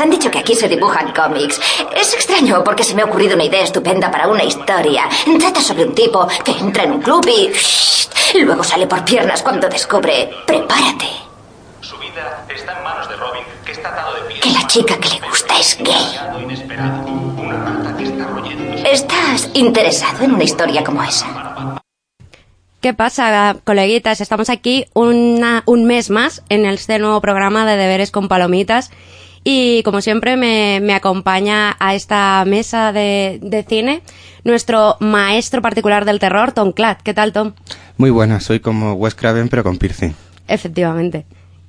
han 0.00 0.10
dicho 0.10 0.30
que 0.30 0.38
aquí 0.38 0.54
se 0.54 0.68
dibujan 0.68 1.12
cómics. 1.12 1.60
Es 1.96 2.14
extraño 2.14 2.62
porque 2.64 2.84
se 2.84 2.94
me 2.94 3.02
ha 3.02 3.04
ocurrido 3.06 3.34
una 3.34 3.44
idea 3.44 3.62
estupenda 3.62 4.10
para 4.10 4.28
una 4.28 4.44
historia. 4.44 5.08
Trata 5.38 5.60
sobre 5.60 5.84
un 5.84 5.94
tipo 5.94 6.26
que 6.44 6.52
entra 6.52 6.84
en 6.84 6.92
un 6.92 7.02
club 7.02 7.26
y... 7.28 7.50
luego 8.42 8.62
sale 8.64 8.86
por 8.86 9.04
piernas 9.04 9.42
cuando 9.42 9.68
descubre... 9.68 10.30
Prepárate. 10.46 11.06
Su 11.80 11.96
vida 11.98 12.44
está 12.54 12.76
en 12.78 12.84
manos 12.84 13.08
de 13.08 13.16
Robin, 13.16 13.42
que 13.64 13.72
está 13.72 13.88
atado 13.90 14.14
de 14.14 14.20
pies. 14.22 14.40
Que 14.40 14.50
la 14.50 14.66
chica 14.66 14.96
que 14.98 15.08
le 15.10 15.20
gusta 15.28 15.58
es 15.58 15.76
gay. 15.78 16.18
¿Estás 18.90 19.48
interesado 19.54 20.24
en 20.24 20.32
una 20.34 20.44
historia 20.44 20.84
como 20.84 21.02
esa? 21.02 21.26
¿Qué 22.80 22.92
pasa, 22.92 23.56
coleguitas? 23.64 24.20
Estamos 24.20 24.50
aquí 24.50 24.86
una- 24.92 25.62
un 25.66 25.86
mes 25.86 26.10
más 26.10 26.42
en 26.50 26.66
este 26.66 26.98
nuevo 26.98 27.20
programa 27.22 27.64
de 27.64 27.76
Deberes 27.76 28.10
con 28.10 28.28
Palomitas. 28.28 28.90
Y 29.44 29.82
como 29.82 30.00
siempre 30.00 30.36
me, 30.38 30.80
me 30.82 30.94
acompaña 30.94 31.76
a 31.78 31.94
esta 31.94 32.42
mesa 32.46 32.92
de, 32.92 33.38
de 33.42 33.62
cine 33.62 34.02
nuestro 34.42 34.96
maestro 35.00 35.60
particular 35.62 36.04
del 36.04 36.18
terror, 36.18 36.52
Tom 36.52 36.72
Clatt. 36.72 37.02
¿Qué 37.02 37.12
tal, 37.14 37.32
Tom? 37.32 37.52
Muy 37.98 38.10
buena, 38.10 38.40
soy 38.40 38.60
como 38.60 38.94
Wes 38.94 39.14
Craven 39.14 39.48
pero 39.48 39.62
con 39.62 39.76
piercing. 39.78 40.14
Efectivamente. 40.48 41.26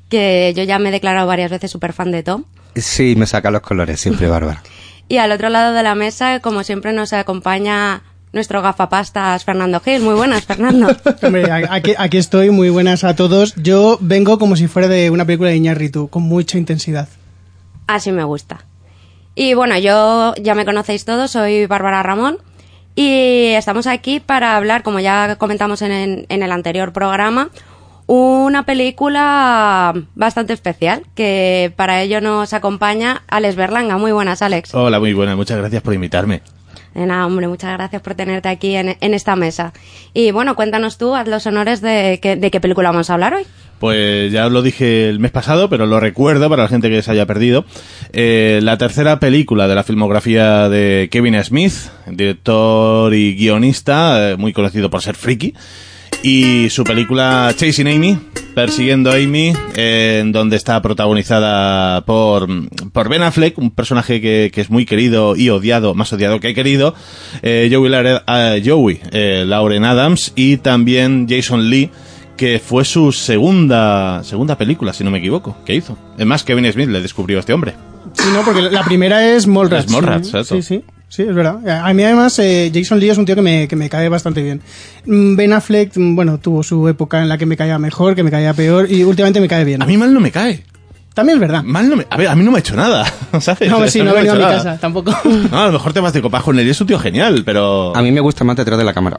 Que 0.09 0.53
yo 0.55 0.63
ya 0.63 0.79
me 0.79 0.89
he 0.89 0.91
declarado 0.91 1.27
varias 1.27 1.51
veces 1.51 1.71
súper 1.71 1.93
fan 1.93 2.11
de 2.11 2.23
Tom. 2.23 2.43
Sí, 2.75 3.15
me 3.17 3.25
saca 3.25 3.51
los 3.51 3.61
colores, 3.61 3.99
siempre 3.99 4.27
bárbara. 4.29 4.61
Y 5.07 5.17
al 5.17 5.31
otro 5.31 5.49
lado 5.49 5.73
de 5.73 5.83
la 5.83 5.95
mesa, 5.95 6.39
como 6.39 6.63
siempre, 6.63 6.93
nos 6.93 7.13
acompaña 7.13 8.01
nuestro 8.33 8.61
gafapastas 8.61 9.45
Fernando 9.45 9.79
Gil. 9.79 10.01
Muy 10.01 10.15
buenas, 10.15 10.43
Fernando. 10.45 10.95
Hombre, 11.21 11.45
aquí 11.51 12.17
estoy, 12.17 12.49
muy 12.49 12.69
buenas 12.69 13.03
a 13.03 13.15
todos. 13.15 13.53
Yo 13.55 13.97
vengo 14.01 14.39
como 14.39 14.55
si 14.55 14.67
fuera 14.67 14.87
de 14.87 15.09
una 15.09 15.25
película 15.25 15.49
de 15.49 15.57
Iñárritu, 15.57 16.07
con 16.07 16.23
mucha 16.23 16.57
intensidad. 16.57 17.07
Así 17.87 18.11
me 18.11 18.23
gusta. 18.23 18.65
Y 19.35 19.53
bueno, 19.53 19.77
yo 19.77 20.33
ya 20.35 20.55
me 20.55 20.65
conocéis 20.65 21.05
todos, 21.05 21.31
soy 21.31 21.65
Bárbara 21.65 22.01
Ramón 22.03 22.37
y 22.95 23.51
estamos 23.55 23.85
aquí 23.85 24.21
para 24.21 24.55
hablar, 24.55 24.81
como 24.81 25.01
ya 25.01 25.35
comentamos 25.35 25.81
en, 25.81 26.25
el 26.29 26.51
anterior 26.51 26.93
programa, 26.93 27.49
una 28.07 28.63
película 28.63 29.93
bastante 30.15 30.53
especial 30.53 31.03
que 31.15 31.73
para 31.75 32.01
ello 32.01 32.21
nos 32.21 32.53
acompaña 32.53 33.23
Alex 33.27 33.57
Berlanga. 33.57 33.97
Muy 33.97 34.13
buenas, 34.13 34.41
Alex. 34.41 34.73
Hola, 34.73 34.99
muy 34.99 35.13
buena, 35.13 35.35
muchas 35.35 35.57
gracias 35.57 35.81
por 35.81 35.93
invitarme. 35.93 36.41
Hombre, 36.95 37.47
muchas 37.49 37.73
gracias 37.73 38.01
por 38.01 38.15
tenerte 38.15 38.47
aquí 38.47 38.75
en, 38.75 38.95
esta 39.01 39.35
mesa. 39.35 39.73
Y 40.13 40.31
bueno, 40.31 40.55
cuéntanos 40.55 40.97
tú, 40.97 41.13
haz 41.13 41.27
los 41.27 41.45
honores 41.45 41.81
de, 41.81 42.19
qué- 42.21 42.37
de 42.37 42.49
qué 42.51 42.61
película 42.61 42.89
vamos 42.91 43.09
a 43.09 43.15
hablar 43.15 43.33
hoy. 43.33 43.43
Pues 43.79 44.31
ya 44.31 44.45
os 44.45 44.51
lo 44.53 44.61
dije 44.61 45.09
el 45.09 45.19
mes 45.19 45.31
pasado, 45.31 45.69
pero 45.69 45.85
lo 45.85 45.99
recuerdo 45.99 46.49
para 46.49 46.63
la 46.63 46.69
gente 46.69 46.89
que 46.89 47.01
se 47.01 47.11
haya 47.11 47.25
perdido. 47.25 47.65
Eh, 48.13 48.61
la 48.63 48.77
tercera 48.77 49.19
película 49.19 49.67
de 49.67 49.75
la 49.75 49.83
filmografía 49.83 50.69
de 50.69 51.09
Kevin 51.11 51.43
Smith, 51.43 51.73
director 52.07 53.13
y 53.13 53.35
guionista, 53.35 54.31
eh, 54.31 54.37
muy 54.37 54.53
conocido 54.53 54.89
por 54.89 55.01
ser 55.01 55.15
friki. 55.15 55.53
Y 56.27 56.69
su 56.71 56.83
película 56.83 57.53
Chasing 57.55 57.87
Amy, 57.87 58.17
Persiguiendo 58.55 59.11
a 59.11 59.15
Amy, 59.15 59.53
eh, 59.75 60.19
en 60.21 60.31
donde 60.31 60.55
está 60.55 60.81
protagonizada 60.81 62.03
por, 62.05 62.47
por 62.93 63.09
Ben 63.09 63.21
Affleck, 63.21 63.57
un 63.59 63.69
personaje 63.69 64.21
que, 64.21 64.49
que 64.53 64.61
es 64.61 64.69
muy 64.69 64.85
querido 64.85 65.35
y 65.35 65.49
odiado, 65.49 65.93
más 65.93 66.11
odiado 66.13 66.39
que 66.39 66.53
querido, 66.55 66.95
eh, 67.43 67.69
Joey, 67.71 67.91
Lare- 67.91 68.21
eh, 68.27 68.63
Joey 68.65 69.01
eh, 69.11 69.43
Lauren 69.45 69.83
Adams 69.83 70.31
y 70.35 70.57
también 70.57 71.27
Jason 71.29 71.69
Lee, 71.69 71.89
que 72.37 72.59
fue 72.59 72.85
su 72.85 73.11
segunda 73.11 74.23
segunda 74.23 74.57
película, 74.57 74.93
si 74.93 75.03
no 75.03 75.11
me 75.11 75.17
equivoco, 75.19 75.57
que 75.65 75.75
hizo. 75.75 75.97
Es 76.17 76.25
más, 76.25 76.43
Kevin 76.43 76.71
Smith 76.71 76.87
le 76.89 77.01
descubrió 77.01 77.37
a 77.37 77.41
este 77.41 77.51
hombre. 77.53 77.73
Sí, 78.13 78.23
no, 78.33 78.41
porque 78.43 78.61
la 78.61 78.83
primera 78.83 79.35
es 79.35 79.45
Mallrats. 79.47 79.85
Es 79.87 79.91
Mallrats, 79.91 80.27
sí, 80.29 80.37
exacto. 80.37 80.55
sí, 80.55 80.61
sí, 80.61 80.83
sí, 81.15 81.23
es 81.23 81.33
verdad. 81.33 81.59
A 81.85 81.93
mí 81.93 82.03
además 82.03 82.37
eh, 82.39 82.71
Jason 82.73 82.99
Lee 82.99 83.09
es 83.09 83.17
un 83.17 83.25
tío 83.25 83.35
que 83.35 83.41
me, 83.41 83.67
que 83.67 83.75
me 83.75 83.89
cae 83.89 84.09
bastante 84.09 84.43
bien. 84.43 84.61
Mm, 85.05 85.35
Ben 85.35 85.53
Affleck, 85.53 85.95
mm, 85.95 86.15
bueno, 86.15 86.37
tuvo 86.39 86.63
su 86.63 86.87
época 86.87 87.21
en 87.21 87.29
la 87.29 87.37
que 87.37 87.45
me 87.45 87.55
caía 87.57 87.79
mejor, 87.79 88.15
que 88.15 88.23
me 88.23 88.31
caía 88.31 88.53
peor 88.53 88.91
y 88.91 89.03
últimamente 89.03 89.39
me 89.39 89.47
cae 89.47 89.63
bien. 89.63 89.81
A 89.81 89.85
mí 89.85 89.97
mal 89.97 90.13
no 90.13 90.19
me 90.19 90.31
cae. 90.31 90.63
También 91.13 91.37
es 91.37 91.39
verdad. 91.39 91.63
Mal 91.63 91.89
no 91.89 91.95
me, 91.95 92.05
a 92.09 92.17
ver, 92.17 92.27
a 92.27 92.35
mí 92.35 92.43
no 92.43 92.51
me 92.51 92.57
ha 92.57 92.59
hecho 92.59 92.75
nada, 92.75 93.05
¿sabes? 93.39 93.69
No, 93.71 93.87
sí, 93.87 93.99
mí 93.99 94.05
no 94.05 94.11
ha 94.11 94.13
me 94.15 94.19
venido 94.19 94.33
a 94.33 94.35
mi 94.37 94.41
nada. 94.43 94.55
casa, 94.57 94.77
tampoco. 94.79 95.15
No, 95.49 95.59
a 95.61 95.67
lo 95.67 95.71
mejor 95.71 95.93
te 95.93 96.01
vas 96.01 96.11
de 96.11 96.21
copas 96.21 96.43
con 96.43 96.59
él 96.59 96.67
y 96.67 96.71
es 96.71 96.81
un 96.81 96.87
tío 96.87 96.99
genial, 96.99 97.43
pero... 97.45 97.95
A 97.95 98.01
mí 98.01 98.11
me 98.11 98.19
gusta 98.19 98.43
más 98.43 98.57
detrás 98.57 98.77
de 98.77 98.83
la 98.83 98.93
cámara, 98.93 99.17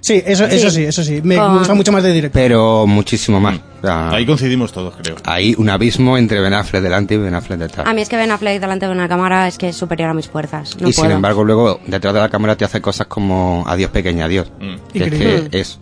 Sí, 0.00 0.22
eso, 0.24 0.44
eso 0.44 0.70
sí, 0.70 0.84
eso 0.84 1.02
sí. 1.02 1.20
Me, 1.22 1.36
gusta 1.36 1.74
mucho 1.74 1.92
más 1.92 2.02
de 2.02 2.12
directo. 2.12 2.38
pero 2.38 2.86
muchísimo 2.86 3.40
más. 3.40 3.58
O 3.78 3.86
sea, 3.86 4.10
Ahí 4.10 4.24
coincidimos 4.24 4.72
todos, 4.72 4.94
creo. 4.96 5.16
hay 5.24 5.54
un 5.58 5.68
abismo 5.68 6.16
entre 6.16 6.40
Ben 6.40 6.54
Affleck 6.54 6.82
delante 6.82 7.14
y 7.14 7.18
Ben 7.18 7.34
Affleck 7.34 7.58
detrás. 7.58 7.86
A 7.86 7.92
mí 7.92 8.00
es 8.00 8.08
que 8.08 8.16
Ben 8.16 8.30
Affleck 8.30 8.60
delante 8.60 8.86
de 8.86 8.92
una 8.92 9.08
cámara 9.08 9.48
es 9.48 9.58
que 9.58 9.68
es 9.68 9.76
superior 9.76 10.10
a 10.10 10.14
mis 10.14 10.28
fuerzas. 10.28 10.76
No 10.80 10.88
y 10.88 10.92
sin 10.92 11.10
embargo 11.10 11.44
luego 11.44 11.80
detrás 11.86 12.14
de 12.14 12.20
la 12.20 12.28
cámara 12.28 12.56
te 12.56 12.64
hace 12.64 12.80
cosas 12.80 13.06
como 13.06 13.64
Adiós 13.66 13.90
pequeña, 13.90 14.26
adiós. 14.26 14.50
Mm. 14.60 14.76
Que 14.92 15.04
es 15.04 15.10
que 15.10 15.60
es 15.60 15.78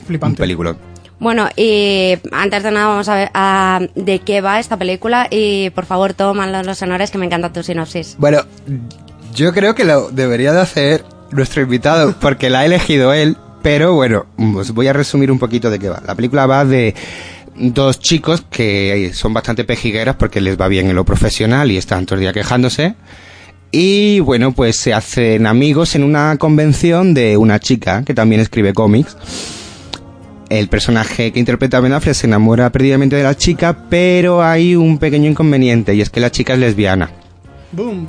un 0.00 0.06
Flipante. 0.06 0.38
película. 0.38 0.76
Bueno, 1.18 1.48
y 1.56 2.18
antes 2.32 2.62
de 2.62 2.70
nada 2.70 2.88
vamos 2.88 3.08
a 3.08 3.14
ver 3.14 3.30
ah, 3.32 3.80
de 3.94 4.18
qué 4.18 4.40
va 4.42 4.60
esta 4.60 4.76
película 4.76 5.28
y 5.30 5.70
por 5.70 5.86
favor 5.86 6.12
toman 6.12 6.52
los 6.66 6.82
honores 6.82 7.10
que 7.10 7.18
me 7.18 7.26
encanta 7.26 7.52
tu 7.52 7.62
sinopsis. 7.62 8.16
Bueno, 8.18 8.42
yo 9.34 9.52
creo 9.52 9.74
que 9.74 9.84
lo 9.84 10.10
debería 10.10 10.52
de 10.52 10.60
hacer 10.60 11.04
nuestro 11.36 11.62
invitado, 11.62 12.14
porque 12.20 12.50
la 12.50 12.60
ha 12.60 12.66
elegido 12.66 13.12
él, 13.12 13.36
pero 13.62 13.94
bueno, 13.94 14.26
os 14.54 14.72
voy 14.72 14.88
a 14.88 14.92
resumir 14.92 15.30
un 15.30 15.38
poquito 15.38 15.70
de 15.70 15.78
qué 15.78 15.88
va. 15.88 16.02
La 16.06 16.14
película 16.14 16.46
va 16.46 16.64
de 16.64 16.94
dos 17.56 18.00
chicos 18.00 18.44
que 18.50 19.10
son 19.14 19.32
bastante 19.32 19.64
pejigueras 19.64 20.16
porque 20.16 20.40
les 20.40 20.60
va 20.60 20.68
bien 20.68 20.88
en 20.88 20.96
lo 20.96 21.04
profesional 21.04 21.70
y 21.70 21.76
están 21.76 22.06
todo 22.06 22.16
el 22.16 22.22
día 22.22 22.32
quejándose. 22.32 22.94
Y 23.72 24.20
bueno, 24.20 24.52
pues 24.52 24.76
se 24.76 24.94
hacen 24.94 25.46
amigos 25.46 25.94
en 25.96 26.04
una 26.04 26.36
convención 26.38 27.14
de 27.14 27.36
una 27.36 27.58
chica 27.58 28.04
que 28.04 28.14
también 28.14 28.40
escribe 28.40 28.72
cómics. 28.72 29.16
El 30.48 30.68
personaje 30.68 31.32
que 31.32 31.40
interpreta 31.40 31.80
Ben 31.80 31.92
Affleck 31.92 32.14
se 32.14 32.26
enamora 32.26 32.70
perdidamente 32.70 33.16
de 33.16 33.24
la 33.24 33.36
chica, 33.36 33.76
pero 33.90 34.42
hay 34.44 34.76
un 34.76 34.98
pequeño 34.98 35.28
inconveniente 35.28 35.94
y 35.94 36.00
es 36.00 36.10
que 36.10 36.20
la 36.20 36.30
chica 36.30 36.54
es 36.54 36.60
lesbiana. 36.60 37.10
Boom. 37.72 38.06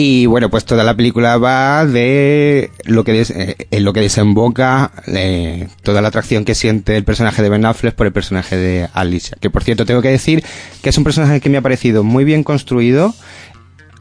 Y 0.00 0.26
bueno, 0.26 0.48
pues 0.48 0.64
toda 0.64 0.84
la 0.84 0.94
película 0.94 1.38
va 1.38 1.84
de 1.84 2.70
lo 2.84 3.02
que 3.02 3.12
des- 3.12 3.30
eh, 3.30 3.56
en 3.72 3.82
lo 3.84 3.92
que 3.92 4.00
desemboca 4.00 4.92
eh, 5.08 5.66
toda 5.82 6.00
la 6.00 6.06
atracción 6.08 6.44
que 6.44 6.54
siente 6.54 6.96
el 6.96 7.02
personaje 7.02 7.42
de 7.42 7.48
Ben 7.48 7.64
Affleck 7.66 7.96
por 7.96 8.06
el 8.06 8.12
personaje 8.12 8.56
de 8.56 8.88
Alicia. 8.94 9.36
Que 9.40 9.50
por 9.50 9.64
cierto 9.64 9.84
tengo 9.86 10.00
que 10.00 10.10
decir 10.10 10.44
que 10.82 10.90
es 10.90 10.98
un 10.98 11.02
personaje 11.02 11.40
que 11.40 11.48
me 11.50 11.58
ha 11.58 11.62
parecido 11.62 12.04
muy 12.04 12.22
bien 12.24 12.44
construido, 12.44 13.12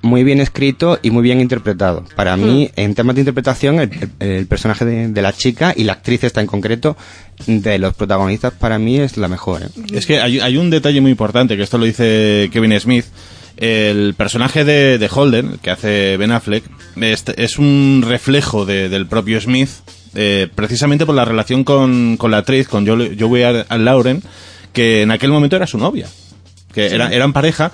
muy 0.03 0.23
bien 0.23 0.39
escrito 0.39 0.99
y 1.01 1.09
muy 1.09 1.23
bien 1.23 1.41
interpretado. 1.41 2.05
Para 2.15 2.37
mí, 2.37 2.69
en 2.75 2.93
temas 2.93 3.15
de 3.15 3.21
interpretación, 3.21 3.79
el, 3.79 3.89
el- 4.19 4.27
el 4.29 4.45
personaje 4.45 4.85
de, 4.85 5.07
de 5.07 5.21
la 5.23 5.33
chica 5.33 5.73
y 5.75 5.83
la 5.83 5.93
actriz 5.93 6.23
está 6.23 6.41
en 6.41 6.47
concreto 6.47 6.95
de 7.47 7.79
los 7.79 7.95
protagonistas 7.95 8.53
para 8.53 8.77
mí 8.77 8.99
es 8.99 9.17
la 9.17 9.27
mejor. 9.29 9.63
¿eh? 9.63 9.69
Es 9.93 10.05
que 10.05 10.19
hay, 10.21 10.39
hay 10.41 10.57
un 10.57 10.69
detalle 10.69 11.01
muy 11.01 11.09
importante, 11.09 11.57
que 11.57 11.63
esto 11.63 11.79
lo 11.79 11.85
dice 11.85 12.51
Kevin 12.53 12.79
Smith. 12.79 13.05
El 13.57 14.13
personaje 14.13 14.63
de, 14.63 14.97
de 14.97 15.09
Holden, 15.12 15.57
que 15.62 15.72
hace 15.72 16.16
Ben 16.18 16.31
Affleck, 16.31 16.63
es, 17.01 17.23
es 17.35 17.57
un 17.57 18.03
reflejo 18.07 18.66
de- 18.66 18.88
del 18.90 19.07
propio 19.07 19.41
Smith, 19.41 19.69
eh, 20.16 20.47
precisamente 20.53 21.06
por 21.06 21.16
la 21.16 21.25
relación 21.25 21.63
con, 21.63 22.18
con 22.18 22.31
la 22.31 22.38
actriz, 22.38 22.68
con 22.68 22.85
Jo- 22.88 23.09
Joey 23.19 23.44
Ar- 23.44 23.66
Lauren, 23.79 24.22
que 24.73 25.01
en 25.01 25.12
aquel 25.12 25.31
momento 25.31 25.56
era 25.56 25.66
su 25.68 25.78
novia. 25.79 26.07
Que 26.73 26.88
era- 26.88 27.09
eran 27.12 27.33
pareja 27.33 27.71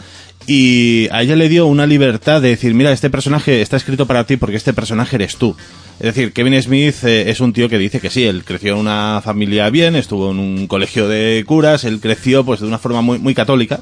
y 0.47 1.07
a 1.11 1.21
ella 1.21 1.35
le 1.35 1.49
dio 1.49 1.65
una 1.67 1.85
libertad 1.85 2.41
de 2.41 2.49
decir, 2.49 2.73
mira, 2.73 2.91
este 2.91 3.09
personaje 3.09 3.61
está 3.61 3.75
escrito 3.77 4.05
para 4.05 4.25
ti 4.25 4.37
porque 4.37 4.55
este 4.57 4.73
personaje 4.73 5.15
eres 5.17 5.35
tú. 5.37 5.55
Es 5.99 6.07
decir, 6.15 6.31
Kevin 6.33 6.61
Smith 6.61 6.95
eh, 7.03 7.29
es 7.29 7.39
un 7.41 7.51
tío 7.53 7.67
que 7.69 7.77
dice 7.77 7.99
que 7.99 8.09
sí, 8.09 8.23
él 8.23 8.43
creció 8.45 8.73
en 8.73 8.79
una 8.79 9.21
familia 9.23 9.69
bien, 9.69 9.95
estuvo 9.95 10.31
en 10.31 10.39
un 10.39 10.67
colegio 10.67 11.07
de 11.09 11.43
curas, 11.45 11.83
él 11.83 11.99
creció 11.99 12.43
pues 12.45 12.61
de 12.61 12.67
una 12.67 12.79
forma 12.79 13.01
muy, 13.01 13.19
muy 13.19 13.33
católica 13.35 13.81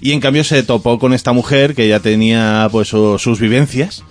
y 0.00 0.12
en 0.12 0.20
cambio 0.20 0.44
se 0.44 0.62
topó 0.62 0.98
con 0.98 1.12
esta 1.12 1.32
mujer 1.32 1.74
que 1.74 1.86
ya 1.88 2.00
tenía 2.00 2.68
pues 2.72 2.88
su- 2.88 3.18
sus 3.18 3.38
vivencias 3.40 4.02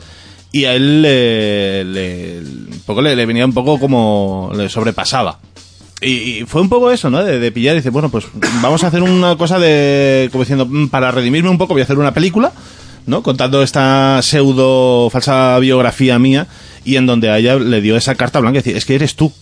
y 0.52 0.66
a 0.66 0.74
él 0.76 1.02
le, 1.02 1.84
le- 1.84 2.40
un 2.40 2.82
poco 2.86 3.02
le, 3.02 3.16
venía 3.26 3.46
un 3.46 3.54
poco 3.54 3.80
como 3.80 4.52
le 4.56 4.70
sobrepasaba. 4.70 5.40
Y, 6.02 6.46
fue 6.48 6.62
un 6.62 6.70
poco 6.70 6.92
eso, 6.92 7.10
¿no? 7.10 7.24
De, 7.24 7.52
pillar 7.52 7.76
y 7.76 7.80
dice, 7.80 7.90
bueno, 7.90 8.10
pues 8.10 8.26
vamos 8.62 8.84
a 8.84 8.88
hacer 8.88 9.04
una 9.04 9.36
cosa 9.36 9.60
de, 9.60 10.30
como 10.32 10.44
diciendo, 10.46 10.66
"Mm, 10.66 10.88
para 10.88 11.12
redimirme 11.12 11.50
un 11.50 11.58
poco 11.58 11.74
voy 11.74 11.82
a 11.82 11.84
hacer 11.84 11.98
una 12.00 12.14
película, 12.14 12.54
¿no? 13.06 13.22
Contando 13.22 13.62
esta 13.62 14.22
pseudo 14.22 15.10
falsa 15.10 15.60
biografía 15.60 16.18
mía 16.18 16.48
y 16.86 16.96
en 16.96 17.06
donde 17.06 17.36
ella 17.38 17.56
le 17.58 17.82
dio 17.82 17.98
esa 17.98 18.16
carta 18.16 18.40
blanca 18.40 18.60
decir, 18.60 18.78
es 18.78 18.86
que 18.86 18.96
eres 18.96 19.16
tú. 19.16 19.34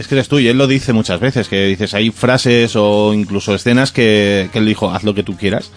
Es 0.00 0.06
que 0.08 0.14
eres 0.14 0.28
tú, 0.28 0.38
y 0.38 0.48
él 0.48 0.56
lo 0.56 0.66
dice 0.66 0.92
muchas 0.94 1.20
veces, 1.20 1.46
que 1.48 1.66
dices, 1.66 1.92
hay 1.94 2.10
frases 2.10 2.72
o 2.74 3.12
incluso 3.12 3.54
escenas 3.54 3.92
que, 3.92 4.48
que 4.52 4.58
él 4.58 4.64
dijo, 4.66 4.90
haz 4.90 5.04
lo 5.04 5.14
que 5.14 5.22
tú 5.22 5.36
quieras, 5.36 5.70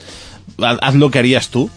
haz 0.59 0.77
haz 0.81 0.95
lo 0.95 1.11
que 1.11 1.19
harías 1.19 1.49
tú, 1.49 1.69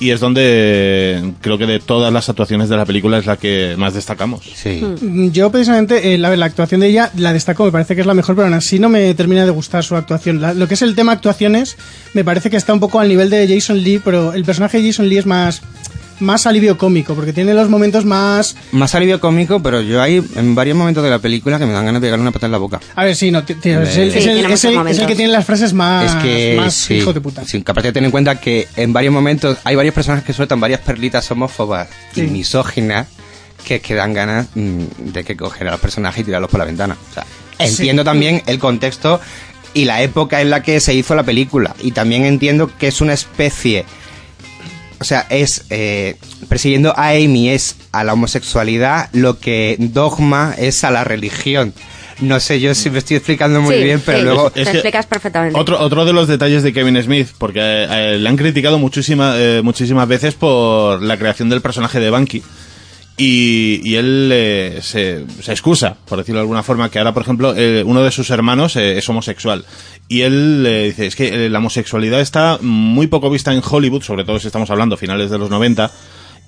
y 0.00 0.10
es 0.10 0.20
donde 0.20 1.32
creo 1.40 1.58
que 1.58 1.66
de 1.66 1.80
todas 1.80 2.12
las 2.12 2.28
actuaciones 2.28 2.68
de 2.68 2.76
la 2.76 2.84
película 2.86 3.18
es 3.18 3.26
la 3.26 3.36
que 3.36 3.74
más 3.76 3.94
destacamos. 3.94 4.44
Sí. 4.54 4.80
Mm, 5.00 5.30
Yo 5.32 5.50
precisamente 5.50 6.14
eh, 6.14 6.18
la, 6.18 6.36
la 6.36 6.46
actuación 6.46 6.82
de 6.82 6.86
ella 6.86 7.10
la 7.16 7.32
destaco, 7.32 7.64
me 7.64 7.72
parece 7.72 7.96
que 7.96 8.02
es 8.02 8.06
la 8.06 8.14
mejor, 8.14 8.36
pero 8.36 8.46
aún 8.46 8.54
así 8.54 8.78
no 8.78 8.88
me 8.88 9.12
termina 9.14 9.44
de 9.44 9.50
gustar 9.50 9.82
su 9.82 9.96
actuación. 9.96 10.40
La- 10.40 10.54
lo 10.54 10.68
que 10.68 10.74
es 10.74 10.82
el 10.82 10.94
tema 10.94 11.10
actuaciones 11.10 11.76
me 12.14 12.22
parece 12.22 12.48
que 12.48 12.56
está 12.56 12.72
un 12.72 12.78
poco 12.78 13.00
al 13.00 13.08
nivel 13.08 13.28
de 13.28 13.48
Jason 13.52 13.82
Lee, 13.82 14.00
pero 14.04 14.34
el 14.34 14.44
personaje 14.44 14.80
de 14.80 14.86
Jason 14.86 15.08
Lee 15.08 15.18
es 15.18 15.26
más 15.26 15.62
más 16.20 16.46
alivio 16.46 16.76
cómico, 16.78 17.14
porque 17.14 17.32
tiene 17.32 17.54
los 17.54 17.68
momentos 17.68 18.04
más... 18.04 18.56
Más 18.72 18.94
alivio 18.94 19.20
cómico, 19.20 19.60
pero 19.62 19.80
yo 19.80 20.02
hay 20.02 20.22
en 20.36 20.54
varios 20.54 20.76
momentos 20.76 21.02
de 21.04 21.10
la 21.10 21.18
película 21.18 21.58
que 21.58 21.66
me 21.66 21.72
dan 21.72 21.84
ganas 21.86 22.00
de 22.00 22.06
pegarle 22.06 22.22
una 22.22 22.32
pata 22.32 22.46
en 22.46 22.52
la 22.52 22.58
boca. 22.58 22.80
A 22.94 23.04
ver, 23.04 23.14
sí, 23.16 23.30
no, 23.30 23.38
es, 23.40 23.46
el, 23.48 25.06
que 25.06 25.14
tiene 25.14 25.28
las 25.32 25.44
frases 25.44 25.72
más, 25.72 26.14
es 26.16 26.22
que 26.22 26.54
más 26.56 26.74
sí, 26.74 26.94
hijo 26.94 27.12
de 27.12 27.20
puta. 27.20 27.44
sí, 27.44 27.58
aparte 27.66 27.88
de 27.88 27.92
tener 27.92 28.06
en 28.06 28.10
cuenta 28.12 28.40
que 28.40 28.68
en 28.76 28.92
varios 28.92 29.12
momentos 29.12 29.58
hay 29.64 29.76
varios 29.76 29.94
personajes 29.94 30.24
que 30.24 30.32
sueltan 30.32 30.60
varias 30.60 30.80
perlitas 30.80 31.30
homófobas 31.30 31.88
Sí. 32.14 32.22
y 32.22 32.26
misóginas 32.28 33.06
que, 33.64 33.80
que 33.80 33.94
dan 33.94 34.14
ganas 34.14 34.46
mm, 34.54 34.82
de 35.12 35.24
que 35.24 35.36
coger 35.36 35.68
a 35.68 35.72
los 35.72 35.80
personajes 35.80 36.20
y 36.20 36.24
tirarlos 36.24 36.50
por 36.50 36.58
la 36.58 36.64
ventana. 36.66 36.96
O 37.10 37.14
sea, 37.14 37.24
entiendo 37.58 38.04
también 38.04 38.42
el 38.46 38.58
contexto 38.58 39.20
y 39.74 39.84
la 39.84 40.02
época 40.02 40.40
en 40.40 40.50
la 40.50 40.62
que 40.62 40.80
se 40.80 40.94
hizo 40.94 41.14
la 41.14 41.22
película 41.24 41.74
y 41.82 41.90
también 41.92 42.24
entiendo 42.24 42.70
que 42.78 42.88
es 42.88 43.00
una 43.00 43.12
especie 43.12 43.84
o 45.00 45.04
sea, 45.04 45.26
es 45.30 45.64
eh, 45.70 46.16
persiguiendo 46.48 46.92
a 46.96 47.10
Amy 47.10 47.50
es 47.50 47.76
a 47.92 48.04
la 48.04 48.12
homosexualidad 48.12 49.08
lo 49.12 49.38
que 49.38 49.76
Dogma 49.78 50.54
es 50.58 50.84
a 50.84 50.90
la 50.90 51.04
religión. 51.04 51.72
No 52.20 52.40
sé 52.40 52.58
yo 52.58 52.74
si 52.74 52.90
me 52.90 52.98
estoy 52.98 53.16
explicando 53.16 53.60
muy 53.62 53.76
Sí, 53.76 53.84
bien, 53.84 54.02
pero 54.04 54.18
sí, 54.18 54.24
luego 54.24 54.50
te 54.50 54.62
Es 54.62 54.68
que 54.68 54.78
explicas 54.78 55.06
perfectamente. 55.06 55.58
Otro, 55.58 55.78
otro 55.80 56.04
de 56.04 56.12
los 56.12 56.26
detalles 56.26 56.64
de 56.64 56.72
Kevin 56.72 57.00
Smith, 57.00 57.28
porque 57.38 57.60
eh, 57.60 57.86
eh, 58.14 58.18
le 58.18 58.28
han 58.28 58.36
criticado 58.36 58.78
muchísima, 58.78 59.34
eh, 59.36 59.60
muchísimas 59.62 60.08
veces 60.08 60.34
por 60.34 61.00
la 61.00 61.16
creación 61.16 61.48
del 61.48 61.60
personaje 61.60 62.00
de 62.00 62.10
Banky. 62.10 62.42
Y, 63.20 63.80
y 63.82 63.96
él 63.96 64.30
eh, 64.32 64.78
se, 64.80 65.24
se 65.42 65.50
excusa, 65.50 65.96
por 66.06 66.18
decirlo 66.18 66.38
de 66.38 66.42
alguna 66.42 66.62
forma, 66.62 66.88
que 66.88 66.98
ahora, 66.98 67.12
por 67.12 67.24
ejemplo, 67.24 67.52
eh, 67.56 67.82
uno 67.84 68.00
de 68.02 68.12
sus 68.12 68.30
hermanos 68.30 68.76
eh, 68.76 68.96
es 68.96 69.08
homosexual. 69.08 69.64
Y 70.06 70.20
él 70.20 70.64
eh, 70.64 70.84
dice, 70.84 71.06
es 71.06 71.16
que 71.16 71.50
la 71.50 71.58
homosexualidad 71.58 72.20
está 72.20 72.58
muy 72.62 73.08
poco 73.08 73.28
vista 73.28 73.52
en 73.52 73.60
Hollywood, 73.68 74.02
sobre 74.02 74.24
todo 74.24 74.38
si 74.38 74.46
estamos 74.46 74.70
hablando 74.70 74.96
finales 74.96 75.30
de 75.30 75.38
los 75.38 75.50
90, 75.50 75.90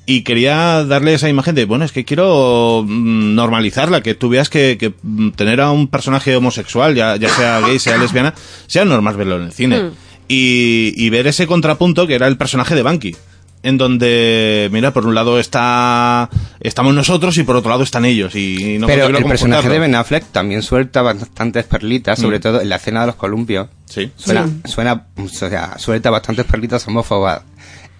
y 0.07 0.23
quería 0.23 0.85
darle 0.85 1.15
esa 1.15 1.29
imagen 1.29 1.57
de, 1.57 1.65
bueno, 1.65 1.85
es 1.85 1.91
que 1.91 2.05
quiero 2.05 2.85
mm, 2.87 3.35
normalizarla, 3.35 4.01
que 4.01 4.15
tú 4.15 4.29
veas 4.29 4.49
que, 4.49 4.79
que, 4.79 4.95
mm, 5.03 5.31
tener 5.31 5.61
a 5.61 5.73
un 5.73 5.89
personaje 5.89 6.37
homosexual, 6.37 6.95
ya, 6.95 7.17
ya 7.17 7.31
sea 7.31 7.61
gay, 7.63 7.81
sea 7.81 7.99
lesbiana, 7.99 8.33
sea 8.69 8.85
normal 8.85 9.17
verlo 9.17 9.37
en 9.37 9.43
el 9.43 9.53
cine. 9.53 9.91
Y, 10.29 10.95
y 10.97 11.11
ver 11.11 11.27
ese 11.27 11.49
contrapunto 11.49 12.07
que 12.07 12.15
era 12.15 12.29
el 12.29 12.37
personaje 12.37 12.77
de 12.77 12.83
Banky. 12.83 13.17
En 13.63 13.77
donde, 13.77 14.69
mira, 14.73 14.91
por 14.93 15.05
un 15.05 15.15
lado 15.15 15.39
está 15.39 16.31
estamos 16.61 16.95
nosotros 16.95 17.37
y 17.37 17.43
por 17.43 17.57
otro 17.57 17.71
lado 17.71 17.83
están 17.83 18.05
ellos. 18.07 18.35
Y 18.35 18.79
no 18.79 18.87
Pero 18.87 19.07
el 19.07 19.25
personaje 19.25 19.69
de 19.69 19.79
Ben 19.79 19.95
Affleck 19.95 20.25
también 20.33 20.63
suelta 20.63 21.03
bastantes 21.03 21.65
perlitas, 21.65 22.19
sobre 22.19 22.39
Mm. 22.39 22.41
todo 22.41 22.61
en 22.63 22.69
la 22.71 22.77
escena 22.77 23.01
de 23.03 23.09
los 23.09 23.17
columpios. 23.17 23.69
Sí. 23.87 24.11
Suena, 24.17 24.49
suena, 24.65 25.07
o 25.17 25.29
sea, 25.29 25.79
suelta 25.79 26.09
bastantes 26.11 26.47
perlitas 26.47 26.87
homófobas 26.89 27.43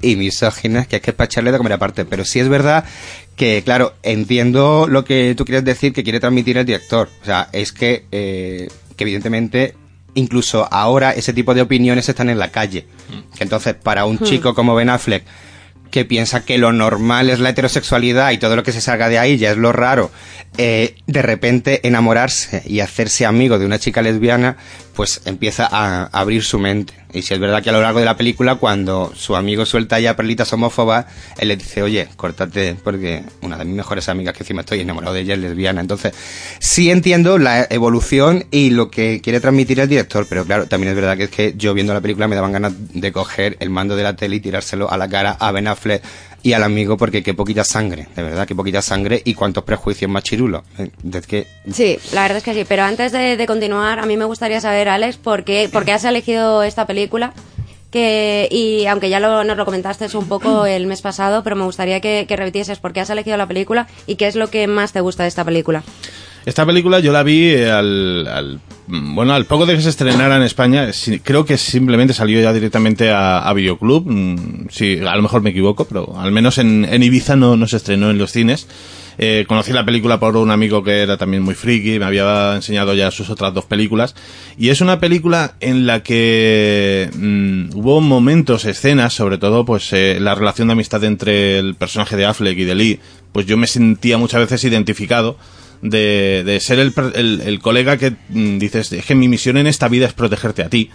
y 0.01 0.17
misóginas, 0.17 0.87
que 0.87 0.97
es 0.97 1.03
que 1.03 1.11
es 1.11 1.15
para 1.17 1.27
echarle 1.27 1.53
de 1.53 1.59
comer 1.59 1.75
aparte. 1.75 2.07
Pero 2.07 2.25
sí 2.25 2.41
es 2.41 2.49
verdad 2.49 2.85
que, 3.37 3.61
claro, 3.63 3.93
entiendo 4.03 4.87
lo 4.89 5.05
que 5.05 5.35
tú 5.37 5.45
quieres 5.45 5.65
decir 5.65 5.93
que 5.93 6.03
quiere 6.03 6.21
transmitir 6.21 6.57
el 6.57 6.65
director. 6.65 7.11
O 7.21 7.25
sea, 7.27 7.49
es 7.53 7.73
que, 7.73 8.07
eh, 8.13 8.69
que 8.97 9.05
evidentemente 9.05 9.75
incluso 10.15 10.67
ahora 10.73 11.13
ese 11.13 11.33
tipo 11.33 11.55
de 11.55 11.63
opiniones 11.63 12.09
están 12.09 12.31
en 12.31 12.39
la 12.39 12.49
calle. 12.51 12.87
Que 13.37 13.45
entonces, 13.45 13.75
para 13.75 14.07
un 14.07 14.19
chico 14.21 14.55
como 14.55 14.75
Ben 14.75 14.89
Affleck, 14.91 15.23
que 15.91 16.05
piensa 16.05 16.45
que 16.45 16.59
lo 16.59 16.73
normal 16.73 17.31
es 17.31 17.41
la 17.41 17.51
heterosexualidad 17.51 18.31
y 18.31 18.39
todo 18.39 18.57
lo 18.57 18.63
que 18.63 18.73
se 18.73 18.81
salga 18.81 19.09
de 19.09 19.19
ahí 19.19 19.37
ya 19.37 19.51
es 19.51 19.57
lo 19.57 19.73
raro, 19.73 20.11
eh, 20.59 20.95
de 21.07 21.23
repente 21.23 21.87
enamorarse 21.87 22.63
y 22.67 22.81
hacerse 22.81 23.27
amigo 23.27 23.59
de 23.59 23.67
una 23.67 23.79
chica 23.79 24.03
lesbiana, 24.03 24.57
pues 25.01 25.23
empieza 25.25 25.67
a 25.67 26.11
abrir 26.13 26.45
su 26.45 26.59
mente. 26.59 26.93
Y 27.15 27.23
si 27.23 27.33
es 27.33 27.41
verdad 27.41 27.63
que 27.63 27.71
a 27.71 27.73
lo 27.73 27.81
largo 27.81 28.01
de 28.01 28.05
la 28.05 28.19
película, 28.19 28.57
cuando 28.57 29.15
su 29.17 29.35
amigo 29.35 29.65
suelta 29.65 29.99
ya 29.99 30.15
perlitas 30.15 30.53
homófobas, 30.53 31.07
él 31.39 31.49
le 31.49 31.57
dice, 31.57 31.83
oye, 31.83 32.07
córtate, 32.17 32.77
porque 32.85 33.25
una 33.41 33.57
de 33.57 33.65
mis 33.65 33.77
mejores 33.77 34.11
amigas 34.11 34.35
que 34.35 34.43
encima 34.43 34.61
estoy 34.61 34.81
enamorado 34.81 35.15
de 35.15 35.21
ella 35.21 35.33
es 35.33 35.41
lesbiana. 35.41 35.81
Entonces, 35.81 36.13
sí 36.59 36.91
entiendo 36.91 37.39
la 37.39 37.67
evolución 37.71 38.45
y 38.51 38.69
lo 38.69 38.91
que 38.91 39.23
quiere 39.23 39.41
transmitir 39.41 39.81
el 39.81 39.89
director, 39.89 40.27
pero 40.29 40.45
claro, 40.45 40.67
también 40.67 40.91
es 40.91 40.97
verdad 40.97 41.17
que 41.17 41.25
es 41.25 41.31
que 41.31 41.55
yo 41.57 41.73
viendo 41.73 41.95
la 41.95 42.03
película 42.03 42.29
me 42.29 42.37
daban 42.37 42.53
ganas 42.53 42.75
de 42.77 43.11
coger 43.11 43.57
el 43.61 43.71
mando 43.71 43.97
de 43.97 44.03
la 44.03 44.17
tele 44.17 44.37
y 44.37 44.41
tirárselo 44.41 44.93
a 44.93 44.99
la 44.99 45.09
cara 45.09 45.33
a 45.41 45.51
Ben 45.51 45.67
Affleck 45.67 46.03
y 46.43 46.53
al 46.55 46.63
amigo 46.63 46.97
porque 46.97 47.23
qué 47.23 47.35
poquita 47.35 47.65
sangre, 47.65 48.09
de 48.17 48.23
verdad, 48.23 48.47
qué 48.47 48.55
poquita 48.55 48.81
sangre 48.83 49.21
y 49.25 49.35
cuántos 49.35 49.65
prejuicios 49.65 50.11
más 50.11 50.23
chirulos. 50.25 50.63
Eh, 50.79 50.91
Es 51.13 51.27
que 51.27 51.47
Sí, 51.73 51.99
la 52.13 52.23
verdad 52.23 52.39
es 52.39 52.45
que 52.45 52.55
sí. 52.55 52.65
Pero 52.69 52.83
antes 52.85 53.13
de, 53.13 53.37
de 53.37 53.47
continuar, 53.47 53.99
a 53.99 54.07
mí 54.07 54.17
me 54.17 54.25
gustaría 54.25 54.61
saber, 54.61 54.89
Alex, 54.89 55.17
por 55.17 55.45
qué, 55.45 55.69
por 55.73 55.85
qué 55.85 55.93
has 55.93 56.05
elegido 56.05 56.63
esta 56.63 56.87
película. 56.87 57.33
Que, 57.91 58.47
y 58.53 58.87
aunque 58.87 59.11
ya 59.11 59.19
lo, 59.19 59.43
nos 59.43 59.57
lo 59.57 59.65
comentaste 59.65 60.07
un 60.17 60.29
poco 60.29 60.65
el 60.67 60.87
mes 60.87 61.03
pasado, 61.03 61.43
pero 61.43 61.57
me 61.57 61.65
gustaría 61.65 62.01
que, 62.01 62.25
que 62.29 62.37
repitieses 62.37 62.79
por 62.79 62.93
qué 62.93 63.01
has 63.01 63.11
elegido 63.11 63.37
la 63.37 63.49
película 63.49 63.89
y 64.07 64.15
qué 64.15 64.29
es 64.29 64.37
lo 64.37 64.49
que 64.49 64.67
más 64.69 64.93
te 64.93 65.01
gusta 65.01 65.25
de 65.25 65.29
esta 65.29 65.45
película. 65.45 65.83
Esta 66.47 66.65
película 66.65 67.01
yo 67.01 67.13
la 67.13 67.23
vi 67.23 67.45
eh, 67.51 67.71
al, 67.71 68.27
al- 68.27 68.61
bueno, 68.89 69.35
al 69.35 69.45
poco 69.45 69.67
de 69.67 69.77
que 69.77 69.83
se 69.83 69.91
estrenara 69.91 70.37
en 70.37 70.43
España, 70.43 70.89
creo 71.23 71.45
que 71.45 71.57
simplemente 71.57 72.13
salió 72.15 72.41
ya 72.41 72.53
directamente 72.53 73.11
a, 73.11 73.39
a 73.41 73.53
Videoclub, 73.53 74.05
mm, 74.11 74.67
sí, 74.71 74.99
a 75.07 75.15
lo 75.15 75.23
mejor 75.23 75.43
me 75.43 75.51
equivoco, 75.51 75.85
pero 75.85 76.19
al 76.19 76.33
menos 76.33 76.59
en, 76.59 76.85
en 76.85 77.03
Ibiza 77.03 77.37
no, 77.37 77.57
no 77.57 77.69
se 77.69 77.77
estrenó 77.77 78.11
en 78.11 78.19
los 78.19 78.33
cines. 78.33 78.67
Eh, 79.23 79.45
conocí 79.47 79.73
la 79.73 79.85
película 79.85 80.19
por 80.19 80.35
un 80.39 80.51
amigo 80.51 80.83
que 80.83 81.03
era 81.03 81.19
también 81.19 81.43
muy 81.43 81.55
friki, 81.55 81.99
me 81.99 82.07
había 82.07 82.55
enseñado 82.57 82.95
ya 82.95 83.11
sus 83.11 83.29
otras 83.29 83.53
dos 83.53 83.67
películas, 83.67 84.15
y 84.57 84.71
es 84.71 84.81
una 84.81 84.99
película 84.99 85.57
en 85.61 85.87
la 85.87 86.03
que 86.03 87.11
mm, 87.15 87.77
hubo 87.77 88.01
momentos, 88.01 88.65
escenas, 88.65 89.13
sobre 89.13 89.37
todo 89.37 89.67
pues 89.67 89.93
eh, 89.93 90.17
la 90.21 90.35
relación 90.35 90.69
de 90.69 90.73
amistad 90.73 91.05
entre 91.05 91.59
el 91.59 91.75
personaje 91.75 92.17
de 92.17 92.25
Affleck 92.25 92.57
y 92.59 92.65
de 92.65 92.75
Lee, 92.75 93.01
pues 93.33 93.45
yo 93.47 93.59
me 93.59 93.67
sentía 93.67 94.17
muchas 94.17 94.41
veces 94.41 94.65
identificado 94.65 95.37
de, 95.83 96.43
de 96.45 96.61
ser 96.61 96.79
el, 96.79 96.93
el- 97.15 97.41
el 97.45 97.59
colega 97.61 97.97
que 97.97 98.13
mm, 98.29 98.59
dices, 98.59 98.93
es 98.93 99.05
que 99.05 99.15
mi 99.15 99.29
misión 99.29 99.57
en 99.57 99.67
esta 99.67 99.89
vida 99.89 100.07
es 100.07 100.13
protegerte 100.13 100.63
a 100.63 100.69
ti. 100.69 100.91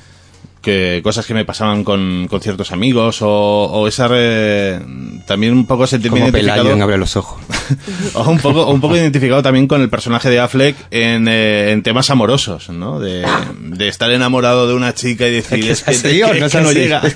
Que 0.62 1.02
cosas 1.04 1.28
que 1.28 1.36
me 1.36 1.46
pasaban 1.46 1.84
con, 1.84 2.26
con 2.28 2.42
ciertos 2.42 2.72
amigos 2.72 3.22
o, 3.22 3.30
o 3.30 3.88
esa 3.88 4.08
re- 4.08 4.80
también 5.28 5.54
un 5.54 5.68
poco 5.68 5.86
sentirme 5.86 6.18
como 6.22 6.32
identificado 6.32 6.72
en 6.74 6.82
Abre 6.82 6.98
los 6.98 7.16
Ojos. 7.16 7.40
o 8.16 8.24
un 8.32 8.40
poco, 8.40 8.64
o 8.66 8.74
un 8.74 8.82
poco 8.82 8.96
identificado 8.96 9.44
también 9.44 9.68
con 9.68 9.82
el 9.84 9.90
personaje 9.92 10.28
de 10.32 10.40
Affleck 10.40 10.76
en, 10.90 11.28
eh, 11.28 11.72
en 11.72 11.84
temas 11.84 12.10
amorosos, 12.10 12.70
¿no? 12.70 13.00
De, 13.00 13.24
de 13.60 13.88
estar 13.88 14.10
enamorado 14.12 14.68
de 14.68 14.74
una 14.74 14.96
chica 14.96 15.28
y 15.28 15.34
decir, 15.34 15.60
Es 15.70 15.84
que 15.84 15.92
es 15.92 16.02
que- 16.02 16.20
no 16.22 16.46
es 16.48 16.52
que 16.52 16.62
no 16.62 16.70
así. 16.70 16.80
llega. 16.80 17.02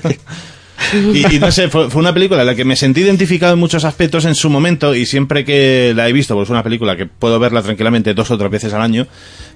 Y, 1.14 1.38
no 1.38 1.50
sé, 1.50 1.68
fue, 1.68 1.86
una 1.94 2.12
película 2.12 2.40
en 2.40 2.46
la 2.46 2.54
que 2.54 2.64
me 2.64 2.76
sentí 2.76 3.00
identificado 3.00 3.54
en 3.54 3.58
muchos 3.58 3.84
aspectos 3.84 4.24
en 4.24 4.34
su 4.34 4.50
momento 4.50 4.94
y 4.94 5.06
siempre 5.06 5.44
que 5.44 5.92
la 5.94 6.08
he 6.08 6.12
visto, 6.12 6.34
pues 6.34 6.46
es 6.46 6.50
una 6.50 6.62
película 6.62 6.96
que 6.96 7.06
puedo 7.06 7.38
verla 7.38 7.62
tranquilamente 7.62 8.14
dos 8.14 8.30
o 8.30 8.38
tres 8.38 8.50
veces 8.50 8.72
al 8.72 8.82
año, 8.82 9.06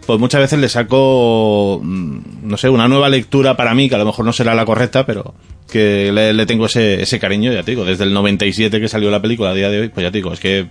pues 0.07 0.19
muchas 0.19 0.41
veces 0.41 0.59
le 0.59 0.69
saco, 0.69 1.81
mm, 1.83 2.19
no 2.45 2.57
sé, 2.57 2.69
una 2.69 2.89
nueva 2.89 3.09
lectura 3.09 3.57
para 3.57 3.75
mí, 3.75 3.89
que 3.89 3.95
a 3.95 3.99
lo 3.99 4.05
mejor 4.05 4.25
no 4.25 4.33
será 4.33 4.55
la 4.55 4.65
correcta, 4.65 5.07
pero 5.07 5.35
que 5.71 6.13
le, 6.13 6.33
le 6.33 6.47
tengo 6.47 6.67
ese, 6.67 7.03
ese 7.03 7.19
cariño, 7.19 7.53
ya 7.53 7.63
te 7.63 7.73
digo, 7.73 7.85
desde 7.85 8.05
el 8.05 8.13
97 8.13 8.81
que 8.81 8.89
salió 8.89 9.11
la 9.11 9.21
película 9.23 9.51
a 9.51 9.55
día 9.55 9.71
de 9.71 9.81
hoy, 9.81 9.89
pues 9.89 10.05
ya 10.05 10.11
te 10.11 10.19
digo, 10.19 10.33
es 10.33 10.41
que 10.41 10.69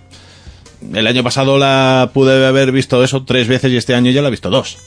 el 0.92 1.06
año 1.06 1.22
pasado 1.22 1.58
la 1.58 2.10
pude 2.12 2.46
haber 2.46 2.72
visto 2.72 3.02
eso 3.02 3.24
tres 3.24 3.48
veces 3.48 3.72
y 3.72 3.76
este 3.76 3.94
año 3.94 4.10
ya 4.10 4.22
la 4.22 4.28
he 4.28 4.30
visto 4.30 4.50
dos. 4.50 4.78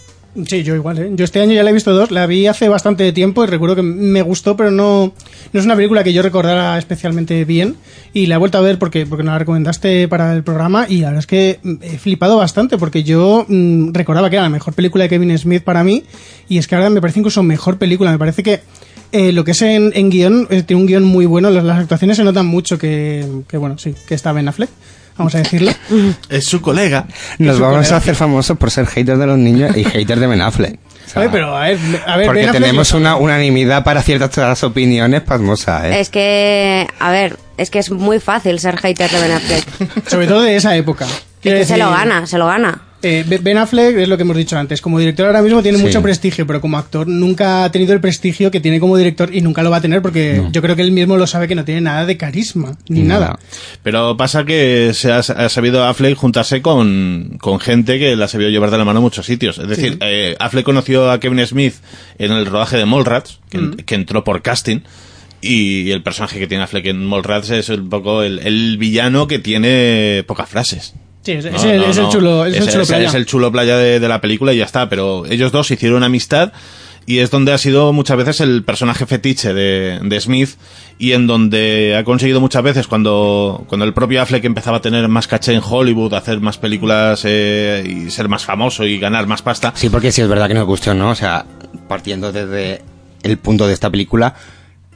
Sí, 0.46 0.62
yo 0.63 0.75
igual, 0.75 1.00
¿eh? 1.00 1.10
Yo 1.15 1.25
este 1.25 1.41
año 1.41 1.53
ya 1.53 1.63
la 1.63 1.72
he 1.72 1.74
visto 1.74 1.94
dos, 1.94 2.12
la 2.12 2.27
vi 2.27 2.46
hace 2.46 2.70
bastante 2.70 3.12
tiempo 3.12 3.44
y 3.44 3.48
recuerdo 3.48 3.75
que 3.75 3.82
me 3.82 4.22
gustó, 4.22 4.56
pero 4.56 4.70
no, 4.70 5.13
no 5.51 5.60
es 5.60 5.65
una 5.65 5.75
película 5.75 6.03
que 6.03 6.13
yo 6.13 6.22
recordara 6.22 6.77
especialmente 6.77 7.44
bien 7.44 7.75
y 8.13 8.27
la 8.27 8.36
he 8.36 8.38
vuelto 8.38 8.60
a 8.60 8.62
ver 8.62 8.77
porque, 8.77 9.08
porque 9.08 9.24
nos 9.24 9.34
la 9.34 9.39
recomendaste 9.39 10.08
para 10.08 10.34
el 10.34 10.44
programa 10.44 10.86
y 10.88 10.98
la 10.98 11.08
verdad 11.08 11.20
es 11.20 11.27
que 11.27 11.60
mm, 11.63 11.75
he 11.82 11.98
flipado 11.98 12.38
bastante 12.38 12.77
porque 12.77 13.03
yo 13.03 13.46
mm, 13.48 13.94
recordaba 13.94 14.29
que 14.29 14.36
era 14.36 14.44
la 14.44 14.50
mejor 14.50 14.75
película 14.75 15.06
de 15.06 15.10
Kevin 15.10 15.36
Smith 15.39 15.63
para 15.63 15.84
mí 15.84 16.03
y 16.48 16.60
es 16.60 16.67
que 16.67 16.75
ahora 16.75 16.91
me 16.91 17.01
parece 17.01 17.20
incluso 17.20 17.41
mejor 17.41 17.79
película, 17.79 18.12
me 18.12 18.20
parece 18.20 18.44
que 18.44 18.62
eh, 19.13 19.32
lo 19.32 19.44
que 19.44 19.51
es 19.51 19.62
en, 19.63 19.91
en 19.96 20.12
guion, 20.12 20.48
eh, 20.51 20.62
tiene 20.62 20.82
un 20.82 20.88
guion 20.88 21.03
muy 21.03 21.25
bueno, 21.25 21.50
las, 21.50 21.63
las 21.63 21.79
actuaciones 21.79 22.17
se 22.17 22.24
notan 22.24 22.46
mucho 22.46 22.77
que, 22.77 23.25
que, 23.48 23.58
bueno, 23.58 23.77
sí, 23.79 23.96
que 24.08 24.13
está 24.13 24.34
Ben 24.34 24.48
Affleck, 24.50 24.70
vamos 25.17 25.36
a 25.36 25.39
decirlo. 25.39 25.71
Es 26.29 26.45
su 26.45 26.62
colega. 26.62 27.05
Nos 27.39 27.59
vamos 27.59 27.77
colega. 27.77 27.95
a 27.95 27.97
hacer 28.00 28.15
famosos 28.15 28.57
por 28.57 28.71
ser 28.71 28.86
haters 28.88 29.19
de 29.19 29.25
los 29.27 29.38
niños 29.38 29.75
y 29.75 29.83
haters 29.83 30.19
de 30.21 30.27
Ben 30.27 30.41
Affleck. 30.41 30.79
O 31.05 31.09
sea, 31.09 31.21
A 31.21 31.25
ver, 31.25 31.31
pero 31.31 31.55
a 31.55 31.62
ver, 31.67 31.79
a 32.05 32.17
ver, 32.17 32.25
porque 32.27 32.41
Ben 32.43 32.51
tenemos 32.51 32.91
una 32.93 33.15
unanimidad 33.15 33.83
para 33.83 34.01
ciertas 34.01 34.63
opiniones 34.63 35.21
pasmosas, 35.21 35.86
¿eh? 35.86 36.00
Es 36.01 36.09
que, 36.09 36.86
a 37.00 37.12
ver, 37.12 37.38
es 37.57 37.69
que 37.69 37.79
es 37.79 37.89
muy 37.91 38.19
fácil 38.19 38.59
ser 38.59 38.77
hater 38.77 39.09
de 39.09 39.21
Ben 39.21 39.31
Affleck. 39.31 40.07
Sobre 40.09 40.27
todo 40.27 40.41
de 40.41 40.55
esa 40.57 40.75
época. 40.75 41.05
Es 41.43 41.67
se 41.69 41.77
lo 41.77 41.89
gana, 41.91 42.27
se 42.27 42.38
lo 42.38 42.47
gana. 42.47 42.81
Eh, 43.04 43.24
Be- 43.27 43.38
ben 43.38 43.58
Affleck 43.60 43.96
es 43.98 44.08
lo 44.08 44.18
que 44.18 44.24
hemos 44.24 44.36
dicho 44.36 44.58
antes. 44.58 44.82
Como 44.82 44.98
director 44.98 45.27
ahora 45.27 45.44
mismo 45.44 45.62
tiene 45.62 45.77
Sí. 45.77 45.84
mucho 45.84 46.01
prestigio, 46.01 46.48
pero 46.48 46.60
como 46.60 46.80
actor 46.80 47.08
nunca 47.08 47.63
ha 47.63 47.72
tenido 47.72 47.94
el 47.94 48.01
prestigio 48.01 48.50
que 48.50 48.60
tiene 48.60 48.80
como 48.80 48.98
director 48.98 49.30
y 49.36 49.42
nunca 49.42 49.62
lo 49.62 49.70
va 49.70 49.77
a 49.77 49.82
tener 49.82 50.01
porque 50.01 50.42
yo 50.51 50.62
creo 50.63 50.75
que 50.75 50.82
él 50.82 50.92
mismo 50.92 51.16
lo 51.16 51.27
sabe 51.27 51.48
que 51.48 51.54
no 51.54 51.63
tiene 51.63 51.82
nada 51.82 52.08
de 52.08 52.18
carisma 52.18 52.75
ni 52.89 53.04
nada. 53.04 53.38
Pero 53.84 54.18
pasa 54.18 54.46
que 54.46 54.92
se 54.96 55.12
ha, 55.12 55.20
ha 55.20 55.50
sabido 55.50 55.86
Affleck 55.86 56.16
juntarse 56.18 56.63
con, 56.63 57.38
con 57.39 57.60
gente 57.60 58.00
que 58.00 58.16
la 58.16 58.25
ha 58.25 58.27
sabido 58.27 58.50
llevar 58.50 58.72
de 58.72 58.80
la 58.80 58.86
mano 58.86 58.98
a 58.98 59.01
muchos 59.04 59.27
sitios. 59.27 59.60
Es 59.60 59.68
decir, 59.68 60.00
eh, 60.01 60.36
Affleck 60.39 60.66
conoció 60.66 61.12
a 61.12 61.20
Kevin 61.20 61.46
Smith 61.46 61.75
en 62.18 62.32
el 62.32 62.48
rodaje 62.48 62.77
de 62.77 62.86
Mallrats, 62.88 63.39
que, 63.51 63.60
Mm. 63.60 63.75
que 63.75 63.94
entró 63.96 64.24
por 64.24 64.42
casting. 64.42 64.80
Y 65.39 65.92
el 65.92 66.01
personaje 66.01 66.39
que 66.39 66.48
tiene 66.48 66.63
Affleck 66.63 66.88
en 66.88 67.06
Mallrats 67.06 67.51
es 67.51 67.70
un 67.70 67.89
poco 67.89 68.24
el, 68.24 68.39
el 68.39 68.77
villano 68.80 69.27
que 69.27 69.38
tiene 69.38 70.24
pocas 70.27 70.50
frases. 70.50 70.96
Sí, 71.27 71.34
es, 71.34 71.46
es 71.46 71.51
No, 71.63 71.69
el, 71.69 71.77
no, 71.81 71.86
es 71.88 71.98
el 71.98 72.03
no. 72.03 72.10
chulo, 72.12 72.46
es 72.46 72.55
el 72.55 72.67
chulo 72.69 72.81
ese 72.84 72.93
playa. 72.93 73.07
es 73.10 73.13
el 73.15 73.25
chulo 73.25 73.51
playa 73.51 73.77
de, 73.77 74.00
de 74.00 74.07
la 74.07 74.22
película 74.22 74.53
y 74.53 74.57
ya 74.57 74.65
está. 74.65 74.88
Pero 74.89 75.25
ellos 75.25 75.51
dos 75.51 75.69
hicieron 75.72 76.03
amistad 76.03 76.53
y 77.05 77.19
es 77.19 77.31
donde 77.31 77.53
ha 77.53 77.57
sido 77.57 77.93
muchas 77.93 78.17
veces 78.17 78.41
el 78.41 78.63
personaje 78.63 79.05
fetiche 79.05 79.53
de, 79.53 80.00
de 80.03 80.22
Smith 80.22 80.51
y 81.00 81.13
en 81.13 81.25
donde 81.27 81.96
ha 81.98 82.03
conseguido 82.03 82.41
muchas 82.41 82.63
veces 82.63 82.88
cuando, 82.88 83.63
cuando 83.67 83.86
el 83.86 83.93
propio 83.93 84.22
Affleck 84.22 84.43
empezaba 84.46 84.77
a 84.77 84.81
tener 84.81 85.07
más 85.07 85.27
caché 85.27 85.53
en 85.53 85.62
Hollywood, 85.63 86.13
hacer 86.13 86.39
más 86.41 86.57
películas 86.57 87.22
eh, 87.25 87.84
y 87.86 88.10
ser 88.12 88.27
más 88.27 88.43
famoso 88.46 88.86
y 88.86 88.98
ganar 89.00 89.25
más 89.27 89.41
pasta. 89.41 89.72
Sí, 89.75 89.89
porque 89.89 90.12
sí 90.12 90.22
es 90.22 90.27
verdad 90.27 90.48
que 90.48 90.53
nos 90.53 90.65
gustó, 90.65 90.93
¿no? 90.93 91.10
O 91.12 91.15
sea, 91.15 91.46
partiendo 91.88 92.31
desde 92.31 92.81
el 93.24 93.38
punto 93.38 93.67
de 93.67 93.74
esta 93.74 93.89
película, 93.89 94.36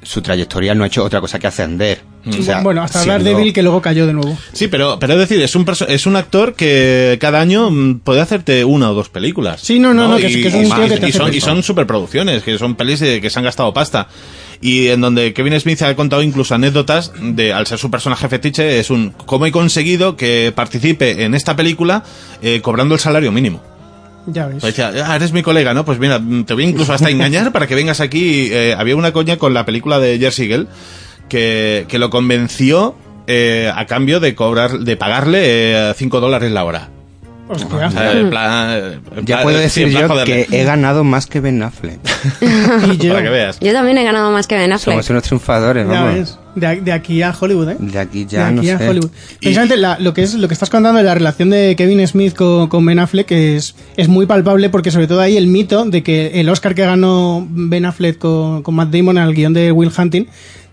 su 0.03 0.21
trayectoria 0.21 0.73
no 0.75 0.83
ha 0.83 0.87
hecho 0.87 1.03
otra 1.03 1.21
cosa 1.21 1.37
que 1.39 1.47
ascender. 1.47 2.01
O 2.27 2.43
sea, 2.43 2.61
bueno, 2.61 2.83
hasta 2.83 3.01
siendo- 3.01 3.23
Daredevil 3.23 3.51
que 3.51 3.63
luego 3.63 3.81
cayó 3.81 4.05
de 4.05 4.13
nuevo. 4.13 4.37
Sí, 4.53 4.67
pero, 4.67 4.99
pero 4.99 5.13
es 5.13 5.19
decir, 5.19 5.41
es 5.41 5.55
un, 5.55 5.65
perso- 5.65 5.87
es 5.87 6.05
un 6.05 6.15
actor 6.15 6.53
que 6.53 7.17
cada 7.19 7.39
año 7.41 7.71
mm, 7.71 7.99
puede 7.99 8.21
hacerte 8.21 8.63
una 8.63 8.91
o 8.91 8.93
dos 8.93 9.09
películas. 9.09 9.61
Sí, 9.61 9.79
no, 9.79 9.93
no, 9.93 10.07
no, 10.07 10.17
que 10.17 10.27
es- 10.27 10.35
Y- 10.35 10.41
que 10.43 10.47
es 10.49 10.53
un 10.53 10.63
tío 10.75 10.87
que 10.87 10.97
te 10.99 11.09
y 11.09 11.11
son, 11.11 11.33
y 11.33 11.41
son 11.41 11.63
superproducciones, 11.63 12.43
que 12.43 12.57
son 12.59 12.75
pelis 12.75 12.99
de- 12.99 13.21
que 13.21 13.29
se 13.31 13.39
han 13.39 13.45
gastado 13.45 13.73
pasta. 13.73 14.07
Y 14.61 14.89
en 14.89 15.01
donde 15.01 15.33
Kevin 15.33 15.59
Smith 15.59 15.81
ha 15.81 15.95
contado 15.95 16.21
incluso 16.21 16.53
anécdotas 16.53 17.11
de, 17.19 17.51
al 17.53 17.65
ser 17.65 17.79
su 17.79 17.89
personaje 17.89 18.29
fetiche, 18.29 18.79
es 18.79 18.91
un, 18.91 19.11
cómo 19.25 19.47
he 19.47 19.51
conseguido 19.51 20.15
que 20.15 20.53
participe 20.55 21.23
en 21.23 21.33
esta 21.33 21.55
película 21.55 22.03
eh, 22.43 22.61
cobrando 22.61 22.93
el 22.93 22.99
salario 23.01 23.31
mínimo. 23.31 23.63
Ya 24.27 24.47
ves. 24.47 24.57
Pues 24.61 24.79
ah, 24.79 25.15
eres 25.15 25.31
mi 25.33 25.41
colega, 25.41 25.73
¿no? 25.73 25.85
Pues 25.85 25.99
mira, 25.99 26.21
te 26.45 26.53
voy 26.53 26.65
incluso 26.65 26.93
hasta 26.93 27.09
engañar 27.09 27.51
para 27.51 27.67
que 27.67 27.75
vengas 27.75 27.99
aquí. 28.01 28.49
Eh, 28.51 28.75
había 28.77 28.95
una 28.95 29.11
coña 29.11 29.37
con 29.37 29.53
la 29.53 29.65
película 29.65 29.99
de 29.99 30.19
Jersey 30.19 30.47
Girl 30.47 30.67
que, 31.27 31.85
que 31.87 31.99
lo 31.99 32.09
convenció 32.09 32.95
eh, 33.27 33.71
a 33.73 33.85
cambio 33.85 34.19
de 34.19 34.35
cobrar, 34.35 34.79
de 34.79 34.97
pagarle 34.97 35.93
5 35.95 36.19
dólares 36.19 36.51
la 36.51 36.63
hora. 36.63 36.89
Hostia. 37.51 37.87
O 37.87 37.91
sea, 37.91 38.11
en 38.13 38.29
plan- 38.29 39.01
en 39.17 39.25
Ya 39.25 39.41
puedo 39.43 39.57
sí, 39.57 39.63
decir 39.63 39.87
yo 39.89 40.07
joderle. 40.07 40.45
que 40.47 40.61
he 40.61 40.63
ganado 40.63 41.03
más 41.03 41.25
que 41.27 41.39
Ben 41.39 41.61
Affleck. 41.61 41.99
Y 42.93 42.97
yo, 42.97 43.13
Para 43.13 43.23
que 43.23 43.29
veas. 43.29 43.59
Yo 43.59 43.73
también 43.73 43.97
he 43.97 44.03
ganado 44.03 44.31
más 44.31 44.47
que 44.47 44.55
Ben 44.55 44.71
Affleck. 44.71 44.93
Somos 44.95 45.09
unos 45.09 45.23
triunfadores, 45.23 45.87
ya 45.87 45.93
vamos. 46.01 46.13
ves. 46.15 46.37
De, 46.55 46.81
de 46.81 46.91
aquí 46.91 47.21
a 47.21 47.33
Hollywood, 47.37 47.69
¿eh? 47.69 47.75
De 47.79 47.97
aquí 47.99 48.25
De 48.25 48.31
ya 48.31 48.47
aquí 48.47 48.67
no 48.67 48.75
a 48.75 48.77
sé. 48.77 48.89
Hollywood. 48.89 49.09
Precisamente 49.39 49.77
la- 49.77 49.97
lo 49.99 50.13
que 50.13 50.23
es 50.23 50.33
lo 50.33 50.47
que 50.47 50.53
estás 50.53 50.69
contando 50.69 50.97
de 50.97 51.03
la 51.05 51.13
relación 51.13 51.49
de 51.49 51.75
Kevin 51.77 52.05
Smith 52.07 52.33
con, 52.35 52.67
con 52.67 52.85
Ben 52.85 52.99
Affleck 52.99 53.31
es, 53.31 53.75
es 53.97 54.07
muy 54.09 54.25
palpable 54.25 54.69
porque 54.69 54.91
sobre 54.91 55.07
todo 55.07 55.21
hay 55.21 55.37
el 55.37 55.47
mito 55.47 55.85
de 55.85 56.03
que 56.03 56.39
el 56.41 56.49
Oscar 56.49 56.75
que 56.75 56.81
ganó 56.83 57.45
Ben 57.49 57.85
Affleck 57.85 58.17
con, 58.17 58.63
con 58.63 58.75
Matt 58.75 58.91
Damon 58.91 59.17
al 59.17 59.33
guion 59.33 59.53
de 59.53 59.71
Will 59.71 59.91
Hunting 59.97 60.25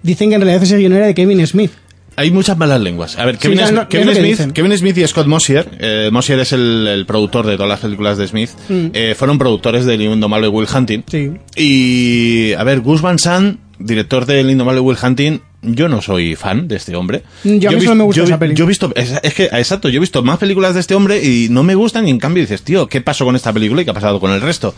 dicen 0.03 0.29
que 0.31 0.35
en 0.37 0.41
realidad 0.43 0.63
ese 0.63 0.77
guion 0.77 0.93
era 0.95 1.07
de 1.07 1.15
Kevin 1.15 1.47
Smith. 1.47 1.71
Hay 2.19 2.31
muchas 2.33 2.59
malas 2.59 2.81
lenguas. 2.81 3.17
A 3.17 3.25
ver, 3.25 3.39
Kevin, 3.39 3.59
Smith- 3.61 3.73
no, 3.73 3.89
Kevin 3.89 4.13
Smith, 4.15 4.25
dicen. 4.25 4.51
Kevin 4.53 4.77
Smith 4.77 4.99
y 4.99 5.07
Scott 5.07 5.27
Mosier, 5.29 5.69
eh, 5.79 6.09
Mosier 6.13 6.41
es 6.41 6.53
el, 6.53 6.87
el 6.89 7.07
productor 7.07 7.47
de 7.47 7.55
todas 7.55 7.69
las 7.69 7.81
películas 7.81 8.19
de 8.19 8.27
Smith, 8.27 8.51
Mm. 8.69 8.87
eh, 8.93 9.15
fueron 9.17 9.39
productores 9.39 9.85
del 9.87 10.03
Indomable 10.03 10.49
Will 10.49 10.67
Hunting. 10.75 11.03
Sí. 11.07 11.31
Y, 11.57 12.53
a 12.55 12.65
ver, 12.65 12.81
Gus 12.81 13.01
Van 13.03 13.19
Sant, 13.19 13.61
director 13.79 14.27
del 14.27 14.51
Indomable 14.51 14.81
Will 14.81 14.99
Hunting, 15.01 15.41
yo 15.63 15.89
no 15.89 16.03
soy 16.03 16.35
fan 16.37 16.69
de 16.69 16.77
este 16.77 16.95
hombre. 16.97 17.23
Yo 17.45 17.71
a 17.71 17.73
mí 17.73 17.81
solo 17.81 17.95
me 17.97 18.05
gusta 18.05 18.19
yo, 18.21 18.25
esa. 18.25 18.47
Yo 18.55 18.65
he 18.65 18.69
visto, 18.69 18.93
es, 18.95 19.15
es 19.23 19.35
que, 19.35 19.45
exacto, 19.45 19.89
yo 19.89 19.99
he 19.99 20.01
visto 20.01 20.23
más 20.23 20.39
películas 20.39 20.75
de 20.75 20.81
este 20.81 20.95
hombre 20.95 21.23
y 21.25 21.49
no 21.51 21.63
me 21.63 21.75
gustan 21.75 22.07
y 22.07 22.11
en 22.11 22.19
cambio 22.19 22.43
dices, 22.43 22.63
tío, 22.63 22.87
¿qué 22.89 23.01
pasó 23.01 23.25
con 23.25 23.37
esta 23.37 23.53
película 23.53 23.83
y 23.83 23.85
qué 23.85 23.91
ha 23.91 23.95
pasado 23.95 24.21
con 24.21 24.31
el 24.33 24.41
resto? 24.41 24.75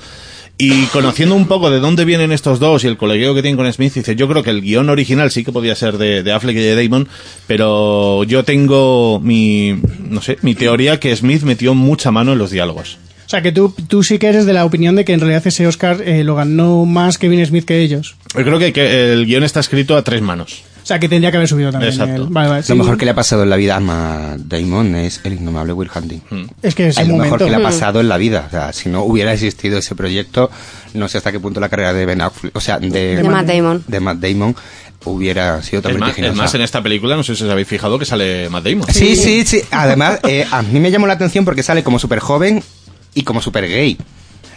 Y 0.62 0.84
conociendo 0.88 1.34
un 1.34 1.46
poco 1.46 1.70
de 1.70 1.80
dónde 1.80 2.04
vienen 2.04 2.32
estos 2.32 2.58
dos 2.58 2.84
y 2.84 2.86
el 2.86 2.98
colegueo 2.98 3.34
que 3.34 3.40
tienen 3.40 3.56
con 3.56 3.72
Smith, 3.72 3.94
dice, 3.94 4.14
yo 4.14 4.28
creo 4.28 4.42
que 4.42 4.50
el 4.50 4.60
guion 4.60 4.90
original 4.90 5.30
sí 5.30 5.42
que 5.42 5.52
podía 5.52 5.74
ser 5.74 5.96
de, 5.96 6.22
de 6.22 6.32
Affleck 6.32 6.54
y 6.54 6.60
de 6.60 6.84
Damon, 6.84 7.08
pero 7.46 8.24
yo 8.24 8.44
tengo 8.44 9.20
mi, 9.20 9.80
no 10.06 10.20
sé, 10.20 10.36
mi 10.42 10.54
teoría 10.54 11.00
que 11.00 11.16
Smith 11.16 11.44
metió 11.44 11.74
mucha 11.74 12.10
mano 12.10 12.34
en 12.34 12.38
los 12.38 12.50
diálogos. 12.50 12.98
O 13.24 13.30
sea 13.30 13.40
que 13.40 13.52
tú, 13.52 13.74
tú 13.88 14.02
sí 14.02 14.18
que 14.18 14.26
eres 14.26 14.44
de 14.44 14.52
la 14.52 14.66
opinión 14.66 14.96
de 14.96 15.06
que 15.06 15.14
en 15.14 15.20
realidad 15.20 15.46
ese 15.46 15.66
Oscar 15.66 16.02
eh, 16.04 16.24
lo 16.24 16.34
ganó 16.34 16.84
más 16.84 17.16
Kevin 17.16 17.46
Smith 17.46 17.64
que 17.64 17.80
ellos. 17.80 18.16
Yo 18.36 18.44
creo 18.44 18.58
que, 18.58 18.74
que 18.74 19.14
el 19.14 19.24
guion 19.24 19.44
está 19.44 19.60
escrito 19.60 19.96
a 19.96 20.04
tres 20.04 20.20
manos. 20.20 20.62
O 20.90 20.92
sea 20.92 20.98
que 20.98 21.08
tendría 21.08 21.30
que 21.30 21.36
haber 21.36 21.48
subido 21.48 21.70
también. 21.70 21.92
Exacto. 21.92 22.16
él. 22.16 22.26
Vale, 22.30 22.48
vale, 22.48 22.62
sí. 22.64 22.70
Lo 22.70 22.76
mejor 22.76 22.98
que 22.98 23.04
le 23.04 23.12
ha 23.12 23.14
pasado 23.14 23.44
en 23.44 23.50
la 23.50 23.54
vida 23.56 23.76
a 23.76 23.80
Matt 23.80 24.40
Damon 24.40 24.96
es 24.96 25.20
el 25.22 25.34
innomable 25.34 25.72
Will 25.72 25.88
Hunting. 25.94 26.20
Es 26.62 26.74
que 26.74 26.88
es 26.88 26.96
Es 26.96 27.04
el 27.04 27.08
lo 27.10 27.16
mejor 27.16 27.38
que 27.38 27.44
le 27.48 27.58
Mm. 27.58 27.60
ha 27.60 27.62
pasado 27.62 28.00
en 28.00 28.08
la 28.08 28.16
vida. 28.18 28.44
O 28.48 28.50
sea, 28.50 28.72
si 28.72 28.88
no 28.88 29.02
hubiera 29.04 29.32
existido 29.32 29.78
ese 29.78 29.94
proyecto, 29.94 30.50
no 30.94 31.06
sé 31.08 31.18
hasta 31.18 31.30
qué 31.30 31.38
punto 31.38 31.60
la 31.60 31.68
carrera 31.68 31.92
de 31.92 32.06
Ben 32.06 32.20
Affleck, 32.20 32.56
o 32.56 32.60
sea, 32.60 32.78
de, 32.80 33.16
De 33.16 33.22
Matt 33.22 33.46
Damon. 33.46 33.84
de 33.86 34.00
Matt 34.00 34.18
Damon 34.18 34.56
hubiera 35.04 35.62
sido 35.62 35.80
tan 35.80 35.98
vertiginosa. 35.98 36.34
más, 36.34 36.54
en 36.54 36.62
esta 36.62 36.82
película, 36.82 37.16
no 37.16 37.22
sé 37.22 37.34
si 37.36 37.44
os 37.44 37.50
habéis 37.50 37.68
fijado 37.68 37.98
que 37.98 38.04
sale 38.04 38.48
Matt 38.50 38.64
Damon. 38.64 38.86
Sí, 38.92 39.16
sí, 39.16 39.44
sí. 39.46 39.60
Además, 39.70 40.18
eh, 40.24 40.44
a 40.50 40.62
mí 40.62 40.80
me 40.80 40.90
llamó 40.90 41.06
la 41.06 41.14
atención 41.14 41.44
porque 41.44 41.62
sale 41.62 41.82
como 41.82 41.98
súper 41.98 42.18
joven 42.18 42.62
y 43.14 43.22
como 43.22 43.40
súper 43.40 43.68
gay. 43.68 43.96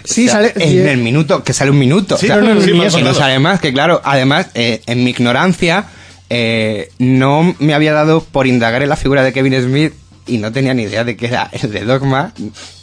Sí, 0.05 0.23
O 0.27 0.31
sea, 0.31 0.33
sale- 0.41 0.53
En 0.55 0.69
sí, 0.69 0.77
el 0.79 0.97
minuto, 0.97 1.43
que 1.45 1.53
sale 1.53 1.71
un 1.71 1.79
minuto. 1.79 2.17
Sí, 2.17 2.25
O 2.25 2.27
sea, 2.27 2.37
no, 2.37 2.55
no, 2.55 2.61
sí, 2.61 2.73
no 2.73 3.13
sale 3.13 3.39
más, 3.39 3.61
que 3.61 3.71
claro, 3.71 4.01
además, 4.03 4.47
eh, 4.53 4.81
en 4.85 5.01
mi 5.05 5.11
ignorancia, 5.11 5.85
eh, 6.35 6.89
no 6.97 7.55
me 7.59 7.75
había 7.75 7.93
dado 7.93 8.23
por 8.23 8.47
indagar 8.47 8.81
en 8.81 8.89
la 8.89 8.95
figura 8.95 9.23
de 9.23 9.31
Kevin 9.33 9.61
Smith 9.61 9.93
y 10.25 10.39
no 10.39 10.51
tenía 10.51 10.73
ni 10.73 10.83
idea 10.83 11.03
de 11.03 11.15
que 11.15 11.27
era 11.27 11.47
el 11.51 11.71
de 11.71 11.81
Dogma, 11.85 12.33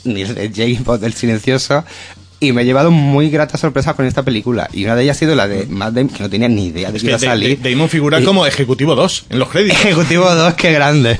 ni 0.04 0.22
el 0.22 0.34
de 0.36 0.52
James 0.54 0.84
Bond 0.84 1.00
del 1.02 1.14
Silencioso. 1.14 1.84
Y 2.38 2.52
me 2.52 2.62
he 2.62 2.64
llevado 2.64 2.90
muy 2.90 3.28
grata 3.28 3.58
sorpresa 3.58 3.94
con 3.94 4.06
esta 4.06 4.22
película. 4.22 4.68
Y 4.72 4.84
una 4.84 4.94
de 4.94 5.02
ellas 5.02 5.16
ha 5.16 5.18
sido 5.20 5.34
la 5.34 5.48
de 5.48 5.66
Matt 5.66 5.94
Damon, 5.94 6.08
que 6.14 6.22
no 6.22 6.30
tenía 6.30 6.48
ni 6.48 6.66
idea 6.68 6.90
de 6.90 6.96
Es 6.98 7.02
que 7.02 7.08
que 7.08 7.10
iba 7.10 7.16
a 7.16 7.18
salir. 7.34 7.60
Da- 7.60 7.68
Damon 7.70 7.88
figura 7.88 8.20
Y- 8.20 8.24
como 8.24 8.46
Ejecutivo 8.46 8.94
2 8.94 9.26
en 9.30 9.38
los 9.40 9.48
créditos. 9.48 9.78
Ejecutivo 9.84 10.32
2, 10.32 10.54
qué 10.54 10.72
grande. 10.72 11.18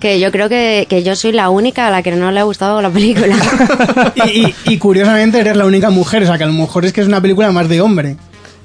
Que 0.00 0.18
yo 0.20 0.32
creo 0.32 0.48
que, 0.48 0.86
que 0.88 1.02
yo 1.02 1.14
soy 1.16 1.32
la 1.32 1.50
única 1.50 1.86
a 1.86 1.90
la 1.90 2.02
que 2.02 2.10
no 2.12 2.30
le 2.32 2.40
ha 2.40 2.42
gustado 2.44 2.80
la 2.82 2.90
película. 2.90 3.36
Y, 4.26 4.46
y- 4.46 4.54
y 4.66 4.78
curiosamente 4.78 5.38
eres 5.38 5.56
la 5.56 5.66
única 5.66 5.90
mujer, 5.90 6.22
o 6.24 6.26
sea 6.26 6.36
que 6.38 6.44
a 6.44 6.46
lo 6.48 6.52
mejor 6.52 6.84
es 6.84 6.92
que 6.92 7.00
es 7.00 7.06
una 7.06 7.20
película 7.20 7.50
más 7.52 7.68
de 7.68 7.80
hombre. 7.80 8.16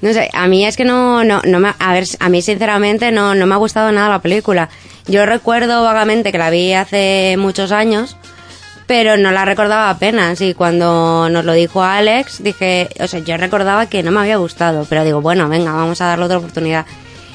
No 0.01 0.13
sé, 0.13 0.29
a 0.33 0.47
mí 0.47 0.65
es 0.65 0.77
que 0.77 0.85
no, 0.85 1.23
no, 1.23 1.41
no 1.43 1.59
me, 1.59 1.73
a 1.77 1.93
ver, 1.93 2.05
a 2.19 2.29
mí 2.29 2.41
sinceramente 2.41 3.11
no, 3.11 3.35
no 3.35 3.45
me 3.45 3.53
ha 3.53 3.57
gustado 3.57 3.91
nada 3.91 4.07
la 4.09 4.21
película. 4.21 4.69
Yo 5.07 5.25
recuerdo 5.25 5.83
vagamente 5.83 6.31
que 6.31 6.37
la 6.37 6.49
vi 6.49 6.71
hace 6.73 7.35
muchos 7.37 7.71
años, 7.73 8.15
pero 8.87 9.17
no 9.17 9.31
la 9.31 9.43
recordaba 9.45 9.89
apenas 9.89 10.39
y 10.41 10.53
cuando 10.53 11.29
nos 11.29 11.43
lo 11.45 11.53
dijo 11.53 11.83
Alex 11.83 12.41
dije, 12.41 12.89
o 12.99 13.07
sea, 13.07 13.19
yo 13.19 13.35
recordaba 13.37 13.87
que 13.87 14.01
no 14.03 14.11
me 14.11 14.21
había 14.21 14.37
gustado, 14.37 14.85
pero 14.89 15.03
digo, 15.03 15.19
bueno, 15.21 15.49
venga, 15.49 15.73
vamos 15.73 15.99
a 16.01 16.05
darle 16.07 16.25
otra 16.25 16.37
oportunidad. 16.37 16.85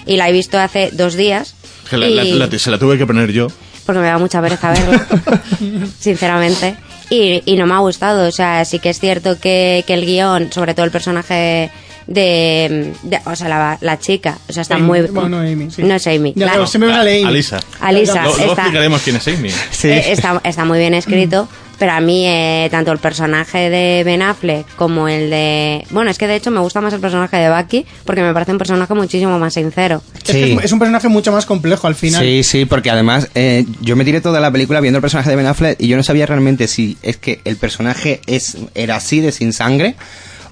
Y 0.06 0.16
la 0.16 0.28
he 0.28 0.33
visto 0.33 0.59
hace 0.59 0.90
dos 0.92 1.14
días. 1.14 1.54
Que 1.90 1.97
la- 1.99 2.09
la- 2.09 2.25
y- 2.25 2.33
la- 2.38 2.59
se 2.59 2.71
la 2.71 2.78
tuve 2.78 2.97
que 2.99 3.06
poner 3.06 3.30
yo. 3.30 3.49
porque 3.85 4.00
me 4.00 4.06
da 4.06 4.16
mucha 4.18 4.40
pereza 4.40 4.71
verla, 4.73 5.06
sinceramente. 5.99 6.76
Y, 7.11 7.42
y 7.44 7.56
no 7.56 7.66
me 7.66 7.75
ha 7.75 7.78
gustado, 7.78 8.26
o 8.28 8.33
sea, 8.33 8.64
sí 8.64 8.78
que 8.78 8.90
es 8.90 8.99
cierto 8.99 9.38
que, 9.38 9.85
que 9.87 9.94
el 9.94 10.06
guion, 10.06 10.50
sobre 10.52 10.75
todo 10.75 10.87
el 10.87 10.90
personaje 10.92 11.71
de, 12.06 12.92
de- 13.02 13.20
o 13.25 13.34
sea, 13.37 13.49
la, 13.49 13.78
la 13.80 13.99
chica, 13.99 14.38
o 14.49 14.52
sea, 14.52 14.62
está 14.62 14.75
Amy. 14.76 14.87
muy... 14.87 15.00
Bueno, 15.02 15.28
no, 15.28 15.38
Amy, 15.40 15.70
sí. 15.70 15.82
No 15.82 15.94
es 15.94 16.06
Amy. 16.06 16.32
Ya, 16.37 16.46
la- 16.46 16.52
claro, 16.52 16.66
siempre 16.66 16.90
me 16.90 16.96
sale 16.96 17.18
Amy. 17.20 17.25
Alisa. 17.28 17.61
Alisa, 17.80 18.23
Luego 18.25 18.52
explicaremos 18.52 19.02
quién 19.02 19.16
es 19.16 19.28
Amy. 19.28 19.50
Sí. 19.70 19.88
eh, 19.88 20.12
está, 20.12 20.40
está 20.44 20.64
muy 20.64 20.78
bien 20.78 20.94
escrito, 20.94 21.49
pero 21.78 21.92
a 21.92 22.00
mí 22.00 22.25
eh, 22.26 22.68
tanto 22.70 22.92
el 22.92 22.99
personaje 22.99 23.68
de 23.70 24.04
Ben 24.04 24.23
Affleck 24.23 24.66
como 24.76 25.08
el 25.08 25.28
de... 25.30 25.84
Bueno, 25.90 26.11
es 26.11 26.18
que 26.18 26.26
de 26.28 26.37
hecho 26.37 26.50
me 26.50 26.61
gusta 26.61 26.80
más 26.80 26.92
el 26.92 27.00
personaje 27.00 27.37
de 27.37 27.50
Bucky 27.50 27.84
porque 28.04 28.23
me 28.23 28.32
parece 28.32 28.52
un 28.52 28.58
personaje 28.58 28.94
muchísimo 28.94 29.38
más 29.38 29.54
sincero. 29.54 30.02
Es, 30.14 30.23
que 30.23 30.32
Sí. 30.32 30.52
es, 30.58 30.64
es 30.66 30.73
un 30.73 30.78
personaje 30.78 31.08
mucho 31.08 31.32
más 31.32 31.46
complejo 31.46 31.87
al 31.87 31.94
final. 31.96 32.23
Sí, 32.23 32.42
sí, 32.44 32.64
porque 32.64 32.90
además 32.90 33.28
eh, 33.34 33.64
yo 33.80 33.96
me 33.96 34.04
tiré 34.04 34.20
toda 34.20 34.40
la 34.40 34.50
película 34.52 34.80
viendo 34.80 34.99
el 34.99 35.02
personaje 35.02 35.30
de 35.30 35.37
Ben 35.37 35.46
Affleck 35.46 35.80
y 35.80 35.88
yo 35.88 35.96
no 35.96 36.02
sabía 36.04 36.26
realmente 36.26 36.68
si 36.68 36.96
es 37.02 37.16
que 37.16 37.40
el 37.44 37.56
personaje 37.56 38.20
es 38.26 38.56
era 38.75 38.96
así 38.96 39.20
de 39.20 39.32
sin 39.32 39.52
sangre 39.52 39.96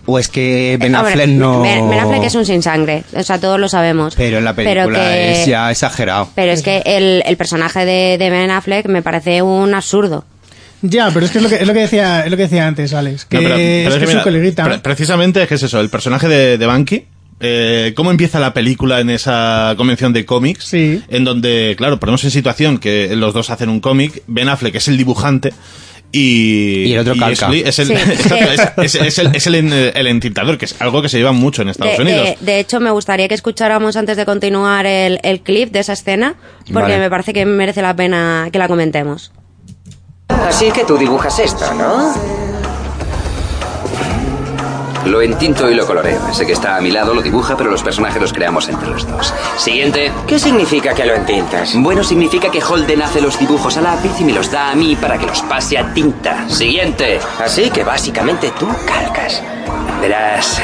o 0.07 0.19
es 0.19 0.29
que 0.29 0.77
Ben 0.81 0.95
Eh, 0.95 0.97
hombre, 0.99 1.13
Affleck 1.13 1.29
no... 1.29 1.63
Ben, 1.63 1.89
Ben 1.89 2.01
Affleck 2.01 2.25
es 2.25 2.35
un 2.35 2.45
sin 2.47 2.63
sangre, 2.63 3.05
o 3.15 3.23
sea, 3.23 3.39
todos 3.41 3.59
lo 3.61 3.69
sabemos. 3.69 4.15
Pero 4.17 4.39
en 4.39 4.45
la 4.45 4.55
película 4.55 4.85
Pero 4.85 4.95
que- 4.95 5.33
es 5.43 5.47
ya 5.47 5.71
exagerado. 5.71 6.29
Pero 6.35 6.53
es 6.53 6.63
que 6.63 6.83
el, 6.85 7.23
el 7.27 7.37
personaje 7.37 7.85
de, 7.85 8.19
de 8.19 8.31
Ben 8.31 8.51
Affleck 8.51 8.87
me 8.87 9.03
parece 9.03 9.43
un 9.43 9.75
absurdo. 9.75 10.25
Ya, 10.85 11.11
pero 11.15 11.27
es 11.27 11.31
que 11.33 11.39
es 11.39 11.45
lo 11.45 11.49
que, 11.51 11.57
es 11.57 11.67
lo 11.67 11.73
que 11.75 11.81
decía, 11.81 12.25
es 12.25 12.31
lo 12.31 12.37
que 12.37 12.43
decía 12.45 12.67
antes, 12.67 12.93
Alex, 12.93 13.25
que 13.27 13.37
No, 13.37 13.43
pero- 13.45 13.55
pero 13.55 13.89
es, 13.89 13.95
que 13.99 14.03
es 14.05 14.09
mira, 14.09 14.21
su 14.21 14.25
coleguita. 14.25 14.65
pre- 14.65 14.79
precisamente 14.81 15.43
es 15.43 15.49
que 15.49 15.55
es 15.55 15.63
eso, 15.63 15.79
el 15.81 15.89
personaje 15.91 16.27
de, 16.27 16.59
de 16.59 16.67
Banky. 16.67 17.05
eh, 17.39 17.93
¿Cómo 17.95 18.11
empieza 18.11 18.41
la 18.41 18.53
película 18.53 18.99
en 19.01 19.11
esa 19.11 19.75
convención 19.77 20.13
de 20.13 20.25
cómics? 20.25 20.65
Sí. 20.65 21.01
En 21.09 21.23
donde, 21.25 21.75
claro, 21.79 22.01
ponemos 22.01 22.25
en 22.25 22.31
situación 22.33 22.79
que 22.79 23.15
los 23.15 23.33
dos 23.35 23.51
hacen 23.51 23.69
un 23.69 23.79
cómic, 23.79 24.23
Ben 24.27 24.49
Affleck 24.49 24.75
es 24.75 24.89
el 24.89 24.97
dibujante 24.97 25.53
Y, 26.15 26.85
Y 26.89 26.93
el 26.93 27.01
otro 27.01 27.15
calca. 27.19 27.51
Es 27.53 27.79
el, 27.79 27.87
Sí. 27.89 27.95
es, 28.83 29.19
el, 29.19 29.35
es 29.35 29.47
el, 29.47 29.55
en- 29.55 29.73
el 29.73 30.07
entintador, 30.07 30.59
que 30.59 30.67
es 30.67 30.77
algo 30.81 31.01
que 31.01 31.09
se 31.09 31.17
lleva 31.19 31.33
mucho 31.33 31.63
en 31.63 31.71
Estados 31.71 31.97
De, 31.97 32.03
Unidos. 32.03 32.27
de- 32.27 32.37
de 32.41 32.61
hecho, 32.61 32.81
me 32.81 32.91
gustaría 32.91 33.29
que 33.29 33.35
escucháramos 33.35 33.97
antes 33.97 34.17
de 34.19 34.27
continuar 34.27 34.85
el, 34.87 35.21
el 35.23 35.41
clip 35.41 35.71
de 35.73 35.81
esa 35.81 35.95
escena, 35.95 36.35
porque 36.67 36.93
Vale. 36.93 36.99
me 36.99 37.11
parece 37.11 37.33
que 37.33 37.47
merece 37.47 37.81
la 37.83 37.97
pena 37.97 38.49
que 38.53 38.59
la 38.59 38.69
comentemos. 38.69 39.33
Así 40.29 40.71
que 40.71 40.85
tú 40.85 40.99
dibujas 40.99 41.39
esto, 41.39 41.73
¿no? 41.75 42.13
Lo 45.07 45.21
entinto 45.21 45.69
y 45.69 45.75
lo 45.75 45.87
coloreo. 45.87 46.21
Ese 46.31 46.47
que 46.47 46.53
está 46.53 46.77
a 46.77 46.81
mi 46.81 46.91
lado 46.91 47.13
lo 47.13 47.23
dibuja, 47.23 47.57
pero 47.57 47.71
los 47.71 47.83
personajes 47.83 48.21
los 48.21 48.33
creamos 48.33 48.69
entre 48.69 48.89
los 48.89 49.07
dos. 49.07 49.35
Siguiente. 49.57 50.13
¿Qué 50.27 50.39
significa 50.39 50.95
que 50.95 51.05
lo 51.05 51.15
entintas? 51.15 51.75
Bueno, 51.77 52.05
significa 52.05 52.51
que 52.51 52.63
Holden 52.63 53.03
hace 53.03 53.21
los 53.21 53.39
dibujos 53.39 53.77
a 53.77 53.81
lápiz 53.81 54.13
y 54.21 54.25
me 54.25 54.33
los 54.33 54.51
da 54.51 54.71
a 54.71 54.75
mí 54.75 54.97
para 54.97 55.19
que 55.19 55.27
los 55.27 55.43
pase 55.43 55.77
a 55.77 55.93
tinta. 55.93 56.49
Siguiente. 56.49 57.19
Así 57.45 57.71
que 57.71 57.83
básicamente 57.83 58.53
tú 58.59 58.69
calcas. 58.87 59.43
Verás, 60.01 60.61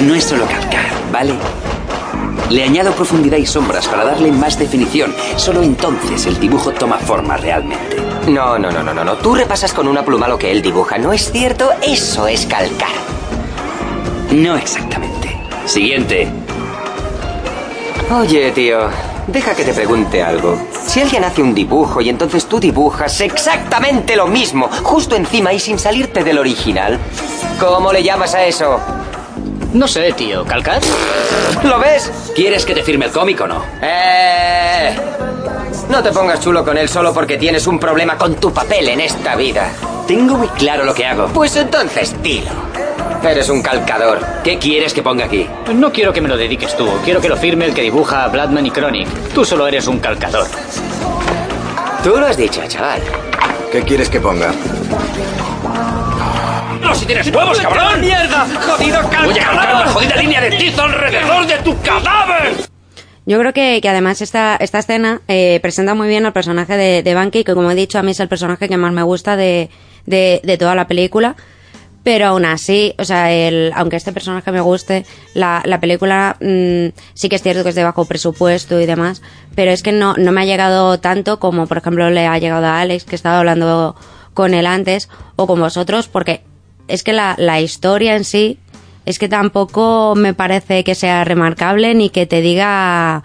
no 0.00 0.14
es 0.14 0.24
solo 0.24 0.46
calcar, 0.46 0.86
¿vale? 1.12 1.34
Le 2.50 2.62
añado 2.62 2.92
profundidad 2.92 3.38
y 3.38 3.46
sombras 3.46 3.88
para 3.88 4.04
darle 4.04 4.30
más 4.30 4.58
definición. 4.58 5.14
Solo 5.36 5.62
entonces 5.62 6.26
el 6.26 6.38
dibujo 6.38 6.72
toma 6.72 6.98
forma 6.98 7.36
realmente. 7.36 7.96
No, 8.28 8.58
no, 8.58 8.70
no, 8.70 8.82
no, 8.82 8.94
no, 8.94 9.04
no. 9.04 9.14
Tú 9.14 9.34
repasas 9.34 9.72
con 9.72 9.88
una 9.88 10.04
pluma 10.04 10.28
lo 10.28 10.38
que 10.38 10.50
él 10.50 10.62
dibuja, 10.62 10.98
¿no 10.98 11.12
es 11.12 11.30
cierto? 11.30 11.70
Eso 11.82 12.26
es 12.26 12.46
calcar. 12.46 12.90
No 14.32 14.56
exactamente. 14.56 15.36
Siguiente. 15.66 16.28
Oye, 18.10 18.52
tío, 18.52 18.88
deja 19.26 19.54
que 19.54 19.64
te 19.64 19.72
pregunte 19.72 20.22
algo. 20.22 20.58
Si 20.86 21.00
alguien 21.00 21.24
hace 21.24 21.42
un 21.42 21.54
dibujo 21.54 22.00
y 22.00 22.08
entonces 22.08 22.46
tú 22.46 22.60
dibujas 22.60 23.20
exactamente 23.20 24.16
lo 24.16 24.28
mismo, 24.28 24.68
justo 24.82 25.16
encima 25.16 25.52
y 25.52 25.58
sin 25.58 25.78
salirte 25.78 26.22
del 26.22 26.38
original, 26.38 26.98
¿cómo 27.58 27.92
le 27.92 28.02
llamas 28.02 28.34
a 28.34 28.44
eso? 28.44 28.80
No 29.72 29.88
sé, 29.88 30.12
tío. 30.12 30.44
¿Calcar? 30.44 30.80
¿Lo 31.64 31.78
ves? 31.78 32.10
¿Quieres 32.34 32.64
que 32.64 32.74
te 32.74 32.82
firme 32.82 33.06
el 33.06 33.12
cómic 33.12 33.40
o 33.40 33.46
no? 33.46 33.62
Eh... 33.82 34.96
No 35.90 36.02
te 36.02 36.10
pongas 36.10 36.40
chulo 36.40 36.64
con 36.64 36.76
él 36.78 36.88
solo 36.88 37.12
porque 37.12 37.36
tienes 37.36 37.66
un 37.66 37.78
problema 37.78 38.16
con 38.16 38.34
tu 38.36 38.52
papel 38.52 38.88
en 38.88 39.00
esta 39.00 39.36
vida. 39.36 39.68
Tengo 40.06 40.36
muy 40.36 40.48
claro 40.48 40.84
lo 40.84 40.94
que 40.94 41.06
hago. 41.06 41.28
Pues 41.28 41.54
entonces 41.56 42.14
dilo. 42.22 42.50
Eres 43.24 43.48
un 43.48 43.60
calcador. 43.62 44.20
¿Qué 44.44 44.58
quieres 44.58 44.94
que 44.94 45.02
ponga 45.02 45.24
aquí? 45.24 45.48
No 45.74 45.92
quiero 45.92 46.12
que 46.12 46.20
me 46.20 46.28
lo 46.28 46.36
dediques 46.36 46.76
tú. 46.76 46.88
Quiero 47.04 47.20
que 47.20 47.28
lo 47.28 47.36
firme 47.36 47.64
el 47.64 47.74
que 47.74 47.82
dibuja 47.82 48.24
a 48.24 48.28
Bladman 48.28 48.66
y 48.66 48.70
Chronic. 48.70 49.08
Tú 49.34 49.44
solo 49.44 49.66
eres 49.66 49.86
un 49.88 49.98
calcador. 49.98 50.46
Tú 52.04 52.10
lo 52.16 52.26
has 52.26 52.36
dicho, 52.36 52.60
chaval. 52.68 53.00
¿Qué 53.72 53.82
quieres 53.82 54.08
que 54.08 54.20
ponga? 54.20 54.52
¡No, 56.80 56.94
si 56.94 57.04
tienes 57.04 57.26
huevos, 57.34 57.58
cabrón! 57.60 58.00
¡Mierda! 58.00 58.46
¡Jodido 58.60 59.00
calcador! 59.00 59.24
¡Voy 59.32 59.38
a 59.38 59.44
calcar 59.44 59.74
una 59.74 59.86
jodida 59.92 60.16
línea 60.16 60.40
de 60.40 60.50
tizo 60.50 60.82
alrededor 60.82 61.46
de 61.46 61.56
tu 61.58 61.80
cadáver! 61.82 62.52
Yo 63.28 63.40
creo 63.40 63.52
que, 63.52 63.80
que 63.82 63.88
además 63.88 64.22
esta, 64.22 64.54
esta 64.60 64.78
escena 64.78 65.20
eh, 65.26 65.58
presenta 65.60 65.94
muy 65.94 66.06
bien 66.06 66.26
al 66.26 66.32
personaje 66.32 66.76
de, 66.76 67.02
de 67.02 67.14
Banky, 67.14 67.42
que 67.42 67.54
como 67.54 67.72
he 67.72 67.74
dicho, 67.74 67.98
a 67.98 68.02
mí 68.04 68.12
es 68.12 68.20
el 68.20 68.28
personaje 68.28 68.68
que 68.68 68.76
más 68.76 68.92
me 68.92 69.02
gusta 69.02 69.34
de, 69.34 69.68
de, 70.04 70.40
de 70.44 70.58
toda 70.58 70.76
la 70.76 70.86
película. 70.86 71.34
Pero 72.06 72.26
aún 72.26 72.44
así, 72.44 72.94
o 72.98 73.04
sea, 73.04 73.32
el, 73.32 73.72
aunque 73.74 73.96
este 73.96 74.12
personaje 74.12 74.52
me 74.52 74.60
guste, 74.60 75.04
la, 75.34 75.60
la 75.64 75.80
película 75.80 76.36
mm, 76.40 76.96
sí 77.14 77.28
que 77.28 77.34
es 77.34 77.42
cierto 77.42 77.64
que 77.64 77.70
es 77.70 77.74
de 77.74 77.82
bajo 77.82 78.04
presupuesto 78.04 78.80
y 78.80 78.86
demás, 78.86 79.22
pero 79.56 79.72
es 79.72 79.82
que 79.82 79.90
no, 79.90 80.14
no 80.14 80.30
me 80.30 80.42
ha 80.42 80.44
llegado 80.44 81.00
tanto 81.00 81.40
como, 81.40 81.66
por 81.66 81.78
ejemplo, 81.78 82.08
le 82.10 82.28
ha 82.28 82.38
llegado 82.38 82.64
a 82.64 82.80
Alex, 82.80 83.06
que 83.06 83.16
estaba 83.16 83.40
hablando 83.40 83.96
con 84.34 84.54
él 84.54 84.66
antes, 84.66 85.08
o 85.34 85.48
con 85.48 85.58
vosotros, 85.58 86.06
porque 86.06 86.42
es 86.86 87.02
que 87.02 87.12
la, 87.12 87.34
la 87.38 87.60
historia 87.60 88.14
en 88.14 88.22
sí 88.22 88.60
es 89.04 89.18
que 89.18 89.28
tampoco 89.28 90.14
me 90.14 90.32
parece 90.32 90.84
que 90.84 90.94
sea 90.94 91.24
remarcable 91.24 91.92
ni 91.96 92.10
que 92.10 92.24
te 92.24 92.40
diga 92.40 93.24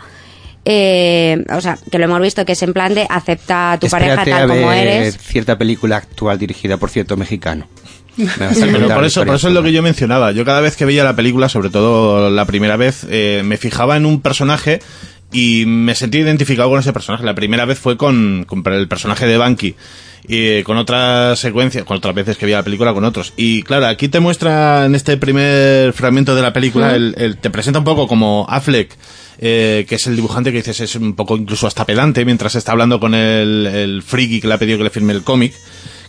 eh, 0.65 1.43
o 1.51 1.61
sea 1.61 1.77
que 1.91 1.97
lo 1.99 2.05
hemos 2.05 2.21
visto 2.21 2.45
que 2.45 2.53
es 2.53 2.63
en 2.63 2.73
plan 2.73 2.93
de 2.93 3.05
acepta 3.09 3.73
a 3.73 3.79
tu 3.79 3.87
pareja 3.89 4.25
tal 4.25 4.43
a 4.43 4.47
como 4.47 4.71
eres 4.71 5.17
cierta 5.17 5.57
película 5.57 5.97
actual 5.97 6.39
dirigida 6.39 6.77
por 6.77 6.89
cierto 6.89 7.17
mexicano. 7.17 7.67
Pero 8.17 8.87
por 8.95 9.05
eso, 9.05 9.25
por 9.25 9.35
eso 9.35 9.47
es 9.47 9.53
lo 9.53 9.63
que 9.63 9.71
yo 9.71 9.81
mencionaba. 9.81 10.31
Yo 10.31 10.45
cada 10.45 10.61
vez 10.61 10.75
que 10.75 10.85
veía 10.85 11.03
la 11.03 11.15
película, 11.15 11.49
sobre 11.49 11.69
todo 11.69 12.29
la 12.29 12.45
primera 12.45 12.77
vez, 12.77 13.05
eh, 13.09 13.41
me 13.45 13.57
fijaba 13.57 13.97
en 13.97 14.05
un 14.05 14.21
personaje 14.21 14.79
y 15.31 15.63
me 15.65 15.95
sentí 15.95 16.17
identificado 16.19 16.69
con 16.69 16.79
ese 16.79 16.91
personaje. 16.93 17.23
La 17.23 17.35
primera 17.35 17.65
vez 17.65 17.79
fue 17.79 17.97
con, 17.97 18.45
con 18.47 18.63
el 18.73 18.87
personaje 18.87 19.25
de 19.25 19.37
Banky. 19.37 19.75
Y 20.27 20.37
eh, 20.37 20.63
con 20.63 20.77
otras 20.77 21.39
secuencias, 21.39 21.83
con 21.83 21.97
otras 21.97 22.13
veces 22.13 22.37
que 22.37 22.45
veía 22.45 22.57
la 22.57 22.63
película 22.63 22.93
con 22.93 23.03
otros. 23.05 23.33
Y 23.37 23.63
claro, 23.63 23.87
aquí 23.87 24.07
te 24.07 24.19
muestra 24.19 24.85
en 24.85 24.93
este 24.93 25.17
primer 25.17 25.93
fragmento 25.93 26.35
de 26.35 26.43
la 26.43 26.53
película, 26.53 26.95
el, 26.95 27.15
el- 27.17 27.37
te 27.37 27.49
presenta 27.49 27.79
un 27.79 27.85
poco 27.85 28.07
como 28.07 28.45
Affleck, 28.47 28.95
eh, 29.39 29.83
que 29.89 29.95
es 29.95 30.05
el 30.05 30.15
dibujante 30.15 30.51
que 30.51 30.57
dices 30.57 30.79
es 30.81 30.95
un 30.95 31.15
poco 31.15 31.37
incluso 31.37 31.65
hasta 31.65 31.85
pedante 31.87 32.23
mientras 32.23 32.53
está 32.53 32.71
hablando 32.73 32.99
con 32.99 33.15
el, 33.15 33.65
el 33.65 34.03
friki 34.03 34.39
que 34.41 34.47
le 34.47 34.53
ha 34.53 34.57
pedido 34.59 34.77
que 34.77 34.83
le 34.83 34.89
firme 34.91 35.13
el 35.13 35.23
cómic 35.23 35.53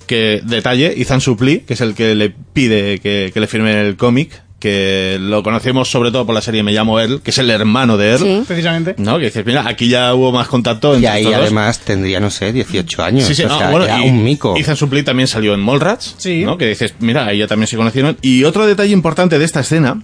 que 0.02 0.40
detalle, 0.44 1.00
Ethan 1.00 1.20
Suplee, 1.20 1.62
que 1.64 1.74
es 1.74 1.80
el 1.80 1.94
que 1.94 2.14
le 2.14 2.30
pide 2.30 2.98
que, 3.00 3.30
que 3.32 3.40
le 3.40 3.46
firme 3.46 3.80
el 3.80 3.96
cómic, 3.96 4.42
que 4.58 5.18
lo 5.20 5.42
conocemos 5.42 5.90
sobre 5.90 6.12
todo 6.12 6.24
por 6.24 6.36
la 6.36 6.40
serie 6.40 6.62
Me 6.62 6.70
llamo 6.72 7.00
Earl, 7.00 7.20
que 7.20 7.32
es 7.32 7.38
el 7.38 7.50
hermano 7.50 7.96
de 7.96 8.10
Earl. 8.10 8.22
Sí. 8.22 8.42
Precisamente. 8.46 8.94
¿No? 8.96 9.18
Que 9.18 9.24
dices, 9.24 9.44
mira, 9.44 9.66
aquí 9.66 9.88
ya 9.88 10.14
hubo 10.14 10.30
más 10.30 10.46
contacto 10.46 10.92
Y 10.92 10.96
entre 10.98 11.08
ahí 11.10 11.22
estos 11.22 11.34
dos. 11.34 11.42
además 11.46 11.78
tendría, 11.80 12.20
no 12.20 12.30
sé, 12.30 12.52
18 12.52 13.02
años. 13.02 13.24
Sí, 13.26 13.34
sí, 13.34 13.42
o 13.42 13.48
no, 13.48 13.58
sea, 13.58 13.70
bueno, 13.70 13.86
era 13.86 14.04
y 14.04 14.08
un 14.08 14.22
mico. 14.22 14.56
Ethan 14.56 14.76
Suplee 14.76 15.02
también 15.02 15.26
salió 15.26 15.52
en 15.54 15.60
Mallrats, 15.60 16.14
Sí. 16.18 16.44
¿no? 16.44 16.56
Que 16.58 16.68
dices, 16.68 16.94
mira, 17.00 17.26
ahí 17.26 17.38
ya 17.38 17.48
también 17.48 17.66
se 17.66 17.76
conocieron. 17.76 18.16
Y 18.22 18.44
otro 18.44 18.64
detalle 18.66 18.92
importante 18.92 19.38
de 19.40 19.44
esta 19.44 19.60
escena 19.60 20.00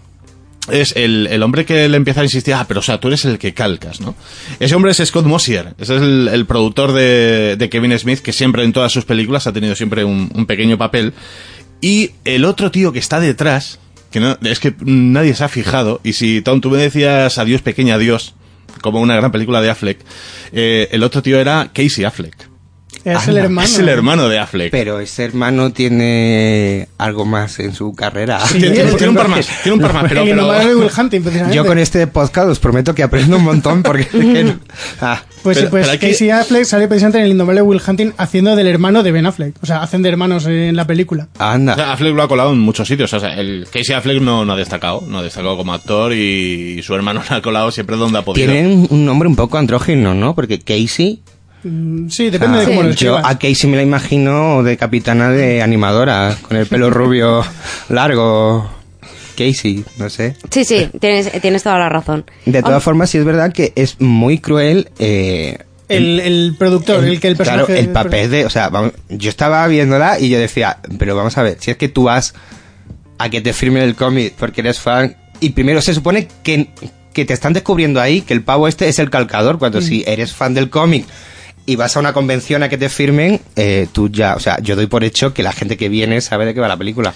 es 0.70 0.94
el, 0.96 1.26
el 1.28 1.42
hombre 1.42 1.64
que 1.64 1.88
le 1.88 1.96
empieza 1.96 2.20
a 2.20 2.24
insistir, 2.24 2.54
ah, 2.54 2.64
pero 2.66 2.80
o 2.80 2.82
sea, 2.82 2.98
tú 2.98 3.08
eres 3.08 3.24
el 3.24 3.38
que 3.38 3.54
calcas, 3.54 4.00
¿no? 4.00 4.14
Ese 4.60 4.74
hombre 4.74 4.90
es 4.90 4.98
Scott 5.04 5.26
Mosier, 5.26 5.74
ese 5.78 5.96
es 5.96 6.02
el, 6.02 6.28
el 6.28 6.46
productor 6.46 6.92
de, 6.92 7.56
de 7.56 7.68
Kevin 7.68 7.98
Smith, 7.98 8.20
que 8.20 8.32
siempre 8.32 8.64
en 8.64 8.72
todas 8.72 8.92
sus 8.92 9.04
películas 9.04 9.46
ha 9.46 9.52
tenido 9.52 9.74
siempre 9.74 10.04
un, 10.04 10.30
un 10.34 10.46
pequeño 10.46 10.78
papel. 10.78 11.12
Y 11.80 12.12
el 12.24 12.44
otro 12.44 12.70
tío 12.70 12.92
que 12.92 12.98
está 12.98 13.20
detrás, 13.20 13.78
que 14.10 14.20
no, 14.20 14.36
es 14.42 14.58
que 14.58 14.74
nadie 14.80 15.34
se 15.34 15.44
ha 15.44 15.48
fijado, 15.48 16.00
y 16.02 16.14
si 16.14 16.42
Tom, 16.42 16.60
tú 16.60 16.70
me 16.70 16.78
decías 16.78 17.38
Adiós 17.38 17.62
pequeña 17.62 17.94
adiós, 17.94 18.34
como 18.80 19.00
una 19.00 19.16
gran 19.16 19.32
película 19.32 19.60
de 19.60 19.70
Affleck, 19.70 20.00
eh, 20.52 20.88
el 20.92 21.02
otro 21.02 21.22
tío 21.22 21.40
era 21.40 21.70
Casey 21.72 22.04
Affleck. 22.04 22.47
Es 23.12 23.28
el 23.28 23.38
hermano. 23.38 23.66
Es 23.68 23.78
el 23.78 23.88
hermano 23.88 24.28
de 24.28 24.38
Affleck. 24.38 24.70
Pero 24.70 25.00
ese 25.00 25.24
hermano 25.24 25.72
tiene 25.72 26.88
algo 26.98 27.24
más 27.24 27.58
en 27.60 27.74
su 27.74 27.94
carrera. 27.94 28.40
Sí, 28.40 28.58
tiene, 28.58 28.74
tiene- 28.74 28.90
el- 28.90 28.96
tiene 28.96 29.10
un 29.10 29.16
par 29.16 29.28
más, 29.28 29.46
tiene 29.62 29.76
un 29.76 29.80
par 29.82 29.92
más, 29.94 30.04
pero, 30.08 30.22
el 30.22 30.28
pero- 30.30 30.78
Will 30.78 30.90
Hunting, 30.96 31.22
precisamente. 31.22 31.56
Yo 31.56 31.64
con 31.64 31.78
este 31.78 32.06
podcast 32.06 32.48
os 32.48 32.58
prometo 32.58 32.94
que 32.94 33.02
aprendo 33.02 33.36
un 33.36 33.44
montón 33.44 33.82
porque... 33.82 34.06
Ah, 35.00 35.22
Pues 35.42 35.56
sí, 35.56 35.60
Pero- 35.62 35.70
pues 35.70 35.86
pero 35.86 35.96
aquí- 35.96 36.08
Casey 36.10 36.30
Affleck 36.30 36.64
sale 36.64 36.88
precisamente 36.88 37.18
en 37.18 37.24
el 37.24 37.30
innombrable 37.30 37.62
Will 37.62 37.80
Hunting 37.86 38.12
haciendo 38.18 38.56
del 38.56 38.66
hermano 38.66 39.02
de 39.02 39.12
Ben 39.12 39.26
Affleck. 39.26 39.54
O 39.62 39.66
sea, 39.66 39.82
hacen 39.82 40.02
de 40.02 40.08
hermanos 40.08 40.46
en 40.46 40.74
la 40.76 40.86
película. 40.86 41.28
O 41.38 41.42
anda. 41.42 41.74
sea, 41.76 41.92
Affleck 41.92 42.14
lo 42.14 42.22
ha 42.22 42.28
colado 42.28 42.52
en 42.52 42.58
muchos 42.58 42.88
sitios. 42.88 43.12
O 43.12 43.20
sea, 43.20 43.34
el 43.38 43.66
Casey 43.72 43.94
Affleck 43.94 44.20
no, 44.20 44.44
no 44.44 44.52
ha 44.52 44.56
destacado, 44.56 45.04
no 45.06 45.18
ha 45.18 45.22
destacado 45.22 45.56
como 45.56 45.72
actor 45.72 46.12
y 46.12 46.80
su 46.82 46.94
hermano 46.94 47.22
lo 47.30 47.36
ha 47.36 47.42
colado 47.42 47.70
siempre 47.70 47.96
donde 47.96 48.18
ha 48.18 48.22
podido. 48.22 48.50
Tienen 48.50 48.86
un 48.90 49.04
nombre 49.04 49.28
un 49.28 49.36
poco 49.36 49.58
andrógino, 49.58 50.14
¿no? 50.14 50.34
Porque 50.34 50.58
Casey... 50.60 51.22
Mm, 51.64 52.08
Sí, 52.08 52.30
depende 52.30 52.58
ah, 52.58 52.60
de 52.60 52.66
cómo 52.66 52.82
lo 52.82 52.88
yo 52.88 53.16
escribas. 53.18 53.24
a 53.26 53.38
Casey 53.38 53.68
me 53.70 53.76
la 53.76 53.82
imagino 53.82 54.62
de 54.62 54.76
capitana 54.76 55.30
de 55.30 55.62
animadora, 55.62 56.36
con 56.42 56.56
el 56.56 56.66
pelo 56.66 56.90
rubio 56.90 57.44
largo. 57.88 58.70
Casey, 59.36 59.84
no 59.98 60.10
sé. 60.10 60.34
sí 60.50 60.64
sí 60.64 60.88
tienes 61.00 61.30
tienes 61.40 61.62
toda 61.62 61.78
la 61.78 61.88
razón 61.88 62.24
De 62.44 62.60
todas 62.60 62.82
formas, 62.82 63.08
sí 63.10 63.18
es 63.18 63.24
verdad 63.24 63.52
que 63.52 63.72
es 63.76 64.00
muy 64.00 64.38
cruel... 64.38 64.90
Eh, 64.98 65.58
El, 65.88 66.18
el 66.18 66.56
productor, 66.58 67.04
el, 67.04 67.20
que 67.20 67.28
el 67.28 67.36
personaje... 67.36 67.66
Claro, 67.66 67.80
el 67.80 67.88
papel 67.90 68.30
de... 68.32 68.44
O 68.46 68.50
sea, 68.50 68.68
vamos, 68.68 68.92
yo 69.08 69.30
estaba 69.30 69.64
viéndola 69.68 70.18
y 70.18 70.28
yo 70.28 70.40
decía, 70.40 70.78
pero 70.98 71.14
vamos 71.14 71.38
a 71.38 71.42
ver, 71.44 71.56
si 71.60 71.70
es 71.70 71.76
que 71.76 71.88
tú 71.88 72.04
vas 72.04 72.34
a 73.18 73.30
que 73.30 73.40
te 73.40 73.52
firmen 73.52 73.84
el 73.84 73.94
cómic 73.94 74.34
porque 74.36 74.60
eres 74.60 74.80
fan 74.80 75.16
y 75.40 75.50
primero 75.50 75.80
se 75.82 75.94
supone 75.94 76.26
que, 76.42 76.68
que 77.12 77.24
te 77.24 77.32
están 77.32 77.52
descubriendo 77.52 78.00
ahí 78.00 78.22
que 78.22 78.34
el 78.34 78.42
pavo 78.42 78.66
este 78.66 78.88
es 78.88 78.98
el 78.98 79.08
calcador, 79.08 79.58
cuando 79.60 79.80
si 79.80 80.02
eres 80.06 80.32
fan 80.32 80.52
del 80.52 80.68
cómic 80.68 81.06
y 81.68 81.76
vas 81.76 81.96
a 81.96 82.00
una 82.00 82.14
convención 82.14 82.62
a 82.62 82.68
que 82.70 82.78
te 82.78 82.88
firmen, 82.88 83.40
eh, 83.54 83.86
tú 83.92 84.08
ya, 84.08 84.34
o 84.36 84.40
sea, 84.40 84.58
yo 84.62 84.74
doy 84.74 84.86
por 84.86 85.04
hecho 85.04 85.34
que 85.34 85.42
la 85.42 85.52
gente 85.52 85.76
que 85.76 85.90
viene 85.90 86.20
sabe 86.22 86.46
de 86.46 86.54
qué 86.54 86.60
va 86.60 86.66
la 86.68 86.78
película. 86.78 87.12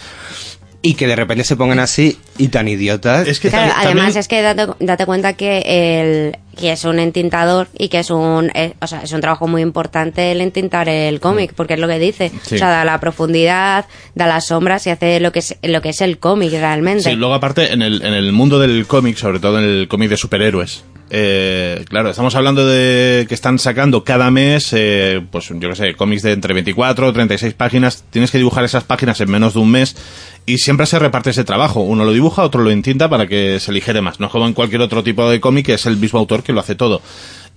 Y 0.85 0.95
que 0.95 1.07
de 1.07 1.15
repente 1.15 1.45
se 1.45 1.55
pongan 1.55 1.79
así 1.79 2.19
y 2.39 2.49
tan 2.49 2.67
idiotas. 2.67 3.29
Es 3.29 3.39
que 3.39 3.51
Claro, 3.51 3.73
además 3.77 3.95
también- 4.15 4.19
es 4.19 4.27
que 4.29 4.43
date, 4.43 4.67
date 4.81 5.07
cuenta 5.07 5.33
que 5.35 5.63
el 5.65 6.37
que 6.61 6.73
es 6.73 6.85
un 6.85 6.99
entintador 6.99 7.69
y 7.79 7.89
que 7.89 8.01
es 8.01 8.11
un 8.11 8.51
eh, 8.55 8.75
o 8.81 8.87
sea, 8.89 9.01
es 9.03 9.13
un 9.13 9.21
trabajo 9.21 9.47
muy 9.47 9.63
importante 9.63 10.33
el 10.33 10.41
entintar 10.41 10.89
el 10.89 11.21
cómic, 11.21 11.55
porque 11.55 11.75
es 11.75 11.81
lo 11.81 11.87
que 11.89 11.99
dice, 12.01 12.31
Sí. 12.43 12.57
o 12.57 12.59
sea, 12.59 12.69
da 12.69 12.85
la 12.85 12.99
profundidad, 13.01 13.87
da 14.17 14.27
las 14.27 14.49
sombras 14.49 14.85
y 14.87 14.91
hace 14.91 15.21
lo 15.21 15.31
que 15.33 15.39
es 15.39 15.57
lo 15.63 15.81
que 15.81 15.91
es 15.91 16.01
el 16.01 16.19
cómic 16.19 16.51
realmente. 16.51 17.05
Sí, 17.05 17.15
luego 17.15 17.35
aparte, 17.35 17.73
en 17.73 17.81
el, 17.81 18.03
en 18.05 18.13
el 18.13 18.33
mundo 18.33 18.59
del 18.59 18.85
cómic, 18.89 19.17
sobre 19.17 19.39
todo 19.39 19.59
en 19.61 19.65
el 19.65 19.87
cómic 19.89 20.11
de 20.11 20.17
superhéroes, 20.17 20.83
Eh, 21.15 21.85
claro, 21.91 22.09
estamos 22.09 22.35
hablando 22.37 22.67
de 22.67 23.27
que 23.29 23.35
están 23.35 23.59
sacando 23.59 24.03
cada 24.03 24.31
mes, 24.31 24.71
eh, 24.73 25.21
pues 25.31 25.51
yo 25.51 25.69
qué 25.69 25.77
sé, 25.77 25.95
cómics 25.95 26.23
de 26.23 26.33
entre 26.33 26.55
24 26.55 27.07
o 27.07 27.13
36 27.13 27.53
páginas. 27.53 28.03
Tienes 28.09 28.31
que 28.31 28.39
dibujar 28.39 28.65
esas 28.65 28.85
páginas 28.85 29.21
en 29.21 29.31
menos 29.31 29.53
de 29.53 29.61
un 29.61 29.71
mes 29.71 29.95
y 30.47 30.57
siempre 30.57 30.87
se 30.87 30.99
reparte 30.99 31.29
ese 31.29 31.45
trabajo. 31.45 31.83
Uno 31.83 32.07
lo 32.07 32.13
dibuja, 32.13 32.43
otro 32.43 32.63
lo 32.63 32.71
entinta 32.71 33.11
para 33.11 33.27
que 33.27 33.61
se 33.61 33.73
ligere 33.73 34.01
más. 34.01 34.21
No 34.21 34.27
es 34.27 34.33
como 34.33 34.47
en 34.47 34.55
cualquier 34.55 34.81
otro 34.81 35.03
tipo 35.03 35.29
de 35.29 35.39
cómic, 35.39 35.67
que 35.67 35.75
es 35.75 35.85
el 35.85 35.99
mismo 35.99 36.19
autor 36.19 36.43
que 36.43 36.55
lo 36.55 36.61
hace 36.61 36.77
todo. 36.77 37.03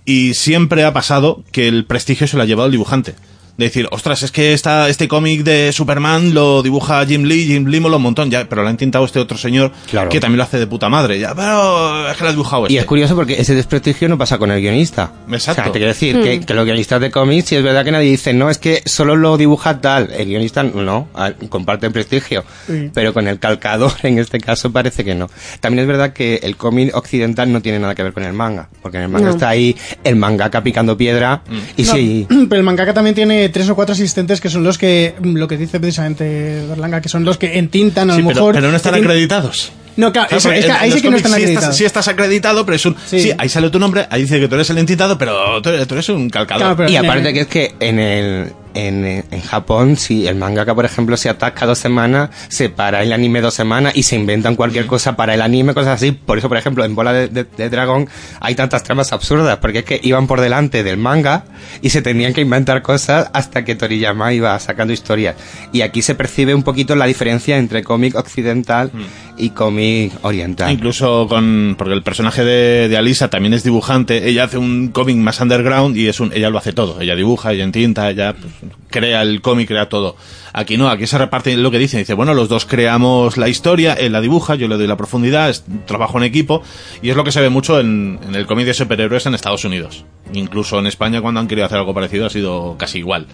Y 0.04 0.34
siempre 0.34 0.84
ha 0.84 0.92
pasado 0.92 1.42
que 1.50 1.66
el 1.66 1.86
prestigio 1.86 2.26
se 2.26 2.36
lo 2.36 2.42
ha 2.42 2.46
llevado 2.46 2.66
el 2.66 2.72
dibujante 2.72 3.14
de 3.56 3.64
decir, 3.64 3.88
ostras, 3.90 4.22
es 4.22 4.30
que 4.30 4.52
esta, 4.52 4.88
este 4.88 5.08
cómic 5.08 5.42
de 5.42 5.72
Superman 5.72 6.34
lo 6.34 6.62
dibuja 6.62 7.04
Jim 7.06 7.24
Lee, 7.24 7.46
Jim 7.46 7.66
Lee 7.66 7.80
mola 7.80 7.96
un 7.96 8.02
montón, 8.02 8.30
ya, 8.30 8.46
pero 8.48 8.62
lo 8.62 8.68
ha 8.68 8.70
intentado 8.70 9.04
este 9.04 9.18
otro 9.18 9.38
señor 9.38 9.72
Claro. 9.90 10.08
que 10.10 10.20
también 10.20 10.38
lo 10.38 10.44
hace 10.44 10.58
de 10.58 10.66
puta 10.66 10.88
madre, 10.88 11.18
ya, 11.18 11.34
pero 11.34 12.10
es 12.10 12.16
que 12.16 12.22
lo 12.24 12.28
ha 12.28 12.32
dibujado 12.32 12.62
este. 12.64 12.74
Y 12.74 12.78
es 12.78 12.84
curioso 12.84 13.14
porque 13.16 13.40
ese 13.40 13.54
desprestigio 13.54 14.08
no 14.08 14.18
pasa 14.18 14.38
con 14.38 14.50
el 14.50 14.60
guionista. 14.60 15.12
Exacto. 15.30 15.62
O 15.62 15.64
sea, 15.64 15.72
te 15.72 15.78
quiero 15.78 15.88
decir 15.92 16.20
que, 16.20 16.40
que 16.40 16.54
los 16.54 16.64
guionistas 16.64 17.00
de 17.00 17.10
cómics, 17.10 17.48
sí 17.48 17.56
es 17.56 17.62
verdad 17.62 17.84
que 17.84 17.92
nadie 17.92 18.10
dice, 18.10 18.32
no, 18.34 18.50
es 18.50 18.58
que 18.58 18.82
solo 18.84 19.16
lo 19.16 19.36
dibuja 19.38 19.80
tal. 19.80 20.10
El 20.12 20.26
guionista 20.26 20.62
no, 20.62 21.08
a- 21.14 21.32
comparte 21.48 21.86
el 21.86 21.92
prestigio. 21.92 22.44
Pero 22.92 23.12
con 23.14 23.26
el 23.28 23.38
calcador, 23.38 23.92
en 24.02 24.18
este 24.18 24.38
caso, 24.40 24.70
parece 24.70 25.04
que 25.04 25.14
no. 25.14 25.30
También 25.60 25.80
es 25.82 25.88
verdad 25.88 26.12
que 26.12 26.40
el 26.42 26.56
cómic 26.56 26.94
occidental 26.94 27.50
no 27.52 27.62
tiene 27.62 27.78
nada 27.78 27.94
que 27.94 28.02
ver 28.02 28.12
con 28.12 28.24
el 28.24 28.32
manga. 28.32 28.68
Porque 28.82 28.98
en 28.98 29.04
el 29.04 29.08
manga 29.08 29.28
No. 29.28 29.32
está 29.32 29.48
ahí 29.48 29.74
el 30.04 30.16
mangaka 30.16 30.62
picando 30.62 30.96
piedra. 30.96 31.42
Y 31.76 31.82
No, 31.84 31.92
sí. 31.94 32.26
Pero 32.48 32.56
el 32.56 32.62
mangaka 32.62 32.92
también 32.92 33.14
tiene 33.14 33.45
tres 33.48 33.68
o 33.68 33.74
cuatro 33.74 33.92
asistentes 33.94 34.40
que 34.40 34.50
son 34.50 34.62
los 34.64 34.78
que, 34.78 35.14
lo 35.22 35.48
que 35.48 35.56
dice 35.56 35.80
precisamente 35.80 36.64
Berlanga, 36.68 37.00
que 37.00 37.08
son 37.08 37.24
los 37.24 37.38
que 37.38 37.58
entintan 37.58 38.10
a 38.10 38.14
Sí, 38.16 38.22
lo 38.22 38.28
pero, 38.28 38.40
mejor. 38.40 38.54
pero 38.54 38.70
no 38.70 38.76
están 38.76 38.94
acreditados. 38.94 39.72
No, 39.96 40.12
claro, 40.12 40.36
es 40.36 40.46
que 40.46 40.70
ahí 40.70 40.92
sí 40.92 41.00
que 41.00 41.08
no 41.10 41.16
están 41.16 41.32
sí 41.32 41.36
acreditados. 41.38 41.64
Estás, 41.64 41.76
sí 41.78 41.84
estás 41.86 42.08
acreditado, 42.08 42.66
pero 42.66 42.76
es 42.76 42.84
un... 42.84 42.94
Sí. 43.06 43.18
Sí. 43.20 43.32
ahí 43.38 43.48
sale 43.48 43.70
tu 43.70 43.78
nombre, 43.78 44.06
ahí 44.10 44.22
dice 44.22 44.38
que 44.38 44.46
tú 44.46 44.54
eres 44.54 44.68
el 44.68 44.76
entintado, 44.78 45.16
pero 45.16 45.62
tú 45.62 45.70
eres, 45.70 45.86
tú 45.88 45.94
eres 45.94 46.08
un 46.10 46.28
calcador. 46.28 46.60
Claro, 46.62 46.76
pero- 46.76 46.90
Y 46.90 46.96
aparte 46.96 47.28
el- 47.28 47.34
que 47.34 47.40
es 47.40 47.46
que 47.46 47.74
en 47.80 47.98
el 47.98 48.52
en, 48.76 49.04
en 49.30 49.40
Japón, 49.40 49.96
si 49.96 50.26
el 50.26 50.36
mangaka, 50.36 50.74
por 50.74 50.84
ejemplo, 50.84 51.16
se 51.16 51.28
atasca 51.28 51.66
dos 51.66 51.78
semanas, 51.78 52.30
se 52.48 52.68
para 52.68 53.02
el 53.02 53.12
anime 53.12 53.40
dos 53.40 53.54
semanas 53.54 53.92
y 53.96 54.02
se 54.04 54.14
inventan 54.16 54.54
cualquier 54.54 54.86
cosa 54.86 55.16
para 55.16 55.34
el 55.34 55.40
anime, 55.42 55.74
cosas 55.74 55.94
así. 55.94 56.12
Por 56.12 56.38
eso, 56.38 56.48
por 56.48 56.58
ejemplo, 56.58 56.84
en 56.84 56.94
Bola 56.94 57.12
de, 57.12 57.28
de- 57.28 57.44
de 57.44 57.70
Dragón 57.70 58.08
hay 58.40 58.54
tantas 58.54 58.82
tramas 58.82 59.12
absurdas, 59.12 59.58
porque 59.58 59.78
es 59.80 59.84
que 59.84 60.00
iban 60.02 60.26
por 60.26 60.40
delante 60.40 60.82
del 60.82 60.96
manga 60.98 61.44
y 61.82 61.90
se 61.90 62.02
tenían 62.02 62.32
que 62.34 62.42
inventar 62.42 62.82
cosas 62.82 63.30
hasta 63.32 63.64
que 63.64 63.74
Toriyama 63.74 64.32
iba 64.32 64.58
sacando 64.58 64.92
historias. 64.92 65.36
Y 65.72 65.80
aquí 65.80 66.02
se 66.02 66.14
percibe 66.14 66.54
un 66.54 66.62
poquito 66.62 66.94
la 66.94 67.06
diferencia 67.06 67.56
entre 67.56 67.82
cómic 67.82 68.14
occidental 68.14 68.90
y 69.38 69.50
cómic 69.50 70.12
oriental. 70.22 70.70
Incluso 70.72 71.26
con. 71.28 71.74
Porque 71.78 71.94
el 71.94 72.02
personaje 72.02 72.44
de, 72.44 72.88
de 72.88 72.96
Alisa 72.96 73.28
también 73.28 73.54
es 73.54 73.62
dibujante. 73.64 74.28
Ella 74.28 74.44
hace 74.44 74.58
un 74.58 74.88
cómic 74.88 75.16
más 75.16 75.40
underground 75.40 75.96
y 75.96 76.08
es 76.08 76.20
un. 76.20 76.32
Ella 76.32 76.50
lo 76.50 76.58
hace 76.58 76.72
todo. 76.72 77.00
Ella 77.00 77.14
dibuja, 77.14 77.52
ella 77.52 77.64
entinta, 77.64 78.10
ella 78.10 78.34
pues, 78.34 78.65
crea 78.90 79.22
el 79.22 79.40
cómic, 79.40 79.68
crea 79.68 79.88
todo. 79.88 80.16
Aquí 80.52 80.76
no, 80.76 80.88
aquí 80.88 81.06
se 81.06 81.18
reparte 81.18 81.56
lo 81.56 81.70
que 81.70 81.78
dice. 81.78 81.98
Dice, 81.98 82.14
bueno, 82.14 82.34
los 82.34 82.48
dos 82.48 82.64
creamos 82.64 83.36
la 83.36 83.48
historia, 83.48 83.94
él 83.94 84.12
la 84.12 84.20
dibuja, 84.20 84.54
yo 84.54 84.68
le 84.68 84.76
doy 84.76 84.86
la 84.86 84.96
profundidad, 84.96 85.50
es 85.50 85.64
trabajo 85.86 86.18
en 86.18 86.24
equipo. 86.24 86.62
Y 87.02 87.10
es 87.10 87.16
lo 87.16 87.24
que 87.24 87.32
se 87.32 87.40
ve 87.40 87.50
mucho 87.50 87.80
en, 87.80 88.18
en 88.26 88.34
el 88.34 88.46
cómic 88.46 88.66
de 88.66 88.74
superhéroes 88.74 89.26
en 89.26 89.34
Estados 89.34 89.64
Unidos. 89.64 90.04
Incluso 90.32 90.78
en 90.78 90.86
España, 90.86 91.20
cuando 91.20 91.40
han 91.40 91.48
querido 91.48 91.66
hacer 91.66 91.78
algo 91.78 91.94
parecido, 91.94 92.26
ha 92.26 92.30
sido 92.30 92.76
casi 92.78 92.98
igual. 92.98 93.26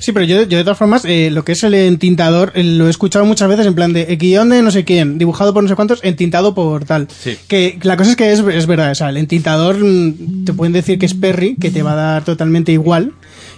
Sí, 0.00 0.12
pero 0.12 0.24
yo, 0.24 0.42
yo 0.44 0.58
de 0.58 0.64
todas 0.64 0.78
formas, 0.78 1.04
eh, 1.04 1.30
lo 1.30 1.44
que 1.44 1.52
es 1.52 1.64
el 1.64 1.74
entintador, 1.74 2.52
eh, 2.54 2.62
lo 2.62 2.86
he 2.86 2.90
escuchado 2.90 3.24
muchas 3.24 3.48
veces 3.48 3.66
en 3.66 3.74
plan 3.74 3.92
de 3.92 4.02
eh, 4.02 4.16
guion 4.16 4.48
de 4.48 4.62
no 4.62 4.70
sé 4.70 4.84
quién, 4.84 5.18
dibujado 5.18 5.52
por 5.52 5.62
no 5.62 5.68
sé 5.68 5.74
cuántos, 5.74 6.04
entintado 6.04 6.54
por 6.54 6.84
tal. 6.84 7.08
Sí. 7.10 7.36
Que 7.48 7.78
la 7.82 7.96
cosa 7.96 8.10
es 8.10 8.16
que 8.16 8.32
es, 8.32 8.40
es 8.40 8.66
verdad, 8.66 8.92
o 8.92 8.94
sea, 8.94 9.08
el 9.08 9.16
entintador 9.16 9.76
mm, 9.78 10.44
te 10.44 10.52
pueden 10.52 10.72
decir 10.72 10.98
que 10.98 11.06
es 11.06 11.14
Perry, 11.14 11.56
que 11.56 11.70
te 11.70 11.82
va 11.82 11.92
a 11.92 11.96
dar 11.96 12.24
totalmente 12.24 12.72
igual. 12.72 13.12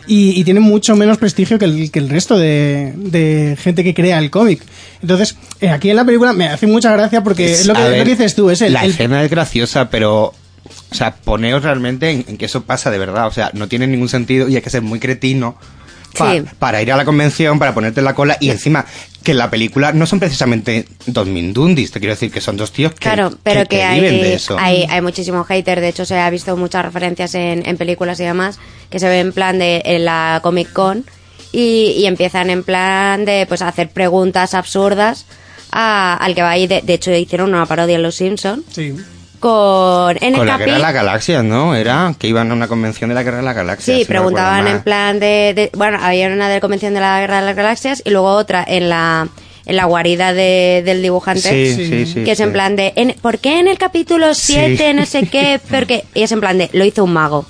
Y, 0.06 0.38
y 0.40 0.44
tiene 0.44 0.60
mucho 0.60 0.96
menos 0.96 1.18
prestigio 1.18 1.58
que 1.58 1.64
el, 1.66 1.90
que 1.90 1.98
el 1.98 2.08
resto 2.08 2.36
de, 2.38 2.92
de 2.96 3.56
gente 3.60 3.84
que 3.84 3.94
crea 3.94 4.18
el 4.18 4.30
cómic. 4.30 4.62
Entonces, 5.02 5.36
eh, 5.60 5.68
aquí 5.70 5.90
en 5.90 5.96
la 5.96 6.04
película 6.04 6.32
me 6.32 6.48
hace 6.48 6.66
mucha 6.66 6.92
gracia 6.92 7.22
porque 7.22 7.52
es 7.52 7.66
lo 7.66 7.74
que, 7.74 7.98
lo 7.98 8.04
dices 8.04 8.34
tú, 8.34 8.50
es 8.50 8.60
el, 8.62 8.72
La 8.72 8.84
el- 8.84 8.90
escena 8.90 9.22
es 9.22 9.30
graciosa, 9.30 9.90
pero. 9.90 10.34
O 10.92 10.94
sea, 10.94 11.14
poneos 11.14 11.62
realmente 11.62 12.10
en, 12.10 12.24
en 12.28 12.36
que 12.36 12.44
eso 12.46 12.62
pasa 12.64 12.90
de 12.90 12.98
verdad. 12.98 13.26
O 13.26 13.30
sea, 13.32 13.50
no 13.54 13.66
tiene 13.68 13.86
ningún 13.86 14.08
sentido 14.08 14.48
y 14.48 14.56
hay 14.56 14.62
que 14.62 14.70
ser 14.70 14.82
muy 14.82 14.98
cretino 15.00 15.56
pa- 16.18 16.32
Sí. 16.34 16.42
para 16.58 16.82
ir 16.82 16.92
a 16.92 16.96
la 16.96 17.04
convención, 17.04 17.58
para 17.58 17.72
ponerte 17.74 18.00
en 18.00 18.04
la 18.04 18.14
cola 18.14 18.36
y 18.40 18.50
encima 18.50 18.84
que 19.22 19.32
en 19.32 19.38
la 19.38 19.50
película 19.50 19.92
no 19.92 20.06
son 20.06 20.18
precisamente 20.18 20.86
dos 21.06 21.26
mindundis. 21.26 21.90
Te 21.90 22.00
quiero 22.00 22.14
decir 22.14 22.30
que 22.30 22.40
son 22.40 22.56
dos 22.56 22.72
tíos 22.72 22.92
que, 22.92 23.00
Claro, 23.00 23.30
pero 23.42 23.66
que, 23.66 23.82
hay, 23.82 24.00
viven 24.00 24.20
de 24.22 24.34
eso. 24.34 24.56
hay, 24.58 24.86
hay 24.88 25.00
muchísimo 25.02 25.44
hater. 25.44 25.80
De 25.80 25.88
hecho, 25.88 26.04
se 26.04 26.18
ha 26.18 26.30
visto 26.30 26.56
muchas 26.56 26.84
referencias 26.84 27.34
en, 27.34 27.66
en 27.66 27.76
películas 27.76 28.18
y 28.20 28.24
demás 28.24 28.58
que 28.90 28.98
se 28.98 29.08
ven 29.08 29.26
en 29.28 29.32
plan 29.32 29.58
de 29.58 29.82
en 29.84 30.04
la 30.04 30.40
Comic 30.42 30.72
Con 30.72 31.04
y, 31.52 31.94
y 31.98 32.06
empiezan 32.06 32.48
en 32.50 32.62
plan 32.62 33.24
de 33.24 33.44
pues 33.46 33.60
hacer 33.62 33.90
preguntas 33.90 34.54
absurdas 34.54 35.26
a- 35.70 36.14
al 36.16 36.34
que 36.34 36.42
va 36.42 36.50
ahí. 36.50 36.66
De, 36.66 36.80
de 36.82 36.94
hecho, 36.94 37.12
hicieron 37.14 37.50
una 37.54 37.66
parodia 37.66 37.96
en 37.96 38.02
Los 38.02 38.16
Simpsons 38.16 38.64
Sí. 38.72 38.94
Con 39.40 40.16
en 40.22 40.34
Con 40.34 40.42
el 40.42 40.46
la 40.46 40.58
Guerra 40.58 40.72
de 40.74 40.78
las 40.78 40.92
Galaxias, 40.94 41.42
¿no? 41.42 41.74
Era 41.74 42.14
que 42.18 42.28
iban 42.28 42.50
a 42.50 42.54
una 42.54 42.68
convención 42.68 43.08
de 43.08 43.14
la 43.14 43.22
Guerra 43.22 43.38
de 43.38 43.42
las 43.42 43.56
Galaxias. 43.56 43.96
Sí, 43.96 44.02
si 44.04 44.08
preguntaban 44.08 44.68
en 44.68 44.82
plan 44.82 45.18
de, 45.18 45.52
de- 45.56 45.70
Bueno, 45.74 45.98
había 46.00 46.28
una 46.28 46.48
de 46.48 46.56
la 46.56 46.60
Convención 46.60 46.94
de 46.94 47.00
la 47.00 47.18
Guerra 47.20 47.40
de 47.40 47.46
las 47.46 47.56
Galaxias 47.56 48.02
y 48.04 48.10
luego 48.10 48.28
otra 48.28 48.64
en 48.68 48.88
la, 48.88 49.26
en 49.66 49.76
la 49.76 49.84
guarida 49.84 50.32
de- 50.32 50.82
del 50.84 51.02
dibujante. 51.02 51.40
Sí, 51.40 51.74
Sí. 51.76 51.86
sí, 52.06 52.12
sí. 52.14 52.24
que 52.24 52.32
es 52.32 52.40
en 52.40 52.52
plan 52.52 52.76
de, 52.76 52.92
en- 52.96 53.14
¿por 53.20 53.38
qué 53.38 53.58
en 53.60 53.68
el 53.68 53.78
capítulo 53.78 54.34
7 54.34 54.94
no 54.94 55.06
sé 55.06 55.26
qué? 55.26 55.60
Porque, 55.70 56.04
y 56.14 56.22
es 56.22 56.32
en 56.32 56.40
plan 56.40 56.58
de, 56.58 56.70
lo 56.72 56.84
hizo 56.84 57.04
un 57.04 57.12
mago. 57.12 57.46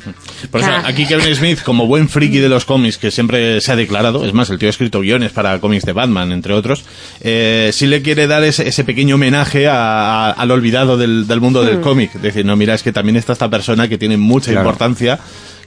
Por 0.51 0.61
eso, 0.61 0.71
Ah. 0.73 0.83
aquí 0.87 1.07
Kevin 1.07 1.35
Smith, 1.35 1.61
como 1.63 1.87
buen 1.87 2.09
friki 2.09 2.39
de 2.39 2.49
los 2.49 2.65
cómics 2.65 2.97
que 2.99 3.11
siempre 3.11 3.61
se 3.61 3.73
ha 3.73 3.77
declarado, 3.77 4.25
es 4.25 4.33
más, 4.33 4.51
el 4.51 4.59
tío 4.59 4.69
ha 4.69 4.71
escrito 4.71 5.01
guiones 5.01 5.33
para 5.33 5.59
cómics 5.61 5.85
de 5.85 5.93
Batman, 5.93 6.33
entre 6.33 6.55
otros, 6.55 6.85
eh, 7.21 7.71
sí 7.73 7.87
le 7.87 8.03
quiere 8.03 8.27
dar 8.27 8.43
ese, 8.45 8.67
ese 8.69 8.85
pequeño 8.85 9.17
homenaje 9.17 9.69
a- 9.69 10.29
a- 10.29 10.31
al 10.31 10.51
olvidado 10.51 10.97
del, 10.97 11.27
del 11.27 11.41
mundo 11.41 11.63
del 11.65 11.81
cómic. 11.81 12.13
Decir, 12.15 12.45
no, 12.45 12.57
mira, 12.57 12.75
es 12.75 12.83
que 12.83 12.93
también 12.93 13.17
está 13.17 13.33
esta 13.35 13.49
persona 13.51 13.89
que 13.89 13.99
tiene 13.99 14.17
mucha 14.17 14.51
Claro. 14.51 14.67
importancia, 14.69 15.19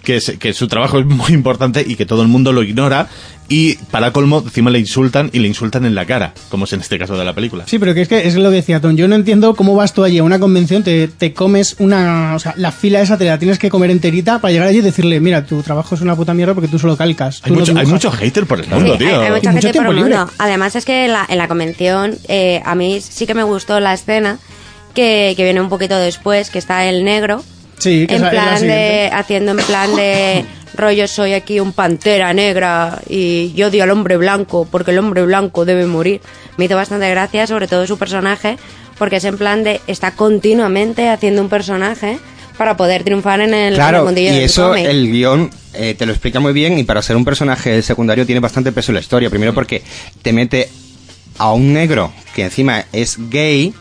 que, 0.03 0.17
es- 0.17 0.35
que 0.39 0.53
su 0.53 0.67
trabajo 0.67 0.99
es 0.99 1.05
muy 1.05 1.31
importante 1.33 1.83
y 1.87 1.95
que 1.95 2.05
todo 2.05 2.21
el 2.23 2.27
mundo 2.27 2.51
lo 2.51 2.63
ignora. 2.63 3.07
Y 3.49 3.75
para 3.91 4.11
colmo, 4.11 4.39
encima 4.43 4.71
le 4.71 4.79
insultan 4.79 5.29
y 5.33 5.39
le 5.39 5.47
insultan 5.47 5.85
en 5.85 5.93
la 5.95 6.05
cara, 6.05 6.33
como 6.49 6.63
es 6.65 6.73
en 6.73 6.79
este 6.79 6.97
caso 6.97 7.15
de 7.17 7.25
la 7.25 7.33
película. 7.35 7.65
Sí, 7.67 7.77
pero 7.77 7.93
que 7.93 8.01
es 8.01 8.07
que 8.07 8.25
es 8.27 8.35
lo 8.35 8.49
que 8.49 8.55
decía 8.55 8.79
Tom. 8.79 8.95
Yo 8.95 9.07
no 9.07 9.15
entiendo 9.15 9.53
cómo 9.55 9.75
vas 9.75 9.93
tú 9.93 10.03
allí 10.03 10.17
a 10.17 10.23
una 10.23 10.39
convención, 10.39 10.81
te, 10.81 11.07
te 11.09 11.33
comes 11.33 11.75
una. 11.79 12.33
O 12.35 12.39
sea, 12.39 12.53
la 12.57 12.71
fila 12.71 13.01
esa 13.01 13.17
te 13.17 13.25
la 13.25 13.37
tienes 13.37 13.59
que 13.59 13.69
comer 13.69 13.91
enterita 13.91 14.39
para 14.39 14.51
llegar 14.53 14.67
allí 14.69 14.79
y 14.79 14.81
decirle, 14.81 15.19
mira, 15.19 15.45
tu 15.45 15.61
trabajo 15.61 15.93
es 15.93 16.01
una 16.01 16.15
puta 16.15 16.33
mierda 16.33 16.53
porque 16.55 16.67
tú 16.69 16.79
solo 16.79 16.95
calcas. 16.97 17.41
Hay 17.43 17.49
tú 17.49 17.55
no 17.55 17.59
mucho, 17.59 17.71
hay 17.73 17.85
dibujas". 17.85 17.91
mucho 17.93 18.11
hater 18.11 18.45
por 18.47 18.59
el 18.61 18.67
mundo, 18.67 18.93
Sí, 18.93 18.99
tío. 18.99 19.19
hay, 19.19 19.25
hay 19.27 19.31
mucha 19.33 19.51
mucho 19.51 19.67
gente 19.67 19.79
por 19.81 19.89
el 19.89 19.95
libre. 19.97 20.17
mundo. 20.17 20.31
Además 20.39 20.75
es 20.75 20.85
que 20.85 21.05
en 21.05 21.13
la, 21.13 21.25
en 21.29 21.37
la 21.37 21.47
convención 21.47 22.15
eh, 22.29 22.61
a 22.65 22.75
mí 22.75 23.01
sí 23.01 23.27
que 23.27 23.33
me 23.35 23.43
gustó 23.43 23.79
la 23.81 23.93
escena 23.93 24.39
que, 24.95 25.33
que 25.35 25.43
viene 25.43 25.59
un 25.61 25.69
poquito 25.69 25.97
después, 25.97 26.49
que 26.49 26.59
está 26.59 26.85
el 26.85 27.03
negro. 27.03 27.43
Sí, 27.83 28.07
que 28.07 28.15
en 28.15 28.29
plan 28.29 28.61
de, 28.61 29.09
haciendo 29.13 29.51
en 29.51 29.57
plan 29.57 29.95
de 29.95 30.45
rollo 30.75 31.07
soy 31.07 31.33
aquí 31.33 31.59
un 31.59 31.71
pantera 31.73 32.33
negra 32.33 33.01
y 33.09 33.51
yo 33.53 33.67
odio 33.67 33.83
al 33.83 33.91
hombre 33.91 34.17
blanco 34.17 34.67
porque 34.69 34.91
el 34.91 34.99
hombre 34.99 35.23
blanco 35.23 35.65
debe 35.65 35.85
morir. 35.85 36.21
Me 36.57 36.65
hizo 36.65 36.75
bastante 36.75 37.09
gracia, 37.09 37.45
sobre 37.45 37.67
todo 37.67 37.85
su 37.85 37.97
personaje, 37.97 38.57
porque 38.97 39.17
es 39.17 39.25
en 39.25 39.37
plan 39.37 39.63
de 39.63 39.81
está 39.87 40.11
continuamente 40.11 41.09
haciendo 41.09 41.41
un 41.41 41.49
personaje 41.49 42.17
para 42.57 42.77
poder 42.77 43.03
triunfar 43.03 43.41
en 43.41 43.53
el, 43.53 43.59
en 43.59 43.67
el 43.69 43.73
Claro, 43.75 44.01
y 44.01 44.05
mundillo 44.05 44.31
del 44.31 44.43
eso 44.43 44.69
cómic. 44.69 44.85
el 44.85 45.11
guion 45.11 45.49
eh, 45.73 45.95
te 45.97 46.05
lo 46.05 46.11
explica 46.11 46.39
muy 46.39 46.53
bien 46.53 46.77
y 46.77 46.83
para 46.83 47.01
ser 47.01 47.15
un 47.15 47.25
personaje 47.25 47.81
secundario 47.81 48.25
tiene 48.25 48.39
bastante 48.39 48.71
peso 48.71 48.91
en 48.91 48.95
la 48.95 49.01
historia. 49.01 49.29
Primero 49.29 49.53
porque 49.53 49.81
te 50.21 50.31
mete 50.31 50.69
a 51.37 51.51
un 51.51 51.73
negro 51.73 52.13
que 52.35 52.43
encima 52.43 52.85
es 52.93 53.17
gay 53.29 53.73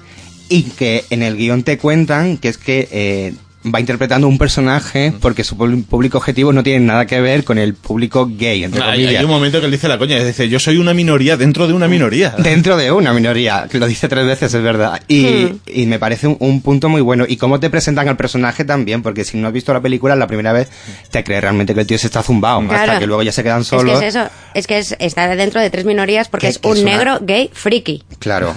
y 0.49 0.63
que 0.65 1.05
en 1.11 1.23
el 1.23 1.37
guion 1.37 1.63
te 1.63 1.79
cuentan 1.79 2.37
que 2.39 2.49
es 2.49 2.59
que 2.59 2.89
eh, 2.91 3.35
va 3.65 3.81
interpretando 3.81 4.27
un 4.29 4.39
personaje 4.39 5.13
porque 5.21 5.45
su 5.45 5.57
público 5.57 6.19
objetivo 6.19 6.53
no 6.53 6.63
tiene 6.63 6.81
nada 6.85 7.07
que 7.07 7.21
ver 7.21 7.45
con 7.45 7.59
el 7.59 7.75
público 7.75 8.29
gay, 8.31 8.65
entre 8.65 8.83
Hay, 8.83 8.91
comillas. 9.03 9.19
hay 9.21 9.25
un 9.25 9.31
momento 9.31 9.61
que 9.61 9.67
él 9.67 9.73
dice 9.73 9.89
la 9.89 9.99
coña, 9.99 10.23
dice, 10.23 10.49
yo 10.49 10.59
soy 10.59 10.79
una 10.79 10.95
minoría 10.95 11.37
dentro 11.37 11.67
de 11.67 11.73
una 11.73 11.89
minoría. 11.89 12.31
Dentro 12.39 12.77
de 12.77 12.91
una 12.93 13.13
minoría, 13.13 13.69
que 13.71 13.79
lo 13.79 13.87
dice 13.87 14.09
tres 14.09 14.27
veces, 14.27 14.53
es 14.55 14.63
verdad. 14.63 15.01
Y, 15.09 15.23
Hmm. 15.23 15.59
y 15.67 15.87
me 15.87 15.99
parece 15.99 16.27
un, 16.27 16.37
un 16.41 16.61
punto 16.63 16.89
muy 16.89 17.01
bueno. 17.01 17.25
Y 17.29 17.37
cómo 17.37 17.61
te 17.61 17.71
presentan 17.71 18.09
al 18.09 18.17
personaje 18.17 18.65
también, 18.65 19.03
porque 19.03 19.25
si 19.25 19.37
no 19.39 19.47
has 19.49 19.53
visto 19.55 19.73
la 19.73 19.81
película 19.81 20.17
la 20.17 20.27
primera 20.27 20.53
vez, 20.53 20.69
te 21.11 21.23
crees 21.25 21.41
realmente 21.43 21.75
que 21.75 21.81
el 21.81 21.87
tío 21.87 21.99
se 21.99 22.07
está 22.09 22.23
zumbado. 22.23 22.61
Claro. 22.67 22.75
Hasta 22.83 22.99
que 22.99 23.07
luego 23.07 23.23
ya 23.23 23.33
se 23.33 23.43
quedan 23.43 23.61
Es 23.63 23.69
solos. 23.69 23.99
que 24.01 24.07
es 24.09 24.15
eso, 24.17 24.29
es 24.55 24.67
que 24.67 24.79
es 24.79 24.97
estar 24.99 25.35
dentro 25.37 25.61
de 25.61 25.71
tres 25.71 25.85
minorías 25.85 26.29
porque 26.29 26.47
Que- 26.49 26.51
es 26.53 26.61
un 26.65 26.77
es 26.77 26.83
una- 26.83 26.91
negro 26.97 27.19
gay 27.23 27.51
friki. 27.53 28.03
Claro. 28.19 28.55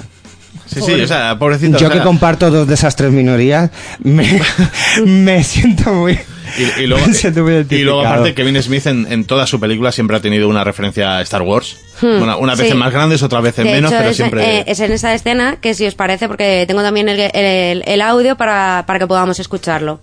Sí, 0.66 0.82
sí, 0.82 0.94
o 1.02 1.08
sea, 1.08 1.38
pobrecito. 1.38 1.78
Yo 1.78 1.88
o 1.88 1.90
sea, 1.92 2.00
que 2.00 2.04
comparto 2.06 2.50
dos 2.52 2.68
de 2.68 2.74
esas 2.74 2.96
tres 2.96 3.12
minorías, 3.12 3.70
me, 4.04 4.42
me 5.06 5.44
siento 5.44 5.94
muy... 5.94 6.20
Y, 6.58 6.84
y 6.84 6.88
luego, 6.88 7.06
me 7.08 7.14
siento 7.14 7.42
muy 7.44 7.52
y 7.52 7.54
luego 7.56 8.02
identificado. 8.02 8.06
aparte 8.08 8.34
Kevin 8.34 8.62
Smith 8.62 8.86
en, 8.88 9.12
en 9.12 9.26
toda 9.26 9.46
su 9.48 9.60
película 9.60 9.92
siempre 9.92 10.16
ha 10.18 10.20
tenido 10.22 10.48
una 10.48 10.64
referencia 10.64 11.18
a 11.18 11.22
Star 11.22 11.42
Wars. 11.42 11.78
Una, 12.02 12.38
unas 12.38 12.58
veces 12.58 12.74
Hmm. 12.74 12.78
Sí. 12.78 12.84
más 12.84 12.94
grandes, 12.94 13.24
otras 13.24 13.42
veces 13.42 13.66
De 13.66 13.72
menos, 13.72 13.92
hecho, 13.92 13.98
pero 14.00 14.10
es, 14.12 14.16
siempre... 14.18 14.58
eh, 14.60 14.64
es 14.68 14.80
en 14.80 14.92
esa 14.92 15.14
escena 15.14 15.58
que 15.62 15.74
si 15.74 15.86
os 15.86 15.96
parece, 15.96 16.28
porque 16.28 16.66
tengo 16.68 16.82
también 16.82 17.10
el, 17.10 17.20
el- 17.34 17.84
el 17.86 18.02
audio 18.02 18.36
para, 18.36 18.84
para 18.86 19.00
que 19.00 19.08
podamos 19.08 19.40
escucharlo. 19.40 20.00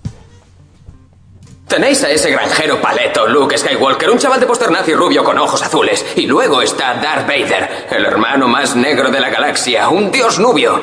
Tenéis 1.73 2.05
a 2.05 2.11
ese 2.11 2.31
granjero 2.31 2.79
paleto, 2.83 3.27
Luke 3.27 3.57
Skywalker, 3.57 4.11
un 4.11 4.19
chaval 4.19 4.39
de 4.39 4.45
póster 4.45 4.71
nazi 4.71 4.93
rubio 4.93 5.25
con 5.25 5.39
ojos 5.39 5.63
azules. 5.63 6.05
Y 6.17 6.27
luego 6.27 6.61
está 6.61 7.01
Darth 7.03 7.27
Vader, 7.27 7.87
el 7.91 8.05
hermano 8.05 8.47
más 8.47 8.77
negro 8.77 9.11
de 9.11 9.19
la 9.19 9.31
galaxia, 9.31 9.89
un 9.89 10.13
dios 10.13 10.39
nubio. 10.39 10.79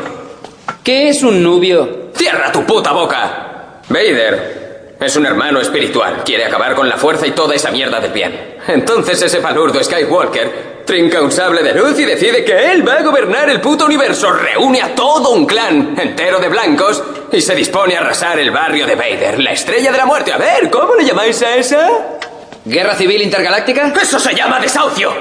¿Qué 0.84 1.10
es 1.10 1.22
un 1.22 1.44
nubio? 1.44 2.10
¡Cierra 2.16 2.52
tu 2.52 2.66
puta 2.66 2.92
boca! 2.92 3.82
Vader 3.88 4.59
es 5.00 5.16
un 5.16 5.26
hermano 5.26 5.62
espiritual. 5.62 6.24
Quiere 6.26 6.46
acabar 6.46 6.76
con 6.76 6.90
la 6.90 6.98
fuerza 6.98 7.26
y 7.26 7.32
toda 7.32 7.56
esa 7.56 7.72
mierda 7.72 8.00
del 8.00 8.12
bien. 8.12 8.58
Entonces 8.68 9.22
ese 9.22 9.40
palurdo 9.40 9.82
Skywalker 9.82 10.84
trinca 10.86 11.22
un 11.22 11.32
sable 11.32 11.64
de 11.64 11.74
luz 11.74 11.98
y 12.00 12.06
decide 12.06 12.44
que 12.44 12.72
él 12.72 12.88
va 12.88 12.96
a 12.96 13.04
gobernar 13.04 13.50
el 13.50 13.62
puto 13.62 13.86
universo. 13.86 14.32
Reúne 14.32 14.82
a 14.82 14.94
todo 14.94 15.30
un 15.30 15.46
clan 15.46 15.96
entero 15.98 16.40
de 16.40 16.50
blancos 16.50 17.02
y 17.32 17.40
se 17.40 17.56
dispone 17.56 17.96
a 17.96 18.02
arrasar 18.02 18.40
el 18.40 18.52
barrio 18.52 18.86
de 18.86 18.96
Vader, 18.96 19.40
la 19.40 19.52
estrella 19.52 19.92
de 19.92 19.98
la 19.98 20.06
muerte. 20.06 20.34
A 20.34 20.38
ver, 20.38 20.70
¿cómo 20.70 20.96
le 20.96 21.06
llamáis 21.06 21.42
a 21.44 21.56
esa? 21.56 21.90
¿Guerra 22.66 22.96
civil 22.96 23.22
intergaláctica? 23.22 23.94
¡Eso 24.02 24.20
se 24.20 24.36
llama 24.36 24.60
desahucio! 24.60 25.14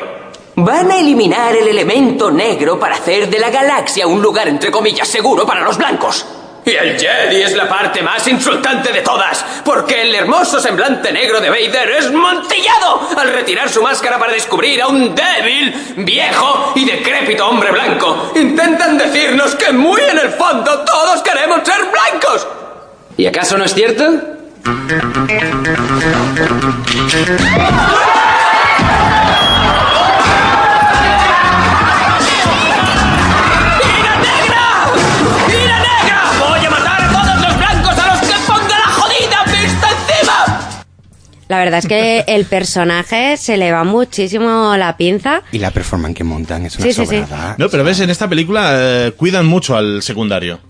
Van 0.56 0.90
a 0.90 0.98
eliminar 0.98 1.54
el 1.54 1.68
elemento 1.68 2.32
negro 2.32 2.80
para 2.80 2.96
hacer 2.96 3.30
de 3.30 3.38
la 3.38 3.48
galaxia 3.48 4.08
un 4.08 4.20
lugar 4.20 4.48
entre 4.48 4.72
comillas 4.72 5.06
seguro 5.06 5.46
para 5.46 5.60
los 5.60 5.78
blancos. 5.78 6.26
Y 6.64 6.70
el 6.70 6.98
Jedi 6.98 7.42
es 7.42 7.54
la 7.54 7.68
parte 7.68 8.02
más 8.02 8.26
insultante 8.28 8.92
de 8.92 9.00
todas, 9.00 9.44
porque 9.64 10.02
el 10.02 10.14
hermoso 10.14 10.60
semblante 10.60 11.10
negro 11.12 11.40
de 11.40 11.48
Vader 11.48 11.90
es 11.92 12.12
montillado 12.12 13.08
al 13.16 13.32
retirar 13.32 13.70
su 13.70 13.82
máscara 13.82 14.18
para 14.18 14.32
descubrir 14.32 14.82
a 14.82 14.88
un 14.88 15.14
débil, 15.14 15.94
viejo 15.98 16.72
y 16.74 16.84
decrépito 16.84 17.48
hombre 17.48 17.70
blanco. 17.70 18.32
Intentan 18.36 18.98
decirnos 18.98 19.54
que 19.54 19.72
muy 19.72 20.02
en 20.02 20.18
el 20.18 20.30
fondo 20.30 20.84
todos 20.84 21.22
queremos 21.22 21.60
ser 21.64 21.80
blancos. 21.86 22.46
¿Y 23.16 23.26
acaso 23.26 23.56
no 23.56 23.64
es 23.64 23.74
cierto? 23.74 24.04
La 41.48 41.58
verdad 41.58 41.78
es 41.80 41.86
que 41.86 42.24
el 42.28 42.44
personaje 42.44 43.36
se 43.36 43.56
le 43.56 43.72
va 43.72 43.84
muchísimo 43.84 44.74
la 44.76 44.96
pinza. 44.96 45.42
Y 45.52 45.58
la 45.58 45.70
performance 45.70 46.14
que 46.16 46.24
montan 46.24 46.66
es 46.66 46.76
una 46.76 46.86
Sí, 46.86 46.92
sí, 46.92 47.06
sí. 47.06 47.16
sobrada. 47.22 47.54
No, 47.58 47.68
pero 47.68 47.84
ves, 47.84 48.00
en 48.00 48.10
esta 48.10 48.28
película 48.28 48.70
eh, 48.74 49.12
cuidan 49.16 49.46
mucho 49.46 49.76
al 49.76 50.02
secundario. 50.02 50.60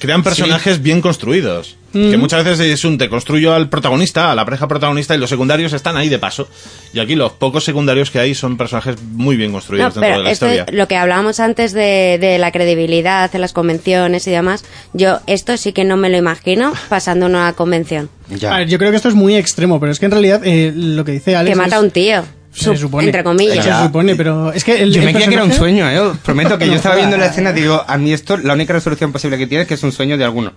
Crean 0.00 0.22
personajes 0.22 0.82
bien 0.82 1.02
construidos. 1.02 1.76
Mm. 1.92 2.10
Que 2.10 2.16
muchas 2.16 2.44
veces 2.44 2.66
es 2.66 2.84
un 2.84 2.96
te 2.98 3.08
construyo 3.10 3.54
al 3.54 3.68
protagonista, 3.68 4.30
a 4.30 4.34
la 4.34 4.44
pareja 4.44 4.66
protagonista, 4.68 5.14
y 5.14 5.18
los 5.18 5.28
secundarios 5.30 5.72
están 5.74 5.96
ahí 5.96 6.08
de 6.08 6.18
paso. 6.18 6.48
Y 6.94 6.98
aquí 7.00 7.14
los 7.14 7.32
pocos 7.32 7.64
secundarios 7.64 8.10
que 8.10 8.18
hay 8.18 8.34
son 8.34 8.56
personajes 8.56 8.96
muy 9.02 9.36
bien 9.36 9.50
No, 9.50 9.56
construidos 9.56 9.94
dentro 9.94 10.00
pero 10.02 10.18
de 10.18 10.24
la 10.24 10.30
esto, 10.30 10.46
historia. 10.50 10.66
lo 10.78 10.88
que 10.88 10.96
hablábamos 10.96 11.40
antes 11.40 11.72
de, 11.72 12.18
de 12.20 12.38
la 12.38 12.52
credibilidad 12.52 13.34
en 13.34 13.40
las 13.40 13.52
convenciones 13.52 14.26
y 14.26 14.30
demás, 14.30 14.64
yo 14.94 15.20
esto 15.26 15.56
sí 15.58 15.72
que 15.72 15.84
no 15.84 15.96
me 15.96 16.08
lo 16.10 16.16
imagino 16.18 16.72
pasando 16.88 17.26
una 17.26 17.52
convención. 17.54 18.08
A 18.50 18.58
ver, 18.58 18.68
yo 18.68 18.78
creo 18.78 18.90
que 18.90 18.96
esto 18.96 19.08
es 19.08 19.14
muy 19.14 19.36
extremo, 19.36 19.78
pero 19.80 19.92
es 19.92 19.98
que 20.00 20.06
en 20.06 20.12
realidad 20.12 20.40
eh, 20.44 20.72
lo 20.74 21.04
que 21.04 21.12
dice 21.12 21.36
Alex 21.36 21.52
Que 21.52 21.56
mata 21.56 21.68
es- 21.68 21.74
a 21.74 21.80
un 21.80 21.90
tío. 21.90 22.24
Se 22.56 22.70
Sup- 22.70 22.76
supone. 22.78 23.04
Entre 23.06 23.22
comillas. 23.22 23.64
Se 23.64 23.82
supone, 23.86 24.16
pero 24.16 24.50
es 24.52 24.64
que 24.64 24.80
el, 24.82 24.90
Yo 24.92 25.00
el 25.00 25.06
me 25.06 25.12
creía 25.12 25.28
que 25.28 25.34
era 25.34 25.44
un 25.44 25.52
sueño, 25.52 25.88
¿eh? 25.90 26.00
Os 26.00 26.16
prometo 26.24 26.56
que 26.56 26.64
yo 26.64 26.70
No 26.72 26.76
estaba 26.76 26.94
jodas. 26.94 27.08
viendo 27.08 27.22
la 27.22 27.30
escena 27.30 27.50
y 27.50 27.54
digo, 27.60 27.84
a 27.86 27.98
mí 27.98 28.12
esto, 28.12 28.36
la 28.38 28.54
única 28.54 28.72
resolución 28.72 29.12
posible 29.12 29.36
que 29.36 29.46
tiene 29.46 29.62
es 29.62 29.68
que 29.68 29.74
es 29.74 29.82
un 29.82 29.92
sueño 29.92 30.16
de 30.16 30.24
alguno. 30.24 30.52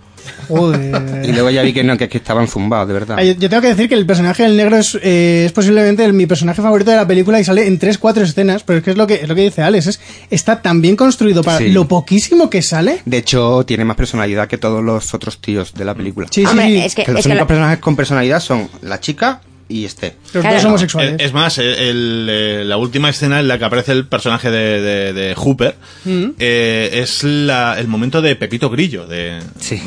Joder. 0.48 1.24
Y 1.24 1.32
luego 1.32 1.50
ya 1.50 1.62
vi 1.62 1.72
que 1.72 1.84
no, 1.84 1.96
que, 1.96 2.08
que 2.08 2.18
estaban 2.18 2.48
zumbados, 2.48 2.88
de 2.88 2.94
verdad. 2.94 3.16
Ah, 3.18 3.22
Yo, 3.22 3.32
yo 3.34 3.48
tengo 3.48 3.60
que 3.62 3.68
decir 3.68 3.88
que 3.88 3.94
el 3.94 4.06
personaje 4.06 4.42
del 4.42 4.56
negro 4.56 4.76
es, 4.78 4.98
eh, 5.02 5.44
es 5.46 5.52
posiblemente 5.52 6.04
el- 6.04 6.12
mi 6.12 6.26
personaje 6.26 6.60
favorito 6.62 6.90
de 6.90 6.96
la 6.96 7.06
película 7.06 7.38
y 7.40 7.44
sale 7.44 7.66
en 7.66 7.78
tres, 7.78 7.98
cuatro 7.98 8.22
escenas, 8.24 8.62
pero 8.62 8.78
es 8.78 8.84
que 8.84 8.90
es 8.92 8.96
lo 8.96 9.06
que, 9.06 9.14
es 9.14 9.28
lo 9.28 9.34
que 9.34 9.42
dice 9.42 9.62
Alex, 9.62 9.86
es, 9.86 10.00
está 10.30 10.62
tan 10.62 10.80
bien 10.82 10.96
construido 10.96 11.42
para 11.42 11.58
Sí. 11.58 11.68
lo 11.70 11.86
poquísimo 11.86 12.48
que 12.50 12.62
sale. 12.62 13.02
De 13.04 13.18
hecho, 13.18 13.64
tiene 13.66 13.84
más 13.84 13.96
personalidad 13.96 14.48
que 14.48 14.58
todos 14.58 14.82
los 14.82 15.12
otros 15.14 15.38
tíos 15.40 15.74
de 15.74 15.84
la 15.84 15.94
película. 15.94 16.26
Sí, 16.30 16.42
sí, 16.42 16.46
Hombre, 16.46 16.66
sí. 16.66 16.78
es 16.78 16.94
que- 16.94 17.02
los 17.06 17.18
es 17.18 17.22
que 17.26 17.28
únicos 17.28 17.36
la- 17.42 17.46
personajes 17.46 17.78
con 17.78 17.96
personalidad 17.96 18.40
son 18.40 18.68
la 18.82 19.00
chica 19.00 19.40
y 19.70 19.84
este. 19.84 20.16
Los 20.34 20.44
dos 20.44 20.64
homosexuales. 20.64 21.14
Es, 21.18 21.26
es 21.26 21.32
más, 21.32 21.56
el- 21.58 21.66
el, 21.74 22.26
eh, 22.30 22.62
la 22.66 22.76
última 22.76 23.08
escena 23.08 23.40
en 23.40 23.48
la 23.48 23.58
que 23.58 23.64
aparece 23.64 23.92
el 23.92 24.06
personaje 24.06 24.50
de, 24.50 24.80
de- 24.82 25.12
de 25.12 25.34
Hooper 25.34 25.76
Mm. 26.04 26.30
eh, 26.38 26.90
es 26.94 27.22
la- 27.24 27.76
el 27.78 27.86
momento 27.88 28.20
de 28.20 28.34
Pepito 28.36 28.68
Grillo 28.70 29.06
de, 29.06 29.38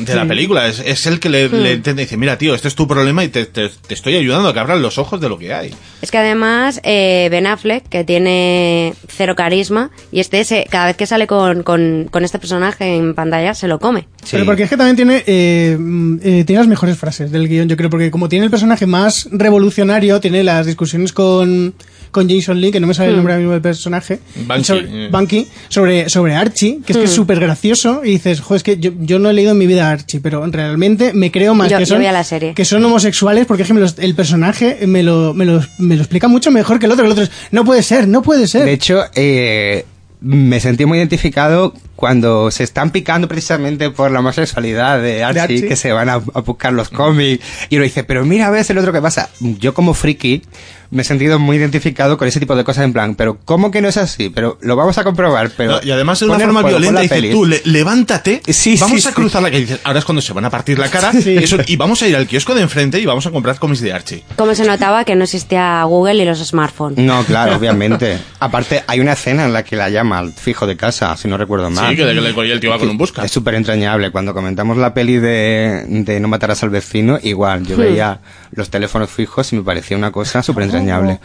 de 0.06 0.14
la 0.14 0.24
película. 0.26 0.66
Es, 0.68 0.80
es 0.84 1.06
el 1.06 1.20
que 1.20 1.28
le, 1.28 1.48
le 1.48 1.72
entiende 1.72 2.02
y 2.02 2.04
dice, 2.06 2.16
mira 2.16 2.38
tío, 2.38 2.54
este 2.54 2.68
es 2.68 2.74
tu 2.74 2.88
problema 2.88 3.22
y 3.24 3.28
te, 3.28 3.46
te- 3.46 3.68
te 3.68 3.94
estoy 3.94 4.16
ayudando 4.16 4.48
a 4.48 4.54
que 4.54 4.60
abran 4.60 4.80
los 4.82 4.98
ojos 4.98 5.20
de 5.20 5.28
lo 5.28 5.38
que 5.38 5.52
hay. 5.52 5.74
Es 6.02 6.10
que 6.10 6.18
además 6.18 6.80
eh, 6.84 7.28
Ben 7.30 7.46
Affleck, 7.46 7.88
que 7.88 8.04
tiene 8.04 8.94
cero 9.08 9.34
carisma, 9.36 9.90
y 10.10 10.20
este 10.20 10.44
cada 10.70 10.86
vez 10.86 10.96
que 10.96 11.06
sale 11.06 11.26
con, 11.26 11.62
con, 11.62 12.08
con 12.10 12.24
este 12.24 12.38
personaje 12.38 12.96
en 12.96 13.14
pantalla 13.14 13.54
se 13.54 13.68
lo 13.68 13.78
come. 13.78 14.06
Pero 14.30 14.44
porque 14.46 14.62
es 14.64 14.70
que 14.70 14.76
también 14.76 14.96
tiene, 14.96 15.22
eh, 15.26 15.76
mm, 15.78 16.16
eh, 16.22 16.44
tiene 16.46 16.60
las 16.60 16.68
mejores 16.68 16.96
frases 16.96 17.30
del 17.30 17.48
guion, 17.48 17.68
yo 17.68 17.76
creo, 17.76 17.90
porque 17.90 18.10
como 18.10 18.28
tiene 18.28 18.44
el 18.46 18.50
personaje 18.50 18.86
más 18.86 19.28
revolucionario, 19.30 19.73
tiene 20.20 20.42
las 20.44 20.66
discusiones 20.66 21.12
con, 21.12 21.74
con 22.10 22.28
Jason 22.30 22.60
Lee, 22.60 22.70
que 22.70 22.78
no 22.80 22.86
me 22.86 22.94
sale 22.94 23.08
el 23.08 23.14
Hmm. 23.14 23.16
nombre 23.16 23.32
ahora 23.34 23.40
mismo 23.40 23.52
del 23.52 23.62
personaje, 23.62 24.20
Banky, 24.46 24.64
sobre, 24.64 25.06
eh. 25.06 25.08
Banky, 25.10 25.46
sobre, 25.68 26.08
sobre 26.08 26.34
Archie, 26.34 26.78
que 26.86 26.92
es 26.92 26.98
que 26.98 27.04
es 27.04 27.10
Hmm. 27.10 27.14
súper 27.14 27.40
gracioso, 27.40 28.02
y 28.04 28.10
dices, 28.12 28.40
joder, 28.40 28.56
es 28.58 28.62
que 28.62 28.76
yo, 28.78 28.92
yo 29.00 29.18
no 29.18 29.30
he 29.30 29.32
leído 29.32 29.50
en 29.52 29.58
mi 29.58 29.66
vida 29.66 29.88
a 29.88 29.92
Archie, 29.92 30.20
pero 30.20 30.46
realmente 30.46 31.12
me 31.12 31.30
creo 31.32 31.54
más 31.54 31.70
Yo- 31.70 31.78
que 31.78 31.86
son, 31.86 32.02
la 32.02 32.24
serie. 32.24 32.54
que 32.54 32.64
son 32.64 32.84
homosexuales, 32.84 33.46
porque 33.46 33.62
es 33.64 33.66
que 33.66 33.74
me 33.74 33.80
los- 33.80 33.98
el 33.98 34.14
personaje 34.14 34.86
me 34.86 35.02
lo, 35.02 35.34
me, 35.34 35.44
lo, 35.44 35.60
me 35.78 35.96
lo 35.96 36.02
explica 36.02 36.28
mucho 36.28 36.50
mejor 36.50 36.78
que 36.78 36.86
el 36.86 36.92
otro, 36.92 37.04
el 37.04 37.10
otro 37.12 37.24
es, 37.24 37.30
no 37.50 37.64
puede 37.64 37.82
ser, 37.82 38.06
no 38.06 38.22
puede 38.22 38.46
ser. 38.46 38.64
De 38.64 38.72
hecho, 38.72 39.02
eh, 39.14 39.84
me 40.20 40.58
sentí 40.60 40.86
muy 40.86 40.96
identificado 40.98 41.74
cuando 42.04 42.50
se 42.50 42.64
están 42.64 42.90
picando 42.90 43.28
precisamente 43.28 43.88
por 43.88 44.10
la 44.10 44.18
homosexualidad 44.18 45.00
de 45.00 45.24
Archie, 45.24 45.40
Archie. 45.40 45.66
que 45.68 45.74
se 45.74 45.90
van 45.90 46.10
a, 46.10 46.16
a 46.16 46.40
buscar 46.42 46.74
los 46.74 46.90
cómics, 46.90 47.42
y 47.70 47.76
uno 47.76 47.84
dice, 47.84 48.04
pero 48.04 48.26
mira, 48.26 48.50
ves 48.50 48.68
el 48.68 48.76
otro 48.76 48.92
que 48.92 49.00
pasa. 49.00 49.30
Yo 49.40 49.72
como 49.72 49.94
friki 49.94 50.42
me 50.90 51.00
he 51.00 51.04
sentido 51.04 51.38
muy 51.38 51.56
identificado 51.56 52.18
con 52.18 52.28
ese 52.28 52.38
tipo 52.40 52.54
de 52.54 52.62
cosas 52.62 52.84
en 52.84 52.92
plan, 52.92 53.14
pero 53.14 53.38
¿cómo 53.46 53.70
que 53.70 53.80
no 53.80 53.88
es 53.88 53.96
así? 53.96 54.28
Pero 54.28 54.58
lo 54.60 54.76
vamos 54.76 54.98
a 54.98 55.02
comprobar, 55.02 55.50
pero... 55.56 55.72
No, 55.72 55.80
y 55.82 55.90
además 55.90 56.20
de 56.20 56.26
una 56.26 56.38
forma 56.38 56.62
violenta 56.62 57.00
dice, 57.00 57.30
tú, 57.32 57.46
le- 57.46 57.62
levántate, 57.64 58.42
Sí, 58.46 58.76
vamos 58.78 59.00
sí, 59.00 59.08
a 59.08 59.10
sí. 59.10 59.14
cruzar 59.14 59.42
la 59.42 59.50
calle. 59.50 59.78
Ahora 59.82 59.98
es 60.00 60.04
cuando 60.04 60.20
se 60.20 60.32
van 60.34 60.44
a 60.44 60.50
partir 60.50 60.78
la 60.78 60.90
cara 60.90 61.10
Sí. 61.22 61.36
eso- 61.38 61.56
y 61.66 61.76
vamos 61.76 62.02
a 62.02 62.06
ir 62.06 62.14
al 62.14 62.26
kiosco 62.26 62.54
de 62.54 62.60
enfrente 62.60 63.00
y 63.00 63.06
vamos 63.06 63.26
a 63.26 63.30
comprar 63.30 63.58
cómics 63.58 63.80
de 63.80 63.92
Archie. 63.94 64.22
Como 64.36 64.54
se 64.54 64.64
notaba 64.66 65.04
que 65.04 65.16
no 65.16 65.24
existía 65.24 65.82
Google 65.84 66.22
y 66.22 66.26
los 66.26 66.38
smartphones. 66.46 66.98
No, 66.98 67.24
claro, 67.24 67.56
obviamente. 67.56 68.18
Aparte, 68.38 68.84
hay 68.86 69.00
una 69.00 69.14
escena 69.14 69.46
en 69.46 69.52
la 69.54 69.64
que 69.64 69.74
la 69.76 69.88
llama 69.88 70.18
al 70.18 70.32
fijo 70.34 70.66
de 70.66 70.76
casa, 70.76 71.16
si 71.16 71.26
no 71.28 71.36
recuerdo 71.38 71.70
mal. 71.70 71.93
Sí, 71.96 72.02
que, 72.02 72.60
tío 72.60 72.70
va 72.70 72.78
con 72.78 72.88
un 72.88 72.98
busca. 72.98 73.24
Es 73.24 73.30
súper 73.30 73.54
entrañable. 73.54 74.10
Cuando 74.10 74.34
comentamos 74.34 74.76
la 74.76 74.94
peli 74.94 75.16
de, 75.18 75.84
de 75.88 76.20
No 76.20 76.28
matarás 76.28 76.62
al 76.62 76.70
vecino, 76.70 77.18
igual, 77.22 77.66
yo 77.66 77.76
Hmm. 77.76 77.80
veía 77.80 78.20
los 78.52 78.70
teléfonos 78.70 79.10
fijos 79.10 79.52
y 79.52 79.56
me 79.56 79.62
parecía 79.62 79.96
una 79.96 80.10
cosa 80.10 80.42
súper 80.42 80.64
entrañable. 80.64 81.20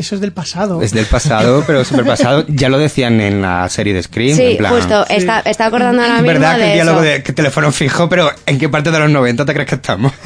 Eso 0.00 0.14
es 0.14 0.20
del 0.20 0.32
pasado. 0.32 0.82
Es 0.82 0.92
del 0.92 1.06
pasado, 1.06 1.62
pero 1.66 1.84
súper 1.84 2.04
pasado. 2.06 2.44
Ya 2.48 2.68
lo 2.68 2.78
decían 2.78 3.20
en 3.20 3.42
la 3.42 3.68
serie 3.68 3.92
de 3.94 4.02
Scream. 4.02 4.36
Sí, 4.36 4.42
en 4.42 4.56
plan, 4.56 4.72
justo. 4.74 5.06
Está, 5.08 5.40
está 5.40 5.66
acordando 5.66 6.02
ahora 6.02 6.16
Es 6.16 6.22
mismo 6.22 6.38
verdad 6.40 6.56
que 6.56 6.64
el 6.68 6.72
diálogo 6.74 7.00
eso. 7.02 7.10
de 7.10 7.22
que 7.22 7.32
teléfono 7.32 7.70
fijo, 7.72 8.08
pero 8.08 8.30
¿en 8.46 8.58
qué 8.58 8.68
parte 8.68 8.90
de 8.90 8.98
los 8.98 9.10
90 9.10 9.44
te 9.44 9.52
crees 9.54 9.68
que 9.68 9.74
estamos? 9.76 10.12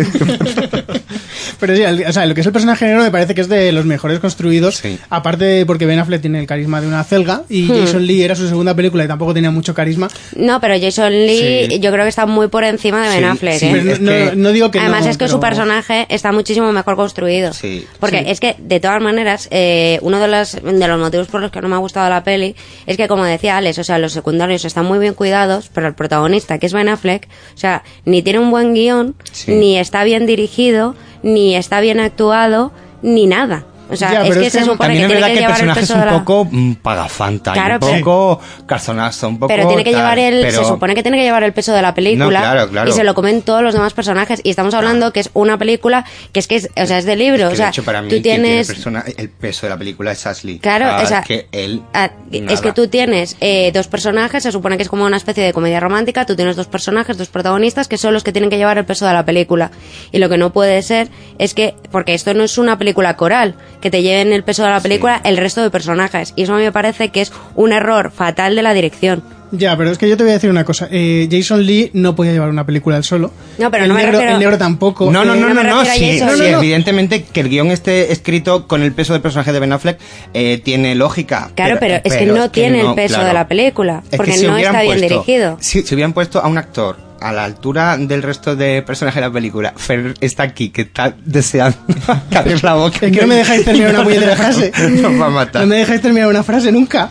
Pero 1.60 1.76
sí, 1.76 1.82
el- 1.82 2.04
o 2.06 2.12
sea, 2.12 2.26
lo 2.26 2.34
que 2.34 2.40
es 2.40 2.46
el 2.46 2.52
personaje 2.52 2.84
negro 2.86 3.02
me 3.02 3.10
parece 3.10 3.34
que 3.34 3.40
es 3.40 3.48
de 3.48 3.70
los 3.72 3.84
mejores 3.84 4.18
construidos. 4.18 4.82
Aparte 5.10 5.64
porque 5.66 5.86
Ben 5.86 5.98
Affleck 5.98 6.20
tiene 6.20 6.40
el 6.40 6.46
carisma 6.46 6.80
de 6.80 6.86
una 6.88 7.04
celga 7.04 7.42
y 7.48 7.64
Hmm. 7.64 7.80
Jason 7.80 8.06
Lee 8.06 8.22
era 8.22 8.34
su 8.34 8.48
segunda 8.48 8.74
película 8.74 9.04
y 9.04 9.08
tampoco 9.08 9.32
tenía 9.34 9.50
mucho 9.50 9.72
carisma. 9.74 10.08
No, 10.36 10.60
pero 10.60 10.74
Jason 10.80 11.12
Lee 11.12 11.66
Sí. 11.70 11.80
yo 11.80 11.90
creo 11.92 12.04
que 12.04 12.08
está 12.08 12.26
muy 12.26 12.48
por 12.48 12.64
encima 12.64 13.02
de 13.02 13.08
Ben 13.08 13.18
Sí, 13.20 13.24
Affleck. 13.24 13.58
sí, 13.58 13.66
¿eh? 13.66 13.82
pero 13.82 13.98
no- 14.00 14.24
no- 14.26 14.34
no 14.34 14.52
digo 14.52 14.70
que 14.70 14.78
Además 14.80 15.04
no, 15.04 15.10
es 15.10 15.16
que 15.16 15.24
pero- 15.24 15.32
su 15.36 15.40
personaje 15.40 16.06
está 16.08 16.32
muchísimo 16.32 16.70
mejor 16.72 16.96
construido. 16.96 17.52
Porque 18.00 18.18
Sí. 18.18 18.24
es 18.28 18.40
que, 18.40 18.56
de 18.58 18.80
todas 18.80 19.00
maneras, 19.00 19.48
eh, 19.50 19.63
uno 20.02 20.18
de 20.18 20.28
los, 20.28 20.52
de 20.52 20.88
los 20.88 20.98
motivos 21.00 21.26
por 21.28 21.40
los 21.40 21.50
que 21.50 21.60
no 21.60 21.68
me 21.68 21.74
ha 21.74 21.78
gustado 21.78 22.08
la 22.10 22.24
peli 22.24 22.54
es 22.86 22.96
que, 22.96 23.08
como 23.08 23.24
decía 23.24 23.56
Alex, 23.56 23.78
o 23.78 23.84
sea, 23.84 23.98
los 23.98 24.12
secundarios 24.12 24.64
están 24.64 24.86
muy 24.86 24.98
bien 24.98 25.14
cuidados, 25.14 25.70
pero 25.72 25.86
el 25.86 25.94
protagonista, 25.94 26.58
que 26.58 26.66
es 26.66 26.72
Ben 26.72 26.88
Affleck, 26.88 27.28
o 27.54 27.58
sea, 27.58 27.82
ni 28.04 28.22
tiene 28.22 28.38
un 28.38 28.50
buen 28.50 28.74
guion, 28.74 29.14
Sí. 29.32 29.52
ni 29.52 29.78
está 29.78 30.04
bien 30.04 30.26
dirigido, 30.26 30.94
ni 31.22 31.54
está 31.56 31.80
bien 31.80 32.00
actuado, 32.00 32.72
ni 33.02 33.26
nada. 33.26 33.64
O 33.94 33.96
sea, 33.96 34.12
Ya, 34.12 34.22
es 34.26 34.36
que 34.36 34.46
es 34.46 34.52
se 34.52 34.60
supone 34.64 34.78
También 34.78 35.08
que 35.08 35.14
es 35.14 35.20
verdad 35.20 35.26
que 35.28 35.32
que 35.32 35.38
el 35.38 35.44
llevar 35.46 35.60
el 35.60 35.66
personaje 35.74 35.80
es 35.80 35.90
un 35.90 36.00
la... 36.04 36.18
poco 36.18 36.48
mm, 36.50 36.72
pagafanta, 36.74 37.52
Claro, 37.52 37.78
un 37.86 38.00
poco 38.00 38.40
carzonazo, 38.66 39.28
un 39.28 39.38
poco 39.38 39.48
Pero 39.48 39.66
tiene 39.68 39.84
que 39.84 39.90
tal, 39.92 40.00
llevar 40.00 40.18
el, 40.18 40.40
pero- 40.42 40.58
se 40.62 40.64
supone 40.68 40.94
que 40.94 41.02
tiene 41.02 41.18
que 41.18 41.24
llevar 41.24 41.42
el 41.44 41.52
peso 41.52 41.72
de 41.72 41.82
la 41.82 41.94
película 41.94 42.24
No, 42.24 42.30
claro, 42.30 42.68
claro. 42.68 42.90
y 42.90 42.92
se 42.92 43.04
lo 43.04 43.14
comen 43.14 43.42
todos 43.42 43.62
los 43.62 43.72
demás 43.74 43.92
personajes 43.94 44.40
y 44.44 44.50
estamos 44.50 44.74
hablando 44.74 45.12
que 45.12 45.20
es 45.20 45.30
una 45.34 45.58
película 45.58 46.04
que 46.32 46.40
es 46.40 46.46
que 46.46 46.56
es, 46.56 46.70
o 46.76 46.86
sea, 46.86 46.98
es 46.98 47.04
de 47.04 47.16
libro, 47.16 47.48
o 47.48 47.54
sea, 47.54 47.66
de 47.66 47.70
hecho, 47.70 47.84
para 47.84 48.02
mí, 48.02 48.08
tú 48.10 48.20
tiene 48.20 48.44
tienes 48.48 48.66
persona- 48.66 49.04
el 49.16 49.28
peso 49.30 49.66
de 49.66 49.70
la 49.70 49.76
película 49.78 50.12
es 50.12 50.26
Ashley. 50.26 50.58
Claro, 50.58 50.86
Ah, 50.88 51.00
o 51.02 51.06
sea, 51.06 51.22
que 51.22 51.48
él. 51.52 51.82
Ah, 51.92 52.10
es 52.32 52.60
que 52.60 52.72
tú 52.72 52.88
tienes 52.88 53.36
eh, 53.40 53.70
dos 53.72 53.86
personajes, 53.88 54.42
se 54.42 54.52
supone 54.52 54.76
que 54.76 54.82
es 54.82 54.88
como 54.88 55.04
una 55.04 55.16
especie 55.16 55.42
de 55.44 55.52
comedia 55.52 55.80
romántica, 55.80 56.26
tú 56.26 56.34
tienes 56.36 56.56
dos 56.56 56.66
personajes, 56.66 57.16
dos 57.16 57.28
protagonistas 57.28 57.88
que 57.88 57.96
son 57.98 58.12
los 58.12 58.22
que 58.24 58.32
tienen 58.32 58.50
que 58.50 58.56
llevar 58.56 58.78
el 58.78 58.84
peso 58.84 59.06
de 59.06 59.12
la 59.12 59.24
película. 59.24 59.70
Y 60.12 60.18
lo 60.18 60.28
que 60.28 60.36
no 60.36 60.52
puede 60.52 60.82
ser 60.82 61.08
es 61.38 61.54
que, 61.54 61.74
porque 61.90 62.14
esto 62.14 62.34
no 62.34 62.44
es 62.44 62.58
una 62.58 62.78
película 62.78 63.16
coral, 63.16 63.54
que 63.84 63.90
te 63.90 64.00
lleven 64.02 64.32
el 64.32 64.42
peso 64.44 64.64
de 64.64 64.70
la 64.70 64.80
película 64.80 65.20
el 65.24 65.36
resto 65.36 65.62
de 65.62 65.70
personajes. 65.70 66.32
Y 66.36 66.44
eso 66.44 66.54
a 66.54 66.56
mí 66.56 66.62
me 66.62 66.72
parece 66.72 67.10
que 67.10 67.20
es 67.20 67.32
un 67.54 67.70
error 67.74 68.10
fatal 68.10 68.56
de 68.56 68.62
la 68.62 68.72
dirección. 68.72 69.22
Ya, 69.52 69.76
pero 69.76 69.90
es 69.90 69.98
que 69.98 70.08
yo 70.08 70.16
te 70.16 70.22
voy 70.22 70.30
a 70.30 70.34
decir 70.34 70.48
una 70.48 70.64
cosa. 70.64 70.88
Eh, 70.90 71.28
Jason 71.30 71.64
Lee 71.66 71.90
no 71.92 72.16
podía 72.16 72.32
llevar 72.32 72.48
una 72.48 72.64
película 72.64 72.96
él 72.96 73.04
solo. 73.04 73.30
No, 73.58 73.70
pero 73.70 73.84
el 73.84 73.88
no 73.90 73.94
me 73.94 74.00
negro, 74.02 74.12
refiero- 74.18 74.32
El 74.36 74.40
negro 74.40 74.56
tampoco. 74.58 75.12
No, 75.12 75.22
no, 75.26 75.34
Eh, 75.34 75.38
no, 75.38 75.52
no, 75.52 75.62
no, 75.62 75.84
sí, 75.84 76.18
evidentemente 76.42 77.24
que 77.24 77.40
el 77.40 77.50
guion 77.50 77.70
esté 77.70 78.10
escrito 78.10 78.66
con 78.66 78.82
el 78.82 78.92
peso 78.92 79.12
del 79.12 79.20
personaje 79.20 79.52
de 79.52 79.60
Ben 79.60 79.72
Affleck 79.72 79.98
eh, 80.32 80.60
tiene 80.64 80.94
lógica. 80.94 81.50
Claro, 81.54 81.76
pero, 81.78 82.00
es 82.02 82.14
que 82.16 82.24
no 82.26 82.50
tiene 82.50 82.80
el 82.80 82.94
peso 82.94 83.16
claro. 83.16 83.28
de 83.28 83.34
la 83.34 83.46
película, 83.46 84.00
Es 84.04 84.10
que 84.10 84.16
porque 84.16 84.32
si 84.32 84.46
no 84.46 84.56
está 84.56 84.80
bien 84.80 84.94
puesto- 84.98 85.08
dirigido. 85.08 85.58
Si, 85.60 85.82
si 85.82 85.94
hubieran 85.94 86.14
puesto 86.14 86.40
a 86.40 86.48
un 86.48 86.56
actor 86.58 86.96
a 87.24 87.32
la 87.32 87.44
altura 87.44 87.96
del 87.96 88.22
resto 88.22 88.54
de 88.54 88.82
personajes 88.82 89.20
de 89.22 89.28
la 89.28 89.32
película, 89.32 89.72
Fer 89.76 90.14
está 90.20 90.42
aquí, 90.42 90.68
que 90.68 90.82
está 90.82 91.14
deseando 91.24 91.78
abrir 92.36 92.62
la 92.62 92.74
boca. 92.74 92.98
Es 93.06 93.12
que 93.12 93.20
no 93.22 93.26
me 93.26 93.36
dejáis 93.36 93.64
terminar 93.64 93.90
una 93.94 94.04
puñetera 94.04 94.36
frase. 94.42 94.72
Nos 94.90 95.20
va 95.20 95.26
a 95.26 95.30
matar. 95.30 95.62
No 95.62 95.68
me 95.68 95.76
dejáis 95.76 96.00
terminar 96.02 96.28
una 96.28 96.42
frase 96.42 96.70
nunca. 96.70 97.10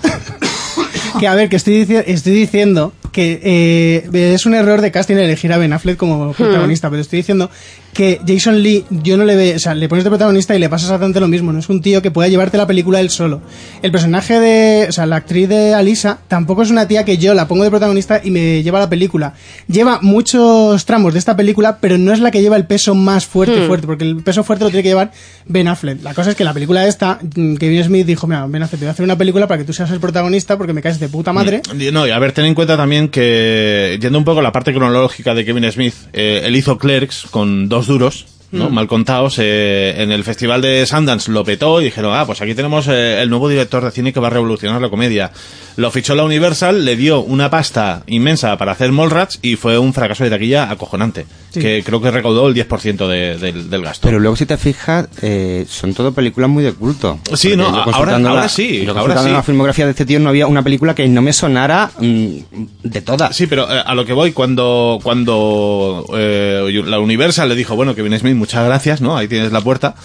que 1.19 1.27
a 1.27 1.33
ver, 1.35 1.49
que 1.49 1.55
estoy, 1.55 1.85
dici- 1.85 2.03
estoy 2.05 2.33
diciendo 2.33 2.93
que 3.13 3.39
eh, 3.43 4.33
es 4.33 4.45
un 4.45 4.53
error 4.55 4.81
de 4.81 4.91
casting 4.91 5.15
elegir 5.15 5.53
a 5.53 5.57
Ben 5.57 5.71
Affleck 5.71 5.95
como 5.97 6.33
protagonista, 6.33 6.89
pero 6.89 7.01
estoy 7.01 7.17
diciendo 7.19 7.49
que 7.93 8.19
Jason 8.27 8.63
Lee, 8.63 8.85
yo 8.89 9.17
no 9.17 9.23
le 9.23 9.35
ve, 9.35 9.55
o 9.55 9.59
sea, 9.59 9.75
le 9.75 9.87
pones 9.87 10.03
de 10.03 10.09
protagonista 10.09 10.55
y 10.55 10.59
le 10.59 10.67
pasa 10.67 10.87
exactamente 10.87 11.19
lo 11.19 11.27
mismo, 11.27 11.53
no 11.53 11.59
es 11.59 11.69
un 11.69 11.79
tío 11.79 12.01
que 12.01 12.09
pueda 12.09 12.27
llevarte 12.27 12.57
la 12.57 12.65
película 12.65 12.99
él 12.99 13.11
solo. 13.11 13.41
El 13.83 13.91
personaje 13.91 14.39
de, 14.39 14.87
o 14.89 14.91
sea, 14.91 15.05
la 15.05 15.17
actriz 15.17 15.47
de 15.47 15.75
Alisa 15.75 16.17
tampoco 16.27 16.63
es 16.63 16.71
una 16.71 16.87
tía 16.87 17.05
que 17.05 17.17
yo 17.19 17.35
la 17.35 17.47
pongo 17.47 17.63
de 17.63 17.69
protagonista 17.69 18.19
y 18.23 18.31
me 18.31 18.63
lleva 18.63 18.79
la 18.79 18.89
película. 18.89 19.35
Lleva 19.67 19.99
muchos 20.01 20.83
tramos 20.85 21.13
de 21.13 21.19
esta 21.19 21.37
película, 21.37 21.77
pero 21.79 21.99
no 21.99 22.13
es 22.13 22.19
la 22.19 22.31
que 22.31 22.41
lleva 22.41 22.55
el 22.55 22.65
peso 22.65 22.95
más 22.95 23.27
fuerte, 23.27 23.59
Hmm. 23.61 23.67
fuerte, 23.67 23.85
porque 23.85 24.05
el 24.05 24.23
peso 24.23 24.43
fuerte 24.43 24.63
lo 24.65 24.71
tiene 24.71 24.81
que 24.81 24.89
llevar 24.89 25.11
Ben 25.45 25.67
Affleck. 25.67 26.01
La 26.01 26.15
cosa 26.15 26.31
es 26.31 26.35
que 26.35 26.43
la 26.43 26.53
película 26.53 26.87
esta, 26.87 27.19
mm, 27.35 27.57
Kevin 27.57 27.83
Smith 27.83 28.07
dijo, 28.07 28.25
mira, 28.25 28.47
Ben 28.47 28.63
Affleck, 28.63 28.79
te 28.79 28.85
voy 28.85 28.89
a 28.89 28.91
hacer 28.93 29.03
una 29.05 29.19
película 29.19 29.47
para 29.47 29.59
que 29.59 29.65
tú 29.65 29.73
seas 29.73 29.91
el 29.91 29.99
protagonista 29.99 30.57
porque 30.57 30.73
me 30.73 30.81
caes 30.81 30.99
de 30.99 31.09
puta 31.09 31.31
madre. 31.31 31.61
No, 31.91 32.07
y 32.07 32.09
a 32.09 32.17
ver, 32.17 32.31
ten 32.31 32.45
en 32.45 32.55
cuenta 32.55 32.75
también 32.75 33.02
que, 33.09 33.97
yendo 34.01 34.17
un 34.17 34.25
poco 34.25 34.39
a 34.39 34.43
la 34.43 34.51
parte 34.51 34.73
cronológica 34.73 35.33
de 35.33 35.45
Kevin 35.45 35.71
Smith, 35.71 35.95
eh, 36.13 36.41
él 36.45 36.55
hizo 36.55 36.77
Clerks 36.77 37.27
con 37.29 37.69
dos 37.69 37.87
duros, 37.87 38.25
¿no? 38.53 38.69
Mm. 38.69 38.73
Mal 38.73 38.87
contados. 38.87 39.35
eh, 39.39 39.95
en 39.97 40.11
el 40.11 40.23
festival 40.23 40.61
de 40.61 40.85
Sundance 40.85 41.29
lo 41.31 41.43
petó 41.43 41.81
y 41.81 41.85
dijeron, 41.85 42.13
ah, 42.15 42.25
pues 42.25 42.41
aquí 42.41 42.55
tenemos 42.55 42.87
eh, 42.87 43.21
el 43.21 43.29
nuevo 43.29 43.49
director 43.49 43.83
de 43.83 43.91
cine 43.91 44.13
que 44.13 44.19
va 44.19 44.27
a 44.27 44.31
revolucionar 44.31 44.81
la 44.81 44.89
comedia. 44.89 45.31
Lo 45.75 45.89
fichó 45.91 46.15
la 46.15 46.23
Universal, 46.23 46.85
le 46.85 46.95
dio 46.95 47.19
una 47.21 47.49
pasta 47.49 48.03
inmensa 48.07 48.55
para 48.57 48.71
hacer 48.73 48.91
Mallrats 48.91 49.39
y 49.41 49.55
fue 49.55 49.77
un 49.77 49.93
fracaso 49.93 50.23
de 50.23 50.29
taquilla 50.29 50.69
acojonante. 50.69 51.25
Sí. 51.49 51.59
Que 51.59 51.83
creo 51.85 52.01
que 52.01 52.09
recaudó 52.11 52.47
el 52.47 52.53
10% 52.55 53.07
de- 53.07 53.37
del, 53.37 53.69
del 53.69 53.81
gasto. 53.83 54.07
Pero 54.07 54.19
luego 54.19 54.35
si 54.35 54.45
te 54.45 54.57
fijas, 54.57 55.07
eh, 55.21 55.65
son 55.67 55.93
todo 55.93 56.11
películas 56.13 56.49
muy 56.49 56.63
de 56.63 56.73
culto. 56.73 57.19
Sí, 57.35 57.55
no, 57.55 57.65
ahora- 57.67 57.83
consultando 57.85 58.29
ahora 58.29 58.41
la- 58.43 58.49
sí, 58.49 58.87
ahora 58.87 59.21
sí. 59.23 59.29
la 59.29 59.43
filmografía 59.43 59.85
de 59.85 59.91
este 59.91 60.05
tío 60.05 60.19
no 60.19 60.29
había 60.29 60.47
una 60.47 60.63
película 60.63 60.93
que 60.95 61.07
no 61.07 61.21
me 61.21 61.33
sonara 61.33 61.91
mm, 61.99 62.35
de 62.83 63.01
todas. 63.01 63.35
Sí, 63.35 63.47
pero 63.47 63.71
eh, 63.71 63.81
a 63.85 63.93
lo 63.95 64.05
que 64.05 64.13
voy, 64.13 64.31
cuando, 64.31 64.99
cuando 65.03 66.05
eh, 66.15 66.83
la 66.85 66.99
Universal 66.99 67.49
le 67.49 67.55
dijo, 67.55 67.75
bueno, 67.75 67.95
Kevin 67.95 68.17
Smith, 68.17 68.35
muchas 68.43 68.65
gracias, 68.65 68.99
¿no? 68.99 69.15
Ahí 69.15 69.27
tienes 69.29 69.51
la 69.51 69.61
puerta. 69.61 69.95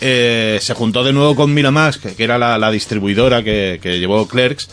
eh, 0.00 0.58
se 0.60 0.74
juntó 0.74 1.04
de 1.04 1.12
nuevo 1.12 1.36
con 1.36 1.52
Miramax, 1.52 1.98
que, 1.98 2.14
que 2.14 2.24
era 2.24 2.38
la, 2.38 2.56
la 2.58 2.70
distribuidora 2.70 3.42
que, 3.44 3.78
que 3.82 3.98
llevó 4.00 4.26
Clerks, 4.26 4.68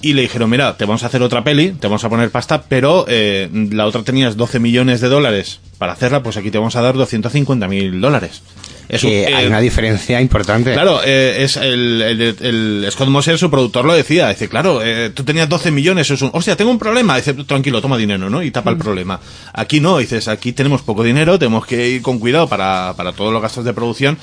y 0.00 0.14
le 0.14 0.22
dijeron, 0.22 0.48
mira, 0.50 0.76
te 0.76 0.84
vamos 0.86 1.02
a 1.04 1.06
hacer 1.06 1.22
otra 1.22 1.44
peli, 1.44 1.72
te 1.78 1.86
vamos 1.86 2.02
a 2.02 2.08
poner 2.08 2.30
pasta, 2.30 2.62
pero 2.68 3.04
eh, 3.08 3.48
la 3.70 3.86
otra 3.86 4.02
tenías 4.02 4.36
12 4.36 4.58
millones 4.58 5.00
de 5.00 5.08
dólares 5.08 5.60
para 5.78 5.92
hacerla, 5.92 6.22
pues 6.22 6.36
aquí 6.36 6.50
te 6.50 6.58
vamos 6.58 6.74
a 6.74 6.80
dar 6.82 6.94
250 6.94 7.68
mil 7.68 8.00
dólares. 8.00 8.42
Es 8.88 9.04
un- 9.04 9.10
que 9.10 9.26
hay 9.26 9.44
eh, 9.44 9.48
una 9.48 9.60
diferencia 9.60 10.20
importante. 10.20 10.72
Claro, 10.72 11.00
eh, 11.04 11.36
es 11.44 11.56
el, 11.56 12.02
el- 12.02 12.36
el 12.40 12.86
Scott 12.90 13.08
Moser, 13.08 13.38
su 13.38 13.50
productor, 13.50 13.84
lo 13.84 13.94
decía. 13.94 14.28
Dice, 14.28 14.48
claro, 14.48 14.80
eh, 14.84 15.10
tú 15.14 15.24
tenías 15.24 15.48
12 15.48 15.70
millones, 15.70 16.10
es 16.10 16.20
un, 16.22 16.30
hostia, 16.34 16.56
tengo 16.56 16.70
un 16.70 16.78
problema. 16.78 17.16
Dice, 17.16 17.32
tranquilo, 17.34 17.80
toma 17.80 17.96
dinero, 17.96 18.28
¿no? 18.28 18.42
Y 18.42 18.50
tapa 18.50 18.70
el 18.70 18.76
problema. 18.78 19.20
Aquí 19.54 19.80
no, 19.80 19.98
dices, 19.98 20.28
aquí 20.28 20.52
tenemos 20.52 20.82
poco 20.82 21.02
dinero, 21.04 21.38
tenemos 21.38 21.64
que 21.66 21.88
ir 21.88 22.02
con 22.02 22.18
cuidado 22.18 22.48
para, 22.48 22.94
para 22.96 23.12
todos 23.12 23.32
los 23.32 23.40
gastos 23.40 23.64
de 23.64 23.72
producción. 23.72 24.18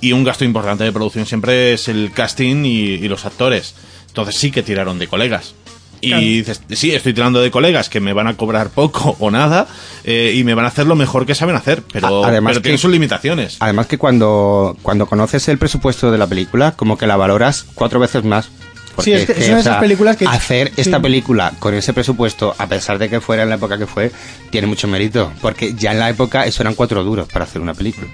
Y 0.00 0.12
un 0.12 0.24
gasto 0.24 0.44
importante 0.44 0.84
de 0.84 0.92
producción 0.92 1.26
siempre 1.26 1.72
es 1.72 1.88
el 1.88 2.10
casting 2.12 2.64
y, 2.64 2.78
y 2.94 3.08
los 3.08 3.24
actores. 3.24 3.74
Entonces 4.08 4.36
sí 4.36 4.50
que 4.50 4.62
tiraron 4.62 4.98
de 4.98 5.06
colegas. 5.08 5.54
Y 6.04 6.08
Claro. 6.08 6.22
dices, 6.22 6.60
sí, 6.70 6.92
estoy 6.92 7.14
tirando 7.14 7.40
de 7.40 7.50
colegas 7.50 7.88
que 7.88 8.00
me 8.00 8.12
van 8.12 8.26
a 8.26 8.36
cobrar 8.36 8.68
poco 8.70 9.16
o 9.20 9.30
nada 9.30 9.66
eh, 10.04 10.32
y 10.36 10.44
me 10.44 10.54
van 10.54 10.64
a 10.64 10.68
hacer 10.68 10.86
lo 10.86 10.94
mejor 10.96 11.26
que 11.26 11.34
saben 11.34 11.56
hacer, 11.56 11.82
pero, 11.92 12.24
A- 12.24 12.28
además 12.28 12.52
pero 12.52 12.62
tienen 12.62 12.78
sus 12.78 12.90
limitaciones. 12.90 13.56
Además 13.60 13.86
que 13.86 13.98
cuando, 13.98 14.76
cuando 14.82 15.06
conoces 15.06 15.48
el 15.48 15.58
presupuesto 15.58 16.10
de 16.10 16.18
la 16.18 16.26
película, 16.26 16.72
como 16.72 16.98
que 16.98 17.06
la 17.06 17.16
valoras 17.16 17.64
cuatro 17.74 17.98
veces 18.00 18.24
más. 18.24 18.48
Sí, 19.02 19.12
es 19.12 19.26
que 19.26 19.34
son 19.42 19.54
o 19.54 19.58
esas 19.58 19.78
películas 19.78 20.16
que- 20.16 20.24
Hacer 20.24 20.70
esta 20.76 20.98
sí. 20.98 21.02
película 21.02 21.52
con 21.58 21.74
ese 21.74 21.92
presupuesto, 21.92 22.54
a 22.58 22.68
pesar 22.68 22.96
de 22.98 23.08
que 23.08 23.20
fuera 23.20 23.42
en 23.42 23.48
la 23.48 23.56
época 23.56 23.76
que 23.76 23.88
fue, 23.88 24.12
tiene 24.50 24.68
mucho 24.68 24.86
mérito. 24.86 25.32
Porque 25.40 25.74
ya 25.74 25.90
en 25.90 25.98
la 25.98 26.10
época 26.10 26.46
eso 26.46 26.62
eran 26.62 26.74
cuatro 26.74 27.02
duros 27.02 27.26
para 27.26 27.44
hacer 27.44 27.60
una 27.60 27.74
película. 27.74 28.06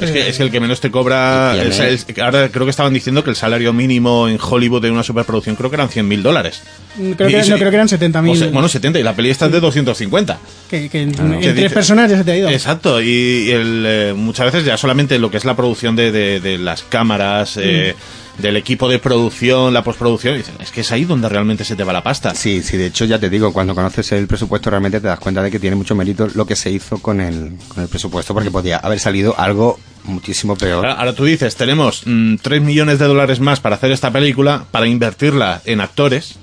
Es 0.00 0.10
que, 0.10 0.28
es 0.28 0.36
que 0.36 0.42
el 0.42 0.50
que 0.50 0.60
menos 0.60 0.80
te 0.80 0.90
cobra. 0.90 1.52
Ahora 1.52 2.48
creo 2.50 2.64
que 2.66 2.70
estaban 2.70 2.92
diciendo 2.92 3.22
que 3.24 3.30
el 3.30 3.36
salario 3.36 3.72
mínimo 3.72 4.28
en 4.28 4.38
Hollywood 4.40 4.82
de 4.82 4.90
una 4.90 5.02
superproducción 5.02 5.56
creo 5.56 5.70
que 5.70 5.76
eran 5.76 5.88
100 5.88 6.06
mil 6.08 6.22
dólares. 6.22 6.62
Mm, 6.96 7.12
Creo 7.12 7.28
Y- 7.28 7.32
que, 7.32 7.46
y- 7.46 7.48
no, 7.50 7.56
creo 7.56 7.70
que 7.70 7.76
eran 7.76 7.88
70.000. 7.88 8.30
o 8.32 8.36
sea, 8.36 8.48
bueno, 8.48 8.68
70, 8.68 8.98
y 8.98 9.02
la 9.02 9.14
peli 9.14 9.30
esta 9.30 9.46
es 9.46 9.52
de 9.52 9.60
250. 9.60 10.38
que, 10.70 10.88
que 10.88 11.02
en, 11.02 11.12
Que 11.12 11.22
en 11.22 11.40
tres 11.40 11.54
dice- 11.56 11.70
personas 11.70 12.10
ya 12.10 12.18
se 12.18 12.24
te 12.24 12.32
ha 12.32 12.36
ido. 12.36 12.48
Exacto, 12.48 13.00
y, 13.00 13.06
y 13.08 13.50
el, 13.50 13.84
eh, 13.86 14.14
muchas 14.16 14.46
veces 14.46 14.64
ya 14.64 14.76
solamente 14.76 15.18
lo 15.18 15.30
que 15.30 15.36
es 15.36 15.44
la 15.44 15.54
producción 15.56 15.94
de, 15.96 16.10
de- 16.12 16.40
de 16.40 16.58
las 16.58 16.82
cámaras, 16.82 17.56
eh, 17.60 17.94
Mm. 18.38 18.42
del 18.42 18.56
equipo 18.56 18.88
de 18.88 18.98
producción, 18.98 19.72
la 19.72 19.82
postproducción, 19.84 20.36
dicen, 20.36 20.54
es 20.60 20.70
que 20.70 20.80
es 20.82 20.92
ahí 20.92 21.04
donde 21.04 21.28
realmente 21.28 21.64
se 21.64 21.74
te 21.76 21.84
va 21.84 21.92
la 21.92 22.02
pasta. 22.02 22.34
Sí, 22.34 22.62
sí, 22.62 22.76
de 22.76 22.86
hecho 22.86 23.04
ya 23.04 23.18
te 23.18 23.30
digo, 23.30 23.52
cuando 23.52 23.74
conoces 23.74 24.10
el 24.12 24.26
presupuesto 24.26 24.68
realmente 24.70 25.00
te 25.00 25.06
das 25.06 25.18
cuenta 25.20 25.42
de 25.42 25.50
que 25.50 25.58
tiene 25.58 25.76
mucho 25.76 25.94
mérito 25.94 26.28
lo 26.34 26.44
que 26.46 26.54
se 26.56 26.70
hizo 26.70 26.98
con 26.98 27.20
el, 27.20 27.52
con 27.68 27.82
el 27.84 27.88
presupuesto, 27.88 28.34
porque 28.34 28.50
podía 28.50 28.76
haber 28.78 28.98
salido 29.00 29.38
algo 29.38 29.78
muchísimo 30.06 30.56
peor. 30.56 30.76
Ahora, 30.86 30.92
ahora 30.94 31.12
tú 31.14 31.24
dices, 31.24 31.56
tenemos 31.56 32.02
mm, 32.06 32.36
3 32.42 32.62
millones 32.62 32.98
de 32.98 33.06
dólares 33.06 33.40
más 33.40 33.60
para 33.60 33.76
hacer 33.76 33.90
esta 33.92 34.10
película, 34.10 34.64
para 34.70 34.86
invertirla 34.86 35.62
en 35.64 35.80
actores. 35.80 36.38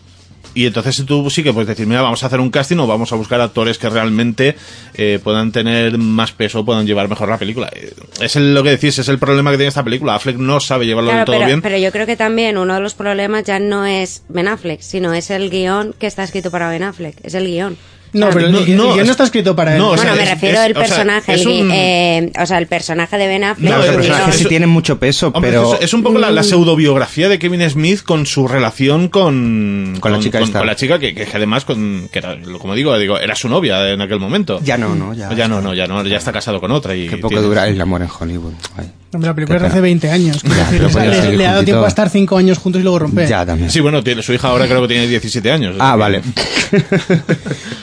Y 0.56 0.68
entonces 0.68 1.04
tú 1.08 1.28
sí 1.32 1.42
que 1.42 1.52
puedes 1.52 1.68
decir, 1.68 1.88
mira, 1.88 2.04
vamos 2.04 2.22
a 2.22 2.28
hacer 2.28 2.40
un 2.40 2.52
casting 2.52 2.78
o 2.78 2.86
vamos 2.86 3.12
a 3.12 3.16
buscar 3.16 3.42
actores 3.42 3.80
que 3.80 3.90
realmente 3.90 4.56
eh, 4.94 5.20
puedan 5.24 5.52
tener 5.52 5.98
más 5.98 6.32
peso, 6.32 6.64
puedan 6.64 6.86
llevar 6.86 7.10
mejor 7.10 7.28
la 7.28 7.40
película. 7.40 7.72
Eh, 7.76 7.92
Es 8.22 8.36
el- 8.36 8.54
lo 8.54 8.62
que 8.62 8.70
decís, 8.70 9.00
es 9.00 9.08
el 9.10 9.18
problema 9.18 9.50
que 9.50 9.58
tiene 9.58 9.70
esta 9.70 9.84
película. 9.84 10.14
Affleck 10.14 10.38
no 10.38 10.60
sabe 10.60 10.86
llevarlo 10.86 11.10
Claro, 11.10 11.20
del 11.22 11.26
todo 11.26 11.36
pero, 11.38 11.48
bien. 11.48 11.62
pero 11.64 11.78
yo 11.80 11.92
creo 11.92 12.06
que 12.06 12.16
también 12.16 12.60
uno 12.60 12.76
de 12.76 12.82
los 12.82 12.94
problemas 12.94 13.46
ya 13.46 13.58
no 13.58 13.84
es 13.88 14.22
Ben 14.30 14.48
Affleck, 14.48 14.82
sino 14.82 15.12
es 15.16 15.32
el 15.32 15.50
guion 15.50 15.96
que 15.98 16.06
está 16.06 16.24
escrito 16.24 16.52
para 16.52 16.70
Ben 16.70 16.84
Affleck. 16.84 17.16
Es 17.24 17.34
el 17.34 17.48
guion. 17.48 17.76
No, 18.14 18.28
O 18.28 18.32
sea, 18.32 18.36
pero 18.36 18.46
el, 18.48 18.52
no, 18.54 18.60
el 18.60 18.66
guion 18.66 18.78
no, 18.78 18.96
no 18.96 19.02
es- 19.02 19.10
está 19.10 19.24
escrito 19.24 19.56
para 19.56 19.74
él. 19.74 19.80
no, 19.80 19.90
o 19.90 19.98
sea, 19.98 20.12
bueno, 20.12 20.18
me 20.18 20.24
es- 20.24 20.30
refiero 20.30 20.60
al 20.60 20.72
o 20.72 20.74
sea, 20.76 20.84
personaje, 20.84 21.34
es 21.34 21.42
el 21.42 21.48
gui- 21.48 21.62
un- 21.64 21.72
eh, 21.72 22.32
o 22.40 22.46
sea, 22.46 22.58
el 22.60 22.68
personaje 22.68 23.18
de 23.18 23.28
Ben 23.28 23.44
Affleck. 23.44 23.72
No, 23.72 23.84
el 23.84 23.94
personajes 23.96 24.26
guion. 24.28 24.38
sí 24.38 24.46
tienen 24.46 24.70
mucho 24.70 25.00
peso, 25.00 25.32
Hombre, 25.34 25.52
pero... 25.52 25.74
es, 25.76 25.82
es 25.82 25.94
un 25.94 26.04
poco 26.04 26.20
la, 26.20 26.30
la 26.32 26.44
pseudobiografía 26.44 27.28
de 27.30 27.40
Kevin 27.40 27.68
Smith 27.70 28.02
con 28.04 28.26
su 28.26 28.48
relación 28.48 29.10
con, 29.10 29.98
Con 30.00 30.12
la 30.12 30.20
chica 30.20 30.40
con, 30.40 30.48
esta. 30.48 30.60
con 30.60 30.68
la 30.68 30.76
chica 30.76 31.00
que, 31.00 31.14
que 31.16 31.28
además, 31.34 31.66
con, 31.66 32.08
que 32.12 32.20
era, 32.20 32.38
como 32.60 32.76
digo, 32.76 32.98
digo, 32.98 33.18
era 33.18 33.36
su 33.36 33.50
novia 33.50 33.90
en 33.90 34.02
aquel 34.02 34.20
momento. 34.20 34.60
Ya 34.64 34.78
no, 34.78 34.94
no, 34.96 35.14
ya. 35.14 35.34
Ya 35.34 35.48
no, 35.48 35.62
no, 35.62 35.74
ya 35.74 35.88
no, 35.88 36.06
ya 36.06 36.18
está 36.18 36.32
casado 36.32 36.60
con 36.62 36.72
otra. 36.72 36.96
Y 36.96 37.08
Qué 37.08 37.18
poco 37.18 37.30
tiene- 37.30 37.44
dura 37.44 37.68
el 37.68 37.82
amor 37.82 38.02
en 38.04 38.10
Hollywood. 38.20 38.54
Ay. 38.78 38.92
Hombre, 39.14 39.30
la 39.30 39.36
película 39.36 39.58
es 39.58 39.64
hace 39.64 39.74
pena. 39.74 39.82
20 39.82 40.10
años. 40.10 40.44
Ya, 40.44 40.72
decir, 40.72 41.32
le, 41.32 41.38
le 41.38 41.48
ha 41.48 41.52
dado 41.52 41.64
tiempo 41.64 41.86
a 41.86 41.88
estar 41.88 42.10
5 42.10 42.38
años 42.38 42.58
juntos 42.58 42.80
y 42.80 42.84
luego 42.84 43.00
romper. 43.00 43.28
Ya, 43.28 43.46
también. 43.46 43.70
Sí, 43.70 43.80
bueno, 43.80 44.04
tiene, 44.04 44.24
su 44.24 44.34
hija 44.34 44.48
ahora 44.48 44.66
creo 44.66 44.82
que 44.82 44.88
tiene 44.88 45.08
17 45.08 45.52
años. 45.52 45.76
Ah, 45.80 45.96
vale. 45.96 46.22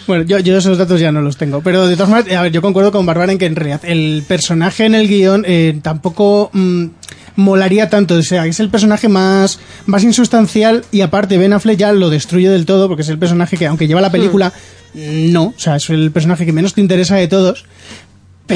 Bueno, 0.07 0.25
yo, 0.25 0.41
yo 0.41 0.59
esos 0.59 0.77
datos 0.77 0.99
ya 0.99 1.13
no 1.13 1.23
los 1.23 1.37
tengo. 1.37 1.61
Pero 1.61 1.87
de 1.87 1.95
todas 1.95 2.11
maneras, 2.11 2.37
a 2.37 2.43
ver, 2.43 2.51
yo 2.51 2.61
concuerdo 2.61 2.91
con 2.91 3.07
Bárbara 3.07 3.31
en 3.31 3.39
que 3.39 3.47
en 3.47 3.55
realidad 3.55 3.81
el 3.85 4.25
personaje 4.27 4.85
en 4.85 4.97
el 4.97 5.07
guion 5.07 5.45
eh, 5.47 5.79
tampoco 5.83 6.51
mm, 6.53 6.87
molaría 7.37 7.89
tanto. 7.89 8.17
O 8.17 8.23
sea, 8.23 8.45
es 8.47 8.59
el 8.59 8.71
personaje 8.71 9.09
más, 9.09 9.61
más 9.87 10.03
insustancial 10.03 10.85
y 10.91 11.03
aparte 11.03 11.39
Ben 11.39 11.53
Affleck 11.53 11.79
ya 11.79 11.93
lo 11.93 12.11
destruye 12.11 12.49
del 12.49 12.67
todo 12.67 12.89
porque 12.89 13.03
es 13.03 13.09
el 13.09 13.19
personaje 13.19 13.57
que, 13.57 13.69
aunque 13.69 13.87
lleva 13.87 14.01
la 14.01 14.11
película, 14.11 14.53
no. 14.95 15.45
O 15.45 15.59
sea, 15.59 15.77
es 15.77 15.89
el 15.91 16.11
personaje 16.11 16.45
que 16.45 16.53
menos 16.53 16.75
te 16.75 16.81
interesa 16.81 17.17
de 17.17 17.29
todos. 17.29 17.65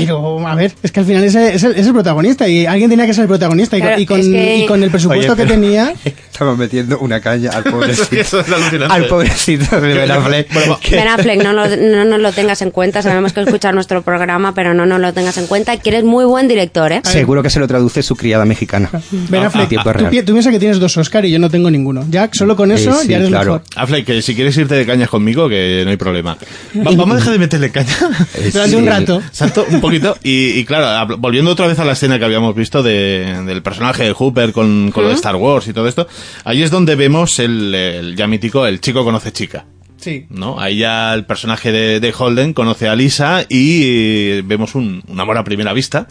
Pero, 0.00 0.46
a 0.46 0.54
ver, 0.54 0.72
es 0.82 0.92
que 0.92 1.00
al 1.00 1.06
final 1.06 1.24
ese 1.24 1.54
es 1.54 1.62
el, 1.64 1.72
es 1.72 1.86
el 1.86 1.92
protagonista 1.92 2.48
y 2.48 2.66
alguien 2.66 2.90
tenía 2.90 3.06
que 3.06 3.14
ser 3.14 3.22
el 3.22 3.28
protagonista 3.28 3.76
y, 3.76 3.80
con- 3.80 3.88
Claro, 3.88 4.02
y 4.02 4.06
con, 4.06 4.20
es 4.20 4.26
que- 4.26 4.56
y 4.58 4.66
con 4.66 4.82
el 4.82 4.90
presupuesto 4.90 5.32
Oye, 5.32 5.42
que 5.42 5.48
tenía... 5.48 5.94
Estamos 6.34 6.58
metiendo 6.58 6.98
una 6.98 7.20
caña 7.20 7.50
al 7.52 7.62
pobrecito. 7.70 8.16
Eso 8.20 8.40
es 8.40 8.48
alucinante. 8.48 8.92
al 8.94 9.06
pobrecito 9.06 9.80
de 9.80 9.94
Ben 9.94 10.10
Affleck. 10.10 10.52
Ben 10.90 11.06
Affleck, 11.08 11.42
no, 11.44 11.52
lo- 11.52 11.76
no 11.76 12.04
nos 12.04 12.20
lo 12.20 12.32
tengas 12.32 12.60
en 12.62 12.70
cuenta. 12.72 13.02
Sabemos 13.02 13.32
que 13.32 13.40
escuchas 13.42 13.72
nuestro 13.72 14.02
programa, 14.02 14.52
pero 14.54 14.74
no 14.74 14.84
nos 14.84 14.98
lo 15.00 15.12
tengas 15.12 15.38
en 15.38 15.46
cuenta. 15.46 15.76
Que 15.76 15.90
eres 15.90 16.02
muy 16.04 16.24
buen 16.24 16.48
director, 16.48 16.90
¿eh? 16.92 17.00
Seguro 17.04 17.42
que 17.42 17.50
se 17.50 17.60
lo 17.60 17.68
traduce 17.68 18.02
su 18.02 18.16
criada 18.16 18.44
mexicana. 18.44 18.90
Ben 19.28 19.44
A- 19.44 19.46
Affleck, 19.46 19.66
a 19.66 19.68
tiempo 19.68 19.92
tú, 19.92 19.98
real. 19.98 20.10
pi- 20.10 20.22
tú 20.22 20.32
piensas 20.32 20.52
que 20.52 20.58
tienes 20.58 20.80
dos 20.80 20.96
Oscar 20.96 21.24
y 21.24 21.30
yo 21.30 21.38
no 21.38 21.48
tengo 21.50 21.70
ninguno. 21.70 22.04
Jack, 22.10 22.34
solo 22.34 22.56
con 22.56 22.72
eso 22.72 22.90
Eh, 22.90 23.02
sí, 23.02 23.08
ya 23.08 23.16
eres 23.18 23.28
claro. 23.28 23.52
mejor. 23.54 23.62
Affleck, 23.76 24.04
que 24.04 24.20
si 24.22 24.34
quieres 24.34 24.56
irte 24.56 24.74
de 24.74 24.84
cañas 24.86 25.08
conmigo, 25.08 25.48
que 25.48 25.82
no 25.84 25.90
hay 25.90 25.96
problema. 25.96 26.36
Va- 26.76 26.90
vamos 26.96 27.12
a 27.12 27.16
dejar 27.16 27.32
de 27.34 27.38
meterle 27.38 27.70
caña. 27.70 27.94
Eh, 28.34 28.50
Durante 28.52 28.76
un 28.76 28.86
rato. 28.86 29.22
Exacto, 29.24 29.64
un 29.70 29.80
poquito. 29.84 30.16
Y, 30.22 30.58
y 30.58 30.64
claro, 30.64 31.16
volviendo 31.18 31.50
otra 31.50 31.66
vez 31.66 31.78
a 31.78 31.84
la 31.84 31.92
escena 31.92 32.18
que 32.18 32.24
habíamos 32.24 32.54
visto 32.54 32.82
de- 32.82 33.42
del 33.46 33.62
personaje 33.62 34.04
de 34.04 34.12
Hooper 34.12 34.52
con, 34.52 34.90
con 34.92 35.04
lo 35.04 35.08
de 35.10 35.14
Star 35.14 35.36
Wars 35.36 35.68
y 35.68 35.72
todo 35.72 35.86
esto, 35.88 36.06
ahí 36.44 36.62
es 36.62 36.70
donde 36.70 36.94
vemos 36.96 37.38
el, 37.38 37.74
el 37.74 38.16
ya 38.16 38.26
mítico, 38.26 38.66
el 38.66 38.80
chico 38.80 39.04
conoce 39.04 39.32
chica. 39.32 39.66
Sí. 39.96 40.26
¿no? 40.28 40.60
Ahí 40.60 40.78
ya 40.78 41.14
el 41.14 41.24
personaje 41.24 41.72
de, 41.72 41.98
de 42.00 42.14
Holden 42.16 42.52
conoce 42.52 42.88
a 42.88 42.94
Lisa 42.96 43.46
y 43.48 44.42
vemos 44.42 44.74
un, 44.74 45.02
un 45.08 45.20
amor 45.20 45.38
a 45.38 45.44
primera 45.44 45.72
vista. 45.72 46.06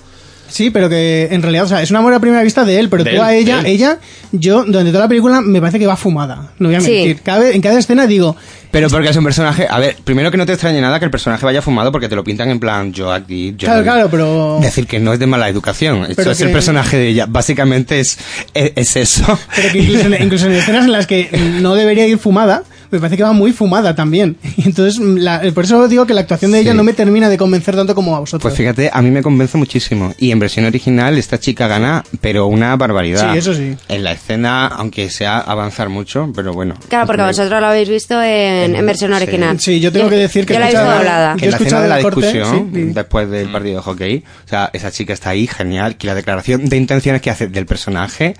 Sí, 0.47 0.69
pero 0.69 0.87
que 0.89 1.29
en 1.31 1.41
realidad, 1.41 1.65
o 1.65 1.67
sea, 1.67 1.81
es 1.81 1.89
una 1.89 1.99
amor 1.99 2.13
a 2.13 2.19
primera 2.19 2.43
vista 2.43 2.63
de 2.63 2.79
él, 2.79 2.89
pero 2.89 3.03
De 3.03 3.11
tú 3.11 3.15
él, 3.17 3.21
a 3.23 3.33
ella, 3.35 3.59
él. 3.61 3.65
ella, 3.67 3.99
yo, 4.31 4.63
durante 4.65 4.91
toda 4.91 5.05
la 5.05 5.07
película, 5.09 5.41
me 5.41 5.59
parece 5.59 5.79
que 5.79 5.87
va 5.87 5.95
fumada. 5.95 6.51
No 6.59 6.69
voy 6.69 6.75
a 6.75 6.81
Sí. 6.81 6.91
mentir. 6.91 7.21
Cada 7.21 7.49
en 7.51 7.61
cada 7.61 7.79
escena 7.79 8.05
digo, 8.05 8.35
Pero 8.73 8.89
porque 8.89 9.09
es 9.09 9.15
un 9.15 9.23
personaje. 9.23 9.67
A 9.69 9.77
ver, 9.77 9.95
primero 10.03 10.31
que 10.31 10.37
no 10.37 10.47
te 10.47 10.53
extrañe 10.53 10.81
nada 10.81 10.97
que 10.97 11.05
el 11.05 11.11
personaje 11.11 11.45
vaya 11.45 11.61
fumado 11.61 11.91
porque 11.91 12.09
te 12.09 12.15
lo 12.15 12.23
pintan 12.23 12.49
en 12.49 12.59
plan 12.59 12.91
yo 12.91 13.13
aquí. 13.13 13.51
Yo 13.55 13.67
claro, 13.67 13.77
no- 13.77 13.83
claro, 13.83 14.07
pero. 14.09 14.59
Decir 14.63 14.87
que 14.87 14.99
no 14.99 15.13
es 15.13 15.19
de 15.19 15.27
mala 15.27 15.47
educación. 15.47 16.05
Esto 16.09 16.31
es 16.31 16.41
el 16.41 16.51
personaje 16.51 16.97
de 16.97 17.07
ella. 17.09 17.27
Básicamente 17.29 17.99
es, 17.99 18.17
es, 18.55 18.71
es 18.75 18.95
eso. 18.95 19.39
Pero 19.55 19.71
que 19.71 19.77
incluso 19.79 20.47
en 20.47 20.53
escenas 20.53 20.85
en 20.85 20.91
las 20.91 21.05
que 21.05 21.29
no 21.61 21.75
debería 21.75 22.07
ir 22.07 22.17
fumada, 22.17 22.63
me 22.93 22.99
parece 22.99 23.17
que 23.17 23.23
va 23.23 23.33
muy 23.33 23.51
fumada 23.51 23.95
también. 23.95 24.37
Y 24.57 24.63
entonces, 24.65 24.99
la- 24.99 25.41
por 25.53 25.65
eso 25.65 25.87
digo 25.87 26.05
que 26.05 26.13
la 26.13 26.21
actuación 26.21 26.51
de 26.51 26.59
ella 26.59 26.71
Sí. 26.71 26.77
no 26.77 26.83
me 26.83 26.93
termina 26.93 27.29
de 27.29 27.37
convencer 27.37 27.75
tanto 27.75 27.93
como 27.95 28.15
a 28.15 28.19
vosotros. 28.19 28.41
Pues 28.43 28.55
fíjate, 28.55 28.89
a 28.93 29.01
mí 29.01 29.11
me 29.11 29.21
convence 29.21 29.57
muchísimo. 29.57 30.13
Y 30.17 30.31
en 30.31 30.39
versión 30.39 30.65
original 30.65 31.17
esta 31.17 31.39
chica 31.39 31.67
gana, 31.67 32.03
pero 32.21 32.47
una 32.47 32.75
barbaridad. 32.75 33.31
Sí, 33.33 33.37
eso 33.39 33.53
sí. 33.53 33.75
En 33.89 34.03
la 34.03 34.11
escena, 34.13 34.67
aunque 34.67 35.09
sea 35.09 35.39
avanzar 35.39 35.89
mucho, 35.89 36.31
pero 36.35 36.53
bueno. 36.53 36.75
Claro, 36.87 37.05
porque 37.07 37.21
Me- 37.23 37.27
vosotros 37.29 37.59
lo 37.59 37.67
habéis 37.67 37.89
visto 37.89 38.21
en, 38.21 38.75
en 38.75 38.85
versión 38.85 39.11
Sí. 39.11 39.17
original. 39.23 39.59
Sí, 39.59 39.79
yo 39.79 39.91
tengo 39.91 40.09
que 40.09 40.15
decir 40.17 40.45
que 40.45 40.53
Yo 40.53 40.59
la 40.59 40.65
he 40.65 40.69
visto 40.69 40.81
escuchado- 40.81 40.97
doblada. 40.99 41.31
En 41.33 41.37
la 41.37 41.45
escena 41.45 41.55
escuchado 41.57 41.81
de 41.83 41.89
la 41.89 42.01
corte, 42.01 42.21
discusión, 42.21 42.69
sí, 42.73 42.79
sí. 42.79 42.91
después 42.93 43.29
del 43.29 43.49
partido 43.51 43.75
de 43.77 43.81
hockey, 43.81 44.23
o 44.45 44.47
sea, 44.49 44.69
esa 44.73 44.91
chica 44.91 45.13
está 45.13 45.31
ahí, 45.31 45.47
genial, 45.47 45.97
que 45.97 46.07
la 46.07 46.15
declaración 46.15 46.65
de 46.69 46.77
intenciones 46.77 47.21
que 47.21 47.29
hace 47.29 47.47
del 47.47 47.65
personaje 47.65 48.35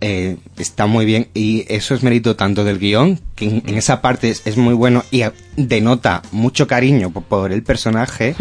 eh, 0.00 0.36
está 0.58 0.86
muy 0.86 1.04
bien 1.04 1.28
y 1.34 1.64
eso 1.68 1.94
es 1.94 2.02
mérito 2.02 2.36
tanto 2.36 2.64
del 2.64 2.78
guion, 2.78 3.20
que 3.34 3.46
en, 3.46 3.62
en 3.66 3.76
esa 3.76 4.00
parte 4.02 4.30
es, 4.30 4.42
es 4.46 4.56
muy 4.56 4.74
bueno 4.74 5.04
y 5.10 5.22
denota 5.56 6.22
mucho 6.32 6.66
cariño 6.66 7.10
por, 7.10 7.24
por 7.24 7.52
el 7.52 7.62
personaje, 7.62 8.34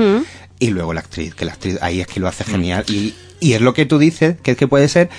y 0.59 0.69
luego 0.69 0.93
la 0.93 1.01
actriz, 1.01 1.35
que 1.35 1.45
la 1.45 1.53
actriz 1.53 1.77
ahí 1.81 2.01
es 2.01 2.07
que 2.07 2.19
lo 2.19 2.27
hace 2.27 2.43
genial 2.43 2.85
y, 2.87 3.13
y 3.39 3.53
es 3.53 3.61
lo 3.61 3.73
que 3.73 3.85
tú 3.85 3.97
dices, 3.97 4.37
que 4.41 4.51
es 4.51 4.57
que 4.57 4.67
puede 4.67 4.87
ser 4.87 5.09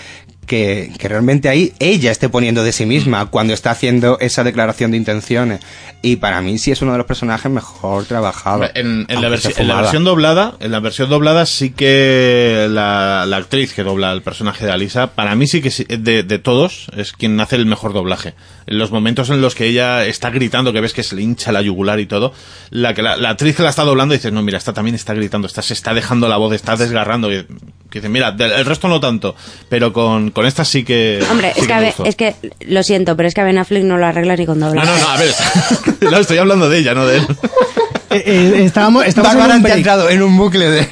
que, 0.45 0.92
que 0.99 1.09
realmente 1.09 1.49
ahí 1.49 1.72
ella 1.78 2.11
esté 2.11 2.28
poniendo 2.28 2.62
de 2.64 2.72
sí 2.72 2.86
misma 2.86 3.26
cuando 3.26 3.53
está 3.55 3.70
haciendo 3.70 4.18
esa 4.20 4.45
declaración 4.45 4.90
de 4.90 4.97
intenciones. 4.97 5.61
Y 6.03 6.16
para 6.16 6.40
mí 6.42 6.59
sí 6.59 6.70
es 6.70 6.82
uno 6.82 6.92
de 6.92 6.99
los 6.99 7.07
personajes 7.07 7.51
mejor 7.51 8.05
trabajados. 8.05 8.70
En, 8.74 9.07
en 9.09 9.22
la, 9.22 9.28
versi- 9.28 9.59
en 9.59 9.68
versión 9.82 10.05
doblada, 10.05 10.55
en 10.61 10.70
la 10.70 10.80
versión 10.80 11.09
doblada 11.09 11.47
sí 11.47 11.70
que 11.70 12.66
la, 12.70 13.24
la 13.26 13.36
actriz 13.38 13.72
que 13.72 13.82
dobla 13.82 14.12
el 14.12 14.22
personaje 14.22 14.66
de 14.66 14.72
Alisa, 14.72 15.09
para 15.14 15.34
mí 15.34 15.47
sí 15.47 15.62
que 15.62 15.70
sí- 15.70 15.86
de, 15.88 16.22
de 16.22 16.38
todos 16.38 16.88
es 16.97 17.12
quien 17.12 17.40
hace 17.40 17.57
el 17.57 17.66
mejor 17.66 17.92
doblaje. 17.95 18.34
En 18.66 18.78
los 18.78 18.90
momentos 18.90 19.30
en 19.30 19.40
los 19.40 19.55
que 19.55 19.66
ella 19.66 20.05
está 20.07 20.30
gritando, 20.30 20.72
que 20.72 20.80
ves 20.80 20.92
que 20.92 21.03
se 21.03 21.14
le 21.16 21.22
hincha 21.22 21.53
la 21.53 21.62
yugular 21.62 22.01
y 22.01 22.07
todo, 22.07 22.32
la 22.70 22.95
que 22.95 23.03
la, 23.03 23.16
la 23.16 23.30
actriz 23.30 23.57
que 23.57 23.62
la 23.62 23.70
está 23.70 23.84
doblando 23.84 24.14
dice, 24.14 24.30
no, 24.30 24.42
mira, 24.42 24.59
esta 24.59 24.72
también 24.72 24.95
está 24.95 25.14
gritando, 25.14 25.47
esta 25.47 25.62
se 25.62 25.72
está 25.74 25.95
dejando 25.95 26.28
la 26.28 26.36
voz, 26.36 26.53
está 26.55 26.76
desgarrando. 26.76 27.32
Y, 27.32 27.47
que 27.95 28.01
dice, 28.01 28.09
mira, 28.11 28.32
del- 28.32 28.53
el 28.53 28.66
resto 28.66 28.88
no 28.88 29.01
tanto, 29.01 29.34
pero 29.68 29.92
con, 29.92 30.30
con 30.30 30.45
esta 30.47 30.64
sí 30.64 30.84
que. 30.84 31.24
Hombre, 31.30 31.53
sí 31.55 31.61
es 31.62 31.66
que, 31.66 31.74
me 31.74 31.86
gustó. 31.86 32.05
es 32.05 32.16
que 32.16 32.34
lo 32.66 32.82
siento, 32.82 33.16
pero 33.16 33.28
es 33.28 33.34
que 33.34 33.40
a 33.40 33.45
Ben 33.45 33.57
Affleck 33.59 33.84
no 33.84 33.97
lo 33.97 34.05
arregla 34.07 34.36
ni 34.36 34.45
con 34.47 34.59
No, 34.59 34.68
doblaje. 34.68 34.86
no, 34.90 34.99
no, 34.99 35.09
a 35.09 35.16
ver, 35.16 35.34
no, 36.11 36.18
estoy 36.18 36.38
hablando 36.38 36.68
de 36.68 36.78
ella, 36.78 36.95
no 36.95 37.07
de 37.07 37.18
él. 37.18 37.26
Eh, 38.11 38.22
eh, 38.26 38.62
estábamos, 38.64 39.05
estábamos 39.07 39.45
en 39.47 39.57
un 39.57 39.62
break. 39.62 39.86
en 40.11 40.22
un 40.22 40.36
bucle 40.36 40.70
de, 40.70 40.88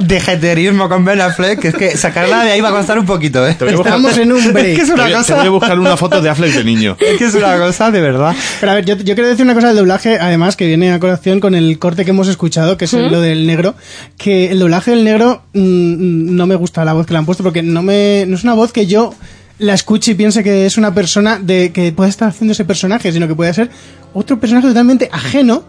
de 0.00 0.20
jeterismo 0.20 0.88
con 0.88 1.04
Ben 1.04 1.20
Affleck, 1.20 1.58
que 1.60 1.68
es 1.68 1.74
que 1.74 1.96
sacarla 1.96 2.44
de 2.44 2.52
ahí 2.52 2.60
va 2.60 2.68
a 2.70 2.72
costar 2.72 2.98
un 2.98 3.06
poquito, 3.06 3.46
¿eh? 3.46 3.56
Estamos 3.60 4.16
en 4.18 4.32
un 4.32 4.38
Es 4.38 4.52
break. 4.52 4.76
que 4.76 4.82
es 4.82 4.88
Te 4.88 4.94
una 4.94 5.02
voy, 5.04 5.12
te 5.12 5.18
cosa... 5.18 5.36
voy 5.36 5.46
a 5.46 5.50
buscar 5.50 5.78
una 5.78 5.96
foto 5.96 6.20
de 6.22 6.28
Affleck 6.30 6.52
de 6.54 6.64
niño. 6.64 6.96
Es 7.00 7.18
que 7.18 7.24
es 7.26 7.34
una 7.34 7.56
cosa 7.58 7.90
de 7.90 8.00
verdad. 8.00 8.34
Pero 8.60 8.72
a 8.72 8.74
ver, 8.76 8.84
yo, 8.84 8.96
yo 8.96 9.14
quiero 9.14 9.28
decir 9.28 9.44
una 9.44 9.54
cosa 9.54 9.68
del 9.68 9.76
doblaje, 9.76 10.18
además, 10.20 10.56
que 10.56 10.66
viene 10.66 10.92
a 10.92 10.98
colación 11.00 11.40
con 11.40 11.54
el 11.54 11.78
corte 11.78 12.04
que 12.04 12.10
hemos 12.10 12.28
escuchado, 12.28 12.76
que 12.76 12.84
es 12.86 12.92
el- 12.94 13.10
lo 13.10 13.20
del 13.20 13.46
negro, 13.46 13.74
que 14.18 14.50
el 14.50 14.58
doblaje 14.58 14.90
del 14.92 15.04
negro 15.04 15.42
mm, 15.54 16.34
no 16.36 16.46
me 16.46 16.54
gusta 16.56 16.84
la 16.84 16.92
voz 16.92 17.06
que 17.06 17.12
le 17.12 17.18
han 17.18 17.26
puesto, 17.26 17.42
porque 17.42 17.62
no 17.62 17.82
me 17.82 18.24
no 18.26 18.36
es 18.36 18.44
una 18.44 18.54
voz 18.54 18.72
que 18.72 18.86
yo 18.86 19.14
la 19.58 19.74
escuche 19.74 20.12
y 20.12 20.14
piense 20.14 20.42
que 20.42 20.66
es 20.66 20.76
una 20.76 20.92
persona 20.94 21.38
de 21.40 21.70
que 21.72 21.92
puede 21.92 22.10
estar 22.10 22.28
haciendo 22.28 22.52
ese 22.52 22.64
personaje, 22.64 23.12
sino 23.12 23.28
que 23.28 23.34
puede 23.34 23.52
ser 23.54 23.70
otro 24.12 24.40
personaje 24.40 24.66
totalmente 24.66 25.08
ajeno 25.12 25.62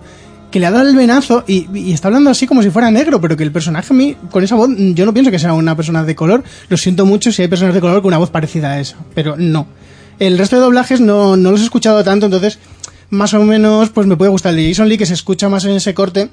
que 0.53 0.59
le 0.59 0.67
ha 0.67 0.71
dado 0.71 0.87
el 0.87 0.95
venazo 0.95 1.43
y, 1.47 1.67
y 1.73 1.93
está 1.93 2.09
hablando 2.09 2.29
así 2.29 2.45
como 2.45 2.61
si 2.61 2.69
fuera 2.69 2.91
negro, 2.91 3.19
pero 3.19 3.35
que 3.35 3.41
el 3.41 3.51
personaje 3.51 3.91
a 3.91 3.97
mí, 3.97 4.15
con 4.29 4.43
esa 4.43 4.53
voz, 4.53 4.69
yo 4.77 5.03
no 5.03 5.11
pienso 5.11 5.31
que 5.31 5.39
sea 5.39 5.51
una 5.53 5.75
persona 5.75 6.03
de 6.03 6.15
color. 6.15 6.43
Lo 6.69 6.77
siento 6.77 7.07
mucho 7.07 7.31
si 7.31 7.41
hay 7.41 7.47
personas 7.47 7.73
de 7.73 7.81
color 7.81 8.03
con 8.03 8.09
una 8.09 8.19
voz 8.19 8.29
parecida 8.29 8.73
a 8.73 8.79
esa, 8.79 8.97
pero 9.15 9.35
no. 9.35 9.65
El 10.19 10.37
resto 10.37 10.57
de 10.57 10.61
doblajes 10.61 11.01
no, 11.01 11.35
no 11.37 11.49
los 11.49 11.61
he 11.61 11.63
escuchado 11.63 12.03
tanto, 12.03 12.27
entonces 12.27 12.59
más 13.09 13.33
o 13.33 13.43
menos 13.43 13.89
pues 13.89 14.05
me 14.05 14.15
puede 14.15 14.29
gustar 14.29 14.51
el 14.51 14.57
de 14.57 14.69
Jason 14.69 14.89
Lee, 14.89 14.99
que 14.99 15.07
se 15.07 15.15
escucha 15.15 15.49
más 15.49 15.65
en 15.65 15.71
ese 15.71 15.95
corte. 15.95 16.29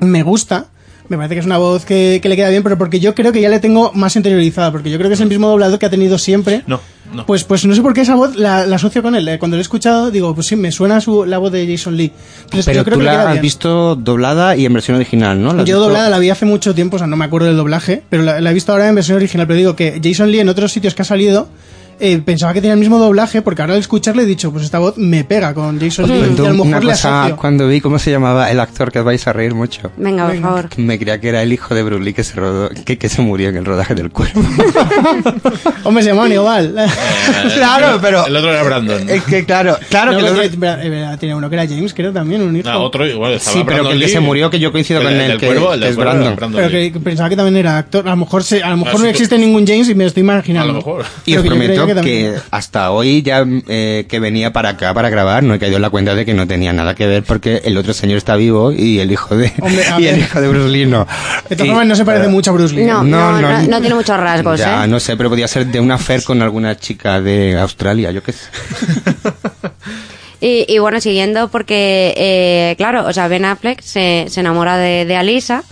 Me 0.00 0.22
gusta. 0.22 0.66
Me 1.08 1.16
parece 1.16 1.34
que 1.36 1.40
es 1.40 1.46
una 1.46 1.56
voz 1.56 1.86
que, 1.86 2.20
que 2.22 2.28
le 2.28 2.36
queda 2.36 2.50
bien, 2.50 2.62
pero 2.62 2.76
porque 2.76 3.00
yo 3.00 3.14
creo 3.14 3.32
que 3.32 3.40
ya 3.40 3.48
le 3.48 3.58
tengo 3.58 3.90
más 3.94 4.16
interiorizada, 4.16 4.70
porque 4.70 4.90
yo 4.90 4.98
creo 4.98 5.08
que 5.08 5.14
es 5.14 5.20
el 5.22 5.28
mismo 5.30 5.48
doblador 5.48 5.78
que 5.78 5.86
ha 5.86 5.90
tenido 5.90 6.18
siempre. 6.18 6.62
No, 6.66 6.78
no. 7.12 7.26
Pues, 7.26 7.44
pues 7.44 7.64
no 7.66 7.74
sé 7.74 7.82
por 7.82 7.94
qué 7.94 8.00
esa 8.02 8.14
voz 8.14 8.36
la, 8.36 8.66
la 8.66 8.76
asocio 8.76 9.02
con 9.02 9.14
él. 9.14 9.26
Eh, 9.28 9.38
Cuando 9.38 9.56
lo 9.56 9.60
he 9.60 9.62
escuchado, 9.62 10.10
digo, 10.10 10.34
pues 10.34 10.46
sí, 10.46 10.56
me 10.56 10.72
suena 10.72 11.00
su, 11.00 11.24
la 11.24 11.38
voz 11.38 11.52
de 11.52 11.66
Jason 11.66 11.96
Lee. 11.96 12.12
Entonces, 12.44 12.64
Pero 12.66 12.76
yo 12.78 12.84
creo 12.84 12.94
tú 12.96 13.00
que 13.00 13.06
la 13.06 13.22
has 13.22 13.32
bien. 13.32 13.42
visto 13.42 13.94
doblada 13.96 14.56
y 14.56 14.64
en 14.66 14.72
versión 14.72 14.96
original, 14.96 15.40
¿no? 15.42 15.52
¿La 15.54 15.62
has 15.62 15.68
Yo 15.68 15.76
visto? 15.76 15.80
doblada 15.80 16.08
la 16.10 16.18
vi 16.18 16.30
hace 16.30 16.44
mucho 16.46 16.74
tiempo, 16.74 16.96
o 16.96 16.98
sea, 16.98 17.06
no 17.06 17.16
me 17.16 17.24
acuerdo 17.24 17.46
del 17.48 17.56
doblaje, 17.56 18.02
pero 18.08 18.22
la, 18.22 18.40
la 18.40 18.50
he 18.50 18.54
visto 18.54 18.72
ahora 18.72 18.88
en 18.88 18.94
versión 18.94 19.16
original. 19.16 19.46
Pero 19.46 19.56
digo 19.58 19.76
que 19.76 20.00
Jason 20.02 20.30
Lee 20.30 20.40
en 20.40 20.48
otros 20.48 20.72
sitios 20.72 20.94
que 20.94 21.02
ha 21.02 21.04
salido 21.04 21.48
eh, 22.04 22.18
pensaba 22.24 22.52
que 22.52 22.60
tenía 22.60 22.74
el 22.74 22.80
mismo 22.80 22.98
doblaje, 22.98 23.40
porque 23.42 23.62
ahora 23.62 23.74
al 23.74 23.80
escucharle 23.80 24.24
he 24.24 24.26
dicho, 24.26 24.50
pues 24.52 24.64
esta 24.64 24.78
voz 24.80 24.98
me 24.98 25.24
pega 25.24 25.54
con 25.54 25.80
Jason 25.80 26.08
Lee. 26.08 26.14
Y 26.36 26.40
a 26.46 26.50
lo 26.50 26.62
una 26.62 26.64
mejor 26.64 26.84
le 26.84 26.90
cosa 26.92 27.36
cuando 27.36 27.68
vi 27.68 27.80
cómo 27.80 27.98
se 27.98 28.10
llamaba 28.10 28.50
el 28.50 28.58
actor 28.60 28.90
que 28.92 28.98
os 28.98 29.04
vais 29.04 29.26
a 29.26 29.32
reír 29.32 29.54
mucho. 29.54 29.90
Venga, 29.96 30.26
por 30.26 30.40
favor. 30.40 30.68
Me 30.76 30.98
creía 30.98 31.20
que 31.20 31.28
era 31.28 31.42
el 31.42 31.52
hijo 31.52 31.74
de 31.74 31.82
Bruce 31.82 32.02
Lee 32.04 32.12
que 32.12 32.24
se 32.24 32.34
rodó, 32.34 32.70
que, 32.84 32.98
que 32.98 33.08
se 33.08 33.22
murió 33.22 33.48
en 33.48 33.56
el 33.56 33.64
rodaje 33.64 33.94
del 33.94 34.10
cuervo. 34.10 34.42
Hombre, 35.84 36.02
se 36.02 36.10
llamaban 36.10 36.32
igual. 36.32 36.74
Claro, 37.54 37.98
pero- 38.00 38.26
El 38.26 38.36
otro 38.36 38.50
era 38.50 38.62
Brandon. 38.62 39.08
es 39.08 39.22
que 39.24 39.44
claro, 39.44 39.76
claro 39.88 40.12
No, 40.12 40.18
que 40.18 40.24
el 40.24 40.30
otro- 40.32 40.42
espera, 40.42 41.16
tenía 41.18 41.36
uno 41.36 41.48
que 41.48 41.56
era 41.56 41.66
James, 41.66 41.94
creo 41.94 42.12
también, 42.12 42.42
un 42.42 42.56
hijo. 42.56 42.68
Ah, 42.68 42.78
otro 42.78 43.06
igual 43.06 43.32
estaba 43.34 43.56
Sí, 43.56 43.62
pero 43.64 43.76
Brandon 43.84 43.86
que 43.88 43.92
el 43.94 44.00
que 44.00 44.06
Lee. 44.06 44.12
se 44.12 44.20
murió, 44.20 44.50
que 44.50 44.58
yo 44.60 44.72
coincido 44.72 45.02
con 45.02 45.12
el, 45.12 45.20
el 45.32 45.38
que- 45.38 45.46
cuervo, 45.46 45.72
el 45.74 45.80
que 45.80 45.88
es 45.88 45.94
cuervo 45.94 46.12
Brandon. 46.12 46.36
Brandon 46.36 46.60
Pero 46.60 46.70
que 46.92 47.00
pensaba 47.00 47.28
que 47.28 47.36
también 47.36 47.56
era 47.56 47.78
actor. 47.78 48.06
A 48.06 48.10
lo 48.10 48.16
mejor, 48.16 48.42
se, 48.44 48.62
a 48.62 48.70
lo 48.70 48.78
mejor 48.78 48.94
Ah, 48.96 49.02
no 49.02 49.06
existe 49.08 49.36
tú- 49.36 49.40
ningún 49.40 49.66
James 49.66 49.88
y 49.88 49.94
me 49.94 50.04
lo 50.04 50.08
estoy 50.08 50.22
imaginando. 50.22 50.64
A 50.70 50.72
lo 50.72 50.78
mejor. 50.78 51.04
Y 51.24 51.36
os 51.36 51.42
que 51.42 51.91
que, 52.00 52.34
hasta 52.50 52.90
hoy 52.90 53.22
ya 53.22 53.44
eh, 53.68 54.06
que 54.08 54.18
venía 54.20 54.52
para 54.52 54.70
acá 54.70 54.94
para 54.94 55.10
grabar 55.10 55.42
no 55.42 55.54
he 55.54 55.58
caído 55.58 55.76
en 55.76 55.82
la 55.82 55.90
cuenta 55.90 56.14
de 56.14 56.24
que 56.24 56.32
no 56.34 56.46
tenía 56.46 56.72
nada 56.72 56.94
que 56.94 57.06
ver 57.06 57.22
porque 57.24 57.60
el 57.64 57.76
otro 57.76 57.92
señor 57.92 58.18
está 58.18 58.36
vivo 58.36 58.72
y 58.72 59.00
el 59.00 59.12
hijo 59.12 59.36
de 59.36 59.52
Hombre, 59.60 59.84
y 59.98 60.06
el 60.06 60.20
hijo 60.20 60.40
de 60.40 60.48
Bruce 60.48 60.68
Lee 60.70 60.86
no. 60.86 61.06
De 61.48 61.56
todas 61.56 61.66
Y- 61.66 61.70
formas, 61.70 61.86
no 61.86 61.96
se 61.96 62.04
parece 62.04 62.28
mucho 62.28 62.50
a 62.50 62.54
Bruce 62.54 62.74
Lee. 62.74 62.84
No, 62.84 63.02
no, 63.02 63.40
no, 63.40 63.62
no 63.62 63.80
tiene 63.80 63.94
muchos 63.94 64.16
rasgos, 64.18 64.58
ya, 64.58 64.84
¿eh? 64.84 64.88
no 64.88 64.98
sé, 65.00 65.16
pero 65.16 65.28
podía 65.28 65.46
ser 65.48 65.66
de 65.66 65.80
una 65.80 65.98
fer 65.98 66.22
con 66.24 66.40
alguna 66.42 66.76
chica 66.76 67.20
de 67.20 67.58
Australia, 67.58 68.10
yo 68.10 68.22
qué 68.22 68.32
sé. 68.32 68.46
Y, 70.44 70.64
y 70.66 70.78
bueno, 70.78 71.00
siguiendo 71.00 71.46
porque, 71.48 72.14
eh, 72.16 72.74
claro, 72.76 73.06
o 73.06 73.12
sea, 73.12 73.28
Ben 73.28 73.44
Affleck 73.44 73.80
se, 73.80 74.26
se 74.28 74.40
enamora 74.40 74.76
de, 74.76 75.04
de 75.04 75.14
Alisa. 75.14 75.62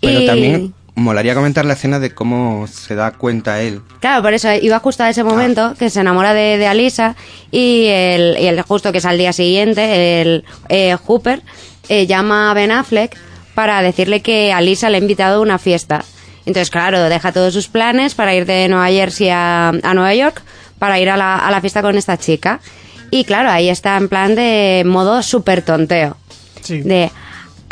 Pero 0.00 0.20
y, 0.20 0.26
también 0.26 0.74
molaría 0.94 1.34
comentar 1.34 1.64
la 1.64 1.74
escena 1.74 1.98
de 1.98 2.14
cómo 2.14 2.66
se 2.66 2.94
da 2.94 3.10
cuenta 3.12 3.60
él. 3.60 3.80
Claro, 4.00 4.22
por 4.22 4.32
eso 4.32 4.52
iba 4.52 4.78
justo 4.78 5.02
a 5.02 5.10
ese 5.10 5.24
momento 5.24 5.74
que 5.78 5.90
se 5.90 6.00
enamora 6.00 6.34
de, 6.34 6.56
de 6.58 6.66
Alisa 6.66 7.16
y 7.50 7.86
el, 7.88 8.36
y 8.38 8.46
el 8.46 8.62
justo 8.62 8.92
que 8.92 8.98
es 8.98 9.04
al 9.04 9.18
día 9.18 9.32
siguiente, 9.32 10.20
el 10.22 10.44
eh, 10.68 10.96
Hooper 11.04 11.42
eh, 11.88 12.06
llama 12.06 12.50
a 12.50 12.54
Ben 12.54 12.70
Affleck 12.70 13.16
para 13.54 13.82
decirle 13.82 14.20
que 14.20 14.52
Alisa 14.52 14.90
le 14.90 14.98
ha 14.98 15.00
invitado 15.00 15.38
a 15.38 15.42
una 15.42 15.58
fiesta. 15.58 16.04
Entonces, 16.46 16.70
claro, 16.70 17.02
deja 17.02 17.32
todos 17.32 17.54
sus 17.54 17.68
planes 17.68 18.14
para 18.14 18.34
ir 18.34 18.46
de 18.46 18.68
Nueva 18.68 18.88
Jersey 18.88 19.30
a, 19.30 19.68
a 19.68 19.94
Nueva 19.94 20.14
York 20.14 20.42
para 20.78 21.00
ir 21.00 21.08
a 21.08 21.16
la, 21.16 21.38
a 21.38 21.50
la 21.50 21.60
fiesta 21.60 21.82
con 21.82 21.96
esta 21.96 22.18
chica. 22.18 22.60
Y 23.10 23.24
claro, 23.24 23.50
ahí 23.50 23.68
está 23.68 23.96
en 23.96 24.08
plan 24.08 24.34
de 24.34 24.82
modo 24.84 25.22
súper 25.22 25.62
tonteo. 25.62 26.16
Sí. 26.60 26.82
De, 26.82 27.10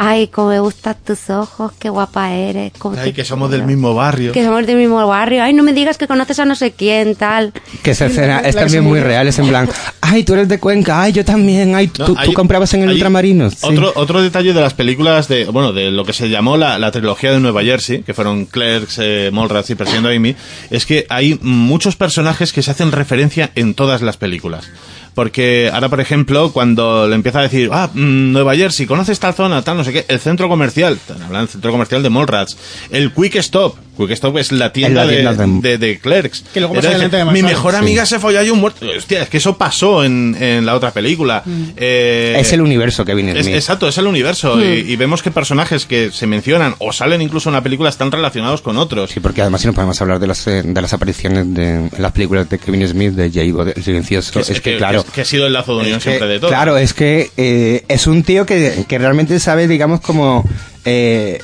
Ay, 0.05 0.27
cómo 0.27 0.49
me 0.49 0.59
gustan 0.59 0.97
tus 1.07 1.31
ojos, 1.31 1.71
qué 1.79 1.89
guapa 1.89 2.33
eres. 2.33 2.73
cómo 2.77 2.97
Ay, 2.99 3.11
te 3.11 3.13
que 3.15 3.25
somos 3.25 3.49
quiero". 3.51 3.65
del 3.65 3.73
mismo 3.73 3.95
barrio. 3.95 4.33
Que 4.33 4.45
somos 4.45 4.67
del 4.67 4.77
mismo 4.77 5.07
barrio. 5.07 5.45
Ay, 5.45 5.53
no 5.53 5.63
me 5.63 5.73
digas 5.73 5.97
que 5.97 6.09
conoces 6.09 6.41
a 6.41 6.45
no 6.45 6.57
sé 6.57 6.73
quién, 6.73 7.15
tal. 7.15 7.53
Que 7.85 7.93
esa 7.93 8.07
escena 8.07 8.41
es 8.41 8.57
también 8.57 8.83
se 8.83 8.89
muy 8.89 8.99
real, 8.99 9.29
es 9.29 9.39
en 9.39 9.47
plan, 9.47 9.69
ay, 10.01 10.25
tú 10.25 10.35
eres 10.35 10.49
de 10.49 10.59
Cuenca, 10.59 11.01
ay, 11.03 11.13
yo 11.13 11.25
también, 11.25 11.77
ay, 11.77 11.89
No, 12.01 12.07
tú, 12.07 12.15
hay- 12.19 12.27
tú 12.29 12.33
comprabas 12.35 12.75
en 12.75 12.83
el 12.83 12.91
Ultramarino. 12.91 13.49
Sí. 13.51 13.59
Otro, 13.63 13.93
otro 13.95 14.21
detalle 14.23 14.53
de 14.53 14.61
las 14.61 14.75
películas 14.75 15.29
de, 15.29 15.45
bueno, 15.45 15.73
de 15.73 15.93
lo 15.93 16.05
que 16.05 16.13
se 16.13 16.29
llamó 16.29 16.57
la, 16.57 16.81
la 16.81 16.91
trilogía 16.91 17.31
de 17.31 17.39
Nueva 17.39 17.63
Jersey, 17.63 18.03
que 18.03 18.13
fueron 18.13 18.47
Clerks, 18.47 18.99
eh, 19.01 19.31
Mallrats 19.33 19.71
y 19.71 19.77
Persiguiendo 19.77 20.09
a 20.09 20.13
Amy, 20.13 20.35
es 20.71 20.85
que 20.85 21.07
hay 21.11 21.39
muchos 21.43 21.95
personajes 21.95 22.53
que 22.53 22.63
se 22.63 22.73
hacen 22.73 22.91
referencia 22.91 23.51
en 23.55 23.75
todas 23.75 24.03
las 24.03 24.17
películas. 24.17 24.69
Porque 25.15 25.71
ahora, 25.73 25.89
por 25.89 26.01
ejemplo, 26.01 26.53
cuando 26.53 27.07
le 27.07 27.15
empieza 27.15 27.41
a 27.41 27.43
decir, 27.43 27.69
ah, 27.73 27.91
mm, 27.93 28.33
Nueva 28.33 28.57
Jersey, 28.57 28.87
¿conoces 28.87 29.21
tal 29.21 29.35
zona, 29.35 29.63
tal, 29.63 29.77
no 29.77 29.85
sé 29.85 29.93
qué? 29.93 30.05
El 30.09 30.21
centro 30.21 30.49
comercial, 30.49 30.99
hablan 31.25 31.43
del 31.43 31.49
centro 31.49 31.71
comercial 31.71 32.03
de 32.03 32.11
Mallrats. 32.11 32.57
El 32.91 33.13
Quick 33.13 33.37
Stop, 33.37 33.77
Quick 33.97 34.11
Stop 34.13 34.39
es 34.39 34.53
la 34.53 34.73
tienda, 34.73 35.03
Es 35.03 35.23
la 35.25 35.33
tienda 35.37 35.47
de, 35.47 35.61
de- 35.61 35.79
de, 35.79 35.87
de 35.87 35.99
Clerks. 35.99 36.45
Que 36.53 36.61
luego 36.61 36.77
Era 36.77 37.09
que 37.11 37.25
Mi 37.27 37.43
mejor 37.43 37.73
Sí. 37.73 37.79
amiga 37.79 38.07
se 38.07 38.19
folló 38.19 38.39
ahí 38.41 38.51
un 38.51 38.61
muerto. 38.61 38.87
Hostia, 38.97 39.23
es 39.23 39.29
que 39.29 39.37
eso 39.37 39.57
pasó 39.59 40.05
en, 40.05 40.37
en 40.41 40.65
la 40.67 40.75
otra 40.75 40.91
película. 40.93 41.43
Eh, 41.77 42.37
Es 42.39 42.53
el 42.53 42.61
universo 42.63 43.05
que 43.05 43.15
viene 43.15 43.39
es- 43.39 43.47
exacto, 43.47 43.89
es 43.89 43.99
el 43.99 44.07
universo. 44.07 44.57
Hmm. 44.57 44.63
Y, 44.63 44.93
y 44.93 44.97
vemos 44.97 45.23
que 45.23 45.31
personajes 45.31 45.87
que 45.87 46.11
se 46.11 46.27
mencionan 46.27 46.75
o 46.79 46.93
salen 46.93 47.21
incluso 47.23 47.49
en 47.49 47.55
la 47.55 47.63
película 47.63 47.89
están 47.91 48.11
relacionados 48.11 48.63
con 48.63 48.77
otros. 48.79 49.11
Sí, 49.11 49.21
porque 49.21 49.43
además 49.43 49.61
si 49.61 49.67
no 49.67 49.73
podemos 49.75 50.01
hablar 50.01 50.19
de 50.19 50.27
las, 50.27 50.47
eh, 50.47 50.63
de 50.65 50.81
las 50.83 50.93
apariciones 50.93 51.53
de 51.55 51.73
en 51.73 51.91
las 51.99 52.13
películas 52.13 52.49
de 52.49 52.59
Kevin 52.59 52.87
Smith, 52.89 53.13
de 53.13 53.31
Jay 53.31 53.53
el 53.77 53.83
silencioso, 53.83 54.41
es, 54.41 54.61
que, 54.61 54.77
claro... 54.77 55.05
que, 55.15 55.21
ha 55.21 55.25
sido 55.25 55.47
el 55.47 55.53
lazo 55.53 55.75
de 55.77 55.83
unión 55.83 55.99
que, 55.99 56.05
siempre 56.11 56.29
de 56.29 56.41
todo. 56.41 56.51
Claro, 56.51 56.77
es 56.77 56.95
que 56.95 57.31
eh, 57.37 57.85
es 57.89 58.07
un 58.07 58.23
tío 58.23 58.47
que, 58.47 58.85
que 58.89 58.99
realmente 58.99 59.39
sabe, 59.41 59.69
digamos, 59.69 60.01
como... 60.01 60.49
eh, 60.85 61.39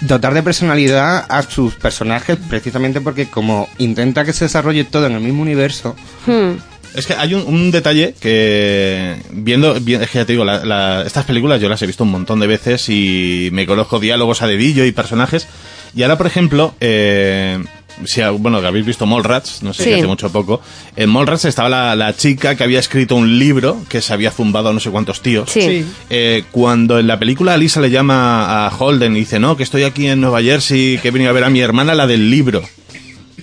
dotar 0.00 0.32
de 0.34 0.42
personalidad 0.42 1.24
a 1.28 1.42
sus 1.42 1.74
personajes 1.74 2.38
precisamente 2.48 3.00
porque 3.00 3.26
como 3.26 3.68
intenta 3.78 4.24
que 4.24 4.32
se 4.32 4.46
desarrolle 4.46 4.84
todo 4.84 5.06
en 5.06 5.12
el 5.12 5.20
mismo 5.20 5.42
universo 5.42 5.94
Hmm. 6.26 6.52
Es 6.92 7.06
que 7.06 7.14
hay 7.14 7.34
un, 7.34 7.42
un 7.46 7.70
detalle 7.70 8.14
que 8.20 9.14
viendo, 9.30 9.74
vi- 9.80 9.94
es 9.94 10.10
que 10.10 10.18
ya 10.18 10.24
te 10.24 10.32
digo, 10.32 10.44
la- 10.44 10.64
la- 10.64 11.02
estas 11.06 11.24
películas 11.24 11.60
yo 11.60 11.68
las 11.68 11.80
he 11.82 11.86
visto 11.86 12.02
un 12.02 12.10
montón 12.10 12.40
de 12.40 12.48
veces 12.48 12.88
y 12.88 13.48
me 13.52 13.64
conozco 13.64 14.00
diálogos 14.00 14.42
a 14.42 14.48
dedillo 14.48 14.84
y 14.84 14.90
personajes. 14.90 15.46
Y 15.94 16.02
ahora, 16.02 16.18
por 16.18 16.26
ejemplo, 16.26 16.74
eh, 16.80 17.62
si, 18.04 18.20
bueno, 18.38 18.60
que 18.60 18.66
habéis 18.66 18.86
visto 18.86 19.06
Mallrats, 19.06 19.62
no 19.62 19.72
sé 19.72 19.84
si 19.84 19.92
hace 19.92 20.06
mucho 20.06 20.28
o 20.28 20.30
poco, 20.30 20.60
en 20.96 21.10
Mallrats 21.10 21.44
estaba 21.44 21.68
la, 21.68 21.96
la 21.96 22.16
chica 22.16 22.54
que 22.54 22.64
había 22.64 22.80
escrito 22.80 23.16
un 23.16 23.38
libro 23.38 23.78
que 23.88 24.00
se 24.00 24.12
había 24.12 24.30
zumbado 24.30 24.70
a 24.70 24.72
no 24.72 24.80
sé 24.80 24.90
cuántos 24.90 25.20
tíos. 25.20 25.50
Sí. 25.50 25.84
Eh, 26.08 26.44
cuando 26.50 26.98
en 26.98 27.06
la 27.06 27.18
película 27.18 27.56
Lisa 27.56 27.80
le 27.80 27.90
llama 27.90 28.66
a 28.66 28.76
Holden 28.76 29.16
y 29.16 29.20
dice, 29.20 29.38
no, 29.38 29.56
que 29.56 29.62
estoy 29.62 29.84
aquí 29.84 30.06
en 30.06 30.20
Nueva 30.20 30.42
Jersey, 30.42 30.98
que 30.98 31.08
he 31.08 31.10
venido 31.10 31.30
a 31.30 31.34
ver 31.34 31.44
a 31.44 31.50
mi 31.50 31.60
hermana, 31.60 31.94
la 31.94 32.06
del 32.06 32.30
libro. 32.30 32.62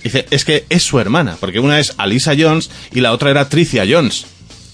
Dice, 0.02 0.26
es 0.30 0.44
que 0.44 0.64
es 0.68 0.82
su 0.82 1.00
hermana, 1.00 1.36
porque 1.40 1.58
una 1.60 1.80
es 1.80 1.94
Alisa 1.98 2.34
Jones 2.38 2.70
y 2.92 3.00
la 3.00 3.12
otra 3.12 3.30
era 3.30 3.48
Tricia 3.48 3.84
Jones. 3.88 4.26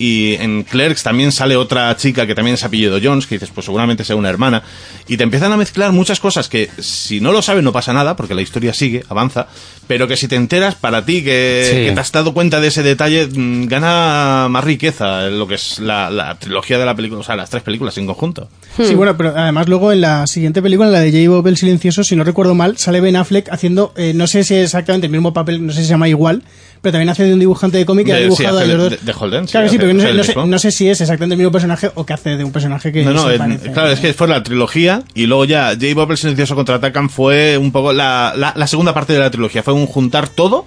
Y 0.07 0.35
en 0.35 0.65
Clerks 0.65 1.03
también 1.03 1.33
sale 1.33 1.57
otra 1.57 1.97
chica 1.97 2.27
que 2.27 2.35
también 2.35 2.57
es 2.57 2.65
apellido 2.65 2.99
Jones, 3.03 3.27
que 3.27 3.37
dices, 3.37 3.49
pues 3.55 3.65
seguramente 3.65 4.05
sea 4.05 4.17
una 4.17 4.29
hermana. 4.29 4.63
Y 5.09 5.17
te 5.17 5.23
empiezan 5.23 5.51
a 5.53 5.57
mezclar 5.57 5.93
muchas 5.93 6.21
cosas 6.21 6.51
que 6.51 6.69
si 6.79 7.21
no 7.23 7.33
lo 7.33 7.41
sabes 7.41 7.65
no 7.65 7.73
pasa 7.73 7.95
nada, 7.95 8.15
porque 8.15 8.35
la 8.35 8.43
historia 8.43 8.75
sigue, 8.75 9.03
avanza, 9.09 9.47
pero 9.87 10.07
que 10.07 10.19
si 10.19 10.29
te 10.29 10.37
enteras, 10.37 10.75
para 10.75 11.07
ti 11.07 11.25
que, 11.25 11.67
Sí. 11.71 11.77
que 11.87 11.93
te 11.93 12.01
has 12.01 12.13
dado 12.13 12.35
cuenta 12.35 12.61
de 12.61 12.69
ese 12.69 12.83
detalle, 12.83 13.27
mm, 13.33 13.67
gana 13.67 14.49
más 14.51 14.63
riqueza 14.65 15.29
lo 15.31 15.47
que 15.47 15.55
es 15.55 15.79
la, 15.79 16.11
la 16.11 16.39
trilogía 16.39 16.79
de 16.79 16.85
la 16.85 16.95
película, 16.95 17.21
o 17.21 17.25
sea, 17.25 17.37
las 17.37 17.49
tres 17.49 17.63
películas 17.63 17.97
en 17.97 18.05
conjunto. 18.07 18.51
Sí, 18.77 18.95
bueno, 18.95 19.17
pero 19.17 19.33
además 19.35 19.69
luego 19.69 19.91
en 19.91 20.03
la 20.03 20.27
siguiente 20.27 20.61
película, 20.61 20.89
en 20.89 20.93
la 20.93 21.01
de 21.01 21.13
J. 21.13 21.31
Bob 21.31 21.47
el 21.47 21.57
Silencioso, 21.57 22.05
si 22.05 22.15
no 22.15 22.25
recuerdo 22.25 22.55
mal, 22.55 22.77
sale 22.77 23.01
Ben 23.01 23.17
Affleck 23.17 23.49
haciendo, 23.51 23.95
eh, 23.97 24.13
no 24.15 24.27
sé 24.27 24.45
si 24.45 24.55
es 24.55 24.65
exactamente 24.65 25.07
el 25.07 25.13
mismo 25.13 25.33
papel, 25.33 25.65
no 25.65 25.73
sé 25.73 25.79
si 25.81 25.85
se 25.87 25.91
llama 25.91 26.09
igual, 26.09 26.43
pero 26.85 26.93
también 26.93 27.09
hace 27.09 27.25
de 27.25 27.33
un 27.33 27.41
dibujante 27.41 27.79
de 27.79 27.85
cómic 27.87 28.07
que 28.07 28.13
ha 28.13 28.17
De- 28.17 28.23
dibujado 28.25 28.59
a 28.59 28.65
los 28.65 28.69
de- 28.91 28.97
dos. 28.97 29.05
de 29.05 29.13
Holden, 29.19 29.47
claro, 29.47 29.69
sí, 29.69 29.75
hace- 29.77 29.79
pero 29.85 29.95
no 29.95 30.01
sé, 30.03 30.13
no, 30.15 30.23
sé, 30.23 30.29
mismo. 30.29 30.47
no 30.47 30.59
sé 30.61 30.71
si 30.71 30.89
es 30.89 31.01
exactamente 31.01 31.33
el 31.35 31.39
mismo 31.39 31.51
personaje 31.51 31.91
o 31.95 32.07
que 32.07 32.13
hace 32.13 32.37
de 32.37 32.45
un 32.45 32.53
personaje 32.53 32.93
que 32.93 33.05
No, 33.05 33.13
no, 33.13 33.29
se 33.29 33.39
parece. 33.39 33.73
claro, 33.73 33.91
es 33.91 33.99
que 33.99 34.13
fue 34.15 34.29
la 34.29 34.43
trilogía 34.45 35.03
y 35.15 35.27
luego 35.27 35.45
ya 35.47 35.71
J. 35.71 35.87
Bob 35.95 36.13
el 36.13 36.17
Silencioso 36.19 36.55
contraatacan 36.55 37.11
fue 37.11 37.59
un 37.59 37.73
poco 37.73 37.93
la, 37.93 38.35
la, 38.37 38.53
la 38.55 38.67
segunda 38.69 38.95
parte 38.95 39.13
de 39.15 39.19
la 39.19 39.31
trilogía, 39.31 39.63
fue 39.65 39.73
un 39.73 39.87
juntar 39.87 40.29
todo 40.29 40.67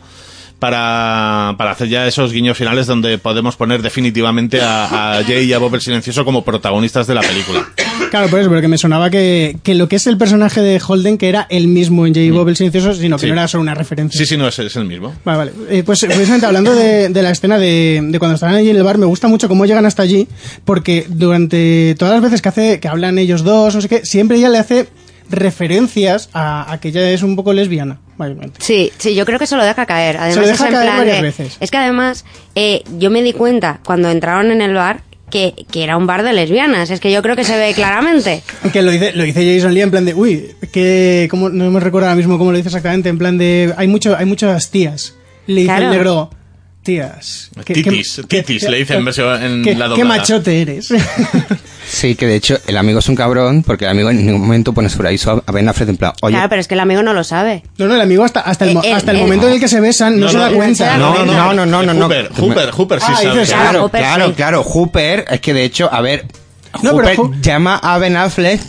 para, 0.60 1.56
para 1.58 1.72
hacer 1.72 1.88
ya 1.90 2.08
esos 2.08 2.32
guiños 2.34 2.58
finales 2.58 2.88
donde 2.88 3.18
podemos 3.18 3.56
poner 3.56 3.82
definitivamente 3.82 4.62
a, 4.62 5.18
a 5.20 5.24
Jay 5.24 5.46
y 5.46 5.54
a 5.54 5.60
Bob 5.60 5.76
el 5.76 5.82
Silencioso 5.82 6.26
como 6.26 6.44
protagonistas 6.44 7.08
de 7.08 7.16
la 7.16 7.22
película. 7.22 7.66
Claro, 8.10 8.30
por 8.30 8.40
eso, 8.40 8.50
porque 8.50 8.68
me 8.68 8.78
sonaba 8.78 9.10
que, 9.10 9.58
que 9.64 9.76
lo 9.76 9.90
que 9.90 9.98
es 9.98 10.08
el 10.08 10.18
personaje 10.18 10.62
de 10.62 10.82
Holden, 10.86 11.18
que 11.18 11.28
era 11.30 11.46
el 11.50 11.68
mismo 11.68 12.08
en 12.08 12.14
J. 12.16 12.32
Bob 12.34 12.48
el 12.50 12.56
Silencioso, 12.56 12.94
sino 12.94 13.18
que 13.18 13.22
Sí. 13.22 13.28
no 13.28 13.34
era 13.34 13.48
solo 13.48 13.62
una 13.64 13.76
referencia. 13.76 14.18
Sí, 14.18 14.26
sí, 14.26 14.38
no, 14.38 14.48
es, 14.48 14.58
es 14.60 14.76
el 14.78 14.86
mismo. 14.86 15.14
Vale, 15.26 15.38
vale. 15.38 15.52
Eh, 15.70 15.84
pues 15.86 16.00
precisamente 16.00 16.46
hablando 16.46 16.74
de, 16.74 17.10
de 17.10 17.22
la 17.22 17.32
escena 17.32 17.58
de, 17.60 18.00
de 18.04 18.20
cuando 18.20 18.36
están 18.36 18.54
allí 18.56 18.70
en 18.70 18.78
el 18.78 18.84
bar, 18.84 18.98
me 18.98 19.06
gusta 19.06 19.28
mucho 19.28 19.48
cómo 19.50 19.66
llegan 19.66 19.86
hasta 19.86 20.04
allí, 20.04 20.28
porque 20.66 21.06
durante 21.10 21.96
todas 22.00 22.14
las 22.16 22.24
veces 22.24 22.42
que 22.42 22.50
hace, 22.50 22.80
que 22.80 22.88
hablan 22.88 23.18
ellos 23.20 23.44
dos, 23.44 23.76
no 23.76 23.82
sé 23.82 23.90
qué, 23.90 24.06
siempre 24.06 24.38
ella 24.38 24.50
le 24.50 24.58
hace 24.60 24.88
referencias 25.30 26.30
a, 26.34 26.72
a 26.72 26.80
que 26.80 26.90
ella 26.90 27.10
es 27.12 27.24
un 27.24 27.36
poco 27.36 27.54
lesbiana. 27.54 28.00
Sí, 28.60 28.92
sí, 28.98 29.14
yo 29.16 29.26
creo 29.26 29.38
que 29.40 29.46
se 29.48 29.56
lo 29.56 29.64
deja 29.64 29.86
caer. 29.86 30.18
Además, 30.18 30.34
Se 30.34 30.42
lo 30.42 30.48
deja 30.48 30.64
es 30.66 30.70
en 30.70 30.74
caer 30.76 30.86
plan 30.88 30.98
varias 30.98 31.16
de- 31.18 31.22
veces. 31.22 31.58
Es 31.60 31.72
que 31.72 31.78
además, 31.78 32.26
eh, 32.56 32.84
yo 32.98 33.10
me 33.10 33.22
di 33.22 33.34
cuenta 33.34 33.80
cuando 33.86 34.10
entraron 34.10 34.52
en 34.52 34.62
el 34.62 34.74
bar 34.74 35.02
que, 35.30 35.54
que 35.72 35.84
era 35.84 35.98
un 35.98 36.08
bar 36.08 36.24
de 36.24 36.34
lesbianas. 36.34 36.90
Es 36.90 37.00
que 37.00 37.12
yo 37.12 37.22
creo 37.22 37.36
que 37.36 37.44
se 37.44 37.58
ve 37.58 37.74
claramente. 37.76 38.42
Que 38.74 38.82
lo 38.82 38.92
dice, 38.92 39.12
lo 39.14 39.24
dice 39.24 39.56
Jason 39.56 39.74
Lee 39.74 39.82
en 39.82 39.92
plan 39.92 40.06
de, 40.06 40.14
uy, 40.16 40.56
que, 40.72 41.28
¿cómo- 41.30 41.50
no 41.50 41.70
me 41.70 41.80
recuerdo 41.80 42.08
ahora 42.08 42.16
mismo 42.18 42.38
cómo 42.38 42.52
lo 42.52 42.58
dice 42.58 42.70
exactamente, 42.70 43.10
en 43.10 43.18
plan 43.18 43.38
de, 43.38 43.74
hay 43.78 43.88
mucho, 43.88 44.16
hay 44.18 44.26
muchas 44.26 44.72
tías. 44.72 45.14
Le 45.46 45.62
dice 45.62 45.66
Claro. 45.68 45.86
el 45.86 45.92
negro, 45.92 46.30
Titis, 46.88 48.22
que- 48.28 48.44
titis, 48.44 48.64
que- 48.66 48.70
le 48.72 48.78
dice 48.78 48.96
en 48.96 49.06
versión 49.06 49.42
en 49.44 49.62
la 49.62 49.64
Qué 49.64 49.76
doblada. 49.76 50.06
machote 50.06 50.62
eres. 50.62 50.94
Sí, 51.90 52.16
que 52.16 52.28
de 52.28 52.36
hecho 52.36 52.60
el 52.68 52.76
amigo 52.76 53.00
es 53.00 53.08
un 53.08 53.16
cabrón 53.16 53.64
porque 53.66 53.86
el 53.86 53.92
amigo 53.92 54.10
en 54.10 54.26
ningún 54.26 54.42
momento 54.42 54.74
pone 54.74 54.90
sobre 54.90 55.08
aviso 55.08 55.42
a 55.46 55.52
Ben 55.54 55.70
Affleck 55.70 55.88
en 55.88 55.96
plan, 55.96 56.12
oye, 56.22 56.34
Claro, 56.36 56.50
pero 56.50 56.60
es 56.60 56.68
que 56.68 56.74
el 56.74 56.82
amigo 56.82 57.02
no 57.02 57.14
lo 57.14 57.24
sabe. 57.24 57.64
No, 57.78 57.88
no, 57.88 57.96
el 57.96 58.02
amigo 58.02 58.26
hasta, 58.26 58.42
hasta 58.42 58.66
el, 58.66 58.76
Eh, 58.76 58.82
eh, 58.84 58.94
hasta 58.94 59.12
el 59.12 59.18
eh, 59.18 59.22
momento 59.22 59.48
en 59.48 59.54
el 59.54 59.60
que 59.62 59.70
se 59.70 59.80
besan 59.80 60.20
no, 60.20 60.28
se 60.28 60.38
da 60.38 60.50
cuenta. 60.52 60.98
no, 60.98 61.24
no, 61.24 61.54
no, 61.54 61.66
no, 61.66 61.84
no, 61.84 61.94
no. 61.94 62.06
Hooper, 62.08 62.30
Hooper, 62.38 62.72
Hooper 62.72 63.00
sí 63.00 63.06
Ah, 63.10 63.16
sabe. 63.22 63.40
dices, 63.40 63.54
Claro, 63.54 63.84
Hooper 63.86 64.02
claro, 64.02 64.28
sí. 64.28 64.34
claro. 64.34 64.64
Hooper, 64.64 65.26
es 65.30 65.40
que 65.40 65.54
de 65.54 65.64
hecho, 65.64 65.90
a 65.90 66.02
ver, 66.02 66.26
No, 66.84 66.96
pero 66.96 67.16
Hooper 67.24 67.42
llama 67.42 67.78
a 67.78 67.98
Ben 67.98 68.16
Affleck 68.18 68.62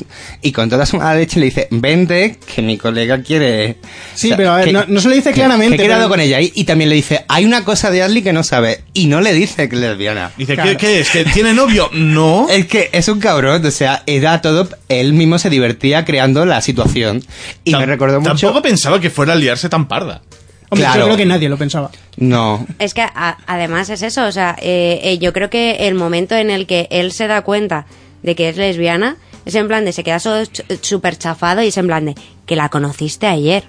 y 0.43 0.53
con 0.53 0.69
toda 0.71 0.87
su 0.87 0.97
mala 0.97 1.15
leche 1.17 1.39
le 1.41 1.47
dice, 1.47 1.69
vente, 1.71 2.39
que 2.55 2.63
mi 2.63 2.77
colega 2.79 3.23
quiere... 3.23 3.77
Sí, 4.15 4.33
pero 4.37 4.53
a 4.53 4.57
ver, 4.57 4.65
que- 4.67 4.73
no- 4.73 4.85
no 4.89 5.01
se 5.01 5.09
lo 5.09 5.15
dice 5.15 5.31
que- 5.31 5.35
claramente, 5.37 5.77
Que 5.77 5.83
he 5.83 5.87
quedado 5.87 6.03
pero- 6.03 6.11
con 6.11 6.21
ella 6.21 6.41
y, 6.41 6.53
y 6.55 6.65
también 6.65 6.91
le 6.91 6.97
dice, 6.97 7.25
hay 7.29 7.45
una 7.45 7.65
cosa 7.65 7.91
de 7.91 8.03
Ashley 8.03 8.23
que 8.23 8.33
no 8.33 8.43
sabe 8.43 8.83
y 8.95 9.07
no 9.07 9.21
le 9.21 9.33
dice 9.35 9.69
que 9.69 9.75
es 9.77 9.81
lesbiana. 9.81 10.31
Dice, 10.37 10.55
Claro. 10.55 10.71
¿qué, 10.71 10.77
qué 10.77 11.01
es? 11.01 11.11
¿Que 11.11 11.25
tiene 11.25 11.53
novio? 11.55 11.91
No. 11.93 12.47
Es 12.51 12.67
que 12.67 12.91
es 12.93 13.09
un 13.09 13.21
cabrón, 13.21 13.65
o 13.65 13.71
sea, 13.71 14.03
era 14.07 14.41
todo, 14.41 14.69
él 14.89 15.13
mismo 15.13 15.39
se 15.39 15.51
divertía 15.51 16.05
creando 16.05 16.45
la 16.47 16.61
situación 16.61 17.23
y 17.65 17.75
me 17.75 17.87
recordó 17.87 18.21
mucho... 18.21 18.31
Tampoco 18.33 18.63
pensaba 18.63 19.01
que 19.01 19.11
fuera 19.11 19.33
a 19.35 19.37
liarse 19.37 19.69
tan 19.69 19.87
parda. 19.89 20.23
Hombre, 20.71 20.85
Claro. 20.87 21.01
yo 21.01 21.05
creo 21.07 21.17
que 21.17 21.27
nadie 21.27 21.49
lo 21.49 21.57
pensaba. 21.57 21.91
No, 22.17 22.67
Es 22.79 22.93
que 22.95 23.03
a- 23.03 23.39
además 23.47 23.89
es 23.91 24.03
eso, 24.03 24.27
o 24.27 24.33
sea, 24.33 24.57
eh, 24.61 25.01
eh, 25.03 25.19
yo 25.19 25.33
creo 25.33 25.49
que 25.51 25.87
el 25.89 25.95
momento 25.95 26.35
en 26.35 26.51
el 26.51 26.67
que 26.67 26.89
él 26.91 27.13
se 27.13 27.27
da 27.27 27.43
cuenta 27.43 27.87
de 28.23 28.35
que 28.35 28.49
es 28.51 28.57
lesbiana 28.57 29.17
es 29.47 29.55
en 29.55 29.67
plan 29.69 29.85
de 29.85 29.93
se 29.93 30.05
queda 30.05 30.19
súper 30.21 31.17
chafado 31.17 31.63
y 31.63 31.69
es 31.69 31.77
en 31.79 31.87
plan 31.87 32.05
de 32.05 32.15
que 32.45 32.57
la 32.57 32.69
conociste 32.69 33.27
ayer. 33.27 33.65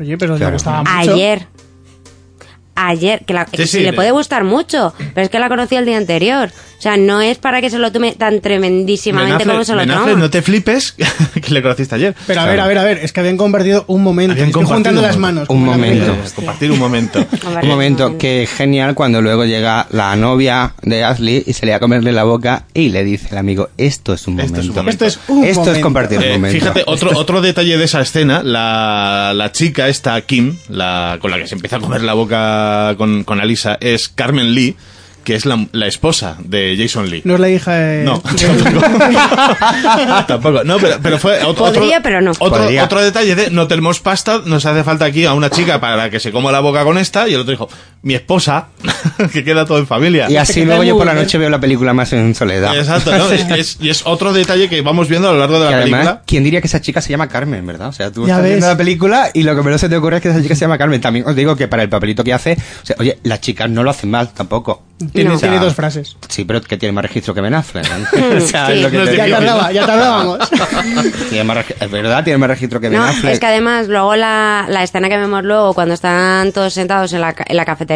Oye, 0.00 0.16
pero 0.16 0.36
Claro. 0.36 0.52
le 0.52 0.54
gustaba 0.56 0.78
mucho. 0.84 1.12
Ayer. 1.12 1.46
Ayer, 2.84 3.22
que, 3.24 3.32
la, 3.34 3.46
Sí, 3.46 3.56
que 3.56 3.66
sí, 3.66 3.78
le 3.80 3.86
de- 3.90 3.92
puede 3.92 4.10
gustar 4.10 4.44
mucho, 4.44 4.92
pero 5.14 5.24
es 5.24 5.30
que 5.30 5.38
la 5.38 5.48
conocí 5.48 5.76
el 5.76 5.86
día 5.86 5.96
anterior. 5.98 6.50
O 6.78 6.82
sea, 6.82 6.96
no 6.96 7.20
es 7.20 7.38
para 7.38 7.60
que 7.60 7.70
se 7.70 7.78
lo 7.78 7.92
tome 7.92 8.10
tan 8.12 8.40
tremendísimamente 8.40 9.44
como 9.44 9.62
se 9.64 9.74
lo 9.74 9.86
toma. 9.86 10.14
No 10.16 10.30
te 10.30 10.42
flipes 10.42 10.92
que 11.40 11.50
le 11.54 11.62
conociste 11.62 11.94
ayer. 11.94 12.14
Pero 12.26 12.40
a 12.40 12.46
ver, 12.46 12.58
a 12.60 12.66
ver, 12.66 12.78
a 12.78 12.84
ver, 12.84 12.98
es 12.98 13.12
que 13.12 13.20
habían 13.20 13.36
compartido 13.36 13.84
un 13.86 14.02
momento. 14.02 14.32
Habían 14.32 14.48
Estoy 14.48 14.64
compartido 14.64 14.76
juntando 14.92 15.00
un 15.00 15.06
las 15.06 15.16
momento. 15.16 15.46
manos. 15.46 15.48
Un 15.50 15.64
momento. 15.64 16.34
compartir 16.34 16.72
un 16.72 16.78
momento. 16.80 17.24
un 17.62 17.68
momento 17.68 18.18
que 18.18 18.48
genial 18.52 18.96
cuando 18.96 19.22
luego 19.22 19.44
llega 19.44 19.86
la 19.90 20.16
novia 20.16 20.74
de 20.82 21.04
Ashley 21.04 21.44
y 21.46 21.52
se 21.52 21.66
le 21.66 21.72
va 21.72 21.76
a 21.76 21.80
comerle 21.80 22.10
la 22.10 22.24
boca 22.24 22.64
y 22.74 22.88
le 22.88 23.04
dice 23.04 23.28
el 23.30 23.38
amigo, 23.38 23.68
esto 23.78 24.12
es 24.14 24.26
un 24.26 24.40
Esto 24.40 24.60
es 24.60 24.66
momento. 24.66 24.70
un 24.72 24.76
momento. 24.86 25.04
Esto 25.06 25.20
es 25.20 25.28
un 25.28 25.44
Esto 25.44 25.60
es 25.60 25.66
momento. 25.66 25.82
compartir 25.84 26.18
un 26.18 26.24
Eh, 26.24 26.32
momento. 26.32 26.58
fíjate, 26.58 26.82
otro, 26.86 27.10
otro 27.16 27.40
detalle 27.40 27.78
de 27.78 27.84
esa 27.84 28.00
escena, 28.00 28.42
la, 28.42 29.32
la 29.36 29.52
chica 29.52 29.86
esta, 29.88 30.20
Kim, 30.22 30.56
la, 30.68 31.18
con 31.20 31.30
la 31.30 31.38
que 31.38 31.46
se 31.46 31.54
empieza 31.54 31.76
a 31.76 31.80
comer 31.80 32.02
la 32.02 32.14
boca 32.14 32.71
con, 32.96 33.24
con 33.24 33.40
Alisa, 33.40 33.76
es 33.80 34.08
Carmen 34.08 34.54
Lee, 34.54 34.76
que 35.24 35.34
es 35.36 35.46
la, 35.46 35.66
la 35.72 35.86
esposa 35.86 36.36
de 36.40 36.76
Jason 36.78 37.08
Lee. 37.08 37.22
No 37.24 37.34
es 37.34 37.40
la 37.40 37.48
hija 37.48 37.72
de... 37.74 38.04
No, 38.04 38.20
tampoco. 40.26 40.64
No, 40.64 40.78
pero, 40.78 40.96
pero 41.02 41.18
fue 41.18 41.42
otro, 41.44 41.64
Podría, 41.66 41.98
otro- 41.98 42.02
pero 42.02 42.20
no. 42.20 42.30
Otro, 42.32 42.62
Podría. 42.62 42.84
otro 42.84 43.02
detalle 43.02 43.34
de 43.34 43.50
no 43.50 43.66
tenemos 43.68 44.00
pasta, 44.00 44.42
nos 44.44 44.66
hace 44.66 44.84
falta 44.84 45.04
aquí 45.04 45.24
a 45.24 45.34
una 45.34 45.50
chica 45.50 45.80
para 45.80 46.10
que 46.10 46.20
se 46.20 46.32
coma 46.32 46.52
la 46.52 46.60
boca 46.60 46.84
con 46.84 46.98
esta, 46.98 47.28
y 47.28 47.34
el 47.34 47.40
otro 47.40 47.52
dijo, 47.52 47.68
mi 48.02 48.14
esposa, 48.14 48.66
que 49.32 49.44
queda 49.44 49.64
todo 49.64 49.78
en 49.78 49.86
familia. 49.86 50.28
Y 50.30 50.36
así 50.36 50.64
luego 50.64 50.82
yo 50.82 50.96
por 50.96 51.06
la 51.06 51.14
noche 51.14 51.38
veo 51.38 51.48
la 51.50 51.60
película 51.60 51.92
más 51.92 52.12
en 52.12 52.34
soledad. 52.34 52.76
Exacto, 52.76 53.16
¿no? 53.16 53.30
Es- 53.30 53.48
es- 53.50 53.76
y 53.80 53.90
es 53.90 54.02
otro 54.06 54.32
detalle 54.32 54.68
que 54.68 54.80
vamos 54.82 55.08
viendo 55.08 55.28
a 55.28 55.32
lo 55.32 55.38
largo 55.38 55.60
de 55.60 55.66
Que 55.66 55.70
la 55.70 55.76
además, 55.82 56.00
película. 56.00 56.22
¿quién 56.26 56.44
diría 56.44 56.60
que 56.60 56.66
esa 56.66 56.80
chica 56.80 57.00
se 57.00 57.10
llama 57.10 57.28
Carmen, 57.28 57.64
verdad? 57.66 57.88
O 57.88 57.92
sea, 57.92 58.10
tú 58.10 58.26
Ya 58.26 58.34
estás 58.34 58.44
viendo 58.48 58.66
ves. 58.66 58.72
la 58.72 58.76
película 58.76 59.30
y 59.32 59.42
lo 59.44 59.54
que 59.56 59.62
menos 59.62 59.80
se 59.80 59.88
te 59.88 59.96
ocurre 59.96 60.16
es 60.16 60.22
que 60.22 60.28
esa 60.30 60.42
chica 60.42 60.54
se 60.54 60.60
llama 60.62 60.78
Carmen. 60.78 61.00
También 61.00 61.26
os 61.26 61.36
digo 61.36 61.54
que 61.56 61.68
para 61.68 61.82
el 61.82 61.88
papelito 61.88 62.24
que 62.24 62.32
hace, 62.32 62.56
o 62.82 62.86
sea, 62.86 62.96
oye, 62.98 63.18
las 63.22 63.40
chicas 63.40 63.70
no 63.70 63.82
lo 63.82 63.90
hacen 63.90 64.10
mal 64.10 64.30
tampoco. 64.32 64.82
Tiene, 65.12 65.30
O 65.30 65.38
sea, 65.38 65.48
tiene 65.50 65.64
dos 65.64 65.74
frases. 65.74 66.16
Sí, 66.28 66.44
pero 66.44 66.60
que 66.60 66.76
tiene 66.76 66.92
más 66.92 67.02
registro 67.02 67.34
que 67.34 67.40
Ben 67.40 67.54
Affleck. 67.54 67.86
¿no? 67.88 68.36
o 68.36 68.40
sea, 68.40 68.66
Sí. 68.66 68.72
es 68.74 68.82
lo 68.82 68.90
que 68.90 68.98
No 68.98 69.04
te 69.04 69.16
Ya 69.16 69.24
digo. 69.24 69.36
tardaba, 69.38 69.72
ya 69.72 69.86
tardábamos. 69.86 70.38
Tiene 71.28 71.44
más 71.44 71.64
es 71.80 71.90
verdad, 71.90 72.22
tiene 72.24 72.38
más 72.38 72.48
registro 72.50 72.80
que 72.80 72.88
Ben 72.88 72.98
No, 72.98 73.04
Affleck. 73.06 73.32
es 73.34 73.40
que 73.40 73.46
además 73.46 73.88
luego 73.88 74.14
la, 74.16 74.66
la 74.68 74.82
escena 74.82 75.08
que 75.08 75.16
vemos 75.16 75.42
luego 75.44 75.74
cuando 75.74 75.94
están 75.94 76.52
todos 76.52 76.72
sentados 76.72 77.12
en 77.12 77.20
la, 77.20 77.34
en 77.46 77.56
la 77.56 77.64
cafetería, 77.64 77.91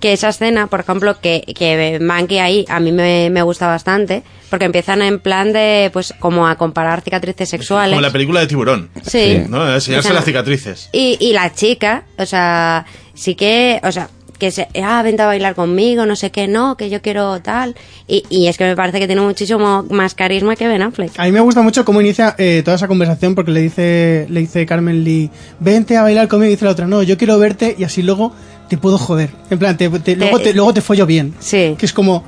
que 0.00 0.14
esa 0.14 0.30
escena, 0.30 0.66
por 0.66 0.80
ejemplo, 0.80 1.20
que, 1.20 1.42
que 1.54 1.98
Monkey 2.00 2.38
ahí 2.38 2.64
a 2.68 2.80
mí 2.80 2.90
me, 2.90 3.28
me 3.30 3.42
gusta 3.42 3.66
bastante, 3.66 4.22
porque 4.48 4.64
empiezan 4.64 5.02
en 5.02 5.20
plan 5.20 5.52
de, 5.52 5.90
pues, 5.92 6.14
como 6.18 6.48
a 6.48 6.56
comparar 6.56 7.02
cicatrices 7.02 7.48
sexuales. 7.48 7.92
Como 7.92 8.00
la 8.00 8.10
película 8.10 8.40
de 8.40 8.46
tiburón. 8.46 8.88
Sí. 9.02 9.42
¿no? 9.48 9.72
Enseñarse 9.72 9.98
O 9.98 10.02
sea, 10.02 10.12
las 10.14 10.24
cicatrices. 10.24 10.88
Y, 10.92 11.18
y 11.20 11.34
la 11.34 11.52
chica, 11.52 12.04
o 12.16 12.24
sea, 12.24 12.86
sí 13.14 13.34
que, 13.34 13.78
o 13.84 13.92
sea, 13.92 14.08
que 14.38 14.50
se, 14.50 14.68
ah, 14.82 15.02
vente 15.02 15.22
a 15.22 15.26
bailar 15.26 15.54
conmigo, 15.54 16.06
no 16.06 16.16
sé 16.16 16.30
qué, 16.30 16.48
no, 16.48 16.78
que 16.78 16.88
yo 16.88 17.02
quiero 17.02 17.42
tal. 17.42 17.76
Y, 18.08 18.24
y 18.30 18.46
es 18.46 18.56
que 18.56 18.64
me 18.64 18.74
parece 18.74 18.98
que 18.98 19.06
tiene 19.06 19.20
muchísimo 19.20 19.84
más 19.90 20.14
carisma 20.14 20.56
que 20.56 20.66
Ben 20.66 20.80
Affleck. 20.80 21.12
A 21.18 21.24
mí 21.24 21.32
me 21.32 21.40
gusta 21.40 21.60
mucho 21.60 21.84
cómo 21.84 22.00
inicia 22.00 22.34
eh, 22.38 22.62
toda 22.64 22.76
esa 22.76 22.88
conversación 22.88 23.34
porque 23.34 23.52
le 23.52 23.60
dice, 23.60 24.26
le 24.30 24.40
dice 24.40 24.64
Carmen 24.64 25.04
Lee, 25.04 25.30
vente 25.60 25.98
a 25.98 26.02
bailar 26.02 26.26
conmigo 26.26 26.48
y 26.48 26.54
dice 26.54 26.64
la 26.64 26.70
otra, 26.70 26.86
no, 26.86 27.02
yo 27.02 27.18
quiero 27.18 27.38
verte 27.38 27.76
y 27.78 27.84
así 27.84 28.02
luego 28.02 28.32
te 28.70 28.78
puedo 28.78 28.96
joder. 28.96 29.28
En 29.50 29.58
plan, 29.58 29.76
te, 29.76 29.90
te- 29.90 30.16
luego, 30.16 30.38
te, 30.40 30.54
luego 30.54 30.72
te 30.72 30.80
follo 30.80 31.04
bien. 31.04 31.34
Sí. 31.40 31.74
Que 31.78 31.84
es 31.84 31.92
como, 31.92 32.24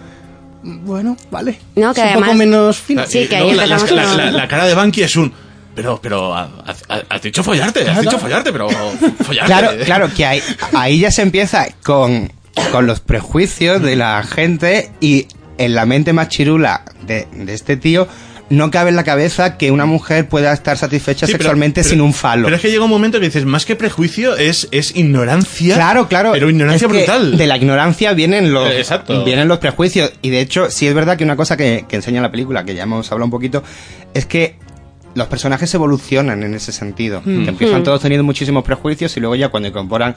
bueno, 0.63 1.17
vale. 1.31 1.59
No, 1.77 1.95
que 1.95 2.01
es 2.03 2.17
un 2.17 2.23
poco 2.23 2.35
menos 2.35 2.77
fino. 2.79 3.05
Sí, 3.07 3.27
que 3.27 3.37
ahí 3.37 3.53
la, 3.55 3.65
la- 3.67 3.79
la- 3.79 4.31
la 4.31 4.49
cara 4.49 4.67
de 4.67 4.75
Banky 4.75 5.03
es 5.03 5.17
un... 5.17 5.33
Pero, 5.75 5.99
pero, 6.03 6.35
ha- 6.35 6.51
ha- 6.67 7.03
has 7.09 7.23
dicho 7.23 7.43
follarte, 7.43 7.89
has 7.89 8.03
dicho 8.03 8.19
follarte, 8.19 8.53
pero 8.53 8.69
follarte. 8.69 9.47
Claro, 9.47 9.71
claro, 9.87 10.09
que 10.15 10.27
ahí, 10.27 10.43
ahí 10.75 10.99
ya 11.01 11.11
se 11.11 11.23
empieza 11.23 11.67
con, 11.83 12.31
con 12.73 12.87
los 12.87 13.01
prejuicios 13.01 13.81
de 13.81 13.97
la 13.97 14.23
gente 14.23 14.91
y 15.01 15.29
en 15.57 15.75
la 15.75 15.87
mente 15.87 16.13
más 16.13 16.29
chirula 16.29 16.83
de, 17.07 17.27
de 17.33 17.55
este 17.55 17.79
tío 17.79 18.07
no 18.53 18.71
cabe 18.71 18.91
en 18.91 18.97
la 18.97 19.05
cabeza 19.05 19.57
que 19.57 19.71
una 19.71 19.87
mujer 19.87 20.29
pueda 20.29 20.53
estar 20.53 20.77
satisfecha 20.77 21.27
Sí, 21.27 21.33
sexualmente 21.33 21.81
pero- 21.81 21.91
sin 21.91 22.01
un 22.01 22.13
falo. 22.13 22.45
Pero 22.45 22.57
es 22.57 22.63
que 22.63 22.71
llega 22.71 22.85
un 22.85 22.91
momento 22.91 23.19
que 23.19 23.27
dices, 23.27 23.45
más 23.47 23.65
que 23.65 23.77
prejuicio, 23.77 24.37
es, 24.37 24.69
es 24.71 24.95
ignorancia. 24.95 25.75
Claro, 25.75 26.07
claro. 26.09 26.33
Pero 26.33 26.51
ignorancia 26.51 26.87
Es 26.87 26.93
brutal. 26.93 27.37
De 27.39 27.47
la 27.47 27.57
ignorancia 27.57 28.13
vienen 28.13 28.53
los, 28.53 28.69
Eh, 28.71 28.79
exacto. 28.79 29.25
vienen 29.25 29.49
los 29.49 29.59
prejuicios. 29.59 30.13
Y 30.23 30.31
de 30.31 30.41
hecho, 30.41 30.71
sí 30.71 30.87
es 30.87 30.95
verdad 30.95 31.17
que 31.17 31.25
una 31.25 31.37
cosa 31.37 31.57
que, 31.57 31.85
que 31.89 31.97
enseña 31.97 32.21
la 32.21 32.31
película, 32.31 32.65
que 32.65 32.75
ya 32.75 32.83
hemos 32.83 33.11
hablado 33.11 33.25
un 33.27 33.31
poquito, 33.31 33.63
es 34.15 34.27
que 34.27 34.57
los 35.15 35.27
personajes 35.27 35.73
evolucionan 35.75 36.43
en 36.43 36.55
ese 36.55 36.73
sentido. 36.73 37.21
Mm. 37.25 37.45
Que 37.45 37.49
empiezan 37.51 37.81
Mm. 37.81 37.85
todos 37.85 38.01
teniendo 38.01 38.25
muchísimos 38.25 38.65
prejuicios 38.65 39.17
y 39.17 39.21
luego 39.21 39.35
ya 39.35 39.49
cuando 39.51 39.69
incorporan 39.69 40.15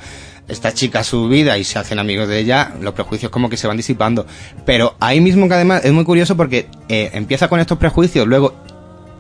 esta 0.47 0.73
chica 0.73 0.99
a 0.99 1.03
su 1.03 1.27
vida 1.27 1.57
y 1.57 1.63
se 1.63 1.79
hacen 1.79 1.99
amigos 1.99 2.27
de 2.27 2.39
ella, 2.39 2.73
los 2.81 2.93
prejuicios 2.93 3.31
como 3.31 3.49
que 3.49 3.57
se 3.57 3.67
van 3.67 3.77
disipando. 3.77 4.25
Pero 4.65 4.95
ahí 4.99 5.19
mismo 5.21 5.47
que 5.47 5.55
además 5.55 5.83
es 5.83 5.91
muy 5.91 6.03
curioso 6.05 6.37
porque 6.37 6.67
eh, 6.89 7.09
empieza 7.13 7.47
con 7.47 7.59
estos 7.59 7.77
prejuicios, 7.77 8.27
luego 8.27 8.53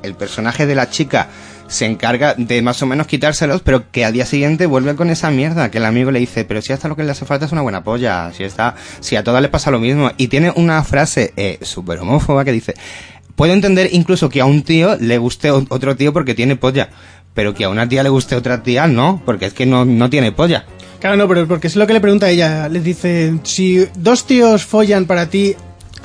el 0.03 0.13
personaje 0.15 0.65
de 0.65 0.75
la 0.75 0.89
chica 0.89 1.29
se 1.67 1.85
encarga 1.87 2.35
de 2.35 2.61
más 2.61 2.79
o 2.83 2.85
menos 2.85 3.07
quitárselos, 3.07 3.61
pero 3.63 3.89
que 3.91 4.05
al 4.05 4.13
día 4.13 4.27
siguiente 4.27 4.67
vuelve 4.67 4.95
con 4.95 5.09
esa 5.09 5.31
mierda, 5.31 5.71
que 5.71 5.79
el 5.79 5.85
amigo 5.85 6.11
le 6.11 6.19
dice, 6.19 6.45
pero 6.45 6.61
si 6.61 6.73
hasta 6.73 6.87
lo 6.87 6.95
que 6.95 7.03
le 7.03 7.09
hace 7.11 7.25
falta 7.25 7.47
es 7.47 7.51
una 7.51 7.61
buena 7.63 7.83
polla, 7.83 8.31
si 8.33 8.43
está, 8.43 8.75
si 8.99 9.15
a 9.15 9.23
todas 9.23 9.41
le 9.41 9.49
pasa 9.49 9.71
lo 9.71 9.79
mismo, 9.79 10.11
y 10.15 10.27
tiene 10.27 10.53
una 10.55 10.83
frase 10.83 11.33
eh, 11.37 11.57
súper 11.63 11.97
homófoba 11.97 12.45
que 12.45 12.51
dice, 12.51 12.75
puedo 13.35 13.53
entender 13.53 13.89
incluso 13.91 14.29
que 14.29 14.41
a 14.41 14.45
un 14.45 14.63
tío 14.63 14.97
le 14.99 15.17
guste 15.17 15.51
otro 15.51 15.95
tío 15.95 16.13
porque 16.13 16.33
tiene 16.33 16.55
polla, 16.55 16.89
pero 17.33 17.53
que 17.53 17.65
a 17.65 17.69
una 17.69 17.87
tía 17.87 18.03
le 18.03 18.09
guste 18.09 18.35
otra 18.35 18.63
tía 18.63 18.87
no, 18.87 19.21
porque 19.25 19.45
es 19.47 19.53
que 19.53 19.65
no, 19.65 19.85
no 19.85 20.09
tiene 20.09 20.31
polla. 20.31 20.65
Claro, 20.99 21.17
no, 21.17 21.27
pero 21.27 21.47
porque 21.47 21.67
es 21.67 21.75
lo 21.75 21.85
que 21.85 21.93
le 21.93 22.01
pregunta 22.01 22.29
ella. 22.29 22.67
Le 22.67 22.79
dice, 22.79 23.35
si 23.43 23.85
dos 23.95 24.25
tíos 24.25 24.65
follan 24.65 25.05
para 25.05 25.29
ti, 25.29 25.55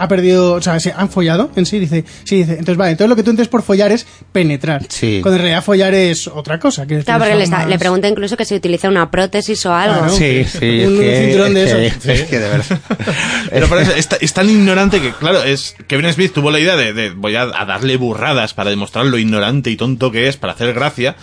ha 0.00 0.08
perdido, 0.08 0.54
o 0.54 0.62
sea, 0.62 0.80
se 0.80 0.92
han 0.96 1.08
follado 1.10 1.50
en 1.56 1.66
sí, 1.66 1.78
dice, 1.78 2.04
sí, 2.24 2.36
dice, 2.36 2.52
entonces 2.52 2.76
vale, 2.76 2.92
entonces 2.92 3.08
lo 3.10 3.16
que 3.16 3.22
tú 3.22 3.30
entiendes 3.30 3.48
por 3.48 3.62
follar 3.62 3.92
es 3.92 4.06
penetrar. 4.32 4.82
Sí. 4.88 5.20
Cuando 5.22 5.36
en 5.36 5.42
realidad 5.42 5.62
follar 5.64 5.94
es 5.94 6.26
otra 6.28 6.58
cosa. 6.58 6.86
Que 6.86 7.02
Claro, 7.04 7.20
porque 7.20 7.36
le, 7.36 7.44
está- 7.44 7.66
le 7.66 7.78
pregunta 7.78 8.08
incluso 8.08 8.36
que 8.36 8.44
si 8.44 8.54
utiliza 8.54 8.88
una 8.88 9.10
prótesis 9.10 9.64
o 9.66 9.74
algo. 9.74 9.98
Claro. 9.98 10.12
Sí, 10.16 10.44
sí, 10.44 10.84
Un 10.84 10.94
es 10.94 11.00
que, 11.00 11.20
cinturón 11.26 11.54
de 11.54 11.64
es 11.64 11.72
que- 11.74 11.86
esos. 11.86 12.06
es 12.06 12.22
que 12.28 12.38
de 12.38 12.48
verdad. 12.48 12.80
Pero 13.50 13.68
por 13.68 13.78
eso, 13.78 13.92
es, 13.94 14.08
es 14.20 14.32
tan 14.32 14.48
ignorante 14.48 15.00
que, 15.00 15.12
claro, 15.12 15.42
es 15.44 15.74
Kevin 15.86 16.12
Smith 16.12 16.32
tuvo 16.32 16.50
la 16.50 16.58
idea 16.60 16.76
de, 16.76 16.92
de 16.92 17.10
voy 17.10 17.34
a, 17.36 17.42
a 17.42 17.64
darle 17.66 17.96
burradas 17.96 18.54
para 18.54 18.70
demostrar 18.70 19.06
lo 19.06 19.18
ignorante 19.18 19.70
y 19.70 19.76
tonto 19.76 20.10
que 20.10 20.28
es, 20.28 20.36
para 20.36 20.52
hacer 20.54 20.72
gracia. 20.72 21.16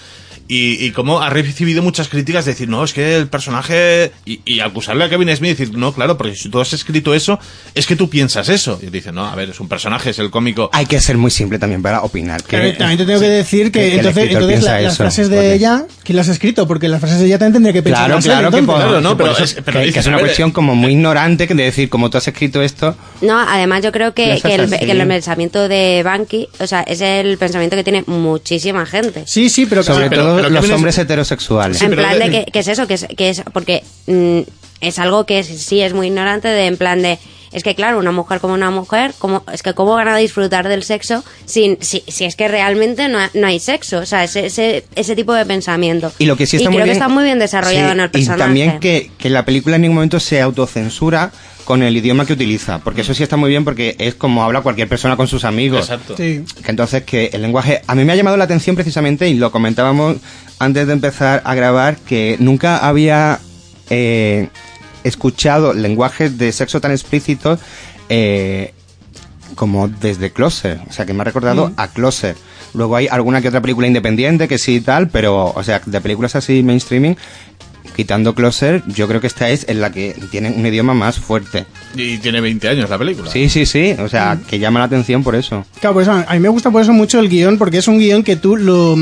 Y, 0.50 0.86
y 0.86 0.92
como 0.92 1.22
ha 1.22 1.30
recibido 1.30 1.82
muchas 1.84 2.08
críticas 2.08 2.46
de 2.46 2.52
decir, 2.52 2.70
no, 2.70 2.84
es 2.84 2.94
que 2.94 3.18
el 3.18 3.28
personaje. 3.28 4.12
Y, 4.26 4.40
y 4.46 4.60
acusarle 4.62 5.04
a 5.04 5.10
Kevin 5.10 5.36
Smith 5.36 5.52
y 5.60 5.64
decir, 5.64 5.78
no, 5.78 5.94
claro, 5.94 6.18
porque 6.18 6.36
si 6.36 6.50
tú 6.50 6.60
has 6.62 6.72
escrito 6.74 7.14
eso, 7.14 7.38
es 7.76 7.86
que 7.86 7.96
tú 7.96 8.10
piensas 8.10 8.48
eso. 8.50 8.80
Y 8.82 8.86
dice, 8.88 9.12
no, 9.12 9.26
a 9.26 9.36
ver, 9.36 9.50
es 9.50 9.60
un 9.60 9.68
personaje, 9.68 10.12
es 10.12 10.20
el 10.20 10.30
cómico. 10.32 10.70
Hay 10.74 10.86
que 10.86 11.00
ser 11.02 11.18
muy 11.18 11.32
simple 11.32 11.60
también 11.60 11.82
para 11.82 12.02
opinar. 12.02 12.44
Que, 12.44 12.74
también 12.74 12.98
te 12.98 13.06
tengo 13.06 13.20
que 13.20 13.28
decir 13.30 13.72
que, 13.72 13.96
entonces, 13.96 14.32
entonces 14.32 14.64
la- 14.64 14.82
las 14.82 14.98
frases 14.98 15.30
de 15.30 15.36
porque- 15.36 15.54
ella, 15.56 15.86
¿quién 16.04 16.16
las 16.16 16.30
ha 16.30 16.32
escrito? 16.32 16.66
Porque 16.68 16.88
las 16.88 17.00
frases 17.02 17.20
de 17.20 17.26
ella 17.26 17.40
también 17.40 17.54
tendría 17.54 17.74
que 17.74 17.84
pensar. 17.84 18.06
Claro, 18.08 18.22
claro, 18.22 18.52
que, 18.52 18.64
por, 18.64 18.76
Claro, 18.78 19.02
no, 19.02 19.18
pero 19.18 19.32
eso- 19.34 19.44
es- 19.44 19.54
pero 19.66 19.80
que- 19.80 19.86
dices, 19.88 19.94
que 19.96 20.00
es 20.00 20.08
una 20.08 20.16
ver, 20.18 20.26
cuestión 20.28 20.52
como 20.52 20.76
muy 20.76 20.94
ignorante 20.94 21.46
que 21.48 21.54
de 21.56 21.64
decir, 21.64 21.90
como 21.90 22.10
tú 22.10 22.18
has 22.20 22.28
escrito 22.28 22.62
esto, 22.62 22.96
No, 23.22 23.38
además 23.40 23.84
yo 23.84 23.92
creo 23.92 24.14
que, 24.14 24.26
el, 24.32 24.38
así. 24.38 24.48
que 24.86 24.92
el 24.92 25.08
pensamiento 25.08 25.68
de 25.68 26.04
Banky, 26.04 26.48
o 26.60 26.68
sea, 26.68 26.82
es 26.84 27.02
el 27.02 27.38
pensamiento 27.38 27.76
que 27.76 27.84
tiene 27.84 28.04
muchísima 28.08 28.86
gente. 28.86 29.24
Sí, 29.26 29.50
sí, 29.50 29.66
pero 29.66 29.84
sobre 29.84 30.10
pero- 30.10 30.24
todo 30.24 30.37
pero 30.44 30.50
los 30.54 30.62
Kevin 30.62 30.76
hombres 30.76 30.96
es- 30.98 31.04
heterosexuales. 31.04 31.82
en 31.82 31.92
plan 31.92 32.20
de- 32.20 32.30
de 32.30 32.46
que, 32.46 32.52
que 32.52 32.60
es 32.60 32.68
eso, 32.68 32.88
que 32.88 32.94
es, 32.96 33.06
que 33.18 33.30
es 33.30 33.42
porque 33.54 33.84
mm, 34.08 34.40
es 34.82 35.00
algo 35.00 35.26
que 35.26 35.40
es- 35.40 35.48
sí 35.48 35.82
es 35.82 35.94
muy 35.94 36.08
ignorante 36.08 36.48
de 36.48 36.66
en 36.68 36.78
plan 36.78 37.02
de 37.02 37.20
es 37.54 37.64
que 37.64 37.76
claro, 37.76 37.98
una 37.98 38.12
mujer 38.12 38.42
como 38.42 38.54
una 38.54 38.70
mujer, 38.72 39.14
como 39.18 39.42
es 39.54 39.64
que 39.64 39.74
cómo 39.74 39.94
van 39.94 40.10
a 40.10 40.18
disfrutar 40.18 40.68
del 40.68 40.84
sexo 40.84 41.24
sin 41.46 41.78
si, 41.82 42.04
si 42.08 42.26
es 42.26 42.36
que 42.36 42.48
realmente 42.50 43.08
no, 43.08 43.20
no 43.34 43.48
hay 43.48 43.60
sexo, 43.60 44.00
o 44.00 44.06
sea, 44.06 44.26
ese, 44.26 44.48
ese, 44.48 44.84
ese 44.96 45.16
tipo 45.16 45.34
de 45.34 45.46
pensamiento. 45.46 46.12
Y 46.20 46.26
lo 46.26 46.36
que 46.36 46.46
sí 46.46 46.58
está 46.58 46.66
y 46.66 46.68
muy 46.74 46.76
creo 46.76 46.84
bien, 46.86 46.94
que 46.96 47.00
está 47.04 47.08
muy 47.08 47.24
bien 47.24 47.40
desarrollado 47.40 47.88
Sí, 47.88 47.92
en 47.94 48.00
el 48.02 48.06
Y 48.08 48.10
personaje. 48.10 48.40
también 48.44 48.80
que, 48.82 49.12
que 49.18 49.30
la 49.30 49.46
película 49.46 49.78
en 49.78 49.84
ningún 49.84 49.96
momento 49.96 50.20
se 50.20 50.42
autocensura 50.42 51.32
con 51.68 51.84
el 51.84 51.98
idioma 51.98 52.26
que 52.26 52.32
utiliza, 52.32 52.80
porque 52.80 53.02
eso 53.02 53.14
sí 53.14 53.24
está 53.24 53.36
muy 53.36 53.50
bien 53.50 53.66
porque 53.66 53.98
es 54.00 54.16
como 54.16 54.42
habla 54.42 54.62
cualquier 54.62 54.88
persona 54.88 55.18
con 55.18 55.28
sus 55.28 55.44
amigos. 55.44 55.82
Exacto. 55.82 56.16
Sí. 56.16 56.46
Que 56.64 56.72
entonces 56.72 57.04
que 57.04 57.30
el 57.34 57.42
lenguaje 57.42 57.82
a 57.86 57.94
mí 57.94 58.06
me 58.06 58.14
ha 58.14 58.16
llamado 58.16 58.38
la 58.38 58.46
atención 58.46 58.78
precisamente 58.78 59.28
y 59.28 59.34
lo 59.34 59.52
comentábamos 59.52 60.16
antes 60.60 60.88
de 60.88 60.94
empezar 60.94 61.42
a 61.44 61.56
grabar 61.56 61.98
que 61.98 62.38
nunca 62.40 62.78
había 62.78 63.42
eh, 63.90 64.48
escuchado 65.04 65.74
lenguajes 65.74 66.38
de 66.38 66.54
sexo 66.54 66.80
tan 66.80 66.92
explícitos 66.92 67.60
eh, 68.08 68.74
como 69.56 69.90
desde 69.90 70.32
Closer, 70.32 70.80
o 70.90 70.94
sea 70.94 71.06
que 71.06 71.12
me 71.12 71.20
ha 71.20 71.26
recordado 71.26 71.74
a 71.76 71.90
Closer. 71.90 72.38
Luego 72.76 72.96
hay 72.96 73.10
alguna 73.10 73.42
que 73.42 73.50
otra 73.50 73.62
película 73.62 73.88
independiente 73.88 74.48
que 74.48 74.58
sí 74.58 74.76
y 74.76 74.82
tal, 74.82 75.10
pero 75.10 75.52
o 75.54 75.64
sea 75.64 75.82
de 75.86 76.00
películas 76.00 76.34
así 76.38 76.64
mainstreaming 76.64 77.18
quitando 77.96 78.36
Closer, 78.36 78.84
yo 78.88 79.08
creo 79.08 79.22
que 79.22 79.28
esta 79.28 79.50
es 79.50 79.66
en 79.70 79.82
la 79.82 79.92
que 79.92 80.16
tienen 80.32 80.54
un 80.58 80.66
idioma 80.66 80.94
más 80.94 81.18
fuerte. 81.20 81.66
Y 81.96 82.18
tiene 82.20 82.42
20 82.42 82.68
años 82.70 82.90
la 82.90 82.98
película. 82.98 83.32
Sí, 83.32 83.50
sí, 83.50 83.66
sí, 83.66 83.96
o 84.00 84.08
sea, 84.08 84.38
que 84.48 84.60
llama 84.60 84.80
la 84.80 84.86
atención 84.86 85.24
por 85.24 85.36
eso. 85.36 85.66
Claro, 85.80 85.94
por 85.96 86.04
eso, 86.04 86.12
a 86.12 86.34
mí 86.34 86.40
me 86.40 86.50
gusta 86.50 86.70
por 86.72 86.82
eso 86.82 86.94
mucho 86.94 87.20
el 87.20 87.30
guion, 87.30 87.58
porque 87.58 87.78
es 87.80 87.88
un 87.88 87.98
guion 88.00 88.24
que 88.24 88.36
tú 88.36 88.56
lo, 88.58 88.96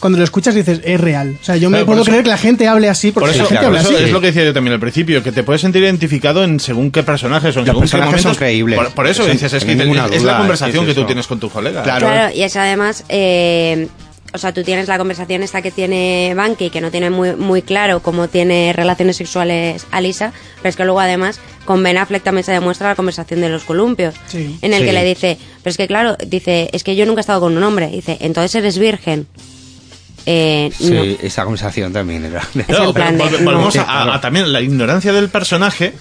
cuando 0.00 0.18
lo 0.18 0.24
escuchas 0.24 0.54
dices, 0.54 0.80
es 0.84 1.00
real. 1.00 1.36
O 1.40 1.44
sea, 1.44 1.56
yo 1.56 1.68
me 1.68 1.74
Claro, 1.78 1.86
por 1.86 1.92
puedo 1.94 2.02
eso- 2.02 2.10
creer 2.10 2.22
que 2.24 2.30
la 2.30 2.38
gente 2.38 2.66
hable 2.68 2.88
así, 2.88 3.12
porque 3.12 3.26
Por 3.26 3.34
eso, 3.34 3.42
la 3.42 3.48
gente 3.48 3.58
por 3.58 3.66
habla 3.66 3.80
eso 3.80 3.90
así. 3.96 4.04
es 4.04 4.10
lo 4.12 4.20
que 4.20 4.26
decía 4.28 4.44
yo 4.44 4.54
también 4.54 4.74
al 4.74 4.80
principio, 4.80 5.22
que 5.22 5.32
te 5.32 5.42
puedes 5.42 5.60
sentir 5.60 5.82
identificado 5.82 6.44
en 6.44 6.60
según 6.60 6.90
qué 6.90 7.02
personajes 7.02 7.54
o 7.56 7.60
en 7.60 7.66
Los 7.66 7.74
según 7.74 7.80
qué 7.82 7.84
personajes 7.90 8.22
son 8.22 8.28
momentos. 8.30 8.38
creíbles. 8.38 8.78
Por, 8.78 8.90
por 8.92 9.06
eso 9.08 9.22
Sin- 9.24 9.32
dices, 9.32 9.52
es, 9.52 9.64
que 9.64 9.74
ninguna 9.74 10.06
es, 10.06 10.12
es 10.12 10.22
duda, 10.22 10.32
la 10.32 10.38
conversación 10.38 10.84
es 10.84 10.88
que 10.88 11.00
tú 11.00 11.06
tienes 11.06 11.26
con 11.26 11.38
tu 11.40 11.50
colega. 11.50 11.82
Claro. 11.82 12.06
Claro, 12.06 12.34
y 12.34 12.42
es 12.42 12.56
además, 12.56 13.04
eh, 13.08 13.88
o 14.32 14.38
sea, 14.38 14.52
tú 14.52 14.62
tienes 14.62 14.88
la 14.88 14.98
conversación 14.98 15.42
esta 15.42 15.62
que 15.62 15.70
tiene 15.70 16.32
Banky, 16.36 16.70
que 16.70 16.80
no 16.80 16.90
tiene 16.90 17.08
muy, 17.10 17.34
muy 17.36 17.62
claro 17.62 18.00
cómo 18.00 18.28
tiene 18.28 18.72
relaciones 18.74 19.16
sexuales 19.16 19.86
Alisa, 19.90 20.32
pero 20.56 20.68
es 20.68 20.76
que 20.76 20.84
luego 20.84 21.00
además 21.00 21.40
con 21.64 21.82
Ben 21.82 21.96
Affleck 21.98 22.22
también 22.22 22.44
se 22.44 22.52
demuestra 22.52 22.88
la 22.88 22.94
conversación 22.94 23.40
de 23.40 23.48
los 23.48 23.64
columpios, 23.64 24.14
Sí. 24.26 24.58
en 24.62 24.74
el 24.74 24.84
que 24.84 24.92
le 24.92 25.04
dice, 25.04 25.38
pero 25.62 25.70
es 25.70 25.76
que 25.76 25.86
claro, 25.86 26.16
dice, 26.26 26.68
es 26.72 26.84
que 26.84 26.94
yo 26.96 27.06
nunca 27.06 27.20
he 27.20 27.22
estado 27.22 27.40
con 27.40 27.56
un 27.56 27.62
hombre, 27.62 27.88
dice, 27.88 28.18
entonces 28.20 28.54
eres 28.54 28.78
virgen. 28.78 29.26
Eh, 30.30 30.70
Sí, 30.76 30.90
no. 30.92 31.02
esa 31.02 31.44
conversación 31.44 31.90
también 31.92 32.22
era. 32.26 32.46
Pero 32.66 32.92
de- 32.92 33.16
volvemos 33.44 33.74
no. 33.74 33.82
a, 33.82 34.14
a 34.14 34.20
también 34.20 34.52
la 34.52 34.60
ignorancia 34.60 35.12
del 35.12 35.30
personaje. 35.30 35.94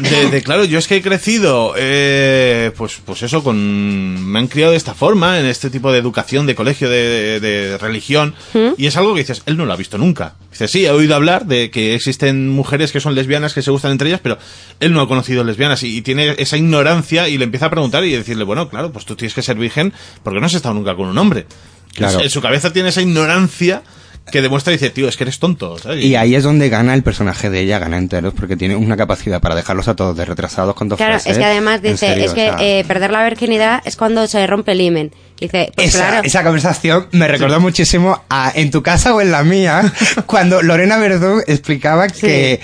De, 0.00 0.30
de, 0.30 0.42
claro, 0.42 0.64
yo 0.64 0.78
es 0.78 0.88
que 0.88 0.96
he 0.96 1.02
crecido, 1.02 1.74
eh, 1.76 2.72
pues, 2.76 3.00
pues 3.04 3.22
eso, 3.22 3.42
con. 3.44 4.24
Me 4.30 4.38
han 4.38 4.46
criado 4.48 4.70
de 4.72 4.78
esta 4.78 4.94
forma, 4.94 5.38
en 5.38 5.46
este 5.46 5.68
tipo 5.70 5.92
de 5.92 5.98
educación, 5.98 6.46
de 6.46 6.54
colegio, 6.54 6.88
de, 6.88 7.40
de- 7.40 7.40
de 7.40 7.78
religión. 7.78 8.34
Y 8.76 8.86
es 8.86 8.96
algo 8.96 9.12
que 9.14 9.20
dices, 9.20 9.42
él 9.46 9.56
no 9.56 9.66
lo 9.66 9.72
ha 9.72 9.76
visto 9.76 9.98
nunca. 9.98 10.34
Dice, 10.50 10.66
sí, 10.68 10.86
he 10.86 10.90
oído 10.90 11.14
hablar 11.14 11.44
de 11.46 11.70
que 11.70 11.94
existen 11.94 12.48
mujeres 12.48 12.90
que 12.92 13.00
son 13.00 13.14
lesbianas, 13.14 13.52
que 13.52 13.60
se 13.62 13.70
gustan 13.70 13.92
entre 13.92 14.08
ellas, 14.08 14.20
pero 14.22 14.38
él 14.80 14.92
no 14.94 15.00
ha 15.02 15.08
conocido 15.08 15.44
lesbianas 15.44 15.82
y, 15.82 15.96
y 15.98 16.02
tiene 16.02 16.34
esa 16.38 16.56
ignorancia 16.56 17.28
y 17.28 17.36
le 17.36 17.44
empieza 17.44 17.66
a 17.66 17.70
preguntar 17.70 18.04
y 18.04 18.12
decirle, 18.12 18.44
bueno, 18.44 18.68
claro, 18.70 18.90
pues 18.92 19.04
tú 19.04 19.14
tienes 19.14 19.34
que 19.34 19.42
ser 19.42 19.56
virgen 19.58 19.92
porque 20.22 20.40
no 20.40 20.46
has 20.46 20.54
estado 20.54 20.74
nunca 20.74 20.94
con 20.96 21.08
un 21.08 21.18
hombre. 21.18 21.46
Claro. 21.94 22.20
En 22.20 22.30
su 22.30 22.40
cabeza 22.40 22.72
tiene 22.72 22.90
esa 22.90 23.00
ignorancia 23.02 23.82
que 24.30 24.42
demuestra 24.42 24.72
y 24.72 24.76
dice, 24.76 24.90
tío, 24.90 25.08
es 25.08 25.16
que 25.16 25.24
eres 25.24 25.38
tonto. 25.38 25.78
¿sabes? 25.78 26.04
Y 26.04 26.14
ahí 26.14 26.34
es 26.34 26.42
donde 26.44 26.68
gana 26.68 26.92
el 26.94 27.02
personaje 27.02 27.48
de 27.48 27.60
ella, 27.60 27.78
gana 27.78 27.96
enteros, 27.96 28.34
porque 28.34 28.56
tiene 28.56 28.76
una 28.76 28.96
capacidad 28.96 29.40
para 29.40 29.54
dejarlos 29.54 29.88
a 29.88 29.96
todos 29.96 30.16
de 30.16 30.24
retrasados 30.26 30.74
con 30.74 30.88
dos 30.88 30.98
Claro, 30.98 31.14
frases. 31.14 31.32
es 31.32 31.38
que 31.38 31.44
además 31.44 31.80
dice, 31.80 31.96
serio, 31.96 32.24
es 32.26 32.32
que 32.34 32.50
o 32.50 32.58
sea, 32.58 32.66
eh, 32.66 32.84
perder 32.86 33.10
la 33.10 33.24
virginidad 33.24 33.80
es 33.86 33.96
cuando 33.96 34.26
se 34.26 34.46
rompe 34.46 34.72
el 34.72 34.82
himen. 34.82 35.12
Dice, 35.40 35.72
pues 35.74 35.88
esa, 35.94 36.08
claro. 36.08 36.22
esa 36.26 36.42
conversación 36.44 37.06
me 37.12 37.26
recordó 37.26 37.58
muchísimo 37.60 38.22
a 38.28 38.52
En 38.54 38.70
tu 38.70 38.82
casa 38.82 39.14
o 39.14 39.20
en 39.22 39.30
la 39.30 39.44
mía, 39.44 39.90
cuando 40.26 40.60
Lorena 40.62 40.98
Verdún 40.98 41.42
explicaba 41.46 42.08
que, 42.08 42.60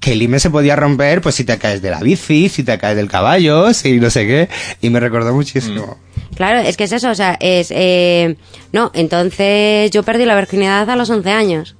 que 0.00 0.12
el 0.12 0.22
himen 0.22 0.40
se 0.40 0.48
podía 0.48 0.76
romper 0.76 1.20
pues 1.20 1.34
si 1.34 1.44
te 1.44 1.58
caes 1.58 1.82
de 1.82 1.90
la 1.90 2.00
bici, 2.00 2.48
si 2.48 2.62
te 2.62 2.78
caes 2.78 2.96
del 2.96 3.08
caballo, 3.10 3.74
si 3.74 4.00
no 4.00 4.08
sé 4.08 4.26
qué, 4.26 4.48
y 4.80 4.88
me 4.88 4.98
recordó 4.98 5.34
muchísimo. 5.34 5.98
Claro, 6.36 6.60
es 6.60 6.76
que 6.76 6.84
es 6.84 6.92
eso, 6.92 7.10
o 7.10 7.14
sea, 7.14 7.36
es... 7.40 7.70
Eh, 7.70 8.36
no, 8.72 8.90
entonces 8.94 9.90
yo 9.90 10.02
perdí 10.02 10.24
la 10.24 10.34
virginidad 10.36 10.88
a 10.88 10.96
los 10.96 11.10
11 11.10 11.30
años. 11.30 11.76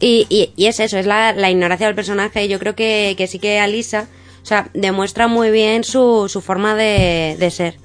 Y, 0.00 0.26
y, 0.30 0.52
y 0.56 0.66
es 0.66 0.80
eso, 0.80 0.96
es 0.96 1.06
la, 1.06 1.32
la 1.32 1.50
ignorancia 1.50 1.86
del 1.86 1.96
personaje. 1.96 2.48
Yo 2.48 2.58
creo 2.58 2.74
que, 2.74 3.14
que 3.18 3.26
sí 3.26 3.38
que 3.38 3.58
Alisa, 3.58 4.08
o 4.42 4.46
sea, 4.46 4.70
demuestra 4.74 5.26
muy 5.26 5.50
bien 5.50 5.84
su, 5.84 6.28
su 6.28 6.40
forma 6.40 6.74
de, 6.74 7.36
de 7.38 7.50
ser. 7.50 7.76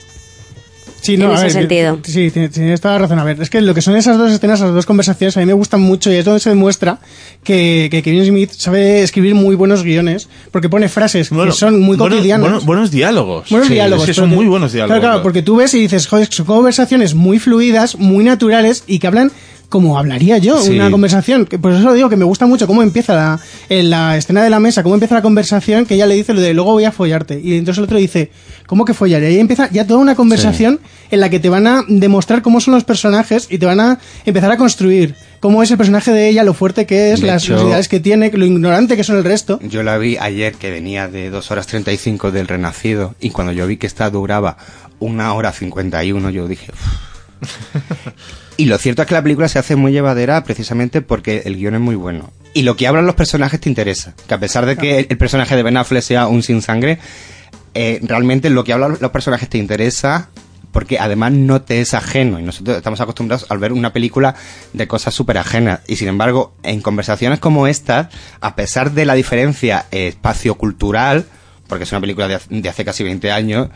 Sí, 1.04 1.16
en 1.16 1.24
a 1.24 1.34
ese 1.34 1.44
ver, 1.44 1.52
sentido. 1.52 2.00
Sí, 2.04 2.32
tiene- 2.32 2.50
tienes 2.50 2.82
toda 2.82 2.94
la 2.96 3.00
razón. 3.02 3.20
A 3.20 3.24
ver, 3.24 3.40
es 3.42 3.50
que 3.50 3.62
lo 3.62 3.74
que 3.74 3.82
son 3.82 3.96
esas 3.96 4.18
dos 4.18 4.32
escenas, 4.32 4.60
esas 4.60 4.74
dos 4.74 4.86
conversaciones, 4.86 5.36
a 5.38 5.42
mí 5.42 5.46
me 5.46 5.54
gustan 5.54 5.82
mucho 5.82 6.12
y 6.12 6.16
es 6.16 6.26
donde 6.26 6.40
se 6.40 6.50
demuestra 6.50 7.00
que, 7.44 7.90
que 7.92 8.02
Kevin 8.02 8.26
Smith 8.26 8.52
sabe 8.58 9.02
escribir 9.04 9.36
muy 9.36 9.56
buenos 9.56 9.84
guiones, 9.84 10.30
porque 10.52 10.70
pone 10.70 10.88
frases 10.90 11.30
Bueno, 11.30 11.52
que 11.52 11.58
son 11.58 11.80
muy 11.82 11.98
buenos- 11.98 12.16
cotidianas. 12.18 12.42
buenos- 12.42 12.66
buenos 12.66 12.90
diálogos. 12.92 13.50
Buenos 13.50 13.68
Sí, 13.68 13.74
diálogos. 13.74 14.04
es 14.10 14.16
que 14.16 14.22
son 14.22 14.30
muy 14.30 14.46
buenos 14.46 14.72
diálogos. 14.72 15.00
Claro, 15.00 15.02
claro, 15.14 15.24
porque 15.24 15.42
tú 15.42 15.58
ves 15.58 15.74
y 15.74 15.80
dices, 15.82 16.08
joder, 16.08 16.28
son 16.32 16.46
conversaciones 16.46 17.14
muy 17.16 17.38
fluidas, 17.38 17.98
muy 17.98 18.24
naturales 18.24 18.84
y 18.88 19.00
que 19.00 19.08
hablan 19.08 19.32
como 19.74 19.98
hablaría 19.98 20.38
yo, 20.38 20.62
Sí. 20.62 20.70
una 20.76 20.92
conversación. 20.92 21.48
Que, 21.48 21.58
por 21.58 21.74
eso 21.74 21.94
digo 21.96 22.08
que 22.08 22.16
me 22.16 22.26
gusta 22.26 22.46
mucho 22.46 22.68
cómo 22.68 22.84
empieza 22.84 23.16
la, 23.16 23.40
en 23.70 23.90
la 23.90 24.16
escena 24.16 24.44
de 24.44 24.52
la 24.52 24.60
mesa, 24.60 24.84
cómo 24.84 24.94
empieza 24.94 25.16
la 25.16 25.24
conversación, 25.24 25.88
que 25.88 25.96
ella 25.96 26.06
le 26.06 26.14
dice 26.14 26.32
lo 26.36 26.42
de 26.42 26.54
luego 26.54 26.74
voy 26.74 26.84
a 26.84 26.92
follarte. 26.92 27.42
Y 27.44 27.58
entonces 27.58 27.80
el 27.80 27.86
otro 27.86 27.98
dice, 27.98 28.30
¿cómo 28.68 28.86
que 28.86 28.94
follar? 28.94 29.24
Y 29.24 29.26
ahí 29.26 29.40
empieza 29.40 29.72
ya 29.72 29.88
toda 29.88 30.00
una 30.00 30.14
conversación 30.14 30.80
en 31.10 31.20
la 31.20 31.32
que 31.32 31.40
te 31.40 31.50
van 31.50 31.66
a 31.66 31.84
demostrar 31.88 32.44
cómo 32.44 32.62
son 32.62 32.76
los 32.76 32.84
personajes 32.84 33.48
y 33.50 33.58
te 33.58 33.66
van 33.66 33.80
a 33.80 33.98
empezar 34.26 34.52
a 34.52 34.58
construir 34.58 35.16
cómo 35.40 35.64
es 35.64 35.72
el 35.72 35.78
personaje 35.78 36.12
de 36.12 36.30
ella, 36.30 36.44
lo 36.44 36.54
fuerte 36.54 36.86
que 36.86 37.12
es, 37.14 37.22
De 37.22 37.26
las 37.26 37.50
necesidades 37.50 37.88
que 37.88 38.00
tiene, 38.00 38.30
lo 38.32 38.46
ignorante 38.46 38.96
que 38.96 39.04
son 39.04 39.18
el 39.18 39.24
resto. 39.24 39.60
Yo 39.64 39.82
la 39.82 39.98
vi 39.98 40.18
ayer 40.18 40.54
que 40.54 40.70
venía 40.70 41.08
de 41.08 41.32
2 41.32 41.50
horas 41.50 41.66
35 41.66 42.32
del 42.32 42.48
Renacido 42.48 43.16
y 43.20 43.32
cuando 43.32 43.54
yo 43.54 43.66
vi 43.66 43.78
que 43.78 43.88
esta 43.88 44.12
duraba 44.12 44.56
una 45.00 45.34
hora 45.34 45.52
51 45.52 46.30
yo 46.30 46.48
dije... 46.48 46.72
Y 48.58 48.66
lo 48.66 48.78
cierto 48.78 49.02
es 49.02 49.08
que 49.08 49.14
la 49.16 49.24
película 49.24 49.48
se 49.48 49.60
hace 49.60 49.76
muy 49.76 49.92
llevadera 49.92 50.44
precisamente 50.44 51.02
porque 51.02 51.42
el 51.46 51.56
guion 51.58 51.76
es 51.76 51.82
muy 51.82 51.96
bueno. 51.96 52.32
Y 52.54 52.62
lo 52.62 52.76
que 52.76 52.88
hablan 52.88 53.06
los 53.08 53.16
personajes 53.16 53.60
te 53.60 53.68
interesa. 53.70 54.14
Que 54.28 54.34
a 54.36 54.40
pesar 54.40 54.66
de 54.68 54.78
que 54.78 55.00
el, 55.10 55.18
personaje 55.18 55.56
de 55.56 55.64
Ben 55.64 55.76
Affleck 55.78 56.04
sea 56.04 56.28
un 56.28 56.44
sin 56.44 56.62
sangre, 56.62 57.00
eh, 57.74 58.00
realmente 58.04 58.50
lo 58.52 58.64
que 58.64 58.74
hablan 58.74 58.98
los 59.02 59.12
personajes 59.12 59.50
te 59.50 59.58
interesa 59.58 60.30
porque 60.72 60.98
además 61.00 61.32
no 61.34 61.62
te 61.62 61.82
es 61.82 61.94
ajeno 61.94 62.40
y 62.40 62.44
nosotros 62.44 62.78
estamos 62.78 63.00
acostumbrados 63.00 63.46
al 63.50 63.60
ver 63.60 63.74
una 63.74 63.94
película 63.94 64.34
de 64.74 64.88
cosas 64.88 65.14
súper 65.14 65.38
ajenas 65.38 65.82
y 65.88 65.98
sin 65.98 66.08
embargo 66.08 66.56
en 66.64 66.82
conversaciones 66.82 67.38
como 67.40 67.68
estas 67.68 68.08
a 68.42 68.56
pesar 68.56 68.92
de 68.92 69.06
la 69.06 69.14
diferencia 69.14 69.86
espacio-cultural 69.92 71.26
porque 71.68 71.84
es 71.84 71.92
una 71.92 72.02
película 72.02 72.28
de, 72.28 72.36
hace- 72.36 72.48
de 72.50 72.70
hace 72.70 72.84
casi 72.86 73.04
20 73.04 73.32
años 73.32 73.70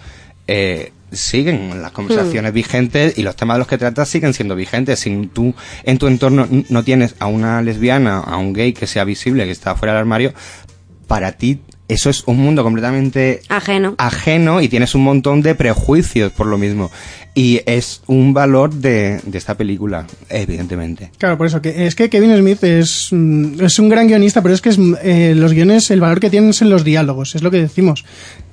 eh, 0.47 0.91
siguen 1.11 1.81
las 1.81 1.91
conversaciones 1.91 2.53
vigentes 2.53 3.17
y 3.17 3.23
los 3.23 3.35
temas 3.35 3.55
de 3.55 3.59
los 3.59 3.67
que 3.67 3.77
tratas 3.77 4.09
siguen 4.09 4.33
siendo 4.33 4.55
vigentes 4.55 4.99
si 4.99 5.29
tú 5.33 5.53
en 5.83 5.97
tu 5.97 6.07
entorno 6.07 6.47
no 6.69 6.83
tienes 6.83 7.15
a 7.19 7.27
una 7.27 7.61
lesbiana 7.61 8.19
a 8.19 8.37
un 8.37 8.53
gay 8.53 8.73
que 8.73 8.87
sea 8.87 9.05
visible 9.05 9.45
que 9.45 9.51
está 9.51 9.75
fuera 9.75 9.93
del 9.93 10.01
armario 10.01 10.33
para 11.07 11.31
ti 11.33 11.61
eso 11.87 12.09
es 12.09 12.23
un 12.25 12.37
mundo 12.37 12.63
completamente 12.63 13.41
Ajeno. 13.47 13.95
ajeno 13.97 14.61
y 14.61 14.67
tienes 14.67 14.93
un 14.93 15.03
montón 15.03 15.41
de 15.41 15.55
prejuicios 15.55 16.33
por 16.33 16.47
lo 16.47 16.57
mismo. 16.57 16.91
Y 17.33 17.61
es 17.65 18.01
un 18.07 18.33
valor 18.33 18.73
de, 18.73 19.21
de 19.23 19.37
esta 19.37 19.55
película, 19.55 20.05
evidentemente. 20.27 21.11
Claro, 21.17 21.37
por 21.37 21.47
eso, 21.47 21.61
que 21.61 21.85
es 21.85 21.95
que 21.95 22.09
Kevin 22.09 22.35
Smith 22.35 22.63
es, 22.63 23.09
mm, 23.11 23.63
es 23.63 23.79
un 23.79 23.89
gran 23.89 24.07
guionista, 24.07 24.41
pero 24.41 24.53
es 24.53 24.61
que 24.61 24.69
es, 24.69 24.77
mm, 24.77 24.95
eh, 25.01 25.33
los 25.35 25.53
guiones, 25.53 25.89
el 25.91 26.01
valor 26.01 26.19
que 26.19 26.29
tienen 26.29 26.49
es 26.49 26.61
en 26.61 26.69
los 26.69 26.83
diálogos, 26.83 27.35
es 27.35 27.43
lo 27.43 27.51
que 27.51 27.61
decimos. 27.61 28.03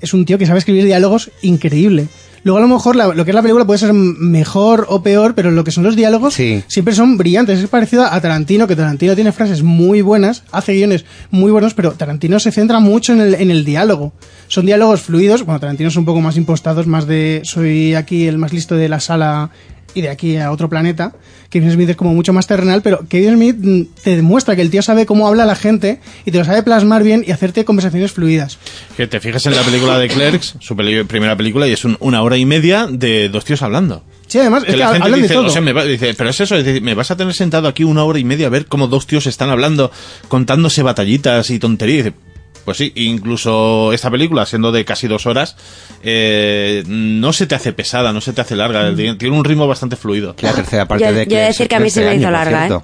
Es 0.00 0.14
un 0.14 0.24
tío 0.26 0.38
que 0.38 0.46
sabe 0.46 0.58
escribir 0.58 0.84
diálogos 0.84 1.30
increíble. 1.42 2.06
Luego 2.44 2.58
a 2.58 2.60
lo 2.60 2.68
mejor 2.68 2.94
la- 2.94 3.14
lo 3.14 3.24
que 3.24 3.30
es 3.30 3.34
la 3.34 3.40
película 3.42 3.64
puede 3.64 3.78
ser 3.78 3.92
mejor 3.94 4.86
o 4.90 5.02
peor, 5.02 5.34
pero 5.34 5.50
lo 5.50 5.64
que 5.64 5.70
son 5.70 5.82
los 5.82 5.96
diálogos 5.96 6.34
siempre 6.68 6.94
son 6.94 7.16
brillantes. 7.16 7.58
Es 7.58 7.68
parecido 7.68 8.04
a 8.04 8.20
Tarantino, 8.20 8.66
que 8.66 8.76
Tarantino 8.76 9.14
tiene 9.14 9.32
frases 9.32 9.62
muy 9.62 10.02
buenas, 10.02 10.44
hace 10.52 10.74
guiones 10.74 11.04
muy 11.30 11.50
buenos, 11.50 11.74
pero 11.74 11.92
Tarantino 11.92 12.38
se 12.38 12.52
centra 12.52 12.80
mucho 12.80 13.14
en 13.14 13.20
el, 13.22 13.34
en 13.34 13.50
el 13.50 13.64
diálogo. 13.64 14.12
Son 14.48 14.66
diálogos 14.66 15.00
fluidos, 15.00 15.44
bueno, 15.44 15.58
Tarantino 15.58 15.88
es 15.88 15.96
un 15.96 16.04
poco 16.04 16.20
más 16.20 16.36
impostados, 16.36 16.86
más 16.86 17.06
de 17.06 17.40
soy 17.44 17.94
aquí 17.94 18.26
el 18.26 18.36
más 18.38 18.52
listo 18.52 18.74
de 18.76 18.88
la 18.90 19.00
sala 19.00 19.50
y 19.94 20.00
de 20.02 20.08
aquí 20.10 20.36
a 20.36 20.50
otro 20.50 20.68
planeta. 20.68 21.12
Kevin 21.50 21.70
Smith 21.72 21.88
es 21.90 21.96
como 21.96 22.12
mucho 22.14 22.32
más 22.32 22.46
terrenal, 22.46 22.82
pero 22.82 23.06
Kevin 23.08 23.34
Smith 23.36 23.56
mm, 23.60 23.82
te 24.02 24.16
demuestra 24.16 24.56
que 24.56 24.62
el 24.62 24.70
tío 24.70 24.82
sabe 24.82 25.06
cómo 25.06 25.26
habla 25.28 25.46
la 25.46 25.54
gente 25.54 26.00
y 26.24 26.30
te 26.32 26.38
lo 26.38 26.44
sabe 26.44 26.62
plasmar 26.64 27.02
bien 27.04 27.24
y 27.26 27.30
hacerte 27.30 27.64
conversaciones 27.64 28.12
fluidas. 28.12 28.58
Que 28.96 29.06
te 29.06 29.20
fijas 29.20 29.46
en 29.46 29.54
la 29.54 29.62
película 29.62 29.98
de 29.98 30.08
Clerks, 30.08 30.56
su 30.60 30.74
primera 30.76 31.36
película, 31.36 31.68
y 31.68 31.72
es 31.72 31.84
un- 31.84 31.96
una 32.00 32.22
hora 32.22 32.36
y 32.36 32.44
media 32.44 32.86
de 32.90 33.28
dos 33.28 33.44
tíos 33.44 33.62
hablando. 33.62 34.02
Sí, 34.26 34.38
además, 34.40 34.64
es 34.66 34.70
que 34.70 34.76
la 34.78 34.88
gente 34.88 35.04
hablan 35.04 35.20
de 35.20 35.22
dice, 35.28 35.34
todo. 35.34 35.46
o 35.46 35.50
sea, 35.50 35.60
me 35.60 35.72
va- 35.72 35.84
dice, 35.84 36.14
pero 36.14 36.30
es 36.30 36.40
eso, 36.40 36.56
es 36.56 36.64
decir, 36.64 36.82
me 36.82 36.94
vas 36.94 37.10
a 37.12 37.16
tener 37.16 37.34
sentado 37.34 37.68
aquí 37.68 37.84
una 37.84 38.02
hora 38.04 38.18
y 38.18 38.24
media 38.24 38.46
a 38.48 38.50
ver 38.50 38.66
cómo 38.66 38.88
dos 38.88 39.06
tíos 39.06 39.26
están 39.26 39.50
hablando, 39.50 39.92
contándose 40.28 40.82
batallitas 40.82 41.50
y 41.50 41.58
tonterías. 41.60 41.94
Y 42.00 42.02
dice, 42.10 42.16
pues 42.64 42.76
sí, 42.78 42.92
incluso 42.94 43.92
esta 43.92 44.10
película, 44.10 44.46
siendo 44.46 44.72
de 44.72 44.84
casi 44.84 45.06
dos 45.08 45.26
horas, 45.26 45.56
eh, 46.02 46.82
no 46.86 47.32
se 47.32 47.46
te 47.46 47.54
hace 47.54 47.72
pesada, 47.72 48.12
no 48.12 48.20
se 48.20 48.32
te 48.32 48.40
hace 48.40 48.56
larga, 48.56 48.90
Mm. 48.90 48.96
tiene, 49.18 49.36
un 49.36 49.44
ritmo 49.44 49.66
bastante 49.66 49.96
fluido. 49.96 50.34
La 50.40 50.52
tercera 50.52 50.86
parte 50.88 51.04
Yo- 51.04 51.12
de 51.12 51.26
yo 51.26 51.36
he 51.36 51.40
de 51.40 51.46
decir 51.46 51.68
que 51.68 51.74
a 51.76 51.80
mí 51.80 51.90
se 51.90 52.04
me 52.04 52.14
hizo 52.16 52.30
larga, 52.30 52.66
¿eh? 52.68 52.78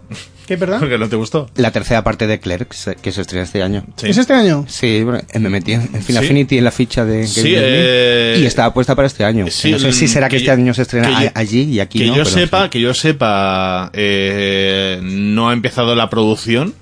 ¿Qué, 0.47 0.59
perdón? 0.59 0.81
Porque 0.81 0.99
no 0.99 1.09
te 1.09 1.15
gustó. 1.15 1.49
La 1.55 1.71
tercera 1.71 2.03
parte 2.03 2.27
de 2.27 2.41
Clerks, 2.41 2.91
que 3.01 3.13
se 3.13 3.21
estrena 3.21 3.45
este 3.45 3.63
año. 3.63 3.85
¿Es 4.03 4.19
este 4.19 4.33
año? 4.33 4.65
Sí, 4.69 5.05
bueno, 5.05 5.21
me 5.39 5.49
metí 5.49 5.75
en 5.75 5.83
Final 5.83 6.03
Sí. 6.05 6.17
Affinity 6.17 6.59
en 6.59 6.65
la 6.65 6.73
ficha 6.73 7.05
de 7.05 7.25
Sí, 7.29 7.55
eh, 7.57 8.37
y 8.41 8.47
estaba 8.47 8.75
puesta 8.75 8.97
para 8.97 9.07
este 9.07 9.25
año. 9.25 9.47
Sí, 9.49 9.71
no 9.71 9.79
sé 9.79 9.93
si 9.93 10.09
será 10.09 10.27
que, 10.29 10.33
que 10.33 10.37
este 10.39 10.47
yo- 10.49 10.53
año 10.55 10.75
se 10.75 10.83
estrena 10.83 11.23
yo- 11.23 11.31
allí 11.35 11.63
y 11.63 11.79
aquí 11.79 12.01
que 12.01 12.07
no. 12.07 12.17
yo 12.17 12.25
pero 12.25 12.35
sepa, 12.37 12.69
que 12.69 12.81
yo 12.81 12.93
sepa, 12.95 13.91
eh, 13.93 14.99
no 15.03 15.51
ha 15.51 15.53
empezado 15.53 15.95
la 15.95 16.11
producción 16.11 16.75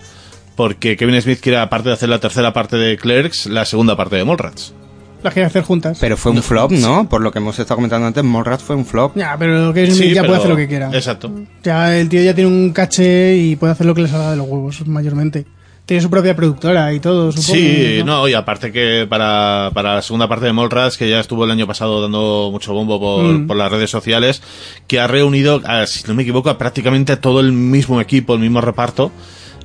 porque 0.59 0.97
Kevin 0.97 1.23
Smith 1.23 1.39
quiere, 1.41 1.59
aparte 1.59 1.89
de 1.89 1.95
hacer 1.95 2.09
la 2.09 2.19
tercera 2.19 2.53
parte 2.53 2.77
de 2.77 2.97
Clerks, 2.97 3.47
la 3.47 3.65
segunda 3.65 3.97
parte 3.97 4.17
de 4.17 4.25
Mallrats. 4.25 4.75
Las 5.23 5.33
quiere 5.33 5.47
hacer 5.47 5.63
juntas. 5.63 5.99
Pero 6.01 6.17
fue 6.17 6.33
un 6.33 6.43
flop, 6.43 6.73
¿no? 6.73 7.09
Por 7.09 7.21
lo 7.23 7.31
que 7.31 7.39
hemos 7.39 7.57
estado 7.61 7.77
comentando 7.77 8.09
antes, 8.09 8.25
Morrat 8.25 8.61
fue 8.61 8.75
un 8.75 8.85
flop. 8.85 9.17
Ya, 9.17 9.37
pero 9.39 9.73
Kevin 9.73 9.93
Smith 9.93 10.09
Sí, 10.09 10.15
ya 10.15 10.23
pero- 10.23 10.33
puede 10.33 10.39
hacer 10.41 10.51
lo 10.51 10.57
que 10.57 10.67
quiera. 10.67 10.91
Exacto. 10.93 11.31
Ya 11.63 11.97
el 11.97 12.09
tío 12.09 12.21
ya 12.23 12.35
tiene 12.35 12.51
un 12.51 12.73
caché 12.73 13.37
y 13.37 13.55
puede 13.55 13.73
hacer 13.73 13.87
lo 13.87 13.95
que 13.95 14.03
le 14.03 14.09
salga 14.09 14.33
de 14.33 14.37
los 14.37 14.49
huevos, 14.49 14.85
mayormente. 14.89 15.47
Tiene 15.87 16.03
su 16.03 16.11
propia 16.11 16.35
productora 16.37 16.93
y 16.93 16.99
todo, 17.01 17.31
supongo. 17.33 17.55
Sí, 17.55 18.03
no, 18.05 18.27
y 18.29 18.35
aparte 18.35 18.73
que 18.73 19.07
para, 19.09 19.71
para 19.73 19.95
la 19.95 20.03
segunda 20.03 20.29
parte 20.29 20.47
de 20.47 20.53
Mallrats, 20.53 20.99
que 20.99 21.09
ya 21.09 21.19
estuvo 21.21 21.45
el 21.45 21.51
año 21.53 21.67
pasado 21.69 22.03
dando 22.03 22.51
mucho 22.53 22.75
bombo 22.75 22.99
por, 23.01 23.25
Mm. 23.25 23.47
por 23.47 23.57
las 23.57 23.71
redes 23.71 23.91
sociales, 23.91 24.43
que 24.89 24.99
ha 25.01 25.07
reunido, 25.07 25.63
a- 25.65 25.87
si 25.87 26.07
no 26.09 26.15
me 26.15 26.25
equivoco, 26.25 26.51
a 26.51 26.59
prácticamente 26.59 27.17
todo 27.17 27.39
el 27.41 27.53
mismo 27.53 28.01
equipo, 28.01 28.35
el 28.35 28.41
mismo 28.41 28.61
reparto, 28.61 29.13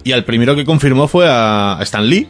y 0.03 0.11
al 0.11 0.25
primero 0.25 0.55
que 0.55 0.65
confirmó 0.65 1.07
fue 1.07 1.27
a 1.29 1.77
Stan 1.81 2.05
Lee. 2.05 2.29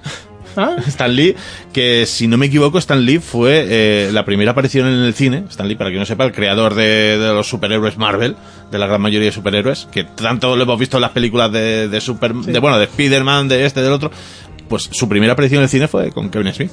¿Ah? 0.55 0.75
Stan 0.87 1.13
Lee, 1.13 1.35
que 1.71 2.05
si 2.05 2.27
no 2.27 2.37
me 2.37 2.45
equivoco, 2.45 2.77
Stan 2.77 3.03
Lee 3.03 3.19
fue 3.19 3.65
eh, 3.67 4.09
la 4.11 4.23
primera 4.23 4.51
aparición 4.51 4.87
en 4.87 4.99
el 4.99 5.13
cine. 5.13 5.45
Stan 5.49 5.67
Lee, 5.67 5.75
para 5.75 5.89
que 5.89 5.97
no 5.97 6.05
sepa, 6.05 6.25
el 6.25 6.31
creador 6.31 6.75
de, 6.75 7.17
de 7.17 7.33
los 7.33 7.47
superhéroes 7.47 7.97
Marvel, 7.97 8.35
de 8.71 8.79
la 8.79 8.85
gran 8.85 9.01
mayoría 9.01 9.27
de 9.27 9.31
superhéroes, 9.31 9.87
que 9.91 10.03
tanto 10.03 10.55
lo 10.55 10.63
hemos 10.63 10.79
visto 10.79 10.97
en 10.97 11.01
las 11.01 11.11
películas 11.11 11.51
de, 11.51 11.87
de 11.87 12.01
Super, 12.01 12.33
de 12.33 12.59
bueno, 12.59 12.77
de 12.77 12.85
Spider-Man, 12.85 13.47
de 13.47 13.65
este, 13.65 13.81
del 13.81 13.93
otro. 13.93 14.11
Pues 14.67 14.89
su 14.91 15.09
primera 15.09 15.33
aparición 15.33 15.59
en 15.59 15.63
el 15.63 15.69
cine 15.69 15.87
fue 15.87 16.11
con 16.11 16.29
Kevin 16.29 16.53
Smith. 16.53 16.71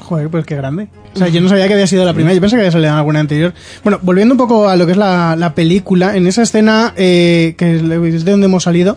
Joder, 0.00 0.28
pues 0.28 0.44
qué 0.46 0.56
grande. 0.56 0.88
O 1.14 1.18
sea, 1.18 1.28
yo 1.28 1.40
no 1.40 1.48
sabía 1.48 1.66
que 1.66 1.74
había 1.74 1.86
sido 1.86 2.04
la 2.04 2.12
primera, 2.12 2.34
yo 2.34 2.40
pensé 2.40 2.56
que 2.56 2.60
había 2.60 2.70
salido 2.70 2.92
en 2.92 2.98
alguna 2.98 3.20
anterior. 3.20 3.54
Bueno, 3.82 3.98
volviendo 4.02 4.34
un 4.34 4.38
poco 4.38 4.68
a 4.68 4.76
lo 4.76 4.86
que 4.86 4.92
es 4.92 4.98
la, 4.98 5.34
la 5.36 5.54
película, 5.54 6.16
en 6.16 6.26
esa 6.26 6.42
escena, 6.42 6.92
eh, 6.96 7.54
que 7.56 7.76
es 7.76 8.24
de 8.24 8.30
donde 8.30 8.46
hemos 8.46 8.62
salido, 8.62 8.96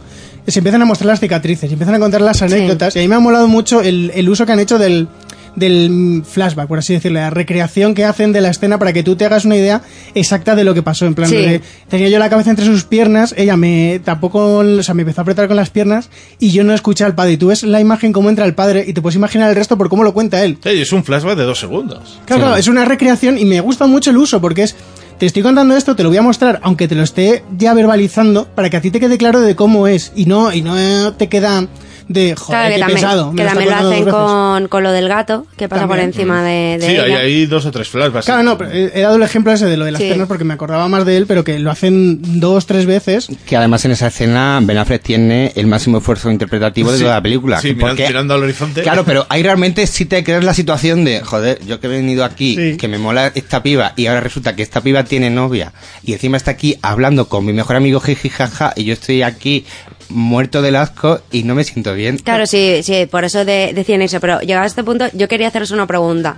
se 0.52 0.60
empiezan 0.60 0.82
a 0.82 0.86
mostrar 0.86 1.08
las 1.08 1.20
cicatrices, 1.20 1.70
y 1.70 1.74
empiezan 1.74 1.96
a 1.96 2.00
contar 2.00 2.22
las 2.22 2.42
anécdotas, 2.42 2.96
y 2.96 3.00
a 3.00 3.02
mí 3.02 3.08
me 3.08 3.16
ha 3.16 3.20
molado 3.20 3.48
mucho 3.48 3.82
el, 3.82 4.12
el 4.16 4.30
uso 4.30 4.46
que 4.46 4.52
han 4.52 4.60
hecho 4.60 4.78
del, 4.78 5.08
del 5.56 6.24
flashback, 6.30 6.68
por 6.68 6.80
así 6.80 6.94
decirlo, 6.94 7.20
la 7.20 7.30
recreación 7.30 7.94
que 7.94 8.06
hacen 8.06 8.32
de 8.32 8.40
la 8.42 8.50
escena 8.50 8.78
para 8.80 8.94
que 8.94 9.04
tú 9.04 9.16
te 9.16 9.26
hagas 9.26 9.46
una 9.46 9.56
idea 9.58 9.82
exacta 10.16 10.56
de 10.56 10.64
lo 10.64 10.74
que 10.74 10.82
pasó. 10.84 11.06
En 11.06 11.16
plan, 11.16 11.30
Sí. 11.30 11.36
de- 11.36 11.62
tenía 11.90 12.08
yo 12.10 12.20
la 12.20 12.30
cabeza 12.30 12.50
entre 12.52 12.66
sus 12.66 12.84
piernas, 12.86 13.34
ella 13.38 13.58
me 13.58 14.00
tapó 14.04 14.30
con, 14.30 14.80
o 14.80 14.84
sea, 14.84 14.94
me 14.94 15.02
empezó 15.02 15.22
a 15.22 15.24
apretar 15.24 15.48
con 15.48 15.58
las 15.58 15.70
piernas 15.70 16.10
y 16.40 16.52
yo 16.52 16.64
no 16.64 16.74
escuché 16.74 17.04
al 17.04 17.16
padre. 17.16 17.34
Y 17.34 17.38
tú 17.38 17.48
ves 17.48 17.64
la 17.64 17.82
imagen 17.82 18.14
cómo 18.14 18.30
entra 18.30 18.46
el 18.46 18.54
padre 18.54 18.86
y 18.88 18.94
te 18.94 19.02
puedes 19.02 19.16
imaginar 19.16 19.50
el 19.50 19.56
resto 19.56 19.78
por 19.78 19.90
cómo 19.90 20.04
lo 20.04 20.14
cuenta 20.14 20.44
él. 20.44 20.58
Sí, 20.64 20.70
es 20.70 20.92
un 20.94 21.04
flashback 21.04 21.38
de 21.38 21.44
dos 21.44 21.60
segundos. 21.60 22.20
Claro, 22.26 22.44
claro, 22.44 22.56
es 22.58 22.68
una 22.68 22.86
recreación 22.86 23.38
y 23.38 23.46
me 23.46 23.60
gusta 23.60 23.86
mucho 23.88 24.12
el 24.12 24.18
uso 24.18 24.40
porque 24.40 24.64
es. 24.64 24.76
Te 25.20 25.26
estoy 25.26 25.44
contando 25.44 25.76
esto, 25.76 25.98
te 25.98 26.04
lo 26.04 26.08
voy 26.08 26.18
a 26.18 26.22
mostrar, 26.22 26.62
aunque 26.64 26.88
te 26.88 26.96
lo 26.96 27.04
esté 27.04 27.44
ya 27.58 27.74
verbalizando, 27.74 28.46
para 28.56 28.70
que 28.70 28.78
a 28.78 28.82
ti 28.82 28.90
te 28.90 29.02
quede 29.02 29.18
claro 29.18 29.42
de 29.42 29.54
cómo 29.54 29.86
es. 29.86 30.14
Y 30.16 30.26
no 30.28 30.54
y 30.54 30.62
no 30.62 31.12
te 31.12 31.28
queda 31.28 31.68
de 32.10 32.36
joder, 32.36 32.50
Claro, 32.50 32.68
que 32.70 32.74
qué 32.74 32.80
también, 32.80 32.96
pesado. 32.98 33.32
me 33.32 33.38
que 33.44 33.48
también 33.48 33.70
lo 33.70 33.76
hacen 33.78 34.10
con, 34.10 34.68
con 34.68 34.84
lo 34.84 34.92
del 34.92 35.08
gato, 35.08 35.46
que 35.56 35.70
pasa 35.70 35.88
por 35.88 36.00
encima 36.00 36.44
de, 36.44 36.78
de 36.80 36.88
Sí, 36.88 36.98
hay 36.98 37.46
dos 37.46 37.66
o 37.68 37.72
tres 37.72 37.88
flashbacks. 37.88 38.26
Claro, 38.26 38.42
no, 38.42 38.58
pero 38.58 38.72
he 38.72 39.00
dado 39.02 39.16
el 39.18 39.22
ejemplo 39.22 39.54
ese 39.54 39.68
de 39.68 39.78
lo 39.78 39.86
de 39.86 39.92
las 39.92 40.02
Sí. 40.02 40.08
piernas 40.08 40.28
porque 40.28 40.44
me 40.44 40.56
acordaba 40.56 40.88
más 40.88 41.06
de 41.06 41.18
él, 41.18 41.28
pero 41.28 41.44
que 41.44 41.60
lo 41.60 41.70
hacen 41.70 42.20
dos, 42.40 42.66
tres 42.66 42.88
veces. 42.88 43.28
Que 43.46 43.56
además 43.56 43.86
en 43.86 43.92
esa 43.92 44.08
escena 44.08 44.60
Ben 44.64 44.78
Affleck 44.80 45.04
tiene 45.04 45.52
el 45.56 45.68
máximo 45.68 46.00
esfuerzo 46.00 46.32
interpretativo 46.32 46.92
de 46.92 46.98
toda 47.00 47.14
la 47.16 47.22
película. 47.22 47.62
sí, 47.62 47.74
Porque- 47.74 47.96
miran- 48.04 48.08
mirando 48.10 48.34
al 48.34 48.44
horizonte. 48.44 48.82
Claro, 48.82 49.06
pero 49.06 49.28
ahí 49.30 49.44
realmente 49.44 49.86
sí 49.86 50.06
te 50.06 50.24
crees 50.24 50.44
la 50.44 50.56
situación 50.56 51.06
de, 51.06 51.22
joder, 51.22 51.60
yo 51.68 51.80
que 51.80 51.86
he 51.86 51.90
venido 51.92 52.26
aquí, 52.26 52.56
Sí. 52.56 52.78
que 52.78 52.88
me 52.88 52.98
mola 52.98 53.32
esta 53.36 53.62
piba, 53.62 53.94
y 53.96 54.08
ahora 54.08 54.22
resulta 54.22 54.56
que 54.56 54.64
esta 54.64 54.82
piba 54.82 55.04
tiene 55.04 55.30
novia, 55.30 55.74
y 56.04 56.14
encima 56.14 56.38
está 56.38 56.50
aquí 56.52 56.76
hablando 56.82 57.30
con 57.30 57.46
mi 57.46 57.54
mejor 57.54 57.76
amigo 57.76 58.00
jiji 58.00 58.30
jaja, 58.30 58.74
y 58.76 58.86
yo 58.86 58.94
estoy 58.94 59.22
aquí 59.22 59.66
muerto 60.10 60.62
del 60.62 60.76
asco 60.76 61.22
y 61.32 61.44
no 61.44 61.56
me 61.56 61.64
siento 61.64 61.94
bien. 61.94 62.18
Claro, 62.18 62.46
sí, 62.46 62.82
sí, 62.84 63.06
por 63.10 63.24
eso 63.24 63.46
de, 63.46 63.72
decían 63.74 64.02
eso, 64.02 64.20
pero 64.20 64.40
llegado 64.42 64.64
a 64.64 64.68
este 64.68 64.84
punto, 64.84 65.06
yo 65.14 65.28
quería 65.28 65.48
haceros 65.48 65.72
una 65.72 65.88
pregunta. 65.88 66.38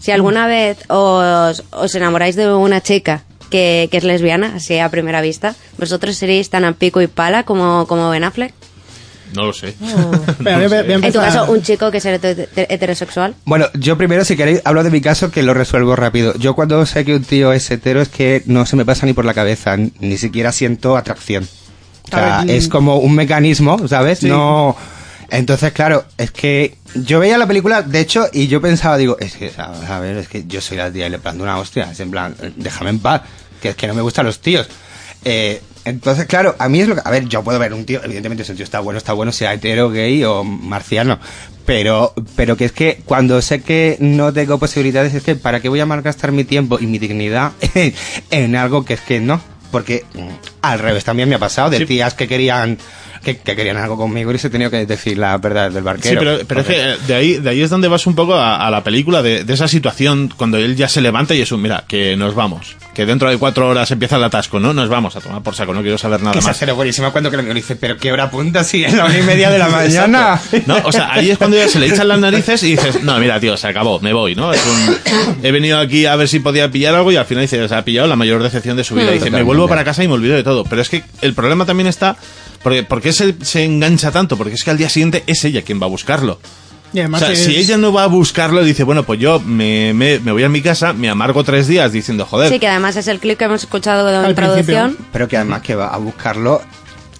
Si 0.00 0.10
alguna 0.10 0.46
vez 0.46 0.78
os, 0.88 1.62
os 1.70 1.94
enamoráis 1.94 2.34
de 2.36 2.52
una 2.52 2.80
chica 2.80 3.22
que, 3.50 3.88
que 3.90 3.96
es 3.98 4.04
lesbiana, 4.04 4.54
así 4.56 4.78
a 4.78 4.88
primera 4.88 5.20
vista, 5.20 5.54
¿vosotros 5.78 6.16
seréis 6.16 6.50
tan 6.50 6.64
a 6.64 6.72
pico 6.72 7.00
y 7.00 7.06
pala 7.06 7.44
como, 7.44 7.86
como 7.86 8.10
Ben 8.10 8.24
Affleck? 8.24 8.52
No 9.34 9.46
lo 9.46 9.52
sé. 9.54 9.74
Voy 10.40 10.52
a 10.52 10.80
En 10.80 11.00
tu 11.12 11.18
caso, 11.18 11.50
un 11.50 11.62
chico 11.62 11.90
que 11.90 11.98
es 11.98 12.04
heter- 12.04 12.48
heterosexual. 12.54 13.34
Bueno, 13.46 13.66
yo 13.72 13.96
primero, 13.96 14.24
si 14.26 14.36
queréis, 14.36 14.60
hablo 14.64 14.82
de 14.84 14.90
mi 14.90 15.00
caso 15.00 15.30
que 15.30 15.42
lo 15.42 15.54
resuelvo 15.54 15.96
rápido. 15.96 16.34
Yo 16.36 16.54
cuando 16.54 16.84
sé 16.84 17.04
que 17.06 17.14
un 17.14 17.24
tío 17.24 17.50
es 17.54 17.70
hetero 17.70 18.02
es 18.02 18.08
que 18.10 18.42
no 18.44 18.66
se 18.66 18.76
me 18.76 18.84
pasa 18.84 19.06
ni 19.06 19.14
por 19.14 19.24
la 19.24 19.32
cabeza, 19.32 19.76
ni 20.00 20.18
siquiera 20.18 20.52
siento 20.52 20.98
atracción. 20.98 21.48
O 22.12 22.16
sea, 22.16 22.44
es 22.46 22.68
mm. 22.68 22.70
como 22.70 22.96
un 22.98 23.14
mecanismo, 23.14 23.88
¿sabes? 23.88 24.20
Sí. 24.20 24.28
No... 24.28 24.76
Entonces, 25.32 25.72
claro, 25.72 26.04
es 26.18 26.30
que 26.30 26.76
yo 26.94 27.18
veía 27.18 27.38
la 27.38 27.46
película, 27.46 27.80
de 27.80 28.00
hecho, 28.00 28.26
y 28.34 28.48
yo 28.48 28.60
pensaba, 28.60 28.98
digo, 28.98 29.16
es 29.18 29.34
que, 29.36 29.50
a 29.56 29.98
ver, 29.98 30.18
es 30.18 30.28
que 30.28 30.44
yo 30.46 30.60
soy 30.60 30.76
la 30.76 30.92
tía 30.92 31.06
y 31.06 31.10
le 31.10 31.18
planteo 31.18 31.44
una 31.44 31.58
hostia, 31.58 31.90
es 31.90 32.00
en 32.00 32.10
plan, 32.10 32.36
déjame 32.56 32.90
en 32.90 32.98
paz, 32.98 33.22
que 33.62 33.70
es 33.70 33.74
que 33.74 33.86
no 33.86 33.94
me 33.94 34.02
gustan 34.02 34.26
los 34.26 34.40
tíos. 34.40 34.68
Eh, 35.24 35.62
entonces, 35.86 36.26
claro, 36.26 36.54
a 36.58 36.68
mí 36.68 36.80
es 36.80 36.88
lo 36.88 36.96
que, 36.96 37.00
a 37.02 37.10
ver, 37.10 37.28
yo 37.28 37.42
puedo 37.42 37.58
ver 37.58 37.72
un 37.72 37.86
tío, 37.86 38.04
evidentemente 38.04 38.44
si 38.44 38.50
un 38.50 38.56
tío 38.56 38.64
está 38.64 38.80
bueno, 38.80 38.98
está 38.98 39.14
bueno, 39.14 39.32
sea 39.32 39.54
hetero, 39.54 39.90
gay 39.90 40.22
o 40.22 40.44
marciano, 40.44 41.18
pero, 41.64 42.12
pero 42.36 42.58
que 42.58 42.66
es 42.66 42.72
que 42.72 43.00
cuando 43.06 43.40
sé 43.40 43.62
que 43.62 43.96
no 44.00 44.34
tengo 44.34 44.58
posibilidades, 44.58 45.14
es 45.14 45.22
que 45.22 45.34
para 45.34 45.60
qué 45.60 45.70
voy 45.70 45.80
a 45.80 45.86
malgastar 45.86 46.30
mi 46.30 46.44
tiempo 46.44 46.78
y 46.78 46.86
mi 46.86 46.98
dignidad 46.98 47.52
en 48.30 48.54
algo 48.54 48.84
que 48.84 48.94
es 48.94 49.00
que 49.00 49.18
no, 49.18 49.40
porque 49.72 50.04
al 50.60 50.78
revés 50.78 51.02
también 51.02 51.28
me 51.28 51.34
ha 51.34 51.38
pasado 51.40 51.70
de 51.70 51.78
Sí. 51.78 51.86
tías 51.86 52.14
que 52.14 52.28
querían 52.28 52.78
que, 53.24 53.36
que 53.38 53.54
querían 53.56 53.76
algo 53.76 53.96
conmigo 53.96 54.32
y 54.32 54.38
se 54.38 54.50
tenido 54.50 54.68
que 54.70 54.84
decir 54.84 55.16
la 55.16 55.36
verdad 55.38 55.64
del 55.70 55.74
Sí, 55.82 55.84
barquero. 55.84 56.20
pero, 56.20 56.38
pero 56.46 56.60
es 56.60 56.66
que 56.66 56.74
eh, 56.92 56.96
de 57.06 57.14
ahí, 57.14 57.34
de 57.38 57.50
ahí 57.50 57.62
es 57.62 57.70
donde 57.70 57.86
vas 57.88 58.06
un 58.06 58.14
poco 58.16 58.34
a, 58.34 58.56
a 58.66 58.70
la 58.70 58.82
película, 58.84 59.22
de, 59.22 59.44
de 59.44 59.54
esa 59.54 59.68
situación, 59.68 60.32
cuando 60.36 60.58
él 60.58 60.74
ya 60.76 60.88
se 60.88 61.00
levanta 61.00 61.32
y 61.34 61.40
es 61.40 61.50
un, 61.52 61.62
mira, 61.62 61.84
que 61.86 62.16
nos 62.16 62.34
vamos, 62.34 62.76
que 62.94 63.06
dentro 63.06 63.30
de 63.30 63.38
cuatro 63.38 63.68
horas 63.68 63.90
empieza 63.90 64.16
el 64.16 64.24
atasco, 64.24 64.60
¿no? 64.60 64.74
Nos 64.74 64.88
vamos 64.90 65.16
a 65.16 65.20
tomar 65.20 65.42
por 65.42 65.54
saco, 65.54 65.72
no 65.72 65.80
quiero 65.80 65.96
saber 65.96 66.20
nada 66.20 66.38
esa 66.38 66.48
más. 66.48 66.56
escena 66.56 66.74
buenísima 66.74 67.10
cuando 67.10 67.30
que 67.30 67.38
le 67.38 67.54
dice, 67.54 67.74
pero 67.76 67.96
qué 67.96 68.12
hora 68.12 68.30
punta 68.30 68.64
si 68.64 68.84
es 68.84 68.92
la 68.92 69.06
una 69.06 69.18
y 69.18 69.22
media 69.22 69.50
de 69.50 69.58
la 69.58 69.68
mañana. 69.70 70.40
No, 70.66 70.76
o 70.84 70.92
sea, 70.92 71.12
ahí 71.12 71.30
es 71.30 71.38
cuando 71.38 71.56
ya 71.56 71.68
se 71.68 71.78
le 71.78 71.86
echan 71.86 72.06
las 72.08 72.18
narices 72.20 72.62
y 72.64 72.72
dices, 72.72 73.02
no, 73.02 73.18
mira, 73.18 73.40
tío, 73.40 73.56
se 73.56 73.66
acabó, 73.68 73.98
me 74.00 74.12
voy, 74.12 74.34
¿no? 74.34 74.52
Es 74.52 74.60
un- 74.66 74.98
he 75.42 75.50
venido 75.52 75.78
aquí 75.78 76.04
a 76.06 76.16
ver 76.16 76.28
si 76.28 76.40
podía 76.40 76.70
pillar 76.70 76.94
algo 76.94 77.10
y 77.10 77.16
al 77.16 77.24
final 77.24 77.42
dice, 77.44 77.66
se 77.66 77.74
ha 77.74 77.82
pillado 77.84 78.06
la 78.08 78.16
mayor 78.16 78.42
decepción 78.42 78.76
de 78.76 78.84
su 78.84 78.94
vida. 78.94 79.10
Hmm. 79.10 79.14
Dice, 79.14 79.30
me 79.30 79.42
vuelvo 79.42 79.68
para 79.68 79.84
casa 79.84 80.04
y 80.04 80.08
me 80.08 80.14
olvido 80.14 80.34
de 80.36 80.42
todo. 80.44 80.64
Pero 80.64 80.82
es 80.82 80.88
que 80.90 81.02
el 81.22 81.32
problema 81.34 81.64
también 81.64 81.86
está, 81.86 82.16
porque, 82.62 82.82
¿por 82.82 83.00
qué 83.00 83.12
se, 83.14 83.34
se 83.42 83.64
engancha 83.64 84.10
tanto? 84.10 84.36
Porque 84.36 84.54
es 84.54 84.64
que 84.64 84.70
al 84.70 84.76
día 84.78 84.88
siguiente 84.90 85.24
es 85.26 85.42
ella 85.44 85.62
quien 85.62 85.80
va 85.80 85.86
a 85.86 85.88
buscarlo. 85.88 86.38
Y 86.92 87.00
además 87.00 87.22
o 87.22 87.24
sea, 87.26 87.32
es- 87.34 87.44
si 87.44 87.56
ella 87.56 87.76
no 87.78 87.92
va 87.92 88.04
a 88.04 88.06
buscarlo, 88.06 88.62
dice, 88.62 88.84
bueno, 88.84 89.02
pues 89.04 89.18
yo 89.20 89.40
me, 89.40 89.92
me, 89.94 90.18
me 90.20 90.32
voy 90.32 90.44
a 90.44 90.48
mi 90.48 90.60
casa, 90.62 90.92
me 90.92 91.08
amargo 91.08 91.42
tres 91.44 91.66
días 91.66 91.92
diciendo, 91.92 92.26
joder, 92.26 92.50
Sí, 92.50 92.58
que 92.58 92.68
además 92.68 92.96
es 92.96 93.08
el 93.08 93.18
clip 93.18 93.38
que 93.38 93.44
hemos 93.44 93.62
escuchado 93.62 94.06
de 94.06 94.16
Al 94.16 94.30
introducción. 94.30 94.96
Pero 95.12 95.28
que 95.28 95.36
además 95.36 95.62
que 95.62 95.74
va 95.74 95.88
a 95.88 95.96
buscarlo 95.96 96.60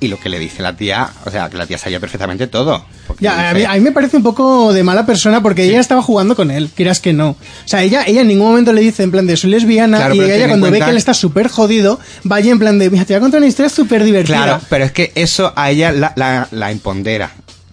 y 0.00 0.08
lo 0.08 0.18
que 0.18 0.28
le 0.28 0.40
dice 0.40 0.62
la 0.62 0.76
tía, 0.76 1.08
o 1.24 1.30
sea, 1.30 1.48
que 1.48 1.56
la 1.56 1.64
tía 1.64 1.78
sabía 1.78 2.00
perfectamente 2.00 2.48
todo. 2.48 2.84
Ya, 3.20 3.50
a, 3.50 3.54
mí, 3.54 3.62
a 3.62 3.72
mí 3.74 3.80
me 3.80 3.92
parece 3.92 4.16
un 4.16 4.24
poco 4.24 4.72
de 4.72 4.82
mala 4.82 5.06
persona 5.06 5.40
porque 5.42 5.62
ella 5.64 5.78
estaba 5.78 6.02
jugando 6.02 6.34
con 6.34 6.50
él, 6.50 6.70
quieras 6.74 6.98
que 6.98 7.12
no. 7.12 7.30
O 7.30 7.36
sea, 7.66 7.82
ella, 7.84 8.02
ella 8.06 8.22
en 8.22 8.28
ningún 8.28 8.48
momento 8.48 8.72
le 8.72 8.80
dice 8.80 9.04
en 9.04 9.12
plan 9.12 9.26
de 9.28 9.36
soy 9.36 9.50
lesbiana 9.50 9.98
Claro, 9.98 10.14
y 10.16 10.20
ella 10.22 10.48
cuando 10.48 10.70
ve 10.72 10.80
que 10.80 10.90
él 10.90 10.96
está 10.96 11.14
súper 11.14 11.46
jodido, 11.48 12.00
vaya 12.24 12.50
en 12.50 12.58
plan 12.58 12.80
de, 12.80 12.90
mira, 12.90 13.04
te 13.04 13.12
voy 13.14 13.18
a 13.18 13.20
contar 13.20 13.38
una 13.38 13.46
historia 13.46 13.68
súper 13.70 14.02
divertida. 14.02 14.36
Claro, 14.42 14.60
pero 14.68 14.84
es 14.84 14.90
que 14.92 15.12
eso 15.14 15.52
a 15.54 15.70
ella 15.70 15.92
la, 15.92 16.12
la, 16.16 16.48
la 16.50 16.72
impondera. 16.72 17.30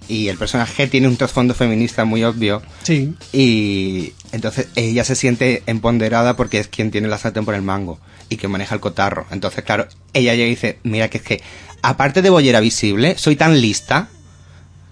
Y 0.09 0.27
el 0.27 0.37
personaje 0.37 0.87
tiene 0.87 1.07
un 1.07 1.15
trasfondo 1.15 1.53
feminista 1.53 2.03
muy 2.03 2.23
obvio. 2.23 2.61
Sí. 2.83 3.13
Y 3.31 4.13
entonces 4.31 4.67
ella 4.75 5.03
se 5.05 5.15
siente 5.15 5.63
empoderada 5.67 6.35
porque 6.35 6.59
es 6.59 6.67
quien 6.67 6.91
tiene 6.91 7.07
la 7.07 7.17
sartén 7.17 7.45
por 7.45 7.53
el 7.55 7.61
mango 7.61 7.99
y 8.27 8.37
que 8.37 8.47
maneja 8.47 8.75
el 8.75 8.81
cotarro. 8.81 9.27
Entonces, 9.31 9.63
claro, 9.63 9.87
ella 10.13 10.33
ya 10.35 10.43
dice, 10.45 10.79
mira 10.83 11.09
que 11.09 11.19
es 11.19 11.23
que, 11.23 11.41
aparte 11.83 12.21
de 12.21 12.29
bollera 12.29 12.59
visible, 12.59 13.17
soy 13.17 13.35
tan 13.35 13.61
lista 13.61 14.09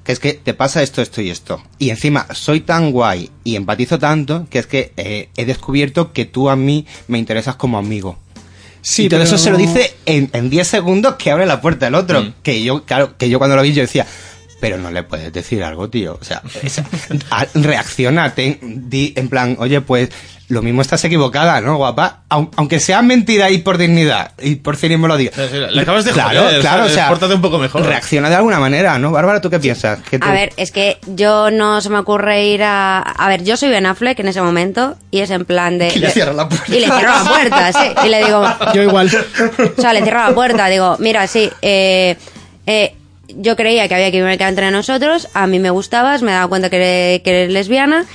que 0.04 0.14
es 0.14 0.20
que 0.20 0.34
te 0.36 0.54
pasa 0.54 0.82
esto, 0.84 1.02
esto 1.02 1.22
y 1.22 1.30
esto. 1.30 1.62
Y 1.80 1.90
encima, 1.90 2.28
soy 2.34 2.62
tan 2.62 2.92
guay 2.92 3.30
y 3.44 3.56
empatizo 3.58 4.00
tanto 4.00 4.48
que 4.50 4.60
es 4.60 4.66
que 4.68 4.94
eh, 4.96 5.30
he 5.36 5.46
descubierto 5.46 6.14
que 6.14 6.24
tú 6.26 6.50
a 6.50 6.56
mí 6.56 6.86
me 7.10 7.18
interesas 7.18 7.56
como 7.56 7.78
amigo. 7.78 8.18
Sí, 8.82 9.06
y 9.06 9.10
todo 9.10 9.20
pero- 9.20 9.28
eso 9.28 9.38
se 9.38 9.50
lo 9.52 9.58
dice 9.58 9.96
en, 10.06 10.30
en 10.32 10.50
10 10.50 10.66
segundos 10.66 11.16
que 11.16 11.30
abre 11.30 11.46
la 11.46 11.60
puerta 11.60 11.88
el 11.88 11.96
otro. 11.96 12.22
Mm. 12.24 12.34
Que 12.42 12.64
yo, 12.64 12.86
claro, 12.86 13.18
que 13.18 13.28
yo 13.30 13.38
cuando 13.38 13.58
lo 13.58 13.62
vi 13.64 13.74
yo 13.74 13.82
decía, 13.82 14.08
pero 14.60 14.78
no 14.78 14.92
le 14.92 15.04
puedes 15.04 15.32
decir 15.34 15.64
algo, 15.64 15.90
tío. 15.90 16.18
O 16.20 16.24
sea, 16.24 16.42
es- 16.64 16.80
a- 17.30 17.46
reacciona, 17.54 18.34
ten- 18.34 18.90
di 18.90 19.14
en 19.16 19.30
plan, 19.30 19.56
oye, 19.60 19.82
pues 19.82 20.10
lo 20.50 20.62
mismo 20.62 20.82
estás 20.82 21.04
equivocada, 21.04 21.60
¿no, 21.60 21.76
guapa? 21.76 22.22
Aun- 22.30 22.50
aunque 22.56 22.80
sea 22.80 23.02
mentira 23.02 23.50
y 23.50 23.58
por 23.58 23.78
dignidad, 23.78 24.32
y 24.42 24.56
por 24.56 24.78
cinismo 24.78 25.06
lo 25.10 25.18
sí, 25.18 25.30
le 25.72 25.82
acabas 25.82 26.06
de 26.06 26.12
claro, 26.14 26.44
joder, 26.44 26.62
claro, 26.62 26.86
o 26.86 26.90
sea, 26.90 27.10
Pórtate 27.10 27.34
un 27.34 27.42
poco 27.42 27.60
mejor. 27.60 27.86
Reacciona 27.86 28.30
de 28.30 28.36
alguna 28.36 28.58
manera, 28.58 28.98
¿no? 28.98 29.12
Bárbara, 29.12 29.42
¿tú 29.42 29.50
qué 29.50 29.60
piensas? 29.60 30.00
¿Qué 30.10 30.18
A 30.22 30.32
ver, 30.32 30.54
es 30.56 30.72
que 30.72 31.00
yo 31.06 31.52
no 31.52 31.82
se 31.82 31.90
me 31.90 31.98
ocurre 32.00 32.46
ir 32.46 32.64
a... 32.64 33.00
A 33.00 33.28
ver, 33.28 33.44
yo 33.44 33.58
soy 33.58 33.68
Ben 33.70 33.86
Affleck 33.86 34.18
en 34.20 34.30
ese 34.30 34.42
momento 34.42 34.96
y 35.12 35.20
es 35.20 35.30
en 35.32 35.44
plan 35.44 35.78
de... 35.78 35.90
Y 35.94 36.00
le 36.00 36.12
cierro 36.12 36.32
la 36.34 36.48
puerta. 36.48 36.66
Y 36.76 36.80
le 36.80 36.86
cierro 36.86 37.10
la 37.14 37.24
puerta, 37.30 37.74
sí. 37.74 37.90
Y 38.06 38.10
le 38.10 38.24
digo... 38.24 38.44
Yo 38.74 38.84
igual. 38.84 39.12
O 39.78 39.82
sea, 39.82 39.92
le 39.92 40.02
cierro 40.02 40.20
la 40.30 40.34
puerta, 40.34 40.68
digo, 40.68 40.96
mira, 41.00 41.28
sí, 41.28 41.50
eh, 41.62 42.16
eh, 42.66 42.96
yo 43.28 43.56
creía 43.56 43.88
que 43.88 43.96
había 43.96 44.12
química 44.12 44.48
entre 44.48 44.72
nosotros, 44.72 45.28
a 45.34 45.48
mí 45.48 45.60
me 45.60 45.70
gustabas, 45.70 46.22
me 46.22 46.32
dado 46.32 46.50
cuenta 46.50 46.70
que 46.70 46.78
eres, 46.78 47.22
que 47.22 47.48
lesbiana, 47.48 48.06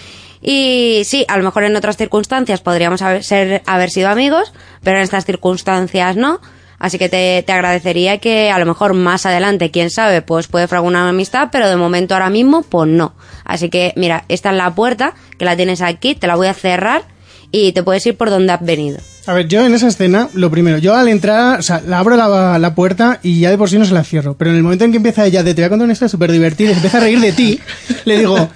y 0.40 1.02
sí, 1.04 1.24
a 1.28 1.36
lo 1.36 1.44
mejor 1.44 1.64
en 1.64 1.76
otras 1.76 1.96
circunstancias 1.96 2.60
podríamos 2.60 3.00
haber, 3.02 3.22
ser, 3.22 3.62
haber 3.66 3.90
sido 3.90 4.08
amigos, 4.08 4.52
pero 4.82 4.96
en 4.96 5.04
estas 5.04 5.24
circunstancias 5.24 6.16
no. 6.16 6.40
Así 6.80 6.98
que 6.98 7.08
te, 7.08 7.44
te 7.46 7.52
agradecería 7.52 8.18
que 8.18 8.50
a 8.50 8.58
lo 8.58 8.66
mejor 8.66 8.92
más 8.94 9.24
adelante, 9.24 9.70
quién 9.70 9.88
sabe, 9.88 10.20
pues 10.20 10.48
puede 10.48 10.66
fraguar 10.66 10.90
una 10.90 11.08
amistad, 11.08 11.50
pero 11.52 11.68
de 11.68 11.76
momento 11.76 12.14
ahora 12.14 12.28
mismo, 12.28 12.62
pues 12.62 12.88
no. 12.88 13.14
Así 13.44 13.70
que, 13.70 13.92
mira, 13.94 14.24
esta 14.28 14.50
es 14.50 14.56
la 14.56 14.74
puerta, 14.74 15.14
que 15.38 15.44
la 15.44 15.54
tienes 15.54 15.80
aquí, 15.80 16.16
te 16.16 16.26
la 16.26 16.34
voy 16.34 16.48
a 16.48 16.54
cerrar 16.54 17.11
y 17.52 17.72
te 17.72 17.82
puedes 17.82 18.04
ir 18.06 18.16
por 18.16 18.30
donde 18.30 18.52
has 18.52 18.64
venido. 18.64 18.98
A 19.24 19.34
ver, 19.34 19.46
yo 19.46 19.64
en 19.64 19.72
esa 19.72 19.86
escena, 19.86 20.28
lo 20.34 20.50
primero, 20.50 20.78
yo 20.78 20.96
al 20.96 21.06
entrar, 21.06 21.60
o 21.60 21.62
sea, 21.62 21.80
la 21.86 22.00
abro 22.00 22.16
la, 22.16 22.58
la 22.58 22.74
puerta 22.74 23.20
y 23.22 23.38
ya 23.38 23.50
de 23.50 23.58
por 23.58 23.70
sí 23.70 23.78
no 23.78 23.84
se 23.84 23.94
la 23.94 24.02
cierro. 24.02 24.34
Pero 24.34 24.50
en 24.50 24.56
el 24.56 24.64
momento 24.64 24.84
en 24.84 24.90
que 24.90 24.96
empieza 24.96 25.24
ella 25.24 25.44
de 25.44 25.54
te 25.54 25.62
voy 25.62 25.66
a 25.66 25.68
contar 25.68 25.84
una 25.84 25.92
historia 25.92 26.08
súper 26.08 26.32
divertida 26.32 26.70
y 26.70 26.72
se 26.72 26.78
empieza 26.78 26.96
a 26.98 27.00
reír 27.02 27.20
de 27.20 27.30
ti, 27.30 27.60
le 28.04 28.18
digo, 28.18 28.50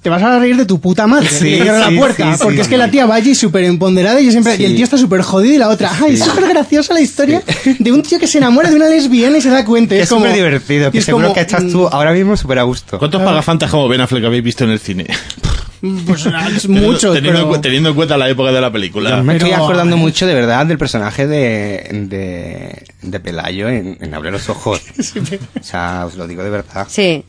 te 0.00 0.08
vas 0.08 0.22
a 0.22 0.38
reír 0.38 0.56
de 0.56 0.66
tu 0.66 0.80
puta 0.80 1.08
madre. 1.08 1.28
Sí, 1.28 1.48
y 1.48 1.50
le 1.58 1.62
cierro 1.62 1.84
sí, 1.84 1.94
la 1.94 2.00
puerta. 2.00 2.32
sí, 2.32 2.40
porque 2.44 2.56
sí, 2.58 2.60
es 2.60 2.68
que 2.68 2.78
la 2.78 2.88
tía 2.92 3.06
va 3.06 3.16
allí 3.16 3.34
súper 3.34 3.64
empoderada 3.64 4.20
y, 4.20 4.26
yo 4.26 4.30
siempre, 4.30 4.56
Sí. 4.56 4.62
y 4.62 4.66
el 4.66 4.76
tío 4.76 4.84
está 4.84 4.98
súper 4.98 5.22
jodido 5.22 5.54
y 5.56 5.58
la 5.58 5.68
otra, 5.68 5.90
ay, 6.00 6.14
es 6.14 6.20
súper 6.20 6.48
graciosa 6.48 6.94
la 6.94 7.00
historia 7.00 7.42
de 7.80 7.90
un 7.90 8.02
tío 8.02 8.20
que 8.20 8.28
se 8.28 8.38
enamora 8.38 8.70
de 8.70 8.76
una 8.76 8.88
lesbiana 8.88 9.38
y 9.38 9.40
se 9.40 9.50
da 9.50 9.64
cuenta. 9.64 9.96
Es 9.96 10.08
súper 10.08 10.32
divertido, 10.32 10.92
que 10.92 10.98
es 10.98 11.04
seguro 11.06 11.24
como, 11.26 11.34
que 11.34 11.40
estás 11.40 11.64
mm, 11.64 11.72
tú 11.72 11.88
ahora 11.88 12.12
mismo 12.12 12.36
súper 12.36 12.60
a 12.60 12.62
gusto. 12.62 13.00
¿Cuántos 13.00 13.20
pagafantas 13.20 13.68
como 13.68 13.88
Ben 13.88 14.00
Affleck 14.00 14.24
habéis 14.24 14.44
visto 14.44 14.62
en 14.62 14.70
el 14.70 14.78
cine? 14.78 15.06
Pues 15.80 16.26
es 16.56 16.68
mucho, 16.68 17.12
teniendo, 17.12 17.48
pero... 17.48 17.60
teniendo 17.60 17.88
en 17.90 17.94
cuenta 17.94 18.16
la 18.16 18.28
época 18.28 18.50
de 18.52 18.60
la 18.60 18.72
película. 18.72 19.22
Me 19.22 19.34
estoy 19.36 19.50
Pero- 19.50 19.62
acordando 19.62 19.96
mucho 19.96 20.26
de 20.26 20.34
verdad 20.34 20.66
del 20.66 20.76
personaje 20.78 21.26
de, 21.26 21.88
de, 22.08 22.82
de 23.02 23.20
Pelayo 23.20 23.68
en, 23.68 23.96
en 24.00 24.14
Abre 24.14 24.30
los 24.30 24.48
Ojos. 24.48 24.80
O 25.60 25.62
sea, 25.62 26.04
os 26.06 26.16
lo 26.16 26.26
digo 26.26 26.42
de 26.42 26.50
verdad. 26.50 26.86
Sí. 26.88 27.24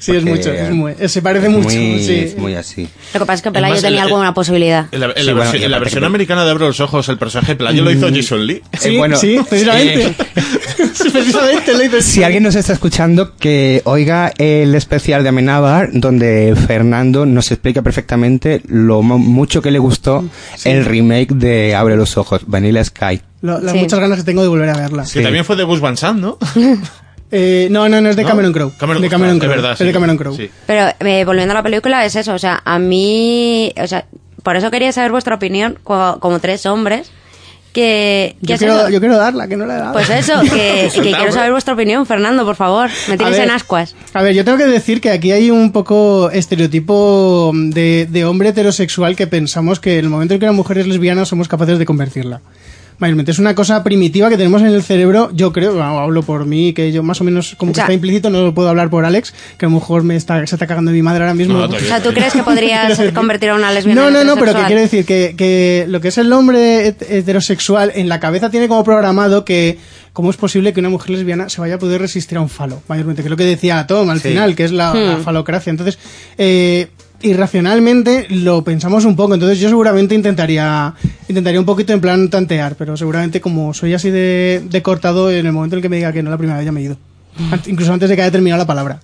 Sí, 0.00 0.16
es 0.16 0.24
mucho, 0.24 0.52
es 0.52 0.70
muy- 0.70 0.94
se 1.08 1.22
parece 1.22 1.46
es 1.46 1.52
mucho, 1.52 1.68
muy- 1.78 2.02
sí. 2.04 2.14
Es 2.18 2.36
muy 2.38 2.54
así. 2.54 2.88
Lo 3.14 3.20
que 3.20 3.26
pasa 3.26 3.34
es 3.34 3.42
que 3.42 3.50
Pelayo 3.52 3.74
más, 3.74 3.82
tenía 3.82 4.00
el- 4.02 4.08
alguna 4.08 4.34
posibilidad. 4.34 4.86
En 4.92 5.00
la, 5.00 5.06
en 5.06 5.12
la 5.14 5.20
Sí, 5.20 5.24
bueno, 5.24 5.38
versión, 5.40 5.62
en 5.64 5.70
la 5.70 5.78
versión 5.78 6.00
que- 6.00 6.06
americana 6.06 6.44
de 6.44 6.50
Abro 6.50 6.66
los 6.66 6.80
Ojos, 6.80 7.08
el 7.08 7.18
personaje 7.18 7.54
Pelayo 7.56 7.82
lo 7.84 7.90
hizo 7.90 8.08
Jason 8.12 8.46
Lee. 8.46 8.62
Sí, 8.78 8.88
Eh, 8.94 8.98
bueno, 8.98 9.16
sí, 9.16 9.38
precisamente. 9.48 10.06
eh, 10.06 10.14
precisamente 11.12 11.72
lo 11.72 11.84
hizo. 11.84 12.00
Si 12.02 12.22
alguien 12.22 12.42
nos 12.42 12.54
está 12.54 12.72
escuchando, 12.72 13.36
que 13.36 13.80
oiga 13.84 14.32
el 14.38 14.74
especial 14.74 15.22
de 15.22 15.28
Amenábar, 15.30 15.88
donde 15.92 16.54
Fernando 16.66 17.26
nos 17.26 17.50
explica 17.50 17.80
perfectamente 17.82 17.93
lo 18.66 19.02
mo- 19.02 19.18
mucho 19.18 19.62
que 19.62 19.70
le 19.70 19.78
gustó 19.78 20.24
el 20.64 20.84
remake 20.84 21.34
de 21.34 21.74
Abre 21.74 21.96
los 21.96 22.16
Ojos, 22.16 22.42
Vanilla 22.46 22.82
Sky. 22.84 23.20
Lo- 23.42 23.60
las 23.60 23.72
Sí. 23.72 23.78
muchas 23.78 24.00
ganas 24.00 24.18
que 24.18 24.24
tengo 24.24 24.42
de 24.42 24.48
volver 24.48 24.68
a 24.70 24.76
verla. 24.76 25.04
Que 25.12 25.22
también 25.22 25.44
fue 25.44 25.56
de 25.56 25.64
Gus 25.64 25.80
Van 25.80 25.96
Sant, 25.96 26.18
¿no? 26.20 26.38
Eh, 27.36 27.66
no, 27.70 27.88
no, 27.88 28.00
no, 28.00 28.10
es 28.10 28.16
de 28.16 28.22
¿No? 28.22 28.28
Cameron 28.28 28.52
Crowe. 28.52 28.72
Cameron- 28.78 29.02
de 29.02 29.08
Cameron 29.08 29.36
es 29.36 29.40
Crowe. 29.40 29.54
verdad, 29.56 29.72
es 29.72 29.78
sí. 29.78 29.84
de 29.84 29.92
Cameron 29.92 30.16
Crowe. 30.16 30.36
Sí. 30.36 30.50
Pero 30.66 30.88
eh, 31.00 31.24
volviendo 31.24 31.50
a 31.52 31.54
la 31.56 31.62
película, 31.64 32.04
es 32.04 32.14
eso. 32.14 32.32
O 32.34 32.38
sea, 32.38 32.62
a 32.64 32.78
mí. 32.78 33.72
O 33.82 33.86
sea, 33.88 34.04
por 34.44 34.54
eso 34.56 34.70
quería 34.70 34.92
saber 34.92 35.10
vuestra 35.10 35.34
opinión 35.34 35.76
co- 35.82 36.18
como 36.20 36.38
tres 36.38 36.64
hombres. 36.66 37.10
Que. 37.74 38.36
que 38.40 38.52
Yo 38.52 38.56
quiero, 38.56 38.88
yo 38.88 39.00
quiero 39.00 39.16
darla, 39.18 39.48
que 39.48 39.56
no 39.56 39.66
la 39.66 39.74
he 39.74 39.78
dado. 39.80 39.92
Pues 39.92 40.08
eso, 40.08 40.40
que, 40.42 40.88
que 40.94 41.00
quiero 41.14 41.32
saber 41.32 41.50
vuestra 41.50 41.74
opinión, 41.74 42.06
Fernando, 42.06 42.44
por 42.46 42.56
favor. 42.56 42.88
Me 43.08 43.16
tienes 43.18 43.36
ver, 43.36 43.44
en 43.48 43.50
ascuas. 43.50 43.94
A 44.14 44.22
ver, 44.22 44.32
yo 44.34 44.44
tengo 44.44 44.56
que 44.56 44.66
decir 44.66 45.00
que 45.00 45.10
aquí 45.10 45.32
hay 45.32 45.50
un 45.50 45.72
poco 45.72 46.30
estereotipo 46.30 47.50
de, 47.52 48.06
de 48.08 48.24
hombre 48.24 48.50
heterosexual 48.50 49.16
que 49.16 49.26
pensamos 49.26 49.80
que 49.80 49.98
en 49.98 50.04
el 50.04 50.10
momento 50.10 50.34
en 50.34 50.40
que 50.40 50.46
una 50.46 50.52
mujer 50.52 50.78
es 50.78 50.86
lesbiana 50.86 51.24
somos 51.24 51.48
capaces 51.48 51.78
de 51.78 51.84
convertirla. 51.84 52.40
Mayormente 52.98 53.32
es 53.32 53.38
una 53.40 53.54
cosa 53.56 53.82
primitiva 53.82 54.28
que 54.28 54.36
tenemos 54.36 54.62
en 54.62 54.68
el 54.68 54.82
cerebro, 54.82 55.30
yo 55.34 55.52
creo, 55.52 55.72
bueno, 55.74 55.98
hablo 55.98 56.22
por 56.22 56.46
mí, 56.46 56.72
que 56.72 56.92
yo 56.92 57.02
más 57.02 57.20
o 57.20 57.24
menos 57.24 57.54
como 57.58 57.72
que 57.72 57.74
O 57.74 57.74
sea- 57.76 57.84
está 57.86 57.92
implícito, 57.92 58.30
no 58.30 58.42
lo 58.42 58.54
puedo 58.54 58.68
hablar 58.68 58.88
por 58.88 59.04
Alex, 59.04 59.34
que 59.58 59.66
a 59.66 59.68
lo 59.68 59.74
mejor 59.74 60.04
me 60.04 60.14
está, 60.14 60.46
se 60.46 60.54
está 60.54 60.66
cagando 60.68 60.92
mi 60.92 61.02
madre 61.02 61.22
ahora 61.24 61.34
mismo. 61.34 61.58
No, 61.58 61.64
O 61.64 61.78
sea, 61.80 62.00
¿tú 62.02 62.10
crees 62.12 62.32
que 62.32 62.42
podrías 62.44 62.98
convertir 63.14 63.50
a 63.50 63.56
una 63.56 63.72
lesbiana 63.72 64.00
No, 64.02 64.10
no, 64.10 64.22
no, 64.24 64.36
pero 64.36 64.54
que 64.54 64.62
quiero 64.66 64.80
decir 64.80 65.04
que, 65.04 65.34
que 65.36 65.86
lo 65.88 66.00
que 66.00 66.08
es 66.08 66.18
el 66.18 66.32
hombre 66.32 66.86
het- 66.88 67.02
heterosexual 67.10 67.90
en 67.94 68.08
la 68.08 68.20
cabeza 68.20 68.48
tiene 68.50 68.68
como 68.68 68.84
programado 68.84 69.44
que 69.44 69.78
cómo 70.12 70.30
es 70.30 70.36
posible 70.36 70.72
que 70.72 70.78
una 70.80 70.90
mujer 70.90 71.10
lesbiana 71.10 71.48
se 71.48 71.60
vaya 71.60 71.74
a 71.74 71.78
poder 71.80 72.00
resistir 72.00 72.38
a 72.38 72.40
un 72.40 72.48
falo, 72.48 72.80
mayormente, 72.86 73.22
que 73.22 73.26
es 73.26 73.30
lo 73.30 73.36
que 73.36 73.44
decía 73.44 73.84
Tom 73.88 74.08
al 74.10 74.20
Sí. 74.20 74.28
final, 74.28 74.54
que 74.54 74.64
es 74.64 74.70
la, 74.70 74.94
Hmm. 74.94 74.96
la 74.98 75.16
falocracia. 75.18 75.70
Entonces, 75.70 75.98
eh, 76.38 76.88
irracionalmente 77.24 78.26
lo 78.30 78.62
pensamos 78.64 79.04
un 79.04 79.16
poco, 79.16 79.34
entonces 79.34 79.58
yo 79.58 79.68
seguramente 79.68 80.14
intentaría 80.14 80.94
intentaría 81.28 81.58
un 81.60 81.66
poquito 81.66 81.92
en 81.92 82.00
plan 82.00 82.28
tantear, 82.30 82.76
pero 82.76 82.96
seguramente 82.96 83.40
como 83.40 83.72
soy 83.74 83.94
así 83.94 84.10
de, 84.10 84.62
de 84.68 84.82
cortado, 84.82 85.30
en 85.30 85.46
el 85.46 85.52
momento 85.52 85.74
en 85.76 85.78
el 85.78 85.82
que 85.82 85.88
me 85.88 85.96
diga 85.96 86.12
que 86.12 86.22
no 86.22 86.30
la 86.30 86.38
primera 86.38 86.58
vez 86.58 86.66
ya 86.66 86.72
me 86.72 86.80
he 86.80 86.84
ido. 86.84 86.96
Ant- 87.50 87.66
Incluso 87.68 87.92
antes 87.92 88.08
de 88.08 88.16
que 88.16 88.22
haya 88.22 88.30
terminado 88.30 88.62
la 88.62 88.66
palabra. 88.66 89.00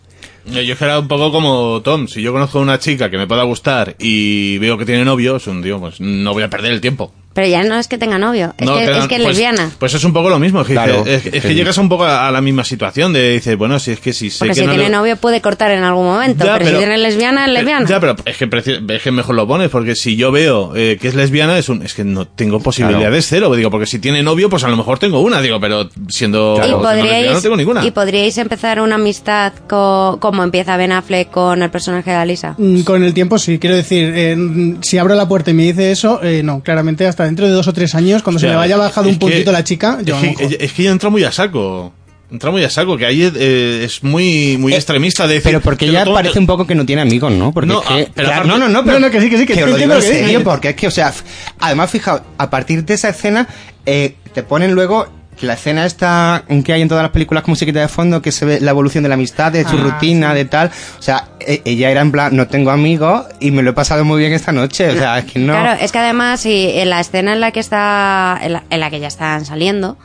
Yo 0.46 0.60
era 0.80 0.98
un 0.98 1.06
poco 1.08 1.30
como 1.32 1.80
Tom. 1.82 2.08
Si 2.08 2.22
yo 2.22 2.32
conozco 2.32 2.58
a 2.58 2.62
una 2.62 2.78
chica 2.78 3.10
que 3.10 3.18
me 3.18 3.26
pueda 3.26 3.42
gustar 3.44 3.94
y 3.98 4.56
veo 4.58 4.78
que 4.78 4.86
tiene 4.86 5.04
novio, 5.04 5.36
es 5.36 5.46
un 5.46 5.62
tío, 5.62 5.78
pues 5.78 6.00
no 6.00 6.32
voy 6.32 6.42
a 6.42 6.48
perder 6.50 6.72
el 6.72 6.80
tiempo. 6.80 7.12
Pero 7.40 7.50
ya 7.52 7.64
no 7.64 7.78
es 7.78 7.88
que 7.88 7.96
tenga 7.96 8.18
novio, 8.18 8.52
es, 8.58 8.66
No, 8.66 8.74
que, 8.76 8.84
es 8.84 8.90
que 8.90 9.14
es 9.16 9.22
pues- 9.22 9.28
lesbiana. 9.28 9.70
Pues 9.78 9.94
es 9.94 10.04
un 10.04 10.12
poco 10.12 10.28
lo 10.28 10.38
mismo. 10.38 10.60
Es 10.60 10.66
que, 10.66 10.74
Claro. 10.74 11.04
es, 11.06 11.24
es 11.24 11.42
que 11.42 11.54
llegas 11.54 11.78
un 11.78 11.88
poco 11.88 12.04
a, 12.04 12.28
a 12.28 12.30
la 12.30 12.42
misma 12.42 12.64
situación 12.64 13.14
de 13.14 13.32
dices, 13.32 13.56
bueno, 13.56 13.78
si 13.78 13.92
es 13.92 14.00
que 14.00 14.12
si 14.12 14.28
sé 14.28 14.40
Porque 14.40 14.50
que 14.52 14.60
si 14.60 14.66
no 14.66 14.72
tiene 14.72 14.90
le- 14.90 14.94
novio 14.94 15.16
puede 15.16 15.40
cortar 15.40 15.70
en 15.70 15.82
algún 15.82 16.04
momento, 16.04 16.44
Ya, 16.44 16.58
pero, 16.58 16.70
si 16.70 16.76
tiene 16.76 16.98
lesbiana, 16.98 17.44
es 17.46 17.50
eh, 17.50 17.52
lesbiana. 17.54 17.86
Ya, 17.88 17.98
pero 17.98 18.14
es 18.26 18.36
que, 18.36 18.50
preci- 18.50 18.90
es 18.92 19.02
que 19.02 19.10
mejor 19.10 19.34
lo 19.36 19.46
pones, 19.48 19.70
porque 19.70 19.94
si 19.96 20.16
yo 20.16 20.30
veo 20.32 20.76
eh, 20.76 20.98
que 21.00 21.08
es 21.08 21.14
lesbiana, 21.14 21.56
es, 21.56 21.70
un, 21.70 21.82
es 21.82 21.94
que 21.94 22.04
no 22.04 22.26
tengo 22.26 22.60
posibilidades 22.60 23.26
cero. 23.26 23.54
Digo, 23.54 23.70
porque 23.70 23.86
si 23.86 23.98
tiene 23.98 24.22
novio, 24.22 24.50
pues 24.50 24.62
a 24.64 24.68
lo 24.68 24.76
mejor 24.76 24.98
tengo 24.98 25.20
una, 25.20 25.40
digo, 25.40 25.58
pero 25.60 25.88
siendo, 26.10 26.56
y, 26.58 26.64
siendo 26.66 26.82
lesbiana 26.82 26.82
podríais, 26.82 27.32
no 27.32 27.40
tengo 27.40 27.56
ninguna. 27.56 27.86
y 27.86 27.90
podríais 27.90 28.36
empezar 28.36 28.82
una 28.82 28.96
amistad 28.96 29.54
co- 29.66 30.18
como 30.20 30.44
empieza 30.44 30.76
Ben 30.76 30.92
Affleck 30.92 31.30
con 31.30 31.62
el 31.62 31.70
personaje 31.70 32.10
de 32.10 32.16
Alisa. 32.16 32.54
Mm, 32.58 32.80
Con 32.82 33.02
el 33.02 33.14
tiempo 33.14 33.38
sí, 33.38 33.58
quiero 33.58 33.76
decir, 33.76 34.12
eh, 34.14 34.36
mm, 34.36 34.82
si 34.82 34.98
abro 34.98 35.14
la 35.14 35.26
puerta 35.26 35.50
y 35.50 35.54
me 35.54 35.62
dice 35.62 35.90
eso, 35.90 36.20
eh, 36.22 36.42
no, 36.42 36.60
claramente 36.60 37.06
hasta 37.06 37.26
dentro 37.30 37.46
de 37.46 37.52
dos 37.52 37.66
o 37.68 37.72
tres 37.72 37.94
años, 37.94 38.22
cuando 38.22 38.36
O 38.36 38.40
sea, 38.40 38.48
se 38.50 38.52
me 38.52 38.56
vaya 38.58 38.76
bajado 38.76 39.08
un 39.08 39.18
puntito 39.18 39.46
que- 39.46 39.52
la 39.52 39.64
chica, 39.64 39.98
yo 40.04 40.16
es 40.20 40.36
que, 40.36 40.56
es 40.64 40.72
que 40.72 40.82
ella 40.82 40.90
entra 40.92 41.08
muy 41.10 41.24
a 41.24 41.32
saco. 41.32 41.92
Entra 42.32 42.52
muy 42.52 42.62
a 42.62 42.70
saco, 42.70 42.96
que 42.96 43.06
ahí 43.06 43.22
eh, 43.34 43.82
es 43.84 44.04
muy, 44.04 44.56
muy 44.56 44.72
extremista 44.72 45.26
de 45.26 45.34
decir... 45.34 45.50
Pero 45.50 45.60
porque 45.60 45.86
que 45.86 45.92
ya 45.92 46.04
parece 46.04 46.38
un 46.38 46.46
poco 46.46 46.64
que 46.64 46.76
no 46.76 46.86
tiene 46.86 47.02
amigos, 47.02 47.32
¿no? 47.32 47.52
Porque 47.52 47.66
No, 47.66 47.82
es 47.82 47.88
que- 47.88 47.94
ah, 48.04 48.10
pero 48.14 48.28
claro, 48.28 48.44
aparte- 48.44 48.48
no, 48.48 48.58
no, 48.58 48.68
no, 48.68 48.84
pero, 48.84 49.00
No, 49.00 49.06
no, 49.06 49.12
que 49.12 49.20
sí, 49.20 49.28
que 49.30 49.38
sí, 49.38 49.46
que 49.46 49.54
te 49.54 49.66
lo 49.66 49.76
digo 49.76 49.94
que 49.96 50.02
serio, 50.02 50.26
dices. 50.28 50.42
porque 50.44 50.68
es 50.68 50.76
que, 50.76 50.86
o 50.86 50.90
sea, 50.92 51.12
además, 51.58 51.90
fijaos, 51.90 52.22
a 52.38 52.48
partir 52.48 52.84
de 52.84 52.94
esa 52.94 53.08
escena, 53.08 53.48
eh, 53.84 54.14
te 54.32 54.44
ponen 54.44 54.74
luego 54.74 55.08
la 55.42 55.54
escena 55.54 55.86
esta 55.86 56.44
que 56.64 56.72
hay 56.72 56.82
en 56.82 56.88
todas 56.88 57.02
las 57.02 57.12
películas 57.12 57.42
con 57.44 57.52
musiquita 57.52 57.80
de 57.80 57.88
fondo, 57.88 58.20
que 58.22 58.32
se 58.32 58.44
ve 58.44 58.60
la 58.60 58.70
evolución 58.72 59.02
de 59.02 59.08
la 59.08 59.14
amistad, 59.14 59.52
de 59.52 59.64
su 59.64 59.76
Ah, 59.76 59.80
rutina, 59.82 60.34
de 60.34 60.44
tal. 60.44 60.70
O 60.98 61.02
sea, 61.02 61.28
e- 61.40 61.62
ella 61.64 61.90
era 61.90 62.00
en 62.02 62.12
plan, 62.12 62.34
no 62.36 62.46
tengo 62.46 62.70
amigos 62.70 63.24
y 63.40 63.50
me 63.50 63.62
lo 63.62 63.70
he 63.70 63.74
pasado 63.74 64.04
muy 64.04 64.18
bien 64.20 64.32
esta 64.32 64.52
noche. 64.52 64.88
O 64.90 64.92
sea, 64.94 65.18
es 65.18 65.24
que 65.24 65.38
no. 65.38 65.52
Claro, 65.52 65.80
es 65.80 65.92
que 65.92 65.98
además, 65.98 66.40
si 66.40 66.70
en 66.74 66.90
la 66.90 67.00
escena 67.00 67.32
en 67.32 67.40
la 67.40 67.50
que 67.52 67.60
está, 67.60 68.38
en 68.42 68.52
la, 68.54 68.64
en 68.70 68.80
la 68.80 68.90
que 68.90 69.00
ya 69.00 69.08
están 69.08 69.44
saliendo, 69.44 69.96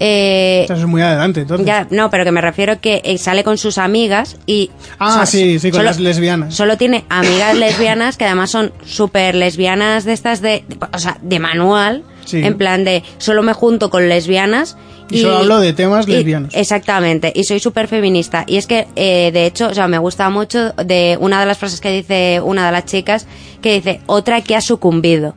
eh, 0.00 0.62
Eso 0.64 0.74
es 0.74 0.86
muy 0.86 1.02
adelante, 1.02 1.42
entonces. 1.42 1.64
ya, 1.66 1.86
no, 1.90 2.10
pero 2.10 2.24
que 2.24 2.32
me 2.32 2.40
refiero 2.40 2.80
que 2.80 3.00
eh, 3.04 3.16
sale 3.16 3.44
con 3.44 3.58
sus 3.58 3.78
amigas 3.78 4.36
y... 4.44 4.70
Ah, 4.98 5.08
o 5.08 5.12
sea, 5.14 5.26
sí, 5.26 5.58
sí, 5.60 5.70
con 5.70 5.78
solo- 5.78 5.84
las 5.90 6.00
lesbianas. 6.00 6.52
Solo 6.54 6.76
tiene 6.76 7.04
amigas 7.08 7.54
lesbianas 7.56 8.16
que 8.16 8.24
además 8.24 8.50
son 8.50 8.72
súper 8.84 9.36
lesbianas 9.36 10.04
de 10.04 10.12
estas 10.12 10.40
de, 10.40 10.64
de- 10.68 10.78
o 10.92 10.98
sea, 10.98 11.16
de 11.22 11.38
manual, 11.38 12.02
Sí. 12.24 12.38
en 12.44 12.56
plan 12.56 12.84
de 12.84 13.02
solo 13.18 13.42
me 13.42 13.52
junto 13.52 13.90
con 13.90 14.08
lesbianas. 14.08 14.76
Y 15.10 15.20
solo 15.20 15.36
hablo 15.38 15.60
de 15.60 15.72
temas 15.74 16.08
y- 16.08 16.12
lesbianos. 16.12 16.54
exactamente, 16.54 17.30
y 17.34 17.44
soy 17.44 17.60
súper 17.60 17.88
feminista. 17.88 18.44
Y 18.46 18.56
es 18.56 18.66
que, 18.66 18.86
eh, 18.96 19.30
de 19.32 19.46
hecho, 19.46 19.68
o 19.68 19.74
sea, 19.74 19.86
me 19.86 19.98
gusta 19.98 20.30
mucho 20.30 20.72
de 20.72 21.18
una 21.20 21.40
de 21.40 21.46
las 21.46 21.58
frases 21.58 21.80
que 21.80 21.90
dice 21.90 22.40
una 22.42 22.64
de 22.66 22.72
las 22.72 22.86
chicas, 22.86 23.26
que 23.60 23.74
dice, 23.74 24.00
otra 24.06 24.40
que 24.40 24.56
ha 24.56 24.60
sucumbido. 24.62 25.34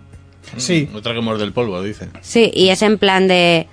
Sí. 0.55 0.89
Otra 0.95 1.13
que 1.13 1.19
muerde 1.19 1.43
el 1.43 1.51
polvo, 1.51 1.81
dice. 1.83 2.07
Sí, 2.21 2.49
y 2.53 2.69
es 2.69 2.81
en 2.81 2.97
plan 2.97 3.27
de... 3.27 3.67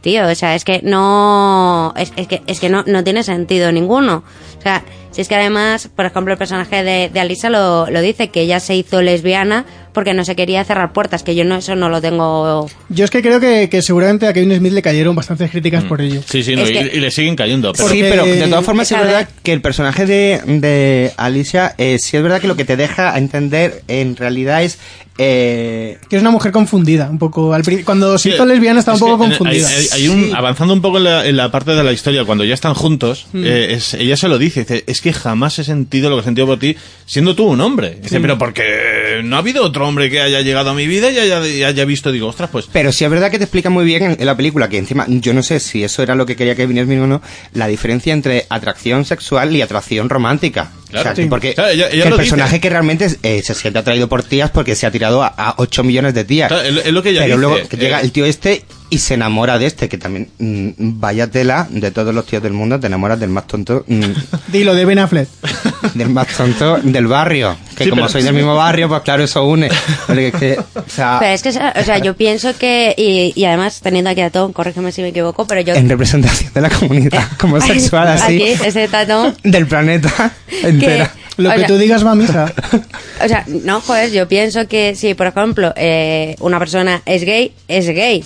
Tío, 0.00 0.26
o 0.26 0.34
sea, 0.34 0.54
es 0.56 0.64
que 0.64 0.80
no... 0.82 1.92
Es, 1.96 2.12
es 2.16 2.26
que, 2.26 2.42
es 2.46 2.58
que 2.58 2.68
no, 2.68 2.82
no 2.86 3.04
tiene 3.04 3.22
sentido 3.22 3.70
ninguno. 3.70 4.24
O 4.58 4.62
sea, 4.62 4.82
si 5.10 5.20
es 5.20 5.28
que 5.28 5.34
además, 5.34 5.88
por 5.94 6.04
ejemplo, 6.06 6.32
el 6.32 6.38
personaje 6.38 6.82
de, 6.84 7.10
de 7.12 7.20
Alisa 7.20 7.50
lo, 7.50 7.90
lo 7.90 8.00
dice, 8.00 8.28
que 8.28 8.42
ella 8.42 8.60
se 8.60 8.74
hizo 8.76 9.02
lesbiana 9.02 9.64
porque 9.92 10.14
no 10.14 10.24
se 10.24 10.36
quería 10.36 10.62
cerrar 10.64 10.92
puertas, 10.92 11.24
que 11.24 11.34
yo 11.34 11.44
no 11.44 11.56
eso 11.56 11.74
no 11.74 11.88
lo 11.88 12.00
tengo... 12.00 12.70
Yo 12.90 13.04
es 13.04 13.10
que 13.10 13.22
creo 13.22 13.40
que, 13.40 13.68
que 13.68 13.82
seguramente 13.82 14.28
a 14.28 14.32
Kevin 14.32 14.56
Smith 14.56 14.72
le 14.72 14.82
cayeron 14.82 15.16
bastantes 15.16 15.50
críticas 15.50 15.82
por 15.82 16.00
ello. 16.00 16.22
Sí, 16.24 16.44
sí, 16.44 16.54
no, 16.54 16.62
y, 16.68 16.72
que- 16.72 16.90
y 16.96 17.00
le 17.00 17.10
siguen 17.10 17.34
cayendo. 17.34 17.72
Pero, 17.72 17.88
Sí, 17.88 18.00
pero 18.08 18.24
de 18.24 18.46
todas 18.46 18.64
formas 18.64 18.90
es 18.92 18.96
verdad 18.98 19.26
ver. 19.26 19.28
que 19.42 19.52
el 19.52 19.60
personaje 19.60 20.06
de, 20.06 20.40
de 20.46 21.12
Alicia, 21.16 21.74
eh, 21.76 21.98
sí 21.98 22.16
es 22.16 22.22
verdad 22.22 22.40
que 22.40 22.46
lo 22.46 22.54
que 22.56 22.64
te 22.64 22.76
deja 22.76 23.12
a 23.12 23.18
entender 23.18 23.82
en 23.88 24.14
realidad 24.16 24.62
es... 24.62 24.78
Eh, 25.22 25.98
Que 26.08 26.16
es 26.16 26.22
una 26.22 26.30
mujer 26.30 26.50
confundida, 26.50 27.10
un 27.10 27.18
poco. 27.18 27.52
Al 27.52 27.62
cuando 27.84 28.16
se 28.16 28.30
Sí, 28.30 28.34
hizo 28.34 28.46
lesbiana 28.46 28.78
estaba 28.80 28.96
es 28.96 29.02
un 29.02 29.10
poco 29.10 29.24
que 29.28 29.36
confundida. 29.36 29.68
hay- 29.68 29.74
hay- 29.76 29.88
hay 29.92 30.08
un- 30.08 30.34
Avanzando 30.34 30.72
un 30.72 30.80
poco 30.80 30.96
en 30.96 31.04
la, 31.04 31.26
en 31.26 31.36
la 31.36 31.50
parte 31.50 31.72
de 31.72 31.84
la 31.84 31.92
historia, 31.92 32.24
cuando 32.24 32.42
ya 32.44 32.54
están 32.54 32.72
juntos, 32.72 33.26
Mm. 33.34 33.44
eh, 33.44 33.74
es- 33.74 33.92
ella 33.94 34.16
se 34.16 34.28
lo 34.28 34.38
dice, 34.38 34.60
dice, 34.60 34.82
es 34.86 35.00
que 35.02 35.12
jamás 35.12 35.58
he 35.58 35.64
sentido 35.64 36.08
lo 36.08 36.16
que 36.16 36.22
he 36.22 36.24
sentido 36.24 36.46
por 36.46 36.58
ti, 36.58 36.74
siendo 37.04 37.34
tú 37.36 37.44
un 37.44 37.60
hombre. 37.60 37.98
Dice, 38.02 38.18
pero 38.20 38.38
porque 38.38 39.20
no 39.22 39.36
ha 39.36 39.40
habido 39.40 39.62
otro 39.62 39.86
hombre 39.86 40.08
que 40.08 40.22
haya 40.22 40.40
llegado 40.40 40.70
a 40.70 40.74
mi 40.74 40.86
vida 40.86 41.10
y 41.10 41.18
haya, 41.18 41.46
y 41.46 41.62
haya 41.64 41.84
visto, 41.84 42.10
digo, 42.12 42.26
ostras, 42.28 42.48
pues... 42.50 42.66
Pero 42.72 42.90
sí 42.90 43.04
es 43.04 43.10
verdad 43.10 43.30
que 43.30 43.36
te 43.38 43.44
explica 43.44 43.68
muy 43.68 43.84
bien 43.84 44.02
en, 44.02 44.16
en 44.18 44.26
la 44.26 44.36
película 44.36 44.68
que 44.70 44.78
encima, 44.78 45.04
yo 45.06 45.34
no 45.34 45.42
sé 45.42 45.60
si 45.60 45.84
eso 45.84 46.02
era 46.02 46.14
lo 46.14 46.24
que 46.24 46.34
quería 46.34 46.54
Kevin 46.56 46.82
Smith 46.84 47.00
o 47.00 47.06
no, 47.06 47.20
la 47.52 47.66
diferencia 47.66 48.14
entre 48.14 48.46
atracción 48.48 49.04
sexual 49.04 49.54
y 49.54 49.60
atracción 49.60 50.08
romántica. 50.08 50.70
Claro. 50.90 51.10
O 51.10 51.14
sea, 51.14 51.24
Sí. 51.24 51.28
porque 51.30 51.54
Claro, 51.54 51.70
ella- 51.70 51.88
ella 51.90 52.04
el 52.08 52.14
personaje 52.16 52.50
dice. 52.54 52.60
que 52.60 52.70
realmente 52.70 53.08
eh, 53.22 53.42
se 53.44 53.54
siente 53.54 53.78
atraído 53.78 54.08
por 54.08 54.22
tías 54.22 54.50
porque 54.50 54.74
se 54.74 54.86
ha 54.86 54.90
tirado 54.90 55.22
a, 55.22 55.28
a 55.28 55.54
8 55.58 55.84
millones 55.84 56.14
de 56.14 56.24
tías. 56.24 56.48
Claro, 56.48 56.62
es, 56.68 56.86
es 56.86 56.92
lo 56.92 57.02
que 57.02 57.10
ella 57.10 57.20
Pero 57.22 57.36
dice. 57.36 57.48
luego 57.48 57.68
que 57.68 57.76
llega 57.76 58.00
eh, 58.00 58.04
el 58.04 58.12
tío 58.12 58.24
este 58.26 58.64
y 58.90 58.98
se 58.98 59.14
enamora 59.14 59.58
de 59.58 59.66
este, 59.66 59.88
que 59.88 59.96
también 59.98 60.28
mm, 60.38 60.70
vaya 61.00 61.28
tela 61.30 61.66
de 61.70 61.90
todos 61.90 62.14
los 62.14 62.26
tíos 62.26 62.42
del 62.42 62.52
mundo, 62.52 62.78
te 62.80 62.88
enamoras 62.88 63.18
del 63.20 63.30
más 63.30 63.46
tonto, 63.46 63.84
mm, 63.86 64.02
Dilo, 64.48 64.74
de 64.74 64.84
Ben 64.84 64.98
Affleck. 64.98 65.28
del 65.94 66.08
más 66.10 66.26
tonto 66.28 66.78
del 66.82 67.06
barrio. 67.06 67.56
Que 67.76 67.84
Sí, 67.84 67.90
como 67.90 68.02
pero- 68.02 68.12
soy 68.12 68.22
del 68.22 68.34
mismo 68.34 68.54
barrio, 68.54 68.88
pues 68.88 69.00
claro, 69.02 69.22
eso 69.24 69.44
une. 69.46 69.68
Porque 70.06 70.28
es 70.28 70.34
que, 70.34 70.58
o 70.58 70.84
sea, 70.88 71.16
Pero 71.20 71.32
es 71.32 71.42
que, 71.42 71.48
o 71.50 71.84
sea, 71.84 71.98
yo 71.98 72.14
pienso 72.16 72.56
que... 72.58 72.94
Y, 72.96 73.32
y 73.34 73.44
además, 73.46 73.80
teniendo 73.80 74.10
aquí 74.10 74.20
a 74.20 74.30
Tom, 74.30 74.52
corrígeme 74.52 74.92
si 74.92 75.02
me 75.02 75.08
equivoco, 75.08 75.46
pero 75.46 75.60
yo... 75.62 75.74
en 75.74 75.88
representación 75.88 76.52
de 76.52 76.60
la 76.60 76.68
comunidad 76.70 77.24
homosexual 77.42 78.08
así 78.08 78.36
Aquí, 78.36 78.64
ese 78.64 78.88
tatón... 78.88 79.34
del 79.42 79.66
planeta 79.66 80.32
entera. 80.62 81.12
Lo 81.36 81.48
O 81.48 81.52
que 81.52 81.58
sea- 81.60 81.68
tú 81.68 81.78
digas 81.78 82.04
va 82.04 82.10
a 82.10 82.14
misa. 82.14 82.52
O 83.24 83.28
sea, 83.28 83.44
no, 83.46 83.80
joder, 83.80 84.10
yo 84.10 84.28
pienso 84.28 84.68
que 84.68 84.94
si, 84.94 85.14
por 85.14 85.26
ejemplo, 85.28 85.72
eh, 85.76 86.36
una 86.40 86.58
persona 86.58 87.00
es 87.06 87.24
gay, 87.24 87.52
es 87.68 87.86
gay. 87.86 88.22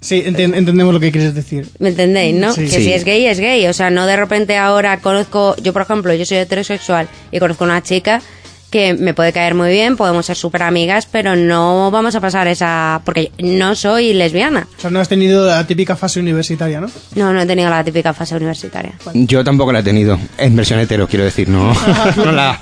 Sí, 0.00 0.22
enten- 0.26 0.54
entendemos 0.56 0.94
lo 0.94 1.00
que 1.00 1.12
quieres 1.12 1.34
decir. 1.34 1.68
¿Me 1.78 1.90
entendéis, 1.90 2.34
no? 2.34 2.52
Sí. 2.54 2.62
que 2.62 2.68
Sí. 2.70 2.84
si 2.84 2.92
es 2.92 3.04
gay, 3.04 3.26
es 3.26 3.38
gay. 3.38 3.66
O 3.66 3.72
sea, 3.74 3.90
no 3.90 4.06
de 4.06 4.16
repente 4.16 4.56
ahora 4.56 4.98
conozco, 5.00 5.54
yo 5.62 5.72
por 5.72 5.82
ejemplo, 5.82 6.14
yo 6.14 6.24
soy 6.24 6.38
heterosexual 6.38 7.08
y 7.30 7.38
conozco 7.38 7.64
una 7.64 7.82
chica 7.82 8.22
que 8.70 8.94
me 8.94 9.14
puede 9.14 9.32
caer 9.32 9.54
muy 9.56 9.68
bien, 9.70 9.96
podemos 9.96 10.24
ser 10.26 10.36
súper 10.36 10.62
amigas, 10.62 11.04
pero 11.10 11.34
no 11.34 11.90
vamos 11.90 12.14
a 12.14 12.20
pasar 12.20 12.46
esa... 12.46 13.02
porque 13.04 13.32
no 13.40 13.74
soy 13.74 14.14
lesbiana. 14.14 14.68
O 14.78 14.80
sea, 14.80 14.90
no 14.90 15.00
has 15.00 15.08
tenido 15.08 15.44
la 15.44 15.66
típica 15.66 15.96
fase 15.96 16.20
universitaria, 16.20 16.80
¿no? 16.80 16.88
No, 17.16 17.32
no 17.32 17.40
he 17.40 17.46
tenido 17.46 17.68
la 17.68 17.82
típica 17.82 18.14
fase 18.14 18.36
universitaria. 18.36 18.92
Yo 19.12 19.42
tampoco 19.42 19.72
la 19.72 19.80
he 19.80 19.82
tenido. 19.82 20.20
En 20.38 20.54
versión 20.54 20.78
hetero, 20.78 21.08
quiero 21.08 21.24
decir, 21.24 21.48
no, 21.48 21.74
no 22.16 22.30
la... 22.30 22.60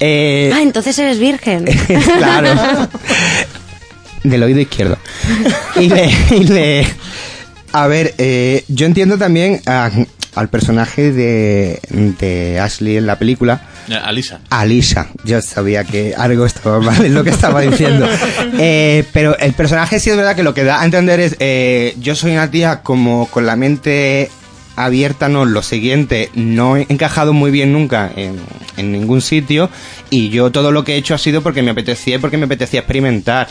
eh, 0.00 0.50
Ah, 0.54 0.62
entonces 0.62 0.98
eres 0.98 1.18
virgen. 1.18 1.66
claro. 2.16 2.88
Del 4.24 4.42
oído 4.42 4.60
izquierdo. 4.60 4.98
Y 5.76 5.88
le... 5.88 6.10
y 6.30 6.44
le- 6.44 6.86
a 7.72 7.86
ver, 7.86 8.14
eh, 8.18 8.64
yo 8.68 8.86
entiendo 8.86 9.16
también 9.16 9.60
a- 9.66 9.90
al 10.34 10.48
personaje 10.48 11.12
de, 11.12 11.80
de 12.18 12.58
Ashley 12.60 12.96
en 12.96 13.06
la 13.06 13.16
película. 13.18 13.62
Eh, 13.88 13.94
Alisa. 13.94 14.40
Alisa, 14.50 15.08
yo 15.24 15.40
sabía 15.40 15.84
que 15.84 16.14
algo 16.16 16.46
estaba 16.46 16.80
mal 16.80 17.04
en 17.04 17.14
lo 17.14 17.22
que 17.24 17.30
estaba 17.30 17.60
diciendo. 17.60 18.06
Eh, 18.62 19.04
pero 19.12 19.38
el 19.38 19.52
personaje 19.54 19.98
sí 20.00 20.10
es 20.10 20.16
verdad 20.16 20.34
que 20.36 20.42
lo 20.42 20.52
que 20.52 20.64
da 20.64 20.82
a 20.82 20.84
entender 20.84 21.18
es, 21.20 21.36
eh, 21.38 21.94
yo 22.00 22.14
soy 22.14 22.32
una 22.32 22.50
tía 22.50 22.80
como 22.82 23.26
con 23.26 23.46
la 23.46 23.56
mente 23.56 24.30
abierta, 24.76 25.28
no, 25.28 25.44
lo 25.44 25.62
siguiente, 25.62 26.30
no 26.34 26.76
he 26.76 26.86
encajado 26.88 27.32
muy 27.32 27.50
bien 27.50 27.72
nunca 27.72 28.10
en, 28.16 28.36
en 28.76 28.92
ningún 28.92 29.20
sitio 29.22 29.70
y 30.10 30.28
yo 30.30 30.50
todo 30.50 30.72
lo 30.72 30.84
que 30.84 30.94
he 30.94 30.96
hecho 30.96 31.14
ha 31.14 31.18
sido 31.18 31.42
porque 31.42 31.62
me 31.62 31.70
apetecía 31.70 32.16
y 32.16 32.18
porque 32.18 32.36
me 32.36 32.44
apetecía 32.46 32.80
experimentar. 32.80 33.48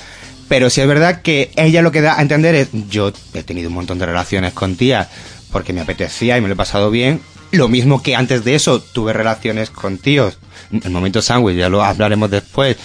Pero 0.50 0.70
sí 0.70 0.82
es 0.82 0.88
verdad 0.88 1.22
que 1.22 1.52
ella 1.56 1.82
lo 1.82 1.92
que 1.92 2.02
da 2.02 2.18
a 2.18 2.22
entender 2.22 2.56
es, 2.56 2.70
yo 2.90 3.14
he 3.34 3.44
tenido 3.44 3.70
un 3.70 3.76
montón 3.76 4.00
de 4.00 4.08
relaciones 4.08 4.52
con 4.54 4.76
tías 4.76 5.08
porque 5.52 5.74
me 5.74 5.82
apetecía 5.82 6.38
y 6.38 6.42
me 6.42 6.48
lo 6.48 6.56
he 6.56 6.58
pasado 6.58 6.92
bien. 6.92 7.22
Lo 7.52 7.68
mismo 7.68 8.04
que 8.04 8.16
antes 8.16 8.44
de 8.44 8.56
eso 8.56 8.82
tuve 8.82 9.14
relaciones 9.14 9.70
con 9.70 9.98
tíos. 10.00 10.40
El 10.72 10.92
momento 10.92 11.22
sándwich, 11.22 11.56
ya 11.56 11.70
lo 11.70 11.84
hablaremos 11.84 12.30
después. 12.30 12.78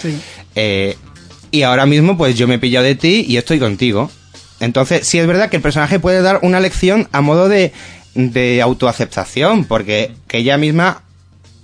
Eh, 0.55 0.95
y 1.51 1.63
ahora 1.63 1.85
mismo 1.85 2.17
pues 2.17 2.37
yo 2.37 2.47
me 2.47 2.55
he 2.55 2.59
pillado 2.59 2.85
de 2.85 2.95
ti 2.95 3.25
y 3.27 3.37
estoy 3.37 3.59
contigo. 3.59 4.11
Entonces 4.59 5.07
sí 5.07 5.19
es 5.19 5.27
verdad 5.27 5.49
que 5.49 5.57
el 5.57 5.61
personaje 5.61 5.99
puede 5.99 6.21
dar 6.21 6.39
una 6.43 6.59
lección 6.59 7.09
a 7.11 7.21
modo 7.21 7.49
de, 7.49 7.73
de 8.13 8.61
autoaceptación, 8.61 9.65
porque 9.65 10.13
que 10.27 10.37
ella 10.37 10.57
misma, 10.57 11.03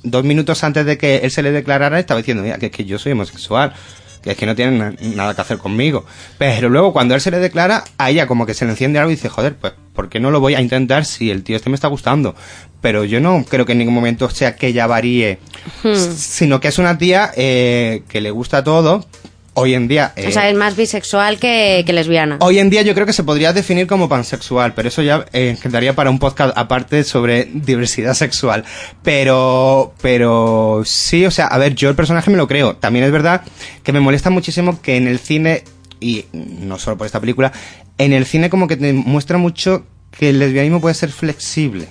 dos 0.04 0.24
minutos 0.24 0.64
antes 0.64 0.86
de 0.86 0.98
que 0.98 1.18
él 1.18 1.32
se 1.32 1.42
le 1.42 1.52
declarara, 1.52 2.00
estaba 2.00 2.20
diciendo, 2.20 2.44
mira, 2.44 2.58
que 2.58 2.68
es 2.68 2.72
que 2.72 2.86
yo 2.86 3.00
soy 3.00 3.14
homosexual, 3.14 3.74
que 4.22 4.32
es 4.32 4.38
que 4.38 4.46
no 4.46 4.56
tiene 4.56 4.78
na- 4.78 4.94
nada 5.16 5.34
que 5.36 5.42
hacer 5.42 5.58
conmigo. 5.58 6.06
Pero 6.38 6.70
luego 6.70 6.94
cuando 6.94 7.16
él 7.16 7.22
se 7.22 7.32
le 7.32 7.40
declara, 7.40 7.84
a 7.98 8.10
ella 8.10 8.28
como 8.28 8.46
que 8.46 8.54
se 8.54 8.66
le 8.66 8.72
enciende 8.72 9.00
algo 9.00 9.12
y 9.12 9.16
dice, 9.16 9.30
joder, 9.30 9.56
pues, 9.56 9.74
¿por 9.94 10.10
qué 10.10 10.20
no 10.20 10.32
lo 10.32 10.40
voy 10.40 10.56
a 10.56 10.62
intentar 10.62 11.06
si 11.06 11.32
el 11.32 11.44
tío 11.44 11.56
este 11.56 11.70
me 11.70 11.76
está 11.76 11.88
gustando? 11.88 12.36
Pero 12.82 13.04
yo 13.04 13.20
no 13.20 13.44
creo 13.48 13.66
que 13.66 13.72
en 13.74 13.78
ningún 13.80 13.94
momento 13.96 14.30
sea 14.30 14.56
que 14.56 14.68
ella 14.68 14.88
varíe, 14.88 15.40
Hmm. 15.84 15.94
sino 16.16 16.60
que 16.60 16.68
es 16.70 16.78
una 16.80 16.98
tía 16.98 17.32
eh, 17.36 18.04
que 18.08 18.22
le 18.22 18.32
gusta 18.32 18.64
todo. 18.64 19.06
Hoy 19.54 19.74
en 19.74 19.90
día... 19.90 20.14
eh, 20.16 20.28
O 20.30 20.32
sea, 20.32 20.50
es 20.50 20.56
más 20.56 20.78
bisexual 20.78 21.38
que, 21.38 21.84
que 21.86 21.92
lesbiana. 21.92 22.38
Hoy 22.40 22.60
en 22.60 22.70
día 22.70 22.84
yo 22.84 22.94
creo 22.94 23.06
que 23.06 23.12
se 23.12 23.24
podría 23.24 23.52
definir 23.52 23.86
como 23.86 24.08
pansexual, 24.08 24.74
pero 24.74 24.88
eso 24.88 25.02
ya 25.02 25.26
eh, 25.34 25.58
quedaría 25.62 25.94
para 25.94 26.10
un 26.10 26.20
podcast 26.20 26.58
aparte 26.58 27.04
sobre 27.04 27.50
diversidad 27.54 28.14
sexual. 28.14 28.64
Pero, 29.04 29.94
pero 30.02 30.84
sí, 30.86 31.26
o 31.26 31.32
sea, 31.32 31.48
a 31.48 31.58
ver, 31.58 31.76
yo 31.76 31.90
el 31.90 31.96
personaje 31.96 32.32
me 32.32 32.38
lo 32.38 32.48
creo. 32.48 32.78
También 32.78 33.04
es 33.04 33.12
verdad 33.12 33.42
que 33.84 33.92
me 33.92 34.00
molesta 34.00 34.30
muchísimo 34.30 34.82
que 34.82 34.96
en 34.96 35.08
el 35.08 35.20
cine, 35.20 35.66
y 36.00 36.26
no 36.32 36.80
solo 36.80 36.98
por 36.98 37.06
esta 37.06 37.20
película, 37.20 37.52
en 37.98 38.14
el 38.14 38.26
cine 38.26 38.50
como 38.50 38.68
que 38.68 38.78
te 38.78 38.94
muestra 38.94 39.38
mucho 39.38 39.86
que 40.18 40.30
el 40.30 40.40
lesbianismo 40.40 40.80
puede 40.80 40.96
ser 40.96 41.12
flexible. 41.12 41.88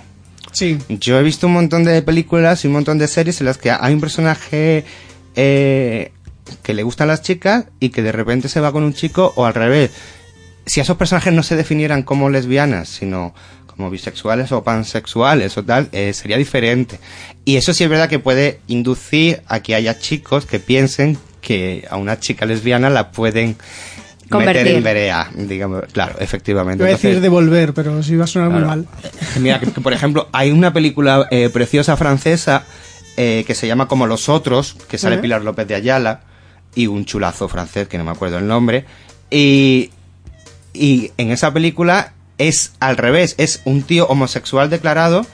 Sí. 0.51 0.79
Yo 0.89 1.19
he 1.19 1.23
visto 1.23 1.45
un 1.47 1.53
montón 1.53 1.83
de 1.83 2.01
películas 2.01 2.63
y 2.63 2.67
un 2.67 2.73
montón 2.73 2.97
de 2.97 3.07
series 3.07 3.39
en 3.39 3.45
las 3.45 3.57
que 3.59 3.69
hay 3.71 3.93
un 3.93 4.01
personaje 4.01 4.83
eh, 5.35 6.11
que 6.63 6.73
le 6.73 6.83
gustan 6.83 7.07
las 7.07 7.21
chicas 7.21 7.65
y 7.79 7.89
que 7.89 8.01
de 8.01 8.11
repente 8.11 8.49
se 8.49 8.59
va 8.59 8.71
con 8.71 8.83
un 8.83 8.93
chico 8.93 9.33
o 9.35 9.45
al 9.45 9.53
revés. 9.53 9.91
Si 10.65 10.79
esos 10.79 10.97
personajes 10.97 11.33
no 11.33 11.43
se 11.43 11.55
definieran 11.55 12.03
como 12.03 12.29
lesbianas, 12.29 12.89
sino 12.89 13.33
como 13.65 13.89
bisexuales 13.89 14.51
o 14.51 14.63
pansexuales 14.63 15.57
o 15.57 15.63
tal, 15.63 15.89
eh, 15.91 16.13
sería 16.13 16.37
diferente. 16.37 16.99
Y 17.45 17.55
eso 17.55 17.73
sí 17.73 17.83
es 17.83 17.89
verdad 17.89 18.09
que 18.09 18.19
puede 18.19 18.59
inducir 18.67 19.41
a 19.47 19.61
que 19.61 19.75
haya 19.75 19.97
chicos 19.97 20.45
que 20.45 20.59
piensen 20.59 21.17
que 21.41 21.87
a 21.89 21.97
una 21.97 22.19
chica 22.19 22.45
lesbiana 22.45 22.89
la 22.89 23.11
pueden 23.11 23.57
Convertir. 24.29 24.63
meter 24.63 24.77
en 24.77 24.83
verea, 24.83 25.29
digamos. 25.33 25.83
Claro, 25.91 26.15
efectivamente. 26.19 26.83
Iba 26.83 26.89
a 26.89 26.91
decir 26.93 27.19
devolver, 27.19 27.73
pero 27.73 28.01
sí 28.03 28.15
va 28.15 28.25
a 28.25 28.27
sonar 28.27 28.49
muy 28.49 28.61
mal. 28.61 28.87
Mira, 29.39 29.59
que, 29.59 29.71
que, 29.71 29.81
por 29.81 29.93
ejemplo, 29.93 30.29
hay 30.31 30.51
una 30.51 30.71
película 30.71 31.27
eh, 31.31 31.49
preciosa 31.51 31.97
francesa 31.97 32.63
eh, 33.17 33.43
que 33.45 33.55
se 33.55 33.67
llama 33.67 33.87
Como 33.87 34.07
los 34.07 34.29
otros, 34.29 34.77
que 34.87 34.97
sale. 34.97 35.17
Pilar 35.17 35.41
López 35.43 35.67
de 35.67 35.75
Ayala, 35.75 36.21
y 36.75 36.87
un 36.87 37.05
chulazo 37.05 37.47
francés, 37.47 37.87
que 37.87 37.97
no 37.97 38.03
me 38.03 38.11
acuerdo 38.11 38.37
el 38.37 38.47
nombre. 38.47 38.85
Y, 39.29 39.91
y 40.73 41.11
en 41.17 41.31
esa 41.31 41.53
película 41.53 42.13
es 42.37 42.73
al 42.79 42.97
revés, 42.97 43.35
es 43.37 43.61
un 43.65 43.83
tío 43.83 44.07
homosexual 44.07 44.69
declarado 44.69 45.25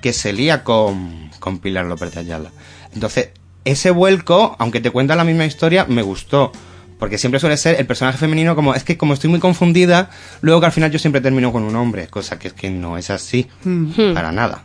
que 0.00 0.12
se 0.12 0.32
lía 0.32 0.64
con, 0.64 1.30
con 1.40 1.58
Pilar 1.58 1.86
López 1.86 2.12
de 2.14 2.20
Ayala. 2.20 2.50
Entonces, 2.94 3.30
ese 3.64 3.90
vuelco, 3.90 4.56
aunque 4.58 4.80
te 4.80 4.90
cuenta 4.90 5.16
la 5.16 5.24
misma 5.24 5.46
historia, 5.46 5.86
me 5.88 6.02
gustó. 6.02 6.52
Porque 6.98 7.18
siempre 7.18 7.40
suele 7.40 7.56
ser 7.56 7.78
el 7.80 7.86
personaje 7.86 8.18
femenino 8.18 8.54
como, 8.54 8.74
es 8.74 8.84
que 8.84 8.96
como 8.96 9.14
estoy 9.14 9.28
muy 9.28 9.40
confundida, 9.40 10.10
luego 10.42 10.60
que 10.60 10.66
al 10.66 10.72
final 10.72 10.90
yo 10.90 10.98
siempre 10.98 11.20
termino 11.20 11.52
con 11.52 11.64
un 11.64 11.74
hombre, 11.74 12.06
cosa 12.06 12.38
que 12.38 12.48
es 12.48 12.54
que 12.54 12.70
no 12.70 12.96
es 12.96 13.10
así, 13.10 13.48
Hmm. 13.64 14.14
para 14.14 14.30
nada. 14.32 14.64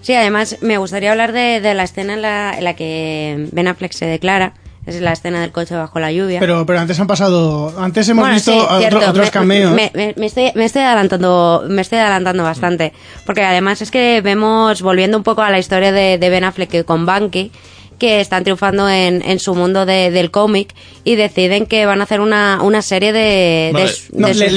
Sí, 0.00 0.14
además 0.14 0.56
me 0.62 0.78
gustaría 0.78 1.10
hablar 1.12 1.32
de, 1.32 1.60
de 1.60 1.74
la 1.74 1.82
escena 1.84 2.14
en 2.14 2.22
la, 2.22 2.54
en 2.56 2.64
la 2.64 2.74
que 2.74 3.48
Ben 3.52 3.68
Affleck 3.68 3.92
se 3.92 4.06
declara. 4.06 4.54
Es 4.86 5.00
la 5.00 5.12
escena 5.12 5.42
del 5.42 5.52
coche 5.52 5.74
bajo 5.76 6.00
la 6.00 6.10
lluvia. 6.10 6.40
Pero, 6.40 6.64
pero 6.64 6.80
antes 6.80 6.98
han 6.98 7.06
pasado. 7.06 7.72
Antes 7.78 8.08
hemos 8.08 8.22
Bueno, 8.22 8.34
visto 8.34 8.52
sí, 8.52 8.58
otro- 8.58 8.78
cierto. 8.78 8.98
otros 9.10 9.26
Me- 9.26 9.30
cameos. 9.30 9.72
Me, 9.72 9.90
me- 9.94 10.14
me 10.16 10.26
estoy, 10.26 10.50
me 10.54 10.64
estoy 10.64 10.82
adelantando, 10.82 11.64
me 11.68 11.82
estoy 11.82 11.98
adelantando 11.98 12.42
bastante. 12.42 12.92
Porque 13.26 13.42
además 13.44 13.82
es 13.82 13.90
que 13.90 14.20
vemos, 14.22 14.80
volviendo 14.82 15.16
un 15.18 15.22
poco 15.22 15.42
a 15.42 15.50
la 15.50 15.58
historia 15.58 15.92
de, 15.92 16.16
de 16.18 16.30
Ben 16.30 16.44
Affleck 16.44 16.84
con 16.86 17.04
Banky, 17.06 17.52
que 18.00 18.20
están 18.20 18.42
triunfando 18.42 18.88
en, 18.90 19.22
en 19.22 19.38
su 19.38 19.54
mundo 19.54 19.86
de- 19.86 20.10
del 20.10 20.32
cómic 20.32 20.74
y 21.04 21.14
deciden 21.14 21.66
que 21.66 21.86
van 21.86 22.00
a 22.00 22.04
hacer 22.04 22.20
una, 22.20 22.58
una 22.62 22.82
serie 22.82 23.12
de... 23.12 23.70
más 23.72 24.36
les, 24.36 24.52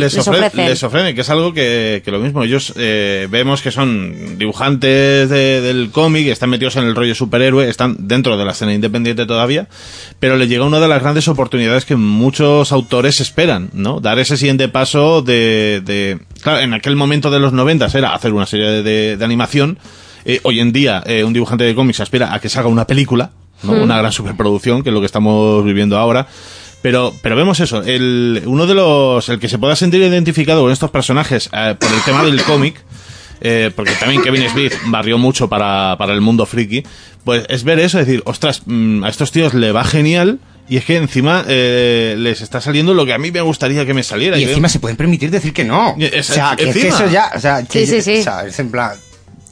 les 0.00 0.14
ofrecen. 0.28 0.68
les 0.68 0.82
ofrecen, 0.82 1.14
que 1.14 1.20
es 1.22 1.30
algo 1.30 1.54
que, 1.54 2.02
que 2.04 2.10
lo 2.10 2.18
mismo. 2.18 2.44
Ellos 2.44 2.74
eh, 2.76 3.26
vemos 3.30 3.62
que 3.62 3.70
son 3.70 4.36
dibujantes 4.38 5.30
de- 5.30 5.60
del 5.62 5.90
cómic, 5.90 6.26
están 6.28 6.50
metidos 6.50 6.76
en 6.76 6.84
el 6.84 6.94
rollo 6.94 7.14
superhéroe, 7.14 7.68
están 7.70 7.96
dentro 8.00 8.36
de 8.36 8.44
la 8.44 8.52
escena 8.52 8.74
independiente 8.74 9.24
todavía, 9.24 9.68
pero 10.20 10.36
le 10.36 10.46
llega 10.48 10.64
una 10.64 10.80
de 10.80 10.88
las 10.88 11.00
grandes 11.00 11.28
oportunidades 11.28 11.84
que 11.86 11.96
muchos 11.96 12.72
autores 12.72 13.20
esperan, 13.20 13.70
¿no? 13.72 14.00
Dar 14.00 14.18
ese 14.18 14.36
siguiente 14.36 14.68
paso 14.68 15.22
de... 15.22 15.80
de 15.84 16.18
claro, 16.42 16.60
en 16.60 16.74
aquel 16.74 16.96
momento 16.96 17.30
de 17.30 17.38
los 17.38 17.52
noventas 17.52 17.94
era 17.94 18.12
hacer 18.14 18.32
una 18.32 18.46
serie 18.46 18.66
de, 18.66 18.82
de- 18.82 19.16
de 19.16 19.24
animación. 19.24 19.78
Eh, 20.24 20.40
hoy 20.44 20.60
en 20.60 20.72
día, 20.72 21.02
eh, 21.06 21.24
un 21.24 21.32
dibujante 21.32 21.64
de 21.64 21.74
cómics 21.74 22.00
aspira 22.00 22.32
a 22.34 22.40
que 22.40 22.48
salga 22.48 22.68
una 22.68 22.86
película, 22.86 23.30
¿no? 23.62 23.72
Hmm. 23.72 23.82
Una 23.82 23.98
gran 23.98 24.12
superproducción, 24.12 24.82
que 24.82 24.90
es 24.90 24.94
lo 24.94 25.00
que 25.00 25.06
estamos 25.06 25.64
viviendo 25.64 25.98
ahora. 25.98 26.26
Pero, 26.82 27.14
pero 27.22 27.36
vemos 27.36 27.60
eso, 27.60 27.82
el, 27.82 28.42
uno 28.46 28.66
de 28.66 28.74
los, 28.74 29.28
el 29.28 29.38
que 29.38 29.48
se 29.48 29.58
pueda 29.58 29.76
sentir 29.76 30.02
identificado 30.02 30.62
con 30.62 30.72
estos 30.72 30.90
personajes 30.90 31.48
eh, 31.52 31.76
por 31.78 31.88
el 31.92 32.02
tema 32.02 32.24
del 32.24 32.42
cómic, 32.42 32.74
eh, 33.40 33.70
porque 33.74 33.92
también 33.92 34.20
Kevin 34.22 34.48
Smith 34.50 34.72
barrió 34.86 35.16
mucho 35.16 35.48
para, 35.48 35.96
para 35.96 36.12
el 36.12 36.20
mundo 36.20 36.44
friki, 36.44 36.82
pues 37.24 37.44
es 37.48 37.62
ver 37.62 37.78
eso, 37.78 37.98
decir, 37.98 38.20
ostras, 38.26 38.62
mm, 38.66 39.04
a 39.04 39.08
estos 39.08 39.30
tíos 39.30 39.54
le 39.54 39.70
va 39.70 39.84
genial 39.84 40.40
y 40.68 40.76
es 40.76 40.84
que 40.84 40.96
encima 40.96 41.44
eh, 41.46 42.16
les 42.18 42.40
está 42.40 42.60
saliendo 42.60 42.94
lo 42.94 43.06
que 43.06 43.12
a 43.12 43.18
mí 43.18 43.30
me 43.30 43.40
gustaría 43.42 43.86
que 43.86 43.94
me 43.94 44.02
saliera. 44.02 44.36
Y 44.36 44.42
encima 44.44 44.68
se 44.68 44.80
pueden 44.80 44.96
permitir 44.96 45.30
decir 45.30 45.52
que 45.52 45.64
no. 45.64 45.94
Es- 46.00 46.30
o 46.30 46.34
sea, 46.34 46.56
que, 46.56 46.68
es 46.68 46.76
eso 46.76 47.08
ya, 47.08 47.30
o 47.36 47.38
sea, 47.38 47.62
que- 47.64 47.86
Sí, 47.86 47.94
sí, 47.94 48.02
sí. 48.02 48.20
o 48.20 48.22
sea, 48.24 48.44
es 48.44 48.58
en 48.58 48.70
plan... 48.72 48.90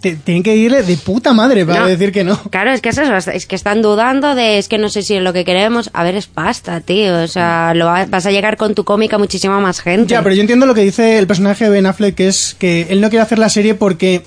Te- 0.01 0.17
tienen 0.17 0.43
que 0.43 0.57
irle 0.57 0.83
de 0.83 0.97
puta 0.97 1.33
madre 1.33 1.67
para 1.67 1.81
No. 1.81 1.87
decir 1.87 2.11
que 2.11 2.25
no. 2.25 2.41
Claro, 2.51 2.71
es 2.73 2.81
que 2.81 2.89
es 2.89 2.99
eso, 2.99 3.31
es 3.31 3.47
que 3.47 3.55
están 3.55 3.83
dudando 3.83 4.35
de, 4.35 4.57
es 4.59 4.69
que 4.69 4.79
no 4.79 4.89
sé 4.89 5.03
si 5.03 5.15
es 5.17 5.23
lo 5.23 5.33
que 5.33 5.45
queremos. 5.45 5.91
A 5.93 6.03
ver, 6.05 6.15
es 6.15 6.27
pasta, 6.27 6.81
tío. 6.81 7.19
O 7.23 7.27
sea, 7.29 7.75
lo 7.75 7.85
va- 7.87 8.07
vas 8.07 8.25
a 8.27 8.31
llegar 8.31 8.57
con 8.57 8.75
tu 8.75 8.85
cómic 8.85 9.13
a 9.13 9.19
muchísima 9.19 9.61
más 9.61 9.81
gente. 9.81 10.11
Ya, 10.13 10.23
pero 10.23 10.35
yo 10.35 10.41
entiendo 10.41 10.65
lo 10.67 10.75
que 10.75 10.83
dice 10.83 11.19
el 11.19 11.27
personaje 11.27 11.65
de 11.65 11.71
Ben 11.71 11.87
Affleck, 11.87 12.15
que 12.15 12.29
es 12.29 12.57
que 12.59 12.87
él 12.89 13.01
no 13.01 13.11
quiere 13.11 13.23
hacer 13.23 13.39
la 13.39 13.49
serie 13.51 13.75
porque 13.75 14.23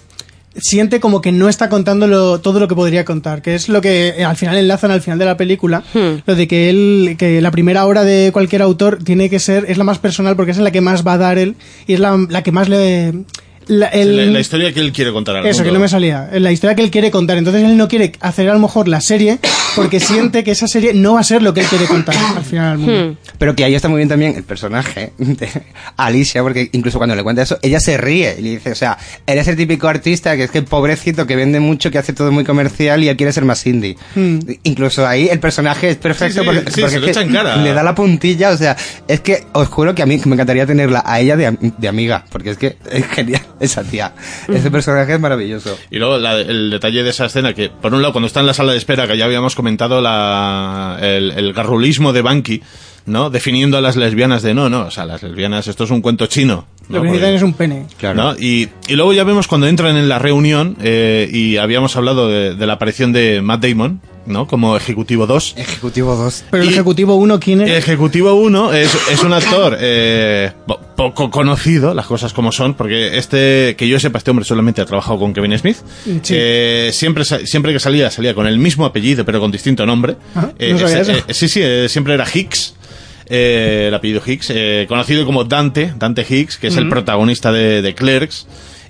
siente 0.55 0.99
como 0.99 1.19
que 1.21 1.31
no 1.31 1.49
está 1.49 1.67
contando 1.67 2.05
lo- 2.05 2.39
todo 2.39 2.59
lo 2.59 2.67
que 2.67 2.75
podría 2.75 3.03
contar, 3.05 3.41
que 3.41 3.55
es 3.55 3.69
lo 3.69 3.81
que 3.81 4.09
eh, 4.09 4.23
al 4.23 4.35
final 4.35 4.55
enlazan 4.57 4.91
al 4.91 5.01
final 5.01 5.17
de 5.17 5.25
la 5.25 5.35
película, 5.37 5.81
Hmm. 5.95 6.19
lo 6.27 6.35
de 6.35 6.47
que 6.47 6.69
él, 6.69 7.15
que 7.17 7.41
la 7.41 7.49
primera 7.49 7.85
obra 7.87 8.03
de 8.03 8.29
cualquier 8.31 8.61
autor 8.61 8.99
tiene 9.03 9.31
que 9.31 9.39
ser, 9.39 9.65
es 9.67 9.79
la 9.79 9.83
más 9.83 9.97
personal 9.97 10.35
porque 10.35 10.51
es 10.51 10.59
la 10.59 10.69
que 10.69 10.81
más 10.81 11.05
va 11.05 11.13
a 11.13 11.17
dar 11.17 11.39
él 11.39 11.55
y 11.87 11.93
es 11.95 11.99
la, 11.99 12.15
la 12.29 12.43
que 12.43 12.51
más 12.51 12.69
le... 12.69 13.23
la- 13.67 13.87
el- 13.87 14.17
la, 14.17 14.25
la 14.25 14.39
historia 14.39 14.73
que 14.73 14.79
él 14.79 14.91
quiere 14.91 15.11
contar 15.11 15.35
al 15.37 15.45
eso, 15.45 15.59
mundo. 15.59 15.69
que 15.69 15.73
no 15.73 15.79
me 15.79 15.87
salía. 15.89 16.29
La 16.33 16.51
historia 16.51 16.75
que 16.75 16.83
él 16.83 16.91
quiere 16.91 17.11
contar. 17.11 17.37
Entonces 17.37 17.63
él 17.63 17.77
no 17.77 17.87
quiere 17.87 18.11
hacer 18.19 18.49
a 18.49 18.53
lo 18.53 18.59
mejor 18.59 18.87
la 18.87 19.01
serie 19.01 19.39
porque 19.75 19.99
siente 20.01 20.43
que 20.43 20.51
esa 20.51 20.67
serie 20.67 20.93
no 20.93 21.13
va 21.15 21.19
a 21.21 21.23
ser 21.23 21.41
lo 21.41 21.53
que 21.53 21.61
él 21.61 21.67
quiere 21.67 21.85
contar 21.85 22.15
al 22.35 22.43
final 22.43 22.71
al 22.73 22.77
mundo. 22.77 23.17
Pero 23.37 23.55
que 23.55 23.63
ahí 23.63 23.75
está 23.75 23.87
muy 23.89 23.97
bien 23.97 24.09
también 24.09 24.35
el 24.35 24.43
personaje 24.43 25.13
de 25.17 25.47
Alicia, 25.97 26.41
porque 26.41 26.69
incluso 26.71 26.97
cuando 26.97 27.15
le 27.15 27.23
cuenta 27.23 27.41
eso, 27.41 27.57
ella 27.61 27.79
se 27.79 27.97
ríe 27.97 28.35
y 28.37 28.41
le 28.41 28.49
dice, 28.51 28.71
o 28.71 28.75
sea, 28.75 28.97
eres 29.25 29.47
el 29.47 29.55
típico 29.55 29.87
artista 29.87 30.35
que 30.35 30.43
es 30.45 30.51
que 30.51 30.61
pobrecito, 30.61 31.25
que 31.27 31.35
vende 31.35 31.59
mucho, 31.59 31.91
que 31.91 31.97
hace 31.97 32.13
todo 32.13 32.31
muy 32.31 32.43
comercial 32.43 33.03
y 33.03 33.09
él 33.09 33.17
quiere 33.17 33.31
ser 33.33 33.45
más 33.45 33.65
indie. 33.67 33.97
Hmm. 34.15 34.39
Incluso 34.63 35.05
ahí 35.07 35.27
el 35.29 35.39
personaje 35.39 35.89
es 35.89 35.97
perfecto 35.97 36.33
Sí, 36.33 36.39
sí, 36.39 36.45
porque, 36.45 36.71
sí, 36.71 36.81
porque 36.81 36.89
se 36.91 36.95
es 36.95 37.01
lo 37.01 37.05
que 37.05 37.11
echa 37.11 37.21
en 37.21 37.31
cara. 37.33 37.55
le 37.57 37.73
da 37.73 37.83
la 37.83 37.95
puntilla, 37.95 38.49
o 38.51 38.57
sea, 38.57 38.75
es 39.07 39.19
que 39.21 39.43
os 39.53 39.67
juro 39.67 39.93
que 39.95 40.01
a 40.01 40.05
mí 40.05 40.19
me 40.25 40.33
encantaría 40.35 40.65
tenerla 40.65 41.03
a 41.05 41.19
ella 41.19 41.35
de, 41.35 41.47
am- 41.47 41.57
de 41.77 41.87
amiga, 41.87 42.25
porque 42.29 42.51
es 42.51 42.57
que 42.57 42.77
es 42.91 43.05
genial 43.07 43.41
esa 43.63 43.83
tía. 43.83 44.13
Ese 44.47 44.69
personaje 44.71 45.13
es 45.13 45.19
maravilloso. 45.19 45.77
Y 45.89 45.97
luego 45.97 46.17
la- 46.17 46.39
el 46.39 46.69
detalle 46.69 47.03
de 47.03 47.09
esa 47.09 47.25
escena 47.25 47.53
que, 47.53 47.69
por 47.69 47.93
un 47.93 48.01
lado, 48.01 48.13
cuando 48.13 48.27
está 48.27 48.39
en 48.39 48.47
la 48.47 48.53
sala 48.53 48.71
de 48.73 48.77
espera, 48.77 49.07
que 49.07 49.17
ya 49.17 49.25
habíamos 49.25 49.55
comentado 49.55 50.01
la, 50.01 50.97
el, 51.01 51.31
el 51.31 51.53
garrulismo 51.53 52.13
de 52.13 52.21
Banky, 52.21 52.61
¿no? 53.05 53.29
Definiendo 53.29 53.77
a 53.77 53.81
las 53.81 53.95
lesbianas 53.97 54.43
de 54.43 54.53
no, 54.53 54.69
no, 54.69 54.81
o 54.87 54.91
sea, 54.91 55.05
las 55.05 55.23
lesbianas, 55.23 55.67
esto 55.67 55.83
es 55.83 55.91
un 55.91 56.01
cuento 56.01 56.25
chino. 56.27 56.67
¿no? 56.89 56.97
Lo 56.97 57.01
que 57.01 57.07
necesitan 57.09 57.33
es 57.35 57.41
un 57.43 57.53
pene. 57.53 57.85
¿no? 58.13 58.35
Y, 58.37 58.69
y 58.87 58.95
luego 58.95 59.13
ya 59.13 59.23
vemos 59.23 59.47
cuando 59.47 59.67
entran 59.67 59.95
en 59.97 60.07
la 60.09 60.19
reunión, 60.19 60.77
eh, 60.81 61.29
y 61.31 61.57
habíamos 61.57 61.95
hablado 61.95 62.29
de, 62.29 62.55
de 62.55 62.67
la 62.67 62.73
aparición 62.73 63.11
de 63.13 63.41
Matt 63.41 63.65
Damon, 63.65 64.01
¿no? 64.25 64.47
Como 64.47 64.77
Ejecutivo 64.77 65.25
2. 65.27 65.55
Ejecutivo 65.57 66.15
2. 66.15 66.45
Pero 66.51 66.63
el 66.63 66.69
ejecutivo 66.69 67.15
1, 67.15 67.39
¿quién 67.41 67.61
es? 67.61 67.69
Ejecutivo 67.71 68.33
1 68.35 68.73
es, 68.73 68.93
es 69.11 69.21
un 69.23 69.33
actor 69.33 69.77
eh, 69.79 70.51
poco 70.95 71.29
conocido, 71.31 71.93
las 71.93 72.05
cosas 72.05 72.33
como 72.33 72.51
son, 72.51 72.73
porque 72.75 73.17
este, 73.17 73.75
que 73.77 73.87
yo 73.87 73.99
sepa, 73.99 74.17
este 74.17 74.31
hombre 74.31 74.45
solamente 74.45 74.81
ha 74.81 74.85
trabajado 74.85 75.19
con 75.19 75.33
Kevin 75.33 75.57
Smith. 75.57 75.77
Sí. 76.21 76.33
Eh, 76.37 76.89
siempre, 76.93 77.23
siempre 77.25 77.73
que 77.73 77.79
salía, 77.79 78.09
salía 78.11 78.33
con 78.33 78.47
el 78.47 78.57
mismo 78.57 78.85
apellido, 78.85 79.25
pero 79.25 79.39
con 79.39 79.51
distinto 79.51 79.85
nombre. 79.85 80.15
Ah, 80.35 80.51
Eh, 80.59 80.73
no 80.73 80.85
eso. 80.87 81.11
eh, 81.11 81.23
sí, 81.33 81.47
sí, 81.47 81.59
eh, 81.63 81.87
siempre 81.89 82.13
era 82.13 82.25
Hicks. 82.31 82.75
eh, 83.25 83.85
el 83.87 83.93
apellido 83.93 84.21
Hicks, 84.25 84.51
eh, 84.53 84.85
conocido 84.87 85.25
como 85.25 85.43
Dante, 85.45 85.93
Dante 85.97 86.25
Hicks, 86.27 86.57
que 86.57 86.67
es 86.67 86.77
el 86.77 86.89
protagonista 86.89 87.51
de, 87.51 87.81
de 87.81 87.95
Clerks. 87.95 88.45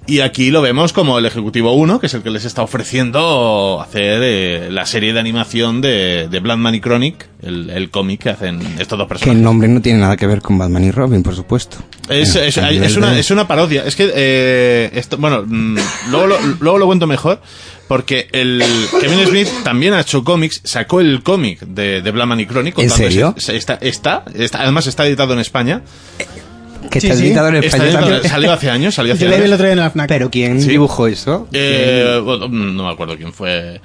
Y 0.05 0.19
aquí 0.19 0.51
lo 0.51 0.61
vemos 0.61 0.91
como 0.91 1.17
el 1.17 1.25
Ejecutivo 1.25 1.73
1, 1.73 1.99
que 1.99 2.07
es 2.07 2.13
el 2.13 2.23
que 2.23 2.29
les 2.29 2.43
está 2.45 2.61
ofreciendo 2.61 3.79
hacer 3.81 4.19
eh, 4.23 4.67
la 4.69 4.85
serie 4.85 5.13
de 5.13 5.19
animación 5.19 5.79
de, 5.81 6.27
de 6.29 6.39
Blandman 6.39 6.75
y 6.75 6.81
Chronic, 6.81 7.27
el, 7.41 7.69
el 7.69 7.89
cómic 7.89 8.23
que 8.23 8.29
hacen 8.31 8.59
estos 8.79 8.97
dos 8.97 9.05
Que 9.07 9.09
personajes. 9.09 9.37
el 9.37 9.43
nombre 9.43 9.67
no 9.69 9.81
tiene 9.81 9.99
nada 9.99 10.17
que 10.17 10.27
ver 10.27 10.41
con 10.41 10.57
Batman 10.57 10.83
y 10.83 10.91
Robin, 10.91 11.23
por 11.23 11.35
supuesto. 11.35 11.77
Es, 12.09 12.35
Eh, 12.35 12.97
una, 12.97 13.11
de- 13.11 13.19
es 13.21 13.31
una 13.31 13.47
parodia. 13.47 13.83
Es 13.85 13.95
que, 13.95 14.11
eh, 14.13 14.89
esto, 14.93 15.17
bueno, 15.17 15.43
mm, 15.47 15.77
luego, 16.11 16.27
lo, 16.27 16.37
luego 16.59 16.77
lo 16.79 16.85
cuento 16.85 17.07
mejor, 17.07 17.41
porque 17.87 18.27
el 18.33 18.61
Kevin 18.99 19.25
Smith 19.25 19.47
también 19.63 19.93
ha 19.93 20.01
hecho 20.01 20.23
cómics, 20.23 20.61
sacó 20.65 20.99
el 20.99 21.23
cómic 21.23 21.61
de, 21.61 22.01
de 22.01 22.09
y 22.41 22.45
Chronic. 22.45 22.77
¿En 22.79 22.89
serio? 22.89 23.33
ese- 23.37 23.55
Está, 23.55 23.75
está, 23.75 24.25
está- 24.35 24.61
además 24.63 24.85
está 24.87 25.07
editado 25.07 25.33
en 25.33 25.39
España. 25.39 25.81
Que 26.93 27.01
Sí, 27.01 27.07
está 27.07 27.19
sí. 27.19 27.25
editado 27.27 27.47
en 27.49 27.55
Está 27.55 27.65
español 27.67 27.87
editado- 27.89 28.09
también. 28.11 28.31
salió 28.31 28.51
hace 28.53 28.69
años, 28.69 28.95
salió 28.95 29.13
hace 29.15 29.23
Yo 29.23 29.27
vi 29.29 29.33
el 29.35 29.41
años. 29.41 29.53
otro 29.55 29.65
día 29.65 29.73
en 29.73 29.79
la 29.79 29.89
FNAC. 29.89 30.07
Pero 30.07 30.29
¿quién 30.31 30.61
Sí. 30.61 30.69
dibujó 30.69 31.07
eso? 31.07 31.47
Eh, 31.51 32.21
bueno, 32.23 32.47
no 32.47 32.83
me 32.87 32.89
acuerdo 32.93 33.17
quién 33.17 33.33
fue. 33.33 33.81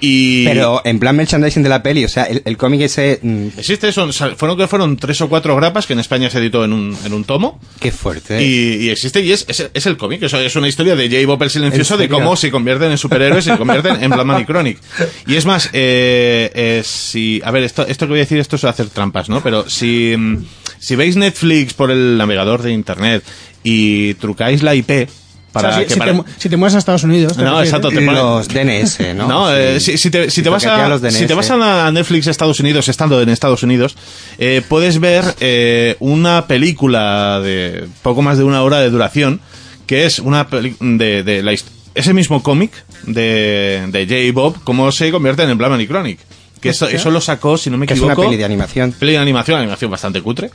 Y 0.00 0.44
Pero 0.44 0.80
en 0.84 1.00
plan 1.00 1.16
merchandising 1.16 1.64
de 1.64 1.68
la 1.68 1.82
peli, 1.82 2.04
o 2.04 2.08
sea, 2.08 2.22
el, 2.22 2.40
el 2.44 2.56
cómic 2.56 2.82
ese... 2.82 3.18
mm, 3.20 3.48
existe, 3.58 3.90
son, 3.90 4.12
fueron 4.12 4.56
que 4.56 4.68
fueron 4.68 4.96
tres 4.96 5.20
o 5.22 5.28
cuatro 5.28 5.56
grapas 5.56 5.88
que 5.88 5.92
en 5.94 5.98
España 5.98 6.30
se 6.30 6.38
editó 6.38 6.64
en 6.64 6.72
un, 6.72 6.96
en 7.04 7.12
un 7.12 7.24
tomo. 7.24 7.58
qué 7.80 7.90
fuerte. 7.90 8.40
Y, 8.40 8.84
y 8.84 8.90
existe, 8.90 9.20
y 9.22 9.32
es, 9.32 9.44
es, 9.48 9.68
es 9.74 9.86
el 9.86 9.96
cómic, 9.96 10.22
eso 10.22 10.38
es 10.38 10.54
una 10.54 10.68
historia 10.68 10.94
de 10.94 11.08
J. 11.10 11.26
Bob 11.26 11.42
el 11.42 11.50
Silencioso 11.50 11.94
¿En 11.94 12.00
de 12.02 12.08
cómo 12.08 12.36
se 12.36 12.48
convierten 12.52 12.92
en 12.92 12.98
superhéroes 12.98 13.44
y 13.48 13.50
se 13.50 13.56
convierten 13.58 14.00
en 14.00 14.10
Batman 14.10 14.42
y 14.42 14.44
Chronic. 14.44 14.78
Y 15.26 15.34
es 15.34 15.44
más, 15.46 15.68
eh, 15.72 16.48
eh, 16.54 16.82
si, 16.84 17.40
a 17.44 17.50
ver, 17.50 17.64
esto, 17.64 17.84
esto 17.84 18.06
que 18.06 18.10
voy 18.10 18.18
a 18.20 18.22
decir, 18.22 18.38
esto 18.38 18.54
es 18.54 18.62
hacer 18.62 18.86
trampas, 18.90 19.28
¿no? 19.28 19.42
Pero 19.42 19.68
si, 19.68 20.14
mm, 20.16 20.44
si 20.78 20.96
veis 20.96 21.16
Netflix 21.16 21.74
por 21.74 21.90
el 21.90 22.16
navegador 22.16 22.62
de 22.62 22.72
internet 22.72 23.24
y 23.64 24.14
trucáis 24.14 24.62
la 24.62 24.74
IP, 24.74 25.08
para 25.52 25.70
o 25.70 25.72
sea, 25.72 25.80
si, 25.80 25.86
que 25.88 25.94
si 25.94 25.98
para- 25.98 26.12
te, 26.22 26.30
si 26.38 26.48
te 26.48 26.56
mueves 26.56 26.74
a 26.74 26.78
Estados 26.78 27.04
Unidos. 27.04 27.36
¿te 27.36 27.42
No, 27.42 27.50
refieres? 27.60 27.68
exacto, 27.70 27.88
te 27.88 27.96
pone- 28.04 28.12
Los 28.18 28.48
DNS, 28.48 28.98
¿no? 29.16 29.26
No, 29.28 29.48
Sí. 29.48 29.54
eh, 29.56 29.80
si, 29.80 29.98
si 29.98 30.10
te, 30.10 30.30
si 30.30 30.42
te 30.42 30.48
vas 30.50 30.64
a, 30.66 30.88
los 30.88 31.00
si 31.12 31.26
te 31.26 31.34
vas 31.34 31.50
a 31.50 31.90
Netflix 31.90 32.26
Estados 32.26 32.60
Unidos, 32.60 32.88
estando 32.88 33.20
en 33.22 33.28
Estados 33.30 33.62
Unidos, 33.62 33.96
eh, 34.38 34.62
puedes 34.68 35.00
ver 35.00 35.24
eh, 35.40 35.96
una 36.00 36.46
película 36.46 37.40
de 37.40 37.86
poco 38.02 38.20
más 38.22 38.36
de 38.38 38.44
una 38.44 38.62
hora 38.62 38.80
de 38.80 38.90
duración, 38.90 39.40
que 39.86 40.04
es 40.04 40.18
una 40.18 40.48
peli- 40.48 40.76
de, 40.80 41.22
de 41.22 41.42
la 41.42 41.54
ese 41.94 42.14
mismo 42.14 42.42
cómic 42.42 42.70
de, 43.04 43.84
de 43.90 44.06
J. 44.06 44.32
Bob, 44.32 44.62
cómo 44.62 44.92
se 44.92 45.10
convierte 45.10 45.42
en 45.42 45.58
Blackman 45.58 45.80
y 45.80 45.86
Chronic. 45.88 46.20
Que 46.60 46.70
eso, 46.70 46.88
eso 46.88 47.10
lo 47.10 47.20
sacó, 47.20 47.56
si 47.58 47.70
no 47.70 47.76
me 47.78 47.86
Que 47.86 47.94
es 47.94 47.98
equivoco. 48.00 48.20
una 48.22 48.28
peli 48.30 48.38
de 48.38 48.44
animación. 48.44 48.92
Peli 48.92 49.12
de 49.12 49.18
animación, 49.18 49.58
animación 49.60 49.90
bastante 49.90 50.20
cutre. 50.22 50.50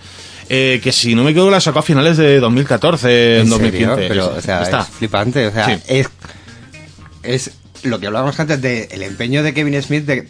eh, 0.49 0.79
que 0.83 0.91
si 0.91 1.15
no 1.15 1.23
me 1.23 1.31
equivoco 1.31 1.49
la 1.51 1.61
sacó 1.61 1.79
a 1.79 1.83
finales 1.83 2.17
de 2.17 2.39
2014, 2.39 3.39
¿En 3.41 3.49
2015. 3.49 3.93
serio? 3.95 4.07
Pero, 4.09 4.35
o 4.37 4.41
sea, 4.41 4.61
Está. 4.63 4.81
es 4.81 4.87
flipante. 4.89 5.47
O 5.47 5.51
sea, 5.51 5.65
Sí. 5.67 5.81
es, 5.87 6.09
es 7.23 7.51
lo 7.83 7.99
que 7.99 8.07
hablábamos 8.07 8.39
antes 8.39 8.61
del 8.61 8.87
el 8.91 9.03
empeño 9.03 9.43
de 9.43 9.53
Kevin 9.53 9.81
Smith 9.81 10.05
de 10.05 10.27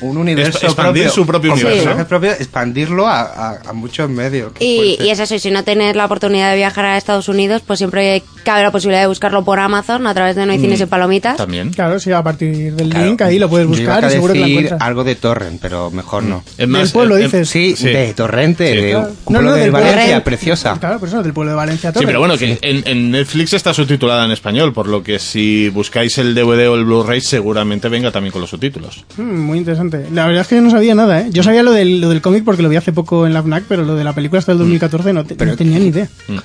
un 0.00 0.16
universo 0.16 0.58
Exp- 0.58 0.64
expandir 0.64 1.04
propio, 1.04 1.10
su 1.14 1.26
propio 1.26 1.50
con 1.50 1.58
universo. 1.60 1.76
personajes 1.84 2.06
propios, 2.06 2.40
expandirlo 2.40 3.06
a, 3.06 3.20
a- 3.22 3.58
a 3.68 3.72
muchos 3.72 4.08
medios. 4.10 4.52
Y, 4.60 4.96
y 5.00 5.10
es 5.10 5.18
eso, 5.20 5.34
y 5.34 5.38
si 5.38 5.50
no 5.50 5.64
tienes 5.64 5.96
la 5.96 6.04
oportunidad 6.06 6.50
de 6.50 6.56
viajar 6.56 6.84
a 6.84 6.96
Estados 6.98 7.28
Unidos, 7.28 7.62
pues 7.66 7.78
siempre 7.78 8.22
cabe 8.44 8.62
la 8.62 8.70
posibilidad 8.72 9.00
de 9.02 9.06
buscarlo 9.06 9.44
por 9.44 9.58
Amazon 9.58 10.06
a 10.06 10.14
través 10.14 10.36
de 10.36 10.44
No 10.44 10.52
hay 10.52 10.58
cines 10.58 10.80
y 10.80 10.86
palomitas. 10.86 11.36
También. 11.36 11.70
Claro, 11.72 11.98
sí, 11.98 12.12
a 12.12 12.22
partir 12.22 12.74
del 12.74 12.90
Claro. 12.90 13.06
link 13.06 13.22
ahí 13.22 13.38
lo 13.38 13.48
puedes 13.48 13.66
buscar 13.66 14.04
y 14.04 14.10
seguro 14.10 14.32
que 14.34 14.40
lo 14.40 14.44
decir 14.46 14.58
encuentras. 14.64 14.80
algo 14.82 15.04
de 15.04 15.14
Torrent, 15.14 15.60
pero 15.60 15.90
mejor 15.90 16.22
no. 16.24 16.42
Es 16.50 16.56
Del 16.58 16.68
más, 16.68 16.92
pueblo 16.92 17.16
eh, 17.16 17.20
eh, 17.20 17.24
dices. 17.24 17.48
Sí, 17.48 17.74
Sí. 17.76 17.86
de 17.88 18.12
Torrente, 18.14 18.68
Sí. 18.74 18.80
de 18.80 18.90
Claro. 18.90 19.08
un 19.08 19.16
pueblo 19.34 19.52
de 19.54 19.60
del 19.62 19.70
pueblo. 19.70 19.88
Valencia, 19.90 20.24
preciosa. 20.24 20.76
Claro, 20.78 20.98
por 20.98 21.08
eso, 21.08 21.22
del 21.22 21.32
pueblo 21.32 21.52
de 21.52 21.56
Valencia. 21.56 21.90
Sí, 21.90 21.94
Torre. 21.94 22.06
pero 22.06 22.18
bueno, 22.18 22.36
que 22.36 22.58
en, 22.60 22.82
en 22.86 23.10
Netflix 23.10 23.54
está 23.54 23.72
subtitulada 23.72 24.24
en 24.26 24.32
español, 24.32 24.72
por 24.72 24.88
lo 24.88 25.02
que 25.02 25.18
si 25.18 25.68
buscáis 25.70 26.18
el 26.18 26.34
DVD 26.34 26.68
o 26.68 26.74
el 26.74 26.84
Blu-ray 26.84 27.20
seguramente 27.20 27.88
venga 27.88 28.10
también 28.10 28.32
con 28.32 28.40
los 28.42 28.50
subtítulos. 28.50 29.04
Mm, 29.16 29.22
muy 29.40 29.58
interesante. 29.58 29.83
La 30.12 30.26
verdad 30.26 30.42
es 30.42 30.48
que 30.48 30.56
yo 30.56 30.62
no 30.62 30.70
sabía 30.70 30.94
nada, 30.94 31.20
¿eh? 31.22 31.28
Yo 31.30 31.42
sabía 31.42 31.62
lo 31.62 31.72
del, 31.72 32.00
lo 32.00 32.08
del 32.10 32.20
cómic 32.20 32.44
porque 32.44 32.62
lo 32.62 32.68
vi 32.68 32.76
hace 32.76 32.92
poco 32.92 33.26
en 33.26 33.34
la 33.34 33.42
FNAC, 33.42 33.64
pero 33.68 33.84
lo 33.84 33.94
de 33.96 34.04
la 34.04 34.12
película 34.12 34.38
hasta 34.38 34.52
el 34.52 34.58
2014 34.58 35.12
no, 35.12 35.24
te- 35.24 35.44
no 35.46 35.56
tenía 35.56 35.78
ni 35.78 35.86
idea. 35.86 36.08
Mm. 36.28 36.36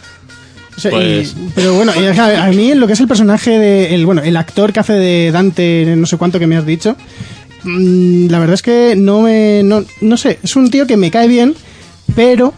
O 0.78 0.80
sea, 0.82 0.92
Pues- 0.92 1.36
y- 1.38 1.50
pero 1.56 1.74
bueno, 1.74 1.92
y 2.00 2.06
a, 2.06 2.46
a 2.46 2.50
mí 2.52 2.74
lo 2.74 2.88
que 2.88 2.94
es 2.94 3.00
el 3.00 3.08
personaje 3.08 3.58
de 3.60 3.94
el 3.96 4.06
bueno, 4.06 4.22
el 4.24 4.38
actor 4.38 4.72
que 4.72 4.80
hace 4.80 4.94
de 4.94 5.32
Dante, 5.32 5.94
no 5.98 6.06
sé 6.06 6.18
cuánto 6.18 6.40
que 6.40 6.48
me 6.48 6.56
has 6.56 6.66
dicho, 6.66 6.96
mm, 7.64 8.28
la 8.30 8.40
verdad 8.40 8.54
es 8.54 8.62
que 8.62 8.96
no 8.98 9.22
me 9.22 9.62
no, 9.64 9.84
no 10.02 10.18
sé, 10.18 10.40
es 10.42 10.56
un 10.56 10.70
tío 10.72 10.88
que 10.88 10.96
me 10.98 11.12
cae 11.12 11.28
bien, 11.28 11.54
pero 12.16 12.54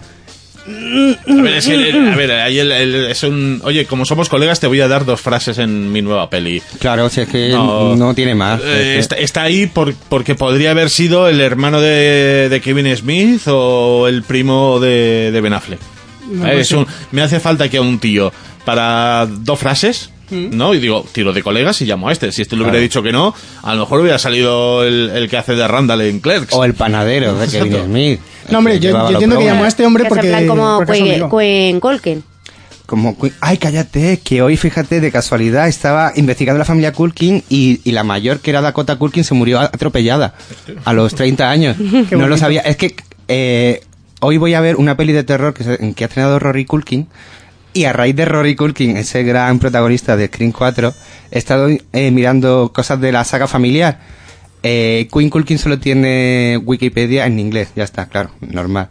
A 0.67 1.33
ver, 1.41 1.55
es 1.55 1.65
que, 1.67 1.73
el- 1.73 2.09
a 2.09 2.15
ver, 2.15 2.31
ahí 2.31 2.59
el- 2.59 2.71
el- 2.71 3.05
es 3.05 3.23
un... 3.23 3.61
Oye, 3.63 3.85
como 3.85 4.05
somos 4.05 4.29
colegas, 4.29 4.59
te 4.59 4.67
voy 4.67 4.79
a 4.81 4.87
dar 4.87 5.05
dos 5.05 5.19
frases 5.21 5.57
en 5.57 5.91
mi 5.91 6.01
nueva 6.01 6.29
peli. 6.29 6.61
Claro, 6.79 7.09
si 7.09 7.21
es 7.21 7.29
que 7.29 7.49
No. 7.49 7.95
no, 7.95 8.13
tiene 8.13 8.35
más. 8.35 8.61
Eh, 8.61 8.63
Es 8.63 8.67
que- 8.67 8.99
está, 8.99 9.15
está 9.17 9.41
ahí 9.43 9.65
por- 9.67 9.93
porque 10.09 10.35
podría 10.35 10.71
haber 10.71 10.89
sido 10.89 11.27
el 11.27 11.41
hermano 11.41 11.81
de, 11.81 12.47
de 12.49 12.61
Kevin 12.61 12.95
Smith 12.95 13.41
o 13.47 14.07
el 14.07 14.23
primo 14.23 14.79
de, 14.79 15.31
de 15.31 15.41
Ben 15.41 15.53
Affleck. 15.53 15.79
No, 16.31 16.45
Eh, 16.45 16.51
pues 16.51 16.61
es 16.61 16.67
sí. 16.69 16.75
un- 16.75 16.87
me 17.11 17.21
hace 17.21 17.39
falta 17.39 17.67
que 17.69 17.77
a 17.77 17.81
un 17.81 17.99
tío 17.99 18.31
para 18.63 19.25
dos 19.27 19.57
frases, 19.59 20.11
Mm. 20.31 20.55
¿no? 20.57 20.73
Y 20.73 20.79
digo, 20.79 21.05
tiro 21.11 21.33
de 21.33 21.43
colegas 21.43 21.81
y 21.81 21.85
llamo 21.85 22.09
a 22.09 22.11
este. 22.11 22.31
Si 22.31 22.41
este 22.41 22.55
le 22.55 22.61
hubiera 22.63 22.71
Claro. 22.73 22.81
dicho 22.83 23.03
que 23.03 23.11
no, 23.11 23.35
a 23.61 23.73
lo 23.75 23.81
mejor 23.81 23.99
hubiera 24.01 24.17
salido 24.17 24.83
el, 24.83 25.09
el 25.13 25.29
que 25.29 25.37
hace 25.37 25.53
de 25.55 25.67
Randall 25.67 26.01
en 26.01 26.19
Clerks. 26.21 26.53
O 26.53 26.63
el 26.65 26.73
panadero 26.73 27.35
de 27.37 27.47
Kevin. 27.47 27.83
Smith. 27.85 28.19
no 28.49 28.57
hombre, 28.59 28.79
yo, 28.79 29.09
entiendo 29.09 29.37
que 29.37 29.45
llamó 29.45 29.65
a 29.65 29.67
este 29.67 29.85
hombre 29.85 30.03
es 30.03 30.09
porque, 30.09 30.47
como 30.47 30.81
es 30.81 30.89
amigo. 30.89 31.37
Queen 31.37 31.79
Culkin. 31.79 32.23
Como, 32.85 33.15
ay, 33.39 33.57
cállate, 33.57 34.19
que 34.21 34.41
hoy, 34.41 34.57
fíjate, 34.57 34.99
de 34.99 35.11
casualidad, 35.13 35.69
estaba 35.69 36.11
investigando 36.15 36.59
la 36.59 36.65
familia 36.65 36.91
Culkin 36.91 37.41
y, 37.47 37.79
y 37.85 37.91
la 37.91 38.03
mayor, 38.03 38.39
que 38.41 38.49
era 38.49 38.59
Dakota 38.59 38.97
Culkin, 38.97 39.23
se 39.23 39.33
murió 39.33 39.59
atropellada 39.61 40.33
a 40.83 40.91
los 40.91 41.15
30 41.15 41.49
años. 41.49 41.77
No 42.11 42.27
lo 42.27 42.37
sabía. 42.37 42.59
Es 42.61 42.75
que 42.75 42.95
eh, 43.29 43.81
hoy 44.19 44.35
voy 44.37 44.55
a 44.55 44.59
ver 44.61 44.75
una 44.75 44.97
peli 44.97 45.13
de 45.13 45.23
terror 45.23 45.53
que, 45.53 45.63
se- 45.63 45.93
que 45.93 46.03
ha 46.03 46.07
estrenado 46.07 46.37
Rory 46.39 46.65
Culkin 46.65 47.07
y 47.73 47.85
a 47.85 47.93
raíz 47.93 48.15
de 48.15 48.25
Rory 48.25 48.55
Culkin, 48.55 48.97
ese 48.97 49.23
gran 49.23 49.59
protagonista 49.59 50.15
de 50.17 50.27
Scream 50.27 50.51
4, 50.51 50.93
he 51.31 51.37
estado 51.37 51.69
eh, 51.69 52.11
mirando 52.11 52.71
cosas 52.73 52.99
de 53.01 53.11
la 53.11 53.23
saga 53.23 53.47
familiar. 53.47 53.99
Eh, 54.63 55.07
Queen 55.11 55.29
Culkin 55.29 55.57
solo 55.57 55.79
tiene 55.79 56.59
Wikipedia 56.63 57.25
en 57.25 57.39
inglés, 57.39 57.69
ya 57.75 57.83
está, 57.83 58.07
claro, 58.07 58.31
normal. 58.41 58.89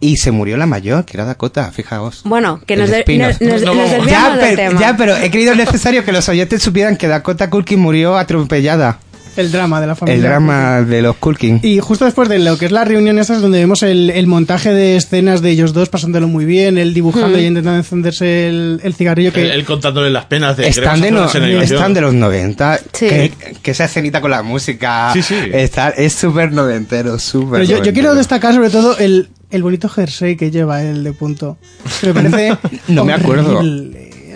Y 0.00 0.18
se 0.18 0.30
murió 0.30 0.56
la 0.56 0.66
mayor, 0.66 1.04
que 1.04 1.16
era 1.16 1.24
Dakota, 1.24 1.72
fijaos. 1.72 2.20
Bueno, 2.24 2.60
que 2.64 2.76
nos, 2.76 2.88
de- 2.88 3.04
nos- 3.18 3.40
nos- 3.40 3.62
No, 3.62 3.74
nos 3.74 3.90
vamos. 3.90 3.90
desviamos 3.90 4.10
ya, 4.10 4.36
del 4.46 4.56
pero, 4.56 4.68
tema. 4.68 4.80
ya, 4.80 4.96
pero 4.96 5.16
he 5.16 5.30
creído 5.30 5.56
necesario 5.56 6.04
que 6.04 6.12
los 6.12 6.28
oyentes 6.28 6.62
supieran 6.62 6.96
que 6.96 7.08
Dakota 7.08 7.50
Culkin 7.50 7.80
murió 7.80 8.16
atropellada. 8.16 9.00
El 9.38 9.50
drama 9.52 9.80
de 9.80 9.86
la 9.86 9.94
familia. 9.94 10.16
El 10.16 10.22
drama 10.22 10.82
de 10.82 11.00
los 11.02 11.16
Culkin. 11.16 11.60
Y 11.62 11.78
justo 11.80 12.04
después 12.04 12.28
de 12.28 12.38
lo 12.38 12.58
que 12.58 12.66
es 12.66 12.72
la 12.72 12.84
reunión 12.84 13.18
esa 13.18 13.34
es 13.36 13.40
donde 13.40 13.58
vemos 13.58 13.82
el, 13.82 14.10
el 14.10 14.26
montaje 14.26 14.72
de 14.74 14.96
escenas 14.96 15.40
de 15.42 15.50
ellos 15.50 15.72
dos 15.72 15.88
pasándolo 15.88 16.28
muy 16.28 16.44
bien, 16.44 16.76
él 16.78 16.92
dibujando 16.92 17.38
y 17.38 17.44
intentando 17.46 17.78
encenderse 17.78 18.48
el, 18.48 18.80
el 18.82 18.94
cigarrillo 18.94 19.32
que... 19.32 19.42
Él, 19.42 19.50
él 19.52 19.64
contándole 19.64 20.10
las 20.10 20.26
penas 20.26 20.56
de 20.56 20.68
Están 20.68 21.00
de, 21.00 21.10
no- 21.10 21.24
están 21.62 21.94
de 21.94 22.00
los 22.00 22.12
90. 22.14 22.78
Sí. 22.92 23.08
Que, 23.08 23.32
que 23.62 23.70
esa 23.70 23.84
escenita 23.84 24.20
con 24.20 24.30
la 24.30 24.42
música. 24.42 25.10
Sí, 25.14 25.22
sí. 25.22 25.34
está- 25.52 25.90
es 25.90 26.12
súper 26.12 26.52
noventero, 26.52 27.18
súper 27.18 27.60
Pero 27.60 27.78
yo, 27.78 27.84
yo 27.84 27.92
quiero 27.92 28.14
destacar 28.14 28.54
sobre 28.54 28.70
todo 28.70 28.98
el, 28.98 29.28
el 29.50 29.62
bonito 29.62 29.88
jersey 29.88 30.36
que 30.36 30.50
lleva 30.50 30.82
él 30.82 31.04
de 31.04 31.12
punto. 31.12 31.58
Me 32.02 32.12
parece... 32.12 32.56
No 32.88 33.04
me 33.04 33.12
acuerdo. 33.12 33.62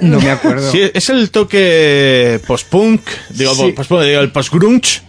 No 0.03 0.21
me 0.21 0.31
acuerdo. 0.31 0.71
Sí, 0.71 0.81
es 0.93 1.09
el 1.11 1.31
toque 1.31 2.41
post-punk, 2.47 3.01
digo, 3.31 3.55
Sí. 3.55 3.73
post-punk, 3.73 4.03
digo, 4.03 4.21
el 4.21 4.31
post-grunge, 4.33 5.01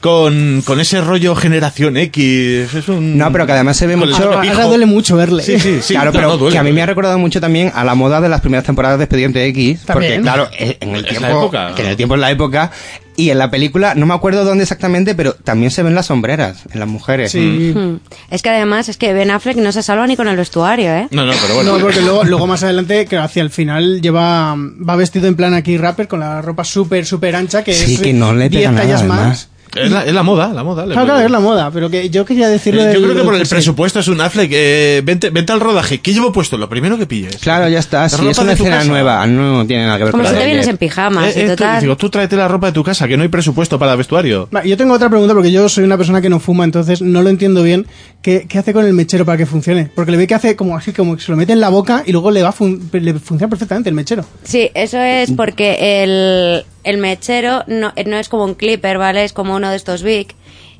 con, 0.00 0.62
con 0.64 0.80
ese 0.80 1.00
rollo 1.00 1.34
generación 1.34 1.96
X. 1.96 2.72
Es 2.74 2.88
un... 2.88 3.18
No, 3.18 3.30
pero 3.32 3.46
que 3.46 3.52
además 3.52 3.76
se 3.76 3.86
ve 3.86 3.96
mucho- 3.96 4.14
Ahora 4.16 4.40
pijo. 4.40 4.62
duele 4.68 4.86
mucho 4.86 5.16
verle. 5.16 5.42
Sí, 5.42 5.58
sí, 5.58 5.80
sí. 5.82 5.94
claro, 5.94 6.06
no, 6.06 6.12
pero 6.12 6.28
no 6.28 6.36
duele, 6.38 6.52
que 6.54 6.58
a 6.58 6.62
mí 6.62 6.72
me 6.72 6.82
ha 6.82 6.86
recordado 6.86 7.18
mucho 7.18 7.40
también 7.40 7.72
a 7.74 7.84
la 7.84 7.94
moda 7.94 8.20
de 8.20 8.28
las 8.28 8.40
primeras 8.40 8.64
temporadas 8.64 8.98
de 8.98 9.04
Expediente 9.04 9.44
X. 9.46 9.80
También. 9.84 10.12
Porque, 10.12 10.22
claro, 10.22 10.48
en 10.56 10.94
el 10.94 11.04
tiempo. 11.04 11.26
época. 11.26 11.74
Que 11.74 11.82
en 11.82 11.88
el 11.88 11.96
tiempo 11.96 12.14
es 12.14 12.20
la 12.20 12.30
época. 12.30 12.70
Y 13.18 13.30
en 13.30 13.38
la 13.38 13.50
película, 13.50 13.96
no 13.96 14.06
me 14.06 14.14
acuerdo 14.14 14.44
dónde 14.44 14.62
exactamente, 14.62 15.16
pero 15.16 15.32
también 15.34 15.72
se 15.72 15.82
ven 15.82 15.96
las 15.96 16.06
sombreras 16.06 16.62
en 16.70 16.78
las 16.78 16.88
mujeres. 16.88 17.32
Sí. 17.32 17.72
Hmm. 17.74 17.96
Es 18.30 18.42
que 18.42 18.50
además 18.50 18.88
es 18.88 18.96
que 18.96 19.12
Ben 19.12 19.32
Affleck 19.32 19.56
no 19.56 19.72
se 19.72 19.82
salva 19.82 20.06
ni 20.06 20.14
con 20.14 20.28
el 20.28 20.36
vestuario, 20.36 20.88
¿eh? 20.94 21.08
No, 21.10 21.26
no, 21.26 21.32
pero 21.42 21.54
bueno. 21.56 21.76
No, 21.76 21.82
porque 21.82 22.00
luego, 22.00 22.22
luego 22.22 22.46
más 22.46 22.62
adelante, 22.62 23.06
que 23.06 23.16
hacia 23.16 23.42
el 23.42 23.50
final 23.50 24.00
lleva 24.00 24.54
va 24.56 24.94
vestido 24.94 25.26
en 25.26 25.34
plan 25.34 25.52
aquí 25.52 25.76
rapper 25.76 26.06
con 26.06 26.20
la 26.20 26.40
ropa 26.42 26.62
súper, 26.62 27.04
súper 27.06 27.34
ancha, 27.34 27.64
que 27.64 27.74
Sí, 27.74 27.94
es 27.94 28.00
que 28.00 28.12
no 28.12 28.32
le 28.32 28.48
10 28.48 28.60
pega 28.60 28.70
nada, 28.70 28.84
tallas 28.84 29.04
más. 29.04 29.18
además. 29.18 29.48
Es 29.84 29.90
la, 29.90 30.04
es 30.04 30.12
la 30.12 30.22
moda, 30.22 30.52
la 30.52 30.64
moda. 30.64 30.84
Claro, 30.84 31.04
claro, 31.04 31.20
es 31.24 31.30
la 31.30 31.40
moda, 31.40 31.70
pero 31.70 31.88
que 31.90 32.10
yo 32.10 32.24
quería 32.24 32.48
decirlo 32.48 32.82
Eh, 32.82 32.92
Yo 32.94 33.02
creo 33.02 33.14
que 33.14 33.22
por 33.22 33.34
el 33.34 33.40
del- 33.40 33.48
presupuesto 33.48 34.00
es 34.00 34.08
un 34.08 34.20
Affleck. 34.20 34.50
Eh, 34.52 35.02
vente, 35.04 35.30
vente 35.30 35.52
al 35.52 35.60
rodaje. 35.60 36.00
¿Qué 36.00 36.12
llevo 36.12 36.32
puesto? 36.32 36.56
Lo 36.58 36.68
primero 36.68 36.98
que 36.98 37.06
pilles. 37.06 37.36
Claro, 37.36 37.68
ya 37.68 37.78
está. 37.78 38.06
Es 38.06 38.18
una 38.18 38.30
escena 38.30 38.54
casa. 38.78 38.84
nueva, 38.84 39.26
no 39.26 39.66
tiene 39.66 39.84
nada 39.86 39.98
que 39.98 40.04
ver 40.04 40.10
Como 40.12 40.24
con 40.24 40.32
si 40.32 40.38
te 40.38 40.44
vienes 40.44 40.62
ayer. 40.64 40.70
en 40.70 40.76
pijamas 40.78 41.36
Eh, 41.36 41.40
y 41.40 41.40
eh, 41.40 41.44
tú, 41.44 41.56
total. 41.56 41.80
digo, 41.80 41.96
tú 41.96 42.10
tráete 42.10 42.36
la 42.36 42.48
ropa 42.48 42.66
de 42.68 42.72
tu 42.72 42.82
casa, 42.84 43.06
que 43.08 43.16
no 43.16 43.22
hay 43.22 43.28
presupuesto 43.28 43.78
para 43.78 43.94
vestuario. 43.96 44.48
Yo 44.64 44.76
tengo 44.76 44.94
otra 44.94 45.08
pregunta 45.08 45.34
porque 45.34 45.50
yo 45.52 45.68
soy 45.68 45.84
una 45.84 45.96
persona 45.96 46.20
que 46.20 46.28
no 46.28 46.40
fuma, 46.40 46.64
entonces 46.64 47.02
no 47.02 47.22
lo 47.22 47.28
entiendo 47.30 47.62
bien. 47.62 47.86
¿Qué, 48.22 48.46
qué 48.48 48.58
hace 48.58 48.72
con 48.72 48.84
el 48.84 48.92
mechero 48.94 49.24
para 49.24 49.38
que 49.38 49.46
funcione? 49.46 49.90
Porque 49.94 50.10
le 50.10 50.16
ve 50.18 50.26
que 50.26 50.34
hace 50.34 50.56
como 50.56 50.76
así, 50.76 50.92
como 50.92 51.16
que 51.16 51.22
se 51.22 51.30
lo 51.30 51.36
mete 51.36 51.52
en 51.52 51.60
la 51.60 51.68
boca 51.68 52.02
y 52.04 52.12
luego 52.12 52.30
le 52.30 52.42
va 52.42 52.48
a 52.48 52.52
fun- 52.52 52.88
le 52.92 53.14
funciona 53.14 53.48
perfectamente 53.48 53.88
el 53.88 53.94
mechero. 53.94 54.24
Sí, 54.42 54.70
eso 54.74 54.98
es 55.00 55.30
porque 55.32 56.02
el, 56.02 56.64
el 56.88 56.98
mechero 56.98 57.64
no, 57.66 57.92
no 58.06 58.16
es 58.18 58.28
como 58.28 58.44
un 58.44 58.54
clipper, 58.54 58.98
¿vale? 58.98 59.24
Es 59.24 59.32
como 59.32 59.54
uno 59.54 59.70
de 59.70 59.76
estos 59.76 60.02
big. 60.02 60.28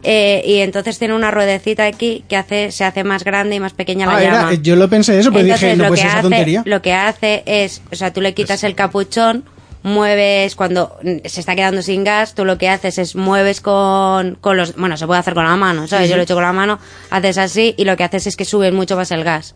Eh, 0.05 0.43
y 0.47 0.59
entonces 0.59 0.97
tiene 0.99 1.15
una 1.15 1.31
ruedecita 1.33 1.85
aquí 1.85 2.25
que 2.29 2.37
hace 2.37 2.71
se 2.71 2.85
hace 2.85 3.03
más 3.03 3.25
grande 3.25 3.57
y 3.57 3.61
más 3.61 3.73
pequeña 3.73 4.07
la 4.07 4.17
Ah, 4.17 4.23
era- 4.23 4.33
llama. 4.43 4.55
yo 4.55 4.77
lo 4.77 4.89
pensé 4.89 5.19
eso, 5.19 5.31
pero 5.31 5.43
Entonces, 5.45 5.61
dije, 5.71 5.77
no 5.77 5.83
lo 5.85 5.89
puede 5.89 6.01
que 6.03 6.07
esa 6.07 6.19
hace, 6.19 6.23
tontería. 6.23 6.63
Lo 6.67 6.83
que 6.83 6.93
hace 6.93 7.43
es, 7.47 7.83
o 7.91 7.97
sea, 7.97 8.13
tú 8.13 8.21
le 8.21 8.33
quitas 8.33 8.63
el 8.63 8.77
capuchón, 8.77 9.45
mueves 9.83 10.55
cuando 10.55 10.97
mm, 11.03 11.27
se 11.27 11.41
está 11.41 11.57
quedando 11.57 11.83
sin 11.83 12.05
gas, 12.05 12.35
tú 12.35 12.45
lo 12.45 12.59
que 12.59 12.69
haces 12.69 12.99
es 12.99 13.17
mueves 13.17 13.61
con, 13.61 14.37
con 14.41 14.57
los, 14.57 14.77
bueno, 14.77 14.97
se 14.97 15.07
puede 15.07 15.19
hacer 15.21 15.35
con 15.35 15.45
la 15.45 15.57
mano, 15.57 15.87
¿sabes? 15.89 16.07
Sí, 16.07 16.11
Yo 16.11 16.17
lo 16.17 16.23
he 16.23 16.25
hecho 16.25 16.35
con 16.35 16.45
la 16.45 16.53
mano, 16.53 16.79
haces 17.11 17.39
así 17.39 17.75
y 17.77 17.85
lo 17.85 17.97
que 17.97 18.05
haces 18.05 18.27
es 18.29 18.37
que 18.37 18.45
sube 18.45 18.71
mucho 18.73 18.97
más 18.97 19.11
el 19.11 19.25
gas. 19.25 19.55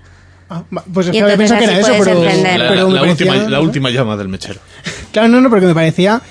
Ah, 0.50 0.64
pues 0.92 1.06
es 1.06 1.14
Y 1.14 1.18
que 1.18 1.22
había 1.22 1.34
entonces 1.34 1.56
pensado 1.58 1.60
que 1.60 1.64
era 1.64 1.80
eso, 1.80 2.04
pero. 2.04 2.24
La, 2.24 2.68
pero 2.68 2.88
me 2.88 2.94
la 2.94 3.00
parecía- 3.00 3.10
última, 3.30 3.36
la 3.36 3.58
¿no? 3.58 3.62
última 3.62 3.90
llama 3.90 4.16
del 4.16 4.28
mechero. 4.28 4.60
Claro, 5.12 5.28
no, 5.28 5.40
no, 5.42 5.50
porque 5.50 5.66
me 5.66 5.74
parecía 5.74 6.22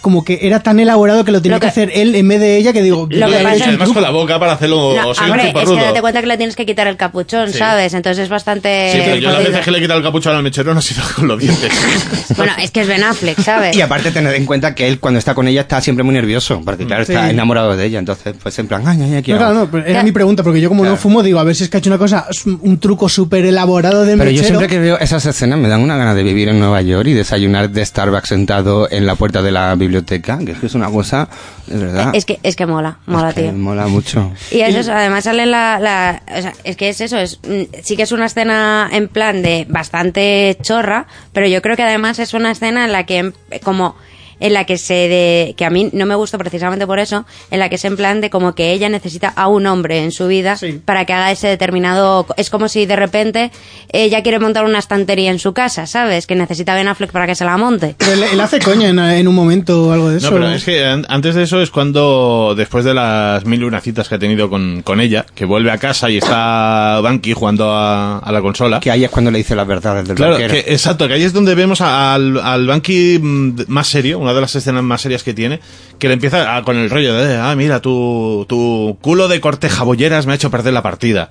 como 0.00 0.24
que 0.24 0.38
era 0.42 0.60
tan 0.62 0.78
elaborado 0.80 1.24
que 1.24 1.32
lo 1.32 1.42
tenía 1.42 1.56
Lo 1.56 1.60
que, 1.60 1.66
que- 1.66 1.70
hacer 1.70 1.90
él 1.94 2.14
en 2.14 2.28
vez 2.28 2.40
de 2.40 2.56
ella 2.56 2.72
que 2.72 2.82
digo, 2.82 3.08
Lo 3.10 3.26
que 3.28 3.40
"He 3.40 3.42
pasa- 3.42 3.64
Además 3.64 3.78
truco". 3.78 3.94
con 3.94 4.02
la 4.02 4.10
boca 4.10 4.38
para 4.38 4.52
hacerlo 4.52 4.94
No, 4.94 5.10
hombre, 5.10 5.48
es 5.54 5.68
que 5.68 5.74
date 5.76 6.00
cuenta 6.00 6.20
que 6.20 6.26
le 6.26 6.36
tienes 6.36 6.56
que 6.56 6.64
quitar 6.66 6.86
el 6.86 6.96
capuchón, 6.96 7.50
Sí. 7.52 7.58
¿sabes? 7.58 7.94
Entonces 7.94 8.24
es 8.24 8.28
bastante... 8.28 8.90
Sí, 8.92 9.00
pero 9.04 9.16
yo 9.16 9.30
las 9.32 9.44
veces 9.44 9.60
que 9.64 9.70
le 9.70 9.78
he 9.78 9.80
quitado 9.80 9.98
el 9.98 10.04
capuchón 10.04 10.36
al 10.36 10.42
mechero 10.42 10.72
no 10.72 10.78
ha 10.78 10.82
sido 10.82 11.02
con 11.16 11.28
los 11.28 11.38
dientes. 11.38 11.70
Bueno, 12.36 12.52
es 12.62 12.70
que 12.70 12.80
es 12.82 12.86
Ben 12.86 13.02
Affleck, 13.02 13.40
¿sabes? 13.40 13.76
Y 13.76 13.80
aparte 13.80 14.10
tener 14.12 14.34
en 14.34 14.46
cuenta 14.46 14.74
que 14.74 14.86
él 14.86 15.00
cuando 15.00 15.18
está 15.18 15.34
con 15.34 15.48
ella 15.48 15.62
está 15.62 15.80
siempre 15.80 16.04
muy 16.04 16.14
nervioso, 16.14 16.60
porque 16.64 16.86
claro, 16.86 17.02
está 17.02 17.24
Sí. 17.24 17.30
enamorado 17.30 17.76
de 17.76 17.84
ella, 17.86 17.98
entonces 17.98 18.34
pues 18.40 18.56
en 18.60 18.68
plan, 18.68 18.86
ay, 18.86 18.98
ay, 19.02 19.14
ay, 19.16 19.24
No, 19.26 19.36
claro, 19.38 19.54
no, 19.54 19.70
pero 19.70 19.84
era 19.86 20.02
mi 20.04 20.12
pregunta, 20.12 20.42
porque 20.44 20.60
yo 20.60 20.68
como 20.68 20.84
no 20.84 20.90
Claro. 20.90 21.00
fumo, 21.02 21.22
digo, 21.22 21.38
a 21.40 21.44
ver 21.44 21.56
si 21.56 21.64
es 21.64 21.70
que 21.70 21.78
ha 21.78 21.80
hecho 21.80 21.90
una 21.90 21.98
cosa, 21.98 22.26
un 22.62 22.78
truco 22.78 23.08
súper 23.08 23.44
elaborado 23.44 24.02
de 24.04 24.16
Pero 24.16 24.30
yo 24.30 24.36
mechero. 24.42 24.46
siempre 24.46 24.68
que 24.68 24.78
veo 24.78 24.98
esas 25.00 25.24
escenas 25.26 25.58
me 25.58 25.68
dan 25.68 25.80
una 25.80 25.96
gana 25.96 26.14
de 26.14 26.22
vivir 26.22 26.48
en 26.48 26.60
Nueva 26.60 26.80
York 26.82 27.08
y 27.08 27.14
desayunar 27.14 27.70
de 27.70 27.84
Starbucks 27.84 28.28
sentado 28.28 28.88
en 28.90 29.04
la 29.06 29.16
puerta 29.16 29.42
de 29.42 29.50
la 29.50 29.74
biblioteca, 29.74 29.87
que 29.88 30.52
es 30.52 30.58
que 30.58 30.66
es 30.66 30.74
una 30.74 30.90
cosa, 30.90 31.28
de 31.66 31.78
verdad, 31.78 32.10
Es 32.14 32.24
que, 32.24 32.38
es 32.42 32.56
que 32.56 32.66
mola, 32.66 32.98
mola, 33.06 33.30
es 33.30 33.34
que 33.34 33.42
tío. 33.42 33.52
mola 33.52 33.86
mucho. 33.88 34.32
Y 34.50 34.60
eso 34.60 34.78
es, 34.78 34.88
además 34.88 35.24
sale 35.24 35.46
la, 35.46 35.78
la 35.80 36.22
o 36.36 36.42
sea, 36.42 36.52
es 36.64 36.76
que 36.76 36.88
es 36.88 37.00
eso, 37.00 37.18
es 37.18 37.40
mm, 37.46 37.62
sí 37.82 37.96
que 37.96 38.02
es 38.02 38.12
una 38.12 38.26
escena 38.26 38.88
en 38.92 39.08
plan 39.08 39.42
de 39.42 39.66
bastante 39.68 40.56
chorra, 40.62 41.06
pero 41.32 41.46
yo 41.46 41.62
creo 41.62 41.76
que 41.76 41.82
además 41.82 42.18
es 42.18 42.34
una 42.34 42.50
escena 42.50 42.84
en 42.84 42.92
la 42.92 43.04
que 43.04 43.18
em, 43.18 43.32
como 43.62 43.96
en 44.40 44.52
la 44.52 44.64
que 44.64 44.78
se 44.78 44.94
de, 44.94 45.54
que 45.56 45.64
a 45.64 45.70
mí 45.70 45.90
no 45.92 46.06
me 46.06 46.14
gusta 46.14 46.38
precisamente 46.38 46.86
por 46.86 46.98
eso, 46.98 47.24
en 47.50 47.58
la 47.60 47.68
que 47.68 47.74
es 47.76 47.84
en 47.84 47.96
plan 47.96 48.20
de 48.20 48.30
como 48.30 48.54
que 48.54 48.72
ella 48.72 48.88
necesita 48.88 49.28
a 49.28 49.48
un 49.48 49.66
hombre 49.66 50.02
en 50.04 50.12
su 50.12 50.26
vida 50.28 50.56
Sí. 50.56 50.80
para 50.84 51.04
que 51.04 51.12
haga 51.12 51.30
ese 51.32 51.48
determinado 51.48 52.26
es 52.36 52.50
como 52.50 52.68
si 52.68 52.86
de 52.86 52.96
repente 52.96 53.50
ella 53.92 54.22
quiere 54.22 54.38
montar 54.38 54.64
una 54.64 54.78
estantería 54.78 55.30
en 55.30 55.38
su 55.38 55.52
casa, 55.52 55.86
¿sabes? 55.86 56.26
Que 56.26 56.34
necesita 56.34 56.74
Ben 56.74 56.88
Affleck 56.88 57.10
para 57.12 57.26
que 57.26 57.34
se 57.34 57.44
la 57.44 57.56
monte. 57.56 57.94
Pero 57.98 58.12
él, 58.12 58.24
él 58.32 58.40
hace 58.40 58.58
coña 58.60 58.88
en, 58.88 58.98
en 58.98 59.28
un 59.28 59.34
momento 59.34 59.86
o 59.88 59.92
algo 59.92 60.10
de 60.10 60.18
eso. 60.18 60.30
No, 60.30 60.36
pero 60.36 60.50
es 60.52 60.64
que 60.64 60.84
an- 60.84 61.06
antes 61.08 61.34
de 61.34 61.42
eso 61.44 61.60
es 61.62 61.70
cuando, 61.70 62.54
después 62.56 62.84
de 62.84 62.94
las 62.94 63.44
mil 63.44 63.60
y 63.60 63.64
una 63.64 63.80
citas 63.80 64.08
que 64.08 64.14
ha 64.16 64.18
tenido 64.18 64.48
con, 64.50 64.82
con 64.82 65.00
ella, 65.00 65.24
que 65.34 65.44
vuelve 65.44 65.70
a 65.70 65.78
casa 65.78 66.10
y 66.10 66.18
está 66.18 67.00
Banky 67.02 67.32
jugando 67.32 67.70
a, 67.72 68.18
a 68.18 68.32
la 68.32 68.40
consola. 68.40 68.80
Que 68.80 68.90
ahí 68.90 69.04
es 69.04 69.10
cuando 69.10 69.30
le 69.30 69.38
dice 69.38 69.54
las 69.54 69.66
verdades 69.66 70.06
del 70.06 70.16
Claro, 70.16 70.32
banquero. 70.32 70.52
que, 70.54 70.60
exacto, 70.72 71.08
que 71.08 71.14
ahí 71.14 71.22
es 71.22 71.32
donde 71.32 71.54
vemos 71.54 71.80
a- 71.80 72.14
al, 72.14 72.38
al 72.38 72.66
Banky 72.66 73.18
mm, 73.20 73.56
más 73.68 73.86
serio, 73.88 74.18
una 74.28 74.34
de 74.34 74.40
las 74.42 74.54
escenas 74.54 74.82
más 74.82 75.00
serias 75.00 75.22
que 75.22 75.32
tiene, 75.32 75.60
que 75.98 76.06
le 76.08 76.14
empieza 76.14 76.62
con 76.62 76.76
el 76.76 76.90
rollo 76.90 77.14
de, 77.14 77.36
ah, 77.36 77.54
mira, 77.56 77.80
tu, 77.80 78.44
tu 78.46 78.98
culo 79.00 79.26
de 79.26 79.40
corteja 79.40 79.84
bolleras 79.84 80.26
me 80.26 80.32
ha 80.32 80.34
hecho 80.36 80.50
perder 80.50 80.74
la 80.74 80.82
partida. 80.82 81.30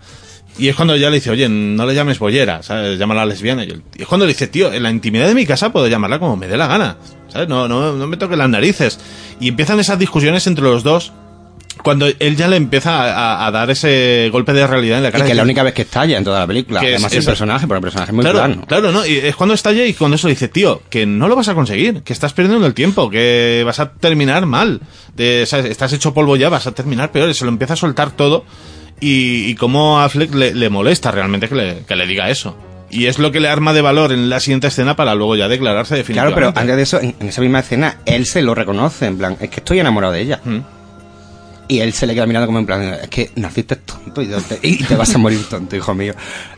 Y 0.57 0.69
es 0.69 0.75
cuando 0.75 0.95
ya 0.95 1.11
le 1.11 1.17
dice, 1.17 1.29
oye, 1.29 1.47
no 1.47 1.85
le 1.85 1.93
llames 1.93 2.17
bollera, 2.17 2.63
¿sabes? 2.63 2.97
Llámala 2.97 3.27
lesbiana. 3.27 3.63
Y 3.63 3.83
es 3.95 4.07
cuando 4.07 4.25
le 4.25 4.33
dice, 4.33 4.47
tío, 4.47 4.73
en 4.73 4.81
la 4.81 4.89
intimidad 4.89 5.27
de 5.27 5.35
mi 5.35 5.45
casa 5.45 5.71
puedo 5.71 5.87
llamarla 5.87 6.17
como 6.17 6.35
me 6.35 6.47
dé 6.47 6.57
la 6.57 6.65
gana. 6.65 6.97
No, 7.47 7.67
no, 7.67 7.93
no 7.93 8.07
me 8.07 8.17
toques 8.17 8.35
las 8.35 8.49
narices. 8.49 8.99
Y 9.39 9.49
empiezan 9.49 9.79
esas 9.79 9.99
discusiones 9.99 10.47
entre 10.47 10.63
los 10.63 10.81
dos, 10.81 11.13
cuando 11.83 12.07
él 12.19 12.35
ya 12.35 12.47
le 12.47 12.55
empieza 12.57 13.45
a, 13.45 13.51
dar 13.51 13.69
ese 13.71 14.29
golpe 14.31 14.53
de 14.53 14.65
realidad 14.67 14.97
en 14.97 15.03
la 15.03 15.09
Y 15.09 15.11
cara. 15.11 15.25
que 15.25 15.31
es 15.31 15.37
la 15.37 15.43
única 15.43 15.63
vez 15.63 15.73
que 15.73 15.83
estalla 15.83 16.17
en 16.17 16.23
toda 16.23 16.39
la 16.39 16.47
película. 16.47 16.79
Que 16.79 16.87
es- 16.89 16.93
Además 16.95 17.13
el 17.13 17.19
es- 17.19 17.25
personaje, 17.25 17.67
pero 17.67 17.77
el 17.77 17.81
personaje 17.81 18.11
es 18.11 18.15
muy 18.15 18.23
claro, 18.23 18.39
plano. 18.39 18.65
claro, 18.67 18.91
¿no? 18.91 19.05
Y 19.05 19.17
es 19.17 19.35
cuando 19.35 19.53
estalla 19.55 19.85
y 19.85 19.93
cuando 19.93 20.15
eso 20.15 20.27
dice, 20.27 20.47
tío, 20.47 20.81
que 20.89 21.05
no 21.05 21.27
lo 21.27 21.35
vas 21.35 21.47
a 21.47 21.53
conseguir, 21.55 22.03
que 22.03 22.13
estás 22.13 22.33
perdiendo 22.33 22.65
el 22.67 22.73
tiempo, 22.73 23.09
que 23.09 23.63
vas 23.65 23.79
a 23.79 23.91
terminar 23.91 24.45
mal, 24.45 24.81
de, 25.15 25.45
¿sabes? 25.45 25.65
estás 25.67 25.93
hecho 25.93 26.13
polvo 26.13 26.35
ya, 26.35 26.49
vas 26.49 26.67
a 26.67 26.71
terminar 26.73 27.11
peor, 27.11 27.29
y 27.29 27.33
se 27.33 27.45
lo 27.45 27.49
empieza 27.51 27.73
a 27.73 27.77
soltar 27.77 28.11
todo 28.11 28.45
y, 28.99 29.45
y 29.49 29.55
como 29.55 29.99
a 29.99 30.05
Affleck 30.05 30.33
le, 30.33 30.53
le 30.53 30.69
molesta 30.69 31.11
realmente 31.11 31.47
que 31.47 31.55
le, 31.55 31.77
que 31.87 31.95
le 31.95 32.07
diga 32.07 32.29
eso. 32.29 32.55
Y 32.89 33.07
es 33.07 33.19
lo 33.19 33.33
que 33.33 33.41
le 33.41 33.49
arma 33.49 33.73
de 33.73 33.81
valor 33.81 34.13
en 34.13 34.29
la 34.29 34.39
siguiente 34.39 34.67
escena 34.67 34.95
para 34.95 35.13
luego 35.13 35.35
ya 35.35 35.49
declararse 35.49 35.89
Claro, 35.89 35.97
definitivamente. 36.31 36.35
pero 36.35 36.53
antes 36.57 36.75
de 36.77 36.81
eso, 36.83 37.01
en, 37.01 37.15
en 37.19 37.27
esa 37.27 37.41
misma 37.41 37.59
escena, 37.59 37.97
él 38.05 38.25
se 38.25 38.41
lo 38.41 38.55
reconoce, 38.55 39.07
en 39.07 39.17
plan, 39.17 39.35
es 39.41 39.49
que 39.49 39.57
estoy 39.57 39.79
enamorado 39.79 40.13
de 40.13 40.21
ella. 40.21 40.39
Mm. 40.43 40.59
Y 41.67 41.79
él 41.79 41.91
se 41.93 42.07
le 42.07 42.13
queda 42.13 42.25
mirando 42.25 42.47
como 42.47 42.59
en 42.59 42.65
plan, 42.65 42.81
es 43.01 43.09
que 43.09 43.31
naciste 43.35 43.75
tonto 43.75 44.21
y 44.21 44.27
te, 44.27 44.59
y 44.61 44.83
te 44.83 44.95
vas 44.95 45.13
a 45.13 45.17
morir 45.17 45.43
tonto, 45.49 45.75
hijo 45.75 45.93
mío. 45.93 46.13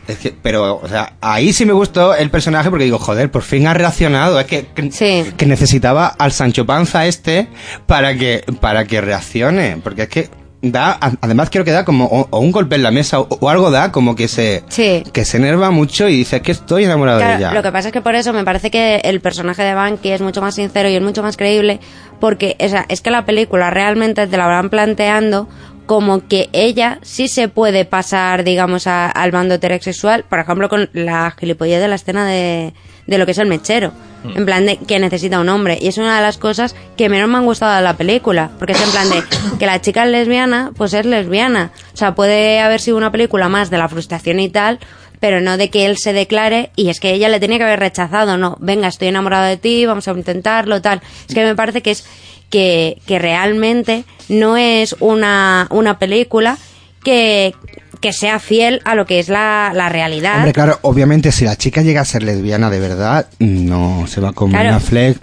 Es 0.06 0.18
que, 0.18 0.34
pero, 0.40 0.76
o 0.76 0.88
sea, 0.88 1.14
ahí 1.20 1.52
sí 1.52 1.64
me 1.64 1.72
gustó 1.72 2.14
el 2.14 2.30
personaje 2.30 2.70
porque 2.70 2.84
digo, 2.84 2.98
joder, 2.98 3.30
por 3.30 3.42
fin 3.42 3.66
ha 3.66 3.74
reaccionado. 3.74 4.38
Es 4.38 4.46
que, 4.46 4.66
que, 4.74 5.32
que 5.36 5.46
necesitaba 5.46 6.06
al 6.06 6.32
Sancho 6.32 6.64
Panza 6.64 7.06
este 7.06 7.48
para 7.86 8.16
que, 8.16 8.44
para 8.60 8.84
que 8.84 9.00
reaccione. 9.00 9.78
Porque 9.82 10.02
es 10.02 10.08
que 10.08 10.39
da, 10.62 10.98
además 11.22 11.48
creo 11.50 11.64
que 11.64 11.70
da 11.70 11.84
como 11.84 12.04
o, 12.06 12.28
o 12.30 12.38
un 12.40 12.52
golpe 12.52 12.76
en 12.76 12.82
la 12.82 12.90
mesa 12.90 13.20
o, 13.20 13.28
o 13.40 13.48
algo 13.48 13.70
da 13.70 13.92
como 13.92 14.14
que 14.14 14.28
se, 14.28 14.62
Sí. 14.68 15.02
que 15.12 15.24
se 15.24 15.38
enerva 15.38 15.70
mucho 15.70 16.08
y 16.08 16.16
dice, 16.16 16.36
es 16.36 16.42
que 16.42 16.52
estoy 16.52 16.84
enamorado 16.84 17.18
de 17.20 17.36
ella. 17.36 17.52
lo 17.54 17.62
que 17.62 17.72
pasa 17.72 17.88
es 17.88 17.92
que 17.92 18.02
por 18.02 18.14
eso 18.14 18.32
me 18.32 18.44
parece 18.44 18.70
que 18.70 18.96
el 19.04 19.20
personaje 19.20 19.62
de 19.62 19.72
Banky 19.74 20.10
es 20.10 20.20
mucho 20.20 20.40
más 20.42 20.54
sincero 20.54 20.88
y 20.90 20.96
es 20.96 21.02
mucho 21.02 21.22
más 21.22 21.36
creíble 21.36 21.80
porque 22.20 22.56
o 22.60 22.68
sea, 22.68 22.84
es 22.88 23.00
que 23.00 23.10
la 23.10 23.24
película 23.24 23.70
realmente 23.70 24.26
te 24.26 24.36
la 24.36 24.46
van 24.46 24.68
planteando 24.68 25.48
como 25.86 26.28
que 26.28 26.48
ella 26.52 26.98
sí 27.02 27.26
se 27.26 27.48
puede 27.48 27.84
pasar, 27.84 28.44
digamos, 28.44 28.86
a- 28.86 29.08
al 29.10 29.32
bando 29.32 29.54
heterosexual, 29.54 30.24
por 30.28 30.38
ejemplo, 30.38 30.68
con 30.68 30.88
la 30.92 31.34
gilipollez 31.36 31.80
de 31.80 31.88
la 31.88 31.96
escena 31.96 32.24
de, 32.26 32.74
de 33.10 33.18
lo 33.18 33.26
que 33.26 33.32
es 33.32 33.38
el 33.38 33.48
mechero. 33.48 33.92
Mm. 34.22 34.38
En 34.38 34.46
plan 34.46 34.66
de 34.66 34.76
que 34.76 34.98
necesita 35.00 35.40
un 35.40 35.48
hombre. 35.48 35.78
Y 35.80 35.88
es 35.88 35.98
una 35.98 36.16
de 36.16 36.22
las 36.22 36.38
cosas 36.38 36.76
que 36.96 37.08
menos 37.08 37.28
me 37.28 37.38
han 37.38 37.44
gustado 37.44 37.74
de 37.74 37.82
la 37.82 37.96
película. 37.96 38.50
Porque 38.58 38.72
es 38.72 38.80
en 38.80 38.90
plan 38.90 39.10
de 39.10 39.22
que 39.58 39.66
la 39.66 39.80
chica 39.80 40.04
es 40.04 40.10
lesbiana, 40.10 40.70
pues 40.76 40.94
es 40.94 41.04
lesbiana. 41.04 41.72
O 41.92 41.96
sea, 41.96 42.14
puede 42.14 42.60
haber 42.60 42.80
sido 42.80 42.96
una 42.96 43.10
película 43.10 43.48
más 43.48 43.68
de 43.68 43.78
la 43.78 43.88
frustración 43.88 44.38
y 44.38 44.48
tal, 44.48 44.78
pero 45.18 45.40
no 45.40 45.56
de 45.56 45.70
que 45.70 45.86
él 45.86 45.98
se 45.98 46.12
declare 46.12 46.70
y 46.76 46.88
es 46.88 47.00
que 47.00 47.12
ella 47.12 47.28
le 47.28 47.40
tenía 47.40 47.58
que 47.58 47.64
haber 47.64 47.80
rechazado, 47.80 48.38
no, 48.38 48.56
venga, 48.60 48.86
estoy 48.88 49.08
enamorado 49.08 49.46
de 49.46 49.56
ti, 49.56 49.84
vamos 49.84 50.06
a 50.06 50.12
intentarlo, 50.12 50.80
tal. 50.80 51.02
Es 51.28 51.34
que 51.34 51.44
me 51.44 51.56
parece 51.56 51.82
que 51.82 51.90
es 51.90 52.06
que, 52.48 52.98
que 53.06 53.18
realmente 53.18 54.04
no 54.28 54.56
es 54.56 54.94
una, 55.00 55.66
una 55.70 55.98
película 55.98 56.56
que, 57.02 57.54
que 58.00 58.12
sea 58.12 58.38
fiel 58.38 58.80
a 58.84 58.94
lo 58.94 59.06
que 59.06 59.18
es 59.18 59.28
la, 59.28 59.72
la 59.74 59.88
realidad. 59.88 60.36
Hombre, 60.36 60.52
claro, 60.52 60.78
obviamente 60.82 61.32
si 61.32 61.44
la 61.44 61.56
chica 61.56 61.82
llega 61.82 62.00
a 62.00 62.04
ser 62.04 62.22
lesbiana 62.22 62.70
de 62.70 62.80
verdad, 62.80 63.26
no 63.38 64.06
se 64.06 64.20
va 64.20 64.32
con 64.32 64.50
Claro. 64.50 64.68
una 64.70 64.80
fleck, 64.80 65.18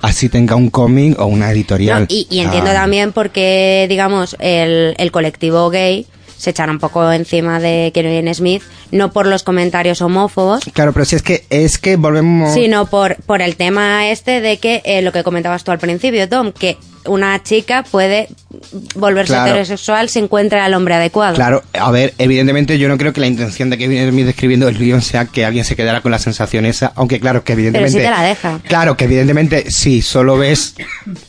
así 0.00 0.28
tenga 0.28 0.56
un 0.56 0.70
cómic 0.70 1.18
o 1.20 1.26
una 1.26 1.50
editorial. 1.52 2.02
No, 2.02 2.06
y, 2.08 2.26
y 2.30 2.40
entiendo 2.40 2.70
Ah, 2.70 2.74
también 2.74 3.12
porque, 3.12 3.86
digamos, 3.88 4.36
el, 4.40 4.94
el 4.98 5.12
colectivo 5.12 5.68
gay 5.70 6.06
se 6.38 6.50
echará 6.50 6.72
un 6.72 6.80
poco 6.80 7.12
encima 7.12 7.60
de 7.60 7.92
Kevin 7.94 8.34
Smith, 8.34 8.62
no 8.90 9.12
por 9.12 9.26
los 9.28 9.44
comentarios 9.44 10.02
homófobos, 10.02 10.64
Claro, 10.72 10.92
pero 10.92 11.04
si 11.04 11.14
es 11.14 11.22
que 11.22 11.44
es 11.50 11.78
que 11.78 11.94
volvemos 11.94 12.52
sino 12.52 12.86
por, 12.86 13.14
por 13.26 13.42
el 13.42 13.54
tema 13.54 14.08
este 14.10 14.40
de 14.40 14.56
que 14.56 14.82
eh, 14.84 15.02
lo 15.02 15.12
que 15.12 15.22
comentabas 15.22 15.62
tú 15.62 15.70
al 15.70 15.78
principio, 15.78 16.28
Tom, 16.28 16.50
que 16.50 16.78
una 17.06 17.42
chica 17.42 17.82
puede 17.82 18.28
volverse 18.94 19.32
Claro. 19.32 19.50
heterosexual 19.50 20.08
si 20.08 20.18
encuentra 20.18 20.64
al 20.64 20.74
hombre 20.74 20.94
adecuado. 20.94 21.34
Claro, 21.34 21.62
a 21.72 21.90
ver, 21.90 22.14
evidentemente 22.18 22.78
yo 22.78 22.88
no 22.88 22.98
creo 22.98 23.12
que 23.12 23.20
la 23.20 23.26
intención 23.26 23.70
de 23.70 23.78
Kevin 23.78 24.10
Smith 24.10 24.28
escribiendo 24.28 24.68
el 24.68 24.78
guion 24.78 25.02
sea 25.02 25.26
que 25.26 25.44
alguien 25.44 25.64
se 25.64 25.76
quedara 25.76 26.00
con 26.00 26.12
la 26.12 26.18
sensación 26.18 26.66
esa, 26.66 26.92
aunque 26.96 27.20
claro 27.20 27.44
que 27.44 27.54
Pero 27.54 27.60
evidentemente... 27.68 27.98
sí 27.98 28.04
te 28.04 28.10
la 28.10 28.22
deja. 28.22 28.60
Claro, 28.68 28.96
que 28.96 29.04
evidentemente 29.04 29.70
si 29.70 30.02
solo 30.02 30.36
ves 30.38 30.74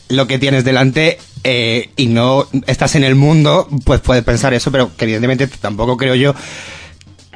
lo 0.08 0.26
que 0.26 0.38
tienes 0.38 0.64
delante 0.64 1.18
eh, 1.42 1.90
y 1.96 2.06
no 2.06 2.46
estás 2.66 2.94
en 2.94 3.04
el 3.04 3.14
mundo, 3.14 3.68
pues 3.84 4.00
puedes 4.00 4.24
pensar 4.24 4.54
eso, 4.54 4.70
pero 4.70 4.90
que 4.96 5.04
evidentemente 5.04 5.46
tampoco 5.46 5.96
creo 5.96 6.14
yo 6.14 6.34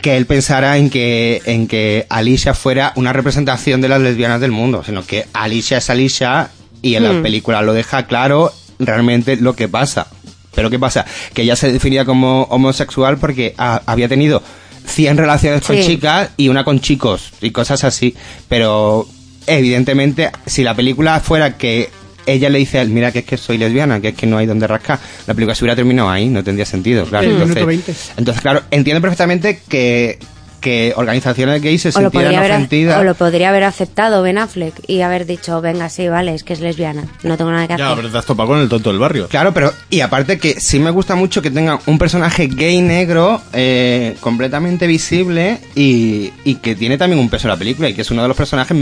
que 0.01 0.17
él 0.17 0.27
pensara 0.27 0.77
en 0.79 0.91
que, 0.91 1.43
en 1.45 1.67
que 1.67 2.07
Alicia 2.09 2.55
fuera 2.55 2.93
una 2.95 3.13
representación 3.13 3.81
de 3.81 3.89
las 3.89 4.01
lesbianas 4.01 4.41
del 4.41 4.53
mundo, 4.53 4.85
sino 4.85 5.05
que 5.05 5.27
Alicia 5.33 5.79
es 5.79 5.91
Alicia 5.91 6.51
y 6.83 6.95
en 6.95 7.05
la 7.05 7.13
Hmm. 7.13 7.23
película 7.23 7.63
lo 7.63 7.73
deja 7.75 8.07
claro 8.07 8.53
realmente 8.79 9.37
lo 9.37 9.55
que 9.55 9.69
pasa. 9.69 10.07
Pero 10.55 10.71
¿qué 10.71 10.79
pasa? 10.79 11.05
Que 11.35 11.43
ella 11.43 11.57
se 11.57 11.73
definía 11.73 12.05
como 12.05 12.43
homosexual 12.45 13.19
porque 13.19 13.55
había 13.57 14.09
tenido 14.09 14.43
100 14.87 15.17
relaciones 15.17 15.63
con 15.63 15.77
Sí. 15.77 15.83
chicas 15.87 16.31
y 16.37 16.49
una 16.49 16.65
con 16.65 16.81
chicos 16.81 17.31
y 17.41 17.51
cosas 17.51 17.85
así. 17.85 18.15
Pero 18.49 19.07
evidentemente, 19.47 20.31
si 20.47 20.63
la 20.65 20.75
película 20.75 21.21
fuera 21.21 21.57
que 21.57 21.91
ella 22.27 22.51
le 22.51 22.59
dice 22.59 22.79
a 22.79 22.83
él, 22.83 22.91
mira 22.91 23.11
que 23.13 23.21
es 23.21 23.25
que 23.25 23.37
soy 23.39 23.57
lesbiana, 23.57 24.01
que 24.01 24.09
es 24.09 24.15
que 24.15 24.27
no 24.27 24.37
hay 24.37 24.47
donde 24.47 24.67
rascar, 24.67 24.99
la 25.27 25.33
película 25.35 25.55
se 25.55 25.65
hubiera 25.65 25.77
terminado 25.77 26.11
ahí, 26.11 26.27
no 26.29 26.45
tendría 26.45 26.67
sentido, 26.67 27.05
claro. 27.07 27.25
El 27.27 27.33
entonces, 27.33 27.57
minuto 27.57 27.67
20. 27.67 27.95
entonces, 28.19 28.43
claro, 28.43 28.63
entiendo 28.71 29.01
perfectamente 29.01 29.61
que, 29.67 30.19
que 30.61 30.93
organizaciones 30.97 31.63
gays 31.63 31.83
se 31.83 31.89
O 31.91 31.93
lo, 32.01 32.11
sintieran 32.11 32.35
haber, 32.37 32.51
ofendidas. 32.53 33.01
o 33.01 33.05
lo 33.05 33.15
podría 33.15 33.51
haber 33.51 33.65
aceptado 33.65 34.23
Ben 34.23 34.39
Affleck 34.39 34.75
y 34.87 35.01
haber 35.03 35.25
dicho, 35.27 35.61
venga, 35.61 35.89
sí, 35.89 36.09
vale, 36.09 36.35
es 36.35 36.43
que 36.45 36.53
es 36.53 36.61
lesbiana, 36.61 37.05
no 37.23 37.37
tengo 37.37 37.51
nada 37.51 37.67
que 37.67 37.75
hacer. 37.75 37.87
Ya, 37.87 37.95
pero 37.97 38.11
te 38.11 38.19
has 38.19 38.27
topado 38.27 38.49
con 38.51 38.59
el 38.61 38.69
tonto 38.69 38.91
del 38.91 38.99
barrio. 38.99 39.29
Claro, 39.29 39.53
pero 39.55 39.73
y 39.91 40.01
aparte 40.01 40.39
que 40.39 40.61
sí 40.61 40.79
me 40.79 40.91
gusta 40.91 41.15
mucho 41.15 41.41
que 41.43 41.51
tenga 41.51 41.79
un 41.87 41.99
personaje 41.99 42.47
gay 42.49 42.81
negro 42.81 43.41
eh, 43.53 44.17
completamente 44.21 44.87
visible 44.87 45.59
y, 45.75 46.33
y 46.45 46.57
que 46.57 46.75
tiene 46.75 46.99
también 46.99 47.21
un 47.21 47.29
peso 47.31 47.47
en 47.49 47.53
la 47.53 47.57
película 47.59 47.89
y 47.89 47.95
que 47.95 48.03
es 48.03 48.11
uno 48.11 48.23
de 48.23 48.29
los 48.29 48.37
personajes 48.37 48.77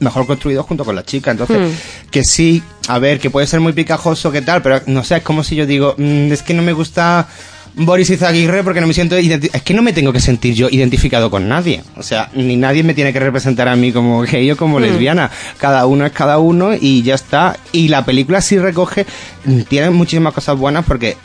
mejor 0.00 0.26
construidos 0.26 0.66
junto 0.66 0.84
con 0.84 0.94
la 0.96 1.04
chica. 1.04 1.30
Entonces, 1.30 1.56
Hmm. 1.56 2.10
que 2.10 2.24
sí, 2.24 2.62
a 2.88 2.98
ver, 2.98 3.18
que 3.20 3.30
puede 3.30 3.46
ser 3.46 3.60
muy 3.60 3.72
picajoso, 3.72 4.30
que 4.32 4.42
tal, 4.42 4.60
pero 4.60 4.82
no 4.86 5.04
sé, 5.04 5.16
es 5.16 5.22
como 5.22 5.42
si 5.44 5.56
yo 5.56 5.66
digo, 5.66 5.94
"Mm, 5.96 6.32
es 6.32 6.42
que 6.42 6.52
no 6.52 6.62
me 6.62 6.72
gusta 6.72 7.28
Boris 7.76 8.08
Izaguirre 8.10 8.62
porque 8.62 8.80
no 8.80 8.86
me 8.86 8.94
siento 8.94 9.16
es 9.16 9.62
que 9.64 9.74
no 9.74 9.82
me 9.82 9.92
tengo 9.92 10.12
que 10.12 10.20
sentir 10.20 10.54
yo 10.54 10.68
identificado 10.70 11.30
con 11.30 11.48
nadie 11.48 11.82
o 11.96 12.02
sea 12.04 12.30
ni 12.34 12.56
nadie 12.56 12.84
me 12.84 12.94
tiene 12.94 13.12
que 13.12 13.18
representar 13.18 13.66
a 13.68 13.74
mí 13.74 13.90
como 13.92 14.20
gay 14.22 14.50
o 14.52 14.56
como 14.56 14.78
Mm. 14.78 14.82
lesbiana 14.82 15.30
cada 15.58 15.84
uno 15.86 16.06
es 16.06 16.12
cada 16.12 16.38
uno 16.38 16.70
y 16.80 17.02
ya 17.02 17.14
está 17.16 17.56
y 17.72 17.88
la 17.88 18.04
película 18.04 18.40
sí 18.40 18.58
recoge 18.58 19.06
mm, 19.44 19.62
tiene 19.62 19.90
muchísimas 19.90 20.32
cosas 20.32 20.56
buenas 20.56 20.84
porque 20.84 21.16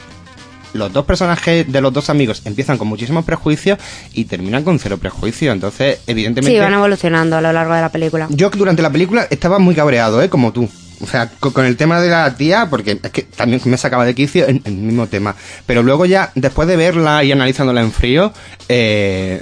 los 0.73 0.93
dos 0.93 1.03
personajes 1.05 1.71
de 1.71 1.81
los 1.81 1.91
dos 1.93 2.09
amigos 2.09 2.41
empiezan 2.45 2.77
con 2.77 2.87
muchísimos 2.87 3.25
prejuicios 3.25 3.77
y 4.13 4.25
terminan 4.25 4.63
con 4.63 4.77
cero 4.79 4.97
prejuicios 4.97 5.53
entonces 5.53 5.99
evidentemente 6.07 6.55
Sí, 6.55 6.59
van 6.59 6.73
evolucionando 6.73 7.37
a 7.37 7.41
lo 7.41 7.51
largo 7.53 7.73
de 7.73 7.81
la 7.81 7.89
película. 7.89 8.27
yo 8.29 8.49
durante 8.51 8.81
la 8.81 8.91
película 8.91 9.27
estaba 9.29 9.57
muy 9.59 9.73
cabreado, 9.75 10.21
¿eh? 10.21 10.29
Como 10.29 10.51
tú. 10.53 10.69
O 11.01 11.07
sea, 11.07 11.29
co- 11.39 11.53
con, 11.53 11.65
el 11.65 11.77
tema 11.77 12.01
de 12.01 12.09
la 12.09 12.35
tía, 12.35 12.67
porque 12.69 12.99
es 13.01 13.11
que 13.11 13.21
también 13.23 13.61
me 13.65 13.77
sacaba 13.77 14.05
de 14.05 14.15
quicio 14.15 14.47
en 14.47 14.61
el 14.65 14.73
mismo 14.73 15.07
tema. 15.07 15.35
Pero 15.65 15.81
luego 15.83 16.05
ya, 16.05 16.31
después 16.35 16.67
de 16.67 16.75
verla 16.75 17.23
y 17.23 17.31
analizándola 17.31 17.81
en 17.81 17.91
frío, 17.91 18.33
eh, 18.67 19.41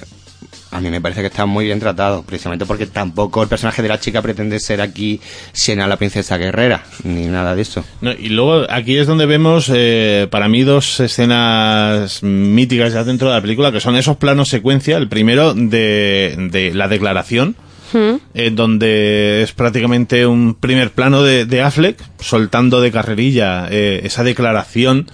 a 0.70 0.82
mí 0.82 0.90
me 0.92 1.00
parece 1.02 1.22
que 1.22 1.28
está 1.28 1.46
muy 1.46 1.66
bien 1.66 1.80
tratado, 1.80 2.24
precisamente 2.24 2.66
porque 2.66 2.86
tampoco 2.88 3.42
el 3.42 3.48
personaje 3.50 3.82
de 3.82 3.88
la 3.88 4.00
chica 4.02 4.22
pretende 4.22 4.60
ser 4.60 4.82
aquí 4.82 5.20
Siena 5.54 5.88
la 5.88 5.96
princesa 5.98 6.38
guerrera, 6.38 6.84
ni 7.04 7.26
nada 7.26 7.56
de 7.56 7.62
eso. 7.62 7.84
Y 8.20 8.30
luego 8.30 8.66
aquí 8.70 8.98
es 8.98 9.08
donde 9.08 9.26
vemos, 9.26 9.72
eh, 9.74 10.28
para 10.30 10.50
mí, 10.50 10.64
dos 10.64 11.00
escenas 11.00 12.22
míticas 12.22 12.94
ya 12.94 13.04
dentro 13.06 13.30
de 13.30 13.36
la 13.36 13.42
película, 13.42 13.72
que 13.72 13.80
son 13.80 13.96
esos 13.96 14.18
planos 14.18 14.50
secuencia. 14.50 14.98
El 14.98 15.08
primero 15.08 15.54
de, 15.54 16.36
de 16.52 16.74
la 16.74 16.88
declaración, 16.90 17.56
Hmm. 17.94 18.18
en 18.34 18.56
donde 18.56 19.44
es 19.44 19.54
prácticamente 19.54 20.26
un 20.26 20.56
primer 20.56 20.92
plano 20.92 21.24
de, 21.24 21.46
de 21.46 21.62
Affleck 21.62 21.98
soltando 22.20 22.82
de 22.82 22.92
carrerilla 22.92 23.68
eh, 23.72 24.02
esa 24.04 24.24
declaración 24.26 25.08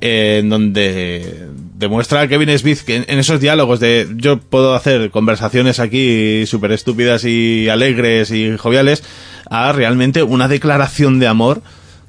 eh, 0.00 0.38
en 0.40 0.48
donde 0.48 1.48
demuestra 1.76 2.20
a 2.20 2.28
Kevin 2.28 2.56
Smith 2.56 2.80
que 2.80 2.96
en, 2.96 3.04
en 3.08 3.18
esos 3.18 3.40
diálogos 3.40 3.80
de 3.80 4.08
yo 4.16 4.38
puedo 4.38 4.74
hacer 4.74 5.10
conversaciones 5.10 5.80
aquí 5.80 6.44
súper 6.46 6.72
estúpidas 6.72 7.24
y 7.24 7.68
alegres 7.68 8.30
y 8.30 8.56
joviales 8.56 9.02
a 9.50 9.72
realmente 9.72 10.22
una 10.22 10.46
declaración 10.46 11.18
de 11.18 11.26
amor 11.26 11.62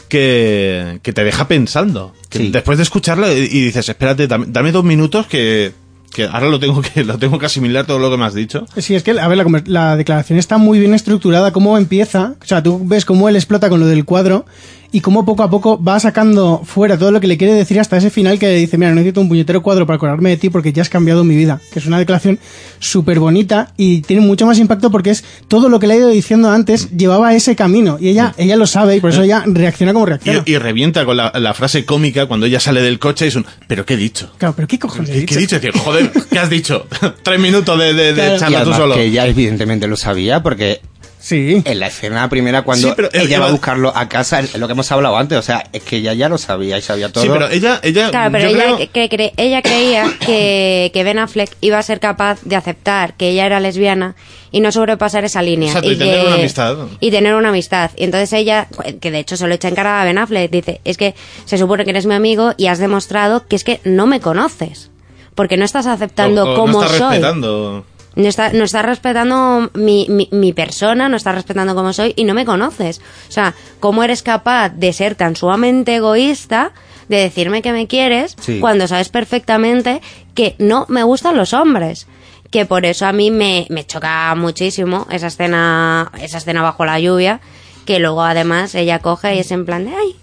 que, 0.08 1.00
que 1.04 1.14
te 1.14 1.24
deja 1.24 1.48
pensando. 1.48 2.14
Que 2.30 2.38
Sí. 2.38 2.50
Después 2.52 2.78
de 2.78 2.84
escucharla 2.84 3.34
y 3.34 3.40
y 3.46 3.62
dices, 3.62 3.90
espérate, 3.90 4.28
dame, 4.28 4.46
dame 4.50 4.72
dos 4.72 4.84
minutos 4.84 5.26
que, 5.28 5.72
que 6.16 6.24
ahora 6.24 6.48
lo 6.48 6.62
tengo 6.62 6.82
que 6.82 7.04
lo 7.04 7.18
tengo 7.18 7.38
que 7.38 7.46
asimilar 7.46 7.86
todo 7.86 8.00
lo 8.00 8.10
que 8.10 8.16
me 8.16 8.24
has 8.24 8.34
dicho. 8.34 8.66
Sí, 8.78 8.96
es 8.96 9.04
que, 9.04 9.20
a 9.20 9.28
ver, 9.28 9.38
la, 9.38 9.64
la 9.66 9.98
declaración 9.98 10.40
está 10.40 10.58
muy 10.58 10.80
bien 10.80 10.94
estructurada, 10.94 11.52
cómo 11.52 11.78
empieza, 11.78 12.36
o 12.42 12.46
sea, 12.46 12.64
tú 12.64 12.82
ves 12.86 13.04
cómo 13.04 13.28
él 13.28 13.36
explota 13.36 13.68
con 13.70 13.82
lo 13.82 13.86
del 13.86 14.06
cuadro 14.06 14.46
y 14.92 15.02
cómo 15.02 15.26
poco 15.26 15.44
a 15.44 15.50
poco 15.50 15.82
va 15.82 16.00
sacando 16.00 16.62
fuera 16.66 16.98
todo 16.98 17.12
lo 17.12 17.20
que 17.20 17.28
le 17.28 17.38
quiere 17.38 17.54
decir 17.54 17.80
hasta 17.80 17.98
ese 17.98 18.10
final 18.10 18.40
que 18.40 18.50
dice, 18.50 18.78
mira, 18.78 18.90
no 18.92 18.96
necesito 18.96 19.22
un 19.22 19.28
puñetero 19.30 19.62
cuadro 19.62 19.86
para 19.86 19.98
acordarme 19.98 20.30
de 20.32 20.38
ti 20.38 20.50
porque 20.50 20.72
ya 20.74 20.82
has 20.82 20.90
cambiado 20.90 21.24
mi 21.24 21.36
vida, 21.36 21.62
que 21.72 21.80
es 21.80 21.86
una 21.86 21.98
declaración 22.00 22.40
súper 22.80 23.20
bonita 23.20 23.74
y 23.78 24.02
tiene 24.02 24.22
mucho 24.22 24.46
más 24.46 24.60
impacto 24.60 24.92
porque 24.92 25.10
es 25.12 25.24
todo 25.48 25.70
lo 25.70 25.80
que 25.80 25.88
le 25.88 25.94
ha 25.96 25.98
ido 25.98 26.10
diciendo 26.10 26.50
antes 26.52 26.92
llevaba 26.92 27.34
ese 27.34 27.56
camino 27.56 27.98
y 28.00 28.10
ella, 28.10 28.34
ella 28.38 28.56
lo 28.56 28.68
sabe 28.68 28.96
y 28.98 29.00
por 29.00 29.10
eso 29.12 29.24
ella 29.24 29.44
reacciona 29.46 29.94
como 29.94 30.06
reacciona. 30.06 30.44
Y, 30.46 30.52
y 30.54 30.58
revienta 30.58 31.06
con 31.06 31.18
la, 31.18 31.32
la 31.36 31.54
frase 31.54 31.86
cómica 31.86 32.26
cuando 32.28 32.46
ella 32.46 32.60
sale 32.60 32.82
del 32.82 33.00
coche 33.00 33.26
y 33.26 33.28
es 33.30 33.36
un, 33.36 33.46
¿pero 33.68 33.86
qué 33.86 33.96
he 33.96 33.98
dicho? 33.98 34.32
Claro, 34.38 34.54
pero 34.56 34.68
¿qué 34.68 34.80
cojones 34.80 35.10
he 35.10 35.14
¿Qué, 35.14 35.20
dicho? 35.22 35.34
qué 35.34 35.36
he 35.36 35.42
dicho? 35.42 35.56
Es 35.58 35.62
decir, 35.62 35.80
joder, 35.82 36.12
¿qué 36.30 36.40
has 36.40 36.50
dicho? 36.50 36.88
Tres 37.24 37.40
minutos 37.40 37.78
de, 37.80 37.94
de, 37.94 38.14
de 38.14 38.16
Claro. 38.16 38.36
Y 38.36 38.40
charla 38.40 38.64
tú 38.64 38.74
solo. 38.74 38.96
que 38.96 39.04
ella 39.06 39.26
evidentemente 39.28 39.88
lo 39.88 39.96
sabía 39.98 40.42
porque 40.44 40.82
sí. 41.26 41.62
en 41.66 41.80
la 41.80 41.88
escena 41.88 42.30
primera 42.30 42.62
cuando 42.62 42.90
Sí, 42.90 42.94
pero 42.96 43.10
él 43.14 43.22
ella 43.24 43.40
va 43.40 43.48
a 43.48 43.52
buscarlo 43.52 43.92
a 43.96 44.08
casa, 44.08 44.40
es 44.42 44.56
lo 44.58 44.68
que 44.68 44.74
hemos 44.74 44.92
hablado 44.92 45.18
antes, 45.18 45.38
o 45.38 45.42
sea, 45.42 45.64
es 45.74 45.82
que 45.84 45.98
ella 45.98 46.14
ya 46.14 46.30
lo 46.30 46.38
sabía 46.38 46.78
y 46.78 46.82
sabía 46.82 47.12
todo. 47.12 47.24
Sí, 47.24 47.30
pero 47.32 47.50
ella, 47.50 47.80
ella, 47.84 48.10
Claro, 48.12 48.32
pero 48.32 48.50
yo 48.50 48.56
ella, 48.56 48.76
creo- 48.76 48.92
que- 48.92 49.10
cre- 49.10 49.34
ella 49.38 49.62
creía 49.62 50.06
que, 50.26 50.92
que 50.94 51.04
Ben 51.04 51.20
Affleck 51.20 51.50
iba 51.62 51.78
a 51.80 51.84
ser 51.84 52.00
capaz 52.00 52.42
de 52.44 52.56
aceptar 52.56 53.16
que 53.16 53.30
ella 53.30 53.46
era 53.46 53.60
lesbiana 53.60 54.16
y 54.52 54.60
no 54.62 54.72
sobrepasar 54.72 55.26
esa 55.26 55.42
línea. 55.42 55.68
Exacto, 55.70 55.92
y 55.92 55.98
tener 55.98 56.22
que- 56.22 56.26
una 56.28 56.36
amistad. 56.36 56.78
Y 57.00 57.12
tener 57.12 57.34
una 57.36 57.50
amistad. 57.50 57.92
Y 57.98 58.04
entonces 58.06 58.32
ella, 58.34 58.68
que 59.02 59.12
de 59.12 59.20
hecho 59.20 59.36
se 59.36 59.48
lo 59.48 59.54
echa 59.56 59.68
en 59.68 59.76
cara 59.76 60.02
a 60.02 60.06
Ben 60.06 60.18
Affleck, 60.18 60.50
dice, 60.52 60.80
es 60.86 60.98
que 60.98 61.16
se 61.46 61.58
supone 61.58 61.84
que 61.84 61.90
eres 61.90 62.06
mi 62.06 62.14
amigo 62.14 62.54
y 62.58 62.68
has 62.68 62.80
demostrado 62.80 63.48
que 63.48 63.56
es 63.56 63.64
que 63.64 63.82
no 63.84 64.06
me 64.08 64.20
conoces. 64.20 64.92
Porque 65.34 65.58
no 65.58 65.66
estás 65.66 65.86
aceptando 65.88 66.46
o- 66.46 66.54
o 66.54 66.56
cómo 66.56 66.80
no 66.80 66.86
está 66.86 66.98
soy. 66.98 67.10
respetando. 67.10 67.86
No 68.16 68.28
está, 68.30 68.54
no 68.54 68.64
está 68.64 68.82
respetando 68.82 69.70
mi, 69.74 70.08
mi, 70.10 70.30
mi 70.32 70.54
persona, 70.54 71.10
no 71.10 71.18
está 71.18 71.32
respetando 71.34 71.76
cómo 71.76 71.92
soy 71.94 72.14
y 72.16 72.24
no 72.24 72.34
me 72.34 72.46
conoces. 72.46 73.00
O 73.28 73.32
sea, 73.32 73.54
¿cómo 73.80 74.04
eres 74.04 74.24
capaz 74.24 74.70
de 74.70 74.94
ser 74.94 75.16
tan 75.16 75.36
sumamente 75.36 75.96
egoísta, 75.96 76.72
de 77.10 77.18
decirme 77.18 77.62
que 77.62 77.74
me 77.74 77.88
quieres, 77.88 78.36
Sí. 78.40 78.60
cuando 78.60 78.88
sabes 78.88 79.10
perfectamente 79.10 80.02
que 80.34 80.56
no 80.60 80.86
me 80.88 81.04
gustan 81.04 81.36
los 81.36 81.54
hombres? 81.54 82.08
Que 82.52 82.66
por 82.66 82.86
eso 82.86 83.06
a 83.06 83.12
mí 83.12 83.32
me, 83.32 83.68
me 83.70 83.86
choca 83.86 84.34
muchísimo 84.36 85.08
esa 85.12 85.28
escena, 85.28 86.12
esa 86.22 86.38
escena 86.38 86.62
bajo 86.62 86.86
la 86.86 87.00
lluvia, 87.00 87.42
que 87.86 88.00
luego 88.00 88.24
además 88.24 88.76
ella 88.76 89.00
coge 89.00 89.36
y 89.36 89.40
es 89.40 89.52
en 89.52 89.66
plan 89.66 89.84
de, 89.86 89.92
ay, 89.94 90.16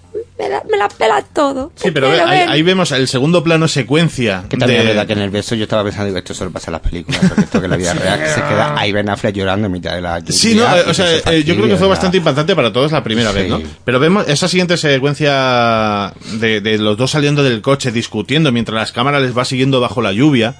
me 0.42 0.48
la, 0.48 0.62
me 0.70 0.76
la 0.78 0.88
pela 0.88 1.22
todo. 1.32 1.72
Sí, 1.76 1.90
pero 1.90 2.08
Pero 2.10 2.26
ahí, 2.26 2.38
ven". 2.40 2.48
ahí 2.48 2.62
vemos 2.62 2.90
el 2.92 3.06
segundo 3.08 3.42
plano 3.44 3.68
secuencia. 3.68 4.44
Que 4.48 4.56
también 4.56 4.80
de- 4.80 4.84
es 4.90 4.94
verdad 4.96 5.06
que 5.06 5.12
en 5.14 5.20
el 5.20 5.30
beso 5.30 5.54
yo 5.54 5.64
estaba 5.64 5.84
pensando, 5.84 6.06
digo, 6.06 6.18
esto 6.18 6.34
solo 6.34 6.50
pasa 6.50 6.70
en 6.70 6.72
las 6.72 6.80
películas, 6.82 7.20
porque 7.28 7.40
esto 7.42 7.60
que 7.60 7.68
la 7.68 7.76
vida 7.76 7.94
real, 7.94 8.18
que 8.20 8.28
se 8.28 8.40
queda 8.40 8.74
ahí 8.78 8.92
Ben 8.92 9.08
Affleck 9.08 9.34
llorando 9.34 9.66
en 9.66 9.72
mitad 9.72 9.94
de 9.94 10.00
la 10.00 10.20
Sí, 10.28 10.54
no, 10.54 10.64
eh, 10.76 10.84
o 10.86 10.94
sea, 10.94 11.06
se 11.06 11.36
eh, 11.38 11.44
yo 11.44 11.54
creo 11.56 11.68
que 11.68 11.76
fue 11.76 11.88
bastante 11.88 12.16
impactante 12.16 12.54
para 12.56 12.72
todos 12.72 12.92
la 12.92 13.02
primera 13.04 13.32
vez, 13.32 13.48
¿no? 13.48 13.60
Pero 13.84 14.00
vemos 14.00 14.26
esa 14.28 14.48
siguiente 14.48 14.76
secuencia 14.76 16.12
de, 16.38 16.60
de 16.60 16.78
los 16.78 16.96
dos 16.96 17.10
saliendo 17.10 17.42
del 17.42 17.60
coche 17.62 17.92
discutiendo 17.92 18.52
mientras 18.52 18.74
las 18.76 18.92
cámaras 18.92 19.22
les 19.22 19.36
va 19.36 19.44
siguiendo 19.44 19.80
bajo 19.80 20.02
la 20.02 20.12
lluvia. 20.12 20.54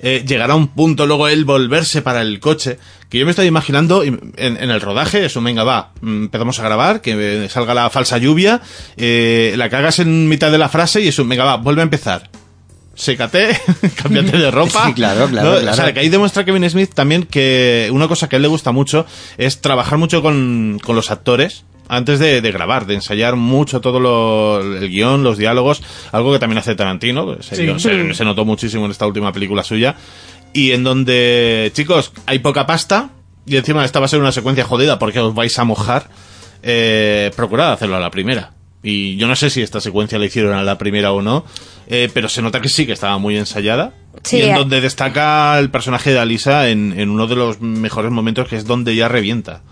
Eh, 0.00 0.24
llegar 0.26 0.50
a 0.50 0.54
un 0.54 0.68
punto, 0.68 1.06
luego 1.06 1.28
él 1.28 1.44
volverse 1.44 2.02
para 2.02 2.22
el 2.22 2.40
coche, 2.40 2.78
que 3.08 3.18
yo 3.18 3.24
me 3.24 3.30
estoy 3.30 3.46
imaginando 3.46 4.02
en, 4.02 4.34
en 4.36 4.70
el 4.70 4.80
rodaje, 4.80 5.24
eso, 5.24 5.40
venga, 5.42 5.64
va, 5.64 5.92
mm, 6.00 6.24
empezamos 6.24 6.58
a 6.58 6.62
grabar, 6.62 7.00
que 7.00 7.44
eh, 7.44 7.48
salga 7.48 7.74
la 7.74 7.90
falsa 7.90 8.18
lluvia, 8.18 8.60
eh, 8.96 9.54
la 9.56 9.68
cagas 9.70 9.98
en 9.98 10.28
mitad 10.28 10.50
de 10.50 10.58
la 10.58 10.68
frase 10.68 11.00
y 11.00 11.08
eso, 11.08 11.24
venga, 11.24 11.44
va, 11.44 11.56
vuelve 11.56 11.82
a 11.82 11.84
empezar. 11.84 12.30
Sécate, 12.94 13.56
cámbiate 14.02 14.36
de 14.36 14.50
ropa. 14.50 14.86
Sí, 14.86 14.94
claro, 14.94 15.28
claro, 15.28 15.52
¿no? 15.52 15.60
claro. 15.60 15.72
O 15.72 15.76
sea, 15.76 15.94
que 15.94 16.00
ahí 16.00 16.08
demuestra 16.08 16.44
Kevin 16.44 16.68
Smith 16.68 16.92
también 16.94 17.22
que 17.22 17.88
una 17.92 18.08
cosa 18.08 18.28
que 18.28 18.34
a 18.34 18.38
él 18.38 18.42
le 18.42 18.48
gusta 18.48 18.72
mucho 18.72 19.06
es 19.36 19.60
trabajar 19.60 19.98
mucho 19.98 20.20
con, 20.20 20.80
con 20.82 20.96
los 20.96 21.12
actores 21.12 21.64
antes 21.88 22.18
de, 22.18 22.40
de 22.40 22.52
grabar, 22.52 22.86
de 22.86 22.94
ensayar 22.94 23.36
mucho 23.36 23.80
todo 23.80 23.98
lo, 24.00 24.60
el 24.60 24.88
guion, 24.88 25.22
los 25.22 25.38
diálogos, 25.38 25.82
algo 26.12 26.32
que 26.32 26.38
también 26.38 26.58
hace 26.58 26.74
Tarantino, 26.74 27.36
se, 27.42 27.56
Sí. 27.56 27.78
se- 27.80 28.14
se 28.14 28.24
notó 28.24 28.44
muchísimo 28.44 28.84
en 28.84 28.90
esta 28.90 29.06
última 29.06 29.32
película 29.32 29.62
suya, 29.64 29.96
y 30.52 30.72
en 30.72 30.84
donde, 30.84 31.70
chicos, 31.74 32.12
hay 32.26 32.38
poca 32.40 32.66
pasta, 32.66 33.10
y 33.46 33.56
encima 33.56 33.84
esta 33.84 33.98
va 34.00 34.06
a 34.06 34.08
ser 34.08 34.20
una 34.20 34.32
secuencia 34.32 34.64
jodida 34.64 34.98
porque 34.98 35.20
os 35.20 35.34
vais 35.34 35.58
a 35.58 35.64
mojar, 35.64 36.08
eh, 36.62 37.30
procurad 37.36 37.72
hacerlo 37.72 37.96
a 37.96 38.00
la 38.00 38.10
primera. 38.10 38.52
Y 38.82 39.16
yo 39.16 39.26
no 39.26 39.34
sé 39.34 39.50
si 39.50 39.60
esta 39.60 39.80
secuencia 39.80 40.18
la 40.18 40.26
hicieron 40.26 40.52
a 40.54 40.62
la 40.62 40.78
primera 40.78 41.12
o 41.12 41.20
no, 41.20 41.44
eh, 41.88 42.08
pero 42.14 42.28
se 42.28 42.42
nota 42.42 42.60
que 42.60 42.68
sí, 42.68 42.86
que 42.86 42.92
estaba 42.92 43.18
muy 43.18 43.36
ensayada. 43.36 43.92
Sí, 44.22 44.36
y 44.38 44.42
en 44.42 44.54
eh. 44.54 44.58
donde 44.58 44.80
destaca 44.80 45.58
el 45.58 45.70
personaje 45.70 46.12
de 46.12 46.18
Alisa 46.18 46.68
en, 46.68 46.98
en 46.98 47.10
uno 47.10 47.26
de 47.26 47.34
los 47.36 47.60
mejores 47.60 48.10
momentos, 48.12 48.46
que 48.48 48.56
es 48.56 48.64
donde 48.66 48.94
ya 48.94 49.08
revienta. 49.08 49.62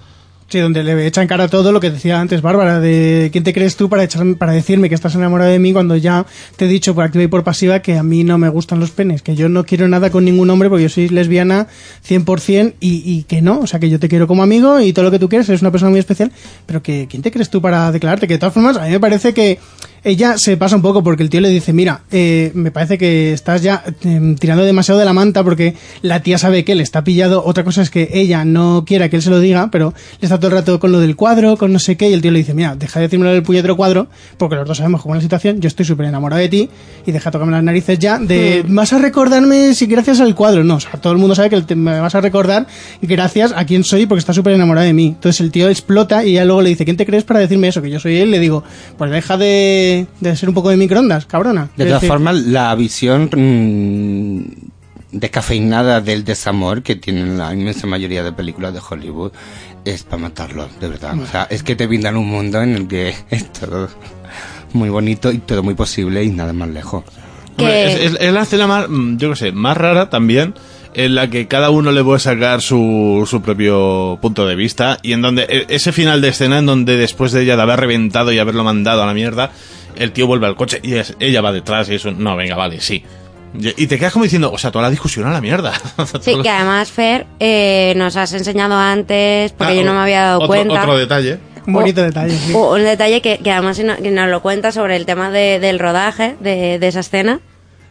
Sí, 0.48 0.60
donde 0.60 0.84
le 0.84 1.06
echa 1.08 1.22
en 1.22 1.28
cara 1.28 1.48
todo 1.48 1.72
lo 1.72 1.80
que 1.80 1.90
decía 1.90 2.20
antes 2.20 2.40
Bárbara, 2.40 2.78
de 2.78 3.30
quién 3.32 3.42
te 3.42 3.52
crees 3.52 3.74
tú 3.74 3.88
para 3.88 4.04
echarme, 4.04 4.36
para 4.36 4.52
decirme 4.52 4.88
que 4.88 4.94
estás 4.94 5.16
enamorado 5.16 5.50
de 5.50 5.58
mí 5.58 5.72
cuando 5.72 5.96
ya 5.96 6.24
te 6.56 6.66
he 6.66 6.68
dicho 6.68 6.94
por 6.94 7.02
activa 7.02 7.24
y 7.24 7.26
por 7.26 7.42
pasiva 7.42 7.80
que 7.80 7.98
a 7.98 8.04
mí 8.04 8.22
no 8.22 8.38
me 8.38 8.48
gustan 8.48 8.78
los 8.78 8.92
penes, 8.92 9.22
que 9.22 9.34
yo 9.34 9.48
no 9.48 9.64
quiero 9.64 9.88
nada 9.88 10.10
con 10.10 10.24
ningún 10.24 10.48
hombre 10.48 10.68
porque 10.68 10.84
yo 10.84 10.88
soy 10.88 11.08
lesbiana 11.08 11.66
100% 12.08 12.74
y, 12.78 13.02
y 13.04 13.24
que 13.24 13.42
no, 13.42 13.58
o 13.58 13.66
sea 13.66 13.80
que 13.80 13.90
yo 13.90 13.98
te 13.98 14.08
quiero 14.08 14.28
como 14.28 14.44
amigo 14.44 14.78
y 14.78 14.92
todo 14.92 15.06
lo 15.06 15.10
que 15.10 15.18
tú 15.18 15.28
quieres, 15.28 15.48
eres 15.48 15.62
una 15.62 15.72
persona 15.72 15.90
muy 15.90 15.98
especial, 15.98 16.30
pero 16.64 16.80
que 16.80 17.08
quién 17.10 17.22
te 17.22 17.32
crees 17.32 17.50
tú 17.50 17.60
para 17.60 17.90
declararte, 17.90 18.28
que 18.28 18.34
de 18.34 18.38
todas 18.38 18.54
formas 18.54 18.76
a 18.76 18.84
mí 18.84 18.90
me 18.90 19.00
parece 19.00 19.34
que 19.34 19.58
ella 20.06 20.38
se 20.38 20.56
pasa 20.56 20.76
un 20.76 20.82
poco 20.82 21.02
porque 21.02 21.22
el 21.24 21.30
tío 21.30 21.40
le 21.40 21.48
dice, 21.48 21.72
mira, 21.72 22.02
eh, 22.12 22.52
me 22.54 22.70
parece 22.70 22.96
que 22.96 23.32
estás 23.32 23.60
ya 23.62 23.82
eh, 24.04 24.36
tirando 24.38 24.64
demasiado 24.64 24.98
de 25.00 25.04
la 25.04 25.12
manta 25.12 25.42
porque 25.42 25.74
la 26.02 26.22
tía 26.22 26.38
sabe 26.38 26.64
que 26.64 26.72
él 26.72 26.80
está 26.80 27.02
pillado. 27.04 27.42
Otra 27.44 27.64
cosa 27.64 27.82
es 27.82 27.90
que 27.90 28.08
ella 28.12 28.44
no 28.44 28.84
quiera 28.86 29.08
que 29.08 29.16
él 29.16 29.22
se 29.22 29.30
lo 29.30 29.40
diga, 29.40 29.68
pero 29.72 29.92
le 30.20 30.26
está 30.26 30.38
todo 30.38 30.48
el 30.52 30.56
rato 30.58 30.78
con 30.78 30.92
lo 30.92 31.00
del 31.00 31.16
cuadro, 31.16 31.56
con 31.56 31.72
no 31.72 31.78
sé 31.80 31.96
qué, 31.96 32.08
y 32.08 32.12
el 32.12 32.22
tío 32.22 32.30
le 32.30 32.38
dice, 32.38 32.54
mira, 32.54 32.76
deja 32.76 33.00
de 33.00 33.06
decirme 33.06 33.24
lo 33.26 33.32
del 33.32 33.42
puñetero 33.42 33.76
cuadro, 33.76 34.06
porque 34.38 34.54
los 34.56 34.66
dos 34.68 34.78
sabemos 34.78 35.02
cómo 35.02 35.14
es 35.14 35.18
la 35.18 35.22
situación, 35.22 35.60
yo 35.60 35.66
estoy 35.66 35.84
súper 35.84 36.06
enamorado 36.06 36.40
de 36.40 36.48
ti, 36.48 36.70
y 37.04 37.12
deja 37.12 37.30
de 37.30 37.32
tocarme 37.32 37.52
las 37.52 37.64
narices 37.64 37.98
ya, 37.98 38.18
de, 38.18 38.64
vas 38.68 38.92
a 38.92 38.98
recordarme 38.98 39.74
si 39.74 39.86
gracias 39.86 40.20
al 40.20 40.34
cuadro. 40.34 40.62
No, 40.64 40.76
o 40.76 40.80
sea, 40.80 40.92
todo 41.00 41.12
el 41.12 41.18
mundo 41.18 41.34
sabe 41.34 41.50
que 41.50 41.60
te- 41.62 41.74
me 41.74 41.98
vas 42.00 42.14
a 42.14 42.20
recordar 42.20 42.66
gracias 43.02 43.52
a 43.56 43.64
quién 43.66 43.82
soy 43.84 44.06
porque 44.06 44.20
está 44.20 44.32
súper 44.32 44.52
enamorado 44.54 44.86
de 44.86 44.92
mí. 44.92 45.06
Entonces 45.08 45.40
el 45.40 45.50
tío 45.50 45.68
explota 45.68 46.24
y 46.24 46.30
ella 46.32 46.44
luego 46.44 46.62
le 46.62 46.68
dice, 46.70 46.84
¿quién 46.84 46.96
te 46.96 47.06
crees 47.06 47.24
para 47.24 47.40
decirme 47.40 47.68
eso? 47.68 47.82
Que 47.82 47.90
yo 47.90 47.98
soy 48.00 48.16
él, 48.18 48.30
le 48.30 48.38
digo, 48.38 48.62
pues 48.98 49.10
deja 49.10 49.36
de, 49.36 49.95
de 50.20 50.36
ser 50.36 50.48
un 50.48 50.54
poco 50.54 50.70
de 50.70 50.76
microondas, 50.76 51.26
cabrona. 51.26 51.68
De 51.76 51.84
todas 51.86 52.02
formas, 52.08 52.36
la 52.36 52.74
visión 52.74 53.30
mm, 53.34 54.40
descafeinada 55.12 56.00
del 56.00 56.24
desamor 56.24 56.82
que 56.82 56.96
tienen 56.96 57.38
la 57.38 57.52
inmensa 57.54 57.86
mayoría 57.86 58.22
de 58.22 58.32
películas 58.32 58.74
de 58.74 58.80
Hollywood 58.88 59.32
es 59.84 60.02
para 60.02 60.22
matarlo, 60.22 60.68
de 60.80 60.88
verdad. 60.88 61.18
O 61.18 61.26
sea, 61.26 61.46
es 61.48 61.62
que 61.62 61.76
te 61.76 61.86
brindan 61.86 62.16
un 62.16 62.28
mundo 62.28 62.60
en 62.62 62.74
el 62.74 62.88
que 62.88 63.14
es 63.30 63.52
todo 63.52 63.88
muy 64.72 64.88
bonito 64.90 65.30
y 65.32 65.38
todo 65.38 65.62
muy 65.62 65.74
posible 65.74 66.24
y 66.24 66.30
nada 66.30 66.52
más 66.52 66.68
lejos. 66.68 67.04
Hombre, 67.58 67.92
Es, 68.04 68.12
es- 68.12 68.20
es 68.20 68.32
la 68.32 68.42
escena 68.42 68.66
más, 68.66 68.88
mm, 68.88 69.16
yo 69.16 69.30
qué 69.30 69.36
sé, 69.36 69.52
más 69.52 69.76
rara 69.76 70.10
también, 70.10 70.54
en 70.92 71.14
la 71.14 71.30
que 71.30 71.46
cada 71.46 71.70
uno 71.70 71.92
le 71.92 72.02
puede 72.02 72.18
sacar 72.20 72.60
su, 72.62 73.26
su 73.30 73.40
propio 73.42 74.18
punto 74.20 74.46
de 74.46 74.56
vista, 74.56 74.98
y 75.02 75.12
en 75.12 75.22
donde 75.22 75.42
e- 75.44 75.66
ese 75.68 75.92
final 75.92 76.20
de 76.20 76.28
escena, 76.28 76.58
en 76.58 76.66
donde 76.66 76.96
después 76.96 77.32
de 77.32 77.42
ella 77.42 77.56
de 77.56 77.62
haber 77.62 77.80
reventado 77.80 78.32
y 78.32 78.38
haberlo 78.38 78.64
mandado 78.64 79.02
a 79.02 79.06
la 79.06 79.14
mierda, 79.14 79.52
el 79.96 80.12
tío 80.12 80.26
vuelve 80.26 80.46
al 80.46 80.56
coche 80.56 80.80
y 80.82 80.94
es- 80.94 81.14
ella 81.20 81.40
va 81.40 81.52
detrás 81.52 81.88
y 81.88 81.94
eso, 81.94 82.10
no, 82.12 82.36
venga, 82.36 82.56
vale, 82.56 82.80
sí. 82.80 83.04
Y 83.54 83.86
te 83.86 83.98
quedas 83.98 84.12
como 84.12 84.24
diciendo, 84.24 84.52
o 84.52 84.58
sea, 84.58 84.70
toda 84.70 84.82
la 84.84 84.90
discusión 84.90 85.26
a 85.26 85.32
la 85.32 85.40
mierda. 85.40 85.72
Sí, 86.20 86.34
que 86.42 86.48
además, 86.50 86.90
Fer, 86.90 87.26
eh, 87.40 87.94
nos 87.96 88.16
has 88.16 88.32
enseñado 88.34 88.74
antes, 88.74 89.52
porque 89.52 89.72
Ah, 89.72 89.76
yo 89.76 89.84
no 89.84 89.94
me 89.94 90.00
había 90.00 90.20
dado 90.22 90.36
otro, 90.38 90.48
cuenta. 90.48 90.80
Otro 90.82 90.98
detalle. 90.98 91.38
Un 91.66 91.72
bonito 91.72 92.02
detalle, 92.02 92.36
sí. 92.36 92.52
O- 92.54 92.74
un 92.74 92.82
detalle 92.84 93.20
que, 93.22 93.38
que 93.38 93.50
además 93.50 93.78
no- 93.80 93.96
que 93.96 94.10
nos 94.10 94.28
lo 94.28 94.40
cuenta 94.42 94.72
sobre 94.72 94.96
el 94.96 95.06
tema 95.06 95.30
de- 95.30 95.58
del 95.58 95.78
rodaje 95.78 96.36
de, 96.40 96.78
de 96.78 96.88
esa 96.88 97.00
escena. 97.00 97.40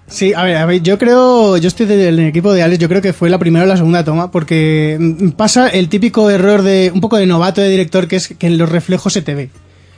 Sí, 0.08 0.34
a 0.36 0.44
ver, 0.44 0.58
a 0.58 0.66
ver, 0.68 0.82
yo 0.84 1.00
creo, 1.00 1.58
yo 1.58 1.68
estoy 1.68 1.88
del 1.88 2.20
equipo 2.20 2.54
de 2.54 2.62
Alex, 2.62 2.78
yo 2.80 2.88
creo 2.88 3.02
que 3.02 3.12
fue 3.12 3.30
la 3.32 3.40
primera 3.40 3.66
o 3.66 3.68
la 3.68 3.76
segunda 3.76 4.04
toma, 4.06 4.30
porque 4.30 4.98
mm, 5.00 5.30
pasa 5.32 5.68
el 5.68 5.90
típico 5.90 6.30
error 6.30 6.62
de 6.62 6.92
un 6.94 7.02
poco 7.02 7.18
de 7.18 7.26
novato 7.26 7.60
de 7.60 7.70
director, 7.70 8.08
que 8.08 8.18
es 8.18 8.28
que 8.38 8.46
en 8.46 8.60
los 8.60 8.70
reflejos 8.70 9.14
se 9.14 9.24
te 9.24 9.34
ve. 9.34 9.50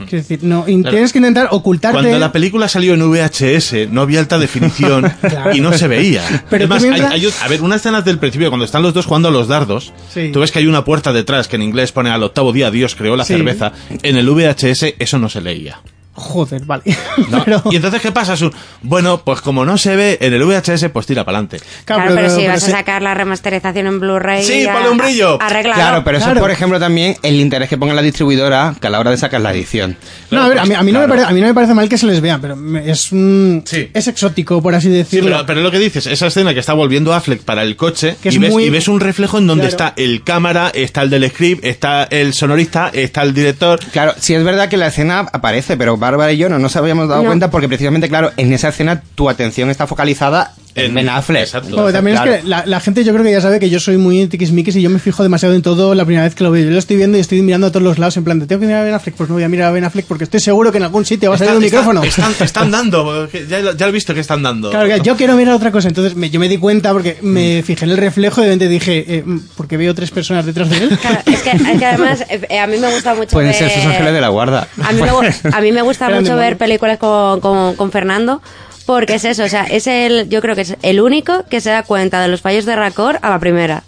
Es 0.06 0.12
decir, 0.12 0.40
no, 0.44 0.64
Claro. 0.66 0.90
tienes 0.92 1.12
que 1.12 1.18
intentar 1.20 1.48
ocultarte. 1.52 2.00
Cuando 2.00 2.20
la 2.20 2.32
película 2.32 2.68
salió 2.68 2.94
en 2.94 3.02
VHS, 3.02 3.88
no 3.90 4.02
había 4.02 4.20
alta 4.20 4.38
definición 4.38 5.12
Claro. 5.22 5.54
y 5.56 5.60
no 5.62 5.74
se 5.74 5.88
veía. 5.88 6.44
Pero 6.50 6.66
es 6.66 6.70
más, 6.70 6.80
tú 6.80 6.86
hay- 6.86 6.92
mientras- 6.92 7.14
hay- 7.14 7.30
a 7.44 7.48
ver, 7.48 7.62
una 7.62 7.76
escena 7.78 8.02
del 8.02 8.20
principio, 8.20 8.50
cuando 8.50 8.66
están 8.66 8.84
los 8.84 8.94
dos 8.94 9.06
jugando 9.06 9.30
a 9.30 9.32
los 9.32 9.48
dardos, 9.48 9.94
Sí. 10.14 10.30
tú 10.32 10.40
ves 10.42 10.52
que 10.52 10.60
hay 10.60 10.68
una 10.68 10.86
puerta 10.86 11.14
detrás 11.14 11.48
que 11.48 11.56
en 11.56 11.64
inglés 11.64 11.92
pone 11.92 12.10
al 12.10 12.22
octavo 12.24 12.54
día 12.54 12.70
Dios 12.72 12.96
creó 12.96 13.16
la 13.16 13.26
Sí. 13.26 13.34
cerveza. 13.34 13.72
En 14.04 14.18
el 14.18 14.30
VHS 14.30 14.96
eso 15.00 15.18
no 15.20 15.30
se 15.30 15.42
leía. 15.42 15.80
Joder, 16.20 16.66
vale. 16.66 16.82
¿no? 17.30 17.44
Pero- 17.46 17.62
Y 17.72 17.76
entonces, 17.76 18.02
¿qué 18.02 18.12
pasa? 18.12 18.34
Bueno, 18.82 19.22
pues 19.24 19.40
como 19.42 19.64
no 19.66 19.78
se 19.78 19.96
ve 19.96 20.18
en 20.20 20.34
el 20.34 20.44
VHS, 20.44 20.90
pues 20.92 21.06
tira 21.06 21.24
para 21.24 21.38
adelante. 21.38 21.60
Claro, 21.86 22.16
pero, 22.16 22.36
si 22.36 22.48
vas 22.48 22.64
a 22.64 22.72
sacar 22.72 23.04
la 23.04 23.14
remasterización 23.14 23.86
en 23.86 24.00
Blu-ray. 24.00 24.44
Sí, 24.44 24.64
ya- 24.64 24.74
ponle 24.74 24.90
un 24.90 24.98
brillo. 24.98 25.38
Arréglalo. 25.42 25.76
Claro, 25.76 26.04
pero 26.04 26.18
eso 26.18 26.26
Claro. 26.26 26.40
es, 26.40 26.42
por 26.42 26.52
ejemplo, 26.52 26.80
también 26.80 27.16
el 27.22 27.36
interés 27.36 27.70
que 27.70 27.78
ponga 27.78 27.94
la 27.94 28.02
distribuidora 28.02 28.74
que 28.82 28.88
a 28.88 28.90
la 28.90 29.00
hora 29.00 29.12
de 29.12 29.18
sacar 29.18 29.42
la 29.42 29.52
edición. 29.54 29.96
No, 30.32 30.42
a 30.42 30.48
ver, 30.50 30.58
a 30.60 30.66
mí, 30.66 30.74
a 30.74 30.82
mí 30.82 30.92
no 30.92 31.02
me 31.02 31.08
parece, 31.08 31.28
a 31.28 31.32
mí 31.32 31.40
no 31.40 31.48
me 31.48 31.54
parece 31.54 31.74
mal 31.76 31.88
que 31.88 31.98
se 32.00 32.08
les 32.08 32.20
vea, 32.20 32.40
pero 32.42 32.58
es, 32.84 33.10
mm, 33.12 33.60
Sí. 33.66 33.92
es 33.94 34.08
exótico, 34.08 34.60
por 34.62 34.74
así 34.74 34.88
Sí, 34.88 34.94
decirlo. 34.94 35.30
pero, 35.32 35.46
pero 35.46 35.60
es 35.60 35.64
lo 35.66 35.72
que 35.72 35.80
dices, 35.80 36.08
esa 36.08 36.28
escena 36.28 36.54
que 36.56 36.60
está 36.62 36.74
volviendo 36.74 37.14
Affleck 37.14 37.42
para 37.44 37.62
el 37.62 37.76
coche 37.76 38.16
Que 38.24 38.30
y, 38.30 38.38
ves, 38.40 38.50
muy- 38.52 38.64
y 38.66 38.70
ves 38.72 38.88
un 38.88 39.00
reflejo 39.00 39.38
en 39.38 39.46
donde 39.46 39.70
Claro. 39.70 39.86
está 39.92 40.02
el 40.02 40.24
cámara, 40.24 40.72
está 40.74 41.04
el 41.04 41.10
del 41.12 41.30
script, 41.30 41.64
está 41.64 42.06
el 42.06 42.34
sonorista, 42.34 42.90
está 42.92 43.22
el 43.22 43.36
director. 43.36 43.80
Claro, 43.92 44.14
sí 44.20 44.34
es 44.34 44.44
verdad 44.44 44.68
que 44.68 44.78
la 44.78 44.88
escena 44.88 45.28
aparece, 45.32 45.78
pero 45.78 45.98
Bárbara 46.12 46.32
y 46.32 46.38
yo 46.38 46.50
no 46.50 46.58
nos 46.60 46.76
habíamos 46.76 47.08
dado 47.10 47.22
No. 47.24 47.28
cuenta 47.30 47.52
porque 47.52 47.68
precisamente, 47.68 48.08
claro, 48.10 48.32
en 48.38 48.54
esa 48.54 48.70
escena 48.70 49.02
tu 49.16 49.30
atención 49.30 49.70
está 49.70 49.88
focalizada 49.88 50.54
en, 50.78 50.86
En- 50.86 50.94
Ben 50.94 51.10
Affleck. 51.10 51.42
exacto. 51.44 51.76
Bueno, 51.76 51.92
también 51.92 52.16
Claro. 52.18 52.34
es 52.34 52.42
que 52.44 52.48
la, 52.48 52.66
la 52.66 52.80
gente 52.80 53.04
yo 53.04 53.12
creo 53.14 53.24
que 53.26 53.32
ya 53.32 53.42
sabe 53.42 53.60
que 53.60 53.70
yo 53.70 53.80
soy 53.80 53.98
muy 53.98 54.28
tiquismiquis 54.28 54.76
y 54.78 54.82
yo 54.82 54.90
me 54.90 55.00
fijo 55.00 55.24
demasiado 55.24 55.56
en 55.56 55.62
todo 55.62 55.94
la 55.96 56.06
primera 56.06 56.24
vez 56.26 56.36
que 56.36 56.44
lo 56.44 56.52
veo. 56.52 56.64
Yo 56.66 56.72
lo 56.72 56.80
estoy 56.80 56.96
viendo 56.98 57.18
y 57.18 57.22
estoy 57.22 57.42
mirando 57.42 57.68
a 57.68 57.72
todos 57.72 57.84
los 57.84 57.98
lados 58.00 58.16
en 58.18 58.24
plan 58.24 58.40
de 58.40 58.48
tengo 58.48 58.62
que 58.62 58.68
mirar 58.68 58.82
a 58.82 58.86
Ben 58.86 58.94
Affleck, 58.94 59.16
pues 59.16 59.30
no 59.30 59.36
voy 59.36 59.44
a 59.44 59.50
mirar 59.50 59.68
a 59.68 59.72
Ben 59.72 59.84
Affleck 59.84 60.06
porque 60.06 60.24
estoy 60.24 60.40
seguro 60.40 60.72
que 60.72 60.78
en 60.78 60.84
algún 60.86 61.06
sitio 61.06 61.30
va 61.30 61.36
a 61.36 61.40
salir 61.40 61.54
un 61.56 61.64
micrófono. 61.64 62.04
Están, 62.04 62.34
están 62.40 62.72
dando, 62.72 63.28
ya, 63.50 63.60
lo- 63.60 63.76
ya 63.76 63.86
lo 63.86 63.90
he 63.90 63.94
visto 63.94 64.14
que 64.14 64.20
están 64.22 64.44
dando. 64.44 64.70
Claro, 64.70 64.88
que 64.88 65.02
yo 65.02 65.16
quiero 65.18 65.36
mirar 65.36 65.56
otra 65.56 65.72
cosa, 65.72 65.88
entonces 65.88 66.16
me- 66.16 66.30
yo 66.30 66.40
me 66.40 66.48
di 66.50 66.58
cuenta 66.58 66.94
porque 66.94 67.18
me 67.22 67.64
fijé 67.64 67.86
en 67.86 67.92
el 67.92 67.98
reflejo 67.98 68.42
y 68.42 68.44
de 68.46 68.50
repente 68.52 68.68
dije, 68.68 69.06
eh, 69.08 69.24
mm, 69.26 69.40
porque 69.56 69.78
veo 69.78 69.94
tres 69.96 70.12
personas 70.12 70.46
detrás 70.46 70.70
de 70.70 70.78
él. 70.78 70.90
Claro, 71.02 71.20
es 71.26 71.42
que, 71.42 71.50
es 71.52 71.80
que 71.80 71.86
además 71.86 72.24
eh, 72.30 72.60
a 72.60 72.68
mí 72.68 72.78
me 72.78 72.92
gusta 72.94 73.16
mucho 73.16 73.32
Pueden 73.32 73.50
ver- 73.52 73.58
ser 73.60 73.72
sus 73.72 73.86
ángeles 73.86 74.14
de 74.14 74.22
la 74.22 74.30
guarda. 74.30 74.68
A 74.84 74.92
mí 74.94 75.02
me, 75.02 75.10
gu- 75.12 75.54
a 75.54 75.62
mí 75.62 75.72
me 75.72 75.82
gusta 75.82 76.10
mucho 76.10 76.36
ver 76.36 76.58
películas 76.58 76.98
con, 76.98 77.40
con, 77.40 77.76
con 77.76 77.92
Fernando 77.92 78.42
porque 78.88 79.16
es 79.16 79.26
eso, 79.26 79.44
o 79.44 79.50
sea, 79.50 79.66
es 79.66 79.86
el, 79.86 80.30
yo 80.30 80.42
creo 80.42 80.56
que 80.56 80.62
es 80.62 80.76
el 80.82 81.00
único 81.02 81.44
que 81.50 81.62
se 81.62 81.70
da 81.70 81.84
cuenta 81.84 82.22
de 82.22 82.30
los 82.30 82.42
fallos 82.42 82.66
de 82.66 82.76
Raccord 82.76 83.18
a 83.22 83.30
la 83.30 83.38
primera. 83.38 83.84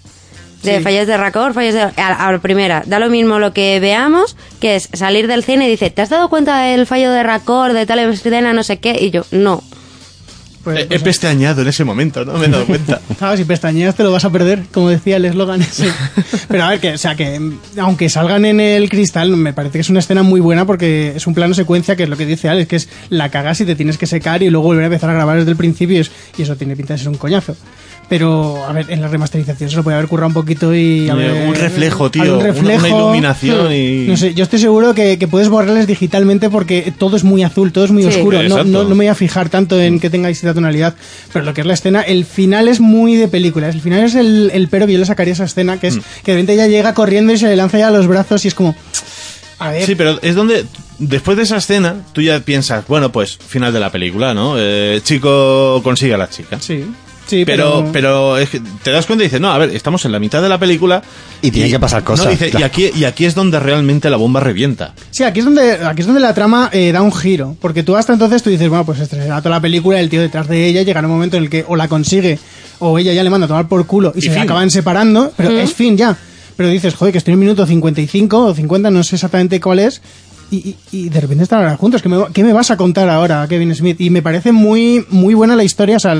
De 0.61 0.77
Sí. 0.79 0.83
fallos 0.83 1.07
de 1.07 1.15
Raccord, 1.15 1.53
fallos 1.53 1.73
de, 1.73 1.81
a, 1.81 1.91
a 1.95 2.31
la 2.33 2.39
primera. 2.39 2.83
Da 2.85 2.99
lo 2.99 3.09
mismo 3.09 3.39
lo 3.39 3.53
que 3.53 3.79
veamos, 3.79 4.35
que 4.59 4.75
es 4.75 4.89
salir 4.91 5.27
del 5.27 5.45
cine 5.45 5.67
y 5.67 5.71
dice, 5.71 5.89
¿te 5.89 6.01
has 6.01 6.09
dado 6.09 6.27
cuenta 6.29 6.61
del 6.63 6.85
fallo 6.85 7.11
de 7.11 7.23
Raccord, 7.23 7.73
de 7.73 7.85
tal 7.85 7.99
escena, 7.99 8.51
no 8.51 8.61
sé 8.61 8.77
qué? 8.79 8.97
Y 8.99 9.09
yo, 9.09 9.23
no. 9.31 9.63
Pues, 10.63 10.79
He, 10.79 10.81
he 10.83 10.87
pues, 10.87 11.03
pestañeado 11.03 11.61
en 11.61 11.67
ese 11.69 11.85
momento, 11.85 12.25
no 12.25 12.33
me 12.33 12.45
he 12.47 12.49
dado 12.49 12.65
cuenta. 12.65 12.99
Claro, 13.17 13.37
si 13.37 13.45
pestañeas 13.45 13.95
te 13.95 14.03
lo 14.03 14.11
vas 14.11 14.25
a 14.25 14.29
perder, 14.29 14.63
como 14.73 14.89
decía 14.89 15.15
el 15.17 15.25
eslogan 15.25 15.61
ese. 15.61 15.89
Pero 16.49 16.63
a 16.65 16.69
ver, 16.69 16.79
que, 16.79 16.93
o 16.93 16.97
sea, 16.97 17.15
que 17.15 17.39
aunque 17.77 18.09
salgan 18.09 18.43
en 18.45 18.59
el 18.59 18.89
cristal, 18.89 19.29
me 19.37 19.53
parece 19.53 19.73
que 19.73 19.79
es 19.81 19.89
una 19.89 19.99
escena 19.99 20.21
muy 20.23 20.41
buena 20.41 20.65
porque 20.65 21.13
es 21.15 21.25
un 21.27 21.33
plano 21.33 21.53
secuencia 21.53 21.95
que 21.95 22.03
es 22.03 22.09
lo 22.09 22.17
que 22.17 22.25
dice 22.25 22.49
Alex, 22.49 22.67
que 22.67 22.75
es 22.75 22.89
la 23.09 23.29
cagas 23.29 23.61
y 23.61 23.65
te 23.65 23.75
tienes 23.75 23.97
que 23.97 24.05
secar 24.05 24.43
y 24.43 24.49
luego 24.49 24.67
volver 24.67 24.83
a 24.83 24.87
empezar 24.87 25.09
a 25.09 25.13
grabar 25.13 25.37
desde 25.37 25.51
el 25.51 25.57
principio 25.57 25.95
y, 25.97 25.99
es- 26.01 26.11
y 26.37 26.41
eso 26.41 26.55
tiene 26.57 26.75
pinta 26.75 26.93
de 26.93 26.99
ser 26.99 27.09
un 27.09 27.15
coñazo. 27.15 27.55
Pero, 28.09 28.65
a 28.67 28.73
ver, 28.73 28.87
en 28.89 29.01
la 29.01 29.07
remasterización 29.07 29.69
se 29.69 29.75
lo 29.75 29.83
puede 29.83 29.95
haber 29.97 30.09
currado 30.09 30.27
un 30.29 30.33
poquito 30.33 30.73
y... 30.73 31.07
a 31.09 31.13
ver, 31.13 31.47
un 31.47 31.53
reflejo, 31.53 32.09
tío, 32.09 32.23
un 32.23 32.29
una- 32.29 32.37
una 32.39 32.47
reflejo. 32.47 32.87
iluminación 32.87 33.71
y- 33.71 34.07
No 34.07 34.17
sé, 34.17 34.33
yo 34.33 34.43
estoy 34.43 34.57
seguro 34.57 34.95
que, 34.95 35.19
que 35.19 35.27
puedes 35.27 35.47
borrarles 35.47 35.85
digitalmente 35.85 36.49
porque 36.49 36.91
todo 36.97 37.17
es 37.17 37.23
muy 37.23 37.43
azul, 37.43 37.71
todo 37.71 37.85
es 37.85 37.91
muy 37.91 38.01
Sí. 38.01 38.09
oscuro. 38.09 38.41
No, 38.43 38.63
no, 38.63 38.83
no 38.83 38.89
me 38.89 38.95
voy 38.95 39.07
a 39.07 39.15
fijar 39.15 39.49
tanto 39.49 39.79
en 39.79 39.99
que 39.99 40.09
tengáis 40.09 40.39
esa 40.39 40.55
tonalidad, 40.55 40.95
pero 41.31 41.45
lo 41.45 41.53
que 41.53 41.61
es 41.61 41.67
la 41.67 41.73
escena, 41.75 42.01
el 42.01 42.25
final 42.25 42.67
es 42.67 42.79
muy 42.79 43.15
de 43.15 43.27
película. 43.27 43.69
El 43.69 43.79
final 43.79 44.03
es 44.03 44.15
el, 44.15 44.49
el 44.55 44.67
pero 44.69 44.87
que 44.87 44.93
yo 44.93 44.99
le 44.99 45.05
sacaría 45.05 45.33
a 45.33 45.35
esa 45.35 45.43
escena, 45.45 45.79
que 45.79 45.87
es 45.87 45.97
Mm. 45.97 46.01
que 46.23 46.31
de 46.31 46.37
repente 46.37 46.53
ella 46.53 46.65
llega 46.67 46.93
corriendo 46.95 47.31
y 47.31 47.37
se 47.37 47.47
le 47.47 47.55
lanza 47.55 47.77
ya 47.77 47.89
a 47.89 47.91
los 47.91 48.07
brazos 48.07 48.43
y 48.43 48.47
es 48.47 48.55
como... 48.55 48.75
A 49.59 49.71
ver, 49.71 49.85
Sí, 49.85 49.93
pero 49.95 50.17
es 50.21 50.33
donde, 50.35 50.65
después 50.99 51.35
de 51.37 51.43
esa 51.43 51.57
escena, 51.57 51.97
tú 52.13 52.21
ya 52.21 52.39
piensas, 52.39 52.87
bueno, 52.87 53.11
pues 53.11 53.37
final 53.37 53.71
de 53.73 53.79
la 53.81 53.91
película, 53.91 54.33
¿no? 54.33 54.55
Eh, 54.57 55.01
chico 55.03 55.81
consigue 55.83 56.13
a 56.13 56.17
la 56.17 56.29
chica. 56.29 56.57
sí. 56.59 56.85
Sí, 57.29 57.45
pero, 57.45 57.79
pero- 57.79 57.91
pero 57.91 58.37
es 58.37 58.49
que 58.49 58.61
te 58.83 58.91
das 58.91 59.05
cuenta 59.05 59.23
y 59.23 59.27
dices, 59.27 59.39
no, 59.39 59.51
a 59.51 59.57
ver, 59.57 59.69
estamos 59.75 60.03
en 60.05 60.11
la 60.11 60.19
mitad 60.19 60.41
de 60.41 60.49
la 60.49 60.57
película. 60.57 61.01
Y 61.41 61.51
tienen 61.51 61.71
que 61.71 61.79
pasar 61.79 62.03
cosas, 62.03 62.25
no, 62.25 62.31
dice, 62.31 62.49
claro. 62.49 62.65
y, 62.65 62.67
aquí, 62.67 62.91
y 62.99 63.03
aquí 63.05 63.25
es 63.25 63.35
donde 63.35 63.59
realmente 63.59 64.09
la 64.09 64.17
bomba 64.17 64.39
revienta. 64.39 64.93
Sí, 65.11 65.23
aquí 65.23 65.39
es 65.39 65.45
donde, 65.45 65.73
aquí 65.85 66.01
es 66.01 66.05
donde 66.07 66.19
la 66.21 66.33
trama 66.33 66.69
eh, 66.73 66.91
da 66.91 67.01
un 67.01 67.13
giro. 67.13 67.55
Porque 67.61 67.83
tú 67.83 67.95
hasta 67.95 68.11
entonces 68.13 68.43
tú 68.43 68.49
dices, 68.49 68.67
bueno, 68.67 68.85
pues 68.85 68.99
estresará 68.99 69.39
toda 69.41 69.51
la 69.55 69.61
película, 69.61 69.99
el 69.99 70.09
tío 70.09 70.21
detrás 70.21 70.47
de 70.47 70.65
ella, 70.67 70.81
llegará 70.81 71.07
un 71.07 71.13
momento 71.13 71.37
en 71.37 71.43
el 71.43 71.49
que 71.49 71.63
o 71.67 71.75
la 71.75 71.87
consigue 71.87 72.39
o 72.79 72.97
ella 72.97 73.13
ya 73.13 73.23
le 73.23 73.29
manda 73.29 73.45
a 73.45 73.47
tomar 73.47 73.67
por 73.67 73.85
culo 73.85 74.11
y, 74.15 74.19
Y 74.19 74.21
se 74.23 74.31
fin. 74.31 74.39
acaban 74.39 74.69
separando, 74.71 75.31
pero 75.37 75.51
es 75.51 75.73
fin 75.73 75.95
ya. 75.97 76.17
Pero 76.57 76.67
dices, 76.69 76.93
joder, 76.95 77.11
que 77.13 77.17
estoy 77.19 77.31
en 77.33 77.39
el 77.39 77.45
minuto 77.45 77.65
55 77.65 78.37
o 78.47 78.53
50, 78.53 78.89
no 78.91 79.01
sé 79.03 79.15
exactamente 79.15 79.61
cuál 79.61 79.79
es. 79.79 80.01
Y, 80.51 80.75
y- 80.91 81.09
de 81.09 81.21
repente 81.21 81.43
están 81.43 81.59
ahora 81.59 81.77
juntos. 81.77 82.01
¿Qué 82.01 82.09
me, 82.09 82.17
¿Qué 82.33 82.43
me 82.43 82.53
vas 82.53 82.71
a 82.71 82.77
contar 82.77 83.07
ahora, 83.09 83.45
Kevin 83.47 83.73
Smith? 83.75 84.01
Y 84.01 84.09
me 84.09 84.21
parece 84.21 84.51
muy, 84.51 85.05
muy 85.09 85.33
buena 85.35 85.55
la 85.55 85.63
historia, 85.63 85.97
o 85.97 85.99
sea, 85.99 86.17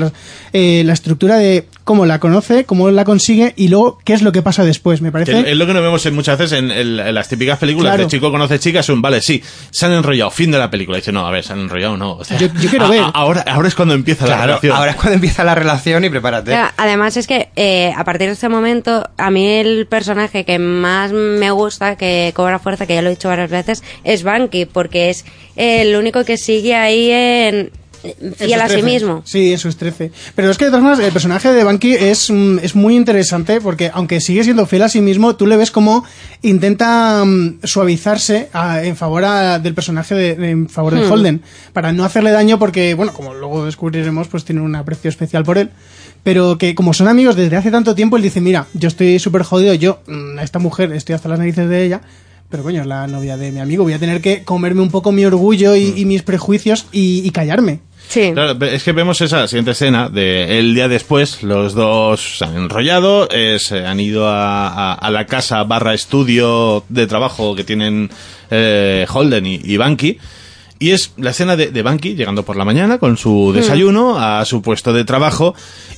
eh, 0.52 0.82
la 0.84 0.92
estructura 0.92 1.36
de 1.36 1.66
cómo 1.90 2.06
la 2.06 2.20
conoce, 2.20 2.64
cómo 2.66 2.88
la 2.92 3.04
consigue 3.04 3.52
y 3.56 3.66
luego 3.66 3.98
qué 4.04 4.12
es 4.12 4.22
lo 4.22 4.30
que 4.30 4.42
pasa 4.42 4.62
después. 4.64 5.00
Me 5.02 5.08
Que 5.08 5.12
parece. 5.12 5.50
es 5.50 5.56
lo 5.56 5.66
que 5.66 5.72
nos 5.74 5.82
vemos 5.82 6.06
en 6.06 6.14
muchas 6.14 6.38
veces 6.38 6.56
en, 6.60 6.70
en- 6.70 7.00
en 7.00 7.14
las 7.14 7.28
típicas 7.28 7.58
películas 7.58 7.90
Claro. 7.94 8.04
de 8.04 8.08
chico 8.08 8.30
conoce 8.30 8.60
chica, 8.60 8.78
es 8.78 8.88
un, 8.90 9.02
vale, 9.02 9.20
sí, 9.20 9.42
se 9.72 9.86
han 9.86 9.92
enrollado, 9.92 10.30
fin 10.30 10.52
de 10.52 10.58
la 10.58 10.70
película. 10.70 10.98
Y 10.98 11.00
dice, 11.00 11.10
no, 11.10 11.26
a 11.26 11.32
ver, 11.32 11.42
se 11.42 11.52
han 11.52 11.58
enrollado, 11.58 11.96
no. 11.96 12.12
O 12.12 12.22
sea, 12.24 12.38
Yo- 12.38 12.46
yo 12.60 12.70
quiero 12.70 12.84
a- 12.84 12.90
ver. 12.90 13.00
a- 13.00 13.06
ahora, 13.06 13.44
ahora 13.48 13.66
es 13.66 13.74
cuando 13.74 13.94
empieza 13.94 14.24
la 14.28 14.40
relación. 14.46 14.76
ahora 14.76 14.92
es 14.92 14.96
cuando 14.96 15.14
empieza 15.14 15.42
la 15.42 15.56
relación 15.56 16.04
y 16.04 16.10
prepárate. 16.10 16.54
Además 16.76 17.16
es 17.16 17.26
que 17.26 17.48
eh, 17.56 17.92
a 17.96 18.04
partir 18.04 18.28
de 18.28 18.34
este 18.34 18.48
momento, 18.48 19.08
a 19.18 19.30
mí 19.32 19.44
el 19.48 19.88
personaje 19.88 20.44
que 20.44 20.60
más 20.60 21.10
me 21.10 21.50
gusta, 21.50 21.96
que 21.96 22.32
cobra 22.36 22.60
fuerza, 22.60 22.86
que 22.86 22.94
ya 22.94 23.02
lo 23.02 23.08
he 23.08 23.10
dicho 23.10 23.26
varias 23.28 23.50
veces, 23.50 23.82
es 24.04 24.22
Banky, 24.22 24.66
porque 24.66 25.10
es 25.10 25.24
el 25.56 25.96
único 25.96 26.24
que 26.24 26.36
sigue 26.36 26.76
ahí 26.76 27.10
En 27.10 27.72
fiel 28.36 28.60
a 28.60 28.66
sí 28.68 28.74
13. 28.74 28.82
mismo. 28.82 29.22
Sí, 29.24 29.52
en 29.52 29.58
sus 29.58 29.76
13. 29.76 30.10
Pero 30.34 30.50
es 30.50 30.58
que 30.58 30.64
de 30.66 30.70
todas 30.70 30.82
maneras 30.84 31.04
el 31.04 31.12
personaje 31.12 31.52
de 31.52 31.64
Banky 31.64 31.94
es, 31.94 32.30
mm, 32.30 32.58
es 32.62 32.74
muy 32.74 32.96
interesante 32.96 33.60
porque 33.60 33.90
aunque 33.92 34.20
sigue 34.20 34.42
siendo 34.44 34.66
fiel 34.66 34.82
a 34.82 34.88
sí 34.88 35.00
mismo, 35.00 35.36
tú 35.36 35.46
le 35.46 35.56
ves 35.56 35.70
como 35.70 36.04
intenta 36.42 37.24
mm, 37.24 37.60
suavizarse 37.64 38.48
a- 38.52 38.82
en 38.82 38.96
favor 38.96 39.24
a- 39.24 39.58
del 39.58 39.74
personaje 39.74 40.14
de, 40.14 40.34
de- 40.36 40.50
en 40.50 40.68
favor 40.68 40.94
de 40.94 41.00
Hmm. 41.06 41.12
Holden 41.12 41.42
para 41.72 41.92
no 41.92 42.04
hacerle 42.04 42.30
daño 42.30 42.58
porque, 42.58 42.94
bueno, 42.94 43.12
como 43.12 43.34
luego 43.34 43.64
descubriremos, 43.64 44.28
pues 44.28 44.44
tiene 44.44 44.60
un 44.60 44.74
aprecio 44.74 45.08
especial 45.08 45.44
por 45.44 45.58
él. 45.58 45.70
Pero 46.22 46.58
que 46.58 46.74
como 46.74 46.92
son 46.92 47.08
amigos 47.08 47.34
desde 47.36 47.56
hace 47.56 47.70
tanto 47.70 47.94
tiempo, 47.94 48.16
él 48.16 48.22
dice, 48.22 48.40
mira, 48.40 48.66
yo 48.74 48.88
estoy 48.88 49.18
súper 49.18 49.42
jodido, 49.42 49.72
yo, 49.74 50.00
mm, 50.06 50.38
a 50.38 50.42
esta 50.42 50.58
mujer, 50.58 50.92
estoy 50.92 51.14
hasta 51.14 51.28
las 51.30 51.38
narices 51.38 51.68
de 51.68 51.84
ella, 51.84 52.00
pero 52.50 52.62
coño, 52.62 52.80
es 52.82 52.86
la 52.86 53.06
novia 53.06 53.36
de 53.38 53.52
mi 53.52 53.60
amigo, 53.60 53.84
voy 53.84 53.92
a 53.94 53.98
tener 53.98 54.20
que 54.20 54.42
comerme 54.44 54.82
un 54.82 54.90
poco 54.90 55.12
mi 55.12 55.24
orgullo 55.24 55.76
y, 55.76 55.94
y 55.96 56.04
mis 56.04 56.22
prejuicios 56.22 56.86
y, 56.92 57.22
y 57.24 57.30
callarme. 57.30 57.80
Sí. 58.10 58.32
Claro, 58.34 58.58
es 58.66 58.82
que 58.82 58.90
vemos 58.92 59.20
esa 59.20 59.46
siguiente 59.46 59.70
escena 59.70 60.08
de 60.08 60.58
el 60.58 60.74
día 60.74 60.88
después, 60.88 61.42
los 61.44 61.74
dos 61.74 62.38
se 62.38 62.44
han 62.44 62.56
enrollado, 62.56 63.28
eh, 63.30 63.58
se 63.60 63.86
han 63.86 64.00
ido 64.00 64.28
a, 64.28 64.66
a- 64.68 64.94
a 64.94 65.10
la 65.10 65.26
casa 65.26 65.62
barra 65.62 65.94
estudio 65.94 66.84
de 66.88 67.06
trabajo 67.06 67.54
que 67.54 67.62
tienen 67.64 68.10
eh, 68.50 69.06
Holden 69.08 69.46
y, 69.46 69.60
y 69.62 69.76
Banky. 69.76 70.18
Y 70.80 70.90
es 70.92 71.12
la 71.18 71.30
escena 71.30 71.56
de, 71.56 71.70
de 71.70 71.82
Banky 71.82 72.14
llegando 72.16 72.42
por 72.42 72.56
la 72.56 72.64
mañana 72.64 72.98
con 72.98 73.16
su 73.18 73.52
desayuno 73.54 74.18
a 74.18 74.42
su 74.46 74.62
puesto 74.62 74.92
de 74.94 75.04
trabajo 75.04 75.54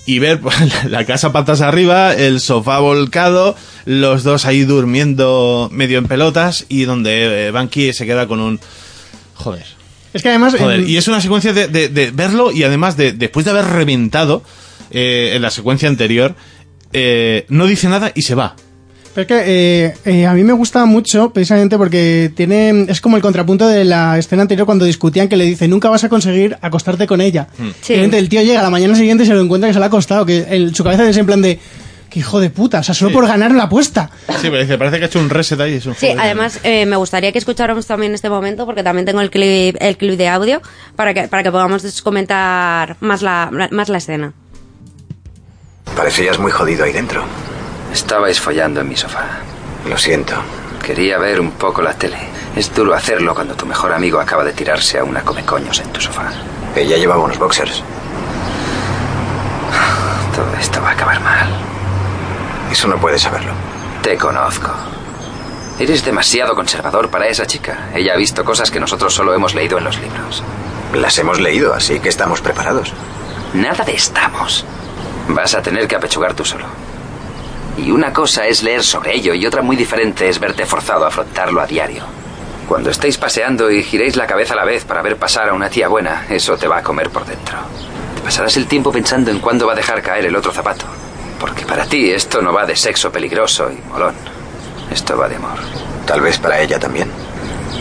y 0.06 0.18
ver 0.18 0.40
la 0.90 1.04
casa 1.06 1.32
patas 1.32 1.60
arriba, 1.60 2.12
el 2.14 2.40
sofá 2.40 2.80
volcado, 2.80 3.54
los 3.86 4.22
dos 4.24 4.44
ahí 4.44 4.64
durmiendo 4.64 5.68
medio 5.72 5.98
en 5.98 6.06
pelotas 6.08 6.66
y 6.68 6.82
donde 6.82 7.46
eh, 7.46 7.50
Banky 7.52 7.92
se 7.92 8.04
queda 8.06 8.26
con 8.26 8.40
un... 8.40 8.60
Joder. 9.36 9.64
Es 10.14 10.22
que 10.22 10.28
además... 10.28 10.54
Joder, 10.58 10.80
en- 10.80 10.88
y 10.88 10.96
es 10.96 11.08
una 11.08 11.20
secuencia 11.20 11.52
de, 11.52 11.68
de- 11.68 11.88
de 11.88 12.10
verlo 12.10 12.52
y 12.52 12.64
además 12.64 12.96
de 12.96 13.12
después 13.12 13.44
de 13.44 13.50
haber 13.52 13.64
reventado 13.66 14.42
eh, 14.90 15.32
en 15.34 15.42
la 15.42 15.50
secuencia 15.50 15.88
anterior, 15.88 16.34
eh, 16.92 17.46
no 17.48 17.66
dice 17.66 17.88
nada 17.88 18.12
y 18.14 18.22
se 18.22 18.34
va. 18.34 18.54
Pero 19.14 19.22
es 19.22 19.26
que 19.28 19.42
eh, 19.86 19.94
eh, 20.06 20.26
a 20.26 20.32
mí 20.32 20.42
me 20.42 20.54
gusta 20.54 20.86
mucho 20.86 21.34
precisamente 21.34 21.76
porque 21.76 22.32
tiene 22.34 22.86
es 22.88 23.02
como 23.02 23.16
el 23.16 23.22
contrapunto 23.22 23.68
de 23.68 23.84
la 23.84 24.18
escena 24.18 24.40
anterior 24.42 24.64
cuando 24.64 24.86
discutían 24.86 25.28
que 25.28 25.36
le 25.36 25.44
dice 25.44 25.68
nunca 25.68 25.90
vas 25.90 26.02
a 26.04 26.08
conseguir 26.08 26.56
acostarte 26.62 27.06
con 27.06 27.20
ella. 27.20 27.46
Sí. 27.82 27.92
Y 27.92 27.96
de 27.96 27.96
repente 27.96 28.18
el 28.18 28.28
tío 28.30 28.40
llega 28.42 28.60
a 28.60 28.62
la 28.62 28.70
mañana 28.70 28.94
siguiente 28.94 29.24
y 29.24 29.26
se 29.26 29.34
lo 29.34 29.42
encuentra 29.42 29.68
que 29.68 29.74
se 29.74 29.80
le 29.80 29.84
ha 29.84 29.88
acostado, 29.88 30.24
que 30.24 30.46
el- 30.50 30.74
su 30.74 30.82
cabeza 30.82 31.06
es 31.08 31.16
en 31.18 31.26
plan 31.26 31.42
de 31.42 31.58
que 32.12 32.20
hijo 32.20 32.40
de 32.40 32.50
puta, 32.50 32.80
o 32.80 32.82
sea, 32.82 32.94
solo 32.94 33.10
por 33.10 33.26
ganar 33.26 33.52
la 33.52 33.64
apuesta. 33.64 34.10
Sí, 34.28 34.48
pero 34.50 34.58
dice, 34.58 34.76
parece 34.76 34.98
que 34.98 35.04
ha 35.04 35.06
hecho 35.06 35.18
un 35.18 35.30
reset 35.30 35.58
ahí. 35.60 35.74
Es 35.74 35.86
un 35.86 35.94
Sí, 35.94 36.10
además 36.10 36.60
eh, 36.62 36.84
me 36.84 36.96
gustaría 36.96 37.32
que 37.32 37.38
escucháramos 37.38 37.86
también 37.86 38.14
este 38.14 38.28
momento 38.28 38.66
porque 38.66 38.82
también 38.82 39.06
tengo 39.06 39.20
el 39.22 39.30
clip, 39.30 39.76
el 39.80 39.96
clip 39.96 40.18
de 40.18 40.28
audio 40.28 40.60
para 40.94 41.14
que, 41.14 41.28
para 41.28 41.42
que 41.42 41.50
podamos 41.50 42.02
comentar 42.02 42.96
más 43.00 43.22
la, 43.22 43.50
más 43.70 43.88
la 43.88 43.98
escena. 43.98 44.34
Parecías 45.96 46.38
muy 46.38 46.52
jodido 46.52 46.84
ahí 46.84 46.92
dentro. 46.92 47.24
Estabais 47.92 48.38
follando 48.38 48.80
en 48.80 48.88
mi 48.88 48.96
sofá. 48.96 49.24
Lo 49.88 49.96
siento. 49.96 50.34
Quería 50.82 51.18
ver 51.18 51.40
un 51.40 51.52
poco 51.52 51.80
la 51.82 51.94
tele. 51.94 52.18
Es 52.56 52.74
duro 52.74 52.94
hacerlo 52.94 53.34
cuando 53.34 53.54
tu 53.54 53.64
mejor 53.66 53.92
amigo 53.92 54.20
acaba 54.20 54.44
de 54.44 54.52
tirarse 54.52 54.98
a 54.98 55.04
una 55.04 55.22
comecoños 55.22 55.80
en 55.80 55.88
tu 55.92 56.00
sofá. 56.00 56.30
Ella 56.76 56.96
llevaba 56.96 57.24
unos 57.24 57.38
boxers. 57.38 57.82
Todo 60.34 60.54
esto 60.60 60.80
va 60.82 60.90
a 60.90 60.92
acabar 60.92 61.20
mal. 61.20 61.48
Eso 62.72 62.88
no 62.88 62.96
puedes 62.96 63.20
saberlo. 63.20 63.52
Te 64.02 64.16
conozco. 64.16 64.70
Eres 65.78 66.02
demasiado 66.06 66.54
conservador 66.54 67.10
para 67.10 67.28
esa 67.28 67.46
chica. 67.46 67.90
Ella 67.94 68.14
ha 68.14 68.16
visto 68.16 68.46
cosas 68.46 68.70
que 68.70 68.80
nosotros 68.80 69.12
solo 69.12 69.34
hemos 69.34 69.54
leído 69.54 69.76
en 69.76 69.84
los 69.84 69.98
libros. 69.98 70.42
Las 70.94 71.18
hemos 71.18 71.38
leído, 71.38 71.74
así 71.74 72.00
que 72.00 72.08
estamos 72.08 72.40
preparados. 72.40 72.94
Nada 73.52 73.84
de 73.84 73.92
estamos. 73.92 74.64
Vas 75.28 75.54
a 75.54 75.60
tener 75.60 75.86
que 75.86 75.96
apechugar 75.96 76.32
tú 76.32 76.46
solo. 76.46 76.64
Y 77.76 77.90
una 77.90 78.14
cosa 78.14 78.46
es 78.46 78.62
leer 78.62 78.82
sobre 78.82 79.16
ello 79.16 79.34
y 79.34 79.44
otra 79.44 79.60
muy 79.60 79.76
diferente 79.76 80.30
es 80.30 80.40
verte 80.40 80.64
forzado 80.64 81.04
a 81.04 81.08
afrontarlo 81.08 81.60
a 81.60 81.66
diario. 81.66 82.04
Cuando 82.66 82.88
estéis 82.88 83.18
paseando 83.18 83.70
y 83.70 83.82
giréis 83.82 84.16
la 84.16 84.26
cabeza 84.26 84.54
a 84.54 84.56
la 84.56 84.64
vez 84.64 84.86
para 84.86 85.02
ver 85.02 85.18
pasar 85.18 85.50
a 85.50 85.52
una 85.52 85.68
tía 85.68 85.88
buena, 85.88 86.24
eso 86.30 86.56
te 86.56 86.68
va 86.68 86.78
a 86.78 86.82
comer 86.82 87.10
por 87.10 87.26
dentro. 87.26 87.58
Te 88.16 88.22
pasarás 88.22 88.56
el 88.56 88.66
tiempo 88.66 88.90
pensando 88.90 89.30
en 89.30 89.40
cuándo 89.40 89.66
va 89.66 89.74
a 89.74 89.76
dejar 89.76 90.00
caer 90.00 90.24
el 90.24 90.36
otro 90.36 90.52
zapato. 90.52 90.86
Porque 91.42 91.66
para 91.66 91.84
ti 91.86 92.08
esto 92.08 92.40
no 92.40 92.52
va 92.52 92.64
de 92.64 92.76
sexo 92.76 93.10
peligroso 93.10 93.68
y 93.68 93.90
molón. 93.90 94.14
Esto 94.92 95.18
va 95.18 95.28
de 95.28 95.34
amor. 95.34 95.58
Tal 96.06 96.20
vez 96.20 96.38
para 96.38 96.60
ella 96.60 96.78
también. 96.78 97.10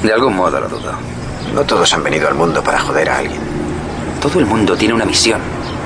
De 0.01 0.11
algún 0.11 0.35
modo 0.35 0.59
lo 0.59 0.67
dudo. 0.67 0.91
No 1.53 1.61
todos 1.63 1.93
han 1.93 2.03
venido 2.03 2.27
al 2.27 2.33
mundo 2.33 2.63
para 2.63 2.79
joder 2.79 3.07
a 3.11 3.19
alguien. 3.19 3.39
Todo 4.19 4.39
el 4.39 4.47
mundo 4.47 4.75
tiene 4.75 4.95
una 4.95 5.05
misión. 5.05 5.39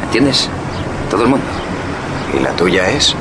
¿Entiendes? 0.03 0.49
Todo 1.11 1.23
el 1.23 1.27
mundo. 1.27 1.45
¿Y 2.34 2.41
la 2.41 2.52
tuya 2.52 2.89
es? 2.91 3.14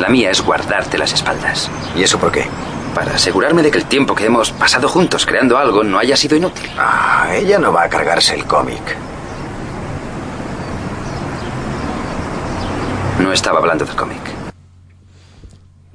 La 0.00 0.08
mía 0.08 0.32
es 0.32 0.40
guardarte 0.40 0.98
las 0.98 1.12
espaldas. 1.12 1.70
¿Y 1.96 2.02
eso 2.02 2.18
por 2.18 2.32
qué? 2.32 2.48
Para 2.92 3.14
asegurarme 3.14 3.62
de 3.62 3.70
que 3.70 3.78
el 3.78 3.84
tiempo 3.84 4.16
que 4.16 4.26
hemos 4.26 4.50
pasado 4.50 4.88
juntos 4.88 5.24
creando 5.24 5.58
algo 5.58 5.84
no 5.84 6.00
haya 6.00 6.16
sido 6.16 6.36
inútil. 6.36 6.68
Ah, 6.76 7.28
ella 7.32 7.60
no 7.60 7.72
va 7.72 7.84
a 7.84 7.88
cargarse 7.88 8.34
el 8.34 8.46
cómic. 8.46 8.96
No 13.20 13.32
estaba 13.32 13.58
hablando 13.58 13.84
del 13.84 13.96
cómic. 13.96 14.20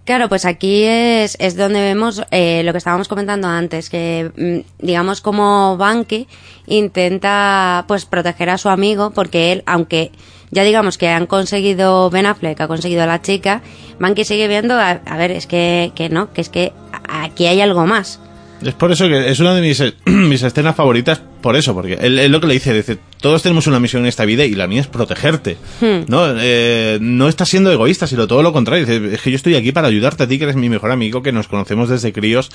Claro, 0.03 0.27
pues 0.29 0.45
aquí 0.45 0.83
es, 0.83 1.37
es 1.39 1.55
donde 1.55 1.79
vemos 1.79 2.23
eh, 2.31 2.63
lo 2.63 2.71
que 2.71 2.79
estábamos 2.79 3.07
comentando 3.07 3.47
antes, 3.47 3.89
que 3.89 4.31
mm, 4.35 4.83
digamos 4.85 5.21
como 5.21 5.77
Banky 5.77 6.27
intenta 6.65 7.85
pues 7.87 8.05
proteger 8.05 8.49
a 8.49 8.57
su 8.57 8.69
amigo 8.69 9.11
porque 9.11 9.51
él, 9.51 9.63
aunque 9.67 10.11
ya 10.49 10.63
digamos 10.63 10.97
que 10.97 11.07
han 11.07 11.27
conseguido 11.27 12.09
Ben 12.09 12.25
Affleck, 12.25 12.59
ha 12.59 12.67
conseguido 12.67 13.03
a 13.03 13.05
la 13.05 13.21
chica, 13.21 13.61
Banky 13.99 14.25
sigue 14.25 14.47
viendo, 14.47 14.73
a, 14.73 14.89
a 14.89 15.17
ver, 15.17 15.31
es 15.31 15.45
que, 15.45 15.91
que 15.95 16.09
no, 16.09 16.33
que 16.33 16.41
es 16.41 16.49
que 16.49 16.73
aquí 17.07 17.45
hay 17.45 17.61
algo 17.61 17.85
más. 17.85 18.19
Es 18.63 18.73
por 18.73 18.91
eso 18.91 19.07
que 19.07 19.29
es 19.29 19.39
una 19.39 19.55
de 19.55 19.61
mis, 19.61 19.83
mis 20.05 20.43
escenas 20.43 20.75
favoritas, 20.75 21.21
por 21.41 21.55
eso, 21.55 21.73
porque 21.73 21.93
él, 22.01 22.19
él 22.19 22.31
lo 22.31 22.39
que 22.39 22.47
le 22.47 22.53
dice, 22.53 22.73
dice, 22.73 22.97
todos 23.19 23.41
tenemos 23.41 23.65
una 23.67 23.79
misión 23.79 24.03
en 24.03 24.09
esta 24.09 24.25
vida 24.25 24.45
y 24.45 24.53
la 24.53 24.67
mía 24.67 24.81
es 24.81 24.87
protegerte. 24.87 25.57
Hmm. 25.79 26.05
No, 26.07 26.25
eh, 26.37 26.99
no 27.01 27.27
estás 27.27 27.49
siendo 27.49 27.71
egoísta, 27.71 28.05
sino 28.07 28.27
todo 28.27 28.43
lo 28.43 28.53
contrario. 28.53 28.85
Dice, 28.85 29.15
es 29.15 29.21
que 29.21 29.31
yo 29.31 29.35
estoy 29.35 29.55
aquí 29.55 29.71
para 29.71 29.87
ayudarte 29.87 30.23
a 30.23 30.27
ti, 30.27 30.37
que 30.37 30.43
eres 30.43 30.55
mi 30.55 30.69
mejor 30.69 30.91
amigo, 30.91 31.23
que 31.23 31.31
nos 31.31 31.47
conocemos 31.47 31.89
desde 31.89 32.13
críos. 32.13 32.51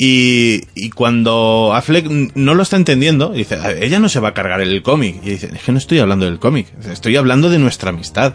Y, 0.00 0.62
y 0.76 0.90
cuando 0.90 1.72
Affleck 1.74 2.06
no 2.34 2.54
lo 2.54 2.62
está 2.62 2.76
entendiendo, 2.76 3.30
dice, 3.30 3.56
"A 3.56 3.68
ver, 3.68 3.82
ella 3.82 3.98
no 3.98 4.08
se 4.08 4.20
va 4.20 4.28
a 4.28 4.34
cargar 4.34 4.60
el 4.60 4.82
cómic. 4.82 5.16
Y 5.24 5.30
dice, 5.30 5.50
es 5.52 5.62
que 5.62 5.72
no 5.72 5.78
estoy 5.78 5.98
hablando 5.98 6.24
del 6.26 6.38
cómic, 6.38 6.68
estoy 6.88 7.16
hablando 7.16 7.50
de 7.50 7.58
nuestra 7.58 7.90
amistad. 7.90 8.34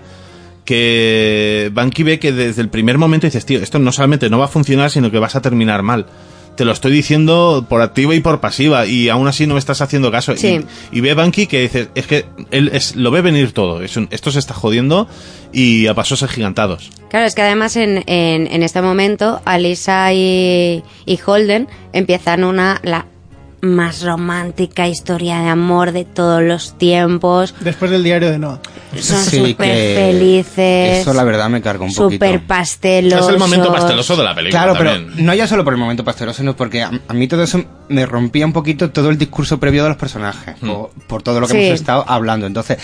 Que 0.66 1.70
Banky 1.74 2.04
ve 2.04 2.20
que 2.20 2.32
desde 2.32 2.62
el 2.62 2.70
primer 2.70 2.98
momento 2.98 3.28
dices, 3.28 3.46
tío, 3.46 3.60
esto 3.60 3.80
no 3.80 3.92
solamente 3.92 4.30
no 4.30 4.40
va 4.40 4.46
a 4.46 4.50
funcionar, 4.50 4.90
sino 4.92 5.12
que 5.12 5.20
vas 5.20 5.36
a 5.36 5.42
terminar 5.42 5.84
mal. 5.84 6.06
Te 6.56 6.66
lo 6.66 6.72
estoy 6.72 6.92
diciendo 6.92 7.66
por 7.68 7.82
activa 7.82 8.14
y 8.14 8.20
por 8.20 8.40
pasiva, 8.40 8.86
y 8.86 9.10
aún 9.10 9.28
así 9.28 9.48
no 9.48 9.56
me 9.56 9.60
estás 9.60 9.82
haciendo 9.82 10.12
caso. 10.12 10.36
Sí. 10.38 10.60
Y, 10.92 10.98
y 10.98 11.02
ve 11.02 11.14
Banky 11.16 11.48
que 11.48 11.62
dice, 11.62 11.90
es 11.96 12.06
que 12.06 12.26
él 12.52 12.70
es, 12.74 12.96
lo 12.96 13.10
ve 13.12 13.22
venir 13.22 13.54
todo. 13.54 13.82
Es 13.82 13.98
un- 13.98 14.08
esto 14.12 14.30
se 14.32 14.40
está 14.40 14.54
jodiendo 14.54 15.08
y 15.52 15.88
a 15.88 15.94
pasos 15.96 16.22
agigantados. 16.24 16.92
Claro, 17.10 17.26
es 17.26 17.34
que 17.36 17.42
además 17.42 17.76
en, 17.76 18.04
en, 18.08 18.48
en 18.48 18.64
este 18.64 18.82
momento 18.82 19.42
Alisa 19.46 20.14
y, 20.14 20.84
y 21.06 21.20
Holden 21.26 21.68
empiezan 21.92 22.44
una 22.44 22.80
la 22.84 23.06
más 23.64 24.04
romántica 24.04 24.88
historia 24.90 25.40
de 25.40 25.48
amor 25.50 25.94
de 25.94 26.04
todos 26.06 26.42
los 26.44 26.78
tiempos. 26.78 27.56
Después 27.62 27.90
del 27.92 28.04
diario 28.04 28.30
de 28.30 28.38
Noah. 28.38 28.60
son 29.00 29.18
Sí, 29.24 29.38
súper 29.38 29.56
que 29.68 29.94
felices. 30.12 31.00
Eso 31.00 31.14
la 31.14 31.24
verdad 31.24 31.50
me 31.50 31.62
carga 31.62 31.86
un 31.86 31.94
poquito. 31.94 32.26
Súper 32.26 32.46
pastelosos. 32.46 33.28
Es 33.28 33.34
el 33.34 33.40
momento 33.40 33.72
pasteloso 33.72 34.16
de 34.18 34.24
la 34.24 34.36
película 34.36 34.64
Claro, 34.64 34.78
también. 34.78 35.12
pero 35.14 35.24
no 35.26 35.34
ya 35.34 35.48
solo 35.48 35.64
por 35.64 35.74
el 35.74 35.80
momento 35.80 36.04
pasteloso, 36.04 36.40
sino 36.40 36.56
porque 36.56 36.82
a, 36.84 36.92
a 37.08 37.14
mí 37.14 37.28
todo 37.28 37.42
eso 37.44 37.64
me 37.94 38.06
rompía 38.06 38.46
un 38.46 38.54
poquito 38.54 38.92
todo 38.92 39.10
el 39.10 39.18
discurso 39.18 39.60
previo 39.60 39.84
de 39.84 39.90
los 39.90 39.98
personajes, 39.98 40.56
Hmm. 40.62 40.68
por, 40.70 40.90
por 41.08 41.24
todo 41.24 41.40
lo 41.40 41.48
que 41.48 41.54
Sí. 41.54 41.60
hemos 41.68 41.80
estado 41.80 42.04
hablando. 42.08 42.46
Entonces, 42.48 42.78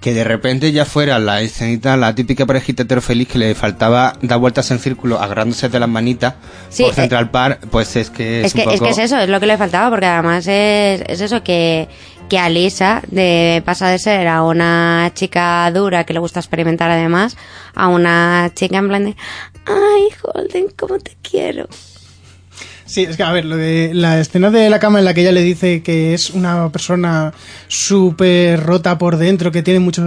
que 0.00 0.12
de 0.12 0.24
repente 0.24 0.72
ya 0.72 0.84
fuera 0.84 1.18
la 1.18 1.40
escenita, 1.40 1.96
la 1.96 2.14
típica 2.14 2.44
parejita 2.46 2.82
hetero 2.82 3.00
feliz 3.00 3.28
que 3.28 3.38
le 3.38 3.54
faltaba 3.54 4.14
dar 4.22 4.38
vueltas 4.38 4.70
en 4.70 4.78
círculo 4.78 5.20
agarrándose 5.20 5.68
de 5.68 5.80
las 5.80 5.88
manitas 5.88 6.34
Sí, 6.68 6.82
por 6.82 6.92
eh, 6.92 6.94
Central 6.94 7.30
Park, 7.30 7.66
pues 7.70 7.96
es 7.96 8.10
que 8.10 8.40
es, 8.40 8.46
Es 8.46 8.54
que, 8.54 8.62
un 8.62 8.68
es 8.70 8.74
poco... 8.80 8.84
que 8.84 8.90
es 8.90 8.98
eso, 8.98 9.18
es 9.18 9.28
lo 9.28 9.40
que 9.40 9.46
le 9.46 9.56
faltaba, 9.56 9.88
porque 9.90 10.06
además 10.06 10.46
es, 10.46 11.02
es 11.08 11.20
eso 11.20 11.42
que, 11.42 11.88
que 12.28 12.38
Alisa 12.38 13.02
de, 13.08 13.62
pasa 13.64 13.88
de 13.88 13.98
ser 13.98 14.28
a 14.28 14.42
una 14.42 15.10
chica 15.14 15.70
dura 15.72 16.04
que 16.04 16.12
le 16.12 16.18
gusta 16.20 16.40
experimentar 16.40 16.90
además, 16.90 17.36
a 17.74 17.88
una 17.88 18.50
chica 18.54 18.76
en 18.78 18.88
plan 18.88 19.04
de, 19.06 19.16
ay, 19.66 20.08
Holden, 20.22 20.66
¿cómo 20.76 20.98
te 20.98 21.16
quiero? 21.22 21.68
Sí, 22.86 23.02
es 23.02 23.16
que 23.16 23.22
a 23.24 23.32
ver, 23.32 23.44
lo 23.44 23.56
de 23.56 23.90
la 23.94 24.20
escena 24.20 24.48
de 24.50 24.70
la 24.70 24.78
cama 24.78 25.00
en 25.00 25.04
la 25.04 25.12
que 25.12 25.22
ella 25.22 25.32
le 25.32 25.42
dice 25.42 25.82
que 25.82 26.14
es 26.14 26.30
una 26.30 26.70
persona 26.70 27.32
súper 27.66 28.62
rota 28.62 28.96
por 28.96 29.16
dentro, 29.16 29.50
que 29.50 29.62
tiene 29.62 29.80
muchos 29.80 30.04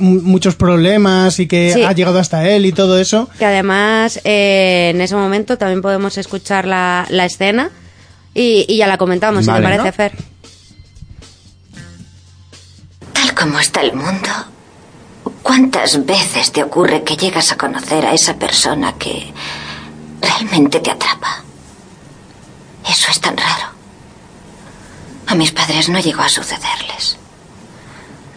mu- 0.00 0.22
muchos 0.22 0.56
problemas 0.56 1.38
y 1.40 1.46
que 1.46 1.72
Sí. 1.74 1.82
ha 1.82 1.92
llegado 1.92 2.18
hasta 2.18 2.48
él 2.48 2.64
y 2.64 2.72
todo 2.72 2.98
eso. 2.98 3.28
Que 3.38 3.44
además 3.44 4.18
eh, 4.24 4.92
en 4.94 5.00
ese 5.02 5.14
momento 5.14 5.58
también 5.58 5.82
podemos 5.82 6.16
escuchar 6.16 6.66
la, 6.66 7.06
la 7.10 7.26
escena 7.26 7.70
y, 8.32 8.64
y 8.66 8.78
ya 8.78 8.86
la 8.86 8.96
comentamos, 8.96 9.44
si 9.44 9.50
Vale. 9.50 9.60
te 9.60 9.64
parece, 9.76 9.84
¿No? 9.88 9.92
Fer. 9.92 10.12
Tal 13.12 13.34
como 13.34 13.58
está 13.58 13.82
el 13.82 13.92
mundo, 13.92 14.28
¿cuántas 15.42 16.04
veces 16.06 16.50
te 16.50 16.62
ocurre 16.62 17.02
que 17.04 17.16
llegas 17.16 17.52
a 17.52 17.56
conocer 17.58 18.06
a 18.06 18.14
esa 18.14 18.38
persona 18.38 18.94
que 18.98 19.32
realmente 20.22 20.80
te 20.80 20.90
atrapa? 20.90 21.44
Eso 22.88 23.10
es 23.10 23.20
tan 23.20 23.36
raro. 23.36 23.66
A 25.26 25.34
mis 25.34 25.52
padres 25.52 25.88
no 25.88 25.98
llegó 25.98 26.22
a 26.22 26.28
sucederles. 26.28 27.16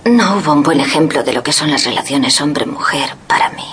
No 0.06 0.38
hubo 0.38 0.54
un 0.54 0.64
buen 0.64 0.80
ejemplo 0.80 1.24
de 1.24 1.34
lo 1.34 1.42
que 1.42 1.52
son 1.52 1.72
las 1.72 1.84
relaciones 1.84 2.40
hombre-mujer 2.40 3.16
para 3.28 3.50
mí. 3.50 3.66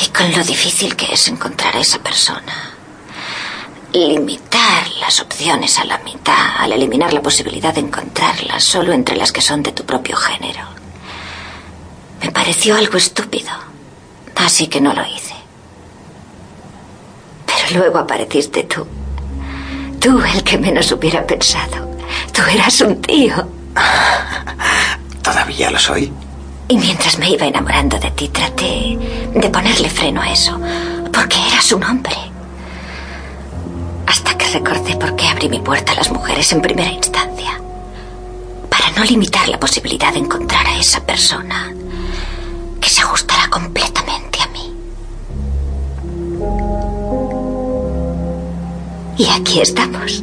Y 0.00 0.08
con 0.10 0.30
lo 0.32 0.44
difícil 0.44 0.94
que 0.94 1.12
es 1.12 1.26
encontrar 1.28 1.74
a 1.74 1.80
esa 1.80 1.98
persona. 1.98 2.74
Limitar 3.92 4.88
las 5.00 5.20
opciones 5.20 5.78
a 5.78 5.84
la 5.84 5.98
mitad 5.98 6.58
al 6.58 6.72
eliminar 6.72 7.14
la 7.14 7.22
posibilidad 7.22 7.72
de 7.72 7.80
encontrarlas 7.80 8.62
solo 8.62 8.92
entre 8.92 9.16
las 9.16 9.32
que 9.32 9.40
son 9.40 9.62
de 9.62 9.72
tu 9.72 9.84
propio 9.84 10.16
género. 10.16 10.60
Me 12.22 12.30
pareció 12.30 12.76
algo 12.76 12.98
estúpido, 12.98 13.50
así 14.36 14.66
que 14.66 14.80
no 14.80 14.92
lo 14.92 15.04
hice. 15.06 15.37
Luego 17.74 17.98
apareciste 17.98 18.64
tú. 18.64 18.86
Tú, 20.00 20.20
el 20.22 20.42
que 20.42 20.58
menos 20.58 20.90
hubiera 20.92 21.26
pensado. 21.26 21.88
Tú 22.32 22.42
eras 22.50 22.80
un 22.80 23.00
tío. 23.02 23.34
¿Todavía 25.22 25.70
lo 25.70 25.78
soy? 25.78 26.12
Y 26.68 26.76
mientras 26.78 27.18
me 27.18 27.30
iba 27.30 27.46
enamorando 27.46 27.98
de 27.98 28.10
ti, 28.12 28.28
traté 28.28 28.98
de 29.34 29.50
ponerle 29.50 29.90
freno 29.90 30.22
a 30.22 30.30
eso. 30.30 30.58
Porque 31.12 31.36
eras 31.48 31.72
un 31.72 31.84
hombre. 31.84 32.16
Hasta 34.06 34.36
que 34.38 34.46
recordé 34.46 34.96
por 34.96 35.16
qué 35.16 35.28
abrí 35.28 35.48
mi 35.48 35.60
puerta 35.60 35.92
a 35.92 35.96
las 35.96 36.10
mujeres 36.10 36.50
en 36.52 36.62
primera 36.62 36.90
instancia. 36.90 37.60
Para 38.70 38.90
no 38.96 39.04
limitar 39.04 39.48
la 39.48 39.60
posibilidad 39.60 40.12
de 40.12 40.20
encontrar 40.20 40.66
a 40.66 40.78
esa 40.78 41.00
persona 41.00 41.72
que 42.80 42.88
se 42.88 43.02
ajustará 43.02 43.48
completamente 43.50 44.27
Y 49.18 49.26
aquí 49.28 49.60
estamos. 49.60 50.22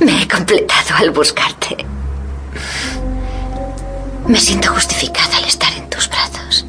Me 0.00 0.22
he 0.22 0.28
completado 0.28 0.94
al 0.98 1.10
buscarte. 1.10 1.76
Me 4.26 4.38
siento 4.40 4.72
justificada 4.74 5.36
al 5.36 5.44
estar 5.44 5.72
en 5.74 5.88
tus 5.88 6.08
brazos. 6.08 6.66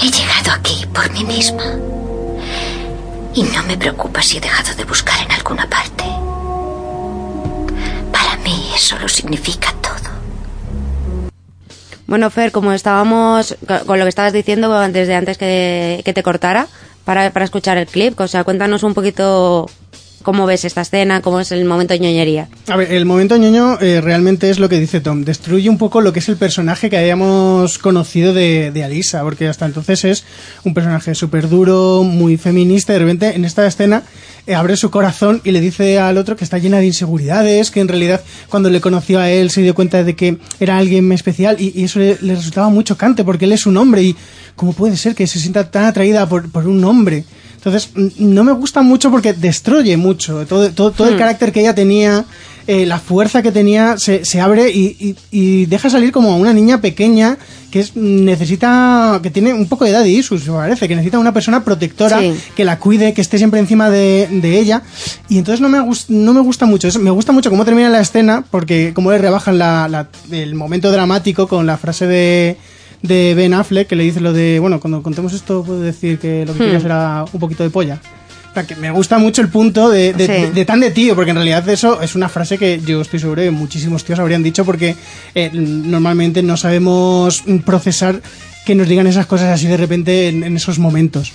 He 0.00 0.10
llegado 0.10 0.52
aquí 0.52 0.84
por 0.92 1.10
mí 1.12 1.24
misma. 1.24 1.64
Y 3.34 3.44
no 3.44 3.62
me 3.62 3.76
preocupa 3.78 4.20
si 4.20 4.36
he 4.38 4.40
dejado 4.40 4.74
de 4.74 4.84
buscar 4.84 5.18
en 5.24 5.30
alguna 5.32 5.68
parte. 5.68 6.04
Para 8.12 8.36
mí 8.44 8.70
eso 8.74 8.98
lo 8.98 9.08
significa 9.08 9.72
todo. 9.80 9.92
Bueno, 12.06 12.28
Fer, 12.30 12.52
como 12.52 12.72
estábamos 12.72 13.56
co- 13.66 13.86
con 13.86 13.98
lo 13.98 14.04
que 14.04 14.10
estabas 14.10 14.34
diciendo 14.34 14.78
desde 14.88 15.14
antes 15.14 15.38
que, 15.38 16.02
que 16.04 16.12
te 16.12 16.22
cortara, 16.22 16.66
para, 17.04 17.30
para 17.30 17.44
escuchar 17.44 17.78
el 17.78 17.86
clip, 17.86 18.18
o 18.20 18.28
sea, 18.28 18.44
cuéntanos 18.44 18.82
un 18.82 18.94
poquito 18.94 19.68
cómo 20.22 20.46
ves 20.46 20.64
esta 20.64 20.80
escena, 20.80 21.20
cómo 21.20 21.40
es 21.40 21.52
el 21.52 21.64
momento 21.64 21.94
ñoñería. 21.94 22.48
A 22.68 22.76
ver, 22.76 22.92
el 22.92 23.04
momento 23.04 23.36
ñoño 23.36 23.78
eh, 23.80 24.00
realmente 24.00 24.50
es 24.50 24.58
lo 24.58 24.68
que 24.68 24.80
dice 24.80 25.00
Tom. 25.00 25.24
Destruye 25.24 25.68
un 25.68 25.78
poco 25.78 26.00
lo 26.00 26.12
que 26.12 26.20
es 26.20 26.28
el 26.28 26.36
personaje 26.36 26.90
que 26.90 26.98
habíamos 26.98 27.78
conocido 27.78 28.32
de, 28.32 28.70
de 28.70 28.84
Alisa, 28.84 29.22
porque 29.22 29.48
hasta 29.48 29.66
entonces 29.66 30.04
es 30.04 30.24
un 30.64 30.74
personaje 30.74 31.14
súper 31.14 31.48
duro, 31.48 32.02
muy 32.02 32.36
feminista, 32.36 32.92
y 32.92 32.94
de 32.94 32.98
repente 33.00 33.36
en 33.36 33.44
esta 33.44 33.66
escena 33.66 34.02
eh, 34.46 34.54
abre 34.54 34.76
su 34.76 34.90
corazón 34.90 35.40
y 35.44 35.52
le 35.52 35.60
dice 35.60 35.98
al 35.98 36.18
otro 36.18 36.36
que 36.36 36.44
está 36.44 36.58
llena 36.58 36.78
de 36.78 36.86
inseguridades, 36.86 37.70
que 37.70 37.80
en 37.80 37.88
realidad 37.88 38.20
cuando 38.48 38.70
le 38.70 38.80
conoció 38.80 39.20
a 39.20 39.30
él 39.30 39.50
se 39.50 39.62
dio 39.62 39.74
cuenta 39.74 40.02
de 40.02 40.16
que 40.16 40.38
era 40.58 40.78
alguien 40.78 41.12
especial 41.12 41.56
y, 41.60 41.72
y 41.78 41.84
eso 41.84 41.98
le, 41.98 42.18
le 42.20 42.34
resultaba 42.34 42.68
muy 42.68 42.84
chocante 42.84 43.24
porque 43.24 43.44
él 43.44 43.52
es 43.52 43.66
un 43.66 43.76
hombre 43.76 44.02
y 44.02 44.16
¿cómo 44.56 44.72
puede 44.72 44.96
ser 44.96 45.14
que 45.14 45.26
se 45.26 45.38
sienta 45.38 45.70
tan 45.70 45.84
atraída 45.84 46.28
por, 46.28 46.50
por 46.50 46.66
un 46.66 46.84
hombre? 46.84 47.24
Entonces, 47.64 47.90
no 48.18 48.42
me 48.42 48.52
gusta 48.52 48.82
mucho 48.82 49.10
porque 49.10 49.32
destruye 49.34 49.96
mucho. 49.96 50.44
Todo, 50.46 50.70
todo, 50.72 50.90
todo 50.90 51.08
el 51.08 51.14
Hmm. 51.14 51.18
carácter 51.18 51.52
que 51.52 51.60
ella 51.60 51.74
tenía, 51.76 52.24
eh, 52.66 52.86
la 52.86 52.98
fuerza 52.98 53.40
que 53.42 53.52
tenía, 53.52 53.96
se, 53.98 54.24
se 54.24 54.40
abre 54.40 54.70
y, 54.70 54.96
y- 54.98 55.16
y 55.30 55.66
deja 55.66 55.88
salir 55.88 56.10
como 56.10 56.32
a 56.32 56.36
una 56.36 56.52
niña 56.52 56.80
pequeña 56.80 57.38
que 57.70 57.80
es, 57.80 57.94
necesita, 57.96 59.20
que 59.22 59.30
tiene 59.30 59.54
un 59.54 59.66
poco 59.66 59.84
de 59.84 59.90
edad 59.92 60.04
issues, 60.04 60.46
me 60.46 60.54
parece, 60.54 60.88
que 60.88 60.94
necesita 60.94 61.18
una 61.18 61.32
persona 61.32 61.64
protectora 61.64 62.20
Sí. 62.20 62.34
que 62.56 62.64
la 62.64 62.78
cuide, 62.78 63.14
que 63.14 63.20
esté 63.20 63.38
siempre 63.38 63.60
encima 63.60 63.88
de, 63.90 64.28
de 64.30 64.58
ella. 64.58 64.82
Y 65.28 65.38
entonces 65.38 65.60
no 65.60 65.68
me, 65.68 65.78
no 66.08 66.32
me 66.34 66.40
gusta 66.40 66.66
mucho 66.66 66.88
eso. 66.88 66.98
Me 66.98 67.10
gusta 67.10 67.32
mucho 67.32 67.48
cómo 67.50 67.64
termina 67.64 67.88
la 67.88 68.00
escena, 68.00 68.44
porque 68.50 68.92
cómo 68.94 69.10
le 69.12 69.18
rebajan 69.18 69.56
la, 69.58 69.88
la- 69.88 70.08
el 70.30 70.54
momento 70.54 70.90
dramático 70.90 71.46
con 71.48 71.66
la 71.66 71.78
frase 71.78 72.06
de 72.06 72.56
de 73.02 73.34
Ben 73.34 73.52
Affleck 73.54 73.88
que 73.88 73.96
le 73.96 74.04
dice 74.04 74.20
lo 74.20 74.32
de, 74.32 74.58
bueno, 74.60 74.80
cuando 74.80 75.02
contemos 75.02 75.32
esto 75.32 75.62
puedo 75.64 75.80
decir 75.80 76.18
que 76.18 76.46
lo 76.46 76.52
que 76.54 76.60
Hmm. 76.60 76.64
quieres 76.64 76.84
era 76.84 77.24
un 77.32 77.40
poquito 77.40 77.62
de 77.62 77.70
polla. 77.70 78.00
O 78.50 78.54
sea, 78.54 78.64
que 78.66 78.76
me 78.76 78.90
gusta 78.90 79.16
mucho 79.18 79.40
el 79.40 79.48
punto 79.48 79.88
de, 79.88 80.12
de- 80.12 80.26
Sí. 80.26 80.32
de- 80.32 80.50
de 80.52 80.64
tan 80.66 80.78
de 80.80 80.90
tío, 80.90 81.14
porque 81.14 81.30
en 81.30 81.36
realidad 81.36 81.66
eso 81.70 82.02
es 82.02 82.14
una 82.14 82.28
frase 82.28 82.58
que 82.58 82.80
yo 82.84 83.00
estoy 83.00 83.18
seguro 83.18 83.40
que 83.42 83.50
muchísimos 83.50 84.04
tíos 84.04 84.18
habrían 84.18 84.42
dicho 84.42 84.64
porque 84.66 84.94
eh, 85.34 85.50
normalmente 85.54 86.42
no 86.42 86.56
sabemos 86.58 87.42
procesar 87.64 88.20
que 88.66 88.74
nos 88.74 88.88
digan 88.88 89.06
esas 89.06 89.26
cosas 89.26 89.48
así 89.48 89.66
de 89.66 89.76
repente 89.78 90.28
en, 90.28 90.44
en 90.44 90.54
esos 90.56 90.78
momentos. 90.78 91.32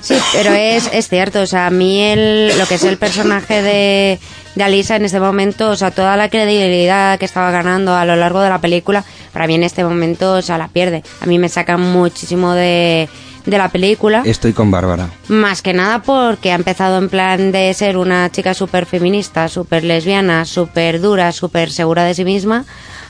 Sí, 0.00 0.16
pero 0.32 0.52
es, 0.52 0.88
es 0.92 1.08
cierto, 1.08 1.40
o 1.40 1.46
sea, 1.46 1.66
a 1.66 1.70
mí 1.70 2.02
el, 2.02 2.56
lo 2.58 2.66
que 2.66 2.76
es 2.76 2.84
el 2.84 2.98
personaje 2.98 3.62
de, 3.62 4.18
de 4.54 4.64
Alisa 4.64 4.96
en 4.96 5.04
este 5.04 5.20
momento, 5.20 5.70
o 5.70 5.76
sea, 5.76 5.90
toda 5.90 6.16
la 6.16 6.28
credibilidad 6.28 7.18
que 7.18 7.24
estaba 7.24 7.50
ganando 7.50 7.94
a 7.94 8.04
lo 8.04 8.16
largo 8.16 8.40
de 8.40 8.48
la 8.48 8.60
película, 8.60 9.04
para 9.32 9.46
mí 9.46 9.54
en 9.54 9.64
este 9.64 9.84
momento, 9.84 10.34
o 10.34 10.42
sea, 10.42 10.58
la 10.58 10.68
pierde. 10.68 11.02
A 11.20 11.26
mí 11.26 11.38
me 11.38 11.48
saca 11.48 11.76
muchísimo 11.76 12.52
de, 12.52 13.08
de 13.44 13.58
la 13.58 13.70
película. 13.70 14.22
Estoy 14.24 14.52
con 14.52 14.70
Bárbara. 14.70 15.10
Más 15.28 15.62
que 15.62 15.72
nada 15.72 16.02
porque 16.02 16.52
ha 16.52 16.54
empezado 16.54 16.98
en 16.98 17.08
plan 17.08 17.50
de 17.52 17.72
ser 17.74 17.96
una 17.96 18.30
chica 18.30 18.54
súper 18.54 18.86
feminista, 18.86 19.48
súper 19.48 19.84
lesbiana, 19.84 20.44
súper 20.44 21.00
dura, 21.00 21.32
súper 21.32 21.70
segura 21.70 22.04
de 22.04 22.14
sí 22.14 22.24
misma, 22.24 22.64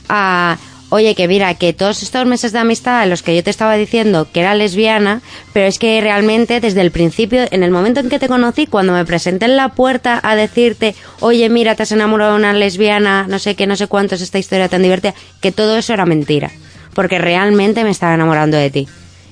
a, 0.07 0.57
oye, 0.89 1.15
que 1.15 1.27
mira, 1.27 1.53
que 1.53 1.73
todos 1.73 2.03
estos 2.03 2.25
meses 2.25 2.51
de 2.51 2.59
amistad 2.59 3.03
en 3.03 3.09
los 3.09 3.23
que 3.23 3.35
yo 3.35 3.43
te 3.43 3.49
estaba 3.49 3.75
diciendo 3.75 4.27
que 4.31 4.41
era 4.41 4.55
lesbiana, 4.55 5.21
pero 5.53 5.67
es 5.67 5.79
que 5.79 6.01
realmente 6.01 6.59
desde 6.59 6.81
el 6.81 6.91
principio, 6.91 7.45
en 7.51 7.63
el 7.63 7.71
momento 7.71 7.99
en 7.99 8.09
que 8.09 8.19
te 8.19 8.27
conocí, 8.27 8.67
cuando 8.67 8.93
me 8.93 9.05
presenté 9.05 9.45
en 9.45 9.55
la 9.55 9.69
puerta 9.69 10.19
a 10.23 10.35
decirte, 10.35 10.95
oye, 11.19 11.49
mira, 11.49 11.75
te 11.75 11.83
has 11.83 11.91
enamorado 11.91 12.33
de 12.33 12.39
una 12.39 12.53
lesbiana, 12.53 13.25
no 13.27 13.39
sé 13.39 13.55
qué, 13.55 13.67
no 13.67 13.75
sé 13.75 13.87
cuánto 13.87 14.15
es 14.15 14.21
esta 14.21 14.39
historia 14.39 14.67
tan 14.67 14.81
divertida, 14.81 15.13
que 15.41 15.51
todo 15.51 15.77
eso 15.77 15.93
era 15.93 16.05
mentira, 16.05 16.51
porque 16.93 17.19
realmente 17.19 17.83
me 17.83 17.91
estaba 17.91 18.15
enamorando 18.15 18.57
de 18.57 18.69
ti. 18.69 18.87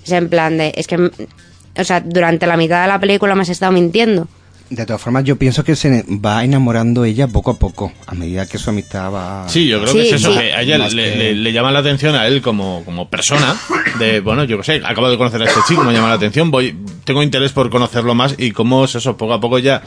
Es 0.06 0.12
en 0.12 0.30
plan 0.30 0.58
de, 0.58 0.74
es 0.76 0.88
que, 0.88 0.96
o 0.96 1.84
sea, 1.84 2.02
durante 2.02 2.48
la 2.48 2.58
mitad 2.58 2.82
de 2.84 2.88
la 2.88 3.00
película 3.00 3.36
me 3.36 3.42
has 3.42 3.50
estado 3.50 3.72
mintiendo. 3.72 4.28
De 4.70 4.86
todas 4.86 5.02
formas, 5.02 5.24
yo 5.24 5.38
pienso 5.38 5.64
que 5.64 5.78
se 5.78 6.04
va 6.10 6.44
enamorando 6.44 7.06
ella 7.06 7.28
poco 7.30 7.52
a 7.52 7.54
poco, 7.58 7.94
a 8.06 8.14
medida 8.14 8.46
que 8.46 8.58
su 8.58 8.70
amistad 8.70 9.14
va... 9.14 9.48
Sí, 9.48 9.66
yo 9.68 9.80
creo 9.80 9.94
Sí, 9.94 10.00
que 10.00 10.08
es 10.10 10.14
eso, 10.16 10.34
sí. 10.34 10.40
que 10.40 10.54
a 10.54 10.62
ella 10.62 10.78
le, 10.78 10.90
que- 10.90 11.16
le- 11.16 11.36
le 11.36 11.54
llama 11.54 11.72
la 11.72 11.80
atención 11.80 12.16
a 12.16 12.28
él 12.28 12.42
como, 12.42 12.84
como 12.84 13.10
persona, 13.10 13.56
de, 13.98 14.20
bueno, 14.20 14.44
yo 14.44 14.58
qué 14.58 14.64
sé, 14.64 14.82
acabo 14.84 15.10
de 15.10 15.18
conocer 15.18 15.42
a 15.42 15.46
este 15.46 15.62
chico, 15.70 15.84
me 15.86 15.94
llama 15.94 16.10
la 16.10 16.16
atención, 16.16 16.52
voy, 16.52 16.76
tengo 17.06 17.24
interés 17.24 17.54
por 17.54 17.70
conocerlo 17.70 18.14
más 18.14 18.36
y 18.38 18.52
cómo 18.52 18.84
es 18.84 18.96
eso, 18.96 19.16
poco 19.16 19.34
a 19.34 19.40
poco 19.40 19.58
ya 19.60 19.82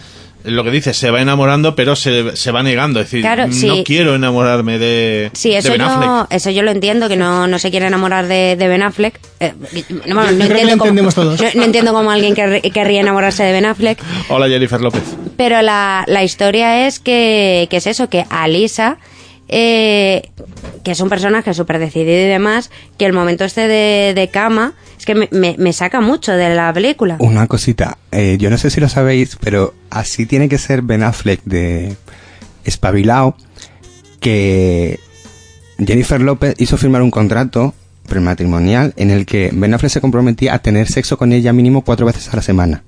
lo 0.44 0.64
que 0.64 0.70
dices, 0.70 0.96
se 0.96 1.10
va 1.10 1.20
enamorando, 1.20 1.74
pero 1.74 1.96
se, 1.96 2.36
se 2.36 2.50
va 2.50 2.62
negando. 2.62 3.00
Es 3.00 3.06
decir, 3.06 3.20
Claro, 3.22 3.46
no 3.46 3.52
sí. 3.52 3.82
quiero 3.84 4.14
enamorarme 4.14 4.78
de, 4.78 5.30
Sí, 5.34 5.50
de 5.50 5.58
eso 5.58 5.70
Ben 5.72 5.80
Affleck. 5.82 6.04
yo, 6.08 6.26
eso 6.30 6.50
yo 6.50 6.62
lo 6.62 6.70
entiendo, 6.70 7.08
que 7.08 7.16
no, 7.16 7.46
no 7.46 7.58
se 7.58 7.70
quiere 7.70 7.86
enamorar 7.86 8.26
de, 8.26 8.56
de 8.56 8.68
Ben 8.68 8.82
Affleck. 8.82 9.18
Eh, 9.40 9.52
no, 10.06 10.14
bueno, 10.16 10.32
no 10.32 10.44
entiendo 10.44 10.72
cómo- 10.72 10.84
entendemos 10.84 11.14
todos. 11.14 11.40
No, 11.40 11.48
no 11.54 11.64
entiendo 11.64 11.92
cómo 11.92 12.10
alguien 12.10 12.34
querr- 12.34 12.72
querría 12.72 13.00
enamorarse 13.00 13.42
de 13.42 13.52
Ben 13.52 13.66
Affleck. 13.66 13.98
Hola, 14.28 14.48
Jennifer 14.48 14.80
López. 14.80 15.02
Pero 15.36 15.62
la, 15.62 16.04
la 16.06 16.22
historia 16.24 16.86
es 16.86 16.98
que, 17.00 17.66
que 17.70 17.76
es 17.78 17.86
eso, 17.86 18.08
que 18.08 18.24
Alisa, 18.30 18.98
eh, 19.52 20.30
que 20.84 20.92
es 20.92 21.00
un 21.00 21.08
personaje 21.08 21.52
súper 21.52 21.78
decidido 21.78 22.20
y 22.24 22.28
demás, 22.28 22.70
que 22.96 23.04
el 23.04 23.12
momento 23.12 23.44
este 23.44 23.68
de, 23.68 24.12
de 24.14 24.28
cama, 24.28 24.72
es 24.98 25.04
que 25.04 25.14
me, 25.14 25.28
me- 25.32 25.56
me 25.58 25.72
saca 25.72 26.00
mucho 26.00 26.32
de 26.32 26.54
la 26.54 26.72
película. 26.72 27.16
Una 27.18 27.46
cosita, 27.46 27.98
eh, 28.12 28.36
yo 28.40 28.48
no 28.48 28.56
sé 28.58 28.70
si 28.70 28.80
lo 28.80 28.88
sabéis, 28.88 29.36
pero 29.40 29.74
así 29.90 30.24
tiene 30.26 30.48
que 30.48 30.56
ser 30.58 30.82
Ben 30.82 31.02
Affleck 31.02 31.42
de 31.44 31.96
espabilado, 32.64 33.36
que 34.20 35.00
Jennifer 35.78 36.20
López 36.20 36.54
hizo 36.58 36.76
firmar 36.76 37.02
un 37.02 37.10
contrato 37.10 37.74
prematrimonial 38.06 38.92
en 38.96 39.10
el 39.10 39.24
que 39.26 39.50
Ben 39.52 39.72
Affleck 39.74 39.92
se 39.92 40.00
comprometía 40.00 40.54
a 40.54 40.58
tener 40.60 40.88
sexo 40.88 41.16
con 41.18 41.32
ella 41.32 41.52
mínimo 41.52 41.82
cuatro 41.82 42.06
veces 42.06 42.28
a 42.32 42.36
la 42.36 42.42
semana, 42.42 42.82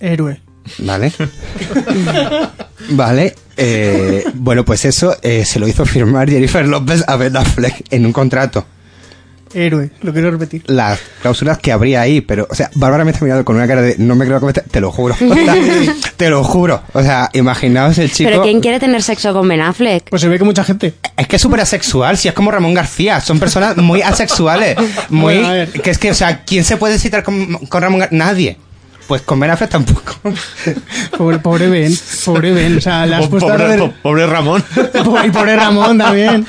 Héroe. 0.00 0.40
¿Vale? 0.78 1.12
Vale, 2.90 3.34
eh, 3.56 4.24
bueno, 4.34 4.64
pues 4.64 4.84
eso 4.84 5.16
eh, 5.22 5.44
se 5.44 5.58
lo 5.58 5.66
hizo 5.66 5.84
firmar 5.86 6.28
Jennifer 6.28 6.66
López 6.66 7.02
a 7.06 7.16
Ben 7.16 7.36
Affleck 7.36 7.84
en 7.90 8.04
un 8.06 8.12
contrato. 8.12 8.66
Héroe, 9.54 9.90
lo 10.02 10.12
quiero 10.12 10.32
repetir. 10.32 10.64
las 10.66 10.98
cláusulas 11.22 11.58
que 11.58 11.70
habría 11.70 12.00
ahí, 12.00 12.20
pero, 12.20 12.48
o 12.50 12.54
sea, 12.56 12.70
Bárbara 12.74 13.04
me 13.04 13.12
está 13.12 13.24
mirando 13.24 13.44
con 13.44 13.54
una 13.54 13.68
cara 13.68 13.82
de 13.82 13.94
no 13.98 14.16
me 14.16 14.26
creo 14.26 14.40
que 14.40 14.46
me 14.46 14.50
está- 14.50 14.62
te 14.62 14.80
lo 14.80 14.90
juro, 14.90 15.14
O 15.14 15.34
sea, 15.34 15.54
te 16.16 16.28
lo 16.28 16.42
juro, 16.42 16.82
o 16.92 17.00
sea, 17.02 17.30
imaginaos 17.34 17.96
el 17.98 18.10
chico, 18.10 18.30
Pero 18.30 18.42
¿quién 18.42 18.60
quiere 18.60 18.80
tener 18.80 19.00
sexo 19.00 19.32
con 19.32 19.46
Ben 19.46 19.60
Affleck? 19.60 20.10
Pues 20.10 20.22
se 20.22 20.28
ve 20.28 20.38
que 20.38 20.44
mucha 20.44 20.64
gente. 20.64 20.94
es 21.16 21.28
que 21.28 21.36
es 21.36 21.42
súper 21.42 21.60
asexual, 21.60 22.18
si 22.18 22.26
es 22.26 22.34
como 22.34 22.50
Ramón 22.50 22.74
García, 22.74 23.20
son 23.20 23.38
personas 23.38 23.76
muy 23.76 24.02
asexuales, 24.02 24.76
muy, 25.08 25.38
Bueno, 25.38 25.70
que 25.84 25.90
es 25.90 25.98
que, 25.98 26.10
o 26.10 26.14
sea, 26.14 26.42
¿quién 26.44 26.64
se 26.64 26.76
puede 26.76 26.98
citar 26.98 27.22
con, 27.22 27.54
con 27.68 27.80
Ramón 27.80 28.00
García? 28.00 28.18
Nadie, 28.18 28.58
pues 29.06 29.22
con 29.22 29.38
Ben 29.40 29.50
Affleck 29.50 29.70
tampoco. 29.70 30.14
Pobre, 31.18 31.38
pobre 31.38 31.68
Ben, 31.68 31.92
pobre 32.24 32.52
Ben. 32.52 32.78
O 32.78 32.80
sea, 32.80 33.06
le 33.06 33.14
has 33.16 33.26
puesto 33.28 33.48
a 33.48 33.52
pobre, 33.52 33.76
Robert- 33.76 33.92
po- 33.94 34.02
pobre 34.02 34.26
Ramón. 34.26 34.64
y 35.26 35.30
pobre 35.30 35.56
Ramón 35.56 35.98
también. 35.98 36.46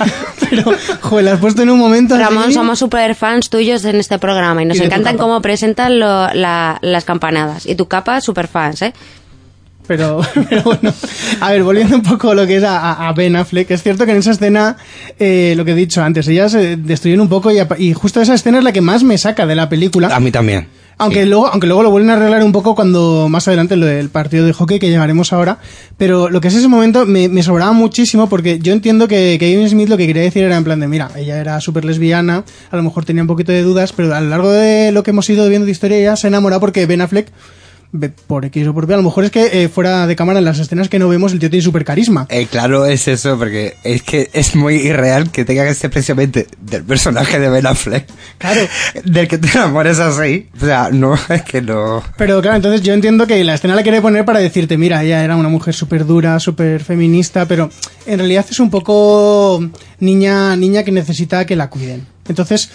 Pero, 0.49 0.72
joder, 1.02 1.26
le 1.26 1.32
has 1.32 1.40
puesto 1.40 1.61
en 1.64 1.69
un 1.69 1.80
momento 1.80 2.18
Ramón, 2.18 2.45
así- 2.45 2.53
somos 2.53 2.80
super 2.80 3.14
fans 3.15 3.49
tuyos 3.49 3.84
en 3.86 3.98
este 3.98 4.18
programa 4.19 4.61
y 4.64 4.65
nos 4.65 4.77
Y 4.77 4.84
encantan 4.84 5.18
cómo 5.18 5.41
presentan 5.41 5.99
lo- 5.99 6.34
la- 6.34 6.80
las 6.82 7.03
campanadas. 7.06 7.65
Y 7.65 7.76
tu 7.76 7.88
capa, 7.88 8.22
super 8.22 8.48
fans, 8.48 8.82
¿eh? 8.82 8.94
Pero, 9.88 10.22
pero 10.49 10.64
bueno, 10.64 10.91
a 11.41 11.52
ver, 11.52 11.61
volviendo 11.64 11.95
un 11.98 12.02
poco 12.03 12.32
a 12.32 12.36
lo 12.36 12.48
que 12.48 12.56
es 12.57 12.64
a, 12.65 13.11
Ben 13.15 13.36
Affleck, 13.36 13.69
es 13.69 13.84
cierto 13.84 14.06
que 14.06 14.11
en 14.14 14.18
esa 14.18 14.32
escena, 14.32 14.77
eh, 15.19 15.53
lo 15.56 15.64
que 15.64 15.72
he 15.72 15.76
dicho 15.76 16.02
antes, 16.02 16.27
ellas 16.27 16.52
se 16.53 16.76
destruyen 16.77 17.22
un 17.22 17.30
poco 17.30 17.52
y, 17.52 17.60
y 17.77 17.94
justo 17.94 18.19
esa 18.22 18.34
escena 18.34 18.57
es 18.57 18.64
la 18.64 18.72
que 18.72 18.82
más 18.82 19.03
me 19.03 19.18
saca 19.19 19.45
de 19.45 19.53
la 19.56 19.69
película. 19.69 20.07
A 20.15 20.19
mí 20.19 20.32
también. 20.32 20.68
Aunque 20.97 21.23
Sí. 21.23 21.30
luego, 21.30 21.47
aunque 21.47 21.67
luego 21.67 21.84
lo 21.84 21.91
vuelven 21.91 22.09
a 22.09 22.13
arreglar 22.13 22.43
un 22.43 22.51
poco 22.53 22.73
cuando 22.73 23.27
más 23.30 23.47
adelante 23.47 23.76
lo 23.76 23.85
del 23.85 24.09
partido 24.09 24.45
de 24.45 24.53
hockey 24.53 24.80
que 24.80 24.89
llegaremos 24.89 25.34
ahora. 25.34 25.57
Pero 25.97 26.30
lo 26.30 26.39
que 26.41 26.47
es 26.47 26.55
ese 26.55 26.67
momento 26.69 27.05
me, 27.05 27.27
me 27.27 27.43
sobraba 27.43 27.73
muchísimo 27.73 28.30
porque 28.30 28.59
yo 28.59 28.72
entiendo 28.72 29.07
que, 29.07 29.38
que 29.39 29.51
Kevin 29.51 29.69
Smith 29.69 29.89
lo 29.89 29.97
que 29.97 30.07
quería 30.07 30.22
decir 30.23 30.43
era 30.43 30.55
en 30.55 30.63
plan 30.63 30.80
de, 30.80 30.88
mira, 30.88 31.11
ella 31.17 31.38
era 31.39 31.59
súper 31.59 31.84
lesbiana, 31.85 32.43
a 32.72 32.76
lo 32.77 32.84
mejor 32.84 33.03
tenía 33.05 33.23
un 33.23 33.27
poquito 33.27 33.51
de 33.51 33.61
dudas, 33.63 33.91
pero 33.93 34.15
a 34.15 34.22
lo 34.22 34.30
largo 34.30 34.49
de 34.51 34.91
lo 34.93 35.03
que 35.03 35.11
hemos 35.11 35.30
ido 35.30 35.47
viendo 35.49 35.65
de 35.65 35.72
historia 35.72 35.97
ella 35.97 36.15
se 36.15 36.27
enamora 36.27 36.59
porque 36.59 36.85
Ben 36.85 37.01
Affleck 37.01 37.27
por 38.27 38.45
X 38.45 38.67
o 38.67 38.73
por 38.73 38.85
B, 38.85 38.93
a 38.93 38.97
lo 38.97 39.03
mejor 39.03 39.26
es 39.26 39.31
que 39.31 39.63
eh, 39.63 39.69
fuera 39.69 40.07
de 40.07 40.15
cámara 40.15 40.39
en 40.39 40.45
las 40.45 40.59
escenas 40.59 40.89
que 40.89 40.99
no 40.99 41.09
vemos 41.09 41.34
el 41.34 41.39
tío 41.39 41.49
tiene 41.49 41.63
súper 41.63 41.85
carisma. 41.85 42.27
Eh, 42.30 42.47
claro, 42.49 42.85
es 42.85 43.07
eso, 43.07 43.38
porque 43.38 43.76
es 43.84 44.03
que 44.03 44.30
es 44.34 44.55
muy 44.55 44.76
irreal 44.76 45.31
que 45.31 45.45
tenga 45.45 45.65
que 45.65 45.73
ser 45.73 45.89
precisamente 45.89 46.47
del 46.61 46.84
personaje 46.84 47.39
de 47.39 47.49
Ben 47.49 47.65
Affleck. 47.65 48.07
Claro. 48.38 48.61
Del 49.05 49.27
que 49.27 49.38
te 49.38 49.49
enamores 49.49 49.99
así. 49.99 50.49
O 50.61 50.65
sea, 50.65 50.89
no, 50.91 51.15
es 51.30 51.41
que 51.43 51.61
no. 51.61 52.03
Pero 52.17 52.41
claro, 52.41 52.57
entonces 52.57 52.81
yo 52.81 52.93
entiendo 52.93 53.27
que 53.27 53.43
la 53.43 53.55
escena 53.55 53.76
la 53.76 53.84
quiere 53.84 54.01
poner 54.01 54.26
para 54.26 54.39
decirte, 54.39 54.77
mira, 54.77 55.03
ella 55.03 55.23
era 55.23 55.35
una 55.35 55.49
mujer 55.49 55.73
súper 55.73 56.05
dura, 56.05 56.39
súper 56.39 56.84
feminista, 56.84 57.47
pero 57.47 57.69
en 58.05 58.19
realidad 58.19 58.45
es 58.49 58.59
un 58.59 58.69
poco 58.69 59.63
niña, 59.99 60.55
niña 60.55 60.84
que 60.84 60.91
necesita 60.91 61.45
que 61.45 61.55
la 61.55 61.69
cuiden. 61.69 62.05
Entonces, 62.27 62.69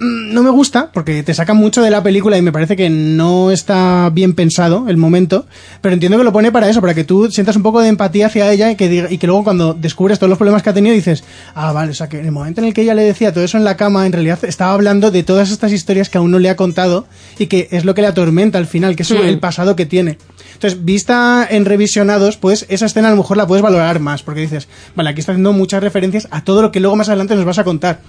no 0.00 0.42
me 0.42 0.50
gusta 0.50 0.90
porque 0.92 1.22
te 1.22 1.32
saca 1.34 1.54
mucho 1.54 1.80
de 1.82 1.90
la 1.90 2.02
película 2.02 2.36
y 2.36 2.42
me 2.42 2.52
parece 2.52 2.76
que 2.76 2.90
no 2.90 3.50
está 3.50 4.10
bien 4.12 4.34
pensado 4.34 4.86
el 4.88 4.96
momento, 4.96 5.46
pero 5.80 5.94
entiendo 5.94 6.18
que 6.18 6.24
lo 6.24 6.32
pone 6.32 6.50
para 6.52 6.68
eso, 6.68 6.80
para 6.80 6.94
que 6.94 7.04
tú 7.04 7.30
sientas 7.30 7.56
un 7.56 7.62
poco 7.62 7.80
de 7.80 7.88
empatía 7.88 8.26
hacia 8.26 8.50
ella 8.52 8.70
y 8.70 8.76
que, 8.76 8.90
diga- 8.90 9.10
y 9.10 9.18
que 9.18 9.26
luego 9.26 9.44
cuando 9.44 9.72
descubres 9.74 10.18
todos 10.18 10.28
los 10.28 10.38
problemas 10.38 10.62
que 10.62 10.70
ha 10.70 10.74
tenido 10.74 10.94
dices, 10.94 11.24
ah, 11.54 11.72
vale, 11.72 11.92
o 11.92 11.94
sea 11.94 12.08
que 12.08 12.18
en 12.18 12.26
el 12.26 12.32
momento 12.32 12.60
en 12.60 12.66
el 12.66 12.74
que 12.74 12.82
ella 12.82 12.94
le 12.94 13.02
decía 13.02 13.32
todo 13.32 13.44
eso 13.44 13.56
en 13.56 13.64
la 13.64 13.76
cama, 13.76 14.04
en 14.06 14.12
realidad 14.12 14.38
estaba 14.44 14.72
hablando 14.72 15.10
de 15.10 15.22
todas 15.22 15.50
estas 15.50 15.72
historias 15.72 16.08
que 16.10 16.18
aún 16.18 16.30
no 16.30 16.38
le 16.38 16.50
ha 16.50 16.56
contado 16.56 17.06
y 17.38 17.46
que 17.46 17.68
es 17.70 17.84
lo 17.84 17.94
que 17.94 18.02
le 18.02 18.08
atormenta 18.08 18.58
al 18.58 18.66
final, 18.66 18.96
que 18.96 19.02
es 19.04 19.10
Mm. 19.10 19.16
el 19.26 19.38
pasado 19.38 19.76
que 19.76 19.86
tiene. 19.86 20.18
Entonces, 20.54 20.84
vista 20.84 21.46
en 21.50 21.64
revisionados, 21.64 22.36
pues 22.36 22.66
esa 22.68 22.86
escena 22.86 23.08
a 23.08 23.10
lo 23.12 23.16
mejor 23.18 23.36
la 23.36 23.46
puedes 23.46 23.62
valorar 23.62 24.00
más, 24.00 24.22
porque 24.22 24.40
dices, 24.40 24.68
vale, 24.96 25.10
aquí 25.10 25.20
está 25.20 25.32
haciendo 25.32 25.52
muchas 25.52 25.82
referencias 25.82 26.26
a 26.30 26.42
todo 26.44 26.62
lo 26.62 26.72
que 26.72 26.80
luego 26.80 26.96
más 26.96 27.08
adelante 27.08 27.34
nos 27.36 27.44
vas 27.44 27.58
a 27.58 27.64
contar. 27.64 28.00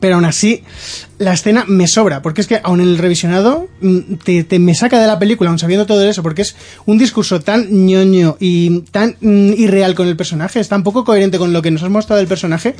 Pero 0.00 0.16
aún 0.16 0.26
así, 0.26 0.64
la 1.18 1.32
escena 1.32 1.64
me 1.66 1.86
sobra, 1.86 2.20
porque 2.20 2.42
es 2.42 2.46
que 2.46 2.60
aún 2.62 2.80
en 2.80 2.88
el 2.88 2.98
revisionado 2.98 3.68
mm, 3.80 4.14
te, 4.22 4.44
te 4.44 4.58
me 4.58 4.74
saca 4.74 5.00
de 5.00 5.06
la 5.06 5.18
película, 5.18 5.48
aún 5.48 5.58
sabiendo 5.58 5.86
todo 5.86 6.06
eso, 6.06 6.22
porque 6.22 6.42
es 6.42 6.56
un 6.84 6.98
discurso 6.98 7.40
tan 7.40 7.86
ñoño 7.86 8.36
y 8.38 8.80
tan 8.90 9.16
mm, 9.20 9.54
irreal 9.54 9.94
con 9.94 10.06
el 10.06 10.16
personaje, 10.16 10.60
es 10.60 10.68
tan 10.68 10.82
poco 10.82 11.04
coherente 11.04 11.38
con 11.38 11.54
lo 11.54 11.62
que 11.62 11.70
nos 11.70 11.82
has 11.82 11.90
mostrado 11.90 12.18
del 12.18 12.28
personaje, 12.28 12.74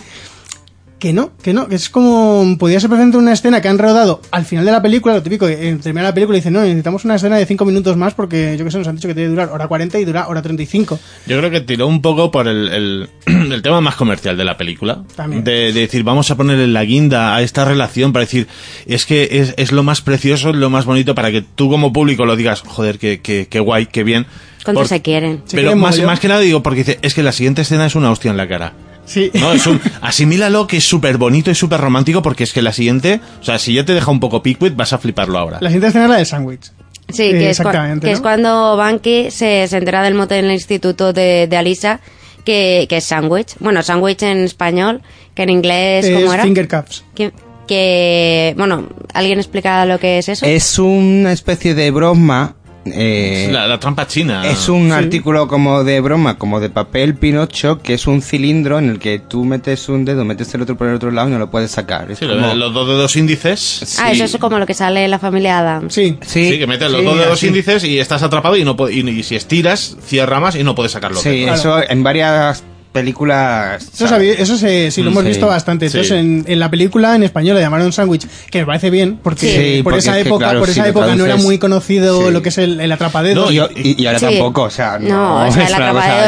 que 0.99 1.13
no, 1.13 1.31
que 1.43 1.53
no, 1.55 1.69
que 1.69 1.77
es 1.77 1.89
como, 1.91 2.57
podría 2.59 2.81
ser 2.81 2.91
presente 2.91 3.17
una 3.17 3.33
escena 3.33 3.61
que 3.61 3.69
han 3.69 3.79
rodado 3.79 4.21
al 4.33 4.45
final 4.45 4.65
de 4.65 4.73
la 4.73 4.83
película, 4.83 5.15
lo 5.15 5.23
típico, 5.23 5.47
que 5.47 5.69
en 5.69 5.79
termina 5.81 6.03
la 6.03 6.15
película 6.15 6.37
y 6.37 6.41
dicen, 6.41 6.53
no, 6.53 6.63
necesitamos 6.63 7.05
una 7.05 7.15
escena 7.15 7.37
de 7.37 7.47
5 7.47 7.65
minutos 7.65 7.97
más 7.97 8.15
porque 8.15 8.57
yo 8.59 8.65
que 8.65 8.71
sé, 8.71 8.79
nos 8.79 8.89
han 8.89 8.97
dicho 8.97 9.07
que 9.07 9.15
tiene 9.15 9.29
que 9.29 9.31
durar 9.31 9.51
hora 9.51 9.69
40 9.69 9.99
y 10.01 10.05
dura 10.05 10.27
hora 10.29 10.43
35. 10.43 10.99
Yo 11.27 11.39
creo 11.39 11.51
que 11.51 11.61
tiró 11.61 11.87
un 11.87 12.03
poco 12.03 12.31
por 12.33 12.49
el, 12.49 12.69
el, 12.69 13.09
el 13.53 13.63
tema 13.63 13.81
más 13.81 13.95
comercial 13.95 14.37
de 14.37 14.45
la 14.45 14.57
película. 14.57 15.03
También. 15.15 15.45
De, 15.45 15.73
de 15.73 15.81
decir, 15.81 16.03
vamos 16.03 16.31
a 16.31 16.37
ponerle 16.37 16.67
la 16.67 16.85
guinda 16.85 17.37
a 17.37 17.43
esta 17.43 17.65
relación 17.65 18.13
para 18.13 18.25
decir, 18.25 18.49
es 18.87 19.07
que 19.07 19.29
es, 19.31 19.55
es 19.57 19.71
lo 19.73 19.83
más 19.85 20.01
precioso, 20.01 20.53
lo 20.53 20.69
más 20.71 20.85
bonito 20.85 21.15
para 21.15 21.31
que 21.31 21.43
tú 21.43 21.71
como 21.71 21.93
público 21.93 22.27
lo 22.27 22.35
digas, 22.35 22.63
joder, 22.67 22.99
qué, 22.99 23.21
qué, 23.21 23.47
qué 23.49 23.61
guay, 23.61 23.87
qué 23.87 24.03
bien. 24.03 24.27
¿Cuánto 24.65 24.81
Por- 24.81 24.89
se 24.89 25.01
quieren? 25.01 25.43
Se 25.47 25.57
Pero 25.57 25.69
quieren 25.69 25.79
más, 25.81 26.01
más 26.03 26.19
que 26.21 26.27
nada 26.29 26.41
digo, 26.41 26.63
porque 26.63 26.81
dice, 26.81 26.99
es 27.03 27.15
que 27.15 27.23
la 27.23 27.33
siguiente 27.33 27.63
escena 27.63 27.87
es 27.87 27.95
una 27.95 28.11
hostia 28.11 28.31
en 28.33 28.37
la 28.37 28.49
cara. 28.49 28.73
Sí. 29.09 29.31
No, 29.35 29.53
es 29.53 29.67
un, 29.67 29.81
asimílalo 30.03 30.67
que 30.67 30.77
es 30.77 30.85
súper 30.85 31.17
bonito 31.17 31.51
y 31.51 31.55
súper 31.55 31.81
romántico 31.81 32.21
porque 32.23 32.45
es 32.45 32.53
que 32.53 32.61
la 32.63 32.73
siguiente, 32.73 33.21
o 33.41 33.45
sea, 33.45 33.59
si 33.59 33.73
ya 33.75 33.85
te 33.85 33.95
deja 33.95 34.11
un 34.11 34.21
poco 34.21 34.43
piquit, 34.43 34.77
vas 34.77 34.93
a 34.93 34.99
fliparlo 34.99 35.39
ahora. 35.39 35.59
La 35.63 35.69
siguiente 35.71 35.89
escena 35.89 36.05
es 36.05 36.11
la 36.11 36.17
del 36.19 36.27
sándwich. 36.27 36.71
Sí, 37.09 37.23
Eh, 37.23 37.31
que, 37.33 37.45
es, 37.51 37.59
exactamente, 37.59 38.05
que 38.05 38.11
¿no? 38.13 38.17
es 38.17 38.21
cuando 38.21 38.77
Banky 38.77 39.31
se, 39.31 39.67
se 39.67 39.77
entera 39.79 40.03
del 40.03 40.15
mote 40.15 40.39
en 40.39 40.45
el 40.45 40.53
instituto 40.53 41.15
de, 41.15 41.47
de 41.49 41.57
Alisa, 41.57 42.01
que, 42.45 42.87
que 42.87 42.99
es 42.99 43.05
sandwich. 43.05 43.55
Bueno, 43.61 43.83
sandwich 43.83 44.23
en 44.25 44.45
español, 44.45 45.01
que 45.35 45.45
en 45.45 45.49
inglés, 45.51 46.05
¿cómo 46.13 46.27
Es 46.27 46.35
era? 46.35 46.43
finger 46.45 46.69
cups. 46.69 47.05
Que, 47.15 47.33
que, 47.67 48.55
bueno, 48.59 48.89
¿alguien 49.15 49.39
explica 49.39 49.87
lo 49.87 49.99
que 49.99 50.19
es 50.19 50.29
eso? 50.29 50.45
Es 50.45 50.79
una 50.79 51.33
especie 51.33 51.75
de 51.75 51.91
broma. 51.91 52.57
Eh, 52.87 53.49
La, 53.53 53.67
la 53.67 53.79
trampa 53.79 54.07
china. 54.07 54.47
Es 54.49 54.69
un 54.69 54.87
Sí. 54.89 54.93
artículo 54.93 55.47
como 55.49 55.85
de 55.85 56.01
broma, 56.01 56.39
como 56.39 56.61
de 56.61 56.71
papel 56.71 57.15
pinocho, 57.15 57.79
que 57.81 57.95
es 57.95 58.07
un 58.07 58.23
cilindro 58.23 58.79
en 58.79 58.89
el 58.89 58.99
que 58.99 59.19
tú 59.19 59.45
metes 59.45 59.89
un 59.89 60.05
dedo, 60.05 60.25
metes 60.25 60.53
el 60.55 60.63
otro 60.63 60.77
por 60.77 60.89
el 60.89 60.95
otro 60.95 61.11
lado 61.11 61.29
y 61.29 61.33
no 61.33 61.39
lo 61.39 61.51
puedes 61.51 61.71
sacar. 61.71 62.11
Es 62.11 62.19
Sí, 62.19 62.27
como- 62.27 62.55
los 62.55 62.73
dos 62.73 62.89
dedos 62.89 63.17
índices. 63.17 63.99
Ah, 64.01 64.13
eso 64.13 64.25
es 64.25 64.37
como 64.39 64.59
lo 64.59 64.67
que 64.67 64.75
sale 64.75 65.05
en 65.05 65.11
la 65.11 65.19
familia 65.19 65.59
Adams. 65.59 65.93
Sí. 65.93 66.17
Sí, 66.23 66.53
Sí, 66.53 66.59
que 66.59 66.67
metes 66.67 66.91
los 66.91 67.05
dos 67.05 67.19
dedos 67.19 67.43
índices 67.43 67.85
y 67.85 67.99
estás 67.99 68.23
atrapado 68.23 68.57
y 68.57 68.65
no 68.65 68.77
y, 68.91 69.09
y 69.09 69.23
si 69.23 69.37
estiras, 69.37 69.97
cierra 70.03 70.41
más 70.41 70.55
y 70.57 70.63
no 70.65 70.75
puedes 70.75 70.93
sacarlo. 70.93 71.19
Sí, 71.21 71.43
Claro. 71.43 71.55
eso 71.55 71.83
en 71.91 72.03
varias 72.03 72.65
películas. 72.93 73.83
Eso, 74.01 74.57
se- 74.59 74.91
sí 74.91 75.03
lo 75.03 75.11
hemos 75.11 75.23
sí. 75.23 75.29
visto 75.31 75.47
bastante. 75.47 75.87
Entonces, 75.87 76.11
en, 76.13 76.45
en 76.47 76.59
la 76.61 76.71
película 76.71 77.15
en 77.15 77.23
español 77.23 77.57
le 77.57 77.63
llamaron 77.63 77.93
sándwich, 77.93 78.27
que 78.51 78.61
me 78.61 78.67
parece 78.67 78.91
bien, 78.91 79.19
porque 79.23 79.77
Sí, 79.77 79.83
por 79.83 79.93
porque 79.93 79.99
esa 80.01 80.17
es 80.19 80.23
que, 80.25 80.29
época, 80.29 80.45
claro, 80.47 80.61
por 80.61 80.69
esa 80.71 80.89
época 80.89 81.15
no 81.15 81.25
era 81.25 81.37
muy 81.37 81.59
conocido 81.59 82.27
Sí. 82.27 82.33
lo 82.33 82.43
que 82.43 82.49
es 82.49 82.59
el, 82.59 82.81
el 82.81 82.91
atrapadedos. 82.93 83.47
No, 83.47 83.53
Y, 83.53 83.59
y- 83.83 84.03
y 84.03 84.07
ahora 84.07 84.19
Sí. 84.19 84.27
tampoco, 84.27 84.63
o 84.63 84.71
sea, 84.71 84.99
no. 84.99 85.09
No, 85.09 85.49
o 85.49 85.53
sea, 85.53 85.67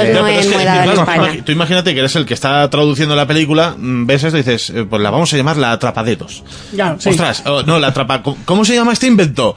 el 0.03 0.15
no 0.15 0.27
es 0.27 0.47
que, 0.47 0.55
muy 0.55 0.65
dado 0.65 0.93
en 0.93 0.99
España. 0.99 1.45
Tú 1.45 1.53
imagínate 1.53 1.93
que 1.95 2.01
eres 2.01 2.17
el 2.17 2.27
que 2.27 2.35
está 2.35 2.69
traduciendo 2.71 3.17
la 3.17 3.27
película, 3.27 3.75
mm, 3.77 4.07
ves 4.07 4.25
esto 4.25 4.39
y 4.39 4.43
dices, 4.43 4.71
eh, 4.71 4.85
pues 4.89 5.03
la 5.03 5.11
vamos 5.11 5.33
a 5.33 5.37
llamar 5.37 5.57
la 5.57 5.73
atrapadedos. 5.73 6.43
Ya, 6.73 6.97
sí. 6.99 7.09
Ostras, 7.11 7.43
oh, 7.47 7.63
no, 7.63 7.79
la 7.79 7.89
atrapa... 7.89 8.23
¿Cómo- 8.23 8.39
¿Cómo 8.45 8.65
se 8.65 8.75
llama 8.75 8.93
este 8.93 9.07
invento? 9.07 9.57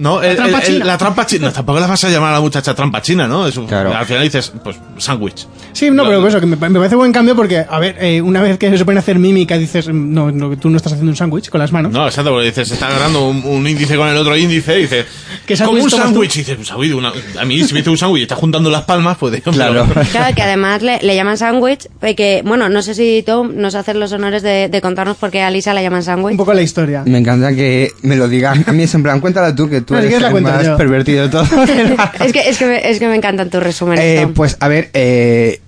No, 0.00 0.22
el- 0.22 0.34
trampa 0.36 0.58
el- 0.58 0.64
el- 0.64 0.72
china. 0.72 0.84
la 0.84 0.98
trampa 0.98 1.26
china. 1.26 1.46
No, 1.48 1.52
tampoco 1.52 1.78
la 1.80 1.86
vas 1.86 2.02
a 2.04 2.08
llamar 2.08 2.30
a 2.30 2.34
la 2.34 2.40
muchacha 2.40 2.74
trampa 2.74 3.02
china, 3.02 3.28
¿no? 3.28 3.46
Eso, 3.46 3.66
Al 3.70 4.06
final 4.06 4.22
dices, 4.22 4.52
pues, 4.64 4.76
sándwich. 4.98 5.46
Sí, 5.72 5.90
no, 5.90 6.04
pero 6.04 6.26
eso, 6.26 6.40
que 6.40 6.46
me, 6.46 6.56
me 6.56 6.78
parece 6.78 6.96
buen 6.96 7.12
cambio 7.12 7.36
porque, 7.36 7.64
a 7.68 7.78
ver, 7.78 7.96
eh, 8.00 8.20
una 8.20 8.42
vez 8.42 8.58
que 8.58 8.76
se 8.76 8.84
a 8.90 8.98
hacer 8.98 9.18
mímica, 9.18 9.56
dices, 9.58 9.88
no, 9.88 10.32
no, 10.32 10.56
tú 10.56 10.68
no 10.70 10.76
estás 10.76 10.92
haciendo 10.94 11.10
un 11.12 11.16
sándwich 11.16 11.48
con 11.50 11.60
las 11.60 11.70
manos. 11.72 11.92
No, 11.92 12.06
exacto, 12.06 12.30
porque 12.30 12.46
dices, 12.46 12.70
está 12.70 12.88
agarrando 12.88 13.28
un, 13.28 13.42
un 13.44 13.66
índice 13.68 13.96
con 13.96 14.08
el 14.08 14.16
otro 14.16 14.36
índice 14.36 14.78
y 14.78 14.82
dice, 14.82 15.04
¿Qué 15.46 15.56
como 15.56 15.82
un 15.82 15.90
sándwich. 15.90 16.36
Y 16.36 16.38
dices, 16.40 16.56
pues, 16.56 16.72
"Uy, 16.72 16.92
una- 16.92 17.12
a 17.38 17.44
mí 17.44 17.62
si 17.64 17.74
me 17.74 17.80
hice 17.80 17.90
un 17.90 17.98
sándwich 17.98 18.20
y 18.20 18.22
está 18.22 18.36
juntando 18.36 18.70
las 18.70 18.82
palmas, 18.82 19.16
pues 19.18 19.40
Claro. 19.42 19.86
Claro, 20.10 20.34
que 20.34 20.42
además 20.42 20.82
le, 20.82 20.98
le 21.02 21.14
llaman 21.14 21.36
sándwich, 21.36 21.88
eh, 22.02 22.14
que, 22.14 22.42
bueno, 22.44 22.68
no 22.68 22.82
sé 22.82 22.94
si 22.94 23.22
Tom 23.24 23.52
nos 23.54 23.74
hace 23.74 23.94
los 23.94 24.12
honores 24.12 24.42
de, 24.42 24.68
de 24.68 24.80
contarnos 24.80 25.16
por 25.18 25.30
qué 25.30 25.42
a 25.42 25.50
Lisa 25.50 25.72
la 25.74 25.82
llaman 25.82 26.02
sándwich. 26.02 26.32
Un 26.32 26.36
poco 26.38 26.54
la 26.54 26.62
historia. 26.62 27.02
Me 27.06 27.18
encanta 27.18 27.54
que 27.54 27.92
me 28.02 28.16
lo 28.16 28.28
digan. 28.28 28.64
A 28.66 28.72
mí 28.72 28.82
es 28.84 28.94
en 28.94 29.02
plan, 29.02 29.20
cuéntala 29.20 29.54
tú, 29.54 29.68
que 29.68 29.82
tú 29.90 29.94
No, 29.94 30.00
eres 30.00 30.22
el 30.22 30.40
más 30.42 30.64
yo. 30.64 30.76
pervertido 30.76 31.24
de 31.24 31.28
todos. 31.30 31.48
es, 32.20 32.32
que, 32.32 32.48
es, 32.48 32.58
que 32.58 32.66
me, 32.66 32.90
es 32.90 32.98
que 33.00 33.08
me 33.08 33.16
encantan 33.16 33.50
tus 33.50 33.62
resúmenes, 33.62 34.04
Eh, 34.04 34.28
pues 34.32 34.56
a 34.60 34.68
ver, 34.68 34.90
eh, 34.94 35.60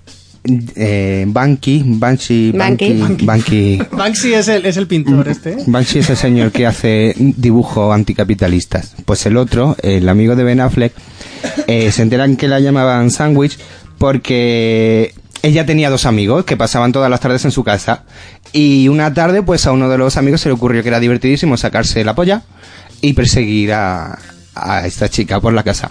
eh, 0.75 1.25
Banky, 1.27 1.83
Banshee, 1.85 2.53
Banky. 2.53 2.93
Banky, 3.01 3.25
Banky. 3.25 3.83
Banksy 3.93 4.35
es 4.35 4.49
el, 4.49 4.67
es 4.67 4.77
el 4.77 4.87
pintor 4.87 5.29
este. 5.29 5.53
¿eh? 5.53 5.57
Banksy 5.67 6.01
es 6.01 6.11
el 6.11 6.17
señor 6.17 6.53
que 6.53 6.67
hace 6.67 7.15
dibujo 7.17 7.93
anticapitalistas. 7.93 8.95
Pues 9.05 9.25
el 9.27 9.37
otro, 9.37 9.77
el 9.83 10.09
amigo 10.09 10.35
de 10.37 10.45
Ben 10.45 10.61
Affleck, 10.61 10.93
eh, 11.67 11.91
se 11.93 12.03
enteran 12.03 12.37
que 12.37 12.49
la 12.49 12.61
llamaban 12.61 13.11
Sandwich 13.11 13.59
porque 13.99 15.15
ella 15.43 15.67
tenía 15.67 15.91
dos 15.91 16.07
amigos 16.07 16.45
que 16.45 16.57
pasaban 16.57 16.93
todas 16.93 17.11
las 17.11 17.21
tardes 17.21 17.45
en 17.45 17.53
su 17.53 17.63
casa. 17.63 18.03
Y 18.53 18.89
una 18.89 19.15
tarde, 19.15 19.43
pues 19.43 19.67
a 19.67 19.73
uno 19.73 19.89
de 19.89 19.99
los 19.99 20.17
amigos 20.17 20.41
se 20.41 20.49
le 20.49 20.55
ocurrió 20.55 20.83
que 20.83 20.89
era 20.89 21.01
divertidísimo 21.01 21.57
sacarse 21.57 22.05
la 22.05 22.15
polla 22.15 22.43
y 23.03 23.13
perseguir 23.13 23.75
a, 23.75 24.19
a 24.55 24.87
esta 24.87 25.11
chica 25.11 25.41
por 25.41 25.53
la 25.53 25.63
casa. 25.63 25.91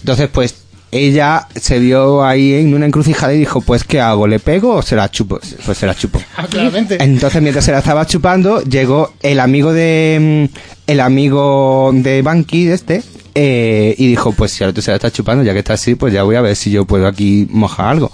Entonces, 0.00 0.28
pues 0.28 0.56
ella 0.92 1.48
se 1.54 1.78
vio 1.78 2.22
ahí 2.22 2.52
en 2.52 2.74
una 2.74 2.84
encrucijada 2.84 3.32
y 3.32 3.38
dijo, 3.38 3.62
pues 3.62 3.82
¿qué 3.82 3.98
hago? 3.98 4.26
¿Le 4.26 4.38
pego 4.38 4.74
o 4.74 4.82
se 4.82 4.94
la 4.94 5.10
chupo? 5.10 5.40
Pues 5.64 5.78
se 5.78 5.86
la 5.86 5.94
chupo. 5.94 6.22
Ah, 6.36 6.46
claramente. 6.50 7.02
Entonces, 7.02 7.40
mientras 7.40 7.64
se 7.64 7.72
la 7.72 7.78
estaba 7.78 8.06
chupando, 8.06 8.62
llegó 8.62 9.14
el 9.22 9.40
amigo 9.40 9.72
de 9.72 10.48
mm, 10.52 10.58
el 10.86 11.00
amigo 11.00 11.90
de 11.94 12.20
Banky, 12.20 12.66
de 12.66 12.74
este, 12.74 13.02
eh, 13.34 13.94
y 13.96 14.06
dijo, 14.08 14.32
pues 14.32 14.52
si 14.52 14.62
ahora 14.62 14.74
tú 14.74 14.82
se 14.82 14.90
la 14.90 14.96
estás 14.96 15.14
chupando, 15.14 15.42
ya 15.42 15.54
que 15.54 15.60
está 15.60 15.72
así, 15.74 15.94
pues 15.94 16.12
ya 16.12 16.24
voy 16.24 16.36
a 16.36 16.42
ver 16.42 16.56
si 16.56 16.70
yo 16.70 16.84
puedo 16.84 17.06
aquí 17.06 17.46
mojar 17.50 17.88
algo. 17.88 18.12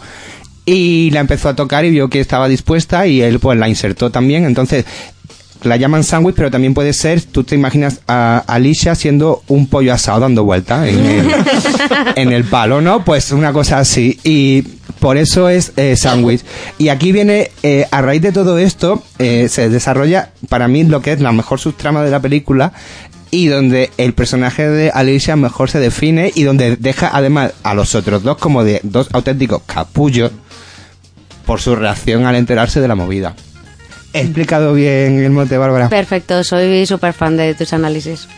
Y 0.64 1.10
la 1.10 1.20
empezó 1.20 1.48
a 1.48 1.56
tocar 1.56 1.84
y 1.84 1.90
vio 1.90 2.09
que 2.09 2.20
estaba 2.20 2.46
dispuesta 2.46 3.06
y 3.06 3.22
él 3.22 3.40
pues 3.40 3.59
la 3.59 3.68
insertó 3.68 4.10
también. 4.10 4.44
Entonces, 4.44 4.84
la 5.62 5.76
llaman 5.76 6.05
sándwich, 6.05 6.36
pero 6.36 6.51
también 6.51 6.74
puede 6.74 6.93
ser, 6.93 7.22
tú 7.22 7.44
te 7.44 7.55
imaginas 7.55 8.01
a 8.06 8.44
Alicia 8.47 8.94
siendo 8.94 9.43
un 9.48 9.66
pollo 9.66 9.93
asado 9.93 10.20
dando 10.20 10.44
vueltas 10.44 10.89
en 10.89 11.05
el, 11.05 11.35
en 12.16 12.32
el 12.32 12.44
palo, 12.44 12.80
¿no? 12.80 13.05
Pues 13.05 13.32
una 13.32 13.52
cosa 13.52 13.78
así. 13.78 14.18
Y 14.24 14.62
por 15.01 15.16
eso 15.16 15.48
es 15.48 15.72
eh, 15.76 15.97
sándwich. 15.97 16.44
Y 16.78 16.89
aquí 16.89 17.12
viene, 17.12 17.51
eh, 17.62 17.86
a 17.90 18.02
raíz 18.02 18.22
de 18.22 18.32
todo 18.32 18.59
esto, 18.59 19.02
eh, 19.18 19.48
se 19.48 19.68
desarrolla 19.68 20.30
para 20.48 20.68
mí 20.68 20.85
lo 20.85 21.02
que 21.02 21.12
es 21.12 21.20
la 21.20 21.32
mejor 21.32 21.60
subtrama 21.60 22.02
de 22.02 22.10
la 22.10 22.20
película 22.20 22.72
y 23.30 23.48
donde 23.48 23.90
el 23.98 24.14
personaje 24.14 24.68
de 24.68 24.90
Alicia 24.90 25.36
mejor 25.36 25.70
se 25.70 25.80
define 25.80 26.32
y 26.35 26.44
donde 26.44 26.76
deja 26.76 27.10
además 27.12 27.52
a 27.62 27.74
los 27.74 27.94
otros 27.94 28.22
dos 28.22 28.39
como 28.39 28.64
de 28.64 28.80
dos 28.85 29.09
auténticos 29.12 29.62
capullos 29.66 30.32
por 31.44 31.60
su 31.60 31.76
reacción 31.76 32.26
al 32.26 32.36
enterarse 32.36 32.80
de 32.80 32.89
la 32.89 32.94
movida. 32.94 33.35
¿He 34.19 34.23
explicado 34.23 34.74
bien 34.74 35.23
el 35.23 35.31
mote, 35.31 35.57
Bárbara? 35.57 35.89
Perfecto, 35.89 36.43
soy 36.45 36.86
súper 36.86 37.12
fan 37.12 37.36
de 37.36 37.55
tus 37.55 37.73
análisis. 37.73 38.28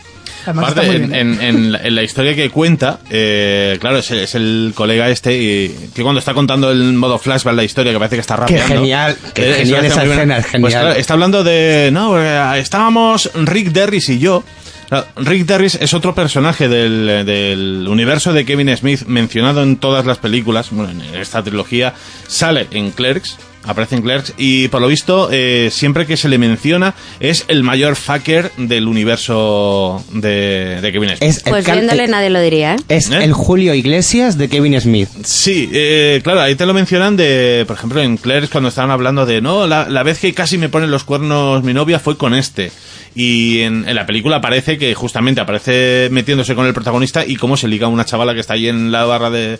Además 0.43 0.71
Aparte, 0.71 0.89
en, 0.95 1.09
bien. 1.09 1.13
en- 1.13 1.41
en 1.41 1.71
la, 1.71 1.77
en 1.83 1.93
la 1.95 2.01
historia 2.03 2.33
que 2.35 2.49
cuenta, 2.49 2.99
eh, 3.11 3.77
claro, 3.79 3.99
es, 3.99 4.09
el- 4.09 4.19
es 4.19 4.33
el 4.33 4.71
colega 4.73 5.07
este 5.09 5.37
y, 5.37 5.89
que 5.93 6.01
cuando 6.01 6.17
está 6.19 6.33
contando 6.33 6.71
el 6.71 6.93
modo 6.93 7.19
flashback 7.19 7.53
la 7.55 7.63
historia, 7.63 7.91
que 7.91 7.99
parece 7.99 8.15
que 8.15 8.21
está 8.21 8.35
Qué 8.35 8.41
rapeando. 8.57 8.75
genial, 8.75 9.17
qué 9.35 9.51
Eh, 9.51 9.53
genial 9.57 9.85
esa 9.85 10.03
escena, 10.03 10.41
genial. 10.41 10.61
Pues 10.61 10.73
claro, 10.73 10.91
está 10.93 11.13
hablando 11.13 11.43
de, 11.43 11.89
no, 11.93 12.19
eh, 12.19 12.59
estábamos 12.59 13.29
Rick 13.35 13.67
Derris 13.71 14.09
y 14.09 14.17
yo. 14.17 14.43
Claro, 14.89 15.05
Rick 15.17 15.45
Derris 15.45 15.75
es 15.75 15.93
otro 15.93 16.15
personaje 16.15 16.67
del, 16.67 17.23
del 17.25 17.85
universo 17.87 18.33
de 18.33 18.43
Kevin 18.43 18.75
Smith 18.75 19.03
mencionado 19.05 19.61
en 19.61 19.77
todas 19.77 20.05
las 20.07 20.17
películas, 20.17 20.69
bueno, 20.71 20.89
en 20.91 21.15
esta 21.21 21.43
trilogía, 21.43 21.93
sale 22.27 22.67
en 22.71 22.89
Clerks, 22.91 23.37
aparece 23.63 23.95
en 23.95 24.01
Clerks 24.01 24.33
y 24.37 24.67
por 24.69 24.81
lo 24.81 24.87
visto 24.87 25.29
eh, 25.31 25.69
siempre 25.71 26.05
que 26.05 26.17
se 26.17 26.29
le 26.29 26.37
menciona 26.37 26.95
es 27.19 27.45
el 27.47 27.63
mayor 27.63 27.95
fucker 27.95 28.51
del 28.57 28.87
universo 28.87 30.03
de, 30.11 30.79
de 30.81 30.91
Kevin 30.91 31.09
Smith. 31.09 31.21
Es 31.21 31.37
el 31.45 31.51
Pues 31.51 31.65
viéndole 31.65 32.07
nadie 32.07 32.29
lo 32.29 32.41
diría, 32.41 32.75
¿eh? 32.75 32.79
Es 32.89 33.09
¿Eh? 33.11 33.23
el 33.23 33.33
Julio 33.33 33.73
Iglesias 33.73 34.37
de 34.37 34.49
Kevin 34.49 34.79
Smith. 34.79 35.09
Sí, 35.23 35.69
eh, 35.73 36.21
claro, 36.23 36.41
ahí 36.41 36.55
te 36.55 36.65
lo 36.65 36.73
mencionan 36.73 37.17
de, 37.17 37.63
por 37.67 37.77
ejemplo, 37.77 38.01
en 38.01 38.17
Clerks 38.17 38.49
cuando 38.49 38.69
estaban 38.69 38.91
hablando 38.91 39.25
de, 39.25 39.41
no, 39.41 39.67
la, 39.67 39.87
la 39.89 40.03
vez 40.03 40.19
que 40.19 40.33
casi 40.33 40.57
me 40.57 40.69
ponen 40.69 40.91
los 40.91 41.03
cuernos 41.03 41.63
mi 41.63 41.73
novia 41.73 41.99
fue 41.99 42.17
con 42.17 42.33
este. 42.33 42.71
Y 43.13 43.59
en, 43.59 43.87
en 43.87 43.95
la 43.95 44.05
película 44.05 44.37
aparece 44.37 44.77
que 44.77 44.93
justamente 44.93 45.41
aparece 45.41 46.07
metiéndose 46.11 46.55
con 46.55 46.65
el 46.65 46.73
protagonista 46.73 47.25
y 47.25 47.35
cómo 47.35 47.57
se 47.57 47.67
liga 47.67 47.87
a 47.87 47.89
una 47.89 48.05
chavala 48.05 48.33
que 48.33 48.39
está 48.39 48.53
ahí 48.53 48.67
en 48.67 48.91
la 48.91 49.03
barra 49.05 49.29
de... 49.29 49.59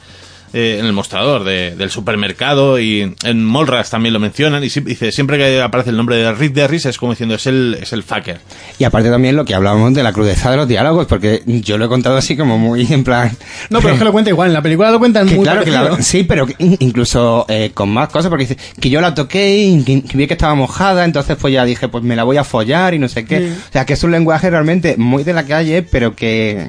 eh, 0.54 0.78
en 0.80 0.86
el 0.86 0.94
mostrador 0.94 1.44
de- 1.44 1.76
del 1.76 1.90
supermercado 1.90 2.80
y 2.80 3.16
en 3.24 3.46
Molras 3.46 3.90
también 3.90 4.14
lo 4.14 4.20
mencionan 4.20 4.64
y 4.64 4.70
sí- 4.70 4.82
dice 4.82 5.12
siempre 5.12 5.38
que 5.38 5.62
aparece 5.62 5.92
el 5.92 5.98
nombre 5.98 6.18
de 6.18 6.32
Rick 6.34 6.54
Derris 6.54 6.86
es 6.86 6.98
como 6.98 7.14
diciendo 7.14 7.36
es 7.36 7.48
el 7.48 7.78
es 7.82 7.94
el 7.94 8.04
fucker 8.04 8.40
Y 8.80 8.84
aparte 8.84 9.10
también 9.10 9.36
lo 9.36 9.46
que 9.46 9.54
hablábamos 9.56 9.94
de 9.94 10.04
la 10.04 10.12
crudeza 10.14 10.52
de 10.52 10.58
los 10.58 10.68
diálogos, 10.68 11.06
porque 11.08 11.42
yo 11.46 11.78
lo 11.78 11.86
he 11.86 11.88
contado 11.88 12.18
así 12.18 12.36
como 12.36 12.58
muy 12.58 12.86
en 12.92 13.04
plan... 13.04 13.32
No, 13.70 13.80
pero 13.82 13.94
es 13.94 14.00
que 14.00 14.06
lo 14.06 14.12
cuenta 14.12 14.30
igual. 14.30 14.48
En 14.50 14.54
la 14.54 14.62
película 14.62 14.92
lo 14.92 15.00
cuentan 15.00 15.28
Que 15.30 15.36
muy 15.36 15.44
claro, 15.44 15.64
que 15.64 15.72
parecido. 15.72 15.98
la- 15.98 16.04
sí, 16.04 16.24
pero 16.24 16.48
incluso 16.80 17.46
eh, 17.48 17.72
con 17.74 17.90
más 17.90 18.10
cosas, 18.10 18.30
porque 18.30 18.46
dice 18.48 18.58
que 18.80 18.90
yo 18.90 19.00
la 19.02 19.14
toqué 19.14 19.58
y 19.58 19.84
que, 19.84 20.02
que 20.04 20.18
vi 20.18 20.28
que 20.28 20.34
estaba 20.34 20.56
mojada, 20.56 21.06
entonces 21.06 21.38
pues 21.40 21.54
ya 21.54 21.64
dije, 21.66 21.88
pues 21.88 22.04
me 22.04 22.16
la 22.16 22.24
voy 22.24 22.38
a 22.38 22.44
follar 22.44 22.94
y 22.94 23.00
no 23.00 23.08
sé 23.08 23.26
qué. 23.26 23.40
Sí. 23.40 23.54
O 23.70 23.72
sea, 23.72 23.86
que 23.86 23.94
es 23.94 24.04
un 24.04 24.12
lenguaje 24.12 24.50
realmente 24.50 24.96
muy 24.98 25.24
de 25.24 25.34
la 25.34 25.44
calle, 25.46 25.82
pero 25.84 26.16
que, 26.16 26.68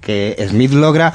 que 0.00 0.36
Smith 0.48 0.72
logra 0.72 1.12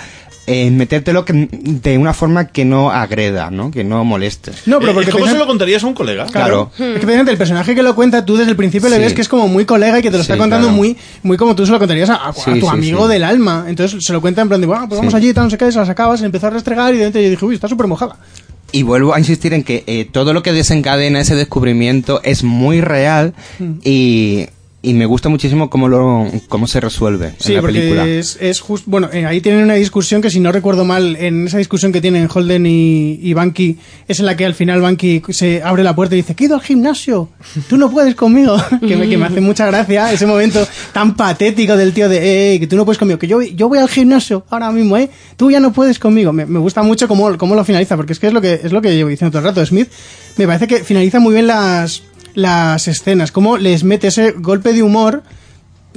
eh, 0.47 0.71
metértelo 0.71 1.25
que- 1.25 1.49
de 1.51 1.97
una 1.97 2.13
forma 2.13 2.47
que 2.47 2.63
no 2.65 2.89
agreda, 2.89 3.51
¿no? 3.51 3.69
Que 3.69 3.83
no 3.83 4.03
moleste. 4.05 4.51
No, 4.65 4.79
pero 4.79 4.91
Eh, 4.91 4.95
porque 4.95 5.11
¿cómo 5.11 5.27
se 5.27 5.37
lo 5.37 5.45
contarías 5.45 5.83
a 5.83 5.87
un 5.87 5.93
colega? 5.93 6.25
Claro. 6.25 6.71
Es 6.79 7.05
que 7.05 7.13
el 7.13 7.37
personaje 7.37 7.75
que 7.75 7.83
lo 7.83 7.93
cuenta, 7.95 8.25
tú 8.25 8.37
desde 8.37 8.51
el 8.51 8.57
principio 8.57 8.87
le 8.89 8.97
ves 8.97 9.13
que 9.13 9.21
es 9.21 9.27
como 9.27 9.47
muy 9.47 9.65
colega 9.65 9.99
y 9.99 10.01
que 10.01 10.09
te 10.09 10.15
lo 10.17 10.21
está 10.21 10.33
Sí, 10.35 10.39
contando 10.39 10.67
claro. 10.67 10.77
muy, 10.77 10.95
muy 11.23 11.37
como 11.37 11.55
tú 11.55 11.65
se 11.65 11.71
lo 11.71 11.79
contarías 11.79 12.09
a, 12.09 12.15
a- 12.15 12.29
a 12.29 12.33
Sí, 12.33 12.59
tu 12.59 12.61
sí, 12.61 12.67
amigo 12.67 13.05
sí. 13.07 13.13
del 13.13 13.23
alma. 13.23 13.65
Entonces 13.67 14.03
se 14.03 14.13
lo 14.13 14.21
cuenta 14.21 14.41
en 14.41 14.47
plan 14.47 14.61
de, 14.61 14.67
bueno, 14.67 14.87
pues 14.87 14.97
vamos 14.99 15.11
Sí. 15.13 15.17
allí, 15.17 15.33
tal, 15.33 15.43
no 15.43 15.49
sé 15.49 15.57
qué, 15.57 15.71
se 15.71 15.77
la 15.79 15.85
sacabas, 15.85 16.21
se 16.21 16.25
empezó 16.25 16.47
a 16.47 16.51
restregar 16.51 16.93
y 16.93 16.97
de 16.97 17.05
repente 17.05 17.23
yo 17.23 17.29
dije, 17.29 17.45
uy, 17.45 17.55
está 17.55 17.67
súper 17.67 17.87
mojada. 17.87 18.15
Y 18.71 18.83
vuelvo 18.83 19.13
a 19.13 19.19
insistir 19.19 19.53
en 19.53 19.63
que 19.63 19.83
eh, 19.87 20.07
todo 20.11 20.33
lo 20.33 20.43
que 20.43 20.51
desencadena 20.53 21.21
ese 21.21 21.35
descubrimiento 21.35 22.19
es 22.23 22.43
muy 22.43 22.81
real 22.81 23.33
y, 23.83 24.47
y 24.87 24.93
me 24.93 25.05
gusta 25.05 25.29
muchísimo 25.29 25.69
cómo, 25.69 25.87
lo, 25.87 26.25
cómo 26.47 26.67
se 26.67 26.79
resuelve 26.79 27.33
Sí, 27.39 27.49
en 27.49 27.55
la 27.55 27.61
porque 27.61 27.79
película. 27.79 28.07
es, 28.07 28.37
es 28.41 28.59
justo. 28.59 28.89
Bueno, 28.89 29.09
eh, 29.11 29.25
ahí 29.25 29.41
tienen 29.41 29.63
una 29.63 29.73
discusión 29.75 30.21
que, 30.21 30.29
si 30.29 30.39
no 30.39 30.51
recuerdo 30.51 30.85
mal, 30.85 31.15
en 31.17 31.47
esa 31.47 31.57
discusión 31.57 31.91
que 31.91 32.01
tienen 32.01 32.27
Holden 32.33 32.65
y, 32.65 33.19
y 33.21 33.33
Banky, 33.33 33.77
es 34.07 34.19
en 34.19 34.25
la 34.25 34.35
que 34.37 34.45
al 34.45 34.53
final 34.55 34.81
Banky 34.81 35.21
se 35.29 35.61
abre 35.63 35.83
la 35.83 35.95
puerta 35.95 36.15
y 36.15 36.19
dice: 36.19 36.35
¿Qué 36.35 36.45
he 36.45 36.47
ido 36.47 36.55
al 36.55 36.61
gimnasio? 36.61 37.29
Tú 37.67 37.77
no 37.77 37.89
puedes 37.91 38.15
conmigo. 38.15 38.55
que, 38.87 38.95
me, 38.95 39.09
que 39.09 39.17
me 39.17 39.25
hace 39.25 39.41
mucha 39.41 39.65
gracia 39.67 40.11
ese 40.11 40.25
momento 40.25 40.65
tan 40.93 41.15
patético 41.15 41.75
del 41.75 41.93
tío 41.93 42.09
de: 42.09 42.53
eh, 42.55 42.59
que 42.59 42.67
tú 42.67 42.75
no 42.75 42.85
puedes 42.85 42.97
conmigo, 42.97 43.19
que 43.19 43.27
yo, 43.27 43.41
yo 43.41 43.67
voy 43.69 43.79
al 43.79 43.89
gimnasio 43.89 44.45
ahora 44.49 44.71
mismo, 44.71 44.97
¿eh? 44.97 45.09
Tú 45.35 45.51
ya 45.51 45.59
no 45.59 45.73
puedes 45.73 45.99
conmigo. 45.99 46.33
Me, 46.33 46.45
me 46.45 46.59
gusta 46.59 46.81
mucho 46.83 47.07
cómo, 47.07 47.37
cómo 47.37 47.55
lo 47.55 47.63
finaliza, 47.65 47.95
porque 47.95 48.13
es 48.13 48.19
que 48.19 48.27
es 48.27 48.33
lo 48.33 48.41
que, 48.41 48.53
es 48.63 48.71
lo 48.71 48.81
que 48.81 48.95
llevo 48.95 49.09
diciendo 49.09 49.31
todo 49.31 49.39
el 49.47 49.53
rato. 49.53 49.65
Smith 49.65 49.89
me 50.37 50.45
parece 50.45 50.67
que 50.67 50.83
finaliza 50.83 51.19
muy 51.19 51.33
bien 51.33 51.47
las, 51.47 52.03
las 52.37 52.87
escenas, 52.87 53.31
cómo 53.31 53.57
les 53.57 53.83
mete 53.83 54.07
ese 54.09 54.31
golpe 54.31 54.71
de 54.73 54.83
humor 54.83 55.23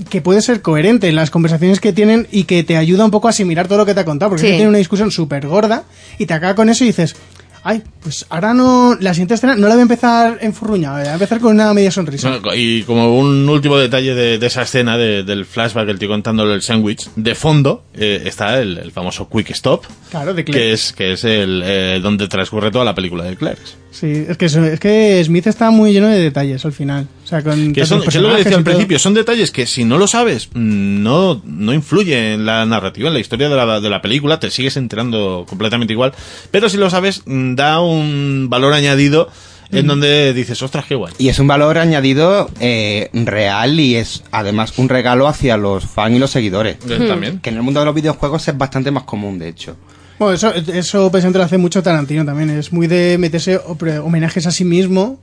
que 0.08 0.22
puede 0.22 0.40
ser 0.40 0.62
coherente 0.62 1.06
en 1.08 1.14
las 1.16 1.30
conversaciones 1.30 1.80
que 1.80 1.92
tienen 1.92 2.26
y 2.32 2.44
que 2.44 2.64
te 2.64 2.78
ayuda 2.78 3.04
un 3.04 3.10
poco 3.10 3.26
a 3.26 3.30
asimilar 3.30 3.68
todo 3.68 3.76
lo 3.76 3.84
que 3.86 3.92
te 3.92 4.00
ha 4.00 4.04
contado, 4.06 4.30
porque 4.30 4.42
Sí. 4.46 4.48
que 4.48 4.54
tiene 4.56 4.70
una 4.70 4.78
discusión 4.78 5.10
súper 5.10 5.46
gorda 5.46 5.84
y 6.18 6.24
te 6.24 6.32
acaba 6.32 6.54
con 6.54 6.70
eso 6.70 6.82
y 6.84 6.86
dices, 6.86 7.14
ay, 7.62 7.82
pues 8.02 8.24
ahora 8.30 8.54
no, 8.54 8.96
la 8.98 9.12
siguiente 9.12 9.34
escena 9.34 9.54
no 9.56 9.68
la 9.68 9.74
voy 9.74 9.80
a 9.80 9.82
empezar 9.82 10.38
enfurruñada, 10.40 11.00
voy 11.00 11.08
a 11.08 11.12
empezar 11.12 11.40
con 11.40 11.52
una 11.56 11.74
media 11.74 11.90
sonrisa. 11.90 12.30
Bueno, 12.38 12.54
y 12.56 12.84
como 12.84 13.18
un 13.18 13.46
último 13.46 13.76
detalle 13.76 14.14
de, 14.14 14.38
de 14.38 14.46
esa 14.46 14.62
escena 14.62 14.96
de- 14.96 15.22
del 15.24 15.44
flashback, 15.44 15.90
el 15.90 15.98
tío 15.98 16.08
contándole 16.08 16.54
el 16.54 16.62
sándwich, 16.62 17.10
de 17.16 17.34
fondo 17.34 17.84
eh, 17.92 18.22
está 18.24 18.58
el, 18.62 18.78
el 18.78 18.92
famoso 18.92 19.28
Quick 19.28 19.50
Stop, 19.50 19.84
Claro, 20.10 20.32
de 20.32 20.46
que 20.46 20.72
es, 20.72 20.94
que 20.94 21.12
es 21.12 21.24
el 21.24 21.60
eh, 21.62 22.00
donde 22.02 22.26
transcurre 22.28 22.70
toda 22.70 22.86
la 22.86 22.94
película 22.94 23.24
de 23.24 23.36
Clerks. 23.36 23.76
Sí, 23.90 24.24
es 24.28 24.36
que, 24.36 24.46
eso- 24.46 24.64
es 24.64 24.78
que 24.78 25.22
Smith 25.24 25.46
está 25.48 25.70
muy 25.70 25.92
lleno 25.92 26.06
de 26.08 26.18
detalles 26.20 26.64
al 26.64 26.72
final. 26.72 27.08
O 27.24 27.26
sea, 27.26 27.42
con 27.42 27.72
Que, 27.72 27.84
son, 27.86 28.00
que 28.02 28.08
es 28.08 28.14
lo 28.14 28.20
que 28.20 28.20
personajes 28.20 28.44
decía 28.44 28.58
al 28.58 28.64
principio, 28.64 28.98
son 29.00 29.14
detalles 29.14 29.50
que 29.50 29.66
si 29.66 29.84
no 29.84 29.98
lo 29.98 30.06
sabes, 30.06 30.48
mm, 30.54 31.02
no, 31.02 31.42
no 31.44 31.74
influye 31.74 32.34
en 32.34 32.46
la 32.46 32.64
narrativa, 32.66 33.08
en 33.08 33.14
la 33.14 33.20
historia 33.20 33.48
de 33.48 33.56
la, 33.56 33.80
de 33.80 33.90
la 33.90 34.00
película, 34.00 34.38
te 34.38 34.50
sigues 34.50 34.76
enterando 34.76 35.44
completamente 35.48 35.92
igual, 35.92 36.12
pero 36.52 36.68
si 36.68 36.76
lo 36.76 36.88
sabes, 36.88 37.22
mm, 37.26 37.54
da 37.56 37.80
un 37.80 38.46
valor 38.48 38.72
añadido 38.74 39.28
en 39.72 39.86
donde 39.86 40.32
dices, 40.34 40.60
ostras, 40.62 40.84
qué 40.84 40.96
guay. 40.96 41.12
Y 41.18 41.28
es 41.28 41.38
un 41.38 41.46
valor 41.46 41.78
añadido 41.78 42.50
eh, 42.58 43.08
real 43.12 43.78
y 43.78 43.94
es 43.94 44.24
además 44.32 44.76
un 44.78 44.88
regalo 44.88 45.28
hacia 45.28 45.56
los 45.56 45.84
fans 45.84 46.16
y 46.16 46.18
los 46.18 46.30
seguidores. 46.32 46.78
También. 46.80 47.38
Que 47.38 47.50
en 47.50 47.56
el 47.56 47.62
mundo 47.62 47.78
de 47.78 47.86
los 47.86 47.94
videojuegos 47.94 48.48
es 48.48 48.58
bastante 48.58 48.90
más 48.90 49.04
común, 49.04 49.38
de 49.38 49.48
hecho. 49.48 49.76
Bueno, 50.20 50.34
eso, 50.34 50.52
eso 50.54 51.10
precisamente 51.10 51.38
lo 51.38 51.44
hace 51.44 51.58
mucho 51.58 51.82
Tarantino 51.82 52.24
también. 52.24 52.50
Es 52.50 52.72
muy 52.72 52.86
de 52.86 53.16
meterse 53.18 53.58
homenajes 53.58 54.46
a 54.46 54.52
sí 54.52 54.64
mismo 54.64 55.18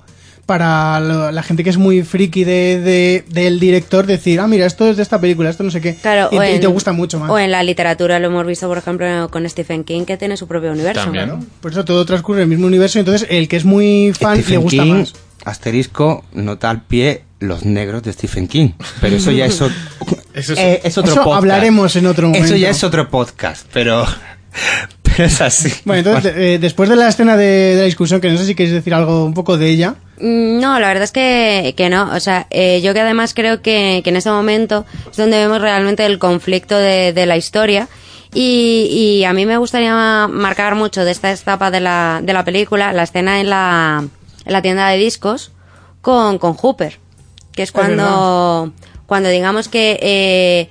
para 0.46 1.00
la 1.32 1.44
gente 1.44 1.64
que 1.64 1.70
es 1.70 1.78
muy 1.78 2.04
friki 2.04 2.44
de, 2.46 2.80
de- 2.80 3.26
del 3.30 3.60
director 3.60 4.06
decir, 4.06 4.40
ah, 4.40 4.48
mira, 4.48 4.66
esto 4.66 4.88
es 4.88 4.96
de 4.98 5.04
esta 5.04 5.20
película, 5.20 5.50
esto 5.50 5.64
no 5.64 5.72
sé 5.72 5.82
qué. 5.82 5.96
Claro, 5.96 6.30
y, 6.32 6.38
o 6.38 6.40
te- 6.40 6.52
y 6.52 6.56
en- 6.56 6.62
te 6.62 6.68
gusta 6.68 6.94
mucho 6.94 7.20
más. 7.20 7.30
O 7.30 7.38
en 7.38 7.52
la 7.52 7.64
literatura 7.64 8.18
lo 8.20 8.28
hemos 8.28 8.46
visto, 8.48 8.68
por 8.68 8.78
ejemplo, 8.78 9.30
con 9.30 9.48
Stephen 9.50 9.84
King, 9.84 10.06
que 10.06 10.18
tiene 10.18 10.36
su 10.38 10.48
propio 10.48 10.72
universo. 10.72 11.12
Claro. 11.12 11.40
Por 11.62 11.72
eso 11.74 11.84
todo 11.86 12.06
transcurre 12.06 12.40
en 12.40 12.44
el 12.44 12.50
mismo 12.50 12.66
universo. 12.68 12.98
Entonces, 12.98 13.28
el 13.30 13.48
que 13.50 13.58
es 13.58 13.66
muy 13.66 14.14
fan 14.20 14.38
le 14.38 14.44
Stephen 14.44 14.62
gusta 14.62 14.84
King, 14.84 14.94
más. 14.94 15.14
asterisco, 15.44 16.24
nota 16.34 16.70
al 16.70 16.82
pie 16.84 17.24
los 17.40 17.66
negros 17.66 18.02
de 18.04 18.14
Stephen 18.14 18.48
King. 18.48 18.70
Pero 19.02 19.18
eso 19.18 19.32
ya 19.32 19.46
es, 19.46 19.62
o- 19.62 19.70
Eso 20.34 20.54
es- 20.54 20.60
eh, 20.60 20.82
es 20.84 20.98
otro 20.98 21.12
Eso 21.12 21.24
podcast. 21.24 21.38
hablaremos 21.44 21.96
en 21.98 22.06
otro 22.06 22.28
Eso 22.30 22.38
momento. 22.38 22.56
ya 22.56 22.70
es 22.70 22.84
otro 22.84 23.10
podcast, 23.10 23.66
pero, 23.74 24.06
pero 25.04 25.26
es 25.26 25.42
así. 25.42 25.72
Bueno, 25.86 26.00
entonces, 26.10 26.34
eh, 26.36 26.58
después 26.60 26.90
de 26.90 26.96
la 26.96 27.08
escena 27.10 27.38
de, 27.38 27.46
de 27.46 27.76
la 27.78 27.84
discusión, 27.84 28.22
que 28.22 28.30
no 28.30 28.38
sé 28.38 28.46
si 28.46 28.56
queréis 28.56 28.74
decir 28.76 28.94
algo 28.94 29.26
un 29.26 29.34
poco 29.34 29.58
de 29.58 29.70
ella. 29.70 29.96
Mm, 30.20 30.60
No, 30.60 30.80
la 30.80 30.88
verdad 30.88 31.04
es 31.04 31.12
que, 31.12 31.74
que 31.78 31.90
no. 31.90 32.12
O 32.16 32.20
sea, 32.20 32.48
eh, 32.50 32.82
yo 32.82 32.94
que 32.94 33.02
además 33.02 33.34
creo 33.34 33.62
que, 33.62 34.02
que 34.04 34.10
en 34.10 34.16
este 34.18 34.30
momento 34.30 34.86
es 35.10 35.18
donde 35.18 35.38
vemos 35.38 35.62
realmente 35.62 36.06
el 36.06 36.20
conflicto 36.20 36.78
de, 36.78 37.14
de 37.14 37.26
la 37.26 37.38
historia. 37.38 37.88
Y, 38.34 38.90
y 38.92 39.24
a 39.24 39.34
mí 39.34 39.46
me 39.46 39.58
gustaría 39.58 40.28
marcar 40.28 40.76
mucho 40.76 41.06
de 41.06 41.12
esta 41.12 41.32
etapa 41.32 41.72
de 41.72 41.80
la, 41.80 42.20
de 42.22 42.34
la 42.34 42.44
película 42.44 42.92
la 42.94 43.04
escena 43.04 43.40
en 43.40 43.50
la, 43.50 44.04
en 44.46 44.54
la 44.54 44.62
tienda 44.62 44.90
de 44.90 44.98
discos 44.98 45.52
con, 46.02 46.38
con 46.38 46.54
Hooper. 46.54 47.00
Que 47.54 47.64
es 47.64 47.72
cuando, 47.72 48.72
cuando 49.08 49.30
digamos 49.30 49.68
que 49.70 49.98
eh, 50.02 50.70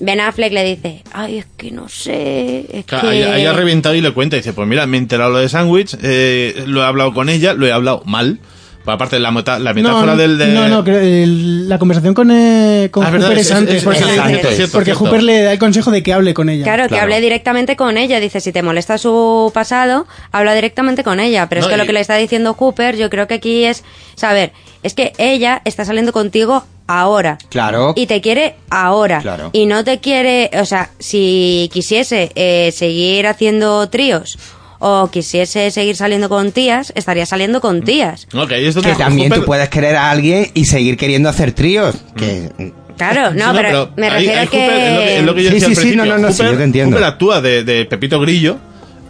Ben 0.00 0.20
Affleck 0.20 0.52
le 0.52 0.64
dice, 0.64 1.02
ay, 1.12 1.38
es 1.38 1.46
que 1.56 1.70
no 1.70 1.88
sé, 1.88 2.66
es 2.72 2.84
Claro, 2.84 3.08
que... 3.10 3.14
ahí, 3.14 3.22
ahí 3.22 3.46
ha 3.46 3.52
reventado 3.52 3.94
y 3.94 4.00
le 4.00 4.12
cuenta. 4.12 4.36
Dice, 4.36 4.52
pues 4.52 4.66
mira, 4.66 4.86
me 4.86 4.96
he 4.96 5.00
enterado 5.00 5.30
lo 5.30 5.38
de 5.38 5.48
Sandwich, 5.48 5.96
eh, 6.02 6.64
lo 6.66 6.82
he 6.82 6.84
hablado 6.84 7.14
con 7.14 7.28
ella, 7.28 7.54
lo 7.54 7.66
he 7.66 7.72
hablado 7.72 8.02
mal. 8.04 8.40
Pues 8.84 8.94
aparte, 8.96 9.18
la, 9.18 9.30
meta- 9.30 9.58
la 9.58 9.72
metáfora 9.72 10.12
no, 10.12 10.16
del... 10.16 10.36
De... 10.36 10.48
no, 10.48 10.68
no, 10.68 10.84
creo- 10.84 11.00
el- 11.00 11.68
la 11.68 11.78
conversación 11.78 12.12
con, 12.12 12.30
eh, 12.30 12.88
con 12.90 13.02
Ah, 13.04 13.10
Hooper 13.10 13.32
es- 13.32 13.38
es, 13.38 13.46
es- 13.46 13.52
antes. 13.52 13.74
es- 13.76 13.82
porque 13.84 13.98
es 14.00 14.06
le- 14.06 14.18
antes. 14.20 14.56
Cierto, 14.56 14.72
porque 14.72 14.84
cierto. 14.90 15.04
Hooper 15.04 15.22
le 15.22 15.42
da 15.42 15.52
el 15.52 15.58
consejo 15.58 15.90
de 15.90 16.02
que 16.02 16.12
hable 16.12 16.34
con 16.34 16.50
ella. 16.50 16.64
Claro, 16.64 16.88
que 16.88 16.98
hable 17.00 17.20
directamente 17.22 17.76
con 17.76 17.96
ella. 17.96 18.20
Dice, 18.20 18.40
si 18.40 18.52
te 18.52 18.62
molesta 18.62 18.98
su 18.98 19.50
pasado, 19.54 20.06
habla 20.32 20.54
directamente 20.54 21.02
con 21.02 21.18
ella. 21.18 21.48
Pero 21.48 21.62
No, 21.62 21.66
es 21.66 21.70
que 21.70 21.76
y- 21.76 21.80
lo 21.80 21.86
que 21.86 21.92
le 21.94 22.00
está 22.00 22.16
diciendo 22.16 22.52
Hooper, 22.52 22.96
yo 22.96 23.08
creo 23.08 23.26
que 23.26 23.34
aquí 23.34 23.64
es 23.64 23.84
saber, 24.16 24.52
es 24.82 24.92
que 24.92 25.12
ella 25.16 25.62
está 25.64 25.86
saliendo 25.86 26.12
contigo 26.12 26.64
ahora. 26.86 27.38
Claro. 27.48 27.94
Y 27.96 28.04
te 28.06 28.20
quiere 28.20 28.56
ahora. 28.68 29.20
Claro. 29.20 29.48
Y 29.54 29.64
no 29.64 29.82
te 29.84 30.00
quiere, 30.00 30.50
o 30.60 30.66
sea, 30.66 30.90
si 30.98 31.70
quisiese 31.72 32.30
eh, 32.34 32.70
seguir 32.70 33.26
haciendo 33.26 33.88
tríos 33.88 34.38
o 34.86 35.08
quisiese 35.10 35.70
seguir 35.70 35.96
saliendo 35.96 36.28
con 36.28 36.52
tías, 36.52 36.92
estaría 36.94 37.24
saliendo 37.24 37.62
con 37.62 37.80
tías. 37.82 38.26
No, 38.34 38.46
que 38.46 38.56
Que 38.62 38.92
también 38.98 39.32
tú 39.32 39.42
puedes 39.46 39.70
querer 39.70 39.96
a 39.96 40.10
alguien 40.10 40.50
y 40.52 40.66
seguir 40.66 40.98
queriendo 40.98 41.30
hacer 41.30 41.52
tríos. 41.52 41.96
Que, 42.14 42.50
Claro, 42.98 43.32
no, 43.34 43.50
Sí, 43.52 43.58
pero, 43.60 43.90
me 43.96 44.06
ahí- 44.08 44.12
refiero 44.26 44.40
ahí 44.42 44.46
que... 44.46 44.56
Hooper, 44.58 44.78
es 44.78 44.92
lo 44.94 45.00
que, 45.00 45.16
es 45.18 45.24
lo 45.24 45.34
que 45.34 45.42
yo 45.42 45.48
Sí, 45.48 45.54
decía 45.54 45.66
sí, 45.68 45.72
al 45.72 45.76
sí, 45.76 45.80
principio. 45.80 46.04
no, 46.04 46.12
no, 46.20 46.26
no, 46.28 46.32
sí, 46.32 46.42
Hooper- 46.42 46.50
yo 46.52 46.58
te 46.58 46.64
entiendo. 46.64 46.96
Hooper 46.96 47.08
actúa 47.08 47.40
de, 47.40 47.64
de 47.64 47.84
Pepito 47.86 48.20
Grillo, 48.20 48.58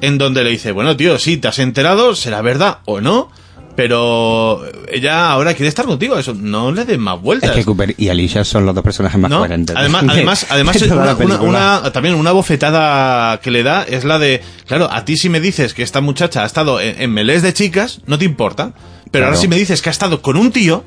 en 0.00 0.16
donde 0.16 0.44
le 0.44 0.50
dice, 0.50 0.70
bueno, 0.72 0.96
tío, 0.96 1.18
sí, 1.18 1.36
te 1.38 1.48
has 1.48 1.58
enterado, 1.58 2.14
será 2.14 2.40
verdad 2.40 2.78
o 2.84 3.00
no, 3.00 3.30
pero 3.76 4.62
ella 4.90 5.30
ahora 5.30 5.54
quiere 5.54 5.68
estar 5.68 5.84
contigo, 5.84 6.16
eso 6.18 6.34
no 6.34 6.70
le 6.72 6.84
des 6.84 6.98
más 6.98 7.16
es 7.16 7.22
vueltas. 7.22 7.50
que 7.52 7.64
Cooper 7.64 7.94
y 7.98 8.08
Alicia 8.08 8.44
son 8.44 8.66
los 8.66 8.74
dos 8.74 8.84
personajes 8.84 9.20
más 9.20 9.30
¿no? 9.30 9.38
coherentes. 9.38 9.74
de- 9.74 9.80
Además, 9.80 10.02
de- 10.06 10.10
además, 10.12 10.46
además 10.50 10.76
es 10.82 10.90
una, 10.90 11.14
una- 11.14 11.40
una- 11.40 11.92
también 11.92 12.14
una 12.14 12.32
bofetada 12.32 13.38
que 13.40 13.50
le 13.50 13.62
da 13.62 13.82
es 13.84 14.04
la 14.04 14.18
de, 14.18 14.40
claro, 14.66 14.88
a 14.90 15.04
ti 15.04 15.16
si 15.16 15.28
me 15.28 15.40
dices 15.40 15.74
que 15.74 15.82
esta 15.82 16.00
muchacha 16.00 16.42
ha 16.42 16.46
estado 16.46 16.80
en, 16.80 17.00
en 17.00 17.10
melés 17.12 17.42
de 17.42 17.52
chicas, 17.52 18.00
no 18.06 18.18
te 18.18 18.24
importa, 18.24 18.72
pero 19.10 19.26
ahora 19.26 19.36
si 19.36 19.48
me 19.48 19.56
dices 19.56 19.82
que 19.82 19.88
ha 19.90 19.92
estado 19.92 20.22
con 20.22 20.36
un 20.36 20.50
tío, 20.52 20.84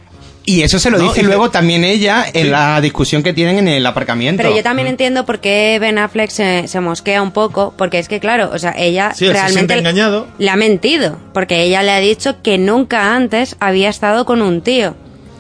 Y 0.50 0.62
eso 0.62 0.80
se 0.80 0.90
lo 0.90 0.98
No, 0.98 1.04
dice 1.10 1.20
y 1.20 1.22
que- 1.24 1.28
luego 1.28 1.52
también 1.52 1.84
ella 1.84 2.26
en 2.34 2.52
la 2.52 2.80
discusión 2.80 3.22
que 3.22 3.34
tienen 3.34 3.58
en 3.60 3.68
el 3.68 3.86
aparcamiento. 3.86 4.42
Pero 4.42 4.56
yo 4.56 4.64
también 4.64 4.88
entiendo 4.88 5.26
por 5.26 5.42
qué 5.42 5.78
Ben 5.82 5.98
Affleck 5.98 6.30
se, 6.30 6.70
se 6.70 6.80
mosquea 6.80 7.22
un 7.22 7.32
poco, 7.32 7.74
porque 7.78 8.00
es 8.00 8.08
que, 8.08 8.22
claro, 8.22 8.50
o 8.54 8.58
sea, 8.58 8.74
ella 8.78 9.12
Sí, 9.14 9.26
se 9.26 9.34
realmente 9.34 9.74
siente 9.74 9.74
engañado. 9.80 10.26
le 10.38 10.50
ha 10.50 10.56
mentido, 10.56 11.20
porque 11.34 11.64
ella 11.64 11.84
le 11.84 11.92
ha 11.92 12.00
dicho 12.00 12.42
que 12.42 12.58
nunca 12.58 13.14
antes 13.14 13.58
había 13.60 13.90
estado 13.90 14.24
con 14.26 14.42
un 14.42 14.62
tío. 14.62 14.96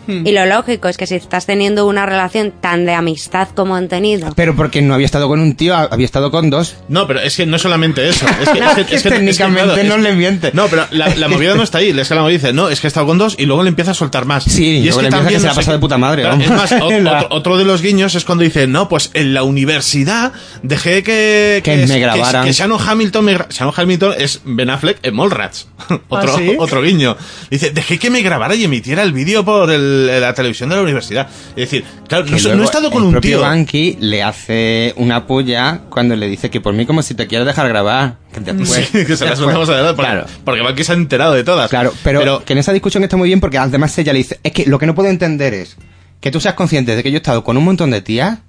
Hmm. 0.08 0.26
Y 0.26 0.32
lo 0.32 0.46
lógico 0.46 0.88
es 0.88 0.98
que 0.98 1.06
si 1.06 1.16
estás 1.16 1.46
teniendo 1.46 1.86
una 1.86 2.06
relación 2.06 2.52
tan 2.62 2.86
de 2.86 2.94
amistad 2.94 3.50
como 3.56 3.76
han 3.76 3.88
tenido, 3.88 4.34
Pero 4.36 4.56
porque 4.56 4.82
no 4.82 4.94
había 4.94 5.06
estado 5.06 5.28
con 5.28 5.40
un 5.40 5.56
tío, 5.56 5.76
había 5.76 6.06
estado 6.06 6.32
con 6.32 6.50
dos. 6.50 6.76
No, 6.88 7.06
pero 7.08 7.20
es 7.20 7.36
que 7.36 7.46
no 7.46 7.58
es 7.58 7.62
solamente 7.62 8.08
eso. 8.08 8.26
Es 8.42 8.50
que, 8.50 8.60
No, 8.60 8.70
es 8.72 8.76
que- 8.78 8.86
que 8.86 8.96
es 8.96 9.04
que- 9.04 9.10
técnicamente 9.10 9.74
es 9.74 9.80
que, 9.82 9.84
no 9.84 9.98
le 9.98 10.14
miente. 10.14 10.52
No, 10.54 10.68
pero 10.68 10.86
la, 10.92 11.14
la 11.16 11.28
movida 11.28 11.56
no 11.56 11.64
está 11.64 11.80
ahí. 11.80 11.90
Es 11.98 12.08
que 12.08 12.16
la 12.16 12.22
movida 12.22 12.38
dice, 12.38 12.54
no, 12.54 12.70
es 12.70 12.80
que 12.80 12.88
he 12.88 12.90
estado 12.90 13.06
con 13.06 13.18
dos 13.18 13.36
y 13.38 13.46
luego 13.46 13.64
le 13.64 13.70
empieza 13.70 13.92
a 13.92 13.94
soltar 13.94 14.26
más. 14.26 14.44
Sí, 14.46 14.80
y 14.80 14.88
es 14.88 14.96
luego 14.96 15.02
le 15.02 15.08
empieza 15.08 15.30
que 15.30 15.40
se 15.40 15.48
la 15.48 15.54
pasa 15.54 15.72
de 15.74 15.80
puta 15.80 15.98
madre, 15.98 16.22
Claro, 16.24 16.42
es 16.42 16.50
más, 16.50 16.72
o- 16.72 16.92
La- 17.02 17.18
otro, 17.24 17.28
otro 17.36 17.58
de 17.58 17.66
los 17.66 17.82
guiños 17.82 18.16
es 18.16 18.24
cuando 18.26 18.44
dice, 18.44 18.68
no, 18.68 18.88
pues 18.90 19.12
en 19.14 19.34
la 19.34 19.44
universidad 19.44 20.32
dejé 20.64 21.04
que... 21.04 21.62
Que 21.64 21.86
me 21.86 22.00
grabaran. 22.00 22.46
Que, 22.46 22.54
Shannon 22.54 22.80
Hamilton... 22.86 23.26
Me, 23.26 23.36
gra- 23.38 23.48
Shannon 23.50 23.74
Hamilton 23.76 24.14
es 24.18 24.42
Ben 24.46 24.70
Affleck 24.70 25.00
en 25.04 25.16
Mallrats. 25.16 25.68
otro, 26.10 26.34
¿Ah, 26.34 26.38
sí? 26.38 26.56
otro 26.58 26.82
guiño. 26.82 27.18
Dice, 27.52 27.72
dejé 27.72 28.00
que 28.00 28.10
me 28.10 28.22
grabara 28.22 28.56
y 28.56 28.64
emitiera 28.64 29.04
el 29.04 29.12
vídeo 29.14 29.44
por 29.46 29.70
el- 29.72 29.97
la 30.06 30.34
televisión 30.34 30.69
de 30.69 30.76
la 30.76 30.82
universidad. 30.82 31.28
Es 31.49 31.56
decir, 31.69 31.84
claro, 32.07 32.26
no, 32.26 32.56
no 32.56 32.61
he 32.61 32.65
estado 32.65 32.90
con 32.91 33.02
el 33.02 33.06
un 33.07 33.11
propio 33.14 33.38
tío. 33.38 33.41
Banky 33.41 33.98
le 33.99 34.24
hace 34.24 34.94
una 34.98 35.26
puya 35.28 35.82
cuando 35.90 36.15
le 36.15 36.28
dice 36.28 36.49
que 36.49 36.61
por 36.61 36.74
mí 36.74 36.86
como 36.86 37.02
si 37.02 37.14
te 37.15 37.28
quiero 37.28 37.45
dejar 37.45 37.68
grabar. 37.69 38.15
Que 38.34 38.40
después- 38.41 38.90
Sí, 38.91 39.06
que 39.06 39.18
se 39.18 39.26
las 39.26 39.38
soltamos 39.40 39.68
adelante 39.69 39.95
porque, 39.95 40.11
Claro. 40.11 40.28
porque 40.45 40.61
Banky 40.61 40.84
se 40.84 40.91
ha 40.91 40.95
enterado 40.95 41.34
de 41.34 41.44
todas. 41.44 41.69
Claro, 41.69 41.94
pero, 42.03 42.44
que 42.45 42.53
en 42.53 42.60
esa 42.60 42.72
discusión 42.74 43.03
está 43.03 43.18
muy 43.18 43.28
bien 43.30 43.40
porque 43.40 43.57
además 43.57 43.98
ella 43.98 44.14
le 44.14 44.19
dice, 44.19 44.40
es 44.44 44.52
que 44.52 44.65
lo 44.65 44.78
que 44.80 44.86
no 44.86 44.95
puedo 44.95 45.10
entender 45.10 45.53
es 45.53 45.78
que 46.22 46.32
tú 46.32 46.40
seas 46.40 46.53
consciente 46.56 46.95
de 46.95 47.03
que 47.03 47.11
yo 47.11 47.15
he 47.18 47.22
estado 47.22 47.44
con 47.44 47.57
un 47.57 47.64
montón 47.65 47.91
de 47.91 48.02
tías 48.02 48.40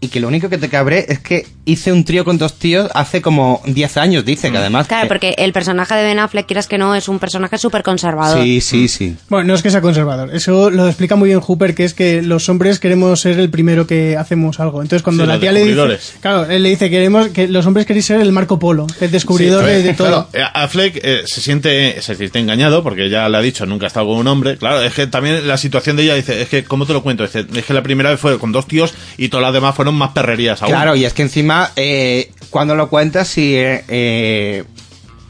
y 0.00 0.08
que 0.08 0.20
lo 0.20 0.28
único 0.28 0.48
que 0.50 0.58
te 0.58 0.68
cabré 0.68 1.06
es 1.08 1.20
que 1.20 1.46
hice 1.64 1.90
un 1.92 2.04
trío 2.04 2.24
con 2.24 2.36
dos 2.38 2.58
tíos 2.58 2.88
hace 2.94 3.22
como 3.22 3.62
10 3.66 3.96
años, 3.96 4.24
dice, 4.24 4.52
que 4.52 4.58
además... 4.58 4.86
claro, 4.86 5.04
que- 5.04 5.08
porque 5.08 5.34
el 5.38 5.52
personaje 5.52 5.94
de 5.94 6.04
Ben 6.04 6.18
Affleck, 6.18 6.46
quieras 6.46 6.68
que 6.68 6.76
no, 6.78 6.94
es 6.94 7.08
un 7.08 7.18
personaje 7.18 7.56
súper 7.58 7.82
conservador. 7.82 8.42
Sí, 8.42 8.60
sí, 8.60 8.88
sí. 8.88 9.16
Bueno, 9.28 9.48
no 9.48 9.54
es 9.54 9.62
que 9.62 9.70
sea 9.70 9.80
conservador. 9.80 10.34
Eso 10.34 10.70
lo 10.70 10.86
explica 10.86 11.16
muy 11.16 11.30
bien 11.30 11.40
Hooper, 11.40 11.74
que 11.74 11.84
es 11.84 11.94
que 11.94 12.20
los 12.22 12.48
hombres 12.48 12.78
queremos 12.78 13.20
ser 13.20 13.40
el 13.40 13.50
primero 13.50 13.86
que 13.86 14.16
hacemos 14.16 14.60
algo. 14.60 14.82
Entonces, 14.82 15.02
cuando 15.02 15.24
Sí, 15.24 15.28
la 15.28 15.40
tía 15.40 15.50
le 15.52 15.64
dice. 15.64 15.98
Claro, 16.20 16.44
él 16.44 16.62
le 16.62 16.68
dice 16.68 16.90
queremos 16.90 17.28
que 17.28 17.48
los 17.48 17.64
hombres 17.66 17.86
queréis 17.86 18.04
ser 18.04 18.20
el 18.20 18.30
Marco 18.32 18.58
Polo, 18.58 18.86
el 19.00 19.10
descubridor 19.10 19.64
Sí, 19.64 19.70
de, 19.70 19.82
de 19.82 19.94
todo. 19.94 20.28
Claro, 20.30 20.46
eh, 20.46 20.50
Affleck 20.54 21.00
eh, 21.02 21.22
se 21.26 21.40
siente 21.40 22.00
se 22.02 22.14
siente 22.14 22.38
engañado 22.38 22.82
porque 22.82 23.08
ya 23.08 23.28
le 23.30 23.38
ha 23.38 23.40
dicho 23.40 23.64
nunca 23.66 23.86
ha 23.86 23.88
estado 23.88 24.06
con 24.06 24.18
un 24.18 24.28
hombre. 24.28 24.56
Claro, 24.58 24.82
es 24.82 24.92
que 24.92 25.06
también 25.06 25.48
la 25.48 25.56
situación 25.56 25.96
de 25.96 26.02
ella 26.04 26.14
dice, 26.14 26.42
es 26.42 26.48
que, 26.48 26.64
¿cómo 26.64 26.84
te 26.86 26.92
lo 26.92 27.02
cuento? 27.02 27.22
Dice, 27.24 27.46
es 27.54 27.64
que 27.64 27.72
la 27.74 27.82
primera 27.82 28.10
vez 28.10 28.20
fue 28.20 28.38
con 28.38 28.52
dos 28.52 28.68
tíos 28.68 28.92
y 29.16 29.28
todas 29.30 29.42
las 29.42 29.52
demás 29.54 29.74
fueron 29.74 29.85
más 29.94 30.10
perrerías 30.12 30.62
aún. 30.62 30.70
Claro, 30.72 30.96
y 30.96 31.04
es 31.04 31.12
que 31.12 31.22
encima, 31.22 31.70
eh, 31.76 32.30
cuando 32.50 32.74
lo 32.74 32.88
cuentas, 32.88 33.28
si 33.28 33.54
eh, 33.56 33.84
eh, 33.88 34.64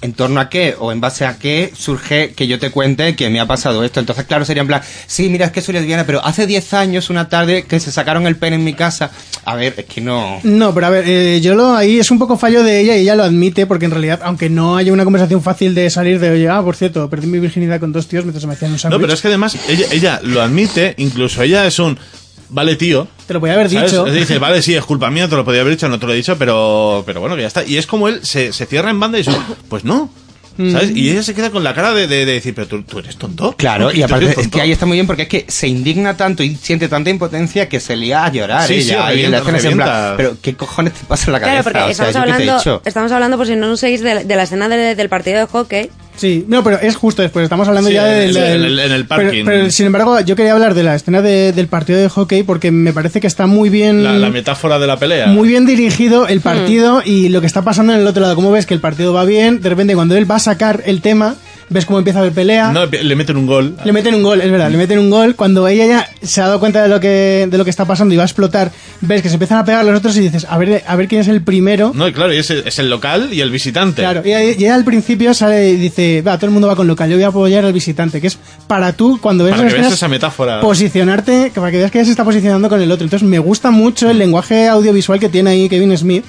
en 0.02 0.12
torno 0.12 0.40
a 0.40 0.48
qué 0.50 0.76
o 0.78 0.92
en 0.92 1.00
base 1.00 1.24
a 1.24 1.38
qué 1.38 1.72
surge 1.74 2.34
que 2.36 2.46
yo 2.46 2.58
te 2.58 2.70
cuente 2.70 3.16
que 3.16 3.30
me 3.30 3.40
ha 3.40 3.46
pasado 3.46 3.82
esto. 3.82 3.98
Entonces, 3.98 4.26
claro, 4.26 4.44
sería 4.44 4.60
en 4.60 4.66
plan, 4.68 4.82
sí, 5.06 5.28
mira, 5.30 5.46
es 5.46 5.52
que 5.52 5.62
soy 5.62 5.72
lesbiana, 5.74 6.04
pero 6.04 6.24
hace 6.24 6.46
10 6.46 6.74
años, 6.74 7.08
una 7.10 7.28
tarde, 7.30 7.64
que 7.64 7.80
se 7.80 7.90
sacaron 7.90 8.26
el 8.26 8.36
pene 8.36 8.56
en 8.56 8.62
mi 8.64 8.74
casa. 8.74 9.10
A 9.46 9.56
ver, 9.56 9.74
es 9.78 9.86
que 9.86 10.00
no. 10.02 10.38
No, 10.44 10.74
pero 10.74 10.86
a 10.86 10.90
ver, 10.90 11.04
eh, 11.08 11.40
yo 11.40 11.54
lo 11.54 11.74
ahí 11.74 11.98
es 11.98 12.10
un 12.10 12.18
poco 12.18 12.36
fallo 12.36 12.62
de 12.62 12.80
ella 12.80 12.96
y 12.96 13.00
ella 13.00 13.16
lo 13.16 13.24
admite 13.24 13.66
porque 13.66 13.86
en 13.86 13.92
realidad, 13.92 14.20
aunque 14.22 14.50
no 14.50 14.76
haya 14.76 14.92
una 14.92 15.04
conversación 15.04 15.42
fácil 15.42 15.74
de 15.74 15.88
salir 15.88 16.20
de, 16.20 16.30
oye, 16.30 16.48
ah, 16.48 16.62
por 16.62 16.76
cierto, 16.76 17.08
perdí 17.08 17.26
mi 17.26 17.38
virginidad 17.40 17.80
con 17.80 17.90
dos 17.90 18.06
tíos 18.06 18.24
mientras 18.24 18.44
me 18.44 18.52
hacían 18.52 18.72
un 18.72 18.74
No, 18.76 18.78
sándwich. 18.80 19.00
pero 19.00 19.12
es 19.14 19.22
que 19.22 19.28
además 19.28 19.56
ella, 19.68 19.86
ella 19.92 20.20
lo 20.22 20.42
admite, 20.42 20.94
incluso 20.98 21.42
ella 21.42 21.66
es 21.66 21.78
un 21.78 21.98
vale 22.48 22.76
tío. 22.76 23.08
Te 23.26 23.34
lo 23.34 23.40
podía 23.40 23.54
haber 23.54 23.70
¿sabes? 23.70 23.90
dicho. 23.90 24.04
Dice, 24.04 24.38
vale, 24.38 24.62
sí, 24.62 24.74
es 24.74 24.84
culpa 24.84 25.10
mía, 25.10 25.28
te 25.28 25.36
lo 25.36 25.44
podía 25.44 25.60
haber 25.62 25.74
dicho, 25.74 25.88
no 25.88 25.98
te 25.98 26.06
lo 26.06 26.12
he 26.12 26.16
dicho, 26.16 26.36
pero, 26.38 27.02
pero 27.06 27.20
bueno, 27.20 27.36
que 27.36 27.42
ya 27.42 27.48
está. 27.48 27.64
Y 27.64 27.76
es 27.76 27.86
como 27.86 28.08
él 28.08 28.20
se, 28.24 28.52
se 28.52 28.66
cierra 28.66 28.90
en 28.90 29.00
banda 29.00 29.18
y 29.18 29.22
dice, 29.22 29.36
pues 29.68 29.84
no. 29.84 30.10
¿Sabes? 30.56 30.90
Mm. 30.92 30.96
Y 30.96 31.10
ella 31.10 31.22
se 31.22 31.34
queda 31.34 31.50
con 31.50 31.62
la 31.62 31.74
cara 31.74 31.92
de, 31.92 32.06
de- 32.06 32.24
de 32.24 32.32
decir, 32.32 32.54
pero 32.54 32.66
tú, 32.66 32.82
tú 32.82 32.98
eres 33.00 33.16
tonto. 33.18 33.54
Claro, 33.58 33.90
¿Tú 33.90 33.96
y 33.98 34.02
aparte 34.02 34.34
es 34.40 34.48
que 34.48 34.58
ahí 34.62 34.72
está 34.72 34.86
muy 34.86 34.96
bien 34.96 35.06
porque 35.06 35.24
es 35.24 35.28
que 35.28 35.44
se 35.48 35.68
indigna 35.68 36.16
tanto 36.16 36.42
y 36.42 36.56
siente 36.56 36.88
tanta 36.88 37.10
impotencia 37.10 37.68
que 37.68 37.78
se 37.78 37.94
lía 37.94 38.24
a 38.24 38.32
llorar 38.32 38.66
Sí, 38.66 38.80
sí, 38.80 38.92
ella. 38.92 39.12
y 39.12 39.24
en 39.26 39.32
revienta, 39.32 39.50
la 39.52 39.58
escena 39.58 39.84
plan, 39.84 40.14
pero 40.16 40.36
¿qué 40.40 40.54
cojones 40.54 40.94
te 40.94 41.04
pasa 41.04 41.26
en 41.26 41.32
la 41.34 41.40
cabeza? 41.40 41.62
Claro, 41.62 41.64
porque 41.64 41.92
O 41.92 41.94
sea, 41.94 42.08
estamos, 42.08 42.14
¿yo 42.14 42.32
qué 42.32 42.38
te 42.38 42.44
he 42.46 42.50
hablando, 42.50 42.82
estamos 42.86 43.12
hablando, 43.12 43.36
por 43.36 43.46
si 43.46 43.54
no 43.56 43.66
nos 43.66 43.80
seguís, 43.80 44.00
de, 44.00 44.24
de 44.24 44.36
la 44.36 44.44
escena 44.44 44.66
de- 44.70 44.94
del 44.94 45.08
partido 45.10 45.40
de 45.40 45.44
hockey. 45.46 45.90
Sí, 46.16 46.44
no, 46.48 46.64
pero 46.64 46.78
es 46.80 46.96
justo 46.96 47.22
después, 47.22 47.42
estamos 47.44 47.68
hablando 47.68 47.88
Sí, 47.90 47.94
ya 47.94 48.04
del... 48.04 48.36
el- 48.36 48.42
en 48.42 48.62
el- 48.64 48.78
en 48.78 48.92
el 48.92 49.04
pero- 49.06 49.22
parking. 49.22 49.44
Pero, 49.44 49.70
sin 49.70 49.86
embargo, 49.86 50.18
yo 50.20 50.34
quería 50.36 50.52
hablar 50.52 50.74
de 50.74 50.82
la 50.82 50.94
escena 50.94 51.20
de- 51.22 51.52
del 51.52 51.66
partido 51.68 51.98
de 51.98 52.08
hockey 52.08 52.42
porque 52.42 52.70
me 52.70 52.92
parece 52.92 53.20
que 53.20 53.26
está 53.26 53.46
muy 53.46 53.68
bien... 53.68 54.02
La, 54.02 54.12
la 54.14 54.30
metáfora 54.30 54.78
de 54.78 54.86
la 54.86 54.98
pelea. 54.98 55.26
Muy 55.28 55.48
bien 55.48 55.66
dirigido 55.66 56.26
el 56.28 56.40
partido 56.40 57.02
y 57.04 57.28
lo 57.28 57.40
que 57.40 57.46
está 57.46 57.62
pasando 57.62 57.92
en 57.92 58.00
el 58.00 58.06
otro 58.06 58.22
lado. 58.22 58.34
Como 58.34 58.50
ves 58.50 58.66
que 58.66 58.74
el 58.74 58.80
partido 58.80 59.12
va 59.12 59.24
bien, 59.24 59.60
de 59.60 59.68
repente 59.68 59.94
cuando 59.94 60.16
él 60.16 60.30
va 60.30 60.36
a 60.36 60.40
sacar 60.40 60.82
el 60.86 61.00
tema, 61.02 61.36
ves 61.68 61.84
cómo 61.86 61.98
empieza 61.98 62.18
a 62.18 62.22
haber 62.22 62.32
pelea. 62.32 62.72
No, 62.72 62.86
le 62.86 63.16
meten 63.16 63.36
un 63.36 63.46
gol. 63.46 63.76
Le 63.84 63.92
meten 63.92 64.14
un 64.14 64.22
gol, 64.22 64.40
es 64.40 64.50
verdad, 64.50 64.70
le 64.70 64.76
meten 64.76 64.98
un 64.98 65.10
gol. 65.10 65.34
Cuando 65.34 65.66
ella 65.68 65.86
ya 65.86 66.10
se 66.22 66.40
ha 66.40 66.46
dado 66.46 66.60
cuenta 66.60 66.82
de 66.82 66.88
lo 66.88 67.00
que, 67.00 67.48
de 67.50 67.58
lo 67.58 67.64
que 67.64 67.70
está 67.70 67.84
pasando 67.84 68.14
y 68.14 68.16
va 68.16 68.22
a 68.24 68.26
explotar, 68.26 68.70
ves 69.00 69.22
que 69.22 69.28
se 69.28 69.34
empiezan 69.34 69.58
a 69.58 69.64
pegar 69.64 69.84
los 69.84 69.98
otros 69.98 70.16
y 70.16 70.20
dices, 70.20 70.46
a 70.48 70.56
ver, 70.58 70.82
a 70.86 70.96
ver 70.96 71.08
quién 71.08 71.20
es 71.20 71.28
el 71.28 71.42
primero. 71.42 71.92
No, 71.94 72.06
y 72.08 72.12
claro, 72.12 72.32
y 72.32 72.36
es, 72.38 72.50
el- 72.50 72.62
es 72.66 72.78
el 72.78 72.88
local 72.90 73.28
y 73.32 73.40
el 73.40 73.50
visitante. 73.50 74.02
Claro, 74.02 74.22
y, 74.24 74.30
y 74.30 74.34
ella 74.34 74.74
al 74.74 74.84
principio 74.84 75.34
sale 75.34 75.70
y 75.70 75.76
dice, 75.76 76.22
va, 76.22 76.36
todo 76.36 76.46
el 76.46 76.52
mundo 76.52 76.68
va 76.68 76.76
con 76.76 76.86
local, 76.86 77.08
yo 77.10 77.16
voy 77.16 77.24
a 77.24 77.28
apoyar 77.28 77.64
al 77.64 77.72
visitante, 77.72 78.20
que 78.20 78.26
es 78.28 78.38
para 78.66 78.92
tú, 78.92 79.18
cuando 79.20 79.44
ves 79.44 79.52
Para 79.54 79.64
que 79.64 79.74
escenas, 79.74 79.92
esa 79.92 80.08
metáfora. 80.08 80.60
posicionarte, 80.60 81.50
que 81.52 81.60
para 81.60 81.70
que 81.72 81.78
veas 81.78 81.90
que 81.90 81.98
ella 81.98 82.04
se 82.06 82.10
está 82.12 82.24
posicionando 82.24 82.68
con 82.68 82.80
el 82.80 82.90
otro. 82.92 83.04
Entonces 83.04 83.28
me 83.28 83.38
gusta 83.38 83.70
mucho 83.70 84.08
el 84.10 84.18
lenguaje 84.18 84.68
audiovisual 84.68 85.18
que 85.18 85.28
tiene 85.28 85.50
ahí 85.50 85.68
Kevin 85.68 85.96
Smith, 85.98 86.24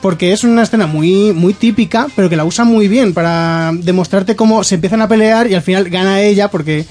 porque 0.00 0.32
es 0.32 0.44
una 0.44 0.62
escena 0.62 0.86
muy, 0.86 1.32
muy 1.32 1.54
típica, 1.54 2.08
pero 2.16 2.28
que 2.28 2.36
la 2.36 2.44
usa 2.44 2.64
muy 2.64 2.88
bien 2.88 3.14
para 3.14 3.70
demostrarte 3.74 4.36
cómo 4.36 4.64
se 4.64 4.76
empiezan 4.76 5.00
a 5.02 5.08
pelear 5.08 5.50
y 5.50 5.54
al 5.54 5.62
final 5.62 5.88
gana 5.90 6.20
ella, 6.22 6.48
porque 6.50 6.84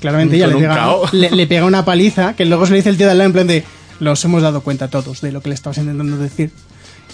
claramente 0.00 0.36
ella 0.36 0.46
le 0.48 0.54
pega, 0.56 0.96
le, 1.12 1.30
le 1.30 1.46
pega 1.46 1.64
una 1.64 1.84
paliza, 1.84 2.34
que 2.34 2.44
luego 2.44 2.66
se 2.66 2.72
le 2.72 2.78
dice 2.78 2.90
el 2.90 2.96
tío 2.96 3.06
de 3.06 3.12
al 3.12 3.18
lado 3.18 3.26
en 3.28 3.32
plan 3.32 3.46
de, 3.46 3.64
los 4.00 4.24
hemos 4.24 4.42
dado 4.42 4.60
cuenta 4.62 4.88
todos 4.88 5.20
de 5.20 5.32
lo 5.32 5.40
que 5.40 5.48
le 5.50 5.54
estabas 5.54 5.78
intentando 5.78 6.16
decir. 6.18 6.50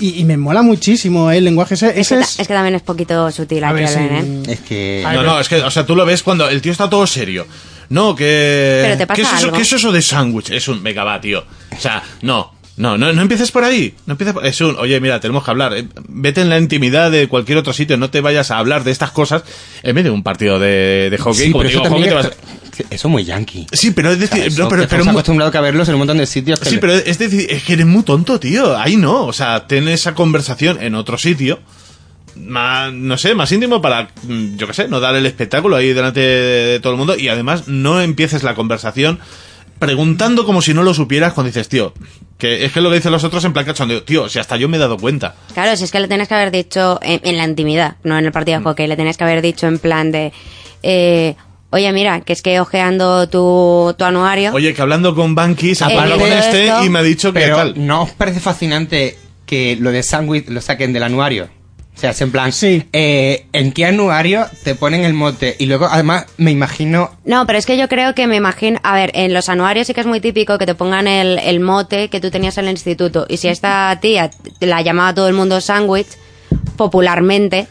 Y, 0.00 0.18
y 0.20 0.24
me 0.24 0.38
mola 0.38 0.62
muchísimo 0.62 1.30
eh, 1.30 1.36
el 1.36 1.44
lenguaje 1.44 1.74
ese. 1.74 1.88
Es 1.90 1.96
ese 2.10 2.14
que, 2.16 2.20
es- 2.22 2.40
es 2.40 2.48
que 2.48 2.54
también 2.54 2.74
es 2.74 2.80
poquito 2.82 3.30
sutil 3.30 3.62
A 3.62 3.68
aquí, 3.68 3.80
ver, 3.80 3.88
sí. 3.88 3.98
¿eh? 4.00 4.42
Es 4.48 4.60
que... 4.60 5.02
No, 5.04 5.22
no, 5.22 5.38
es 5.38 5.48
que, 5.50 5.56
o 5.56 5.70
sea, 5.70 5.84
tú 5.84 5.94
lo 5.94 6.06
ves 6.06 6.22
cuando 6.22 6.48
el 6.48 6.62
tío 6.62 6.72
está 6.72 6.88
todo 6.88 7.06
serio. 7.06 7.46
No, 7.90 8.16
que... 8.16 8.80
Pero 8.84 8.96
te 8.96 9.06
pasa 9.06 9.16
¿qué 9.16 9.22
es, 9.22 9.28
eso, 9.34 9.44
algo. 9.44 9.56
¿Qué 9.58 9.62
es 9.62 9.72
eso 9.74 9.92
de 9.92 10.00
sándwich? 10.00 10.50
Es 10.50 10.66
un... 10.68 10.82
Venga, 10.82 11.04
va, 11.04 11.20
tío. 11.20 11.44
O 11.76 11.78
sea, 11.80 12.02
no. 12.22 12.54
No, 12.82 12.98
no, 12.98 13.12
no 13.12 13.22
empieces 13.22 13.52
por 13.52 13.62
ahí. 13.64 13.94
No 14.06 14.12
empieces 14.14 14.34
por... 14.34 14.44
Es 14.44 14.60
un... 14.60 14.76
Oye, 14.76 14.98
mira, 15.00 15.20
tenemos 15.20 15.44
que 15.44 15.50
hablar. 15.52 15.72
eh, 15.76 15.86
Vete 16.08 16.40
en 16.40 16.48
la 16.50 16.58
intimidad 16.58 17.10
de 17.12 17.28
cualquier 17.28 17.58
otro 17.58 17.72
sitio. 17.72 17.96
No 17.96 18.10
te 18.10 18.20
vayas 18.20 18.50
a 18.50 18.58
hablar 18.58 18.82
de 18.84 18.90
estas 18.90 19.12
cosas 19.12 19.44
en 19.84 19.94
medio 19.94 20.10
de 20.10 20.16
un 20.16 20.22
partido 20.24 20.58
de, 20.58 21.08
de 21.10 21.18
hockey. 21.18 21.46
Sí, 21.46 21.52
Como 21.52 21.62
pero 21.64 21.70
eso 21.70 21.82
digo, 21.82 21.94
hockey 21.94 22.08
es- 22.08 22.14
vas- 22.14 22.32
Eso 22.90 23.08
es 23.08 23.12
muy 23.12 23.24
yankee. 23.24 23.66
Sí, 23.72 23.92
pero 23.92 24.10
es 24.10 24.18
decir... 24.18 24.42
Eso, 24.44 24.62
no, 24.64 24.68
pero, 24.68 24.82
pero 24.82 24.82
estamos 24.84 25.06
mu- 25.06 25.10
acostumbrados 25.12 25.54
a 25.54 25.60
verlos 25.60 25.88
en 25.88 25.94
un 25.94 25.98
montón 26.00 26.18
de 26.18 26.26
sitios. 26.26 26.58
que 26.58 26.68
Sí, 26.70 26.74
le- 26.74 26.80
pero 26.80 26.94
es 26.94 27.18
decir, 27.18 27.46
es 27.48 27.62
que 27.62 27.74
eres 27.74 27.86
muy 27.86 28.02
tonto, 28.02 28.40
tío. 28.40 28.76
Ahí 28.76 28.96
no. 28.96 29.26
O 29.26 29.32
sea, 29.32 29.66
ten 29.68 29.86
esa 29.88 30.14
conversación 30.14 30.82
en 30.82 30.94
otro 30.96 31.16
sitio. 31.18 31.60
Más, 32.34 32.92
no 32.94 33.18
sé, 33.18 33.34
más 33.34 33.52
íntimo 33.52 33.82
para, 33.82 34.08
mm, 34.22 34.56
yo 34.56 34.66
qué 34.66 34.72
sé, 34.72 34.88
no 34.88 35.00
dar 35.00 35.14
el 35.14 35.26
espectáculo 35.26 35.76
ahí 35.76 35.92
delante 35.92 36.20
de 36.20 36.80
todo 36.80 36.94
el 36.94 36.98
mundo. 36.98 37.14
Y 37.16 37.28
además, 37.28 37.68
no 37.68 38.00
empieces 38.00 38.42
la 38.42 38.54
conversación 38.54 39.18
preguntando 39.86 40.46
como 40.46 40.62
si 40.62 40.72
no 40.74 40.84
lo 40.84 40.94
supieras 40.94 41.32
cuando 41.32 41.48
dices, 41.48 41.68
tío, 41.68 41.92
que 42.38 42.64
es 42.64 42.70
que 42.72 42.80
lo 42.80 42.88
que 42.88 42.96
dicen 42.96 43.10
los 43.10 43.24
otros 43.24 43.44
en 43.44 43.52
plan 43.52 43.64
cachondeo, 43.66 44.04
tío, 44.04 44.28
si 44.28 44.38
hasta 44.38 44.56
yo 44.56 44.68
me 44.68 44.76
he 44.76 44.80
dado 44.80 44.96
cuenta. 44.96 45.34
Claro, 45.54 45.76
si 45.76 45.82
es 45.82 45.90
que 45.90 45.98
le 45.98 46.06
tienes 46.06 46.28
que 46.28 46.34
haber 46.34 46.52
dicho 46.52 47.00
en, 47.02 47.20
en 47.24 47.36
la 47.36 47.44
intimidad, 47.44 47.96
no 48.04 48.16
en 48.16 48.24
el 48.24 48.30
partido 48.30 48.60
Mm. 48.60 48.62
de 48.62 48.70
hockey, 48.70 48.86
le 48.86 48.94
tienes 48.94 49.16
que 49.16 49.24
haber 49.24 49.42
dicho 49.42 49.66
en 49.66 49.80
plan 49.80 50.12
de, 50.12 50.32
eh, 50.84 51.34
oye, 51.70 51.92
mira, 51.92 52.20
que 52.20 52.32
es 52.32 52.42
que 52.42 52.60
ojeando 52.60 53.28
tu, 53.28 53.92
tu 53.98 54.04
anuario. 54.04 54.52
Oye, 54.54 54.72
que 54.72 54.82
hablando 54.82 55.16
con 55.16 55.34
Banky, 55.34 55.74
se 55.74 55.82
ha 55.84 55.88
Eh, 55.90 55.98
hablado 55.98 56.20
con 56.20 56.32
este 56.32 56.66
esto- 56.68 56.84
y 56.84 56.88
me 56.88 57.00
ha 57.00 57.02
dicho 57.02 57.32
que 57.32 57.40
Pero 57.40 57.56
tal. 57.56 57.74
¿no 57.84 58.02
os 58.04 58.10
parece 58.12 58.38
fascinante 58.38 59.18
que 59.46 59.76
lo 59.80 59.90
de 59.90 60.04
sándwich 60.04 60.48
lo 60.48 60.60
saquen 60.60 60.92
del 60.92 61.02
anuario? 61.02 61.48
O 61.94 61.98
sea, 62.02 62.10
es 62.10 62.20
en 62.20 62.32
plan, 62.32 62.50
eh, 62.62 63.46
¿en 63.52 63.72
qué 63.72 63.86
anuario 63.86 64.46
te 64.64 64.74
ponen 64.74 65.04
el 65.04 65.12
mote? 65.12 65.54
Y 65.58 65.66
luego, 65.66 65.86
además, 65.86 66.26
me 66.36 66.50
imagino... 66.50 67.10
No, 67.24 67.46
pero 67.46 67.58
es 67.58 67.66
que 67.66 67.76
yo 67.76 67.88
creo 67.88 68.14
que 68.14 68.26
me 68.26 68.36
imagino, 68.36 68.80
a 68.82 68.94
ver, 68.94 69.12
en 69.14 69.32
los 69.34 69.48
anuarios 69.48 69.86
sí 69.86 69.94
que 69.94 70.00
es 70.00 70.06
muy 70.06 70.20
típico 70.20 70.58
que 70.58 70.66
te 70.66 70.74
pongan 70.74 71.06
el, 71.06 71.38
el 71.38 71.60
mote 71.60 72.08
que 72.08 72.18
tú 72.18 72.30
tenías 72.30 72.58
en 72.58 72.64
el 72.64 72.72
instituto. 72.72 73.26
Y 73.28 73.36
si 73.36 73.48
esta 73.48 73.96
tía 74.00 74.30
te 74.58 74.66
la 74.66 74.80
llamaba 74.82 75.14
todo 75.14 75.28
el 75.28 75.34
mundo 75.34 75.60
sándwich, 75.60 76.08
popularmente, 76.76 77.68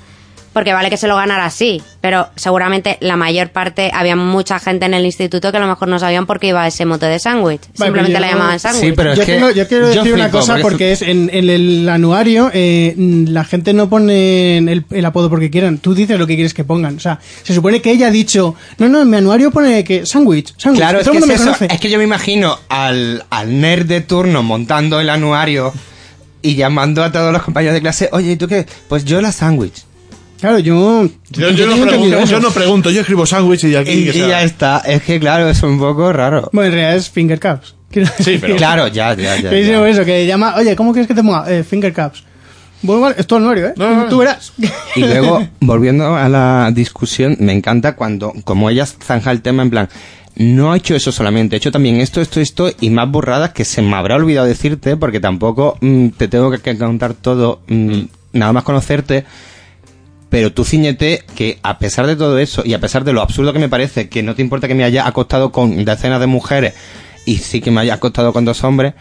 porque 0.54 0.74
vale 0.74 0.90
que 0.90 0.98
se 0.98 1.08
lo 1.08 1.16
ganara 1.16 1.46
así, 1.46 1.82
pero 2.02 2.28
seguramente 2.36 2.98
la 3.00 3.16
mayor 3.16 3.50
parte, 3.52 3.90
había 3.94 4.16
mucha 4.16 4.60
gente 4.60 4.86
en 4.86 4.94
el 4.94 5.06
instituto 5.06 5.50
que 5.52 5.58
a 5.58 5.62
lo 5.62 5.68
mejor 5.68 5.88
no 5.88 5.98
sabían 6.00 6.26
por 6.26 6.40
qué 6.40 6.48
iba 6.48 6.68
ese 6.68 6.86
mote 6.86 7.06
de 7.06 7.20
sándwich. 7.20 7.62
Vale, 7.78 7.86
Simplemente 7.88 8.12
pero 8.14 8.26
la 8.26 8.32
llamaban 8.32 8.60
sándwich. 8.60 8.96
yo, 9.16 9.26
tengo- 9.26 9.52
yo 9.52 9.68
quiero 9.68 9.88
decir 9.88 10.14
una 10.14 10.30
cosa 10.30 10.58
porque 10.62 10.92
es 10.92 11.02
en, 11.02 11.30
en 11.34 11.50
el 11.50 11.88
anuario 11.90 12.50
eh, 12.54 12.94
la 12.98 13.44
gente 13.46 13.74
no 13.74 13.90
pone 13.90 14.58
el, 14.58 14.86
el 14.90 15.06
apodo 15.06 15.30
porque 15.30 15.50
quieran. 15.50 15.78
Tú 15.78 15.94
dices 15.96 16.20
lo 16.20 16.28
que 16.28 16.36
quieres 16.36 16.54
que 16.54 16.64
pongan. 16.64 16.98
O 16.98 17.00
sea, 17.00 17.20
se 17.44 17.54
supone 17.54 17.82
que 17.82 17.92
ella 17.92 18.08
ha 18.08 18.12
dicho, 18.12 18.56
no, 18.78 18.90
no, 18.90 19.02
en 19.02 19.10
mi 19.10 19.18
anuario 19.18 19.52
pone 19.52 19.84
que 19.84 20.06
sándwich, 20.06 20.54
sándwich. 20.58 20.80
Claro, 20.82 20.98
que 20.98 21.02
es 21.04 21.06
todo 21.06 21.14
que, 21.14 21.34
es, 21.34 21.40
me 21.46 21.52
eso. 21.52 21.66
es 21.70 21.80
que 21.80 21.90
yo 21.90 21.98
me 21.98 22.04
imagino 22.04 22.58
al, 22.70 23.24
al 23.30 23.62
nerd 23.62 23.86
de 23.86 24.02
turno 24.02 24.44
montando 24.44 25.00
el 25.00 25.10
anuario 25.10 25.74
y 26.42 26.56
llamando 26.56 27.04
a 27.04 27.12
todos 27.12 27.32
los 27.32 27.44
compañeros 27.44 27.76
de 27.76 27.82
clase, 27.82 28.10
oye, 28.12 28.32
¿y 28.32 28.36
tú 28.36 28.48
qué? 28.48 28.66
Pues 28.90 29.06
yo 29.06 29.22
la 29.22 29.32
sándwich. 29.32 29.84
Claro, 30.42 30.60
yo... 30.60 31.08
Yo, 31.30 31.50
yo 31.52 31.68
no 31.68 31.78
pregunto, 31.86 32.26
yo 32.26 32.40
no 32.40 32.50
pregunto, 32.52 32.90
yo 32.90 33.02
escribo 33.02 33.26
sándwich 33.26 33.64
y 33.66 33.76
aquí... 33.76 33.92
Y, 33.92 34.04
que 34.06 34.10
y 34.10 34.14
sea- 34.22 34.28
ya 34.28 34.44
está. 34.44 34.78
Es 34.80 35.04
que, 35.04 35.20
claro, 35.20 35.48
es 35.50 35.62
un 35.64 35.80
poco 35.80 36.12
raro. 36.12 36.50
Bueno, 36.52 36.68
en 36.70 36.74
realidad 36.74 36.96
es 36.98 37.10
finger 37.10 37.40
caps. 37.40 37.76
Sí, 38.20 38.38
pero- 38.42 38.56
Claro, 38.56 38.88
ya, 38.88 39.14
ya, 39.14 39.36
ya. 39.40 39.50
Que 39.50 39.56
dice 39.58 39.72
ya. 39.72 39.88
eso, 39.88 40.04
que 40.04 40.26
llama, 40.26 40.56
oye, 40.58 40.76
¿cómo 40.76 40.92
quieres 40.94 41.08
que 41.08 41.14
te 41.14 41.22
ponga? 41.24 41.46
Eh, 41.52 41.64
finger 41.64 41.94
caps. 41.94 42.24
Bueno, 42.82 43.02
vale, 43.02 43.16
es 43.20 43.28
todo 43.28 43.38
anuario, 43.38 43.68
¿eh? 43.68 43.74
Tú 44.10 44.18
verás. 44.18 44.54
Y 44.96 45.02
luego, 45.02 45.48
volviendo 45.60 46.16
a 46.16 46.28
la 46.28 46.72
discusión, 46.74 47.38
me 47.40 47.54
encanta 47.54 47.96
cuando, 47.96 48.34
como 48.44 48.70
ella 48.72 48.88
zanja 48.88 49.30
el 49.32 49.42
tema 49.44 49.62
en 49.62 49.70
plan, 49.70 49.90
no 50.38 50.72
ha 50.72 50.78
hecho 50.78 50.96
eso 50.96 51.12
solamente, 51.12 51.56
ha 51.56 51.58
hecho 51.58 51.72
también 51.72 51.98
esto, 51.98 52.22
esto, 52.22 52.40
esto 52.40 52.72
y 52.80 52.90
más 52.90 53.08
burradas 53.12 53.52
que 53.52 53.66
se 53.66 53.84
me 53.84 53.96
habrá 53.96 54.16
olvidado 54.16 54.48
decirte 54.48 54.98
porque 54.98 55.20
tampoco 55.20 55.78
mm, 55.82 56.08
te 56.18 56.28
tengo 56.28 56.50
que, 56.50 56.58
que 56.58 56.76
contar 56.78 57.14
todo, 57.14 57.62
mm, 57.68 58.00
nada 58.34 58.54
más 58.54 58.64
conocerte. 58.64 59.26
Pero 60.32 60.54
tú 60.54 60.64
ciñete 60.64 61.24
que 61.36 61.60
a 61.62 61.78
pesar 61.78 62.08
de 62.08 62.16
todo 62.16 62.40
eso 62.40 62.64
y 62.66 62.74
a 62.74 62.80
pesar 62.80 63.04
de 63.04 63.12
lo 63.12 63.22
absurdo 63.22 63.52
que 63.52 63.60
me 63.60 63.68
parece 63.68 64.08
que 64.08 64.24
no 64.24 64.34
te 64.34 64.42
importa 64.42 64.70
que 64.70 64.76
me 64.76 64.86
haya 64.86 65.06
acostado 65.06 65.52
con 65.52 65.84
decenas 65.84 66.22
de 66.22 66.28
mujeres 66.28 66.74
y 67.26 67.40
sí 67.40 67.60
que 67.60 67.70
me 67.70 67.82
haya 67.82 67.96
acostado 67.96 68.32
con 68.32 68.46
dos 68.46 68.64
hombres, 68.64 68.94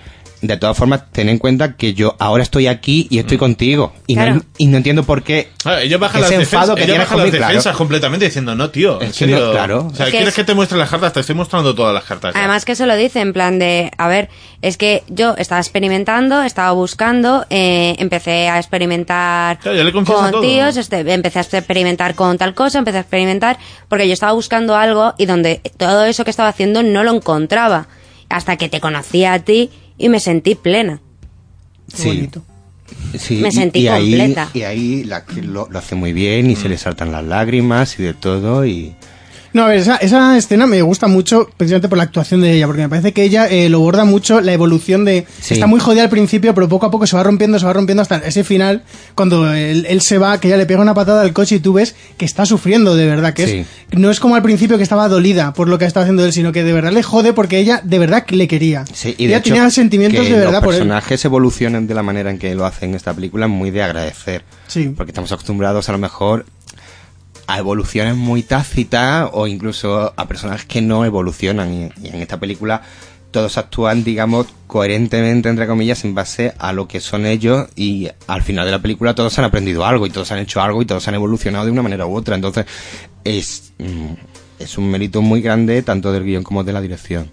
de 0.42 0.56
todas 0.56 0.76
formas 0.76 1.10
ten 1.12 1.28
en 1.28 1.38
cuenta 1.38 1.76
que 1.76 1.92
yo 1.92 2.16
ahora 2.18 2.42
estoy 2.42 2.66
aquí 2.66 3.06
y 3.10 3.18
estoy 3.18 3.36
contigo 3.36 3.92
y, 4.06 4.14
no, 4.16 4.22
Claro. 4.24 4.42
y 4.56 4.66
no 4.68 4.78
entiendo 4.78 5.02
por 5.04 5.22
qué 5.22 5.50
Ah, 5.66 5.82
ella 5.82 5.98
baja 5.98 6.18
las, 6.18 6.30
enfado 6.30 6.74
que 6.74 6.86
baja 6.90 7.14
las 7.16 7.30
claro. 7.30 7.46
defensas 7.48 7.76
completamente 7.76 8.24
diciendo, 8.24 8.54
no, 8.54 8.70
tío, 8.70 9.02
en 9.02 9.08
Es 9.10 9.18
que 9.18 9.26
no, 9.26 9.36
serio. 9.36 9.52
claro. 9.52 9.86
O 9.92 9.94
sea, 9.94 10.06
Es 10.06 10.12
que 10.12 10.16
¿quieres 10.18 10.28
es- 10.30 10.34
que 10.36 10.44
te 10.44 10.54
muestre 10.54 10.78
las 10.78 10.88
cartas? 10.88 11.12
Te 11.12 11.20
estoy 11.20 11.34
mostrando 11.34 11.74
todas 11.74 11.92
las 11.92 12.04
cartas. 12.04 12.32
ya. 12.34 12.40
Además 12.40 12.64
que 12.64 12.74
se 12.74 12.86
lo 12.86 12.96
dice 12.96 13.20
en 13.20 13.32
plan 13.34 13.58
de, 13.58 13.90
a 13.98 14.08
ver, 14.08 14.30
es 14.62 14.76
que 14.78 15.02
yo 15.08 15.34
estaba 15.36 15.60
experimentando, 15.60 16.42
estaba 16.42 16.72
buscando, 16.72 17.44
eh, 17.50 17.94
empecé 17.98 18.48
a 18.48 18.58
experimentar 18.58 19.58
Claro, 19.58 19.82
le 19.84 19.92
con 19.92 20.04
todo. 20.04 20.40
tíos, 20.40 20.76
este, 20.76 21.00
empecé 21.12 21.38
a 21.38 21.42
experimentar 21.42 22.14
con 22.14 22.38
tal 22.38 22.54
cosa, 22.54 22.78
empecé 22.78 22.98
a 22.98 23.02
experimentar, 23.02 23.58
porque 23.88 24.06
yo 24.06 24.14
estaba 24.14 24.32
buscando 24.32 24.74
algo 24.76 25.14
y 25.18 25.26
donde 25.26 25.60
todo 25.76 26.04
eso 26.06 26.24
que 26.24 26.30
estaba 26.30 26.48
haciendo 26.48 26.82
no 26.82 27.04
lo 27.04 27.14
encontraba, 27.14 27.88
hasta 28.28 28.56
que 28.56 28.68
te 28.68 28.80
conocí 28.80 29.24
a 29.24 29.38
ti 29.40 29.70
y 30.00 30.08
me 30.08 30.18
sentí 30.18 30.54
plena. 30.56 31.00
Sí. 31.94 32.28
Sí, 33.18 33.36
Me 33.36 33.48
y- 33.48 33.52
sentí 33.52 33.80
y, 33.80 33.88
ahí, 33.88 34.10
completa. 34.16 34.50
y 34.54 34.62
ahí 34.62 35.04
la 35.04 35.24
lo, 35.42 35.68
lo 35.70 35.78
hace 35.78 35.94
muy 35.94 36.12
bien 36.12 36.50
y 36.50 36.56
se 36.56 36.68
le 36.68 36.76
saltan 36.78 37.12
las 37.12 37.24
lágrimas 37.24 37.98
y 37.98 38.02
de 38.02 38.14
todo 38.14 38.64
y... 38.66 38.94
No, 39.52 39.64
a 39.64 39.68
ver, 39.68 39.78
esa, 39.78 39.96
esa 39.96 40.36
escena 40.36 40.66
me 40.66 40.80
gusta 40.82 41.08
mucho 41.08 41.48
precisamente 41.56 41.88
por 41.88 41.98
la 41.98 42.04
actuación 42.04 42.40
de 42.40 42.52
ella, 42.52 42.66
porque 42.66 42.82
me 42.82 42.88
parece 42.88 43.12
que 43.12 43.24
ella 43.24 43.48
eh, 43.48 43.68
lo 43.68 43.80
borda 43.80 44.04
mucho 44.04 44.40
la 44.40 44.52
evolución 44.52 45.04
de... 45.04 45.26
Sí. 45.40 45.54
Está 45.54 45.66
muy 45.66 45.80
jodida 45.80 46.02
al 46.04 46.08
principio, 46.08 46.54
pero 46.54 46.68
poco 46.68 46.86
a 46.86 46.90
poco 46.90 47.06
se 47.06 47.16
va 47.16 47.22
rompiendo, 47.24 47.58
se 47.58 47.66
va 47.66 47.72
rompiendo 47.72 48.00
hasta 48.02 48.18
ese 48.18 48.44
final, 48.44 48.84
cuando 49.16 49.52
él, 49.52 49.86
él 49.88 50.00
se 50.02 50.18
va, 50.18 50.38
que 50.38 50.48
ella 50.48 50.56
le 50.56 50.66
pega 50.66 50.80
una 50.80 50.94
patada 50.94 51.22
al 51.22 51.32
coche 51.32 51.56
y 51.56 51.60
tú 51.60 51.72
ves 51.72 51.96
que 52.16 52.24
está 52.24 52.46
sufriendo 52.46 52.94
de 52.94 53.06
verdad, 53.06 53.34
que 53.34 53.46
Sí. 53.46 53.64
es 53.90 53.98
no 53.98 54.10
es 54.10 54.20
como 54.20 54.36
al 54.36 54.42
principio 54.42 54.76
que 54.76 54.84
estaba 54.84 55.08
dolida 55.08 55.52
por 55.52 55.68
lo 55.68 55.78
que 55.78 55.84
estaba 55.84 56.04
haciendo 56.04 56.24
él, 56.24 56.32
sino 56.32 56.52
que 56.52 56.62
de 56.62 56.72
verdad 56.72 56.92
le 56.92 57.02
jode 57.02 57.32
porque 57.32 57.58
ella 57.58 57.80
de 57.82 57.98
verdad 57.98 58.24
le 58.28 58.46
quería. 58.46 58.84
Sí, 58.92 59.16
y 59.18 59.24
de 59.24 59.30
ella 59.30 59.38
hecho, 59.38 59.52
tenía 59.52 59.68
sentimientos 59.70 60.24
que 60.24 60.32
de 60.32 60.38
verdad 60.38 60.52
los 60.54 60.64
por 60.64 60.74
él. 60.74 60.80
personajes 60.80 61.24
evolucionan 61.24 61.88
de 61.88 61.94
la 61.94 62.02
manera 62.04 62.30
en 62.30 62.38
que 62.38 62.54
lo 62.54 62.66
hacen 62.66 62.90
en 62.90 62.94
esta 62.96 63.12
película 63.14 63.48
muy 63.48 63.70
de 63.72 63.82
agradecer. 63.82 64.42
Sí. 64.68 64.92
Porque 64.96 65.10
estamos 65.10 65.32
acostumbrados 65.32 65.88
a 65.88 65.92
lo 65.92 65.98
mejor 65.98 66.46
a 67.50 67.58
evoluciones 67.58 68.14
muy 68.14 68.44
tácitas 68.44 69.28
o 69.32 69.48
incluso 69.48 70.12
a 70.16 70.28
personajes 70.28 70.66
que 70.66 70.80
no 70.80 71.04
evolucionan. 71.04 71.92
Y, 72.00 72.08
en 72.08 72.22
esta 72.22 72.38
película 72.38 72.82
todos 73.32 73.58
actúan, 73.58 74.02
digamos, 74.02 74.46
coherentemente, 74.66 75.48
entre 75.48 75.66
comillas, 75.66 76.04
en 76.04 76.14
base 76.14 76.52
a 76.58 76.72
lo 76.72 76.88
que 76.88 77.00
son 77.00 77.26
ellos 77.26 77.68
y 77.76 78.08
al 78.26 78.42
final 78.42 78.66
de 78.66 78.72
la 78.72 78.80
película 78.80 79.14
todos 79.14 79.38
han 79.38 79.44
aprendido 79.44 79.84
algo 79.84 80.06
y 80.06 80.10
todos 80.10 80.30
han 80.32 80.38
hecho 80.38 80.60
algo 80.60 80.82
y 80.82 80.86
todos 80.86 81.06
han 81.06 81.14
evolucionado 81.14 81.64
de 81.64 81.70
una 81.70 81.82
manera 81.82 82.06
u 82.06 82.16
otra. 82.16 82.34
Entonces 82.34 82.66
es, 83.24 83.72
mm, 83.78 84.14
es 84.58 84.78
un 84.78 84.90
mérito 84.90 85.22
muy 85.22 85.42
grande 85.42 85.82
tanto 85.82 86.12
del 86.12 86.24
guion 86.24 86.44
como 86.44 86.64
de 86.64 86.72
la 86.72 86.80
dirección. 86.80 87.30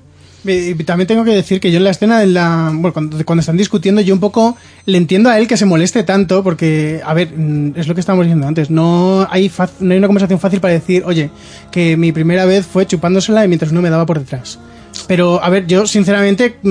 También 0.85 1.07
tengo 1.07 1.23
que 1.23 1.31
decir 1.31 1.59
que 1.59 1.71
yo 1.71 1.77
en 1.77 1.83
la 1.83 1.91
escena 1.91 2.19
de 2.19 2.27
la 2.27 2.71
bueno, 2.73 2.93
cuando, 2.93 3.25
cuando 3.25 3.41
están 3.41 3.57
discutiendo 3.57 4.01
yo 4.01 4.13
un 4.13 4.19
poco 4.19 4.57
le 4.85 4.97
entiendo 4.97 5.29
a 5.29 5.37
él 5.37 5.47
que 5.47 5.57
se 5.57 5.65
moleste 5.65 6.03
tanto 6.03 6.43
porque 6.43 7.01
a 7.05 7.13
ver 7.13 7.33
mm, 7.35 7.73
es 7.75 7.87
lo 7.87 7.93
que 7.93 7.99
estábamos 7.99 8.25
diciendo 8.25 8.47
antes 8.47 8.69
no 8.69 9.27
hay 9.29 9.51
no 9.79 9.91
hay 9.91 9.97
una 9.97 10.07
conversación 10.07 10.39
fácil 10.39 10.59
para 10.61 10.73
decir 10.73 11.03
oye 11.05 11.29
que 11.71 11.97
mi 11.97 12.11
primera 12.11 12.45
vez 12.45 12.65
fue 12.65 12.85
chupándosela 12.85 13.43
y 13.43 13.47
mientras 13.47 13.71
uno 13.71 13.81
me 13.81 13.89
daba 13.89 14.05
por 14.05 14.19
detrás 14.19 14.59
pero 15.07 15.43
a 15.43 15.49
ver 15.49 15.67
yo 15.67 15.85
sinceramente 15.85 16.57
mm, 16.61 16.69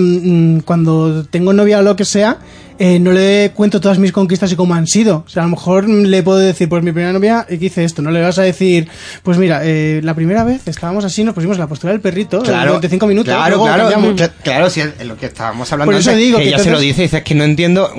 mm, 0.56 0.60
cuando 0.60 1.24
tengo 1.24 1.52
novia 1.52 1.78
o 1.78 1.82
lo 1.82 1.96
que 1.96 2.04
sea 2.04 2.38
eh, 2.78 2.98
no 2.98 3.12
le 3.12 3.52
cuento 3.54 3.80
todas 3.80 3.98
mis 3.98 4.12
conquistas 4.12 4.52
y 4.52 4.56
cómo 4.56 4.74
han 4.74 4.86
sido. 4.86 5.24
O 5.26 5.28
sea, 5.28 5.42
a 5.42 5.46
lo 5.46 5.52
mejor 5.52 5.88
le 5.88 6.22
puedo 6.22 6.38
decir, 6.38 6.68
pues 6.68 6.82
mi 6.82 6.92
primera 6.92 7.12
novia 7.12 7.46
eh, 7.48 7.58
que 7.58 7.66
hice 7.66 7.84
esto. 7.84 8.02
No 8.02 8.10
le 8.10 8.20
vas 8.20 8.38
a 8.38 8.42
decir, 8.42 8.88
pues 9.22 9.38
mira, 9.38 9.60
eh, 9.64 10.00
la 10.02 10.14
primera 10.14 10.44
vez 10.44 10.66
estábamos 10.68 11.04
así, 11.04 11.24
nos 11.24 11.34
pusimos 11.34 11.58
la 11.58 11.66
postura 11.66 11.92
del 11.92 12.00
perrito 12.00 12.42
Claro, 12.42 12.66
durante 12.72 12.88
cinco 12.88 13.06
minutos. 13.06 13.34
Claro, 13.34 13.62
claro, 13.62 13.88
cambiamos. 13.90 14.30
claro, 14.42 14.70
si 14.70 14.80
es 14.80 15.06
lo 15.06 15.16
que 15.16 15.26
estábamos 15.26 15.72
hablando 15.72 15.90
Por 15.92 16.00
eso 16.00 16.10
antes, 16.10 16.24
digo 16.24 16.38
que 16.38 16.44
que 16.44 16.48
ella 16.50 16.58
se 16.58 16.70
lo 16.70 16.78
dice 16.80 17.00
y 17.00 17.04
dice, 17.04 17.18
es 17.18 17.24
que 17.24 17.34
no 17.34 17.44
entiendo. 17.44 17.90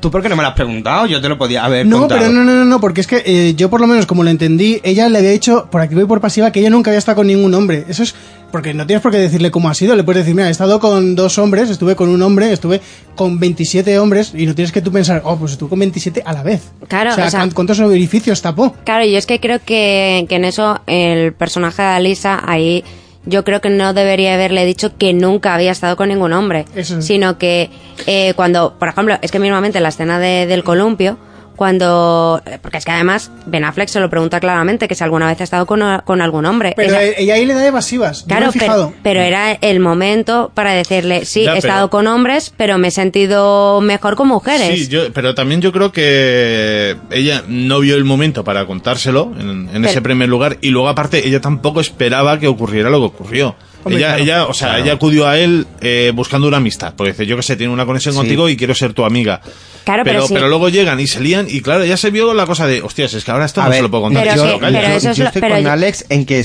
¿Tú 0.00 0.10
por 0.10 0.22
qué 0.22 0.28
no 0.28 0.36
me 0.36 0.42
lo 0.42 0.48
has 0.48 0.54
preguntado? 0.54 1.06
Yo 1.06 1.20
te 1.20 1.28
lo 1.28 1.36
podía 1.36 1.64
haber 1.64 1.86
No, 1.86 2.00
contado. 2.00 2.20
pero 2.20 2.32
no, 2.32 2.44
no, 2.44 2.54
no, 2.54 2.64
no, 2.64 2.80
porque 2.80 3.00
es 3.00 3.06
que 3.06 3.22
eh, 3.26 3.54
yo 3.56 3.68
por 3.68 3.80
lo 3.80 3.86
menos 3.86 4.06
como 4.06 4.22
lo 4.22 4.30
entendí, 4.30 4.80
ella 4.84 5.08
le 5.08 5.18
había 5.18 5.30
dicho 5.30 5.68
por 5.70 5.80
activa 5.80 6.02
y 6.02 6.06
por 6.06 6.20
pasiva 6.20 6.50
que 6.50 6.60
ella 6.60 6.70
nunca 6.70 6.90
había 6.90 6.98
estado 6.98 7.16
con 7.16 7.26
ningún 7.26 7.52
hombre. 7.54 7.84
Eso 7.88 8.02
es 8.02 8.14
porque 8.52 8.72
no 8.72 8.86
tienes 8.86 9.02
por 9.02 9.10
qué 9.10 9.18
decirle 9.18 9.50
cómo 9.50 9.68
ha 9.68 9.74
sido, 9.74 9.96
le 9.96 10.04
puedes 10.04 10.22
decir, 10.22 10.34
mira, 10.34 10.48
he 10.48 10.52
estado 10.52 10.78
con 10.78 11.16
dos 11.16 11.36
hombres, 11.38 11.68
estuve 11.68 11.96
con 11.96 12.08
un 12.08 12.22
hombre, 12.22 12.52
estuve 12.52 12.80
con 13.16 13.38
27 13.66 13.98
hombres 13.98 14.32
y 14.34 14.46
no 14.46 14.54
tienes 14.54 14.70
que 14.72 14.80
tú 14.80 14.92
pensar, 14.92 15.22
oh, 15.24 15.36
pues 15.36 15.52
estuve 15.52 15.70
con 15.70 15.78
27 15.80 16.22
a 16.24 16.32
la 16.32 16.42
vez. 16.42 16.70
Claro, 16.88 17.10
o 17.10 17.14
sea, 17.14 17.26
o 17.26 17.30
sea- 17.30 17.40
¿cuán- 17.40 17.50
¿cuántos 17.50 17.80
orificios 17.80 18.40
tapó? 18.40 18.74
Claro, 18.84 19.04
yo 19.04 19.18
es 19.18 19.26
que 19.26 19.40
creo 19.40 19.58
que, 19.64 20.24
que 20.28 20.36
en 20.36 20.44
eso 20.44 20.80
el 20.86 21.32
personaje 21.32 21.82
de 21.82 21.88
Alisa 21.88 22.40
ahí 22.46 22.84
yo 23.24 23.42
creo 23.42 23.60
que 23.60 23.70
no 23.70 23.92
debería 23.92 24.34
haberle 24.34 24.64
dicho 24.64 24.96
que 24.96 25.12
nunca 25.12 25.54
había 25.54 25.72
estado 25.72 25.96
con 25.96 26.08
ningún 26.10 26.32
hombre, 26.32 26.64
Eso. 26.76 27.02
sino 27.02 27.38
que 27.38 27.70
eh, 28.06 28.34
cuando, 28.36 28.78
por 28.78 28.86
ejemplo, 28.88 29.18
es 29.20 29.32
que 29.32 29.40
mismamente 29.40 29.78
en 29.78 29.82
la 29.82 29.88
escena 29.88 30.20
de- 30.20 30.46
del 30.46 30.62
columpio, 30.62 31.18
cuando, 31.56 32.40
porque 32.62 32.78
es 32.78 32.84
que 32.84 32.92
además 32.92 33.30
Ben 33.46 33.64
Affleck 33.64 33.88
se 33.88 33.98
lo 34.00 34.08
pregunta 34.10 34.38
claramente 34.40 34.86
que 34.88 34.94
si 34.94 35.02
alguna 35.02 35.26
vez 35.26 35.40
ha 35.40 35.44
estado 35.44 35.66
con, 35.66 35.80
con 36.04 36.20
algún 36.22 36.46
hombre. 36.46 36.72
Pero 36.76 36.90
Esa- 36.90 37.04
eh, 37.04 37.14
ella 37.18 37.34
ahí 37.34 37.46
le 37.46 37.54
da 37.54 37.66
evasivas. 37.66 38.22
me 38.26 38.28
Claro, 38.28 38.48
he 38.50 38.52
fijado. 38.52 38.90
pero, 39.02 39.02
pero 39.02 39.20
era 39.22 39.52
el 39.52 39.80
momento 39.80 40.50
para 40.54 40.72
decirle, 40.72 41.24
sí, 41.24 41.44
Ya, 41.44 41.52
he 41.52 41.60
pero- 41.60 41.68
estado 41.68 41.90
con 41.90 42.06
hombres, 42.06 42.52
pero 42.56 42.78
me 42.78 42.88
he 42.88 42.90
sentido 42.90 43.80
mejor 43.80 44.16
con 44.16 44.28
mujeres. 44.28 44.68
Sí, 44.78 44.88
yo, 44.88 45.12
pero 45.12 45.34
también 45.34 45.60
yo 45.60 45.72
creo 45.72 45.90
que 45.92 46.96
ella 47.10 47.42
no 47.48 47.80
vio 47.80 47.96
el 47.96 48.04
momento 48.04 48.44
para 48.44 48.66
contárselo 48.66 49.32
en, 49.38 49.68
en 49.72 49.84
ese 49.84 50.02
primer 50.02 50.28
lugar 50.28 50.58
y 50.60 50.68
luego 50.70 50.88
aparte 50.88 51.26
ella 51.26 51.40
tampoco 51.40 51.80
esperaba 51.80 52.38
que 52.38 52.48
ocurriera 52.48 52.90
lo 52.90 52.98
que 53.00 53.06
ocurrió. 53.06 53.56
Hombre, 53.86 54.00
ella, 54.00 54.08
claro. 54.08 54.22
ella, 54.22 54.44
o 54.46 54.54
sea, 54.54 54.78
ella 54.78 54.92
acudió 54.94 55.26
a 55.26 55.38
él 55.38 55.66
eh, 55.80 56.12
buscando 56.14 56.46
una 56.48 56.58
amistad, 56.58 56.94
porque 56.96 57.12
dice, 57.12 57.26
yo 57.26 57.36
que 57.36 57.42
sé, 57.42 57.56
tiene 57.56 57.72
una 57.72 57.86
conexión 57.86 58.14
Sí. 58.14 58.18
contigo 58.18 58.48
y 58.48 58.56
quiero 58.56 58.74
ser 58.74 58.92
tu 58.92 59.04
amiga. 59.04 59.40
Claro, 59.84 60.02
pero 60.04 60.16
pero, 60.16 60.26
sí. 60.28 60.34
pero 60.34 60.48
luego 60.48 60.68
llegan 60.68 60.98
y 61.00 61.06
se 61.06 61.20
lían 61.20 61.46
y 61.48 61.60
claro, 61.60 61.84
ya 61.84 61.96
se 61.96 62.10
vio 62.10 62.34
la 62.34 62.44
cosa 62.46 62.66
de, 62.66 62.82
hostias, 62.82 63.14
es 63.14 63.24
que 63.24 63.30
ahora 63.30 63.44
esto 63.46 63.60
A 63.60 63.64
no 63.64 63.70
ver, 63.70 63.78
se 63.78 63.82
lo 63.84 63.90
puedo 63.90 64.02
contar. 64.04 64.24
Pero 64.28 64.58
pero 64.60 64.78
eso 64.88 65.10
es 65.10 65.16
yo 65.16 65.24
estoy 65.26 65.40
pero 65.40 65.54
con 65.54 65.64
yo- 65.64 65.70
Alex 65.72 66.04
en 66.08 66.26
que 66.26 66.44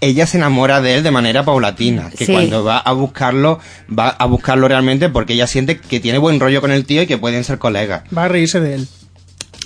ella 0.00 0.26
se 0.26 0.36
enamora 0.36 0.82
de 0.82 0.96
él 0.96 1.02
de 1.02 1.10
manera 1.10 1.44
paulatina. 1.44 2.10
Que 2.10 2.26
Sí. 2.26 2.32
cuando 2.32 2.62
va 2.62 2.76
a 2.78 2.92
buscarlo, 2.92 3.58
va 3.96 4.08
a 4.10 4.26
buscarlo 4.26 4.68
realmente 4.68 5.08
porque 5.08 5.32
ella 5.32 5.46
siente 5.46 5.78
que 5.78 5.98
tiene 6.00 6.18
buen 6.18 6.38
rollo 6.40 6.60
con 6.60 6.70
el 6.72 6.84
tío 6.84 7.00
y 7.02 7.06
que 7.06 7.16
pueden 7.16 7.42
ser 7.44 7.58
colegas. 7.58 8.02
Va 8.14 8.24
a 8.24 8.28
reírse 8.28 8.60
de 8.60 8.74
él. 8.74 8.88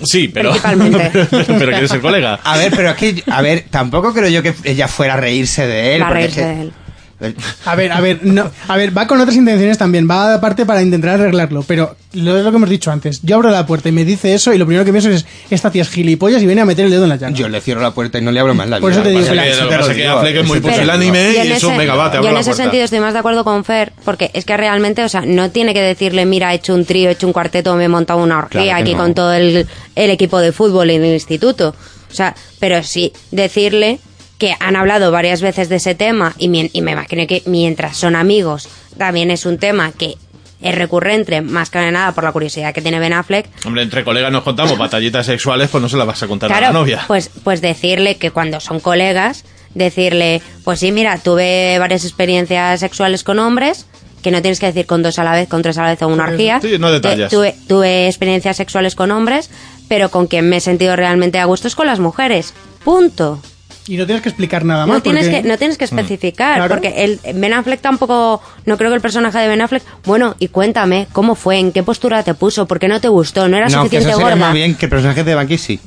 Sí, 0.04 0.28
pero, 0.28 0.50
Principalmente. 0.50 1.10
pero, 1.12 1.26
pero 1.58 1.72
quiere 1.72 1.88
ser 1.88 2.00
colega. 2.00 2.38
A 2.44 2.56
ver, 2.56 2.70
pero 2.76 2.90
es 2.90 2.96
que, 2.96 3.24
a 3.28 3.42
ver, 3.42 3.64
tampoco 3.68 4.12
creo 4.14 4.28
yo 4.28 4.44
que 4.44 4.54
ella 4.62 4.86
fuera 4.86 5.14
a 5.14 5.16
reírse 5.16 5.66
de 5.66 5.96
él. 5.96 6.02
Va 6.02 6.06
a 6.08 6.10
reírse 6.10 6.40
es 6.40 6.46
que- 6.46 6.54
de 6.54 6.60
él. 6.62 6.72
A 7.64 7.74
ver, 7.74 7.90
a 7.90 8.00
ver, 8.00 8.20
no, 8.22 8.48
a 8.68 8.76
ver, 8.76 8.96
va 8.96 9.06
con 9.08 9.20
otras 9.20 9.34
intenciones 9.36 9.76
también, 9.76 10.08
va 10.08 10.34
aparte 10.34 10.64
para 10.64 10.80
intentar 10.82 11.20
arreglarlo, 11.20 11.64
pero 11.66 11.96
lo 12.12 12.36
es 12.38 12.44
lo 12.44 12.50
que 12.52 12.56
hemos 12.56 12.68
dicho 12.70 12.92
antes. 12.92 13.20
Yo 13.22 13.34
abro 13.36 13.50
la 13.50 13.66
puerta 13.66 13.88
y 13.88 13.92
me 13.92 14.04
dice 14.04 14.34
eso 14.34 14.52
y 14.52 14.58
lo 14.58 14.66
primero 14.66 14.84
que 14.84 14.92
pienso 14.92 15.10
es, 15.10 15.26
esta 15.50 15.70
tía 15.72 15.82
es 15.82 15.88
gilipollas 15.90 16.40
y 16.42 16.46
viene 16.46 16.60
a 16.60 16.64
meter 16.64 16.84
el 16.84 16.92
dedo 16.92 17.02
en 17.02 17.08
la 17.08 17.16
llaga. 17.16 17.34
Yo 17.34 17.48
le 17.48 17.60
cierro 17.60 17.80
la 17.80 17.90
puerta 17.92 18.18
y 18.18 18.22
no 18.22 18.30
le 18.30 18.38
abro 18.38 18.54
más 18.54 18.68
la 18.68 18.78
Por 18.78 18.90
vida. 18.92 19.00
eso 19.00 19.02
te 19.02 19.12
que 19.12 19.18
digo 19.18 19.30
que 19.30 19.34
la- 19.34 19.46
lo 19.64 19.68
que 19.70 19.76
pasa 19.76 19.92
digo, 19.94 20.10
Affleck 20.18 20.36
es 20.36 20.46
muy 20.46 20.58
y 20.58 21.52
eso, 21.52 21.68
venga, 21.76 21.94
va, 21.96 22.10
te 22.10 22.14
yo 22.14 22.18
abro 22.18 22.28
en 22.28 22.34
la 22.34 22.40
ese 22.40 22.50
puerta. 22.50 22.62
sentido 22.62 22.84
estoy 22.84 23.00
más 23.00 23.12
de 23.14 23.18
acuerdo 23.18 23.42
con 23.44 23.64
Fer, 23.64 23.92
porque 24.04 24.30
es 24.32 24.44
que 24.44 24.56
realmente, 24.56 25.02
o 25.02 25.08
sea, 25.08 25.22
no 25.26 25.50
tiene 25.50 25.74
que 25.74 25.82
decirle, 25.82 26.24
mira, 26.24 26.52
he 26.52 26.56
hecho 26.56 26.72
un 26.74 26.84
trío, 26.84 27.08
he 27.08 27.12
hecho 27.12 27.26
un 27.26 27.32
cuarteto, 27.32 27.74
me 27.74 27.84
he 27.84 27.88
montado 27.88 28.20
una 28.22 28.38
orgía 28.38 28.62
Claro 28.62 28.80
aquí 28.82 28.92
no. 28.92 28.98
con 28.98 29.14
todo 29.14 29.32
el, 29.32 29.66
el 29.96 30.10
equipo 30.10 30.38
de 30.38 30.52
fútbol 30.52 30.90
en 30.90 31.04
el 31.04 31.14
instituto. 31.14 31.74
O 32.10 32.14
sea, 32.14 32.34
pero 32.60 32.82
sí 32.84 33.12
decirle 33.32 33.98
que 34.38 34.54
han 34.60 34.76
hablado 34.76 35.10
varias 35.10 35.40
veces 35.42 35.68
de 35.68 35.76
ese 35.76 35.94
tema 35.94 36.34
y, 36.38 36.48
mien- 36.48 36.70
y 36.72 36.80
me 36.82 36.92
imagino 36.92 37.26
que 37.26 37.42
mientras 37.46 37.96
son 37.96 38.14
amigos 38.16 38.68
también 38.96 39.30
es 39.30 39.44
un 39.46 39.58
tema 39.58 39.92
que 39.92 40.14
es 40.60 40.74
recurrente, 40.74 41.40
más 41.40 41.70
que 41.70 41.90
nada 41.90 42.12
por 42.12 42.24
la 42.24 42.32
curiosidad 42.32 42.72
que 42.74 42.80
tiene 42.82 42.98
Ben 42.98 43.12
Affleck, 43.12 43.46
Hombre, 43.64 43.82
entre 43.82 44.02
colegas 44.04 44.32
nos 44.32 44.42
contamos 44.42 44.76
batallitas 44.78 45.26
sexuales, 45.26 45.68
pues 45.70 45.80
no 45.82 45.88
se 45.88 45.96
las 45.96 46.06
vas 46.06 46.22
a 46.22 46.26
contar 46.26 46.52
a 46.52 46.60
la 46.60 46.72
novia. 46.72 47.04
Pues, 47.06 47.30
pues 47.44 47.60
decirle 47.60 48.16
que 48.16 48.30
cuando 48.32 48.58
son 48.58 48.80
colegas, 48.80 49.44
decirle, 49.74 50.42
pues 50.64 50.80
sí, 50.80 50.90
mira, 50.92 51.18
tuve 51.18 51.76
varias 51.78 52.04
experiencias 52.04 52.80
sexuales 52.80 53.22
con 53.22 53.38
hombres, 53.38 53.86
que 54.22 54.32
no 54.32 54.42
tienes 54.42 54.58
que 54.58 54.66
decir 54.66 54.86
con 54.86 55.02
dos 55.04 55.20
a 55.20 55.24
la 55.24 55.30
vez, 55.32 55.48
con 55.48 55.62
tres 55.62 55.78
a 55.78 55.82
la 55.84 55.90
vez 55.90 56.02
o 56.02 56.08
una 56.08 56.24
orgía. 56.24 56.60
Sí, 56.60 56.76
no 56.78 56.90
detalles. 56.90 57.30
Tuve, 57.30 57.54
tuve 57.68 58.08
experiencias 58.08 58.56
sexuales 58.56 58.96
con 58.96 59.12
hombres, 59.12 59.50
pero 59.88 60.10
con 60.10 60.26
quien 60.26 60.48
me 60.48 60.56
he 60.56 60.60
sentido 60.60 60.96
realmente 60.96 61.38
a 61.38 61.44
gusto 61.44 61.68
es 61.68 61.76
con 61.76 61.86
las 61.86 62.00
mujeres. 62.00 62.52
Punto. 62.84 63.40
Y 63.88 63.96
no 63.96 64.04
tienes 64.06 64.22
que 64.22 64.28
explicar 64.28 64.64
nada 64.64 64.86
más. 64.86 64.96
No 64.96 65.02
tienes, 65.02 65.24
porque- 65.26 65.42
que, 65.42 65.48
no 65.48 65.56
tienes 65.58 65.78
que 65.78 65.84
especificar, 65.86 66.56
Claro. 66.56 66.74
porque 66.74 67.04
el 67.04 67.20
Ben 67.34 67.54
Affleck 67.54 67.80
tampoco, 67.80 68.42
no 68.66 68.76
creo 68.76 68.90
que 68.90 68.96
el 68.96 69.00
personaje 69.00 69.38
de 69.38 69.48
Ben 69.48 69.60
Affleck, 69.62 69.82
bueno, 70.04 70.36
y 70.38 70.48
cuéntame, 70.48 71.06
¿cómo 71.12 71.34
fue? 71.34 71.58
¿En 71.58 71.72
qué 71.72 71.82
postura 71.82 72.22
te 72.22 72.34
puso? 72.34 72.66
¿Por 72.66 72.78
qué 72.78 72.86
no 72.88 73.00
te 73.00 73.08
gustó? 73.08 73.48
¿No 73.48 73.56
era 73.56 73.66
No, 73.66 73.70
que 73.70 73.78
suficiente 73.78 74.10
eso 74.10 74.18
sería 74.18 74.34
gorda? 74.34 74.46
más 74.46 74.54
bien 74.54 74.74
que 74.74 74.86
el 74.86 74.90
personaje 74.90 75.24
de 75.24 75.34
Banky 75.34 75.56
sí. 75.58 75.80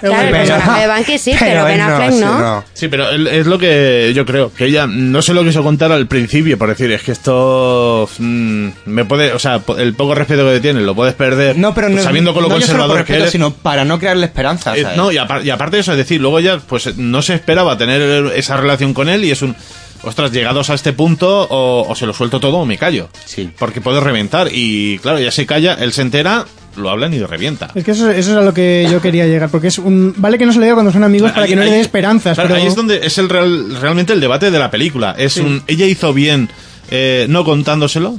Claro, 0.00 0.22
el 0.22 0.32
Pero- 0.32 0.36
personaje 0.46 0.80
de 0.80 0.86
Banky 0.86 1.18
sí, 1.18 1.34
pero, 1.38 1.64
Ben 1.64 1.74
él 1.74 1.80
Affleck 1.80 2.12
sí, 2.12 2.20
no. 2.20 2.64
Sí, 2.74 2.88
pero 2.88 3.10
es 3.10 3.46
lo 3.46 3.58
que 3.58 4.12
yo 4.14 4.26
creo, 4.26 4.52
que 4.52 4.66
ella 4.66 4.86
no 4.86 5.22
se 5.22 5.32
lo 5.34 5.42
quiso 5.44 5.62
contar 5.62 5.90
al 5.92 6.06
principio, 6.06 6.58
por 6.58 6.68
decir, 6.68 6.90
es 6.92 7.02
que 7.02 7.12
esto 7.12 8.08
mm, 8.18 8.68
me 8.86 9.04
puede, 9.04 9.32
o 9.32 9.38
sea, 9.38 9.60
el 9.78 9.94
poco 9.94 10.14
respeto 10.14 10.44
que 10.44 10.52
te 10.52 10.60
tiene 10.60 10.80
lo 10.82 10.94
puedes 10.94 11.14
perder 11.14 11.56
No, 11.56 11.74
pero 11.74 11.88
no, 11.88 12.02
sabiendo 12.02 12.34
con 12.34 12.42
lo 12.42 12.48
no 12.48 12.54
por 12.54 12.60
conservador 12.62 13.04
que 13.04 13.14
eres. 13.16 13.30
sino 13.30 13.52
para 13.52 13.84
no 13.84 13.98
crearle 13.98 14.26
esperanza. 14.26 14.76
Eh, 14.76 14.86
no, 14.96 15.10
y, 15.12 15.16
y 15.16 15.50
aparte 15.50 15.76
de 15.76 15.80
eso, 15.80 15.92
es 15.92 15.98
decir, 15.98 16.20
luego 16.20 16.40
ya 16.40 16.58
pues 16.58 16.96
no 16.96 17.22
se 17.22 17.34
esperaba 17.34 17.78
tener 17.78 18.32
esa 18.36 18.56
relación 18.56 18.92
con 18.94 19.08
él 19.08 19.24
y 19.24 19.30
es 19.30 19.42
un... 19.42 19.56
Ostras, 20.02 20.30
llegados 20.30 20.70
a 20.70 20.74
este 20.74 20.92
punto, 20.92 21.48
o, 21.50 21.84
o 21.88 21.94
se 21.96 22.06
lo 22.06 22.12
suelto 22.12 22.38
todo 22.38 22.58
o 22.58 22.66
me 22.66 22.78
callo. 22.78 23.08
Sí. 23.24 23.50
Porque 23.58 23.80
puede 23.80 23.98
reventar. 23.98 24.48
Y 24.52 24.98
claro, 25.00 25.18
ya 25.18 25.32
se 25.32 25.46
calla, 25.46 25.74
él 25.80 25.92
se 25.92 26.02
entera, 26.02 26.44
lo 26.76 26.90
hablan 26.90 27.12
y 27.14 27.20
revienta. 27.20 27.70
Es 27.74 27.84
que 27.84 27.90
eso, 27.92 28.10
eso 28.10 28.30
es 28.32 28.36
a 28.36 28.42
lo 28.42 28.52
que 28.54 28.86
yo 28.90 29.00
quería 29.00 29.26
llegar, 29.26 29.48
porque 29.50 29.68
es 29.68 29.78
un... 29.78 30.14
Vale 30.16 30.38
que 30.38 30.46
no 30.46 30.52
se 30.52 30.58
le 30.58 30.66
diga 30.66 30.74
cuando 30.74 30.92
son 30.92 31.04
amigos 31.04 31.32
para 31.32 31.44
Ahí- 31.44 31.50
que 31.50 31.56
no 31.56 31.62
le 31.64 31.70
dé 31.70 31.80
esperanzas, 31.80 32.34
claro, 32.34 32.48
pero... 32.50 32.60
ahí 32.60 32.66
es 32.66 32.74
donde 32.74 33.00
es 33.04 33.18
el 33.18 33.28
real- 33.28 33.76
realmente 33.80 34.12
el 34.12 34.20
debate 34.20 34.50
de 34.50 34.58
la 34.58 34.70
película. 34.70 35.14
Es 35.18 35.36
un, 35.38 35.62
ella 35.66 35.86
hizo 35.86 36.12
bien 36.14 36.48
eh, 36.90 37.26
no 37.28 37.44
contándoselo. 37.44 38.18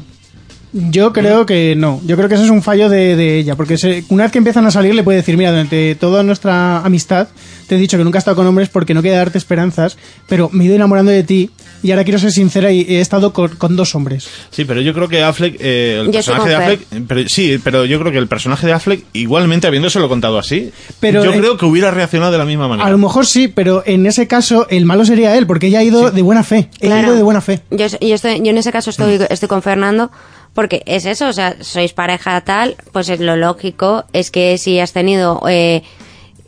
Yo 0.73 1.13
creo 1.13 1.45
que 1.45 1.75
no. 1.77 2.01
Yo 2.05 2.17
creo 2.17 2.27
que 2.27 2.35
eso 2.35 2.43
es 2.43 2.49
un 2.49 2.61
fallo 2.61 2.89
de, 2.89 3.15
de 3.15 3.39
ella. 3.39 3.55
Porque 3.55 3.77
se- 3.77 4.03
una 4.09 4.23
vez 4.23 4.31
que 4.33 4.37
empiezan 4.37 4.65
a 4.65 4.71
salir, 4.71 4.93
le 4.93 5.01
puede 5.01 5.17
decir: 5.19 5.37
Mira, 5.37 5.49
durante 5.51 5.95
toda 5.95 6.23
nuestra 6.23 6.79
amistad, 6.79 7.29
te 7.67 7.75
he 7.75 7.77
dicho 7.79 7.97
que 7.97 8.03
nunca 8.03 8.17
he 8.17 8.19
estado 8.19 8.35
con 8.35 8.45
hombres 8.45 8.67
porque 8.67 8.93
no 8.93 9.01
quería 9.01 9.17
darte 9.17 9.37
esperanzas, 9.37 9.97
pero 10.27 10.49
me 10.51 10.63
he 10.65 10.67
ido 10.67 10.75
enamorando 10.75 11.09
de 11.09 11.23
ti 11.23 11.49
y 11.83 11.91
ahora 11.91 12.03
quiero 12.03 12.19
ser 12.19 12.31
sincera 12.31 12.71
y 12.71 12.81
he 12.81 12.99
estado 13.01 13.33
con, 13.33 13.55
con 13.55 13.75
dos 13.75 13.95
hombres. 13.95 14.27
Sí, 14.51 14.65
pero 14.65 14.81
yo 14.81 14.93
creo 14.93 15.07
que 15.07 15.23
Affleck, 15.23 15.57
eh, 15.59 15.99
el 16.01 16.07
Yo 16.07 16.11
personaje 16.13 16.49
de 16.49 16.55
Affleck, 16.55 16.79
pero, 17.07 17.29
sí, 17.29 17.59
pero 17.63 17.85
yo 17.85 17.99
creo 17.99 18.11
que 18.11 18.17
el 18.17 18.27
personaje 18.27 18.65
de 18.67 18.73
Affleck, 18.73 19.03
igualmente 19.13 19.67
habiéndoselo 19.67 20.09
contado 20.09 20.37
así, 20.39 20.71
Pero, 20.99 21.23
yo 21.23 21.31
eh, 21.33 21.37
creo 21.37 21.57
que 21.57 21.65
hubiera 21.65 21.91
reaccionado 21.91 22.31
de 22.31 22.37
la 22.37 22.45
misma 22.45 22.67
manera. 22.67 22.87
A 22.87 22.91
lo 22.91 22.97
mejor 22.97 23.25
sí, 23.25 23.47
pero 23.47 23.83
en 23.85 24.05
ese 24.05 24.27
caso 24.27 24.67
el 24.69 24.85
malo 24.85 25.05
sería 25.05 25.37
él, 25.37 25.47
porque 25.47 25.67
ella 25.67 25.79
ha 25.79 25.83
ido 25.83 26.11
de 26.11 26.21
buena 26.21 26.43
fe. 26.43 26.69
Ella 26.79 26.95
ha 26.95 26.97
Claro. 26.99 27.07
ido 27.07 27.15
de 27.17 27.23
buena 27.23 27.41
fe. 27.41 27.61
Yo, 27.71 27.87
yo, 27.87 28.15
estoy, 28.15 28.37
yo 28.41 28.49
en 28.51 28.57
ese 28.57 28.71
caso 28.71 28.89
estoy, 28.89 29.19
estoy 29.29 29.47
con 29.47 29.61
Fernando, 29.61 30.09
porque 30.53 30.81
es 30.87 31.05
eso, 31.05 31.27
o 31.27 31.33
sea, 31.33 31.55
sois 31.61 31.93
pareja 31.93 32.41
tal, 32.41 32.75
pues 32.91 33.09
es 33.09 33.19
lo 33.19 33.35
lógico 33.35 34.05
es 34.13 34.31
que 34.31 34.57
si 34.57 34.79
has 34.79 34.91
tenido, 34.93 35.41
eh, 35.47 35.83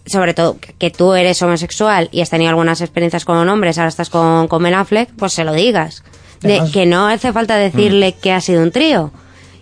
sobre 0.10 0.34
todo, 0.34 0.58
que- 0.78 0.90
tú 0.92 1.14
eres 1.14 1.42
homosexual 1.42 2.10
y 2.12 2.22
has 2.22 2.30
tenido 2.30 2.50
algunas 2.50 2.82
experiencias 2.82 3.26
con 3.26 3.48
hombres, 3.48 3.78
ahora 3.78 3.90
estás 3.90 4.10
con, 4.10 4.48
con 4.48 4.62
Ben 4.64 4.74
Affleck, 4.74 5.10
pues 5.18 5.34
se 5.34 5.44
lo 5.44 5.54
digas. 5.54 6.04
De, 6.42 6.62
que 6.72 6.86
no 6.86 7.08
hace 7.08 7.34
falta 7.34 7.58
decirle 7.58 8.14
que 8.14 8.32
ha 8.32 8.40
sido 8.42 8.64
un 8.64 8.72
trío. 8.72 9.12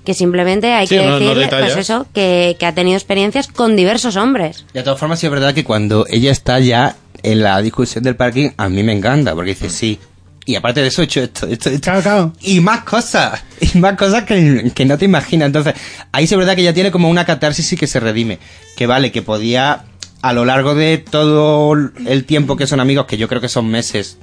Que 0.05 0.13
simplemente 0.13 0.73
hay 0.73 0.87
Sí, 0.87 0.95
que 0.97 1.05
no- 1.05 1.19
decirle, 1.19 1.47
pues 1.49 1.75
eso, 1.75 2.05
que, 2.13 2.55
que 2.59 2.65
ha 2.65 2.73
tenido 2.73 2.95
experiencias 2.95 3.47
con 3.47 3.75
diversos 3.75 4.15
hombres. 4.15 4.65
De 4.73 4.81
todas 4.83 4.99
formas, 4.99 5.19
sí 5.19 5.25
es 5.25 5.31
verdad 5.31 5.53
que 5.53 5.63
cuando 5.65 6.05
ella 6.09 6.31
está 6.31 6.59
ya 6.59 6.95
en 7.23 7.41
la 7.43 7.61
discusión 7.61 8.03
del 8.03 8.15
parking, 8.15 8.51
a 8.55 8.69
mí 8.69 8.83
me 8.83 8.93
encanta, 8.93 9.33
porque 9.35 9.49
dice 9.49 9.69
sí. 9.69 9.99
Y 10.45 10.55
aparte 10.55 10.79
de 10.81 10.87
eso, 10.87 11.01
he 11.01 11.05
hecho 11.05 11.21
esto, 11.23 11.45
esto, 11.47 11.69
esto. 11.69 11.81
Claro, 11.83 12.01
claro. 12.01 12.33
Y 12.41 12.61
más 12.61 12.83
cosas. 12.83 13.43
Y 13.59 13.79
más 13.79 13.97
cosas 13.97 14.23
que, 14.23 14.71
que 14.73 14.85
no 14.85 14.97
te 14.97 15.03
imaginas. 15.03 15.47
Entonces, 15.47 15.73
ahí 16.13 16.25
sí 16.25 16.35
es 16.35 16.37
verdad 16.37 16.55
que 16.55 16.61
ella 16.61 16.73
tiene 16.73 16.89
como 16.91 17.09
una 17.09 17.25
catarsis 17.25 17.73
y 17.73 17.75
que 17.75 17.85
se 17.87 17.99
redime. 17.99 18.39
Que 18.77 18.87
vale, 18.87 19.11
que 19.11 19.21
podía, 19.23 19.83
a 20.21 20.33
lo 20.33 20.45
largo 20.45 20.75
de 20.75 20.97
todo 20.97 21.73
el 21.73 22.23
tiempo 22.25 22.55
que 22.57 22.67
son 22.67 22.79
amigos, 22.79 23.05
que 23.05 23.17
yo 23.17 23.27
creo 23.27 23.41
que 23.41 23.49
son 23.49 23.67
meses. 23.69 24.17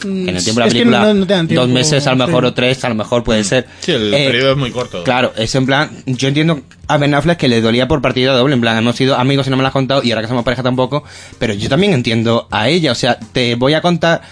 Que 0.00 0.08
en 0.08 0.28
el 0.30 0.42
tiempo 0.42 0.60
de 0.60 0.60
la 0.60 0.66
Es 0.66 0.72
que 0.72 0.78
película, 0.80 1.00
no- 1.04 1.14
no 1.14 1.26
tiempo, 1.26 1.54
dos 1.54 1.68
meses 1.68 2.06
a 2.08 2.10
lo 2.14 2.26
mejor 2.26 2.42
sí. 2.44 2.48
o 2.48 2.54
tres, 2.54 2.84
a 2.84 2.88
lo 2.88 2.94
mejor 2.96 3.22
puede 3.22 3.44
ser. 3.44 3.66
Sí, 3.80 3.92
el 3.92 4.12
Eh, 4.12 4.26
periodo 4.26 4.52
es 4.52 4.56
muy 4.58 4.70
corto. 4.72 5.04
Claro, 5.04 5.32
es 5.36 5.54
en 5.54 5.64
plan, 5.64 5.90
yo 6.06 6.26
entiendo 6.28 6.60
a 6.88 6.96
Ben 6.96 7.14
Affleck 7.14 7.38
que 7.38 7.46
le 7.48 7.60
dolía 7.60 7.86
por 7.86 8.02
partida 8.02 8.32
doble, 8.36 8.54
en 8.54 8.60
plan, 8.60 8.76
hemos 8.78 8.96
sido 8.96 9.14
amigos 9.16 9.46
y 9.46 9.50
no 9.50 9.56
me 9.56 9.62
lo 9.62 9.68
has 9.68 9.72
contado 9.72 10.02
y 10.02 10.10
ahora 10.10 10.22
que 10.22 10.28
somos 10.28 10.44
pareja 10.44 10.62
tampoco, 10.64 11.04
pero 11.38 11.54
yo 11.54 11.68
también 11.68 11.92
entiendo 11.92 12.48
a 12.50 12.68
ella, 12.68 12.90
o 12.90 12.96
sea, 12.96 13.16
te 13.32 13.54
voy 13.54 13.74
a 13.74 13.80
contar, 13.80 14.22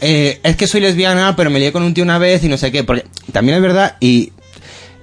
eh, 0.00 0.38
es 0.44 0.54
que 0.56 0.68
soy 0.68 0.80
lesbiana, 0.82 1.34
pero 1.36 1.50
me 1.50 1.58
lié 1.58 1.72
con 1.72 1.82
un 1.82 1.94
tío 1.94 2.04
una 2.04 2.18
vez 2.18 2.44
y 2.44 2.48
no 2.48 2.56
sé 2.56 2.70
qué, 2.70 2.84
porque 2.84 3.04
también 3.32 3.56
es 3.56 3.62
verdad 3.62 3.96
y 3.98 4.32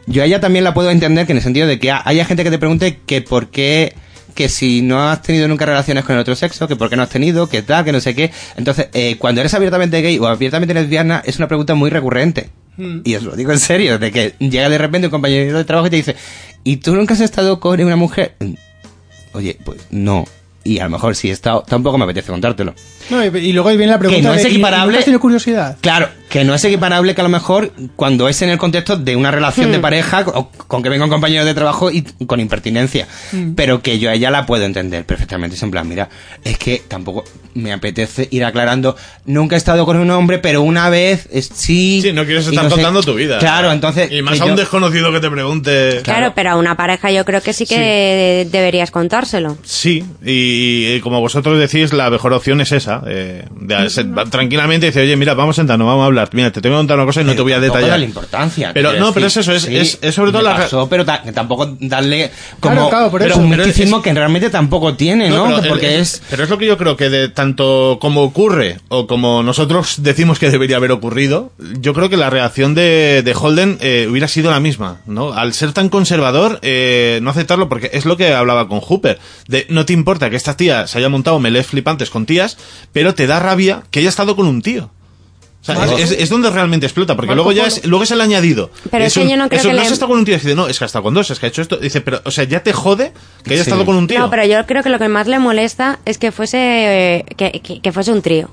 yo 0.08 0.22
a 0.24 0.26
ella 0.26 0.40
también 0.40 0.64
la 0.64 0.74
puedo 0.74 0.92
entender 0.92 1.26
que 1.26 1.34
en 1.34 1.40
el 1.40 1.44
sentido 1.44 1.68
de 1.68 1.78
que 1.78 1.92
ha- 1.92 2.02
haya 2.06 2.24
gente 2.24 2.44
que 2.46 2.52
te 2.52 2.58
pregunte 2.60 3.00
que 3.06 3.22
por 3.22 3.50
qué 3.50 3.94
que 4.36 4.50
si 4.50 4.82
no 4.82 5.10
has 5.10 5.22
tenido 5.24 5.48
nunca 5.48 5.66
relaciones 5.66 6.04
con 6.04 6.14
el 6.16 6.22
otro 6.22 6.36
sexo, 6.36 6.68
que 6.68 6.76
por 6.76 6.90
qué 6.90 6.96
no 6.96 7.04
has 7.04 7.10
tenido, 7.10 7.48
que 7.48 7.64
tal, 7.64 7.84
que 7.84 7.92
no 7.92 8.00
sé 8.00 8.14
qué. 8.14 8.32
Entonces, 8.58 8.90
eh, 8.94 9.16
cuando 9.18 9.42
eres 9.42 9.54
abiertamente 9.54 10.02
gay 10.02 10.20
o 10.20 10.28
abiertamente 10.28 10.74
lesbiana, 10.74 11.24
es 11.26 11.38
una 11.38 11.48
pregunta 11.48 11.74
muy 11.74 11.90
recurrente. 11.90 12.50
Mm. 12.78 13.00
Y 13.06 13.16
os 13.16 13.24
lo 13.24 13.36
digo 13.36 13.52
en 13.52 13.60
serio, 13.60 13.98
de 13.98 14.12
que 14.12 14.36
llega 14.40 14.70
de 14.70 14.78
repente 14.78 15.08
un 15.08 15.12
compañero 15.12 15.58
de 15.58 15.64
trabajo 15.64 15.88
y 15.88 15.90
te 15.90 15.96
dice, 15.96 16.16
¿y 16.64 16.78
tú 16.78 16.96
nunca 16.96 17.14
has 17.14 17.22
estado 17.22 17.60
con 17.60 17.82
una 17.82 17.96
mujer? 17.96 18.36
Mm, 18.40 18.54
Oye, 19.36 19.58
pues 19.66 19.88
no. 19.92 20.26
Y 20.64 20.80
a 20.80 20.86
lo 20.86 20.92
mejor 20.92 21.16
si 21.16 21.30
he 21.30 21.32
estado, 21.32 21.64
tampoco 21.68 21.98
me 21.98 22.06
apetece 22.06 22.32
contártelo. 22.32 22.74
No, 23.10 23.24
y, 23.24 23.28
y 23.38 23.54
luego 23.54 23.70
ahí 23.70 23.78
viene 23.78 23.92
la 23.92 24.00
pregunta 24.00 24.18
Que 24.22 24.28
no 24.28 24.34
es 24.34 24.44
de, 24.44 24.50
¿y- 24.50 24.54
y 24.54 24.56
equiparable- 24.58 25.20
curiosidad? 25.20 25.78
Claro, 25.82 26.10
que 26.30 26.44
no 26.44 26.54
es 26.56 26.64
equiparable 26.66 27.14
que 27.16 27.22
a 27.22 27.24
lo 27.24 27.30
mejor 27.30 27.72
cuando 27.96 28.28
es 28.28 28.42
en 28.42 28.50
el 28.50 28.58
contexto 28.58 28.98
de 28.98 29.16
una 29.16 29.32
relación 29.32 29.72
de 29.72 29.78
Hmm. 29.78 29.82
pareja 29.82 30.24
o 30.34 30.50
con 30.68 30.82
que 30.84 30.90
venga 30.90 31.06
un 31.06 31.12
compañero 31.12 31.46
de 31.46 31.54
trabajo 31.54 31.92
y 31.92 32.02
con 32.26 32.40
impertinencia. 32.40 33.08
Hmm. 33.32 33.54
Pero 33.56 33.82
que 33.82 34.00
yo 34.00 34.10
a 34.10 34.14
ella 34.14 34.32
la 34.32 34.46
puedo 34.46 34.64
entender 34.66 35.06
perfectamente. 35.06 35.56
Es 35.56 35.64
en 35.64 35.72
plan, 35.72 35.88
mira, 35.88 36.10
es 36.44 36.58
que 36.58 36.82
tampoco 36.88 37.24
me 37.54 37.72
apetece 37.72 38.28
ir 38.32 38.44
aclarando. 38.44 38.96
Nunca 39.26 39.56
he 39.56 39.58
estado 39.58 39.86
con 39.86 39.98
un 39.98 40.10
hombre, 40.12 40.40
pero 40.40 40.62
una 40.62 40.90
vez 40.90 41.30
es- 41.32 41.50
sí. 41.54 42.00
Sí, 42.02 42.12
no 42.12 42.26
quieres 42.26 42.48
estar 42.48 42.64
no 42.66 42.70
sé- 42.70 42.76
contando 42.76 43.02
tu 43.04 43.14
vida. 43.14 43.38
Claro, 43.40 43.72
entonces. 43.72 44.12
Y 44.12 44.22
más 44.22 44.42
a 44.42 44.46
un 44.46 44.52
yo- 44.52 44.56
desconocido 44.58 45.12
que 45.14 45.20
te 45.20 45.30
pregunte. 45.30 46.02
Claro, 46.04 46.34
pero 46.36 46.52
a 46.52 46.56
una 46.58 46.76
pareja 46.76 47.12
yo 47.12 47.24
creo 47.24 47.42
que 47.42 47.54
sí 47.54 47.66
que 47.66 48.48
deberías 48.52 48.92
contárselo. 48.92 49.58
Sí, 49.64 50.04
y, 50.26 50.96
y 50.96 51.00
como 51.02 51.22
vosotros 51.22 51.58
decís, 51.60 51.94
la 51.94 52.10
mejor 52.10 52.34
opción 52.34 52.60
es 52.62 52.72
esa. 52.72 52.95
Eh, 53.08 53.46
de- 53.60 53.90
se- 53.90 54.04
va 54.04 54.26
tranquilamente 54.26 54.88
dice, 54.88 55.02
oye, 55.02 55.16
mira, 55.16 55.34
vamos 55.34 55.56
a 55.58 55.62
sentarnos, 55.62 55.86
vamos 55.88 56.04
a 56.04 56.06
hablar. 56.06 56.30
Mira, 56.34 56.52
te 56.52 56.62
tengo 56.62 56.76
que 56.76 56.80
contar 56.80 56.98
una 56.98 57.06
cosa 57.06 57.22
y 57.22 57.24
no 57.26 57.36
te 57.36 57.42
voy 57.42 57.54
a 57.54 57.60
detallar. 57.60 57.92
darle 57.92 58.06
importancia. 58.06 58.72
Pero 58.74 58.94
no, 58.94 59.14
pero 59.14 59.28
es 59.28 59.38
eso, 59.38 59.52
es, 59.54 59.64
sí, 59.64 59.76
es, 59.76 60.00
es 60.02 60.16
sobre 60.16 60.32
todo 60.32 60.44
me 60.44 60.50
la... 60.50 60.56
pasó, 60.58 60.88
pero 60.90 61.06
ta- 61.06 61.24
tampoco 61.34 61.76
darle 61.80 62.32
como 62.60 62.76
Claro, 62.76 62.90
claro, 62.90 63.12
por 63.12 63.22
pero 63.22 63.34
eso. 63.34 63.42
un 63.44 63.50
misticismo 63.50 64.02
que 64.02 64.14
realmente 64.14 64.50
tampoco 64.50 64.96
tiene, 64.96 65.30
¿no? 65.30 65.46
pero, 65.56 65.68
Porque 65.70 65.96
el- 65.96 66.02
es 66.02 66.22
pero 66.30 66.44
es 66.44 66.50
lo 66.50 66.58
que 66.58 66.66
yo 66.68 66.78
creo 66.78 66.96
que 66.98 67.10
de 67.10 67.30
tanto 67.30 67.98
como 68.02 68.24
ocurre 68.24 68.80
o 68.90 69.08
como 69.08 69.44
nosotros 69.44 69.96
decimos 70.04 70.40
que 70.40 70.50
debería 70.50 70.78
haber 70.78 70.92
ocurrido, 70.92 71.52
yo 71.80 71.94
creo 71.94 72.10
que 72.10 72.18
la 72.18 72.30
reacción 72.30 72.76
de, 72.76 73.22
de 73.24 73.34
Holden 73.34 73.78
eh, 73.82 74.08
hubiera 74.10 74.28
sido 74.28 74.52
la 74.52 74.60
misma, 74.60 75.02
¿no? 75.06 75.34
Al 75.34 75.54
ser 75.54 75.74
tan 75.74 75.90
conservador, 75.90 76.60
eh, 76.62 77.20
no 77.22 77.30
aceptarlo 77.30 77.70
porque 77.70 77.90
es 77.94 78.06
lo 78.06 78.18
que 78.18 78.34
hablaba 78.34 78.68
con 78.68 78.80
Hooper, 78.80 79.20
de 79.48 79.66
no 79.70 79.86
te 79.86 79.94
importa 79.94 80.30
que 80.30 80.36
esta 80.36 80.58
tía 80.58 80.88
se 80.88 80.98
haya 80.98 81.10
montado 81.10 81.40
melés 81.40 81.68
flipantes 81.68 82.10
con 82.10 82.26
tías, 82.26 82.58
pero 82.96 83.14
te 83.14 83.28
da 83.28 83.42
rabia 83.42 83.84
que 83.92 84.00
haya 84.00 84.08
estado 84.08 84.38
con 84.38 84.48
un 84.48 84.62
tío. 84.62 84.90
O 85.62 85.66
sea, 85.66 85.84
es, 85.98 86.12
es- 86.12 86.18
es 86.22 86.30
donde 86.30 86.50
realmente 86.50 86.86
explota, 86.86 87.16
porque 87.16 87.28
Marco 87.28 87.36
luego 87.44 87.52
ya 87.52 87.64
Polo. 87.64 87.76
es, 87.76 87.86
luego 87.86 88.04
es 88.04 88.12
el 88.12 88.22
añadido. 88.22 88.72
Pero 88.90 89.04
es 89.04 89.14
que 89.14 89.20
un- 89.20 89.28
yo 89.30 89.36
no 89.36 89.50
creo 89.50 89.60
eso, 89.60 89.68
que 89.70 89.74
no 89.74 89.80
le- 89.82 89.86
has 89.88 89.92
estado 89.92 90.10
con 90.10 90.20
un 90.20 90.24
tío 90.26 90.36
y 90.36 90.38
dice, 90.38 90.56
no, 90.56 90.68
es 90.70 90.78
que 90.78 90.86
ha 90.86 90.88
estado 90.88 91.04
con 91.04 91.14
dos, 91.14 91.30
es 91.30 91.40
que 91.40 91.48
ha 91.48 91.50
hecho 91.50 91.62
esto. 91.62 91.76
Dice, 91.78 92.00
pero, 92.02 92.22
o 92.24 92.32
sea, 92.32 92.46
ya 92.46 92.62
te 92.64 92.72
jode 92.72 93.12
que 93.44 93.54
haya 93.54 93.64
Sí. 93.64 93.70
estado 93.70 93.86
con 93.86 93.96
un 93.98 94.08
tío. 94.08 94.20
No, 94.20 94.30
pero 94.30 94.46
yo 94.46 94.66
creo 94.66 94.82
que 94.84 94.90
lo 94.90 94.98
que 95.00 95.10
más 95.10 95.28
le 95.28 95.40
molesta 95.40 96.00
es 96.06 96.18
que 96.20 96.32
fuese 96.32 96.58
eh, 96.60 97.26
que, 97.36 97.60
que- 97.62 97.82
que 97.82 97.92
fuese 97.92 98.12
un 98.14 98.22
trío. 98.22 98.50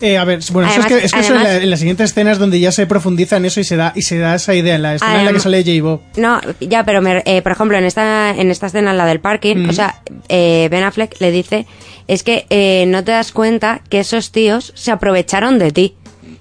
Eh, 0.00 0.18
a 0.18 0.24
ver, 0.24 0.40
bueno, 0.50 0.68
eso 0.68 0.80
es 0.80 0.86
Además- 0.86 1.00
que, 1.00 1.06
es 1.06 1.12
que 1.12 1.20
eso 1.20 1.32
en, 1.32 1.38
además- 1.38 1.54
la, 1.56 1.62
en 1.62 1.70
las 1.70 1.78
siguientes 1.78 2.10
escenas 2.10 2.38
donde 2.38 2.58
ya 2.60 2.72
se 2.72 2.86
profundiza 2.86 3.36
en 3.36 3.44
eso 3.46 3.60
y 3.60 3.64
se 3.64 3.76
da 3.76 3.92
y 3.94 4.02
se 4.02 4.18
da 4.18 4.34
esa 4.34 4.54
idea 4.54 4.74
en 4.74 4.82
la 4.82 4.94
escena 4.96 5.20
en 5.20 5.24
la 5.26 5.32
que 5.32 5.40
sale 5.40 5.62
J-Bob. 5.64 6.00
No, 6.16 6.40
ya, 6.60 6.84
pero 6.84 7.00
me- 7.00 7.22
eh, 7.24 7.42
por 7.42 7.52
ejemplo, 7.52 7.78
en 7.78 7.84
esta, 7.84 8.30
en 8.30 8.50
esta 8.50 8.66
escena, 8.66 8.90
en 8.90 8.98
la 8.98 9.06
del 9.06 9.20
parking, 9.20 9.68
o 9.68 9.72
sea, 9.72 10.00
eh, 10.28 10.68
Ben 10.70 10.82
Affleck 10.82 11.20
le 11.20 11.30
dice, 11.30 11.66
es 12.08 12.22
que 12.22 12.44
eh, 12.50 12.84
no 12.88 13.04
te 13.04 13.12
das 13.12 13.32
cuenta 13.32 13.80
que 13.88 14.00
esos 14.00 14.30
tíos 14.32 14.72
se 14.74 14.90
aprovecharon 14.90 15.58
de 15.58 15.70
ti. 15.70 15.94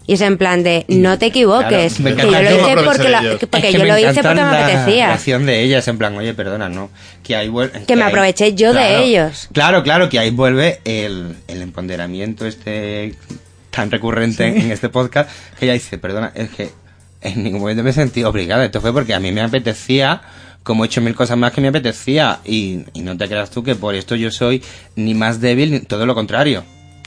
Y 0.05 0.15
es 0.15 0.21
en 0.21 0.37
plan 0.37 0.63
de, 0.63 0.83
no 0.89 1.17
te 1.17 1.27
equivoques. 1.27 1.93
Claro, 1.95 2.15
que 2.17 2.23
yo 2.23 2.31
lo 2.31 2.41
hice 2.41 2.75
porque, 2.83 3.09
la- 3.09 3.21
porque 3.49 3.67
Es 3.69 3.73
que 3.73 3.79
yo 3.79 3.85
lo 3.85 3.97
hice 3.97 4.13
porque 4.21 4.27
me 4.29 4.35
la 4.35 4.65
apetecía. 4.65 5.07
reacción 5.07 5.45
de 5.45 5.61
ellas, 5.61 5.87
en 5.87 5.97
plan, 5.97 6.17
oye, 6.17 6.33
perdona, 6.33 6.67
no. 6.67 6.89
Que, 7.23 7.37
ahí 7.37 7.47
vuel- 7.47 7.71
Que 7.85 7.95
me 7.95 8.03
ahí- 8.03 8.09
aproveché 8.09 8.53
yo 8.53 8.73
de 8.73 9.01
ellos. 9.05 9.47
Claro, 9.53 9.81
claro, 9.83 10.09
que 10.09 10.19
ahí 10.19 10.29
vuelve 10.31 10.81
el, 10.83 11.37
el 11.47 11.61
empoderamiento 11.61 12.45
este 12.45 13.15
tan 13.73 13.89
recurrente 13.89 14.47
en 14.47 14.71
este 14.71 14.89
podcast, 14.89 15.29
que 15.57 15.65
ella 15.65 15.73
dice, 15.73 15.97
perdona, 15.97 16.31
es 16.35 16.49
que 16.49 16.69
en 17.21 17.43
ningún 17.43 17.61
momento 17.61 17.83
me 17.83 17.89
he 17.89 17.93
sentido 17.93 18.29
obligada. 18.29 18.65
Esto 18.65 18.81
fue 18.81 18.93
porque 18.93 19.13
a 19.13 19.19
mí 19.19 19.31
me 19.31 19.41
apetecía, 19.41 20.21
como 20.61 20.83
he 20.83 20.87
hecho 20.87 21.01
mil 21.01 21.15
cosas 21.15 21.37
más 21.37 21.51
que 21.51 21.61
me 21.61 21.69
apetecía. 21.69 22.39
Y, 22.45 22.83
y 22.93 23.01
no 23.01 23.17
te 23.17 23.27
creas 23.27 23.49
tú 23.49 23.63
que 23.63 23.75
por 23.75 23.95
esto 23.95 24.15
yo 24.15 24.29
soy 24.31 24.63
ni 24.95 25.13
más 25.13 25.41
débil, 25.41 25.71
ni 25.71 25.79
todo 25.79 26.05
lo 26.05 26.13
contrario. 26.13 26.63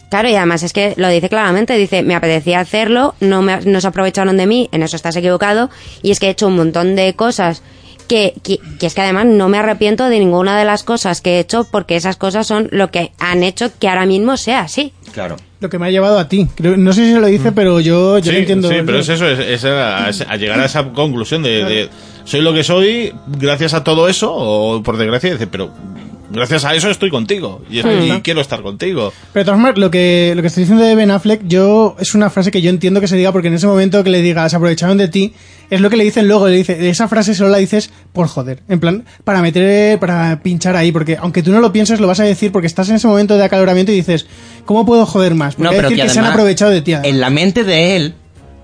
Claro, 0.09 0.29
y 0.29 0.37
además 0.37 0.63
es 0.63 0.73
que 0.73 0.95
lo 0.97 1.09
dice 1.09 1.29
claramente, 1.29 1.77
dice, 1.77 2.03
me 2.03 2.15
apetecía 2.15 2.61
hacerlo, 2.61 3.15
no, 3.21 3.43
me, 3.43 3.61
no 3.63 3.81
se 3.81 3.89
aprovecharon 3.89 4.37
de 4.37 4.47
mí, 4.47 4.69
en 4.71 4.85
eso 4.85 4.95
estás 4.95 5.17
equivocado, 5.17 5.69
y 6.01 6.13
es 6.13 6.21
que 6.21 6.29
he 6.29 6.31
hecho 6.31 6.47
un 6.47 6.57
montón 6.57 6.95
de 6.95 7.15
cosas 7.15 7.63
que, 8.07 8.35
que, 8.43 8.59
que 8.79 8.87
es 8.87 8.95
que 8.95 9.01
además 9.01 9.27
no 9.27 9.49
me 9.49 9.59
arrepiento 9.59 10.09
de 10.09 10.19
ninguna 10.19 10.59
de 10.59 10.65
las 10.65 10.83
cosas 10.83 11.21
que 11.21 11.37
he 11.37 11.41
hecho 11.41 11.67
porque 11.71 11.97
esas 11.97 12.17
cosas 12.17 12.47
son 12.47 12.69
lo 12.73 12.91
que 12.91 13.13
han 13.19 13.43
hecho 13.43 13.71
que 13.79 13.89
ahora 13.89 14.07
mismo 14.07 14.37
sea 14.37 14.61
así. 14.61 14.93
Claro. 15.13 15.37
Lo 15.61 15.71
que 15.71 15.79
me 15.79 15.87
ha 15.87 15.91
llevado 15.91 16.19
a 16.19 16.29
ti. 16.29 16.47
Creo- 16.55 16.77
no 16.77 16.93
sé 16.93 17.07
si 17.07 17.13
se 17.15 17.21
lo 17.21 17.27
dice, 17.27 17.51
pero 17.53 17.81
yo, 17.81 18.19
yo 18.19 18.25
sí, 18.25 18.33
lo 18.33 18.39
entiendo. 18.39 18.69
sí, 18.69 18.75
pero 18.85 18.99
es 18.99 19.09
eso, 19.09 19.27
es, 19.27 19.39
es 19.39 19.65
a, 19.65 20.37
llegar 20.37 20.61
a 20.61 20.67
esa 20.67 20.85
conclusión 20.93 21.43
de, 21.43 21.65
de 21.65 21.89
soy 22.25 22.43
lo 22.43 22.53
que 22.53 22.63
soy 22.65 23.15
gracias 23.27 23.73
a 23.73 23.83
todo 23.83 24.09
eso, 24.09 24.35
o 24.35 24.83
por 24.83 24.97
desgracia, 24.99 25.33
dice, 25.33 25.47
pero 25.47 25.71
gracias 26.31 26.65
a 26.65 26.75
eso 26.75 26.91
estoy 26.91 27.11
contigo 27.11 27.63
y, 27.71 27.83
quiero 28.23 28.41
estar 28.41 28.63
contigo. 28.63 29.13
Pero 29.33 29.43
de 29.43 29.45
todas 29.45 29.61
formas, 29.61 29.79
lo 29.79 29.91
que, 29.91 30.33
lo 30.35 30.43
que 30.43 30.49
estoy 30.49 30.63
diciendo 30.63 30.85
de 30.85 30.95
Ben 30.95 31.11
Affleck, 31.11 31.43
yo, 31.47 31.97
es 31.99 32.15
una 32.15 32.31
frase 32.31 32.51
que 32.51 32.63
yo 32.63 32.71
entiendo 32.71 33.01
que 33.01 33.09
se 33.09 33.17
diga 33.17 33.33
porque 33.33 33.49
en 33.49 33.55
ese 33.55 33.67
momento 33.67 34.03
que 34.05 34.11
le 34.11 34.23
diga, 34.23 34.49
se 34.49 34.57
aprovecharon 34.57 34.99
de 34.99 35.09
ti, 35.09 35.35
es 35.71 35.81
lo 35.81 35.91
que 35.91 35.97
le 35.97 36.05
dicen 36.05 36.29
luego, 36.29 36.49
le 36.49 36.57
dice, 36.57 36.89
esa 36.89 37.09
frase 37.09 37.35
solo 37.35 37.51
la 37.51 37.59
dices 37.59 37.91
por 38.13 38.29
joder, 38.29 38.63
en 38.69 38.81
plan, 38.81 39.05
para 39.25 39.43
meter, 39.43 39.99
para 39.99 40.41
pinchar 40.43 40.77
ahí, 40.77 40.93
porque 40.93 41.17
aunque 41.21 41.43
tú 41.43 41.51
no 41.53 41.61
lo 41.61 41.73
pienses, 41.73 42.01
lo 42.01 42.07
vas 42.07 42.21
a 42.21 42.25
decir 42.25 42.53
porque 42.53 42.67
estás 42.67 42.89
en 42.89 42.97
ese 42.97 43.09
momento 43.09 43.37
de 43.37 43.45
acaloramiento 43.45 43.93
y 43.93 43.97
dices, 43.97 44.27
¿cómo 44.65 44.87
puedo 44.87 45.07
joder 45.07 45.35
más? 45.35 45.55
Porque 45.55 45.65
No, 45.65 45.71
hay 45.71 45.77
pero 45.77 45.89
decir 45.89 46.03
que 46.03 46.09
que, 46.09 46.15
se 46.15 46.21
han 46.21 46.27
aprovechado 46.27 46.71
de 46.71 46.83
ti. 46.83 46.93
además. 46.93 47.11
En 47.11 47.21
la 47.21 47.31
mente 47.31 47.65
de 47.65 47.97
él, 47.97 48.15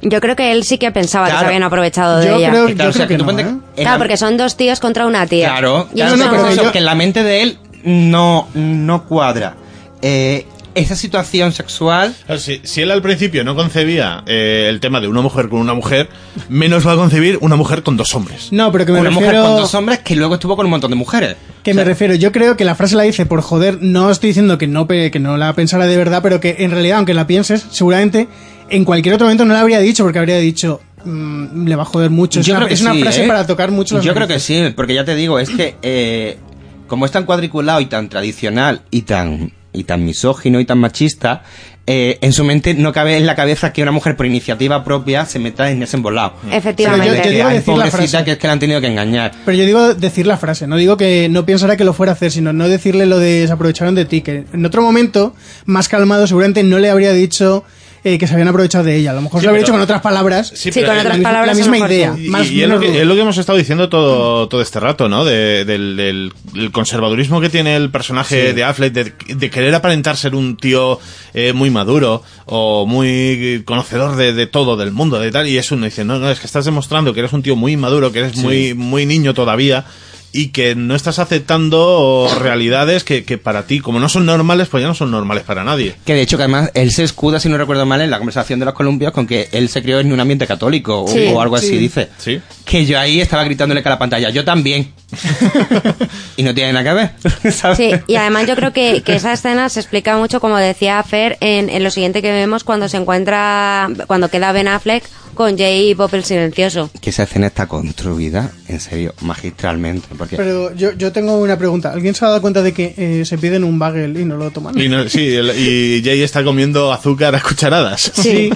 Yo 0.02 0.20
creo 0.20 0.34
que 0.36 0.52
él 0.52 0.64
sí 0.64 0.78
que 0.78 0.90
pensaba 0.90 1.26
que 1.30 1.38
se 1.38 1.44
habían 1.46 1.62
aprovechado 1.62 2.18
de 2.18 2.26
Yo 2.26 2.36
ella. 2.36 2.50
creo- 2.50 2.74
claro, 2.74 2.90
o 2.90 2.92
sea, 2.92 3.06
que 3.06 3.14
tú 3.16 3.24
no, 3.24 3.30
ponte- 3.30 3.42
¿eh? 3.42 3.46
en 3.46 3.60
Claro, 3.76 3.90
la- 3.92 3.98
porque 3.98 4.16
son 4.16 4.36
dos 4.36 4.56
tíos 4.56 4.80
contra 4.80 5.06
una 5.06 5.26
tía. 5.26 5.48
Claro, 5.50 5.88
Y 5.92 5.96
claro, 5.96 6.14
eso 6.14 6.24
no, 6.24 6.32
no- 6.32 6.48
eso, 6.48 6.62
yo- 6.64 6.72
que 6.72 6.78
en 6.78 6.84
la 6.84 6.94
mente 6.94 7.22
de 7.22 7.42
él 7.42 7.58
no, 7.84 8.48
no 8.54 9.04
cuadra. 9.04 9.54
Eh, 10.02 10.46
esa 10.74 10.96
situación 10.96 11.52
sexual 11.52 12.14
Si, 12.38 12.62
si 12.64 12.80
él 12.80 12.90
al 12.90 13.02
principio 13.02 13.44
no 13.44 13.54
concebía 13.54 14.22
eh, 14.26 14.68
el 14.70 14.80
tema 14.80 15.02
de 15.02 15.06
una 15.06 15.20
mujer 15.20 15.50
con 15.50 15.60
una 15.60 15.74
mujer, 15.74 16.08
menos 16.48 16.86
va 16.86 16.92
a 16.92 16.96
concebir 16.96 17.36
una 17.42 17.56
mujer 17.56 17.82
con 17.82 17.96
dos 17.98 18.14
hombres. 18.14 18.48
No, 18.52 18.72
pero 18.72 18.86
que 18.86 18.92
me 18.92 19.00
una 19.00 19.10
mujer 19.10 19.28
refiero... 19.32 19.48
con 19.48 19.56
dos 19.60 19.74
hombres 19.74 19.98
que 20.00 20.16
luego 20.16 20.34
estuvo 20.34 20.56
con 20.56 20.64
un 20.64 20.70
montón 20.70 20.90
de 20.90 20.96
mujeres. 20.96 21.36
Que 21.62 21.74
me 21.74 21.84
refiero, 21.84 22.14
yo 22.14 22.32
creo 22.32 22.56
que 22.56 22.64
la 22.64 22.74
frase 22.74 22.96
la 22.96 23.02
dice 23.04 23.26
por 23.26 23.42
joder, 23.42 23.78
no 23.82 24.10
estoy 24.10 24.28
diciendo 24.30 24.56
que 24.58 24.66
no, 24.66 24.88
que 24.88 25.12
no 25.20 25.36
la 25.36 25.52
pensara 25.52 25.86
de 25.86 25.96
verdad, 25.96 26.20
pero 26.22 26.40
que 26.40 26.56
en 26.60 26.70
realidad, 26.70 26.96
aunque 26.96 27.12
la 27.14 27.26
pienses, 27.26 27.66
seguramente 27.70 28.26
en 28.73 28.85
cualquier 28.85 29.15
otro 29.15 29.27
momento 29.27 29.44
no 29.44 29.55
la 29.55 29.61
habría 29.61 29.78
dicho, 29.81 30.03
porque 30.03 30.19
habría 30.19 30.39
dicho, 30.39 30.81
mm, 31.05 31.66
le 31.66 31.77
va 31.77 31.82
a 31.82 31.86
joder 31.86 32.11
mucho. 32.11 32.40
Es 32.40 32.49
una, 32.49 32.57
creo 32.57 32.69
que 32.69 32.74
es 32.74 32.81
una 32.81 32.94
sí, 32.94 33.03
frase 33.03 33.24
¿eh? 33.24 33.28
para 33.28 33.47
tocar 33.47 33.70
mucho 33.70 33.97
las 33.97 34.05
Yo 34.05 34.15
creo 34.15 34.27
que 34.27 34.40
sí, 34.40 34.73
porque 34.74 34.94
ya 34.94 35.05
te 35.05 35.15
digo, 35.15 35.39
es 35.39 35.51
que 35.51 35.77
eh, 35.82 36.39
como 36.86 37.05
es 37.07 37.12
tan 37.12 37.24
cuadriculado 37.24 37.81
y 37.81 37.86
tan 37.86 38.09
tradicional 38.09 38.82
y 38.90 39.03
tan 39.03 39.53
y 39.74 39.85
tan 39.85 40.05
misógino 40.05 40.61
y 40.61 40.66
tan 40.66 40.78
machista, 40.78 41.44
eh, 41.86 42.19
en 42.20 42.32
su 42.35 42.44
mente 42.44 42.74
no 42.74 42.93
cabe 42.93 43.16
en 43.16 43.24
la 43.27 43.35
cabeza 43.35 43.73
que 43.73 43.82
una 43.82 43.90
mujer 43.90 44.16
por 44.16 44.27
iniciativa 44.27 44.85
propia 44.85 45.24
se 45.24 45.39
meta 45.39 45.70
en 45.70 45.82
ese 45.82 45.97
embolado. 45.97 46.35
Efectivamente. 46.51 47.07
Pero 47.09 47.24
yo- 47.24 47.31
digo 47.31 47.49
decir 47.49 47.74
la 47.77 47.86
frase. 47.90 48.24
que 48.24 48.32
es 48.32 48.39
que 48.39 48.47
la 48.47 48.53
han 48.53 48.59
tenido 48.59 48.81
que 48.82 48.89
engañar. 48.89 49.32
Pero 49.47 49.57
yo 49.57 49.65
digo 49.65 49.94
decir 49.94 50.27
la 50.27 50.36
frase, 50.36 50.66
no 50.66 50.77
digo 50.77 50.99
que 50.99 51.28
no 51.31 51.47
pensara 51.47 51.77
que 51.78 51.85
lo 51.85 51.94
fuera 51.94 52.12
a 52.12 52.15
hacer, 52.15 52.31
sino 52.31 52.53
no 52.53 52.69
decirle 52.69 53.07
lo 53.07 53.19
de 53.19 53.47
se 53.47 53.53
aprovecharon 53.53 53.94
de 53.94 54.05
ti, 54.05 54.20
que 54.20 54.44
en 54.53 54.66
otro 54.66 54.82
momento, 54.82 55.35
más 55.65 55.89
calmado, 55.89 56.27
seguramente 56.27 56.62
no 56.62 56.78
le 56.78 56.90
habría 56.90 57.12
dicho 57.15 57.65
eh, 58.04 58.18
que 58.18 58.26
se 58.26 58.32
habían 58.34 58.48
aprovechado 58.48 58.84
de 58.84 58.96
ella. 58.96 59.12
A 59.12 59.14
lo 59.14 59.22
mejor 59.22 59.40
Sí, 59.40 59.46
se 59.46 59.52
lo 59.52 59.58
dicho 59.58 59.72
con 59.72 59.80
otras 59.80 60.00
palabras. 60.00 60.52
Sí, 60.54 60.70
con 60.72 60.84
otras 60.84 61.18
la, 61.18 61.22
palabras. 61.22 61.56
la 61.56 61.64
misma 61.70 61.86
idea. 61.88 62.14
Y, 62.18 62.28
más 62.28 62.50
y 62.50 62.62
es, 62.62 62.68
lo 62.68 62.78
menos 62.78 62.92
que, 62.94 63.00
es 63.00 63.06
lo 63.06 63.14
que 63.14 63.20
hemos 63.20 63.38
estado 63.38 63.58
diciendo 63.58 63.88
todo, 63.88 64.48
todo 64.48 64.60
este 64.60 64.80
rato, 64.80 65.08
¿no? 65.08 65.24
De- 65.24 65.64
del, 65.64 65.96
del- 65.96 66.32
el 66.56 66.70
conservadurismo 66.72 67.40
que 67.40 67.48
tiene 67.48 67.76
el 67.76 67.90
personaje 67.90 68.52
de 68.52 68.64
Affleck, 68.64 68.92
de, 68.92 69.12
de 69.34 69.50
querer 69.50 69.74
aparentar 69.74 70.16
ser 70.16 70.34
un 70.34 70.56
tío 70.56 70.98
eh, 71.34 71.52
muy 71.52 71.70
maduro 71.70 72.22
o 72.46 72.86
muy 72.86 73.62
conocedor 73.64 74.16
de, 74.16 74.32
de 74.32 74.46
todo, 74.46 74.76
del 74.76 74.92
mundo, 74.92 75.18
de 75.20 75.30
tal, 75.30 75.46
y 75.46 75.56
eso 75.58 75.74
uno 75.74 75.84
dice, 75.86 76.04
no, 76.04 76.18
no, 76.18 76.30
es 76.30 76.40
que 76.40 76.46
estás 76.46 76.64
demostrando 76.64 77.12
que 77.14 77.20
eres 77.20 77.32
un 77.32 77.42
tío 77.42 77.56
muy 77.56 77.76
maduro, 77.76 78.12
que 78.12 78.18
eres 78.20 78.36
muy, 78.36 78.74
muy 78.74 79.06
niño 79.06 79.32
todavía, 79.32 79.84
y 80.32 80.48
que 80.48 80.74
no 80.74 80.94
estás 80.94 81.18
aceptando 81.18 82.28
realidades 82.40 83.04
que, 83.04 83.24
que 83.24 83.36
para 83.38 83.66
ti, 83.66 83.80
como 83.80 84.00
no 84.00 84.09
son 84.09 84.24
normales, 84.26 84.68
pues 84.68 84.80
ya 84.82 84.88
no 84.88 84.94
son 84.94 85.10
normales 85.10 85.44
para 85.44 85.62
nadie. 85.62 85.94
Que 86.06 86.14
de 86.14 86.22
hecho, 86.22 86.36
que 86.38 86.44
además 86.44 86.70
él 86.74 86.90
se 86.90 87.04
escuda, 87.04 87.38
si 87.38 87.48
no 87.50 87.59
recuerdo 87.59 87.84
mal, 87.86 88.00
en 88.00 88.10
la 88.10 88.18
conversación 88.18 88.59
de 88.59 88.64
los 88.64 88.74
columpios 88.74 89.12
con 89.12 89.26
que 89.26 89.48
él 89.52 89.68
se 89.68 89.82
crió 89.82 90.00
en 90.00 90.12
un 90.12 90.20
ambiente 90.20 90.46
católico 90.46 91.02
o- 91.04 91.09
Sí, 91.09 91.26
o, 91.32 91.40
algo 91.40 91.56
así, 91.56 91.68
sí. 91.68 91.76
dice. 91.76 92.09
Sí. 92.18 92.40
Que 92.64 92.86
yo 92.86 92.98
ahí 92.98 93.20
estaba 93.20 93.44
gritándole 93.44 93.82
que 93.82 93.88
a 93.88 93.92
la 93.92 93.98
pantalla, 93.98 94.30
yo 94.30 94.44
también. 94.44 94.92
y 96.36 96.42
no 96.42 96.54
tiene 96.54 96.72
nada 96.72 96.84
que 96.84 96.94
ver. 96.94 97.52
¿sabes? 97.52 97.76
Sí, 97.78 97.90
y 98.06 98.16
además 98.16 98.46
yo 98.46 98.56
creo 98.56 98.72
que, 98.72 99.02
que 99.02 99.14
esa 99.16 99.32
escena 99.32 99.68
se 99.68 99.80
explica 99.80 100.16
mucho, 100.16 100.40
como 100.40 100.56
decía 100.56 101.02
Fer, 101.02 101.36
en, 101.40 101.68
en 101.68 101.84
lo 101.84 101.90
siguiente 101.90 102.22
que 102.22 102.32
vemos 102.32 102.64
cuando 102.64 102.88
se 102.88 102.96
encuentra, 102.96 103.88
cuando 104.06 104.30
queda 104.30 104.52
Ben 104.52 104.68
Affleck 104.68 105.04
con 105.34 105.56
Jay 105.56 105.94
Bob 105.94 106.14
el 106.14 106.24
silencioso. 106.24 106.90
Que 107.00 107.10
esa 107.10 107.24
escena 107.24 107.46
está 107.48 107.66
construida, 107.66 108.50
en 108.68 108.80
serio, 108.80 109.14
magistralmente. 109.20 110.09
Porque 110.16 110.36
Pero 110.36 110.74
yo, 110.74 110.92
yo 110.92 111.12
tengo 111.12 111.36
una 111.38 111.56
pregunta. 111.59 111.92
¿Alguien 111.92 112.14
se 112.14 112.24
ha 112.24 112.28
dado 112.28 112.40
cuenta 112.40 112.62
de 112.62 112.72
que 112.72 112.94
eh, 112.96 113.24
se 113.24 113.38
piden 113.38 113.64
un 113.64 113.78
bagel 113.78 114.16
y 114.18 114.24
no 114.24 114.36
lo 114.36 114.50
toman? 114.50 114.78
Y, 114.78 114.88
no- 114.88 115.09
sí, 115.09 115.34
el- 115.34 115.50
y 115.59 116.02
Jay 116.04 116.22
está 116.22 116.42
comiendo 116.44 116.92
azúcar 116.92 117.34
a 117.34 117.40
cucharadas. 117.40 118.12
Sí. 118.14 118.50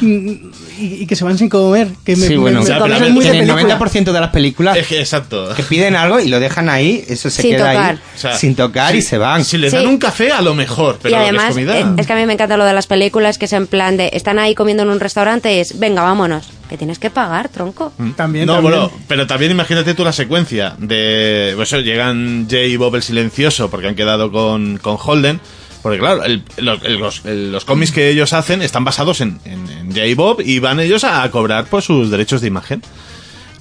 Mm, 0.00 0.50
y, 0.78 0.84
y 1.02 1.06
que 1.06 1.16
se 1.16 1.24
van 1.24 1.38
sin 1.38 1.48
comer. 1.48 1.88
Que 2.04 2.16
me, 2.16 2.26
sí, 2.26 2.32
me- 2.34 2.38
bueno, 2.38 2.62
me 2.62 2.68
ver, 2.98 3.10
muy 3.12 3.24
de 3.24 3.30
en 3.30 3.36
el 3.36 3.54
película. 3.54 3.78
90% 3.78 4.12
de 4.12 4.20
las 4.20 4.30
películas 4.30 4.76
Es 4.76 4.86
que, 4.86 5.00
exacto. 5.00 5.48
que 5.54 5.62
piden 5.62 5.96
algo 5.96 6.20
y 6.20 6.28
lo 6.28 6.38
dejan 6.40 6.68
ahí, 6.68 7.04
eso 7.08 7.30
se 7.30 7.42
Sin 7.42 7.52
queda 7.52 7.70
tocar. 7.72 7.90
ahí 7.94 7.98
O 8.14 8.18
sea, 8.18 8.36
sin 8.36 8.54
tocar 8.54 8.94
y 8.94 9.00
si- 9.02 9.08
se 9.08 9.18
van. 9.18 9.44
Si 9.44 9.56
les 9.58 9.70
Sí. 9.70 9.76
dan 9.78 9.86
un 9.86 9.98
café, 9.98 10.32
a 10.32 10.42
lo 10.42 10.54
mejor, 10.54 10.98
pero 11.02 11.14
y 11.14 11.18
lo 11.18 11.24
que 11.24 11.24
es 11.24 11.28
además, 11.30 11.54
comida. 11.54 11.78
eh, 11.80 11.86
es 11.96 12.06
que 12.06 12.12
a 12.12 12.16
mí 12.16 12.26
me 12.26 12.32
encanta 12.34 12.56
lo 12.56 12.64
de 12.64 12.72
las 12.72 12.86
películas, 12.86 13.38
que 13.38 13.46
es 13.46 13.52
en 13.52 13.66
plan 13.66 13.96
de, 13.96 14.10
están 14.12 14.38
ahí 14.38 14.54
comiendo 14.54 14.82
en 14.82 14.90
un 14.90 15.00
restaurante 15.00 15.54
y 15.56 15.60
es, 15.60 15.78
venga, 15.78 16.02
vámonos, 16.16 16.48
que 16.68 16.78
tienes 16.78 16.98
que 16.98 17.10
pagar, 17.10 17.48
tronco. 17.50 17.92
También, 18.16 18.46
no, 18.46 18.54
también. 18.54 18.62
bueno, 18.62 18.92
pero 19.06 19.26
también 19.26 19.50
imagínate 19.52 19.94
tú 19.94 20.02
la 20.04 20.12
secuencia 20.12 20.74
de. 20.78 21.52
Pues 21.56 21.72
eso, 21.72 21.80
llegan 21.82 22.46
Jay 22.50 22.72
y 22.72 22.76
Bob 22.76 22.94
el 22.96 23.02
silencioso 23.02 23.70
porque 23.70 23.88
han 23.88 23.94
quedado 23.94 24.32
con, 24.32 24.78
con 24.78 24.96
Holden. 24.98 25.40
Porque 25.82 25.98
claro, 25.98 26.24
el- 26.24 26.42
lo- 26.56 26.82
el- 26.82 26.96
los, 26.98 27.24
el- 27.26 27.52
los 27.52 27.64
cómics 27.64 27.92
que 27.92 28.08
ellos 28.10 28.32
hacen 28.32 28.60
están 28.62 28.84
basados 28.84 29.20
en, 29.20 29.38
en, 29.44 29.68
en 29.68 29.94
Jay 29.94 30.10
y 30.10 30.14
Bob 30.14 30.40
y 30.40 30.58
van 30.58 30.80
ellos 30.80 31.04
a 31.04 31.30
cobrar 31.30 31.66
pues 31.66 31.84
sus 31.84 32.10
derechos 32.10 32.40
de 32.40 32.48
imagen. 32.48 32.82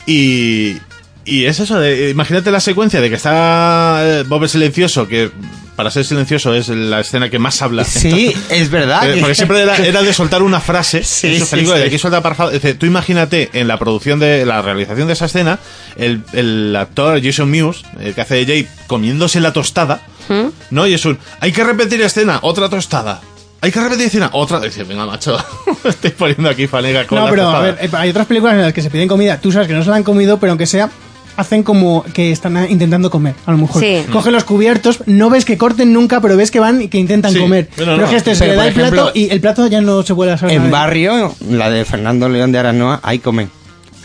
Y, 0.07 0.77
y 1.25 1.45
es 1.45 1.59
eso, 1.59 1.79
de- 1.79 2.09
imagínate 2.11 2.51
la 2.51 2.59
secuencia 2.59 3.01
de 3.01 3.09
que 3.09 3.15
está 3.15 3.99
eh, 4.03 4.23
Bob 4.27 4.43
el 4.43 4.49
silencioso, 4.49 5.07
que 5.07 5.31
para 5.75 5.91
ser 5.91 6.05
silencioso 6.05 6.53
es 6.53 6.69
la 6.69 7.01
escena 7.01 7.29
que 7.29 7.37
más 7.39 7.61
habla. 7.61 7.83
Sí, 7.83 8.33
es 8.49 8.69
verdad. 8.69 9.09
Eh, 9.09 9.17
porque 9.19 9.35
siempre 9.35 9.61
era, 9.61 9.75
era 9.77 10.01
de 10.03 10.13
soltar 10.13 10.41
una 10.43 10.61
frase 10.61 11.03
Sí, 11.03 11.27
en 11.33 11.39
sus 11.39 11.49
sí, 11.49 11.55
películas, 11.55 11.79
sí. 11.79 11.83
y 11.85 11.87
aquí 11.87 11.97
suelta 11.99 12.21
parrafado. 12.23 12.51
Dice, 12.51 12.75
tú 12.75 12.85
imagínate 12.85 13.49
en 13.53 13.67
la 13.67 13.77
producción 13.77 14.19
de 14.19 14.45
la 14.45 14.61
realización 14.61 15.07
de 15.07 15.13
esa 15.13 15.25
escena, 15.25 15.59
el, 15.97 16.21
el 16.33 16.75
actor 16.75 17.21
Jason 17.21 17.49
Mewes, 17.49 17.83
el 17.99 18.13
que 18.13 18.21
hace 18.21 18.35
de 18.35 18.45
Jay, 18.45 18.67
comiéndose 18.87 19.39
la 19.41 19.51
tostada, 19.51 20.01
¿Mm? 20.29 20.47
¿no? 20.71 20.87
Y 20.87 20.93
es 20.93 21.03
un, 21.05 21.17
hay 21.41 21.51
que 21.51 21.63
repetir 21.63 21.99
escena, 22.01 22.39
otra 22.43 22.69
tostada. 22.69 23.19
Hay 23.61 23.71
que 23.71 23.79
repetir 23.81 24.05
escena, 24.07 24.29
otra. 24.33 24.59
Dice, 24.59 24.83
venga, 24.83 25.05
macho, 25.07 25.37
estoy 25.83 26.11
poniendo 26.11 26.49
aquí 26.49 26.67
fanega 26.67 27.07
con 27.07 27.17
No, 27.17 27.25
la 27.25 27.31
pero 27.31 27.41
a 27.43 27.45
tostada". 27.45 27.63
ver, 27.81 27.89
hay 27.95 28.09
otras 28.11 28.27
películas 28.27 28.53
en 28.55 28.61
las 28.61 28.73
que 28.73 28.81
se 28.83 28.89
piden 28.91 29.07
comida. 29.07 29.41
Tú 29.41 29.51
sabes 29.51 29.67
que 29.67 29.73
no 29.73 29.83
se 29.83 29.89
la 29.89 29.95
han 29.95 30.03
comido, 30.03 30.39
pero 30.39 30.51
aunque 30.51 30.67
sea, 30.67 30.89
hacen 31.37 31.63
como 31.63 32.03
que 32.13 32.31
están 32.31 32.55
ah, 32.57 32.67
intentando 32.69 33.09
comer, 33.09 33.35
a 33.45 33.51
lo 33.51 33.57
mejor. 33.57 33.81
Sí. 33.81 34.03
Cogen 34.11 34.33
los 34.33 34.43
cubiertos, 34.43 34.99
no 35.05 35.29
ves 35.29 35.45
que 35.45 35.57
corten 35.57 35.91
nunca, 35.93 36.21
pero 36.21 36.37
ves 36.37 36.51
que 36.51 36.59
van 36.59 36.81
y 36.81 36.87
que 36.87 36.97
intentan 36.97 37.33
Sí. 37.33 37.39
comer. 37.39 37.69
Bueno, 37.75 37.93
pero 37.93 37.97
no. 37.97 38.03
es 38.05 38.09
que 38.11 38.15
este 38.17 38.35
se 38.35 38.47
le 38.47 38.55
da 38.55 38.67
el 38.67 38.73
plato 38.73 39.11
y 39.13 39.29
el 39.29 39.41
plato 39.41 39.67
ya 39.67 39.81
no 39.81 40.03
se 40.03 40.15
puede 40.15 40.31
hacer 40.31 40.49
En 40.51 40.71
Barrio, 40.71 41.33
la 41.49 41.69
de 41.69 41.83
Fernando 41.85 42.29
León 42.29 42.51
de 42.51 42.59
Aranoa, 42.59 42.99
ahí 43.03 43.19
comen. 43.19 43.49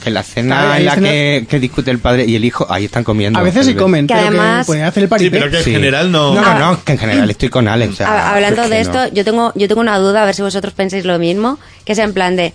En 0.02 0.14
la 0.14 0.22
Claro, 0.22 0.70
hay 0.72 0.80
en 0.80 0.86
la 0.86 0.96
que, 0.96 1.46
que 1.46 1.60
discute 1.60 1.90
el 1.90 1.98
padre 1.98 2.24
y 2.24 2.34
el 2.34 2.42
hijo, 2.42 2.66
ahí 2.70 2.86
están 2.86 3.04
comiendo. 3.04 3.38
A 3.38 3.42
veces 3.42 3.66
sí 3.66 3.74
comen, 3.74 4.06
Que 4.06 4.14
pero 4.14 4.28
además- 4.28 4.64
que 4.64 4.70
pueden 4.70 4.84
hacer 4.86 5.02
el 5.02 5.08
Sí, 5.08 5.10
paripé. 5.10 5.38
pero 5.38 5.50
que 5.50 5.58
en 5.58 5.64
Sí. 5.64 5.72
general 5.72 6.10
no. 6.10 6.34
No, 6.34 6.40
no, 6.40 6.58
no, 6.58 6.82
que 6.84 6.92
en 6.92 6.98
general 6.98 7.28
estoy 7.30 7.50
con 7.50 7.68
Alex. 7.68 7.92
o 7.92 7.96
sea, 7.96 8.06
Ha- 8.08 8.34
Hablando 8.34 8.62
es 8.62 8.70
de 8.70 8.76
que 8.76 8.80
esto, 8.80 8.94
no. 8.98 9.12
yo 9.12 9.24
tengo 9.26 9.52
yo 9.56 9.68
tengo 9.68 9.82
una 9.82 9.98
duda, 9.98 10.22
a 10.22 10.24
ver 10.24 10.34
si 10.34 10.40
vosotros 10.40 10.72
pensáis 10.72 11.04
lo 11.04 11.18
mismo, 11.18 11.58
que 11.84 11.92
es 11.92 11.98
en 11.98 12.14
plan 12.14 12.34
de 12.34 12.54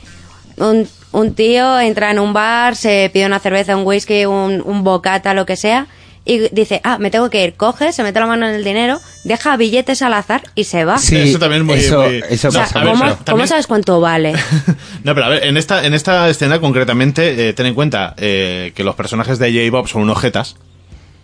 un, 0.57 0.87
un 1.19 1.33
tío 1.33 1.79
entra 1.79 2.11
en 2.11 2.19
un 2.19 2.33
bar, 2.33 2.75
se 2.75 3.09
pide 3.13 3.25
una 3.25 3.39
cerveza, 3.39 3.75
un 3.75 3.85
whisky, 3.85 4.25
un, 4.25 4.61
un 4.65 4.83
bocata, 4.83 5.33
lo 5.33 5.45
que 5.45 5.55
sea, 5.55 5.87
y 6.27 6.49
dice, 6.51 6.81
ah, 6.83 6.97
me 6.97 7.11
tengo 7.11 7.29
que 7.29 7.43
ir, 7.43 7.53
coge, 7.53 7.91
se 7.93 8.01
mete 8.01 8.19
la 8.19 8.25
mano 8.25 8.47
en 8.47 8.55
el 8.55 8.63
dinero, 8.63 8.99
deja 9.23 9.55
billetes 9.57 10.01
al 10.01 10.13
azar 10.15 10.41
y 10.55 10.63
se 10.63 10.83
va. 10.83 10.97
Sí, 10.97 11.15
Eso 11.17 11.37
también 11.39 11.61
es 11.61 11.65
muy- 11.67 11.75
eso, 11.77 12.01
muy- 12.03 12.23
eso 12.29 12.47
o 12.47 12.51
sea, 12.51 12.61
pasa 12.63 12.79
a 12.79 12.83
ver, 12.83 12.93
¿cómo, 12.93 13.13
también- 13.23 13.47
sabes 13.47 13.67
cuánto 13.67 14.01
vale? 14.01 14.33
No, 15.03 15.13
pero 15.13 15.27
a 15.27 15.29
ver, 15.29 15.43
en 15.45 15.55
esta, 15.57 15.85
en 15.85 15.93
esta 15.93 16.27
escena 16.29 16.59
concretamente, 16.59 17.47
eh, 17.49 17.53
ten 17.53 17.67
en 17.67 17.75
cuenta 17.75 18.15
eh, 18.17 18.71
que 18.75 18.83
los 18.83 18.95
personajes 18.95 19.37
de 19.37 19.51
J. 19.53 19.69
Bob 19.71 19.87
son 19.87 20.01
unos 20.01 20.19
jetas. 20.19 20.55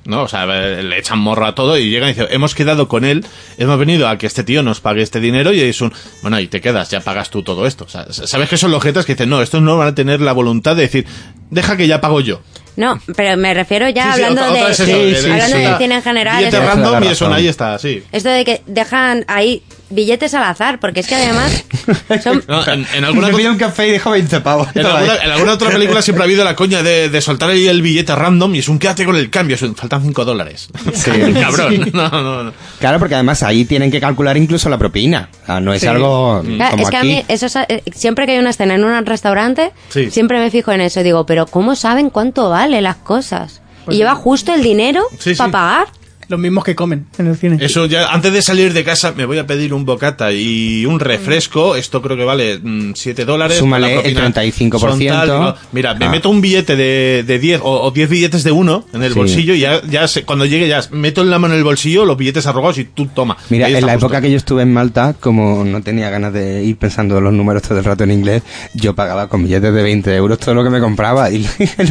¿No? 0.06 0.24
O 0.24 0.28
sea, 0.28 0.46
le 0.48 0.98
echan 0.98 1.20
morro 1.20 1.46
a 1.46 1.54
todo 1.54 1.78
y 1.78 1.90
llegan 1.90 2.10
y 2.10 2.14
dicen, 2.14 2.28
hemos 2.32 2.56
quedado 2.56 2.88
con 2.88 3.06
él, 3.06 3.24
hemos 3.58 3.78
venido 3.78 4.08
a 4.08 4.18
que 4.18 4.26
este 4.26 4.44
tío 4.44 4.64
nos 4.64 4.80
pague 4.82 5.04
este 5.04 5.20
dinero 5.20 5.54
y 5.54 5.62
es 5.62 5.80
un, 5.82 5.94
bueno, 6.24 6.38
ahí 6.38 6.48
te 6.48 6.60
quedas, 6.60 6.90
ya 6.90 7.02
pagas 7.02 7.30
tú 7.30 7.44
todo 7.44 7.68
esto. 7.68 7.86
O 7.86 7.90
sea, 7.90 8.08
sabes 8.12 8.50
que 8.50 8.58
son 8.58 8.72
los 8.72 8.82
jetas 8.82 9.06
que 9.06 9.14
dicen, 9.14 9.30
no, 9.30 9.42
estos 9.42 9.62
no 9.62 9.78
van 9.78 9.90
a 9.90 9.96
tener 9.96 10.20
la 10.20 10.34
voluntad 10.34 10.76
de 10.76 10.84
decir, 10.84 11.06
deja 11.52 11.78
que 11.78 11.88
ya 11.88 12.02
pago 12.02 12.20
yo. 12.20 12.42
No, 12.78 13.00
pero 13.16 13.38
me 13.38 13.54
refiero 13.54 13.90
ya 13.90 14.06
Sí, 14.16 14.22
hablando 14.24 14.42
otra 14.42 14.54
de 14.66 14.72
es 14.72 14.80
eso, 14.80 14.86
Sí, 14.86 15.30
hablando 15.30 15.58
de 15.58 15.78
cine 15.78 15.96
en 15.96 16.02
general, 16.02 16.52
random 16.52 17.04
y 17.04 17.08
eso, 17.08 17.32
ahí 17.32 17.48
está, 17.48 17.78
sí. 17.78 18.04
esto 18.12 18.30
de 18.30 18.46
que 18.46 18.62
dejan 18.66 19.26
ahí 19.28 19.62
billetes 19.92 20.34
al 20.34 20.44
azar, 20.44 20.80
porque 20.80 21.02
es 21.02 21.08
que 21.08 21.16
además 21.16 21.64
son 22.24 22.44
No, 22.48 22.66
en, 22.68 22.86
en 22.94 23.04
alguna 23.06 23.30
Me 23.30 23.50
un 23.50 23.58
café 23.58 23.88
y 23.88 23.92
dejo 23.92 24.12
20 24.12 24.42
pavos. 24.42 24.68
En 24.76 24.86
alguna, 24.86 25.14
ahí. 25.14 25.20
en 25.24 25.32
alguna 25.32 25.54
otra 25.54 25.70
película 25.70 26.02
siempre 26.02 26.24
ha 26.24 26.26
habido 26.26 26.44
la 26.44 26.56
coña 26.56 26.84
de, 26.84 27.10
de 27.10 27.22
soltar 27.22 27.50
ahí 27.50 27.68
el 27.68 27.82
billete 27.82 28.16
random 28.16 28.56
y 28.56 28.60
es 28.60 28.70
un 28.70 28.80
quédate 28.80 29.06
con 29.06 29.16
el 29.16 29.30
cambio, 29.30 29.58
faltan 29.76 30.02
5 30.04 30.26
dólares. 30.26 30.70
Cabrón. 31.42 31.90
No, 31.94 32.10
no, 32.10 32.44
no. 32.44 32.54
Claro, 32.80 33.00
porque 33.00 33.16
además 33.16 33.44
ahí 33.44 33.66
tienen 33.66 33.92
que 33.92 34.00
calcular 34.00 34.38
incluso 34.38 34.70
la 34.70 34.78
propina. 34.78 35.30
O 35.44 35.46
sea, 35.46 35.60
no 35.60 35.74
es 35.74 35.82
Sí. 35.82 35.88
algo 35.88 36.42
mm, 36.44 36.56
Claro, 36.56 36.72
como 36.72 36.84
es 36.84 36.90
que 36.90 36.98
aquí. 36.98 37.12
a 37.14 37.16
mí, 37.18 37.26
eso 37.28 37.46
es- 37.48 37.56
eh, 37.56 37.84
siempre 37.94 38.26
que 38.26 38.34
hay 38.34 38.40
una 38.40 38.52
escena 38.52 38.76
en 38.76 38.84
un 38.84 39.06
restaurante, 39.06 39.72
Sí. 39.90 40.10
siempre 40.12 40.40
me 40.40 40.52
fijo 40.52 40.72
en 40.72 40.82
eso. 40.82 41.02
Digo, 41.04 41.26
pero 41.26 41.46
¿cómo 41.48 41.76
saben 41.76 42.10
cuánto 42.10 42.50
vale 42.50 42.82
las 42.82 42.98
cosas? 42.98 43.62
Pues 43.86 43.96
y 43.96 43.98
lleva 44.00 44.14
justo 44.16 44.54
el 44.54 44.62
dinero 44.62 45.04
Sí, 45.18 45.32
sí. 45.34 45.36
para 45.36 45.52
pagar. 45.52 45.88
Los 46.32 46.40
mismos 46.40 46.64
que 46.64 46.74
comen 46.76 47.06
en 47.18 47.28
el 47.28 47.36
cine. 47.36 47.58
Eso 47.60 47.86
ya, 47.86 48.08
antes 48.12 48.32
de 48.34 48.42
salir 48.42 48.74
de 48.74 48.84
casa 48.84 49.14
me 49.16 49.26
voy 49.26 49.38
a 49.38 49.46
pedir 49.46 49.74
un 49.74 49.86
bocata 49.86 50.32
y 50.32 50.86
un 50.86 51.00
refresco, 51.00 51.76
esto 51.76 52.02
creo 52.02 52.16
que 52.18 52.24
vale 52.24 52.60
7 52.96 53.26
dólares. 53.26 53.58
Súmale 53.58 53.88
la 53.96 54.02
propina 54.02 54.26
el 54.28 54.34
35%. 54.34 54.80
son 54.80 55.06
tal, 55.06 55.28
digo, 55.30 55.56
mira, 55.74 55.94
me 55.94 56.06
Ah. 56.06 56.10
meto 56.10 56.30
un 56.30 56.40
billete 56.42 56.76
de, 56.76 57.24
de 57.28 57.38
10 57.40 57.62
o, 57.64 57.82
o 57.82 57.92
10 57.92 58.10
billetes 58.10 58.44
de 58.44 58.52
uno 58.52 58.86
en 58.94 59.04
el 59.04 59.12
Sí. 59.14 59.20
bolsillo 59.20 59.54
y 59.54 59.60
ya, 59.60 59.82
ya 59.88 60.08
sé- 60.08 60.24
cuando 60.24 60.46
llegue 60.46 60.68
ya 60.68 60.82
meto 60.92 61.24
la 61.24 61.38
mano 61.38 61.54
en 61.54 61.60
el 61.60 61.64
bolsillo 61.66 62.06
los 62.06 62.18
billetes 62.18 62.48
arrogados 62.48 62.78
y 62.78 62.86
tú 62.86 63.08
toma. 63.08 63.36
Mira, 63.50 63.68
en 63.68 63.74
la 63.74 63.80
justo. 63.94 64.06
época 64.08 64.22
que 64.22 64.32
yo 64.32 64.38
estuve 64.38 64.62
en 64.64 64.74
Malta, 64.74 65.14
como 65.20 65.64
no 65.66 65.82
tenía 65.84 66.10
ganas 66.10 66.32
de 66.34 66.64
ir 66.64 66.78
pensando 66.78 67.20
los 67.20 67.34
números 67.34 67.62
todo 67.64 67.78
el 67.78 67.84
rato 67.84 68.04
en 68.06 68.12
inglés, 68.12 68.42
yo 68.74 68.96
pagaba 68.96 69.28
con 69.28 69.44
billetes 69.44 69.74
de 69.74 69.84
20 69.84 70.16
euros 70.16 70.40
todo 70.40 70.56
lo 70.56 70.64
que 70.64 70.70
me 70.70 70.80
compraba. 70.80 71.30
Y, 71.30 71.46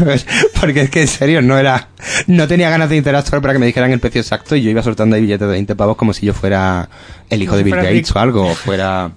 porque 0.61 0.83
es 0.83 0.91
que 0.91 1.03
en 1.03 1.09
serio, 1.09 1.43
no 1.43 1.59
era, 1.59 1.89
no 2.27 2.47
tenía 2.49 2.71
ganas 2.71 2.89
de 2.89 2.97
interactuar 2.97 3.41
para 3.43 3.53
que 3.55 3.59
me 3.59 3.67
dijeran 3.67 3.91
el 3.93 4.01
precio 4.01 4.23
exacto 4.31 4.55
y 4.55 4.63
yo 4.63 4.71
iba 4.71 4.83
soltando 4.83 5.17
ahí 5.17 5.23
billetes 5.23 5.49
de 5.49 5.53
20 5.55 5.75
pavos 5.75 5.97
como 5.97 6.13
si 6.13 6.25
yo 6.27 6.33
fuera 6.33 6.89
el 7.29 7.43
hijo 7.43 7.51
Como 7.51 7.59
de 7.59 7.65
Bill 7.65 7.75
Gates 7.77 8.09
rico. 8.09 8.19
o 8.19 8.23
algo, 8.23 8.47
o 8.47 8.55
fuera, 8.55 9.11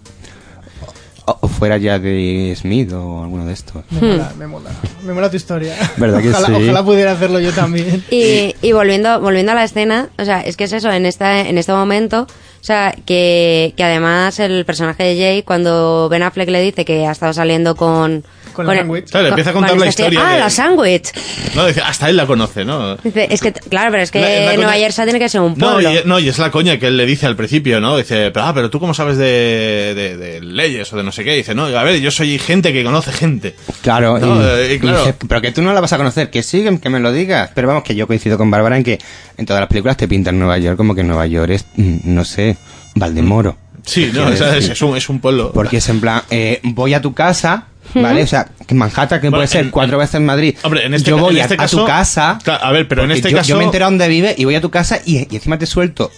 o, 1.26 1.38
o 1.42 1.48
fuera 1.48 1.78
ya 1.78 2.00
de 2.00 2.56
Smith 2.60 2.92
o 2.94 3.22
alguno 3.24 3.46
de 3.46 3.54
estos. 3.54 3.84
Me 3.92 4.02
mola, 4.02 4.34
me 4.40 4.48
mola. 4.48 4.70
Me 5.06 5.14
mola 5.14 5.30
tu 5.30 5.36
historia. 5.38 5.76
¿Verdad 5.98 6.20
que 6.20 6.32
ojalá, 6.32 6.48
sí? 6.48 6.64
ojalá 6.64 6.84
pudiera 6.84 7.12
hacerlo 7.12 7.40
yo 7.40 7.52
también. 7.52 8.04
Y, 8.10 8.56
y 8.64 8.72
volviendo, 8.72 9.20
volviendo 9.22 9.52
a 9.52 9.56
la 9.56 9.64
escena, 9.64 10.10
o 10.18 10.26
sea, 10.26 10.42
es 10.42 10.58
que 10.58 10.64
es 10.64 10.74
eso, 10.74 10.92
en 10.92 11.06
esta, 11.06 11.42
en 11.42 11.60
este 11.60 11.74
momento, 11.74 12.24
o 12.24 12.64
sea, 12.64 12.96
que, 13.06 13.76
que 13.78 13.84
además 13.84 14.40
el 14.40 14.66
personaje 14.66 15.04
de 15.04 15.16
Jay, 15.16 15.44
cuando 15.44 16.10
Ben 16.10 16.24
Affleck 16.24 16.50
le 16.50 16.62
dice 16.62 16.86
que 16.86 17.06
ha 17.06 17.12
estado 17.12 17.34
saliendo 17.34 17.76
con... 17.76 18.24
Con 18.54 18.66
la 18.68 18.76
sándwich. 18.76 19.10
Claro, 19.10 19.28
empieza 19.28 19.50
a 19.50 19.54
contar 19.54 19.72
con 19.72 19.80
la 19.80 19.88
este- 19.88 20.04
historia 20.04 20.22
Ah, 20.30 20.34
de- 20.34 20.40
la 20.40 20.50
sándwich. 20.50 21.12
No, 21.56 21.66
dice, 21.68 21.82
hasta 21.82 22.10
él 22.10 22.16
la 22.18 22.26
conoce, 22.26 22.64
¿no? 22.66 22.96
Dice, 22.98 23.28
Es 23.30 23.42
que, 23.42 23.52
claro, 23.52 23.92
pero 23.92 24.04
es 24.04 24.12
que 24.12 24.22
La- 24.22 24.52
la 24.52 24.56
Nueva 24.56 24.74
Jersey 24.74 25.06
tiene 25.06 25.20
que 25.20 25.30
ser 25.30 25.42
un 25.42 25.56
No 25.58 25.74
pueblo. 25.74 25.92
y, 25.92 26.00
no, 26.06 26.20
y 26.20 26.30
es 26.30 26.38
la 26.40 26.52
coña 26.52 26.78
que 26.80 26.88
él 26.88 26.98
le 26.98 27.06
dice 27.06 27.26
al 27.26 27.36
principio, 27.36 27.80
¿no? 27.82 27.98
Dice, 27.98 28.32
pero, 28.32 28.46
ah, 28.46 28.54
pero 28.54 28.70
tú 28.70 28.80
cómo 28.80 28.94
sabes 28.94 29.18
de, 29.18 29.94
de- 29.96 30.18
de 30.18 30.42
leyes 30.42 30.92
o 30.94 30.98
de 30.98 31.04
no 31.04 31.12
sé 31.12 31.24
qué. 31.24 31.34
Dice, 31.36 31.54
no, 31.56 31.66
a 31.66 31.84
ver, 31.84 32.00
yo 32.00 32.12
soy 32.12 32.38
gente 32.40 32.72
que 32.74 32.84
conoce 32.84 33.12
gente. 33.12 33.56
Claro, 33.82 34.18
No, 34.20 34.36
y, 34.42 34.46
eh, 34.46 34.74
y 34.76 34.80
claro. 34.80 35.14
pero 35.28 35.42
que 35.42 35.52
tú 35.52 35.62
no 35.62 35.74
la 35.74 35.82
vas 35.82 35.94
a 35.94 35.98
conocer, 35.98 36.30
que 36.30 36.44
siguen, 36.44 36.78
que 36.80 36.90
me 36.90 37.00
lo 37.00 37.12
digas. 37.12 37.50
Pero 37.54 37.68
vamos, 37.68 37.84
que 37.84 37.96
yo 37.96 38.08
coincido 38.08 38.38
con 38.38 38.50
Bárbara 38.52 38.78
en 38.78 38.84
que 38.84 39.00
en 39.38 39.46
todas 39.46 39.60
las 39.62 39.68
películas 39.70 39.98
te 39.98 40.08
pintan 40.08 40.38
Nueva 40.38 40.58
York 40.58 40.78
como 40.78 40.94
que 40.96 41.04
Nueva 41.04 41.26
York 41.28 41.50
es, 41.52 41.66
mm, 41.76 41.98
no 42.04 42.24
sé, 42.26 42.58
Valdemoro. 42.96 43.58
Sí, 43.86 44.12
no, 44.14 44.30
es, 44.30 44.40
es 44.40 44.82
un, 44.82 44.96
es 44.96 45.10
un 45.10 45.20
pueblo. 45.20 45.52
Porque 45.54 45.78
es 45.78 45.90
en 45.90 46.00
plan, 46.00 46.22
eh, 46.30 46.60
voy 46.64 46.94
a 46.94 47.02
tu 47.02 47.14
casa, 47.14 47.66
¿vale? 47.94 48.24
O 48.24 48.28
sea, 48.28 48.48
Manhattan, 48.72 49.20
que 49.22 49.28
Bueno, 49.30 49.38
puede 49.38 49.48
ser 49.48 49.66
en- 49.66 49.72
cuatro 49.72 49.98
veces 49.98 50.16
en 50.16 50.26
Madrid. 50.26 50.56
Hombre, 50.64 50.86
en 50.86 50.94
este 50.94 51.10
yo 51.12 51.18
voy 51.18 51.36
en 51.36 51.42
a, 51.42 51.44
este 51.44 51.54
a 51.56 51.58
caso- 51.58 51.78
tu 51.82 51.86
casa. 51.86 52.40
Claro, 52.44 52.64
a 52.66 52.72
ver, 52.72 52.88
pero 52.88 53.04
en 53.04 53.12
este 53.12 53.30
yo, 53.32 53.38
caso- 53.38 53.50
Yo 53.50 53.58
me 53.58 53.64
entero 53.66 53.86
dónde 53.86 54.08
vive 54.08 54.34
y 54.38 54.46
voy 54.46 54.56
a 54.56 54.62
tu 54.62 54.70
casa 54.72 55.00
y, 55.06 55.28
y 55.32 55.36
encima 55.36 55.58
te 55.60 55.66
suelto 55.66 56.12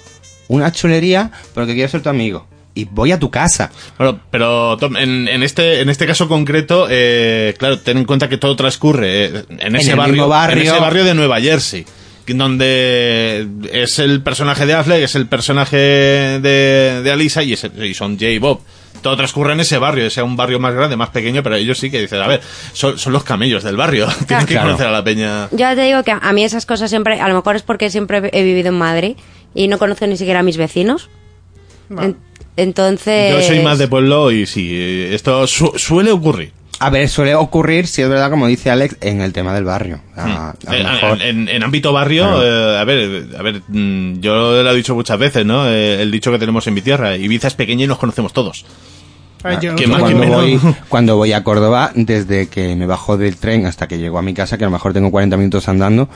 una 0.47 0.72
chulería 0.72 1.31
porque 1.53 1.73
quiero 1.73 1.89
ser 1.89 2.02
tu 2.02 2.10
amigo. 2.10 2.47
Y 2.77 2.84
voy 2.85 3.14
a 3.14 3.19
tu 3.19 3.31
casa. 3.31 3.72
Bueno, 3.97 4.19
pero 4.30 4.76
Tom, 4.77 4.97
en, 4.97 5.30
en 5.30 5.43
este 5.43 5.80
en 5.81 5.88
este 5.89 6.06
caso 6.06 6.27
concreto, 6.27 6.88
eh, 6.89 7.53
claro, 7.57 7.80
ten 7.80 7.97
en 7.97 8.03
cuenta 8.06 8.27
que 8.27 8.38
todo 8.38 8.53
transcurre 8.57 9.26
eh, 9.26 9.43
en 9.60 9.76
ese 9.77 9.91
el 9.91 9.95
barrio, 9.97 10.14
mismo 10.14 10.27
barrio. 10.27 10.61
en 10.61 10.68
ese 10.68 10.80
barrio 10.80 11.06
de 11.06 11.14
Nueva 11.14 11.39
Jersey, 11.39 11.85
donde 12.27 13.47
es 13.72 13.99
el 13.99 14.22
personaje 14.22 14.65
de 14.65 14.73
Affleck, 14.73 15.03
es 15.03 15.15
el 15.15 15.27
personaje 15.27 15.77
de, 15.77 17.02
de 17.03 17.11
Alisa 17.11 17.43
y, 17.43 17.53
es- 17.53 17.65
y 17.81 17.93
son 17.93 18.18
Jay 18.19 18.35
y 18.35 18.39
Bob. 18.39 18.60
Todo 19.02 19.16
transcurre 19.18 19.54
en 19.54 19.60
ese 19.60 19.78
barrio, 19.78 20.10
sea 20.10 20.24
un 20.24 20.36
barrio 20.36 20.60
más 20.60 20.74
grande, 20.74 20.96
más 20.96 21.10
pequeño, 21.10 21.44
pero 21.44 21.56
ellos 21.56 21.78
sí 21.78 21.92
que 21.92 22.02
dicen, 22.02 22.22
a 22.22 22.28
ver, 22.28 22.42
son, 22.74 22.98
son 22.98 23.14
los 23.14 23.24
camellos 23.24 23.64
del 23.64 23.78
barrio, 23.78 24.08
tienen 24.28 24.46
que 24.46 24.54
Claro. 24.54 24.68
conocer 24.70 24.88
a 24.88 24.92
la 24.92 25.04
peña. 25.04 25.48
Yo 25.52 25.58
ya 25.60 25.76
te 25.76 25.82
digo 25.84 26.04
que 26.04 26.12
a 26.12 26.34
mí 26.34 26.44
esas 26.44 26.66
cosas 26.66 26.90
siempre, 26.90 27.20
a 27.22 27.28
lo 27.28 27.36
mejor 27.36 27.56
es 27.56 27.62
porque 27.64 27.90
siempre 27.92 28.30
he 28.34 28.44
vivido 28.44 28.70
en 28.70 28.76
Madrid 28.78 29.16
y 29.54 29.68
no 29.68 29.78
conozco 29.78 30.08
ni 30.08 30.18
siquiera 30.18 30.40
a 30.40 30.44
mis 30.44 30.58
vecinos. 30.58 31.10
En- 31.90 32.18
entonces... 32.58 33.34
Yo 33.36 33.42
soy 33.48 33.60
más 33.64 33.78
de 33.78 33.88
pueblo 33.88 34.32
y 34.32 34.46
sí, 34.46 35.08
esto 35.12 35.46
su- 35.46 35.74
suele 35.78 36.12
ocurrir. 36.12 36.52
A 36.80 36.89
ver, 36.89 37.07
suele 37.10 37.35
ocurrir, 37.35 37.88
si 37.88 38.02
es 38.02 38.10
verdad, 38.10 38.30
como 38.30 38.47
dice 38.47 38.69
Alex, 38.69 38.97
en 39.02 39.22
el 39.22 39.31
tema 39.34 39.53
del 39.53 39.64
barrio. 39.64 40.02
A- 40.15 40.53
a 40.68 40.76
Eh, 40.76 40.84
mejor- 40.84 41.22
en, 41.22 41.47
en 41.47 41.64
ámbito 41.64 41.93
barrio, 41.93 42.23
Claro. 42.23 42.43
eh, 42.76 42.80
a 42.80 42.84
ver, 42.84 43.27
a 43.38 43.41
ver, 43.41 43.61
mm, 43.68 44.19
yo 44.19 44.61
lo 44.64 44.72
he 44.72 44.76
dicho 44.76 44.93
muchas 44.93 45.18
veces, 45.18 45.45
¿no? 45.45 45.68
Eh, 45.69 46.02
el 46.02 46.11
dicho 46.11 46.31
que 46.31 46.39
tenemos 46.39 46.68
en 46.68 46.73
mi 46.73 46.81
tierra, 46.81 47.15
Ibiza 47.15 47.47
es 47.47 47.53
pequeña 47.53 47.85
y 47.85 47.88
nos 47.88 47.97
conocemos 47.97 48.34
todos. 48.34 48.65
Yo- 49.61 49.73
mal, 49.73 49.76
qué 49.77 49.85
cuando 49.88 50.27
voy, 50.27 50.60
cuando 50.89 51.18
voy 51.18 51.31
a 51.34 51.43
Córdoba, 51.43 51.91
desde 51.93 52.47
que 52.47 52.76
me 52.76 52.88
bajo 52.88 53.15
del 53.15 53.38
tren 53.38 53.68
hasta 53.68 53.88
que 53.88 53.97
llego 53.99 54.18
a 54.18 54.22
mi 54.23 54.34
casa, 54.34 54.57
que 54.57 54.64
a 54.64 54.68
lo 54.68 54.72
mejor 54.72 54.91
tengo 54.91 55.11
40 55.11 55.38
minutos 55.38 55.68
andando, 55.69 56.10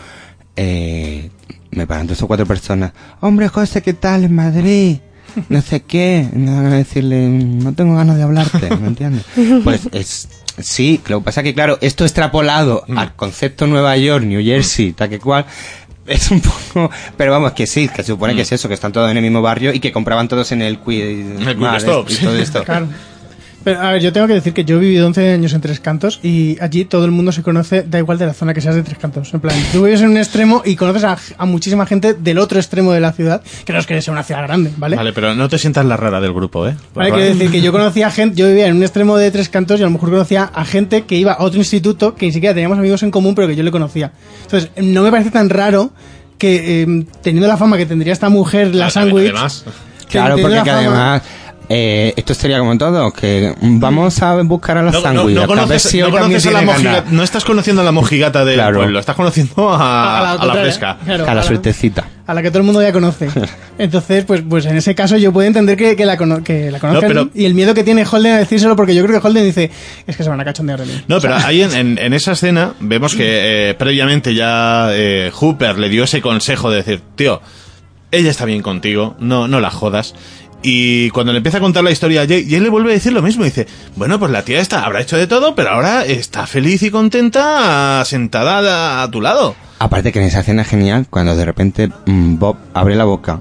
eh, 0.56 1.30
me 1.72 1.86
paran 1.88 2.08
tres 2.08 2.22
o 2.24 2.28
cuatro 2.28 2.46
personas. 2.46 2.92
Hombre, 3.22 3.48
José, 3.48 3.82
¿qué 3.82 3.94
tal 3.94 4.24
en 4.26 4.36
Madrid? 4.36 4.98
No 5.48 5.62
sé 5.62 5.82
qué. 5.84 6.28
Me 6.34 6.48
ganas 6.52 6.72
de 6.72 6.78
decirle, 6.80 7.28
no 7.30 7.74
tengo 7.74 7.96
ganas 7.96 8.18
de 8.18 8.24
hablarte, 8.24 8.76
¿me 8.78 8.88
entiendes? 8.88 9.24
Pues 9.64 9.88
es, 9.92 10.28
sí, 10.62 11.02
lo 11.08 11.20
que 11.20 11.26
pasa 11.26 11.44
que, 11.44 11.54
claro, 11.54 11.78
esto 11.82 12.04
extrapolado 12.06 12.84
Mm. 12.88 12.98
al 12.98 13.16
concepto 13.16 13.68
Nueva 13.68 13.96
York, 13.98 14.24
New 14.26 14.44
Jersey, 14.44 14.94
tal 14.94 15.10
que 15.10 15.20
cual, 15.20 15.46
es 16.08 16.32
un 16.32 16.42
poco, 16.42 16.90
pero 17.18 17.32
vamos, 17.32 17.52
que 17.54 17.68
sí, 17.68 17.88
que 17.88 18.04
se 18.04 18.12
supone 18.14 18.36
que 18.36 18.42
es 18.42 18.52
eso, 18.52 18.68
que 18.68 18.74
están 18.74 18.92
todos 18.92 19.10
en 19.12 19.18
el 19.18 19.24
mismo 19.24 19.42
barrio 19.42 19.74
y 19.74 19.80
que 19.80 19.92
compraban 19.92 20.28
todos 20.28 20.52
en 20.52 20.62
el 20.62 20.80
Quick 20.80 21.04
Mm. 21.06 21.48
El 21.48 21.58
Quick 21.58 21.76
Stop, 21.78 22.10
y 22.10 22.16
todo 22.16 22.38
esto. 22.38 22.64
Claro. 22.66 22.88
Pero, 23.64 23.82
a 23.82 23.92
ver, 23.92 24.02
yo 24.02 24.14
tengo 24.14 24.26
que 24.28 24.34
decir 24.34 24.54
que 24.54 24.64
yo 24.64 24.78
he 24.78 24.80
vivido 24.80 25.06
11 25.08 25.34
años 25.34 25.54
en 25.54 25.62
Tres 25.62 25.80
Cantos 25.80 26.20
y 26.24 26.58
allí 26.62 26.86
todo 26.86 27.04
el 27.06 27.12
mundo 27.12 27.32
se 27.32 27.44
conoce, 27.44 27.84
da 27.84 27.98
igual 28.00 28.18
de 28.18 28.26
la 28.26 28.34
zona 28.34 28.54
que 28.54 28.62
seas 28.62 28.76
de 28.76 28.84
Tres 28.84 28.98
Cantos. 28.98 29.34
En 29.34 29.40
plan, 29.42 29.56
tú 29.74 29.84
vives 29.84 30.02
en 30.02 30.10
un 30.10 30.18
extremo 30.18 30.62
y 30.66 30.76
conoces 30.76 31.04
a, 31.04 31.18
a 31.38 31.46
muchísima 31.46 31.86
gente 31.86 32.14
del 32.14 32.38
otro 32.38 32.58
extremo 32.60 32.94
de 32.94 33.00
la 33.02 33.12
ciudad, 33.12 33.42
que 33.66 33.74
no 33.74 33.80
es 33.80 33.86
que 33.86 34.02
sea 34.02 34.14
una 34.14 34.24
ciudad 34.24 34.44
grande, 34.44 34.72
¿vale? 34.78 34.96
Vale, 34.96 35.12
pero 35.14 35.36
no 35.36 35.50
te 35.50 35.58
sientas 35.58 35.86
la 35.86 35.98
rara 35.98 36.22
del 36.22 36.34
grupo, 36.34 36.68
¿eh? 36.68 36.76
Vale, 36.96 37.12
quiero 37.12 37.26
decir 37.36 37.52
que 37.52 37.62
yo 37.62 37.72
conocía 37.72 38.08
a 38.08 38.12
gente, 38.12 38.38
yo 38.38 38.48
vivía 38.48 38.68
en 38.68 38.78
un 38.78 38.84
extremo 38.84 39.18
de 39.18 39.30
Tres 39.32 39.50
Cantos 39.50 39.80
y 39.80 39.84
a 39.84 39.88
lo 39.88 39.92
mejor 39.92 40.10
conocía 40.10 40.44
a 40.46 40.64
gente 40.66 41.04
que 41.04 41.16
iba 41.18 41.34
a 41.34 41.44
otro 41.44 41.58
instituto 41.60 42.16
que 42.16 42.26
ni 42.28 42.32
siquiera 42.32 42.54
teníamos 42.54 42.78
amigos 42.78 43.04
en 43.04 43.12
común, 43.12 43.36
pero 43.36 43.48
que 43.48 43.56
yo 43.56 43.64
le 43.64 43.72
conocía. 43.72 44.12
Entonces, 44.44 44.72
no 44.78 45.04
me 45.04 45.12
parece 45.12 45.32
tan 45.32 45.50
raro 45.50 45.92
que 46.38 46.84
eh, 46.84 47.06
teniendo 47.22 47.48
la 47.50 47.58
fama 47.58 47.78
que 47.78 47.86
tendría 47.86 48.14
esta 48.14 48.30
mujer, 48.30 48.74
la 48.74 48.86
Ah, 48.88 48.90
sándwich... 48.90 49.26
además. 49.32 49.66
Claro, 50.10 50.38
porque 50.42 50.64
que 50.64 50.70
además 50.72 51.22
eh, 51.70 52.14
esto 52.18 52.34
sería 52.34 52.58
como 52.60 52.76
todo, 52.78 53.12
que 53.12 53.54
vamos 53.62 54.22
a 54.24 54.36
buscar 54.42 54.78
a 54.80 54.84
la 54.84 54.92
No, 54.92 55.24
no, 55.30 55.48
conoces, 55.48 55.84
si 55.84 56.00
no 56.00 56.08
hoy 56.08 56.12
también 56.14 56.42
conoces 56.42 56.48
a 56.48 56.62
la 56.62 56.74
ganas. 56.74 57.12
no 57.12 57.22
estás 57.24 57.46
conociendo 57.46 57.82
a 57.84 57.86
la 57.86 57.92
mojigata 57.92 58.44
del 58.44 58.56
Claro. 58.56 58.78
pueblo, 58.80 59.00
estás 59.00 59.16
conociendo 59.16 59.70
a, 59.72 60.20
A 60.20 60.24
la 60.24 60.32
a 60.42 60.46
la 60.48 60.54
fresca. 60.56 60.98
claro, 61.06 61.28
a 61.30 61.34
la 61.36 61.44
suertecita. 61.44 62.06
a 62.26 62.34
la 62.34 62.42
que 62.42 62.50
todo 62.50 62.60
el 62.60 62.66
mundo 62.66 62.82
ya 62.82 62.92
conoce. 62.92 63.28
Entonces, 63.78 64.26
pues, 64.26 64.42
pues 64.48 64.66
en 64.66 64.78
ese 64.78 64.94
caso 64.96 65.16
yo 65.18 65.32
puedo 65.32 65.48
entender 65.48 65.78
que, 65.78 65.96
que 65.96 66.06
la, 66.06 66.18
cono- 66.18 66.44
que 66.44 66.70
la 66.72 66.80
conozcan 66.80 67.08
pero- 67.08 67.30
y 67.34 67.46
el 67.46 67.54
miedo 67.54 67.74
que 67.74 67.84
tiene 67.84 68.04
Holden 68.06 68.34
a 68.34 68.38
decírselo, 68.40 68.76
porque 68.76 68.94
yo 68.96 69.04
creo 69.06 69.20
que 69.22 69.28
Holden 69.28 69.44
dice, 69.46 69.72
es 70.08 70.18
que 70.18 70.24
se 70.24 70.30
van 70.30 70.40
a 70.42 70.46
cachondear 70.46 70.80
de 70.80 70.86
mí. 70.88 71.02
No, 71.08 71.18
O 71.18 71.22
sea, 71.22 71.36
pero 71.36 71.48
ahí 71.48 71.62
en, 71.62 71.72
en- 71.76 71.98
en 71.98 72.14
esa 72.14 72.32
escena 72.34 72.74
vemos 72.80 73.16
que 73.16 73.70
eh, 73.70 73.74
previamente 73.76 74.34
ya 74.36 74.90
eh, 74.92 75.32
Hooper 75.34 75.78
le 75.80 75.90
dio 75.90 76.04
ese 76.04 76.22
consejo 76.22 76.70
de 76.72 76.78
decir, 76.78 77.02
tío, 77.16 77.42
ella 78.12 78.32
está 78.32 78.46
bien 78.46 78.62
contigo, 78.64 79.16
no, 79.20 79.48
no 79.48 79.60
la 79.60 79.70
jodas. 79.70 80.16
Y 80.62 81.10
cuando 81.12 81.32
le 81.32 81.38
empieza 81.38 81.60
a 81.60 81.62
contar 81.62 81.84
la 81.84 81.92
historia 81.92 82.24
a 82.24 82.28
Jay, 82.28 82.46
Jay 82.50 82.60
le 82.60 82.70
vuelve 82.70 82.92
a 82.92 82.94
decir 82.94 83.14
lo 83.14 83.22
mismo. 83.22 83.46
Dice, 83.46 83.66
bueno, 83.96 84.20
pues 84.20 84.32
la 84.32 84.44
tía 84.44 84.60
esta 84.60 84.84
habrá 84.84 85.02
hecho 85.02 85.16
de 85.18 85.26
todo, 85.28 85.56
pero 85.56 85.70
ahora 85.70 86.06
está 86.06 86.46
feliz 86.48 86.84
y 86.84 86.92
contenta 86.92 88.04
sentada 88.06 89.02
a, 89.04 89.10
tu 89.12 89.22
lado. 89.22 89.56
Aparte 89.80 90.12
que 90.12 90.20
en 90.20 90.26
esa 90.26 90.42
escena 90.42 90.64
es 90.64 90.68
genial 90.68 91.08
cuando 91.10 91.36
de 91.36 91.46
repente 91.46 91.90
mm, 92.06 92.38
Bob 92.38 92.58
abre 92.74 92.98
la 92.98 93.06
boca 93.06 93.40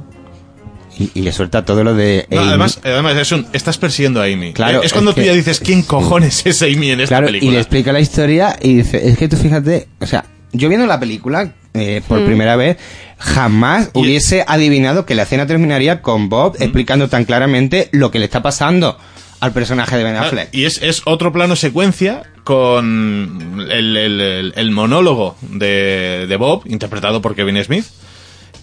y, 0.96 1.10
y 1.14 1.22
le 1.22 1.32
suelta 1.32 1.64
todo 1.64 1.82
lo 1.82 1.94
de... 1.94 2.26
No, 2.30 2.40
además, 2.40 2.80
además 2.84 3.16
es 3.16 3.32
un, 3.32 3.46
estás 3.52 3.78
persiguiendo 3.78 4.20
a 4.22 4.26
Amy. 4.26 4.52
Claro, 4.52 4.82
es 4.84 4.92
cuando 4.92 5.10
es 5.10 5.16
tú 5.16 5.20
que- 5.22 5.26
ya 5.26 5.32
dices, 5.32 5.58
¿quién 5.58 5.82
cojones 5.84 6.46
es 6.46 6.62
Amy 6.62 6.90
en 6.92 7.00
esta 7.00 7.16
Claro, 7.16 7.26
película? 7.26 7.50
y 7.50 7.54
le 7.54 7.60
explica 7.60 7.92
la 7.92 8.00
historia 8.00 8.56
y 8.62 8.74
dice, 8.76 9.08
es 9.08 9.18
que 9.18 9.26
tú 9.28 9.36
fíjate, 9.36 9.88
o 10.00 10.06
sea, 10.06 10.24
yo 10.52 10.68
viendo 10.68 10.86
la 10.86 11.00
película 11.00 11.52
eh, 11.74 12.02
por 12.08 12.20
Mm. 12.20 12.26
primera 12.26 12.56
vez, 12.56 12.76
jamás 13.18 13.90
Y- 13.94 13.98
hubiese 14.00 14.44
adivinado 14.46 15.06
que 15.06 15.14
la 15.14 15.22
escena 15.24 15.46
terminaría 15.46 16.02
con 16.02 16.28
Bob 16.28 16.56
Mm. 16.58 16.62
explicando 16.62 17.08
tan 17.08 17.24
claramente 17.24 17.88
lo 17.92 18.10
que 18.10 18.18
le 18.18 18.24
está 18.26 18.42
pasando 18.42 18.98
al 19.40 19.52
personaje 19.52 19.96
de 19.96 20.02
Ben 20.04 20.16
Affleck. 20.16 20.48
Y 20.52 20.64
es, 20.64 20.82
es 20.82 21.02
otro 21.04 21.32
plano 21.32 21.54
secuencia 21.56 22.22
con 22.44 23.66
el, 23.70 23.96
el- 23.96 24.20
el- 24.20 24.52
el 24.56 24.70
monólogo 24.72 25.36
de, 25.42 26.26
de 26.28 26.36
Bob, 26.36 26.62
interpretado 26.66 27.22
por 27.22 27.36
Kevin 27.36 27.62
Smith, 27.62 27.84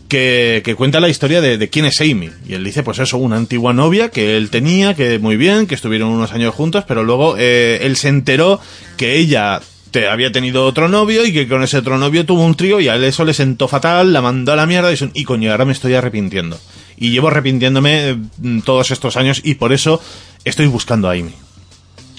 que, 0.08 0.62
que 0.64 0.76
cuenta 0.76 1.00
la 1.00 1.10
historia 1.10 1.42
de, 1.42 1.58
de 1.58 1.70
quién 1.70 1.86
es 1.86 2.00
Amy. 2.02 2.30
Y 2.48 2.54
él 2.54 2.64
dice, 2.64 2.84
pues 2.84 3.00
eso, 3.00 3.18
una 3.18 3.38
antigua 3.38 3.74
novia 3.74 4.10
que 4.10 4.38
él 4.38 4.50
tenía, 4.50 4.94
que 4.94 5.18
muy 5.20 5.36
bien, 5.38 5.66
que 5.66 5.76
estuvieron 5.76 6.10
unos 6.10 6.32
años 6.34 6.54
juntos, 6.54 6.84
pero 6.88 7.04
luego 7.04 7.36
eh, 7.38 7.80
él 7.84 7.96
se 7.96 8.10
enteró 8.10 8.60
que 8.98 9.18
ella 9.18 9.62
te 10.00 10.10
había 10.10 10.30
tenido 10.30 10.66
otro 10.66 10.90
novio 10.90 11.26
y 11.26 11.32
que 11.32 11.48
con 11.48 11.64
ese 11.64 11.78
otro 11.78 11.98
novio 11.98 12.26
tuvo 12.26 12.44
un 12.44 12.56
trío 12.56 12.82
y 12.82 12.90
a 12.90 12.96
él 12.96 13.04
eso 13.06 13.24
le 13.24 13.34
sentó 13.34 13.70
fatal, 13.70 14.12
la 14.12 14.22
mandó 14.22 14.52
a 14.52 14.58
la 14.58 14.66
mierda 14.66 14.92
y, 14.92 14.98
son- 14.98 15.12
y 15.14 15.24
coño, 15.24 15.52
ahora 15.52 15.64
me 15.64 15.72
estoy 15.72 15.94
arrepintiendo. 15.94 16.60
Y 16.98 17.12
llevo 17.12 17.30
arrepintiéndome 17.30 18.18
mm, 18.40 18.60
todos 18.62 18.92
estos 18.92 19.16
años 19.16 19.40
y 19.44 19.56
por 19.56 19.72
eso 19.72 20.02
estoy 20.44 20.68
buscando 20.68 21.08
a 21.10 21.14
Amy. 21.14 21.32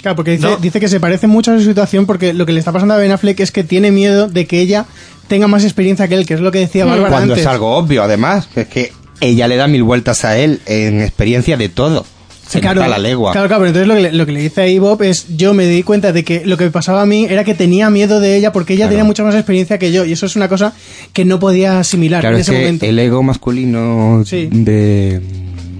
Claro, 0.00 0.16
porque 0.16 0.30
dice, 0.30 0.46
No. 0.46 0.56
dice 0.56 0.80
que 0.80 0.88
se 0.88 1.00
parece 1.00 1.26
mucho 1.26 1.52
a 1.52 1.58
su 1.58 1.64
situación 1.64 2.06
porque 2.06 2.32
lo 2.32 2.46
que 2.46 2.52
le 2.54 2.60
está 2.60 2.72
pasando 2.72 2.94
a 2.94 2.96
Ben 2.96 3.12
Affleck 3.12 3.40
es 3.40 3.52
que 3.52 3.62
tiene 3.62 3.90
miedo 3.90 4.26
de 4.28 4.46
que 4.46 4.60
ella 4.60 4.86
tenga 5.28 5.46
más 5.46 5.64
experiencia 5.64 6.08
que 6.08 6.14
él, 6.14 6.24
que 6.24 6.32
es 6.34 6.40
lo 6.40 6.50
que 6.52 6.60
decía 6.60 6.84
Bárbara 6.86 7.10
Cuando 7.10 7.34
antes. 7.34 7.40
es 7.44 7.46
algo 7.46 7.76
obvio, 7.76 8.02
además, 8.02 8.48
que 8.54 8.60
es 8.62 8.68
que 8.68 8.92
ella 9.20 9.48
le 9.48 9.56
da 9.56 9.66
mil 9.66 9.82
vueltas 9.82 10.24
a 10.24 10.38
él 10.38 10.60
en 10.66 11.02
experiencia 11.02 11.56
de 11.58 11.68
todo. 11.68 12.06
Se 12.48 12.60
Claro, 12.60 12.76
nota 12.80 12.88
la 12.88 12.98
legua. 12.98 13.32
claro, 13.32 13.48
claro, 13.48 13.62
pero 13.62 13.68
entonces 13.68 13.88
lo 13.88 13.94
que, 13.96 14.00
le, 14.02 14.12
lo 14.12 14.24
que 14.26 14.32
le 14.32 14.40
dice 14.40 14.60
ahí 14.60 14.78
Bob 14.78 15.02
es, 15.02 15.36
yo 15.36 15.52
me 15.52 15.66
di 15.66 15.82
cuenta 15.82 16.12
de 16.12 16.22
que 16.24 16.46
lo 16.46 16.56
que 16.56 16.70
pasaba 16.70 17.02
a 17.02 17.06
mí 17.06 17.26
era 17.28 17.42
que 17.42 17.54
tenía 17.54 17.90
miedo 17.90 18.20
de 18.20 18.36
ella 18.36 18.52
porque 18.52 18.74
ella 18.74 18.84
Claro. 18.84 18.90
tenía 18.90 19.04
mucha 19.04 19.24
más 19.24 19.34
experiencia 19.34 19.78
que 19.78 19.90
yo 19.90 20.04
y 20.04 20.12
eso 20.12 20.26
es 20.26 20.36
una 20.36 20.48
cosa 20.48 20.72
que 21.12 21.24
no 21.24 21.40
podía 21.40 21.80
asimilar 21.80 22.20
Claro, 22.20 22.36
en 22.36 22.42
es 22.42 22.48
ese 22.48 22.56
que 22.56 22.62
momento. 22.64 22.86
el 22.86 22.98
ego 23.00 23.22
masculino 23.22 24.22
Sí. 24.24 24.48
de... 24.52 25.20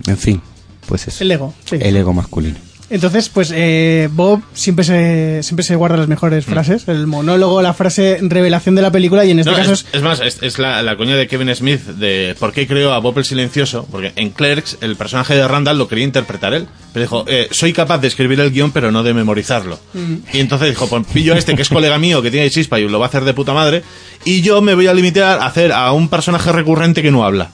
En 0.09 0.17
fin, 0.19 0.41
pues 0.87 1.07
eso. 1.09 1.23
El 1.23 1.31
ego, 1.31 1.55
sí. 1.65 1.77
El 1.81 1.97
ego 1.97 2.13
masculino. 2.13 2.57
Entonces, 2.89 3.29
pues 3.29 3.53
eh, 3.55 4.09
Bob 4.13 4.43
siempre 4.55 4.85
se, 4.85 5.43
siempre 5.43 5.65
se 5.65 5.75
guarda 5.75 5.97
las 5.97 6.07
mejores 6.07 6.47
Mm. 6.47 6.51
frases, 6.51 6.87
el 6.89 7.07
monólogo, 7.09 7.61
la 7.61 7.75
frase 7.75 8.19
revelación 8.23 8.77
de 8.77 8.83
la 8.83 8.93
película 8.93 9.25
y 9.25 9.33
en 9.33 9.41
este 9.41 9.51
No, 9.51 9.57
caso 9.57 9.73
es, 9.73 9.87
es... 9.93 10.03
más, 10.03 10.21
es, 10.21 10.41
es 10.43 10.59
la, 10.61 10.83
la 10.83 10.97
coña 10.97 11.17
de 11.17 11.27
Kevin 11.27 11.53
Smith 11.55 11.81
de 11.85 12.37
por 12.39 12.53
qué 12.53 12.67
creó 12.69 12.93
a 12.93 12.99
Bob 12.99 13.19
el 13.19 13.25
Silencioso, 13.25 13.89
porque 13.91 14.13
en 14.15 14.31
Clerks 14.31 14.79
el 14.83 14.95
personaje 14.95 15.35
de 15.35 15.49
Randall 15.49 15.79
lo 15.79 15.89
quería 15.89 16.05
interpretar 16.05 16.55
él, 16.55 16.69
pero 16.93 17.03
dijo, 17.05 17.25
eh, 17.27 17.49
soy 17.51 17.73
capaz 17.73 17.99
de 17.99 18.07
escribir 18.09 18.39
el 18.39 18.53
guion 18.53 18.71
pero 18.71 18.93
no 18.93 19.03
de 19.03 19.15
memorizarlo. 19.15 19.81
Y 20.33 20.39
entonces 20.39 20.69
dijo, 20.69 20.89
pues 20.89 21.05
pillo 21.13 21.35
a 21.35 21.39
este 21.39 21.57
que 21.57 21.63
es 21.63 21.69
colega 21.69 21.99
mío, 21.99 22.23
que 22.23 22.31
tiene 22.31 22.49
chispa 22.51 22.79
y 22.79 22.89
lo 22.89 23.01
va 23.01 23.07
a 23.07 23.09
hacer 23.09 23.25
de 23.25 23.35
puta 23.35 23.53
madre, 23.53 23.83
y 24.25 24.43
yo 24.43 24.63
me 24.63 24.75
voy 24.75 24.87
a 24.87 24.95
limitar 24.95 25.41
a 25.41 25.47
hacer 25.47 25.73
a 25.73 25.91
un 25.93 26.09
personaje 26.09 26.53
recurrente 26.53 27.03
que 27.03 27.11
no 27.11 27.25
habla. 27.25 27.51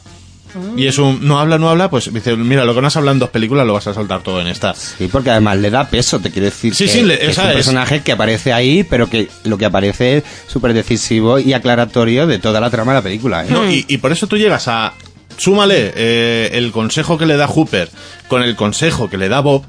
Y 0.77 0.87
es 0.87 0.99
un, 0.99 1.27
no 1.27 1.39
habla, 1.39 1.59
no 1.59 1.71
habla, 1.71 1.89
pues 1.91 2.13
dice, 2.13 2.37
mira, 2.37 2.65
lo 2.65 2.75
que 2.75 2.81
no 2.81 2.87
has 2.89 2.97
hablado 2.97 3.15
en 3.15 3.19
dos 3.21 3.31
películas 3.31 3.67
lo 3.67 3.73
vas 3.73 3.87
a 3.87 3.95
soltar 3.95 4.23
todo 4.23 4.41
en 4.41 4.47
esta. 4.49 4.75
Sí, 4.75 5.09
porque 5.11 5.31
además 5.31 5.59
le 5.59 5.71
da 5.71 5.89
peso, 5.89 6.21
te 6.21 6.31
quiero 6.31 6.47
decir. 6.47 6.75
Sí, 6.75 6.87
que, 6.87 6.91
sí, 6.93 7.03
le- 7.03 7.19
que 7.19 7.31
es 7.31 7.39
un 7.39 7.47
es- 7.49 7.55
personaje 7.55 8.03
que 8.03 8.13
aparece 8.13 8.53
ahí, 8.53 8.85
pero 8.85 9.09
que 9.09 9.29
lo 9.45 9.57
que 9.59 9.65
aparece 9.65 10.19
es 10.19 10.25
súper 10.47 10.73
decisivo 10.75 11.39
y 11.39 11.53
aclaratorio 11.53 12.27
de 12.27 12.39
toda 12.39 12.61
la 12.61 12.71
trama 12.71 12.93
de 12.93 12.99
la 12.99 13.03
película. 13.03 13.45
¿eh? 13.45 13.49
No, 13.51 13.71
y, 13.71 13.85
y 13.89 13.99
por 13.99 14.13
eso 14.13 14.27
tú 14.27 14.37
llegas 14.37 14.69
a. 14.69 14.95
Súmale 15.39 15.93
eh, 15.97 16.51
el 16.53 16.73
consejo 16.73 17.17
que 17.17 17.25
le 17.27 17.37
da 17.39 17.49
Hooper 17.49 17.89
con 18.29 18.43
el 18.43 18.55
consejo 18.55 19.09
que 19.09 19.17
le 19.17 19.29
da 19.31 19.41
Bob. 19.41 19.65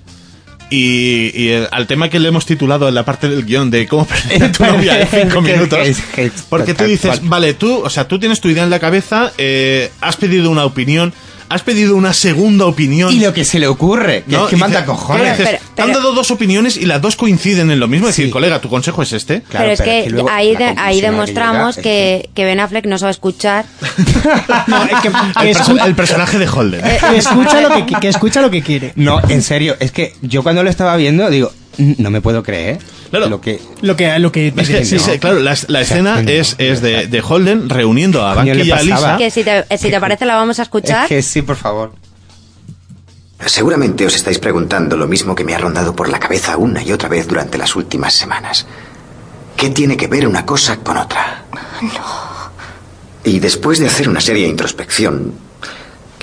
Y, 0.70 1.32
y 1.36 1.50
el- 1.50 1.68
al 1.72 1.86
tema 1.88 2.10
que 2.10 2.20
le 2.20 2.30
hemos 2.30 2.46
titulado 2.46 2.88
en 2.88 2.96
la 2.96 3.06
parte 3.06 3.30
del 3.30 3.46
guion 3.46 3.70
de 3.70 3.88
cómo 3.88 4.06
perder 4.08 4.44
a 4.44 4.52
tu 4.52 4.64
novia 4.66 5.02
en 5.02 5.08
cinco 5.08 5.42
minutos. 5.42 5.80
Porque 6.50 6.74
tú 6.74 6.84
dices, 6.86 7.20
vale, 7.24 7.54
tú, 7.54 7.82
o 7.84 7.90
sea, 7.90 8.08
tú 8.08 8.20
tienes 8.20 8.42
tu 8.42 8.50
idea 8.50 8.64
en 8.64 8.70
la 8.70 8.80
cabeza, 8.80 9.32
eh, 9.38 9.92
has 10.02 10.16
pedido 10.16 10.50
una 10.50 10.66
opinión, 10.66 11.14
has 11.54 11.62
pedido 11.64 11.96
una 11.96 12.14
segunda 12.14 12.66
opinión. 12.66 13.14
Y 13.14 13.20
lo 13.20 13.34
que 13.34 13.46
se 13.46 13.60
le 13.60 13.68
ocurre, 13.68 14.24
que 14.28 14.32
¿no? 14.36 14.44
es 14.46 14.50
que 14.50 14.58
manda 14.58 14.86
cojones. 14.86 15.36
Pero- 15.38 15.58
te 15.76 15.82
han 15.82 15.92
dado 15.94 16.14
dos 16.14 16.30
opiniones 16.32 16.78
y 16.78 16.86
las 16.86 17.02
dos 17.02 17.16
coinciden 17.16 17.72
en 17.72 17.80
lo 17.80 17.88
mismo. 17.88 18.08
Es 18.10 18.16
decir, 18.16 18.32
colega, 18.32 18.60
tu 18.60 18.70
consejo 18.70 19.02
es 19.04 19.14
este. 19.14 19.42
Claro, 19.42 19.66
pero 19.66 19.72
es 19.74 19.80
pero 19.80 19.92
que, 19.92 20.00
es 20.00 20.04
que 20.06 20.10
luego 20.12 20.30
ahí, 20.30 20.56
de- 20.56 20.74
ahí 20.78 21.00
que 21.02 21.08
demostramos 21.10 21.78
que, 21.78 22.22
es 22.26 22.30
que 22.34 22.46
Ben 22.46 22.60
Affleck 22.60 22.86
no 22.86 22.98
sabe 22.98 23.12
escuchar. 23.12 23.66
No, 24.68 24.84
es 24.84 25.02
que, 25.02 25.10
que 25.42 25.52
El, 25.52 25.80
el 25.88 25.96
personaje 25.96 26.38
de 26.40 26.48
Holden. 26.48 26.82
que 26.82 27.18
escucha 27.18 27.62
lo 27.62 27.70
que, 27.86 27.86
que 28.00 28.08
escucha 28.08 28.42
lo 28.42 28.50
que 28.52 28.62
quiere. 28.62 28.94
No, 29.04 29.20
en 29.28 29.42
serio, 29.42 29.76
es 29.80 29.92
que 29.92 30.14
yo 30.22 30.44
cuando 30.44 30.64
lo 30.64 30.70
estaba 30.70 30.96
viendo, 30.96 31.30
digo, 31.30 31.52
"Mm, 31.78 31.94
no 31.98 32.10
me 32.12 32.22
puedo 32.22 32.44
creer 32.44 32.80
Claro. 33.14 33.30
lo 33.30 33.40
que... 33.40 33.62
Lo 33.82 33.96
que, 33.96 34.18
lo 34.18 34.32
que 34.32 34.48
Es 34.48 34.54
que, 34.70 34.86
sí, 34.86 34.96
¿no? 34.96 35.02
sí, 35.04 35.20
claro, 35.20 35.40
la, 35.40 35.56
la 35.68 35.82
escena 35.82 36.24
no, 36.24 36.28
es, 36.32 36.56
es 36.58 36.82
de, 36.82 37.06
de 37.06 37.22
Holden 37.22 37.70
reuniendo 37.70 38.26
a 38.26 38.34
Banky 38.34 38.64
y 38.64 38.72
a 38.72 38.82
Lisa. 38.82 39.18
que 39.20 39.30
si 39.30 39.44
te, 39.44 39.66
si 39.78 39.92
te 39.92 40.00
parece 40.00 40.26
la 40.26 40.36
vamos 40.36 40.58
a 40.58 40.64
escuchar. 40.64 41.04
Es 41.04 41.10
que 41.10 41.22
sí, 41.22 41.44
por 41.44 41.56
favor. 41.56 41.92
Seguramente 43.46 44.08
os 44.08 44.16
estáis 44.16 44.40
preguntando 44.40 44.98
lo 44.98 45.06
mismo 45.06 45.36
que 45.36 45.44
me 45.44 45.54
ha 45.54 45.60
rondado 45.60 45.96
por 45.96 46.10
la 46.10 46.20
cabeza 46.20 46.58
una 46.58 46.82
y 46.82 46.92
otra 46.92 47.08
vez 47.08 47.28
durante 47.28 47.60
las 47.60 47.76
últimas 47.76 48.16
semanas. 48.16 48.66
¿Qué 49.56 49.70
tiene 49.70 49.96
que 49.96 50.08
ver 50.08 50.28
una 50.28 50.44
cosa 50.44 50.78
con 50.78 50.98
otra? 50.98 51.44
Y 53.24 53.38
después 53.38 53.78
de 53.78 53.86
hacer 53.86 54.10
una 54.10 54.22
seria 54.22 54.48
introspección, 54.48 55.34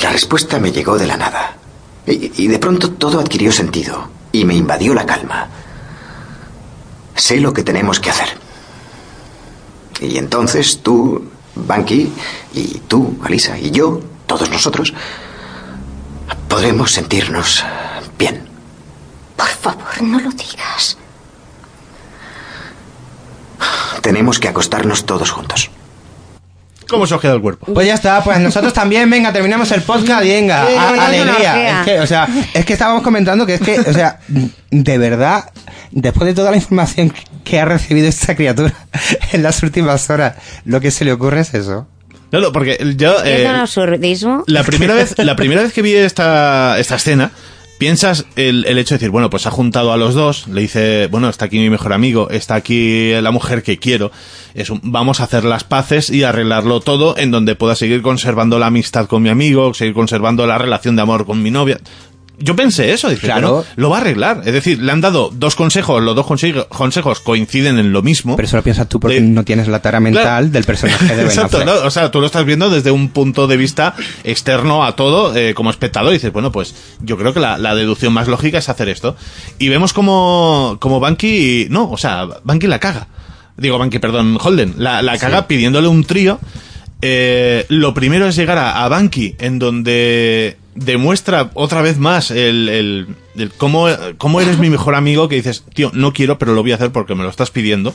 la 0.02 0.10
respuesta 0.10 0.58
me 0.58 0.72
llegó 0.72 0.98
de 0.98 1.06
la 1.06 1.16
nada. 1.16 1.56
Y, 2.04 2.32
y 2.42 2.48
de 2.48 2.58
pronto 2.58 2.90
todo 2.90 3.20
adquirió 3.20 3.52
sentido 3.52 4.10
y 4.32 4.44
me 4.44 4.54
invadió 4.56 4.92
la 4.92 5.06
calma. 5.06 5.48
Sé 7.20 7.38
lo 7.40 7.52
que 7.52 7.62
tenemos 7.62 8.00
que 8.00 8.10
hacer. 8.10 8.28
Y 10.00 10.16
entonces 10.18 10.80
tú, 10.82 11.30
Banky, 11.54 12.12
y 12.54 12.78
tú, 12.88 13.18
Alisa, 13.24 13.58
y 13.58 13.70
yo, 13.70 14.00
todos 14.26 14.48
nosotros, 14.50 14.94
podremos 16.48 16.90
sentirnos 16.92 17.64
bien. 18.18 18.48
Por 19.36 19.48
favor, 19.48 20.02
no 20.02 20.18
lo 20.20 20.30
digas. 20.30 20.96
Tenemos 24.00 24.38
que 24.38 24.48
acostarnos 24.48 25.04
todos 25.04 25.30
juntos. 25.30 25.70
¿Cómo 26.88 27.06
se 27.06 27.14
os 27.14 27.20
queda 27.20 27.34
el 27.34 27.40
cuerpo? 27.42 27.72
Pues 27.72 27.86
ya 27.86 27.94
está, 27.94 28.24
pues 28.24 28.38
nosotros 28.40 28.72
también, 28.72 29.08
venga, 29.08 29.32
terminamos 29.32 29.70
el 29.72 29.82
podcast 29.82 30.24
y 30.24 30.30
venga, 30.30 30.62
a- 30.62 31.06
alegría. 31.06 31.80
Es 31.80 31.84
que, 31.86 32.00
o 32.00 32.06
sea, 32.06 32.26
es 32.52 32.64
que 32.64 32.72
estábamos 32.72 33.02
comentando 33.02 33.46
que 33.46 33.54
es 33.54 33.60
que, 33.60 33.78
o 33.78 33.92
sea, 33.92 34.18
de 34.70 34.98
verdad, 34.98 35.50
después 35.90 36.26
de 36.26 36.34
toda 36.34 36.50
la 36.50 36.56
información 36.56 37.12
que 37.44 37.58
ha 37.60 37.64
recibido 37.64 38.08
esta 38.08 38.34
criatura 38.36 38.74
en 39.32 39.42
las 39.42 39.62
últimas 39.62 40.08
horas, 40.10 40.36
lo 40.64 40.80
que 40.80 40.90
se 40.90 41.04
le 41.04 41.12
ocurre 41.12 41.40
es 41.40 41.54
eso. 41.54 41.86
No, 42.32 42.40
no, 42.40 42.52
porque 42.52 42.78
yo... 42.96 43.18
Es 43.24 43.40
eh, 43.40 43.46
un 43.48 43.56
absurdismo. 43.56 44.44
la 44.46 44.62
primera 44.62 44.94
vez 44.94 45.14
la 45.18 45.34
primera 45.36 45.62
vez 45.62 45.72
que 45.72 45.82
vi 45.82 45.94
esta, 45.94 46.78
esta 46.78 46.94
escena 46.96 47.32
piensas 47.78 48.26
el, 48.36 48.66
el 48.66 48.76
hecho 48.78 48.94
de 48.94 48.98
decir 48.98 49.10
bueno 49.10 49.30
pues 49.30 49.46
ha 49.46 49.50
juntado 49.50 49.90
a 49.90 49.96
los 49.96 50.14
dos 50.14 50.46
le 50.48 50.60
dice 50.60 51.08
bueno 51.10 51.30
está 51.30 51.46
aquí 51.46 51.58
mi 51.58 51.70
mejor 51.70 51.94
amigo 51.94 52.28
está 52.28 52.54
aquí 52.54 53.10
la 53.22 53.30
mujer 53.30 53.62
que 53.62 53.78
quiero 53.78 54.12
es 54.54 54.68
un- 54.68 54.80
vamos 54.84 55.20
a 55.20 55.24
hacer 55.24 55.44
las 55.44 55.64
paces 55.64 56.10
y 56.10 56.22
arreglarlo 56.22 56.80
todo 56.80 57.16
en 57.16 57.30
donde 57.30 57.54
pueda 57.54 57.74
seguir 57.74 58.02
conservando 58.02 58.58
la 58.58 58.66
amistad 58.66 59.06
con 59.06 59.22
mi 59.22 59.30
amigo 59.30 59.72
seguir 59.72 59.94
conservando 59.94 60.46
la 60.46 60.58
relación 60.58 60.94
de 60.94 61.00
amor 61.02 61.24
con 61.24 61.42
mi 61.42 61.50
novia 61.50 61.78
yo 62.40 62.56
pensé 62.56 62.92
eso, 62.92 63.08
dije, 63.08 63.26
Claro. 63.26 63.64
lo 63.76 63.90
va 63.90 63.98
a 63.98 64.00
arreglar. 64.00 64.42
Es 64.44 64.52
decir, 64.52 64.80
le 64.82 64.90
han 64.90 65.00
dado 65.00 65.30
dos 65.32 65.54
consejos, 65.54 66.02
los 66.02 66.16
dos 66.16 66.26
conse- 66.26 66.66
consejos 66.68 67.20
coinciden 67.20 67.78
en 67.78 67.92
lo 67.92 68.02
mismo. 68.02 68.34
Pero 68.36 68.46
eso 68.48 68.56
lo 68.56 68.62
piensas 68.62 68.88
tú 68.88 68.98
porque 68.98 69.16
De- 69.20 69.20
no 69.20 69.44
tienes 69.44 69.68
la 69.68 69.80
tara 69.82 70.00
mental 70.00 70.22
Claro. 70.22 70.46
del 70.48 70.64
personaje 70.64 71.04
de 71.06 71.16
Ben 71.16 71.26
Exacto, 71.26 71.58
Affleck. 71.58 71.74
¿no? 71.80 71.86
O 71.86 71.90
sea, 71.90 72.10
tú 72.10 72.20
lo 72.20 72.26
estás 72.26 72.44
viendo 72.44 72.70
desde 72.70 72.90
un 72.90 73.10
punto 73.10 73.46
de 73.46 73.56
vista 73.56 73.94
externo 74.24 74.84
a 74.84 74.96
todo, 74.96 75.36
eh, 75.36 75.54
como 75.54 75.70
espectador, 75.70 76.10
y 76.10 76.14
dices, 76.14 76.32
bueno, 76.32 76.50
pues 76.50 76.74
yo 77.00 77.16
creo 77.16 77.32
que 77.34 77.40
la, 77.40 77.58
la 77.58 77.74
deducción 77.74 78.12
más 78.12 78.26
lógica 78.26 78.58
es 78.58 78.68
hacer 78.68 78.88
esto. 78.88 79.16
Y 79.58 79.68
vemos 79.68 79.92
como, 79.92 80.78
como 80.80 80.98
Banky, 81.00 81.66
no, 81.70 81.90
o 81.90 81.96
sea, 81.98 82.26
Banky 82.42 82.66
la 82.66 82.78
caga. 82.80 83.08
Digo, 83.56 83.76
Banky, 83.78 83.98
perdón, 83.98 84.38
Holden, 84.40 84.74
la, 84.78 85.02
la 85.02 85.18
caga 85.18 85.46
pidiéndole 85.46 85.88
un 85.88 86.04
trío. 86.04 86.40
Eh, 87.02 87.64
lo 87.68 87.94
primero 87.94 88.26
es 88.26 88.36
llegar 88.36 88.58
a, 88.58 88.84
a 88.84 88.88
Banky, 88.88 89.36
en 89.38 89.58
donde 89.58 90.56
demuestra 90.84 91.50
otra 91.54 91.82
vez 91.82 91.98
más 91.98 92.30
el, 92.30 92.68
el, 92.68 93.06
el 93.36 93.52
cómo, 93.52 93.86
cómo 94.18 94.40
eres 94.40 94.58
mi 94.58 94.70
mejor 94.70 94.94
amigo, 94.94 95.28
que 95.28 95.36
dices, 95.36 95.64
tío, 95.74 95.90
no 95.94 96.12
quiero, 96.12 96.38
pero 96.38 96.54
lo 96.54 96.62
voy 96.62 96.72
a 96.72 96.76
hacer 96.76 96.90
porque 96.90 97.14
me 97.14 97.22
lo 97.22 97.30
estás 97.30 97.50
pidiendo 97.50 97.94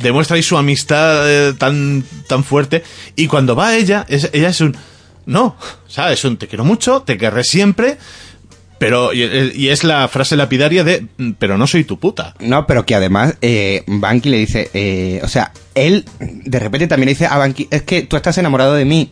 demuestra 0.00 0.36
ahí 0.36 0.42
su 0.42 0.56
amistad 0.56 1.30
eh, 1.30 1.52
tan, 1.52 2.02
tan 2.26 2.42
fuerte. 2.42 2.82
Y 3.16 3.26
cuando 3.26 3.54
va 3.54 3.76
ella, 3.76 4.06
es, 4.08 4.30
ella 4.32 4.48
es 4.48 4.62
un. 4.62 4.74
No, 5.26 5.56
o 5.86 5.90
sea, 5.90 6.10
es 6.10 6.24
un 6.24 6.38
te 6.38 6.48
quiero 6.48 6.64
mucho, 6.64 7.02
te 7.02 7.18
querré 7.18 7.44
siempre. 7.44 7.98
Pero, 8.78 9.12
y, 9.12 9.24
y 9.54 9.68
es 9.68 9.84
la 9.84 10.08
frase 10.08 10.36
lapidaria 10.36 10.84
de, 10.84 11.06
"Mm, 11.18 11.32
pero 11.38 11.58
no 11.58 11.66
soy 11.66 11.84
tu 11.84 11.98
puta. 11.98 12.34
No, 12.40 12.66
pero 12.66 12.86
que 12.86 12.94
además 12.94 13.34
eh, 13.42 13.82
Banky 13.88 14.30
le 14.30 14.38
dice, 14.38 14.70
eh, 14.72 15.20
o 15.22 15.28
sea, 15.28 15.52
él 15.74 16.06
de 16.20 16.58
repente 16.60 16.86
también 16.86 17.06
le 17.08 17.12
dice 17.12 17.26
a 17.26 17.36
Banky, 17.36 17.68
es 17.70 17.82
que 17.82 18.02
tú 18.02 18.16
estás 18.16 18.38
enamorado 18.38 18.72
de 18.72 18.86
mí. 18.86 19.10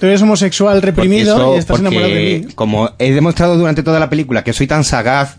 Tú 0.00 0.06
eres 0.06 0.22
homosexual 0.22 0.80
reprimido 0.82 1.36
eso- 1.36 1.54
y 1.54 1.58
estás 1.58 1.76
porque 1.76 1.86
enamorado 1.94 2.14
de 2.14 2.42
mí. 2.46 2.52
Como 2.54 2.90
he 2.98 3.12
demostrado 3.12 3.56
durante 3.56 3.82
toda 3.82 4.00
la 4.00 4.08
película 4.10 4.42
que 4.42 4.52
soy 4.52 4.66
tan 4.66 4.82
sagaz, 4.82 5.36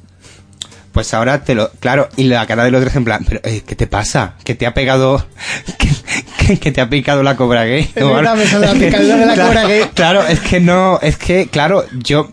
pues 0.91 1.13
ahora 1.13 1.43
te 1.43 1.55
lo... 1.55 1.71
Claro, 1.79 2.09
y 2.15 2.25
la 2.25 2.45
cara 2.45 2.63
del 2.63 2.75
otro 2.75 2.89
es 2.89 2.95
en 2.95 3.03
plan, 3.05 3.25
pero 3.27 3.39
eh, 3.43 3.63
¿qué 3.65 3.75
te 3.75 3.87
pasa? 3.87 4.35
¿Que 4.43 4.55
te 4.55 4.65
ha 4.67 4.73
pegado... 4.73 5.25
que, 5.79 5.89
que- 6.47 6.59
que 6.59 6.71
te 6.71 6.81
ha 6.81 6.89
picado 6.89 7.23
la 7.23 7.35
cobra 7.35 7.63
gay? 7.65 7.89
Es 7.95 8.05
verdad, 8.05 8.35
la 8.59 8.73
que- 8.73 8.91
de 8.91 9.25
la 9.25 9.33
claro, 9.33 9.47
cobra 9.49 9.67
gay. 9.67 9.83
Claro, 9.95 10.27
es 10.27 10.39
que 10.41 10.59
no... 10.59 10.99
Es 11.01 11.17
que, 11.17 11.47
claro, 11.47 11.85
yo... 11.93 12.31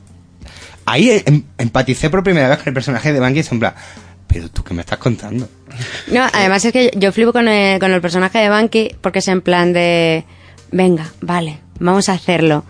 Ahí 0.86 1.23
em- 1.26 1.44
empaticé 1.58 2.08
por 2.10 2.23
primera 2.23 2.48
vez 2.48 2.58
con 2.58 2.68
el 2.68 2.74
personaje 2.74 3.12
de 3.12 3.20
Banky, 3.20 3.40
es 3.40 3.52
en 3.52 3.60
plan, 3.60 3.74
pero 4.26 4.48
tú 4.48 4.65
qué 4.65 4.73
me 4.74 4.81
estás 4.81 4.98
contando. 4.98 5.48
No, 6.08 6.26
además 6.32 6.65
es 6.65 6.73
que 6.73 6.90
yo 6.97 7.12
flipo 7.12 7.32
con 7.32 7.47
el, 7.47 7.78
con 7.78 7.92
el 7.92 8.00
personaje 8.00 8.39
de 8.39 8.48
Banky 8.48 8.97
porque 9.02 9.18
es 9.18 9.28
en 9.28 9.42
plan 9.42 9.73
de, 9.74 10.24
venga, 10.73 11.07
vale, 11.20 11.58
vamos 11.78 12.08
a 12.08 12.12
hacerlo. 12.15 12.65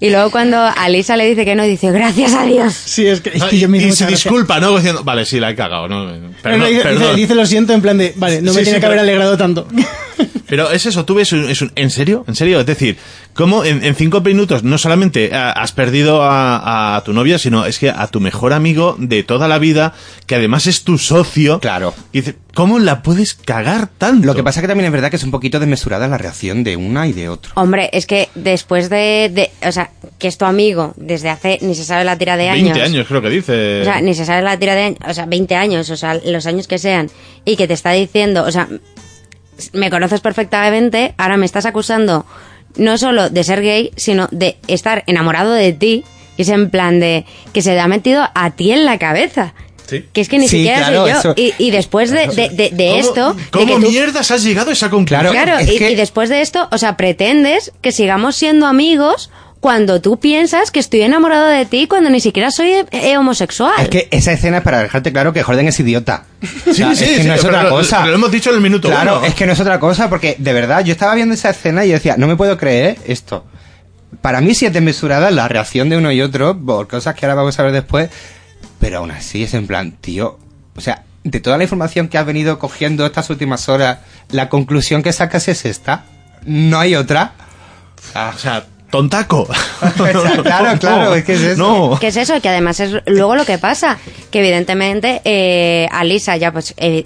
Y 0.00 0.10
luego 0.10 0.30
cuando 0.30 0.56
Alisa 0.58 1.16
le 1.16 1.26
dice 1.26 1.44
que 1.44 1.54
no, 1.54 1.64
dice, 1.64 1.90
gracias 1.90 2.32
a 2.34 2.44
Dios. 2.46 2.72
Sí, 2.72 3.06
es 3.06 3.20
que, 3.20 3.30
es 3.34 3.42
que 3.44 3.56
y 3.56 3.60
yo 3.60 3.68
me 3.68 3.76
hizo 3.78 3.86
y 3.86 3.90
mucha 3.90 4.04
se 4.06 4.10
disculpa, 4.10 4.58
¿no? 4.58 4.74
Diciendo, 4.76 5.04
vale, 5.04 5.24
sí, 5.26 5.38
la 5.38 5.50
he 5.50 5.54
cagado, 5.54 5.86
¿no? 5.88 6.06
No, 6.16 6.30
Perdón, 6.42 6.60
no, 6.60 6.66
dice, 6.66 6.82
perdón. 6.82 7.16
dice- 7.16 7.34
lo 7.34 7.44
siento 7.46 7.72
en 7.74 7.82
plan 7.82 7.98
de, 7.98 8.12
vale, 8.16 8.40
no 8.40 8.52
me 8.54 8.60
Sí, 8.60 8.64
tiene 8.64 8.76
sí, 8.78 8.80
que 8.80 8.86
haber 8.86 8.98
alegrado 9.00 9.36
tanto. 9.36 9.66
Pero 10.52 10.70
es 10.70 10.84
eso, 10.84 11.06
tú 11.06 11.14
ves, 11.14 11.32
un- 11.32 11.48
es 11.48 11.62
un- 11.62 11.72
¿en 11.76 11.88
serio? 11.88 12.26
¿En 12.28 12.34
serio? 12.34 12.60
Es 12.60 12.66
decir, 12.66 12.98
¿cómo 13.32 13.64
en, 13.64 13.82
en 13.82 13.94
cinco 13.94 14.20
minutos 14.20 14.62
no 14.62 14.76
solamente 14.76 15.30
ah, 15.32 15.50
has 15.52 15.72
perdido 15.72 16.22
a, 16.22 16.94
a 16.94 17.02
tu 17.04 17.14
novia, 17.14 17.38
sino 17.38 17.64
es 17.64 17.78
que 17.78 17.88
a 17.88 18.06
tu 18.08 18.20
mejor 18.20 18.52
amigo 18.52 18.94
de 18.98 19.22
toda 19.22 19.48
la 19.48 19.58
vida, 19.58 19.94
que 20.26 20.34
además 20.34 20.66
es 20.66 20.84
tu 20.84 20.98
socio? 20.98 21.58
Claro. 21.58 21.94
Y 22.12 22.18
dices, 22.20 22.34
¿cómo 22.52 22.78
la 22.80 23.02
puedes 23.02 23.32
cagar 23.32 23.86
tanto? 23.96 24.26
Lo 24.26 24.34
que 24.34 24.42
pasa 24.44 24.60
que 24.60 24.68
también 24.68 24.84
es 24.88 24.92
verdad 24.92 25.08
que 25.08 25.16
es 25.16 25.24
un 25.24 25.30
poquito 25.30 25.58
desmesurada 25.58 26.06
la 26.06 26.18
reacción 26.18 26.64
de 26.64 26.76
una 26.76 27.06
y 27.06 27.14
de 27.14 27.30
otro. 27.30 27.52
Hombre, 27.54 27.88
es 27.94 28.04
que 28.04 28.28
después 28.34 28.90
de, 28.90 29.30
de- 29.32 29.50
o 29.66 29.72
sea, 29.72 29.90
que 30.18 30.28
es 30.28 30.36
tu 30.36 30.44
amigo 30.44 30.92
desde 30.98 31.30
hace, 31.30 31.60
ni 31.62 31.74
se 31.74 31.84
sabe 31.84 32.04
la 32.04 32.18
tira 32.18 32.36
de 32.36 32.50
20 32.50 32.82
años, 32.82 33.06
creo 33.08 33.22
que 33.22 33.30
dice. 33.30 33.80
O 33.80 33.84
sea, 33.84 34.02
ni 34.02 34.14
se 34.14 34.26
sabe 34.26 34.42
la 34.42 34.58
tira 34.58 34.74
de 34.74 34.82
años, 34.82 34.98
o 35.08 35.14
sea, 35.14 35.24
20 35.24 35.54
años, 35.56 35.88
o 35.88 35.96
sea, 35.96 36.20
los 36.26 36.44
años 36.44 36.68
que 36.68 36.76
sean, 36.76 37.08
y 37.46 37.56
que 37.56 37.66
te 37.66 37.72
está 37.72 37.92
diciendo, 37.92 38.44
o 38.44 38.52
sea, 38.52 38.68
me 39.72 39.90
conoces 39.90 40.20
perfectamente, 40.20 41.14
ahora 41.18 41.36
me 41.36 41.46
estás 41.46 41.66
acusando 41.66 42.26
no 42.76 42.96
solo 42.98 43.28
de 43.30 43.44
ser 43.44 43.60
gay, 43.62 43.90
sino 43.96 44.28
de 44.30 44.56
estar 44.66 45.04
enamorado 45.06 45.52
de 45.52 45.72
ti, 45.72 46.04
y 46.36 46.42
es 46.42 46.48
en 46.48 46.70
plan 46.70 47.00
de 47.00 47.26
que 47.52 47.60
se 47.62 47.72
te 47.72 47.80
ha 47.80 47.88
metido 47.88 48.26
a 48.34 48.50
ti 48.52 48.72
en 48.72 48.84
la 48.86 48.98
cabeza. 48.98 49.54
Sí. 49.86 50.06
Que 50.12 50.22
es 50.22 50.28
que 50.30 50.38
ni 50.38 50.48
Sí, 50.48 50.58
siquiera 50.58 50.78
claro, 50.88 51.02
soy 51.02 51.10
yo. 51.12 51.18
eso- 51.18 51.34
Y, 51.36 51.52
y 51.58 51.70
después 51.70 52.10
de, 52.10 52.28
de, 52.28 52.48
de- 52.48 52.70
de 52.70 52.86
¿Cómo- 52.88 52.98
esto, 53.00 53.34
de 53.34 53.42
¿Cómo 53.50 53.66
que 53.66 53.84
tú- 53.84 53.90
mierdas 53.90 54.30
has 54.30 54.42
llegado 54.42 54.70
a 54.70 54.72
esa 54.72 54.88
conclusión? 54.88 55.32
Claro, 55.32 55.44
Claro, 55.52 55.58
es 55.58 55.68
y, 55.74 55.78
que- 55.78 55.90
y 55.90 55.94
después 55.96 56.30
de 56.30 56.40
esto, 56.40 56.66
o 56.72 56.78
sea, 56.78 56.96
pretendes 56.96 57.72
que 57.82 57.92
sigamos 57.92 58.36
siendo 58.36 58.66
amigos 58.66 59.30
cuando 59.62 60.00
tú 60.00 60.18
piensas 60.18 60.72
que 60.72 60.80
estoy 60.80 61.02
enamorado 61.02 61.46
de 61.46 61.64
ti 61.66 61.86
cuando 61.86 62.10
ni 62.10 62.18
siquiera 62.20 62.50
soy 62.50 62.84
eh, 62.90 63.16
homosexual. 63.16 63.72
Es 63.78 63.88
que 63.88 64.08
esa 64.10 64.32
escena 64.32 64.56
es 64.58 64.62
para 64.64 64.82
dejarte 64.82 65.12
claro 65.12 65.32
que 65.32 65.42
Jordan 65.44 65.68
es 65.68 65.78
idiota. 65.78 66.24
Sí, 66.42 66.70
O 66.70 66.74
sea, 66.74 66.94
sí, 66.96 67.04
es 67.04 67.10
que 67.10 67.22
sí, 67.22 67.28
no 67.28 67.34
es 67.34 67.44
otra 67.44 67.62
lo- 67.62 67.70
cosa. 67.70 68.04
lo 68.04 68.12
hemos 68.14 68.32
dicho 68.32 68.50
en 68.50 68.56
el 68.56 68.62
minuto 68.62 68.88
Claro, 68.88 69.18
uno. 69.18 69.26
es 69.26 69.34
que 69.36 69.46
no 69.46 69.52
es 69.52 69.60
otra 69.60 69.78
cosa, 69.78 70.08
porque 70.10 70.34
de 70.36 70.52
verdad 70.52 70.84
yo 70.84 70.90
estaba 70.92 71.14
viendo 71.14 71.34
esa 71.34 71.50
escena 71.50 71.84
y 71.84 71.88
yo 71.90 71.94
decía, 71.94 72.16
no 72.18 72.26
me 72.26 72.34
puedo 72.36 72.58
creer 72.58 72.98
esto. 73.06 73.46
Para 74.20 74.40
mí 74.40 74.52
sí 74.54 74.66
es 74.66 74.72
desmesurada 74.72 75.30
la 75.30 75.46
reacción 75.46 75.88
de 75.88 75.96
uno 75.96 76.10
y 76.10 76.20
otro 76.22 76.58
por 76.58 76.88
cosas 76.88 77.14
que 77.14 77.24
ahora 77.24 77.36
vamos 77.36 77.56
a 77.58 77.62
ver 77.62 77.72
después, 77.72 78.10
pero 78.80 78.98
aún 78.98 79.12
así 79.12 79.44
es 79.44 79.54
en 79.54 79.68
plan, 79.68 79.92
tío, 79.92 80.38
o 80.74 80.80
sea, 80.80 81.04
de 81.22 81.38
toda 81.38 81.56
la 81.56 81.62
información 81.62 82.08
que 82.08 82.18
has 82.18 82.26
venido 82.26 82.58
cogiendo 82.58 83.06
estas 83.06 83.30
últimas 83.30 83.68
horas, 83.68 83.98
la 84.30 84.48
conclusión 84.48 85.04
que 85.04 85.12
sacas 85.12 85.46
es 85.46 85.64
esta. 85.64 86.04
No 86.44 86.80
hay 86.80 86.96
otra. 86.96 87.34
O 88.34 88.38
sea, 88.38 88.64
tontaco. 88.92 89.48
claro, 90.42 90.78
claro, 90.78 91.14
es 91.14 91.24
que 91.24 91.32
es 91.32 91.40
eso. 91.40 91.58
No. 91.90 91.98
Que 91.98 92.08
es 92.08 92.16
eso, 92.16 92.40
que 92.40 92.48
además 92.48 92.78
es 92.78 92.92
luego 93.06 93.34
lo 93.34 93.44
que 93.44 93.56
pasa, 93.58 93.98
que 94.30 94.40
evidentemente 94.40 95.22
eh, 95.24 95.88
Alisa 95.90 96.36
ya 96.36 96.52
pues 96.52 96.74
eh, 96.76 97.04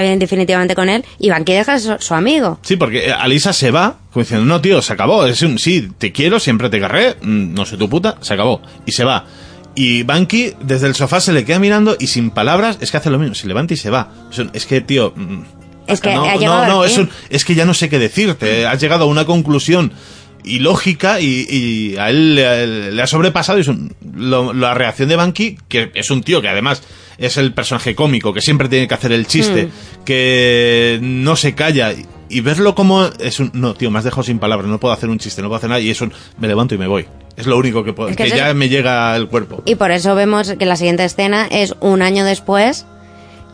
bien 0.00 0.18
definitivamente 0.20 0.74
con 0.76 0.88
él 0.88 1.04
y 1.18 1.28
Banqui 1.30 1.52
deja 1.52 1.78
su, 1.78 1.96
su 1.98 2.14
amigo. 2.14 2.58
Sí, 2.62 2.76
porque 2.76 3.08
eh, 3.08 3.12
Alisa 3.12 3.52
se 3.52 3.70
va, 3.72 3.96
como 4.12 4.22
diciendo, 4.22 4.46
no, 4.46 4.60
tío, 4.60 4.80
se 4.80 4.92
acabó. 4.92 5.26
Es 5.26 5.42
un, 5.42 5.58
sí, 5.58 5.90
te 5.98 6.12
quiero, 6.12 6.38
siempre 6.38 6.70
te 6.70 6.78
querré, 6.78 7.16
mm, 7.20 7.52
no 7.52 7.66
soy 7.66 7.78
tu 7.78 7.88
puta, 7.90 8.16
se 8.20 8.32
acabó. 8.34 8.62
Y 8.86 8.92
se 8.92 9.02
va. 9.04 9.26
Y 9.74 10.04
Banky 10.04 10.52
desde 10.60 10.86
el 10.86 10.94
sofá 10.94 11.20
se 11.20 11.32
le 11.32 11.44
queda 11.44 11.58
mirando 11.58 11.96
y 11.98 12.06
sin 12.06 12.30
palabras 12.30 12.78
es 12.80 12.92
que 12.92 12.96
hace 12.98 13.10
lo 13.10 13.18
mismo, 13.18 13.34
se 13.34 13.48
levanta 13.48 13.74
y 13.74 13.76
se 13.76 13.90
va. 13.90 14.08
Es, 14.52 14.66
que, 14.66 14.80
tío... 14.80 15.12
mm, 15.16 15.42
Es 15.88 16.00
que 16.00 16.14
no, 16.14 16.22
ha 16.24 16.34
no, 16.34 16.38
llegado 16.40 16.66
no, 16.68 16.84
es, 16.84 16.96
un- 16.96 17.10
es 17.28 17.44
que 17.44 17.56
ya 17.56 17.64
no 17.64 17.74
sé 17.74 17.88
qué 17.88 17.98
decirte. 17.98 18.66
Has 18.68 18.80
llegado 18.80 19.02
a 19.02 19.06
una 19.08 19.24
conclusión 19.24 19.92
ilógica 20.44 21.20
y, 21.20 21.46
y 21.48 21.96
a 21.96 22.10
él 22.10 22.34
le, 22.34 22.92
le 22.92 23.02
ha 23.02 23.06
sobrepasado. 23.06 23.58
y 23.58 23.62
es 23.62 23.68
un- 23.68 23.94
lo- 24.14 24.52
la 24.52 24.74
reacción 24.74 25.08
de 25.08 25.16
Banky, 25.16 25.58
que 25.68 25.90
es 25.94 26.10
un 26.10 26.22
tío 26.22 26.40
que 26.42 26.48
además 26.48 26.82
es 27.18 27.36
el 27.36 27.52
personaje 27.52 27.94
cómico, 27.94 28.32
que 28.34 28.40
siempre 28.40 28.68
tiene 28.68 28.88
que 28.88 28.94
hacer 28.94 29.12
el 29.12 29.26
chiste, 29.26 29.66
Hmm. 29.66 30.04
que 30.04 30.98
no 31.02 31.36
se 31.36 31.54
calla. 31.54 31.92
y- 31.92 32.06
Y 32.30 32.40
verlo 32.40 32.74
como 32.74 33.04
es 33.20 33.38
un... 33.38 33.50
No, 33.52 33.74
tío, 33.74 33.90
me 33.90 33.98
has 33.98 34.04
dejado 34.04 34.22
sin 34.24 34.38
palabras, 34.38 34.66
no 34.68 34.80
puedo 34.80 34.92
hacer 34.94 35.08
un 35.10 35.18
chiste, 35.18 35.40
no 35.42 35.48
puedo 35.48 35.58
hacer 35.58 35.68
nada. 35.68 35.80
Y 35.80 35.90
es 35.90 36.00
un... 36.00 36.12
Me 36.38 36.48
levanto 36.48 36.74
y 36.74 36.78
me 36.78 36.86
voy. 36.88 37.06
Es 37.36 37.46
lo 37.46 37.56
único 37.58 37.84
que 37.84 37.92
puedo... 37.92 38.08
Es 38.08 38.16
que 38.16 38.24
que 38.24 38.28
eso 38.30 38.36
ya 38.38 38.48
es- 38.48 38.54
me 38.56 38.68
llega 38.68 39.14
el 39.14 39.28
cuerpo. 39.28 39.62
Y 39.66 39.74
por 39.76 39.90
eso 39.92 40.14
vemos 40.14 40.52
que 40.58 40.66
la 40.66 40.74
siguiente 40.76 41.04
escena 41.04 41.46
es 41.50 41.74
un 41.80 42.00
año 42.02 42.24
después 42.24 42.86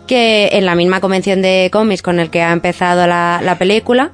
que 0.06 0.50
en 0.52 0.64
la 0.66 0.76
misma 0.76 1.00
convención 1.00 1.42
de 1.42 1.68
cómics 1.72 2.00
con 2.00 2.20
el 2.20 2.30
que 2.30 2.42
ha 2.42 2.52
empezado 2.52 3.06
la, 3.06 3.40
la 3.44 3.58
película, 3.58 4.12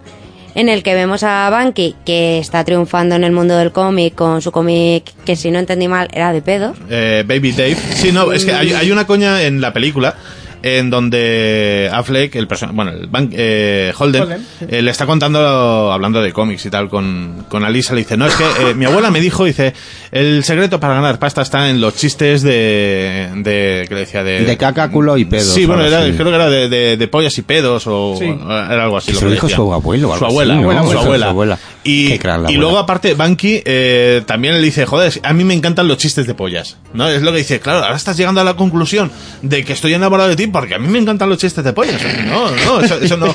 en 0.56 0.70
el 0.70 0.82
que 0.82 0.94
vemos 0.94 1.22
a 1.22 1.48
Banky 1.50 1.94
que 2.06 2.38
está 2.38 2.64
triunfando 2.64 3.14
en 3.14 3.24
el 3.24 3.30
mundo 3.30 3.56
del 3.56 3.72
cómic 3.72 4.14
con 4.14 4.40
su 4.40 4.50
cómic 4.50 5.12
que 5.26 5.36
si 5.36 5.50
no 5.50 5.58
entendí 5.58 5.86
mal 5.86 6.08
era 6.12 6.32
de 6.32 6.40
pedos. 6.40 6.78
Eh, 6.88 7.24
Baby 7.26 7.52
Dave. 7.52 7.76
Sí, 7.94 8.10
no, 8.10 8.32
es 8.32 8.44
que 8.44 8.52
hay, 8.52 8.72
hay 8.72 8.90
una 8.90 9.06
coña 9.06 9.42
en 9.42 9.60
la 9.60 9.72
película 9.74 10.16
en 10.62 10.90
donde 10.90 11.90
Affleck, 11.92 12.34
el 12.36 12.48
bueno, 12.72 12.90
el 12.92 13.06
Van- 13.06 13.30
eh, 13.32 13.92
Holden, 13.96 14.22
Holden, 14.22 14.46
sí. 14.58 14.66
eh, 14.68 14.82
le 14.82 14.90
está 14.90 15.06
contando, 15.06 15.92
hablando 15.92 16.20
de 16.22 16.32
cómics 16.32 16.64
y 16.66 16.70
tal, 16.70 16.88
con, 16.88 17.44
con 17.48 17.64
Alisa, 17.64 17.94
le 17.94 18.00
dice, 18.00 18.16
no, 18.16 18.26
es 18.26 18.34
que 18.34 18.44
eh, 18.70 18.74
mi 18.74 18.84
abuela 18.84 19.10
me 19.10 19.20
dijo, 19.20 19.44
dice, 19.44 19.74
el 20.12 20.42
secreto 20.44 20.80
para 20.80 20.94
ganar 20.94 21.18
pasta 21.18 21.42
está 21.42 21.68
en 21.70 21.80
los 21.80 21.94
chistes 21.94 22.42
de, 22.42 23.28
de, 23.36 23.84
¿qué 23.88 23.94
le 23.94 24.00
decía? 24.00 24.24
De, 24.24 24.44
De 24.44 24.56
caca, 24.56 24.90
culo 24.90 25.16
y 25.18 25.24
pedos. 25.24 25.54
Sí, 25.54 25.66
bueno, 25.66 25.84
era- 25.84 26.02
así. 26.02 26.12
creo 26.12 26.28
que 26.30 26.34
era 26.34 26.50
de, 26.50 26.68
de- 26.68 26.96
de 26.96 27.08
pollas 27.08 27.36
y 27.38 27.42
pedos 27.42 27.84
o 27.86 28.16
Sí. 28.18 28.24
era 28.24 28.84
algo 28.84 28.96
así. 28.96 29.08
Que 29.08 29.12
lo 29.14 29.18
se 29.20 29.24
lo 29.24 29.30
que 29.30 29.34
dijo 29.34 29.46
decía. 29.46 29.56
su 29.56 29.72
abuelo 29.72 30.08
o 30.10 30.12
algo 30.14 30.18
Su 30.18 30.24
así, 30.26 30.32
abuela, 30.32 30.54
¿no? 30.54 30.84
su 30.86 30.92
Su 30.92 30.98
abuela. 30.98 31.26
abuela. 31.28 31.58
Y, 31.84 32.16
gran 32.18 32.50
y 32.50 32.54
luego 32.56 32.78
aparte, 32.78 33.14
Banky 33.14 33.62
eh, 33.64 34.22
también 34.26 34.54
le 34.54 34.60
dice, 34.60 34.86
joder, 34.86 35.12
a 35.22 35.32
mí 35.32 35.44
me 35.44 35.54
encantan 35.54 35.86
los 35.86 35.98
chistes 35.98 36.26
de 36.26 36.34
pollas. 36.34 36.78
¿no? 36.94 37.08
Es 37.08 37.22
lo 37.22 37.30
que 37.32 37.38
dice, 37.38 37.60
claro, 37.60 37.84
ahora 37.84 37.96
estás 37.96 38.16
llegando 38.16 38.40
a 38.40 38.44
la 38.44 38.54
conclusión 38.54 39.10
de 39.42 39.64
que 39.64 39.72
estoy 39.72 39.94
enamorado 39.94 40.28
de 40.30 40.36
ti 40.36 40.45
porque 40.46 40.74
a 40.74 40.78
mí 40.78 40.88
me 40.88 40.98
encantan 40.98 41.28
los 41.28 41.38
chistes 41.38 41.62
de 41.64 41.72
pollas. 41.72 42.00
No, 42.26 42.50
no, 42.50 42.80
eso, 42.80 42.98
eso 43.00 43.16
no. 43.16 43.34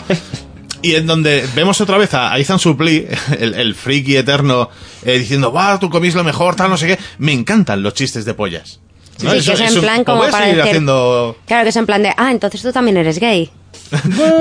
Y 0.81 0.95
en 0.95 1.06
donde 1.06 1.45
vemos 1.56 1.80
otra 1.81 1.98
vez 1.98 2.14
a 2.14 2.38
Ethan 2.40 2.57
Suplee, 2.59 3.07
el, 3.40 3.53
el 3.53 3.75
friki 3.75 4.17
eterno, 4.17 4.69
eh, 5.06 5.19
diciendo, 5.19 5.51
va, 5.53 5.77
tú 5.80 5.90
comís 5.90 6.15
lo 6.15 6.23
mejor, 6.23 6.56
tal, 6.56 6.69
no 6.72 6.77
sé 6.77 6.88
qué. 6.88 6.99
Me 7.19 7.33
encantan 7.33 7.83
los 7.83 7.93
chistes 7.93 8.25
de 8.25 8.33
pollas. 8.33 8.80
Sí, 9.17 9.27
que 9.27 9.38
es 9.38 9.48
en 9.59 9.81
plan 9.81 10.03
como 10.03 10.22
para 10.30 10.48
decir- 10.48 10.61
haciendo... 10.64 11.38
Claro 11.45 11.64
que 11.64 11.69
es 11.69 11.75
en 11.75 11.85
plan 11.85 12.01
de, 12.01 12.11
ah, 12.17 12.31
entonces 12.31 12.61
tú 12.64 12.72
también 12.72 12.98
eres 12.98 13.19
gay. 13.19 13.51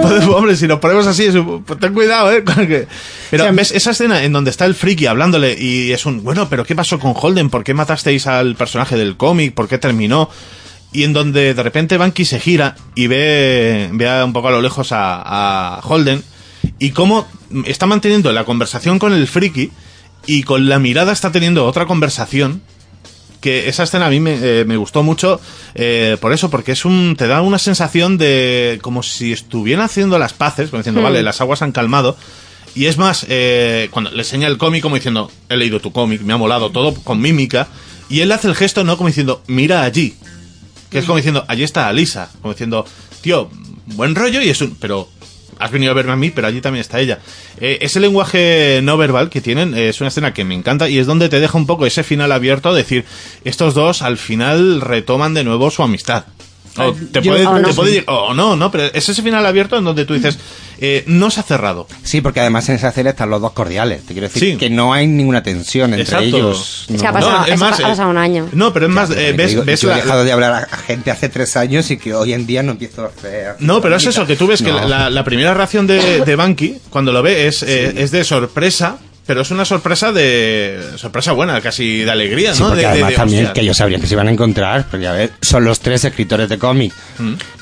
Pues, 0.03 0.25
hombre, 0.27 0.57
si 0.57 0.67
nos 0.67 0.79
ponemos 0.79 1.07
así, 1.07 1.29
pues 1.67 1.79
ten 1.79 1.93
cuidado, 1.93 2.33
¿eh? 2.33 2.43
Pero 3.31 3.53
ves 3.53 3.73
esa 3.73 3.91
escena 3.91 4.23
en 4.25 4.33
donde 4.33 4.51
está 4.51 4.65
el 4.65 4.75
friki 4.75 5.07
hablándole 5.07 5.57
y 5.59 5.93
es 5.93 6.07
un, 6.07 6.23
bueno, 6.25 6.49
pero 6.49 6.65
¿qué 6.65 6.75
pasó 6.75 6.99
con 6.99 7.15
Holden? 7.15 7.51
¿Por 7.51 7.63
qué 7.65 7.75
matasteis 7.75 8.27
al 8.27 8.55
personaje 8.57 8.97
del 8.97 9.17
cómic? 9.17 9.53
¿Por 9.55 9.69
qué 9.69 9.79
terminó? 9.79 10.31
Y 10.93 11.05
en 11.05 11.13
donde 11.13 11.55
de 11.55 11.63
repente 11.63 11.97
Banky 11.97 12.25
se 12.25 12.41
gira 12.41 12.77
y 12.95 13.07
ve, 13.07 13.89
ve 13.93 14.09
a 14.09 14.25
un 14.25 14.33
poco 14.33 14.49
a 14.49 14.51
lo 14.51 14.61
lejos 14.61 14.91
a, 14.93 15.23
a 15.77 15.81
Holden 15.83 16.23
y 16.79 16.91
cómo 16.91 17.27
está 17.65 17.87
manteniendo 17.87 18.33
la 18.33 18.45
conversación 18.45 18.99
con 18.99 19.13
el 19.13 19.27
friki 19.29 19.71
y 20.27 20.43
con 20.43 20.69
la 20.69 20.79
mirada 20.79 21.13
está 21.13 21.31
teniendo 21.31 21.65
otra 21.67 21.87
conversación 21.87 22.61
que 23.41 23.69
esa 23.69 23.85
escena 23.85 24.07
a 24.07 24.11
mí 24.11 24.21
me, 24.21 24.35
eh, 24.41 24.65
me 24.67 24.77
gustó 24.77 25.03
mucho 25.03 25.41
eh, 25.75 26.17
por 26.21 26.33
eso, 26.33 26.51
porque 26.51 26.73
es 26.73 26.85
un 26.85 27.15
te 27.17 27.27
da 27.27 27.41
una 27.41 27.59
sensación 27.59 28.19
de 28.19 28.79
como 28.83 29.03
si 29.03 29.33
estuvieran 29.33 29.85
haciendo 29.85 30.19
las 30.19 30.35
paces, 30.35 30.71
como 30.71 30.81
diciendo, 30.81 31.01
Hmm. 31.01 31.05
vale, 31.05 31.23
las 31.23 31.41
aguas 31.41 31.63
han 31.63 31.73
calmado. 31.73 32.17
Y 32.75 32.87
es 32.87 32.99
más, 32.99 33.27
eh, 33.29 33.89
cuando 33.91 34.11
le 34.11 34.19
enseña 34.19 34.47
el 34.47 34.59
cómic 34.59 34.83
como 34.83 34.95
diciendo, 34.95 35.31
he 35.49 35.57
leído 35.57 35.81
tu 35.81 35.91
cómic, 35.93 36.21
me 36.21 36.33
ha 36.33 36.37
molado 36.37 36.71
todo 36.71 36.95
con 36.95 37.21
mímica, 37.21 37.69
y 38.09 38.21
él 38.21 38.31
hace 38.31 38.47
el 38.49 38.55
gesto, 38.55 38.85
¿no? 38.85 38.97
Como 38.97 39.09
diciendo, 39.09 39.43
mira 39.47 39.83
allí. 39.83 40.15
Que 40.91 40.99
es 40.99 41.05
como 41.05 41.17
diciendo, 41.17 41.45
allí 41.49 41.63
está 41.63 41.89
Alisa. 41.89 42.31
Como 42.43 42.53
diciendo, 42.53 42.85
tío, 43.21 43.51
buen 43.87 44.15
rollo 44.15 44.43
y 44.43 44.51
es 44.51 44.61
un... 44.61 44.75
Pero 44.77 45.09
has 45.61 45.71
venido 45.71 45.93
a 45.93 45.95
verme 45.95 46.13
a 46.13 46.17
mí, 46.17 46.31
pero 46.31 46.47
allí 46.47 46.61
también 46.61 46.81
está 46.81 47.01
ella. 47.01 47.21
Eh, 47.61 47.79
ese 47.83 48.01
lenguaje 48.01 48.81
no 48.83 48.97
verbal 48.97 49.29
que 49.29 49.41
tienen 49.41 49.75
eh, 49.75 49.91
es 49.91 50.01
una 50.01 50.09
escena 50.09 50.33
que 50.33 50.45
me 50.45 50.55
encanta 50.55 50.89
y 50.89 50.99
es 50.99 51.07
donde 51.07 51.29
te 51.29 51.39
deja 51.39 51.57
un 51.57 51.67
poco 51.67 51.87
ese 51.87 52.03
final 52.03 52.33
abierto, 52.33 52.73
decir, 52.73 53.05
estos 53.45 53.75
dos 53.75 54.03
al 54.03 54.17
final 54.17 54.81
retoman 54.81 55.35
de 55.35 55.45
nuevo 55.45 55.71
su 55.71 55.83
amistad. 55.83 56.25
O 56.77 56.93
te 56.93 57.21
Yo- 57.21 57.33
puede, 57.33 57.47
o 57.47 57.59
no. 57.59 57.69
te 57.69 57.75
puede 57.75 57.97
ir- 57.99 58.05
o 58.07 58.33
no, 58.33 58.55
no, 58.57 58.71
pero 58.71 58.85
es 58.85 59.09
ese 59.09 59.23
final 59.23 59.45
abierto 59.45 59.77
en 59.77 59.85
donde 59.85 60.05
tú 60.05 60.15
dices, 60.15 60.39
eh, 60.79 61.03
no 61.09 61.31
se 61.31 61.41
ha 61.41 61.43
cerrado. 61.43 61.87
Sí, 62.05 62.21
porque 62.21 62.41
además 62.41 62.69
en 62.69 62.77
esa 62.77 62.89
escena 62.91 63.11
están 63.11 63.29
los 63.29 63.41
dos 63.41 63.53
cordiales. 63.53 64.03
Te 64.07 64.13
quiero 64.15 64.29
decir 64.29 64.53
Sí. 64.53 64.57
que 64.57 64.71
no 64.71 64.93
hay 64.93 65.07
ninguna 65.09 65.43
tensión 65.43 65.91
entre 65.91 66.03
Exacto. 66.05 66.25
ellos. 66.25 66.87
Es 66.89 67.01
que 67.01 67.07
ha 67.07 67.11
No. 67.13 67.19
pasado, 67.19 67.39
No, 67.41 67.47
es 67.47 67.59
más, 67.61 67.79
ha 67.79 67.83
eh, 67.83 67.87
pasado 67.87 68.11
un 68.11 68.19
año. 68.19 68.49
No, 68.53 68.73
pero 68.73 68.87
es 68.87 68.93
más, 68.93 69.11
eh, 69.11 69.35
ves, 69.37 69.51
digo, 69.51 69.65
ves 69.65 69.81
yo 69.83 69.89
la- 69.89 69.99
he 69.99 70.03
dejado 70.03 70.25
de 70.25 70.33
hablar 70.33 70.69
a 70.71 70.77
gente 70.77 71.11
hace 71.11 71.29
tres 71.29 71.57
años 71.57 71.91
y 71.91 71.99
que 71.99 72.15
hoy 72.15 72.33
en 72.33 72.47
día 72.47 72.63
no 72.63 72.73
empiezo 72.73 73.03
a 73.05 73.09
hacer... 73.09 73.57
No, 73.59 73.81
pero 73.81 73.97
es 73.97 74.07
eso, 74.07 74.25
que 74.27 74.37
tú 74.37 74.47
ves 74.47 74.63
que 74.63 74.73
la, 74.73 75.11
la 75.11 75.25
primera 75.25 75.53
reacción 75.55 75.87
de, 75.89 76.21
de 76.25 76.37
Banky, 76.37 76.79
cuando 76.89 77.13
lo 77.13 77.21
ve, 77.23 77.49
es, 77.49 77.63
eh, 77.65 77.93
es 77.97 78.11
de 78.13 78.23
sorpresa, 78.25 78.99
pero 79.31 79.43
es 79.43 79.51
una 79.53 79.65
sorpresa 79.65 80.11
de... 80.11 80.81
sorpresa 80.97 81.31
buena, 81.31 81.61
casi 81.61 81.99
de 81.99 82.11
alegría, 82.11 82.53
Sí, 82.53 82.63
¿no? 82.63 82.67
porque 82.71 82.81
De- 82.81 82.87
de- 82.89 82.93
además 82.95 83.11
de, 83.11 83.17
también 83.17 83.41
hostia. 83.45 83.53
que 83.53 83.61
ellos 83.61 83.77
sabrían 83.77 84.01
que 84.01 84.09
se 84.09 84.15
iban 84.15 84.27
a 84.27 84.33
encontrar, 84.33 84.87
porque 84.91 85.07
a 85.07 85.13
ver, 85.13 85.31
son 85.41 85.65
los 85.65 85.79
tres 85.79 86.05
escritores 86.05 86.49
de 86.49 86.59
cómic. 86.59 86.93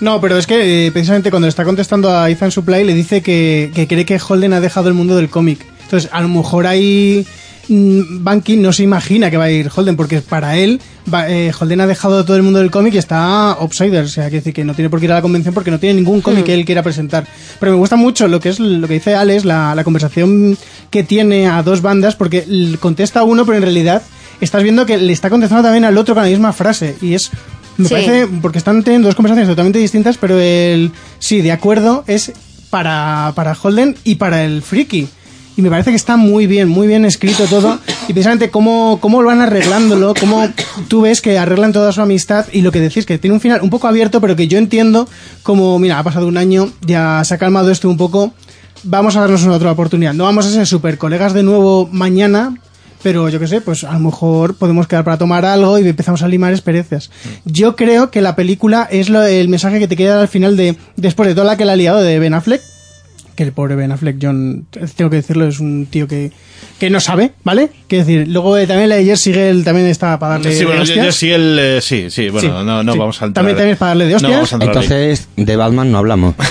No, 0.01 0.19
pero 0.19 0.39
es 0.39 0.47
que 0.47 0.87
eh, 0.87 0.93
precisamente 0.93 1.29
cuando 1.29 1.45
le 1.45 1.51
está 1.51 1.65
contestando 1.65 2.11
a 2.11 2.31
Ethan 2.31 2.51
Supply 2.51 2.85
le 2.85 2.95
dice 2.95 3.21
que, 3.21 3.71
que 3.75 3.87
cree 3.87 4.07
que 4.07 4.19
Holden 4.19 4.55
ha 4.55 4.61
dejado 4.61 4.89
el 4.89 4.95
mundo 4.95 5.15
del 5.15 5.29
cómic. 5.29 5.61
Entonces, 5.85 6.09
a 6.11 6.23
lo 6.23 6.29
mejor 6.29 6.67
ahí 6.67 7.27
mm, 7.69 8.25
Banky 8.25 8.57
no 8.57 8.73
se 8.73 8.85
imagina 8.85 9.31
que 9.31 9.37
va 9.37 9.45
a 9.45 9.51
ir 9.51 9.71
Holden, 9.75 9.95
porque 9.97 10.23
para 10.23 10.57
él 10.57 10.81
va- 11.13 11.29
eh, 11.31 11.53
Holden 11.59 11.81
ha 11.83 11.87
dejado 11.87 12.25
todo 12.25 12.37
el 12.37 12.43
mundo 12.43 12.59
del 12.61 12.71
cómic 12.71 12.95
y 12.95 12.99
está 12.99 13.53
outsider. 13.53 14.05
O 14.05 14.09
sea, 14.09 14.25
quiere 14.25 14.39
decir 14.39 14.55
que 14.55 14.65
no 14.65 14.75
tiene 14.75 14.89
por 14.91 14.99
qué 15.01 15.07
ir 15.07 15.13
a 15.13 15.17
la 15.17 15.23
convención 15.23 15.53
porque 15.55 15.71
no 15.71 15.79
tiene 15.79 15.95
ningún 15.97 16.21
cómic 16.23 16.45
que 16.45 16.55
él 16.55 16.65
quiera 16.65 16.83
presentar. 16.83 17.27
Pero 17.61 17.73
me 17.73 17.79
gusta 17.79 17.97
mucho 17.97 18.27
lo 18.29 18.39
que 18.41 18.51
es 18.51 18.59
lo 18.61 18.87
que 18.87 18.95
dice 18.95 19.15
Alex, 19.15 19.45
la, 19.45 19.75
la 19.75 19.85
conversación 19.85 20.57
que 20.91 21.03
tiene 21.05 21.49
a 21.49 21.63
dos 21.63 21.83
bandas, 21.83 22.17
porque 22.17 22.45
contesta 22.81 23.21
a 23.21 23.25
uno, 23.25 23.45
pero 23.45 23.57
en 23.59 23.63
realidad 23.63 24.03
estás 24.41 24.63
viendo 24.63 24.87
que 24.87 24.99
le 24.99 25.13
está 25.13 25.31
contestando 25.31 25.63
también 25.65 25.85
al 25.85 25.97
otro 25.99 26.15
con 26.15 26.23
la 26.25 26.31
misma 26.31 26.53
frase. 26.53 26.97
Y 27.03 27.15
es 27.15 27.31
me 27.77 27.87
Sí. 27.89 27.95
parece, 27.95 28.27
porque 28.43 28.59
están 28.59 28.83
teniendo 28.83 29.07
dos 29.09 29.15
conversaciones 29.15 29.49
totalmente 29.49 29.79
distintas, 29.79 30.17
pero 30.19 30.39
el 30.41 30.91
sí, 31.21 31.43
de 31.43 31.53
acuerdo, 31.53 32.03
es 32.09 32.33
para, 32.71 33.33
para 33.37 33.57
Holden 33.61 33.97
y 34.05 34.17
para 34.17 34.45
el 34.45 34.63
Friki. 34.63 35.09
Y 35.57 35.63
me 35.63 35.71
parece 35.71 35.91
que 35.91 35.97
está 35.97 36.17
muy 36.17 36.47
bien, 36.47 36.69
muy 36.69 36.87
bien 36.87 37.05
escrito 37.05 37.45
todo. 37.47 37.79
Y 38.07 38.13
precisamente 38.13 38.49
cómo, 38.51 38.99
cómo 39.01 39.23
lo 39.23 39.27
van 39.29 39.41
arreglándolo, 39.41 40.15
cómo 40.19 40.49
tú 40.87 41.01
ves 41.01 41.21
que 41.21 41.37
arreglan 41.37 41.73
toda 41.73 41.91
su 41.91 42.01
amistad 42.01 42.47
y 42.53 42.61
lo 42.63 42.71
que 42.71 42.81
decís, 42.81 43.07
que 43.07 43.19
tiene 43.19 43.35
un 43.35 43.41
final 43.41 43.61
un 43.63 43.71
poco 43.71 43.89
abierto, 43.89 44.21
pero 44.21 44.37
que 44.37 44.47
yo 44.47 44.57
entiendo 44.59 45.09
como, 45.43 45.77
mira, 45.81 45.99
ha 45.99 46.05
pasado 46.05 46.29
un 46.29 46.37
año, 46.37 46.71
ya 46.87 47.23
se 47.25 47.35
ha 47.35 47.39
calmado 47.39 47.73
esto 47.73 47.89
un 47.91 47.97
poco, 47.97 48.33
vamos 48.83 49.17
a 49.17 49.21
darnos 49.21 49.43
una 49.45 49.55
otra 49.55 49.73
oportunidad. 49.73 50.15
No 50.15 50.25
vamos 50.25 50.47
a 50.47 50.51
ser 50.51 50.67
super 50.67 50.99
colegas 50.99 51.33
de 51.33 51.43
nuevo 51.43 51.89
mañana, 51.93 52.57
pero 53.03 53.29
yo 53.29 53.39
qué 53.39 53.47
sé, 53.47 53.61
pues 53.61 53.85
a 53.85 53.93
lo 53.93 54.01
mejor 54.01 54.57
podemos 54.57 54.87
quedar 54.87 55.05
para 55.05 55.19
tomar 55.19 55.45
algo 55.45 55.79
y 55.79 55.87
empezamos 55.87 56.23
a 56.23 56.29
limar 56.29 56.53
experiencias. 56.53 57.11
Yo 57.45 57.77
creo 57.77 58.11
que 58.11 58.21
la 58.21 58.37
película 58.37 58.89
es 58.91 59.09
lo, 59.09 59.23
el 59.23 59.49
mensaje 59.49 59.79
que 59.79 59.89
te 59.89 59.97
queda 59.97 60.21
al 60.21 60.29
final 60.29 60.57
de, 60.57 60.77
después 60.97 61.29
de 61.29 61.35
toda 61.35 61.47
la 61.47 61.57
que 61.57 61.65
le 61.65 61.73
ha 61.73 61.77
liado 61.77 62.01
de 62.01 62.19
Ben 62.19 62.35
Affleck, 62.35 62.63
que 63.39 63.45
el 63.45 63.53
pobre 63.53 63.77
Ben 63.77 63.93
Affleck, 63.93 64.17
John, 64.21 64.67
tengo 64.97 65.11
que 65.11 65.17
decirlo, 65.19 65.47
es 65.47 65.61
un 65.61 65.87
tío 65.89 66.09
que, 66.09 66.33
que 66.81 66.91
no 66.91 66.99
sabe, 66.99 67.31
¿vale? 67.45 67.71
Quiero 67.87 68.05
decir, 68.05 68.27
luego 68.27 68.59
eh, 68.59 68.67
también 68.67 68.89
la 68.89 68.97
de 68.97 69.03
ayer 69.03 69.17
sigue 69.17 69.49
él 69.49 69.63
también 69.63 69.87
está 69.87 70.19
para 70.19 70.33
darle 70.33 70.53
Sí, 70.57 70.65
bueno, 70.65 70.85
de 70.85 71.35
el, 71.35 71.59
eh, 71.61 71.79
sí, 71.81 72.07
sí, 72.11 72.31
bueno, 72.31 72.49
Sí, 72.61 72.65
no, 72.67 72.83
no 72.83 72.93
sí. 72.93 72.99
vamos 72.99 73.23
a 73.23 73.27
entrar. 73.27 73.45
También- 73.45 73.57
también 73.57 73.73
es 73.75 73.79
para 73.79 73.91
darle 73.91 74.05
de 74.07 74.11
No 74.11 74.17
hostias. 74.17 74.33
vamos 74.33 74.53
a 74.53 74.57
entrar 74.57 74.77
ahí. 74.77 74.83
Entonces, 74.85 75.29
de 75.37 75.57
Batman 75.57 75.93
no 75.93 75.99
hablamos. 75.99 76.35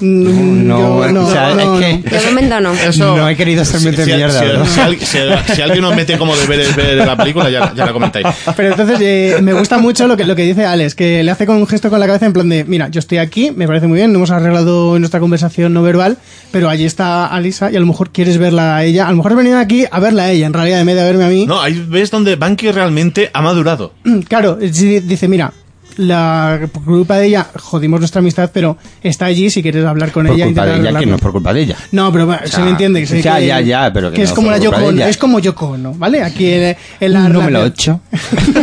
No, 0.00 1.06
no, 1.12 1.26
o 1.26 1.30
sea, 1.32 1.54
no, 1.54 1.78
es 1.78 1.84
que- 1.86 2.10
no. 2.10 2.20
De 2.20 2.26
momento 2.26 2.60
no. 2.60 2.72
Eso- 2.74 3.16
No 3.16 3.28
he 3.28 3.36
querido 3.36 3.64
si, 3.64 3.72
de 3.90 4.04
si- 4.04 4.12
mierda, 4.12 4.38
si- 4.40 4.44
¿verdad? 4.46 4.66
si 4.66 4.80
al- 4.80 4.98
si- 5.46 5.54
si 5.54 5.62
alguien 5.62 5.80
nos 5.82 5.94
mete 5.96 6.18
como 6.18 6.36
deberes 6.36 6.74
ver 6.76 6.96
la 7.06 7.16
película, 7.16 7.48
ya, 7.48 7.72
ya 7.74 7.86
la 7.86 7.92
comentáis. 7.92 8.26
Pero 8.56 8.70
entonces 8.70 8.98
eh, 9.00 9.36
me 9.40 9.52
gusta 9.54 9.78
mucho 9.78 10.06
lo 10.06 10.16
que, 10.16 10.24
lo 10.24 10.36
que 10.36 10.42
dice 10.42 10.66
Alex, 10.66 10.94
que 10.94 11.22
le 11.22 11.30
hace 11.30 11.46
con 11.46 11.56
un 11.56 11.66
gesto 11.66 11.88
con 11.90 12.00
la 12.00 12.06
cabeza 12.06 12.26
en 12.26 12.32
plan 12.32 12.48
de, 12.48 12.64
mira, 12.64 12.88
yo 12.88 12.98
estoy 12.98 13.18
aquí, 13.18 13.50
me 13.54 13.66
parece 13.66 13.86
muy 13.86 13.96
bien, 13.96 14.12
no 14.12 14.18
hemos 14.18 14.30
arreglado 14.30 14.98
nuestra 14.98 15.20
conversación 15.20 15.72
no 15.72 15.82
verbal, 15.84 16.18
pero 16.50 16.68
allí 16.68 16.84
está 16.84 17.26
Alisa 17.26 17.70
y 17.70 17.76
a 17.76 17.80
lo 17.80 17.86
mejor 17.86 18.10
quieres 18.10 18.38
verla 18.38 18.76
a 18.76 18.84
ella, 18.84 19.06
a 19.06 19.10
lo 19.10 19.16
mejor 19.18 19.32
has 19.32 19.38
venido 19.38 19.58
aquí 19.58 19.84
a 19.90 20.00
verla 20.00 20.24
a 20.24 20.30
ella, 20.32 20.46
en 20.46 20.52
realidad, 20.52 20.80
en 20.80 20.86
vez 20.86 20.96
de 20.96 21.02
a 21.02 21.04
verme 21.04 21.24
a 21.24 21.28
mí. 21.28 21.46
No, 21.46 21.60
ahí 21.60 21.84
ves 21.88 22.10
donde 22.10 22.34
Banky 22.36 22.70
realmente 22.72 23.30
ha 23.32 23.40
madurado. 23.42 23.92
Claro, 24.28 24.58
sí, 24.72 25.00
dice, 25.00 25.28
mira, 25.28 25.52
la 25.96 26.58
por 26.72 26.82
culpa 26.84 27.18
de 27.18 27.26
ella 27.28 27.46
jodimos 27.56 28.00
nuestra 28.00 28.18
amistad, 28.18 28.50
pero 28.52 28.76
está 29.00 29.26
allí 29.26 29.48
si 29.48 29.62
quieres 29.62 29.84
hablar 29.84 30.10
con 30.10 30.26
Por 30.26 30.34
ella. 30.34 30.46
culpa 30.46 30.62
intentar 30.62 30.82
de 30.82 30.88
ella, 30.90 30.98
que 30.98 31.06
no 31.06 31.14
es 31.14 31.20
por 31.20 31.30
culpa 31.30 31.52
de 31.54 31.60
ella. 31.62 31.76
No, 31.92 32.10
pero 32.12 32.28
O 32.28 32.36
se 32.46 32.60
me 32.62 32.70
entiende. 32.70 33.06
que 33.06 33.22
ya, 33.22 33.38
que- 33.38 33.46
ya, 33.46 33.60
ya, 33.60 33.92
pero 33.92 34.10
que 34.10 34.22
es 34.24 34.30
no 34.30 34.34
como 34.34 34.48
por 34.48 34.56
la 34.58 34.64
culpa 34.64 34.78
Yoko 34.80 34.88
Ono, 34.88 35.04
es 35.06 35.16
como 35.16 35.38
Yoko 35.38 35.66
Ono, 35.68 35.94
¿vale? 35.94 36.24
Aquí 36.24 36.46
en, 36.52 36.76
en 36.98 37.12
la 37.12 37.28
relación- 37.28 38.00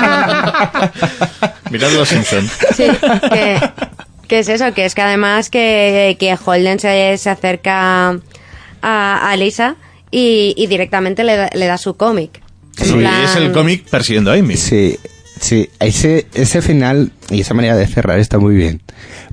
8. 0.00 1.50
Mirad 1.70 1.90
los 1.92 2.08
Simpsons. 2.08 2.50
Sí, 2.76 2.84
que, 3.32 3.60
que 4.30 4.38
es 4.38 4.48
eso, 4.48 4.72
que 4.72 4.84
es 4.86 4.94
que 4.94 5.02
además 5.02 5.50
que, 5.50 6.16
que 6.18 6.34
Holden 6.42 6.78
se, 6.78 7.18
se 7.18 7.28
acerca 7.28 8.18
a, 8.80 9.30
a 9.30 9.36
Lisa 9.36 9.76
y, 10.10 10.54
y 10.56 10.66
directamente 10.68 11.24
le 11.24 11.36
da, 11.36 11.50
le 11.52 11.66
da 11.66 11.76
su 11.76 11.96
cómic. 11.96 12.40
Sí, 12.80 12.92
plan- 12.92 13.24
es 13.24 13.36
el 13.36 13.52
cómic 13.52 13.84
persiguiendo 13.90 14.30
a 14.30 14.34
Amy. 14.34 14.56
Sí, 14.56 14.96
sí. 15.40 15.68
Ese, 15.80 16.26
ese 16.32 16.62
final 16.62 17.10
y 17.28 17.40
esa 17.42 17.52
manera 17.54 17.76
de 17.76 17.86
cerrar 17.86 18.18
está 18.20 18.38
muy 18.38 18.54
bien. 18.54 18.80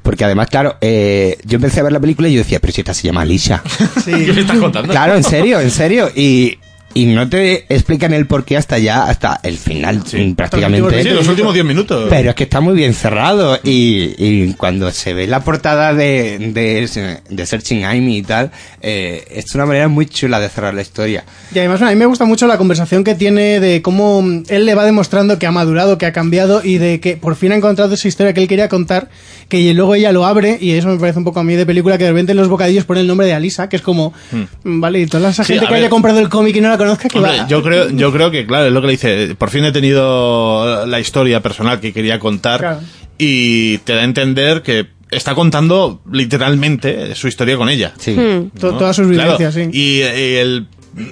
Porque 0.03 0.25
además, 0.25 0.47
claro, 0.47 0.75
eh, 0.81 1.37
yo 1.45 1.57
empecé 1.57 1.79
a 1.79 1.83
ver 1.83 1.91
la 1.93 1.99
película 1.99 2.27
y 2.27 2.33
yo 2.33 2.39
decía, 2.39 2.59
pero 2.59 2.73
si 2.73 2.81
esta 2.81 2.93
se 2.93 3.03
llama 3.03 3.21
Alicia. 3.21 3.61
¿Qué 4.05 4.33
me 4.33 4.41
estás 4.41 4.57
contando? 4.57 4.91
Claro, 4.91 5.15
en 5.15 5.23
serio, 5.23 5.59
en 5.61 5.71
serio. 5.71 6.09
Y, 6.15 6.57
y 7.01 7.05
no 7.05 7.29
te 7.29 7.65
explican 7.73 8.13
el 8.13 8.25
porqué 8.27 8.57
hasta 8.57 8.77
ya, 8.79 9.03
hasta 9.03 9.39
el 9.43 9.57
final 9.57 9.97
mm, 9.99 10.31
prácticamente. 10.33 11.03
Sí, 11.03 11.09
los 11.09 11.27
últimos 11.27 11.53
10 11.53 11.65
minutos. 11.65 12.07
Pero 12.09 12.29
es 12.29 12.35
que 12.35 12.43
está 12.43 12.59
muy 12.61 12.73
bien 12.75 12.93
cerrado 12.93 13.59
y, 13.63 14.15
y 14.17 14.53
cuando 14.53 14.89
se 14.91 15.13
ve 15.13 15.27
la 15.27 15.41
portada 15.41 15.93
de, 15.93 16.37
de, 16.53 17.19
de 17.29 17.45
Searching 17.45 17.85
Amy 17.85 18.17
y 18.17 18.21
tal, 18.23 18.51
eh, 18.81 19.25
es 19.31 19.53
una 19.55 19.65
manera 19.65 19.87
muy 19.87 20.05
chula 20.07 20.39
de 20.39 20.49
cerrar 20.49 20.73
la 20.73 20.81
historia. 20.81 21.23
Y 21.53 21.59
además 21.59 21.81
a 21.81 21.89
mí 21.89 21.95
me 21.95 22.05
gusta 22.05 22.25
mucho 22.25 22.47
la 22.47 22.57
conversación 22.57 23.03
que 23.03 23.15
tiene 23.15 23.59
de 23.59 23.81
cómo 23.81 24.23
él 24.47 24.65
le 24.65 24.75
va 24.75 24.85
demostrando 24.85 25.37
que 25.39 25.45
ha 25.47 25.51
madurado, 25.51 25.97
que 25.97 26.05
ha 26.05 26.13
cambiado 26.13 26.61
y 26.63 26.77
de 26.77 26.99
que 26.99 27.17
por 27.17 27.35
fin 27.35 27.51
ha 27.51 27.55
encontrado 27.55 27.93
esa 27.93 28.07
historia 28.07 28.33
que 28.33 28.41
él 28.41 28.47
quería 28.47 28.69
contar, 28.69 29.09
que 29.49 29.73
luego 29.73 29.95
ella 29.95 30.11
lo 30.11 30.25
abre 30.25 30.57
y 30.59 30.71
eso 30.71 30.87
me 30.89 30.97
parece 30.97 31.19
un 31.19 31.25
poco 31.25 31.39
a 31.39 31.43
mí 31.43 31.55
de 31.55 31.65
película 31.65 31.97
que 31.97 32.05
de 32.05 32.11
repente 32.11 32.31
en 32.31 32.37
los 32.37 32.47
bocadillos 32.49 32.85
pone 32.85 33.01
el 33.01 33.07
nombre 33.07 33.27
de 33.27 33.33
Alisa, 33.33 33.69
que 33.69 33.75
es 33.75 33.81
como, 33.81 34.13
Hmm. 34.31 34.81
vale, 34.81 34.99
y 35.01 35.05
toda 35.07 35.29
esa 35.29 35.43
Sí, 35.43 35.53
gente 35.53 35.65
a 35.65 35.67
que 35.69 35.73
ver. 35.75 35.83
haya 35.83 35.89
comprado 35.89 36.19
el 36.19 36.29
cómic 36.29 36.55
y 36.55 36.61
no 36.61 36.69
la 36.69 36.77
conozca, 36.87 37.09
que 37.09 37.17
Hombre, 37.19 37.39
va... 37.39 37.47
yo 37.47 37.61
creo, 37.63 37.89
yo 37.89 38.11
creo 38.11 38.31
que, 38.31 38.45
claro, 38.45 38.65
es 38.67 38.71
lo 38.73 38.81
que 38.81 38.87
le 38.87 38.93
dice. 38.93 39.35
Por 39.35 39.49
fin 39.49 39.63
he 39.65 39.71
tenido 39.71 40.85
la 40.85 40.99
historia 40.99 41.41
personal 41.41 41.79
que 41.79 41.93
quería 41.93 42.19
contar 42.19 42.59
Claro. 42.59 42.79
y 43.17 43.77
te 43.79 43.93
da 43.93 44.01
a 44.01 44.05
entender 44.05 44.61
que 44.61 44.87
está 45.11 45.35
contando 45.35 46.01
literalmente 46.11 47.15
su 47.15 47.27
historia 47.27 47.57
con 47.57 47.69
ella. 47.69 47.93
Sí. 47.99 48.11
Hmm, 48.11 48.51
¿no? 48.61 48.77
Todas 48.77 48.95
sus 48.95 49.07
Claro, 49.07 49.37
vivencias, 49.37 49.53
sí. 49.53 49.69
Y, 49.71 49.97
y 49.99 50.35
el 50.35 50.67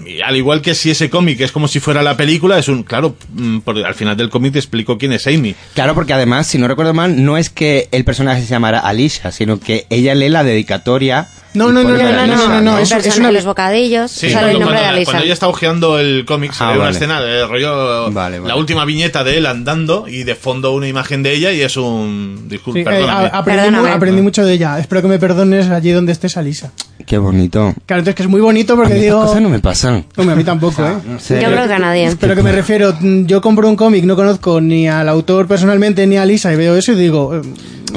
y 0.07 0.19
al 0.21 0.35
igual 0.35 0.61
que 0.61 0.73
si 0.73 0.89
ese 0.89 1.11
cómic 1.11 1.39
es 1.41 1.51
como 1.51 1.67
si 1.67 1.79
fuera 1.79 2.01
la 2.01 2.17
película, 2.17 2.57
es 2.57 2.67
un, 2.69 2.81
claro, 2.81 3.15
mm, 3.33 3.59
porque 3.59 3.83
al 3.85 3.93
final 3.93 4.17
del 4.17 4.29
cómic 4.31 4.53
te 4.53 4.59
explico 4.59 4.97
quién 4.97 5.11
es 5.13 5.27
Amy. 5.27 5.53
Claro, 5.75 5.93
porque 5.93 6.11
además, 6.13 6.47
si 6.47 6.57
no 6.57 6.67
recuerdo 6.67 6.95
mal, 6.95 7.23
no 7.23 7.37
es 7.37 7.51
que 7.51 7.87
el 7.91 8.03
personaje 8.03 8.41
se 8.41 8.47
llamara 8.47 8.79
Alicia, 8.79 9.31
sino 9.31 9.59
que 9.59 9.85
ella 9.91 10.15
lee 10.15 10.29
la 10.29 10.43
dedicatoria. 10.43 11.27
No, 11.55 11.71
no, 11.71 11.83
no, 11.83 11.89
no, 11.89 11.97
no, 11.97 12.19
Alisa, 12.21 12.47
no, 12.47 12.61
no, 12.61 12.77
eso- 12.77 12.97
es 12.97 13.17
una- 13.17 13.27
de 13.27 13.33
los 13.33 13.45
bocadillos 13.45 14.11
Sí, 14.11 14.29
sale 14.29 14.51
el 14.51 14.57
cuando, 14.57 14.73
de 14.73 14.85
Alisa. 14.85 15.19
ella 15.21 15.33
está 15.33 15.47
hojeando 15.47 15.99
el 15.99 16.25
cómic, 16.25 16.51
se 16.53 16.63
Ah, 16.63 16.71
ve 16.73 16.79
una 16.79 16.89
escena 16.89 17.21
de 17.21 17.45
rollo, 17.45 18.11
Vale, 18.11 18.39
vale. 18.39 18.47
la 18.47 18.55
última 18.55 18.85
viñeta 18.85 19.23
de 19.23 19.37
él 19.37 19.45
andando 19.45 20.07
y 20.07 20.23
de 20.23 20.35
fondo 20.35 20.73
una 20.73 20.87
imagen 20.87 21.23
de 21.23 21.33
ella 21.33 21.51
y 21.51 21.61
es 21.61 21.77
un... 21.77 22.47
Disculpe, 22.49 22.83
Sí, 22.83 22.89
eh, 22.89 23.07
aprendí, 23.31 23.71
mu- 23.75 23.85
aprendí 23.87 24.21
mucho 24.21 24.45
de 24.45 24.53
ella. 24.53 24.79
Espero 24.79 25.01
que 25.01 25.07
me 25.07 25.19
perdones 25.19 25.69
allí 25.69 25.91
donde 25.91 26.11
estés, 26.11 26.37
Alisa. 26.37 26.71
Qué 27.05 27.17
bonito. 27.17 27.73
Claro, 27.85 27.99
entonces 27.99 28.15
que 28.15 28.23
es 28.23 28.29
muy 28.29 28.41
bonito 28.41 28.73
A 28.73 28.75
porque 28.77 28.93
mí 28.93 28.99
estas 29.01 29.13
digo... 29.15 29.21
cosas 29.25 29.41
no 29.41 29.49
me 29.49 29.59
pasan. 29.59 30.05
Hombre, 30.17 30.33
a 30.33 30.35
mí 30.35 30.43
tampoco, 30.43 30.83
¿eh? 30.85 30.93
No 31.07 31.19
sé. 31.19 31.41
Yo 31.41 31.49
creo 31.49 31.67
que 31.67 31.73
a 31.73 31.79
nadie. 31.79 32.15
Pero 32.19 32.35
que 32.35 32.41
me 32.43 32.51
refiero, 32.51 32.95
yo 33.01 33.41
compro 33.41 33.69
un 33.69 33.75
cómic, 33.75 34.03
no 34.05 34.15
conozco 34.15 34.59
ni 34.59 34.87
al 34.87 35.07
autor 35.09 35.47
personalmente 35.47 36.07
ni 36.07 36.17
a 36.17 36.25
Lisa 36.25 36.51
y 36.51 36.55
veo 36.55 36.75
eso 36.75 36.93
y 36.93 36.95
digo, 36.95 37.35
eh, 37.35 37.41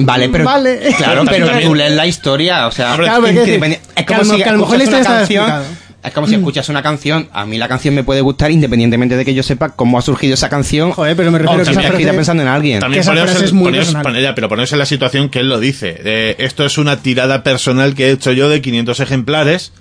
Vale, 0.01 0.29
pero 0.29 0.45
Vale. 0.45 0.79
claro, 0.97 1.23
pero 1.29 1.47
También- 1.47 1.69
tú 1.69 1.75
lees 1.75 1.93
la 1.93 2.07
historia, 2.07 2.67
o 2.67 2.73
sea, 2.73 2.95
Claro, 2.97 3.27
es, 3.27 3.35
que- 3.45 3.55
es 3.97 4.07
como 4.07 4.25
si 4.25 4.31
una 4.43 4.85
está 4.85 5.03
canción, 5.03 5.19
explicado. 5.19 5.65
es 6.05 6.13
como 6.13 6.27
si 6.27 6.35
escuchas 6.37 6.69
una 6.69 6.83
canción, 6.83 7.29
a 7.33 7.45
mí 7.45 7.59
la 7.59 7.69
canción 7.69 7.95
me 7.95 8.05
puede 8.05 8.21
gustar 8.21 8.51
independientemente 8.51 9.17
de 9.17 9.25
que 9.25 9.35
yo 9.35 9.43
sepa 9.43 9.71
cómo 9.71 9.99
ha 9.99 10.03
surgido 10.03 10.35
esa 10.35 10.49
canción. 10.49 10.93
Joder, 10.93 11.17
pero 11.17 11.31
me 11.31 11.39
refiero 11.39 11.63
o 11.63 11.65
que 11.65 11.71
que 11.73 11.79
esa 11.81 11.81
frase- 11.93 12.13
pensando 12.15 12.43
en 12.43 12.49
alguien. 12.49 12.81
También 12.81 12.99
que 12.99 13.03
esa 13.03 13.11
poneros 13.11 13.31
frase 13.31 13.41
en- 13.41 13.47
es 13.47 13.53
muy 13.53 13.65
poneros- 13.73 13.93
personal. 13.95 14.33
pero 14.35 14.49
ponerse 14.49 14.75
en 14.75 14.79
la 14.79 14.87
situación 14.87 15.29
que 15.29 15.41
él 15.41 15.49
lo 15.49 15.59
dice. 15.61 15.95
de, 15.95 16.37
esto 16.39 16.65
es 16.65 16.79
una 16.79 16.99
tirada 17.03 17.43
personal 17.43 17.95
que 17.95 18.07
he 18.09 18.11
hecho 18.13 18.33
yo 18.33 18.49
de 18.49 18.63
500 18.63 19.01
ejemplares, 19.01 19.73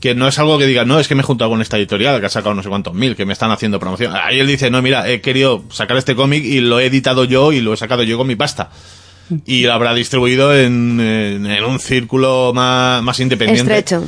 que 0.00 0.14
no 0.14 0.28
es 0.28 0.38
algo 0.38 0.58
que 0.58 0.66
diga, 0.66 0.84
no, 0.84 1.00
es 1.00 1.08
que 1.08 1.14
me 1.14 1.22
he 1.22 1.24
juntado 1.24 1.50
con 1.50 1.62
esta 1.62 1.78
editorial 1.78 2.20
que 2.20 2.26
ha 2.26 2.30
sacado 2.30 2.54
no 2.54 2.62
sé 2.62 2.68
cuántos 2.68 2.92
mil, 2.94 3.16
que 3.16 3.24
me 3.24 3.32
están 3.32 3.50
haciendo 3.50 3.80
promoción. 3.80 4.12
Ahí 4.14 4.38
él 4.38 4.46
dice, 4.46 4.70
no, 4.70 4.82
mira, 4.82 5.08
he 5.08 5.20
querido 5.22 5.64
sacar 5.70 5.96
este 5.96 6.14
cómic 6.14 6.44
y 6.44 6.60
lo 6.60 6.78
he 6.78 6.86
editado 6.86 7.24
yo 7.24 7.52
y 7.52 7.60
lo 7.62 7.72
he 7.72 7.76
sacado 7.78 8.02
yo 8.02 8.18
con 8.18 8.26
mi 8.26 8.36
pasta. 8.36 8.68
Y 9.46 9.62
lo 9.64 9.72
habrá 9.72 9.94
distribuido 9.94 10.54
en, 10.56 11.00
en- 11.00 11.46
en 11.46 11.64
un 11.64 11.78
círculo 11.80 12.52
más, 12.54 13.02
más 13.02 13.18
independiente. 13.20 13.78
Estrecho. 13.78 14.04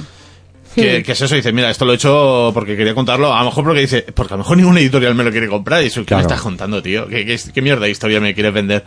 Que, 0.75 1.03
que 1.03 1.13
es 1.13 1.21
eso, 1.23 1.35
dice, 1.35 1.53
mira, 1.53 1.71
esto 1.71 1.87
lo 1.87 1.93
he 1.93 1.95
hecho 1.95 2.51
porque 2.53 2.77
quería 2.77 2.95
contarlo. 2.95 3.33
A 3.35 3.39
lo 3.41 3.47
mejor 3.47 3.65
porque 3.65 3.81
dice, 3.81 4.05
porque 4.15 4.35
a 4.35 4.37
lo 4.37 4.43
mejor 4.43 4.59
ninguna 4.59 4.81
editorial 4.81 5.15
me 5.15 5.25
lo 5.25 5.31
quiere 5.31 5.49
comprar. 5.49 5.83
Y 5.83 5.87
eso, 5.87 6.01
¿qué 6.03 6.07
Claro. 6.09 6.25
me 6.25 6.27
estás 6.27 6.43
contando, 6.43 6.83
tío? 6.83 7.07
¿Qué, 7.09 7.25
qué, 7.25 7.41
qué 7.55 7.63
mierda 7.63 7.87
de 7.87 7.91
historia 7.93 8.21
me 8.21 8.35
quieres 8.35 8.53
vender? 8.53 8.85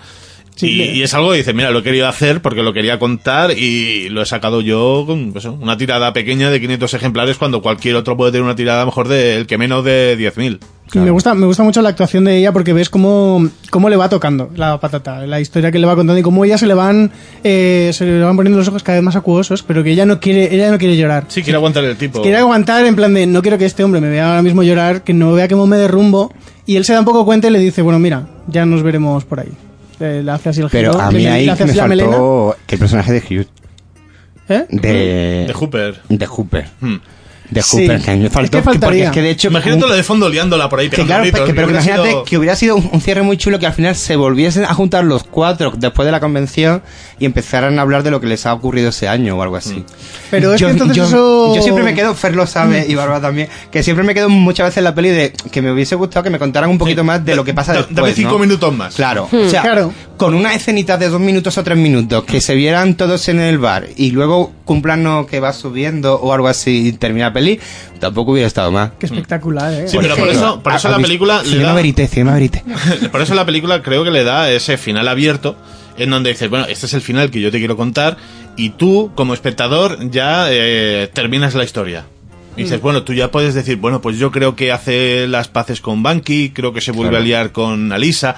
Sí, 0.55 0.67
y, 0.97 1.01
es 1.03 1.13
algo 1.13 1.31
que 1.31 1.37
dice, 1.37 1.53
mira, 1.53 1.71
lo 1.71 1.79
he 1.79 1.83
querido 1.83 2.07
hacer 2.07 2.41
porque 2.41 2.61
lo 2.61 2.73
quería 2.73 2.99
contar 2.99 3.57
y 3.57 4.09
lo 4.09 4.21
he 4.21 4.25
sacado 4.25 4.59
yo 4.61 5.05
con 5.07 5.31
eso, 5.35 5.53
una 5.53 5.77
tirada 5.77 6.11
pequeña 6.11 6.51
de 6.51 6.59
500 6.59 6.93
ejemplares 6.95 7.37
cuando 7.37 7.61
cualquier 7.61 7.95
otro 7.95 8.17
puede 8.17 8.33
tener 8.33 8.43
una 8.43 8.55
tirada 8.57 8.81
a 8.81 8.83
lo 8.83 8.87
mejor 8.91 9.07
de 9.07 9.37
el 9.37 9.47
que 9.47 9.57
menos 9.57 9.85
de 9.85 10.17
10.000. 10.19 10.59
Me 10.93 11.11
gusta, 11.11 11.35
me 11.35 11.45
gusta 11.45 11.63
mucho 11.63 11.81
la 11.81 11.89
actuación 11.89 12.25
de 12.25 12.37
ella 12.37 12.51
porque 12.51 12.73
ves 12.73 12.89
cómo, 12.89 13.47
cómo 13.69 13.89
le 13.89 13.95
va 13.95 14.09
tocando 14.09 14.49
la 14.55 14.79
patata, 14.79 15.25
la 15.27 15.39
historia 15.39 15.71
que 15.71 15.77
le 15.77 15.85
va 15.85 15.95
contando 15.95 16.19
y 16.19 16.23
cómo 16.23 16.43
ella 16.45 16.57
se 16.57 16.65
le 16.65 16.73
van, 16.73 17.11
eh, 17.43 17.91
se 17.93 18.05
le 18.05 18.23
van 18.23 18.35
poniendo 18.35 18.57
los 18.57 18.67
ojos 18.67 18.81
cada 18.81 18.97
vez 18.97 19.03
más 19.03 19.15
acuosos, 19.15 19.61
pero 19.61 19.83
que 19.83 19.91
ella 19.91 20.05
no 20.05 20.19
quiere, 20.19 20.53
ella 20.53 20.71
no 20.71 20.77
quiere 20.79 20.97
llorar. 20.97 21.25
Sí, 21.27 21.43
quiere 21.43 21.57
aguantar 21.57 21.83
el 21.83 21.95
tipo. 21.95 22.21
Quiere 22.21 22.37
aguantar 22.37 22.85
en 22.85 22.95
plan 22.95 23.13
de 23.13 23.27
no 23.27 23.41
quiero 23.41 23.57
que 23.57 23.65
este 23.65 23.83
hombre 23.83 24.01
me 24.01 24.09
vea 24.09 24.29
ahora 24.29 24.41
mismo 24.41 24.63
llorar, 24.63 25.03
que 25.03 25.13
no 25.13 25.31
vea 25.33 25.47
cómo 25.47 25.67
me 25.67 25.77
derrumbo. 25.77 26.33
Y 26.65 26.75
él 26.75 26.85
se 26.85 26.93
da 26.93 26.99
un 26.99 27.05
poco 27.05 27.25
cuenta 27.25 27.47
y 27.47 27.51
le 27.51 27.59
dice, 27.59 27.81
bueno, 27.81 27.99
mira, 27.99 28.27
ya 28.47 28.65
nos 28.65 28.81
veremos 28.83 29.25
por 29.25 29.39
ahí. 29.41 29.49
Eh, 29.99 30.21
le 30.23 30.31
hace 30.31 30.49
así 30.49 30.61
el 30.61 30.69
Pero 30.69 30.93
giro, 30.93 31.03
a 31.03 31.11
mí 31.11 31.23
le 31.23 31.29
ahí 31.29 31.49
hace 31.49 31.65
me 31.65 31.71
así 31.71 31.79
faltó 31.79 32.55
que 32.65 32.75
el 32.75 32.79
personaje 32.79 33.11
de 33.11 33.19
Hugh, 33.19 33.47
¿Eh? 34.47 34.65
de, 34.69 35.43
De 35.47 35.53
Hooper. 35.53 36.01
de 36.09 36.25
Hooper. 36.25 36.65
Hmm. 36.79 36.95
De 37.49 37.61
Sí. 37.63 37.89
A 37.89 37.97
mí 38.13 38.19
me 38.19 38.27
Es 38.27 38.31
faltó. 38.31 38.57
que 38.57 38.63
faltaría. 38.63 39.05
es 39.05 39.11
que 39.11 39.21
de 39.21 39.31
hecho. 39.31 39.47
Imagínate 39.47 39.83
un- 39.83 39.89
lo 39.89 39.95
de 39.95 40.03
fondo 40.03 40.29
liándola 40.29 40.69
por 40.69 40.79
ahí. 40.79 40.85
Que 40.89 40.97
pegando 40.97 41.07
claro, 41.07 41.23
gritos, 41.23 41.47
que- 41.47 41.53
pero 41.55 41.67
que 41.67 41.73
imagínate 41.73 42.09
sido- 42.09 42.23
que 42.23 42.37
hubiera 42.37 42.55
sido 42.55 42.75
un, 42.75 42.89
un 42.93 43.01
cierre 43.01 43.21
muy 43.23 43.37
chulo 43.37 43.57
que 43.59 43.65
al 43.65 43.73
final 43.73 43.95
se 43.95 44.15
volviesen 44.15 44.65
a 44.65 44.73
juntar 44.73 45.03
los 45.03 45.23
cuatro 45.23 45.73
después 45.75 46.05
de 46.05 46.11
la 46.11 46.19
convención 46.19 46.81
y 47.17 47.25
empezaran 47.25 47.79
a 47.79 47.81
hablar 47.81 48.03
de 48.03 48.11
lo 48.11 48.21
que 48.21 48.27
les 48.27 48.45
ha 48.45 48.53
ocurrido 48.53 48.89
ese 48.89 49.07
año 49.07 49.35
o 49.35 49.41
algo 49.41 49.55
así. 49.55 49.83
Pero 50.29 50.53
es 50.53 50.61
yo, 50.61 50.67
que 50.67 50.73
entonces 50.73 50.95
yo- 50.97 51.03
eso... 51.05 51.55
yo 51.55 51.61
siempre 51.63 51.83
me 51.83 51.93
quedo, 51.95 52.13
Fer 52.13 52.35
lo 52.35 52.45
sabe 52.45 52.85
y 52.87 52.93
Barba 52.95 53.19
también, 53.19 53.47
que 53.71 53.81
siempre 53.83 54.03
me 54.05 54.13
quedo 54.13 54.29
muchas 54.29 54.67
veces 54.67 54.77
en 54.77 54.83
la 54.83 54.93
peli 54.95 55.09
de 55.09 55.33
que 55.51 55.61
me 55.61 55.71
hubiese 55.71 55.95
gustado 55.95 56.23
que 56.23 56.29
me 56.29 56.37
contaran 56.39 56.69
un 56.69 56.77
poquito 56.77 57.03
más 57.03 57.25
de 57.25 57.35
lo 57.35 57.43
que 57.43 57.53
pasa 57.53 57.73
Da- 57.73 57.79
después. 57.79 57.95
Dame 57.95 58.13
cinco 58.13 58.33
¿no? 58.33 58.39
minutos 58.39 58.73
más. 58.75 58.93
Claro, 58.95 59.27
Hmm, 59.31 59.47
o 59.47 59.49
sea, 59.49 59.61
claro. 59.63 59.91
con 60.17 60.33
una 60.35 60.53
escenita 60.53 60.97
de 60.97 61.09
dos 61.09 61.19
minutos 61.19 61.57
o 61.57 61.63
tres 61.63 61.77
minutos, 61.77 62.23
que 62.25 62.41
se 62.41 62.53
vieran 62.53 62.95
todos 62.95 63.27
en 63.29 63.39
el 63.39 63.57
bar 63.57 63.87
y 63.97 64.11
luego 64.11 64.51
cumplano 64.65 65.25
que 65.25 65.39
va 65.39 65.51
subiendo 65.51 66.15
o 66.19 66.31
algo 66.31 66.47
así 66.47 66.87
y 66.89 66.91
termina 66.93 67.27
la 67.27 67.33
peli, 67.39 67.59
tampoco 67.99 68.31
hubiera 68.33 68.47
estado 68.47 68.71
más. 68.71 68.91
Qué 68.99 69.05
espectacular, 69.05 69.73
¿eh? 69.73 69.87
Sí, 69.87 69.97
pero 70.01 70.15
por 70.15 70.27
eso, 70.29 70.61
por 70.61 70.73
eso 70.73 70.87
¿Has 70.89 70.97
la 70.97 71.01
película 71.01 71.41
le 71.43 71.49
Cinema 71.49 71.69
da, 71.69 71.73
verité, 71.75 72.07
cinema 72.07 72.33
verité. 72.33 72.63
por 73.11 73.21
eso 73.21 73.33
la 73.35 73.45
película 73.45 73.81
creo 73.81 74.03
que 74.03 74.11
le 74.11 74.23
da 74.23 74.49
ese 74.51 74.77
final 74.77 75.07
abierto 75.07 75.55
en 75.97 76.09
donde 76.09 76.29
dices, 76.31 76.49
bueno, 76.49 76.65
este 76.67 76.85
es 76.85 76.93
el 76.93 77.01
final 77.01 77.29
que 77.31 77.41
yo 77.41 77.51
te 77.51 77.57
quiero 77.59 77.75
contar 77.75 78.17
y 78.55 78.69
tú 78.71 79.11
como 79.15 79.33
espectador 79.33 80.09
ya 80.11 80.47
eh, 80.49 81.09
terminas 81.13 81.55
la 81.55 81.63
historia. 81.63 82.05
Y 82.55 82.61
Mm. 82.61 82.63
dices, 82.63 82.81
bueno, 82.81 83.03
tú 83.03 83.13
ya 83.13 83.31
puedes 83.31 83.53
decir, 83.53 83.77
bueno, 83.77 84.01
pues 84.01 84.17
yo 84.17 84.31
creo 84.31 84.55
que 84.55 84.71
hace 84.71 85.27
las 85.27 85.47
paces 85.47 85.81
con 85.81 86.01
Banky, 86.03 86.49
creo 86.49 86.73
que 86.73 86.81
se 86.81 86.91
vuelve 86.91 87.11
Claro. 87.11 87.23
a 87.23 87.25
liar 87.27 87.51
con 87.51 87.91
Alisa. 87.93 88.35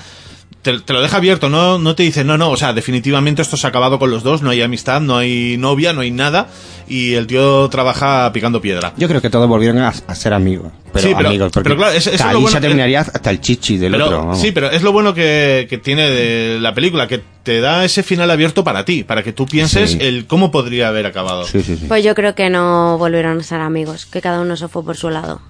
Te, 0.62 0.80
te 0.80 0.94
lo 0.94 1.02
deja 1.02 1.18
abierto, 1.18 1.50
no, 1.50 1.80
no 1.80 1.96
te 1.96 2.04
dice, 2.04 2.24
no, 2.24 2.38
no, 2.38 2.52
o 2.52 2.56
sea, 2.58 2.72
definitivamente 2.72 3.42
esto 3.42 3.58
se 3.58 3.66
ha 3.66 3.70
acabado 3.72 3.98
con 3.98 4.12
los 4.12 4.22
dos, 4.22 4.44
no 4.44 4.52
hay 4.52 4.62
amistad, 4.62 5.02
no 5.02 5.18
hay 5.18 5.58
novia, 5.58 5.92
no 5.92 6.02
hay 6.02 6.12
nada, 6.12 6.50
y 6.88 7.16
el 7.16 7.26
tío 7.26 7.68
trabaja 7.70 8.32
picando 8.32 8.62
piedra. 8.62 8.94
Yo 8.96 9.08
creo 9.08 9.22
que 9.22 9.32
todos 9.32 9.48
volvieron 9.48 9.80
a, 9.80 9.88
a 9.90 10.16
ser 10.16 10.34
amigos. 10.36 10.72
Pero 10.94 11.08
Sí, 11.08 11.14
pero- 11.16 11.30
amigos, 11.30 11.52
porque 11.52 11.70
pero 11.70 11.78
claro, 11.78 11.94
es 11.94 12.06
lo 12.06 12.12
Kalisa 12.12 12.34
bueno 12.38 12.56
que- 12.56 12.62
terminaría 12.62 13.00
hasta 13.02 13.30
el 13.32 13.42
chichi 13.42 13.78
del 13.78 13.94
Pero, 13.94 14.06
otro. 14.06 14.18
vamos. 14.20 14.40
sí, 14.40 14.52
pero 14.52 14.70
es 14.70 14.84
lo 14.84 14.92
bueno 14.92 15.16
que, 15.16 15.66
que 15.68 15.80
tiene 15.80 16.08
de 16.12 16.60
la 16.60 16.76
película, 16.76 17.08
que 17.08 17.24
te 17.42 17.60
da 17.60 17.84
ese 17.84 18.04
final 18.04 18.30
abierto 18.30 18.64
para 18.64 18.86
ti, 18.86 19.04
para 19.04 19.24
que 19.24 19.34
tú 19.34 19.48
pienses 19.48 19.92
Sí. 19.94 19.98
el 20.00 20.28
cómo 20.28 20.52
podría 20.52 20.90
haber 20.90 21.08
acabado. 21.08 21.46
Sí, 21.46 21.64
sí, 21.64 21.76
sí. 21.76 21.86
Pues 21.88 22.04
yo 22.04 22.14
creo 22.14 22.36
que 22.36 22.52
no 22.52 23.00
volvieron 23.00 23.40
a 23.40 23.44
ser 23.44 23.62
amigos, 23.62 24.06
que 24.06 24.22
cada 24.22 24.42
uno 24.42 24.56
se 24.58 24.68
fue 24.68 24.84
por 24.84 24.96
su 24.96 25.10
lado. 25.10 25.42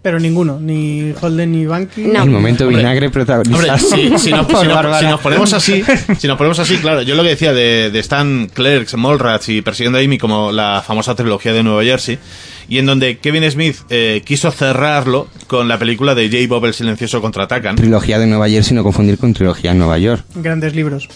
Pero 0.00 0.20
ninguno, 0.20 0.60
ni 0.60 1.12
Holden 1.20 1.50
ni 1.52 1.66
Banky. 1.66 2.02
No. 2.02 2.22
El 2.22 2.30
momento 2.30 2.64
Hombre, 2.64 2.78
vinagre 2.78 3.06
Hombre, 3.08 3.24
protagonizado. 3.24 3.78
si, 3.78 4.16
si 4.18 4.30
nos, 4.30 4.46
por 4.46 4.60
si 4.60 4.66
nos- 4.66 4.74
Bárbara. 4.76 5.00
si 5.00 5.06
nos 5.06 5.20
ponemos 5.20 5.52
así, 5.52 5.82
si 6.18 6.26
nos 6.28 6.38
ponemos 6.38 6.58
así, 6.60 6.76
claro, 6.76 7.02
yo 7.02 7.16
lo 7.16 7.22
que 7.24 7.30
decía 7.30 7.52
de, 7.52 7.90
de 7.90 7.98
Stan 7.98 8.48
Clerks, 8.52 8.96
Mallrats 8.96 9.48
y 9.48 9.60
Persiguiendo 9.60 9.98
a 9.98 10.02
Amy 10.02 10.16
como 10.16 10.52
la 10.52 10.84
famosa 10.86 11.16
trilogía 11.16 11.52
de 11.52 11.64
Nueva 11.64 11.82
Jersey, 11.82 12.18
y 12.68 12.78
en 12.78 12.86
donde 12.86 13.18
Kevin 13.18 13.50
Smith 13.50 13.76
eh, 13.90 14.22
quiso 14.24 14.52
cerrarlo 14.52 15.28
con 15.48 15.66
la 15.66 15.78
película 15.78 16.14
de 16.14 16.28
J. 16.30 16.38
Bob 16.48 16.66
el 16.66 16.74
Silencioso 16.74 17.20
contraatacan. 17.20 17.74
Trilogía 17.74 18.20
de 18.20 18.26
Nueva 18.28 18.48
Jersey, 18.48 18.76
no 18.76 18.84
confundir 18.84 19.18
con 19.18 19.34
trilogía 19.34 19.72
en 19.72 19.78
Nueva 19.78 19.98
York. 19.98 20.24
Grandes 20.36 20.76
libros. 20.76 21.08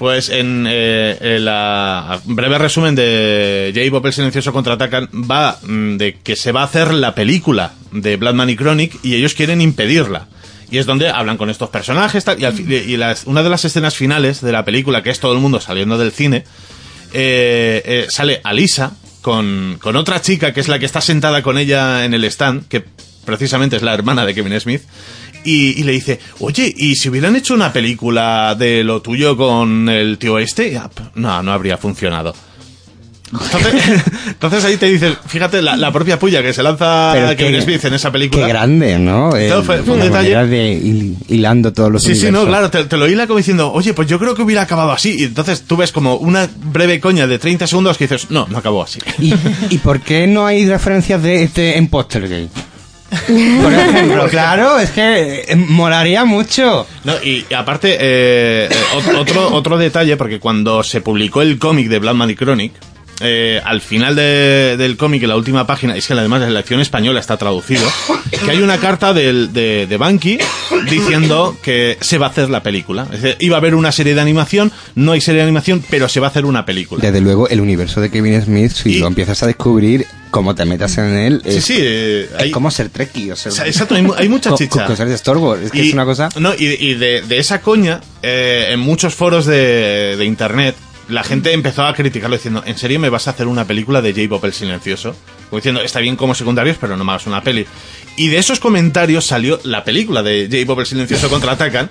Pues 0.00 0.30
en 0.30 0.66
eh, 0.66 1.18
el 1.20 1.46
ah, 1.46 2.22
breve 2.24 2.56
resumen 2.56 2.94
de 2.94 3.70
J. 3.74 3.90
Bob 3.90 4.06
el 4.06 4.14
Silencioso 4.14 4.50
contraatacan 4.50 5.10
va 5.12 5.58
mm, 5.60 5.98
de 5.98 6.16
que 6.24 6.36
se 6.36 6.52
va 6.52 6.62
a 6.62 6.64
hacer 6.64 6.94
la 6.94 7.14
película 7.14 7.74
de 7.92 8.16
Bloodman 8.16 8.48
y 8.48 8.56
Chronic 8.56 8.98
y 9.02 9.14
ellos 9.14 9.34
quieren 9.34 9.60
impedirla. 9.60 10.26
Y 10.70 10.78
es 10.78 10.86
donde 10.86 11.10
hablan 11.10 11.36
con 11.36 11.50
estos 11.50 11.68
personajes 11.68 12.24
y, 12.38 12.44
al 12.46 12.58
y 12.58 12.98
una 13.26 13.42
de 13.42 13.50
las 13.50 13.66
escenas 13.66 13.94
finales 13.94 14.40
de 14.40 14.52
la 14.52 14.64
película, 14.64 15.02
que 15.02 15.10
es 15.10 15.20
todo 15.20 15.34
el 15.34 15.38
mundo 15.38 15.60
saliendo 15.60 15.98
del 15.98 16.12
cine, 16.12 16.44
eh, 17.12 17.82
eh, 17.84 18.06
sale 18.08 18.40
Alisa 18.42 18.92
con, 19.20 19.76
con 19.82 19.96
otra 19.96 20.22
chica 20.22 20.54
que 20.54 20.60
es 20.60 20.68
la 20.68 20.78
que 20.78 20.86
está 20.86 21.02
sentada 21.02 21.42
con 21.42 21.58
ella 21.58 22.06
en 22.06 22.14
el 22.14 22.24
stand, 22.24 22.68
que 22.68 22.82
precisamente 23.26 23.76
es 23.76 23.82
la 23.82 23.92
hermana 23.92 24.24
de 24.24 24.34
Kevin 24.34 24.58
Smith, 24.58 24.80
y, 25.44 25.80
y 25.80 25.82
le 25.84 25.92
dice, 25.92 26.18
oye, 26.40 26.72
¿y 26.76 26.94
si 26.96 27.08
hubieran 27.08 27.36
hecho 27.36 27.54
una 27.54 27.72
película 27.72 28.54
de 28.58 28.84
lo 28.84 29.00
tuyo 29.02 29.36
con 29.36 29.88
el 29.88 30.18
tío 30.18 30.38
este? 30.38 30.70
P- 30.70 31.02
No, 31.16 31.42
no 31.42 31.52
habría 31.52 31.76
funcionado. 31.76 32.34
Entonces, 33.32 34.02
entonces 34.26 34.64
ahí 34.64 34.76
te 34.76 34.86
dices, 34.86 35.16
fíjate 35.24 35.62
la, 35.62 35.76
la 35.76 35.92
propia 35.92 36.18
puya 36.18 36.42
que 36.42 36.52
se 36.52 36.64
lanza 36.64 37.12
Pero 37.14 37.36
Kevin 37.36 37.52
qué- 37.54 37.62
Smith 37.62 37.84
en 37.84 37.94
esa 37.94 38.10
película. 38.10 38.42
Qué 38.44 38.48
grande, 38.52 38.98
¿no? 38.98 39.36
El- 39.36 39.62
fue- 39.62 39.82
fue 39.84 39.94
un 39.94 40.00
detalle. 40.00 40.34
de 40.46 40.72
hil- 40.82 41.16
hilando 41.28 41.72
todos 41.72 41.92
los 41.92 42.02
Sí, 42.02 42.16
sí, 42.16 42.28
no, 42.32 42.44
claro, 42.44 42.70
te, 42.72 42.84
te 42.86 42.96
lo 42.96 43.08
hila 43.08 43.28
como 43.28 43.36
diciendo, 43.38 43.72
oye, 43.72 43.94
pues 43.94 44.08
yo 44.08 44.18
creo 44.18 44.34
que 44.34 44.42
hubiera 44.42 44.62
acabado 44.62 44.90
así. 44.90 45.14
Y 45.16 45.24
entonces 45.24 45.62
tú 45.62 45.76
ves 45.76 45.92
como 45.92 46.16
una 46.16 46.48
breve 46.72 46.98
coña 46.98 47.28
de 47.28 47.38
30 47.38 47.68
segundos 47.68 47.96
que 47.96 48.08
dices, 48.08 48.32
no, 48.32 48.48
no 48.50 48.58
acabó 48.58 48.82
así. 48.82 48.98
¿Y, 49.20 49.32
¿Y 49.70 49.78
por 49.78 50.00
qué 50.00 50.26
no 50.26 50.44
hay 50.44 50.68
referencias 50.68 51.22
de 51.22 51.44
este 51.44 51.78
en 51.78 51.86
Postergate? 51.86 52.48
Por 53.62 53.72
ejemplo, 53.72 54.28
claro, 54.28 54.78
es 54.78 54.90
que 54.90 55.44
eh, 55.48 55.56
molaría 55.56 56.24
mucho. 56.24 56.86
No, 57.04 57.14
y, 57.22 57.44
y 57.50 57.54
aparte, 57.54 57.94
eh, 58.00 58.68
eh, 58.70 58.76
ot- 58.96 59.18
otro, 59.18 59.52
otro 59.52 59.76
detalle, 59.78 60.16
porque 60.16 60.38
cuando 60.38 60.82
se 60.82 61.00
publicó 61.00 61.42
el 61.42 61.58
cómic 61.58 61.88
de 61.88 61.98
Bloodman 61.98 62.30
y 62.30 62.36
Chronic, 62.36 62.72
eh, 63.20 63.60
al 63.64 63.80
final 63.80 64.14
de- 64.16 64.76
del 64.78 64.96
cómic, 64.96 65.22
en 65.22 65.28
la 65.28 65.36
última 65.36 65.66
página, 65.66 65.96
es 65.96 66.06
que 66.06 66.12
además 66.14 66.40
la 66.40 66.50
lección 66.50 66.80
española 66.80 67.20
está 67.20 67.36
traducido, 67.36 67.82
que 68.44 68.50
hay 68.50 68.62
una 68.62 68.78
carta 68.78 69.12
del- 69.12 69.52
de, 69.52 69.86
de 69.86 69.96
Banky 69.96 70.38
diciendo 70.88 71.56
que 71.62 71.98
se 72.00 72.18
va 72.18 72.26
a 72.26 72.30
hacer 72.30 72.50
la 72.50 72.62
película. 72.62 73.06
Es 73.12 73.22
decir, 73.22 73.36
iba 73.40 73.56
a 73.56 73.60
haber 73.60 73.74
una 73.74 73.92
serie 73.92 74.14
de 74.14 74.20
animación, 74.20 74.72
no 74.94 75.12
hay 75.12 75.20
serie 75.20 75.38
de 75.38 75.44
animación, 75.44 75.82
pero 75.90 76.08
se 76.08 76.20
va 76.20 76.28
a 76.28 76.30
hacer 76.30 76.44
una 76.44 76.64
película. 76.64 77.00
Desde 77.02 77.20
luego, 77.20 77.48
el 77.48 77.60
universo 77.60 78.00
de 78.00 78.10
Kevin 78.10 78.40
Smith, 78.42 78.72
si 78.72 78.98
lo 78.98 79.06
empiezas 79.06 79.42
a 79.42 79.46
descubrir, 79.46 80.06
como 80.30 80.54
te 80.54 80.64
metas 80.64 80.96
en 80.98 81.16
él, 81.16 81.42
Sí, 81.44 81.50
es, 81.56 81.64
sí, 81.64 81.76
eh, 81.78 82.28
es 82.34 82.40
hay- 82.40 82.50
como 82.50 82.70
ser 82.70 82.88
Trekkie. 82.88 83.32
O 83.32 83.36
sea, 83.36 83.50
exacto, 83.66 83.94
hay 83.94 84.06
hay 84.16 84.28
mucha 84.28 84.54
chicha. 84.54 84.82
co- 84.82 84.86
Cosas 84.92 85.08
de 85.08 85.14
Star 85.14 85.36
Wars, 85.36 85.62
es 85.64 85.70
que 85.72 85.86
es 85.88 85.92
una 85.92 86.04
cosa... 86.04 86.28
No, 86.38 86.54
y, 86.56 86.66
y 86.66 86.94
de, 86.94 87.22
de 87.22 87.38
esa 87.38 87.60
coña, 87.60 88.00
eh, 88.22 88.68
en 88.70 88.80
muchos 88.80 89.14
foros 89.14 89.44
de, 89.46 90.16
de 90.16 90.24
internet, 90.24 90.74
la 91.10 91.24
gente 91.24 91.52
empezó 91.52 91.84
a 91.84 91.94
criticarlo 91.94 92.36
diciendo, 92.36 92.62
¿en 92.64 92.78
serio 92.78 93.00
me 93.00 93.08
vas 93.08 93.26
a 93.26 93.32
hacer 93.32 93.46
una 93.46 93.66
película 93.66 94.00
de 94.00 94.12
J-Pop 94.12 94.44
el 94.44 94.52
silencioso? 94.52 95.14
Como 95.48 95.58
diciendo, 95.58 95.82
está 95.82 96.00
bien 96.00 96.16
como 96.16 96.34
secundarios, 96.34 96.76
pero 96.80 96.96
no 96.96 97.04
me 97.04 97.12
hagas 97.12 97.26
una 97.26 97.42
peli. 97.42 97.66
Y 98.16 98.28
de 98.28 98.38
esos 98.38 98.60
comentarios 98.60 99.26
salió 99.26 99.60
la 99.64 99.84
película 99.84 100.22
de 100.22 100.48
J-Pop 100.50 100.80
el 100.80 100.86
silencioso 100.86 101.28
contraatacan, 101.30 101.90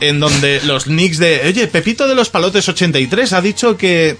en 0.00 0.20
donde 0.20 0.60
los 0.64 0.86
nicks 0.86 1.18
de, 1.18 1.42
oye, 1.46 1.66
Pepito 1.66 2.08
de 2.08 2.14
los 2.14 2.30
Palotes 2.30 2.68
83 2.68 3.32
ha 3.32 3.40
dicho 3.40 3.76
que... 3.76 4.16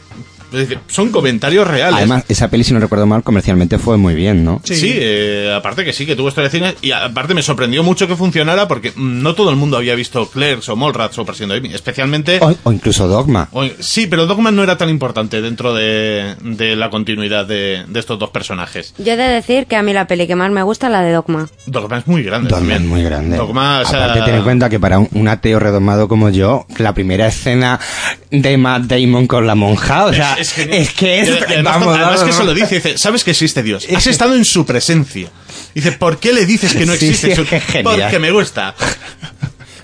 Son 0.88 1.10
comentarios 1.10 1.66
reales. 1.66 1.98
Además, 1.98 2.24
esa 2.28 2.48
peli, 2.48 2.64
si 2.64 2.72
no 2.72 2.80
recuerdo 2.80 3.06
mal, 3.06 3.22
comercialmente 3.22 3.78
fue 3.78 3.96
muy 3.96 4.14
bien, 4.14 4.44
¿no? 4.44 4.60
Sí, 4.64 4.92
eh, 4.94 5.52
aparte 5.56 5.84
que 5.84 5.92
sí, 5.92 6.06
que 6.06 6.16
tuvo 6.16 6.28
historia 6.28 6.48
de 6.50 6.58
cine 6.58 6.74
y 6.82 6.90
aparte 6.92 7.34
me 7.34 7.42
sorprendió 7.42 7.82
mucho 7.82 8.06
que 8.08 8.16
funcionara 8.16 8.68
porque 8.68 8.92
mm, 8.94 9.22
no 9.22 9.34
todo 9.34 9.50
el 9.50 9.56
mundo 9.56 9.76
había 9.76 9.94
visto 9.94 10.28
Clerks 10.28 10.68
o 10.68 10.76
Mallrats 10.76 11.18
o 11.18 11.24
Persiguiendo 11.24 11.54
a 11.54 11.58
Amy, 11.58 11.74
especialmente... 11.74 12.38
O, 12.40 12.54
o 12.64 12.72
incluso 12.72 13.06
Dogma. 13.08 13.48
o- 13.52 13.64
sí, 13.78 14.06
pero 14.06 14.26
Dogman 14.26 14.54
no 14.56 14.62
era 14.62 14.76
tan 14.76 14.88
importante 14.88 15.40
dentro 15.40 15.74
de, 15.74 16.34
de 16.42 16.76
la 16.76 16.90
continuidad 16.90 17.46
de, 17.46 17.84
de 17.86 18.00
estos 18.00 18.18
dos 18.18 18.30
personajes. 18.30 18.94
Yo 18.98 19.12
he 19.12 19.16
de 19.16 19.28
decir 19.28 19.66
que 19.66 19.76
a 19.76 19.82
mí 19.82 19.92
la 19.92 20.06
peli 20.06 20.26
que 20.26 20.36
más 20.36 20.50
me 20.50 20.62
gusta 20.62 20.86
es 20.86 20.92
la 20.92 21.02
de 21.02 21.12
Dogma. 21.12 21.48
Dogma 21.66 21.98
es 21.98 22.06
muy 22.06 22.22
grande 22.22 22.50
Dogma 22.50 22.64
es 22.64 22.68
también. 22.72 22.88
muy 22.88 23.02
grande. 23.02 23.36
Dogma, 23.36 23.80
o 23.80 23.84
sea- 23.84 24.04
Aparte, 24.06 24.22
ten 24.26 24.34
en 24.36 24.42
cuenta 24.42 24.68
que 24.70 24.80
para 24.80 24.98
un, 24.98 25.08
un 25.12 25.28
ateo 25.28 25.58
redomado 25.58 26.08
como 26.08 26.28
yo, 26.30 26.66
la 26.78 26.94
primera 26.94 27.26
escena 27.28 27.78
de 28.30 28.56
Matt 28.56 28.82
Damon 28.82 29.26
con 29.26 29.46
la 29.46 29.54
monja, 29.54 30.04
o 30.06 30.12
sea, 30.12 30.34
es, 30.34 30.52
genial. 30.52 30.88
que 30.96 31.20
es... 31.20 31.28
Y 31.28 31.32
además, 31.32 31.74
vamos, 31.80 31.96
además 31.96 32.20
vamos, 32.20 32.24
que 32.24 32.32
se 32.32 32.44
lo 32.44 32.54
dice, 32.54 32.74
dice, 32.76 32.98
¿sabes 32.98 33.24
que 33.24 33.32
existe 33.32 33.62
Dios? 33.62 33.86
Has 33.94 34.06
estado 34.06 34.34
en 34.36 34.44
su 34.44 34.64
presencia. 34.64 35.28
Dice, 35.74 35.92
¿por 35.92 36.18
qué 36.18 36.32
le 36.32 36.46
dices 36.46 36.72
que 36.74 36.86
no 36.86 36.94
Sí, 36.94 37.08
existe? 37.08 37.34
sí, 37.34 37.44
Su- 37.44 37.54
es 37.54 37.64
genial. 37.64 37.96
Porque 38.02 38.18
me 38.20 38.30
gusta. 38.30 38.74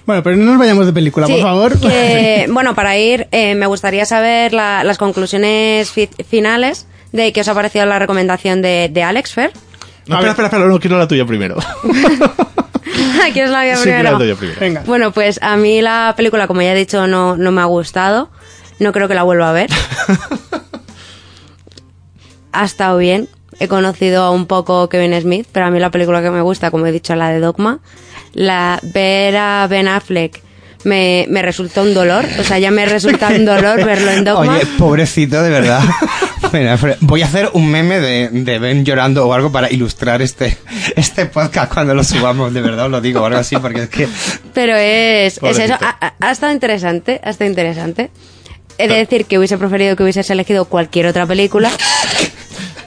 Bueno, 0.04 0.22
pero 0.22 0.36
no 0.36 0.44
nos 0.44 0.58
vayamos 0.58 0.86
de 0.86 0.92
película, 0.92 1.26
Sí, 1.26 1.32
por 1.32 1.42
favor. 1.42 1.80
que, 1.80 2.46
bueno, 2.50 2.74
para 2.76 2.96
ir, 2.96 3.26
eh, 3.32 3.56
me 3.56 3.66
gustaría 3.66 4.04
saber 4.04 4.52
la- 4.52 4.84
las 4.84 4.98
conclusiones 4.98 5.90
fi- 5.90 6.08
finales 6.28 6.86
de 7.10 7.32
qué 7.32 7.40
os 7.40 7.48
ha 7.48 7.54
parecido 7.54 7.84
la 7.86 7.98
recomendación 7.98 8.62
de, 8.62 8.88
de 8.92 9.02
Alex 9.02 9.32
Fer. 9.32 9.50
No, 10.06 10.14
espera, 10.16 10.30
espera, 10.30 10.46
espera, 10.48 10.66
no 10.66 10.78
quiero 10.78 10.98
la 10.98 11.08
tuya 11.08 11.26
primero. 11.26 11.56
¿Quieres 13.32 13.50
la 13.50 13.62
mía 13.62 13.76
Sí, 13.76 13.82
primero? 13.82 14.02
quiero 14.02 14.12
la 14.12 14.18
tuya 14.18 14.34
primero. 14.36 14.60
Venga. 14.60 14.82
Bueno, 14.86 15.10
pues 15.12 15.40
a 15.42 15.56
mí 15.56 15.82
la 15.82 16.14
película, 16.16 16.46
como 16.46 16.62
ya 16.62 16.72
he 16.72 16.76
dicho, 16.76 17.06
no, 17.08 17.36
no 17.36 17.50
me 17.50 17.60
ha 17.60 17.64
gustado. 17.64 18.30
No 18.78 18.92
creo 18.92 19.08
que 19.08 19.14
la 19.14 19.22
vuelva 19.22 19.50
a 19.50 19.52
ver. 19.52 19.70
ha 22.52 22.64
estado 22.64 22.98
bien. 22.98 23.28
He 23.58 23.68
conocido 23.68 24.32
un 24.32 24.46
poco 24.46 24.88
Kevin 24.88 25.18
Smith, 25.20 25.46
pero 25.50 25.66
a 25.66 25.70
mí 25.70 25.78
la 25.78 25.90
película 25.90 26.22
que 26.22 26.30
me 26.30 26.42
gusta, 26.42 26.70
como 26.70 26.86
he 26.86 26.92
dicho, 26.92 27.14
es 27.14 27.18
la 27.18 27.30
de 27.30 27.40
Dogma. 27.40 27.80
La, 28.32 28.78
ver 28.82 29.36
a 29.36 29.66
Ben 29.66 29.88
Affleck 29.88 30.42
me, 30.84 31.26
me 31.30 31.40
resultó 31.42 31.82
un 31.82 31.94
dolor. 31.94 32.26
O 32.38 32.44
sea, 32.44 32.58
ya 32.58 32.70
me 32.70 32.84
resulta 32.86 33.28
un 33.28 33.44
dolor 33.46 33.82
verlo 33.84 34.10
en 34.10 34.24
Dogma. 34.24 34.56
Oye, 34.56 34.66
pobrecito, 34.78 35.42
de 35.42 35.50
verdad. 35.50 35.82
Mira, 36.52 36.78
Voy 37.00 37.22
a 37.22 37.26
hacer 37.26 37.50
un 37.54 37.70
meme 37.70 37.98
de, 37.98 38.28
de 38.30 38.58
Ben 38.58 38.84
llorando 38.84 39.26
o 39.26 39.32
algo 39.32 39.50
para 39.50 39.70
ilustrar 39.70 40.22
este, 40.22 40.56
este 40.96 41.26
podcast 41.26 41.72
cuando 41.72 41.94
lo 41.94 42.04
subamos, 42.04 42.54
de 42.54 42.60
verdad 42.60 42.86
os 42.86 42.90
lo 42.90 43.00
digo, 43.00 43.20
o 43.20 43.24
algo 43.24 43.38
así, 43.38 43.56
porque 43.56 43.82
es 43.82 43.88
que... 43.88 44.08
Pero 44.54 44.76
es, 44.76 45.40
es 45.42 45.58
eso, 45.58 45.74
ha 45.80 46.30
estado 46.30 46.52
interesante, 46.52 47.20
ha 47.24 47.30
estado 47.30 47.50
interesante. 47.50 48.10
He 48.78 48.88
de 48.88 48.94
decir 48.96 49.24
que 49.26 49.38
hubiese 49.38 49.56
preferido 49.58 49.96
que 49.96 50.02
hubieses 50.02 50.28
elegido 50.30 50.66
cualquier 50.66 51.06
otra 51.06 51.26
película. 51.26 51.70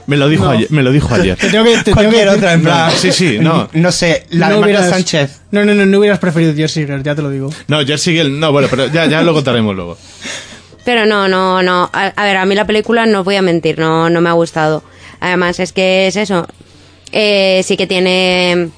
Me 0.06 0.16
lo 0.16 0.28
dijo 0.28 0.48
ayer. 0.48 0.68
Me 0.70 0.82
lo 0.82 0.90
dijo 0.92 1.14
ayer. 1.14 1.36
Te 1.36 1.50
tengo 1.50 1.64
que, 1.64 1.76
te 1.78 1.84
tengo 1.84 1.96
Cualquier 1.96 2.24
que- 2.28 2.34
otra, 2.34 2.52
en 2.54 2.62
plan... 2.62 2.90
Sí, 2.96 3.12
sí, 3.12 3.38
no. 3.40 3.68
No 3.72 3.92
sé, 3.92 4.26
la 4.30 4.48
no 4.48 4.54
de 4.56 4.60
Marta 4.60 4.76
hubieras- 4.78 4.90
Sánchez. 4.90 5.40
No, 5.52 5.64
no, 5.64 5.74
no, 5.74 5.86
no 5.86 5.98
hubieras 5.98 6.18
preferido 6.18 6.54
Jersey 6.54 6.84
Girl, 6.86 7.02
ya 7.02 7.14
te 7.14 7.22
lo 7.22 7.30
digo. 7.30 7.50
No, 7.68 7.84
Jersey 7.84 8.14
Girl, 8.14 8.38
no, 8.40 8.50
bueno, 8.50 8.68
pero 8.70 8.86
ya, 8.88 9.06
ya 9.06 9.22
lo 9.22 9.32
contaremos 9.32 9.74
luego. 9.76 9.96
Pero 10.84 11.06
no, 11.06 11.28
no, 11.28 11.62
no. 11.62 11.90
A, 11.92 12.06
a 12.06 12.24
ver, 12.24 12.36
a 12.38 12.46
mí 12.46 12.54
la 12.54 12.66
película, 12.66 13.06
no 13.06 13.20
os 13.20 13.24
voy 13.24 13.36
a 13.36 13.42
mentir, 13.42 13.78
no, 13.78 14.10
no 14.10 14.20
me 14.20 14.28
ha 14.28 14.32
gustado. 14.32 14.82
Además, 15.20 15.60
es 15.60 15.72
que 15.72 16.06
es 16.08 16.16
eso. 16.16 16.46
Eh, 17.12 17.62
sí 17.64 17.76
que 17.76 17.86
tiene 17.86 18.70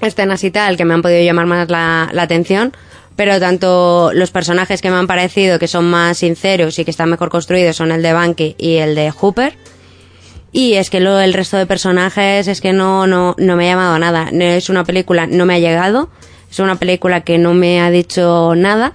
escenas 0.00 0.42
y 0.42 0.50
tal 0.50 0.76
que 0.76 0.84
me 0.84 0.94
han 0.94 1.02
podido 1.02 1.22
llamar 1.22 1.46
más 1.46 1.68
la, 1.68 2.08
la 2.12 2.22
atención. 2.22 2.72
Pero 3.16 3.38
tanto 3.38 4.10
los 4.14 4.30
personajes 4.30 4.80
que 4.80 4.90
me 4.90 4.96
han 4.96 5.06
parecido 5.06 5.58
que 5.58 5.68
son 5.68 5.90
más 5.90 6.18
sinceros 6.18 6.78
y 6.78 6.84
que 6.84 6.90
están 6.90 7.10
mejor 7.10 7.28
construidos 7.28 7.76
son 7.76 7.92
el 7.92 8.02
de 8.02 8.12
Banky 8.12 8.56
y 8.58 8.76
el 8.76 8.94
de 8.94 9.10
Hooper. 9.10 9.54
Y 10.52 10.74
es 10.74 10.90
que 10.90 11.00
lo, 11.00 11.18
el 11.18 11.32
resto 11.32 11.56
de 11.56 11.66
personajes 11.66 12.46
es 12.46 12.60
que 12.60 12.72
no, 12.72 13.06
no, 13.06 13.34
no 13.38 13.56
me 13.56 13.68
ha 13.68 13.72
llamado 13.72 13.94
a 13.94 13.98
nada. 13.98 14.28
Es 14.30 14.68
una 14.68 14.84
película, 14.84 15.26
no 15.26 15.46
me 15.46 15.54
ha 15.54 15.58
llegado. 15.58 16.10
Es 16.50 16.58
una 16.58 16.76
película 16.76 17.22
que 17.22 17.38
no 17.38 17.54
me 17.54 17.80
ha 17.80 17.90
dicho 17.90 18.54
nada. 18.54 18.92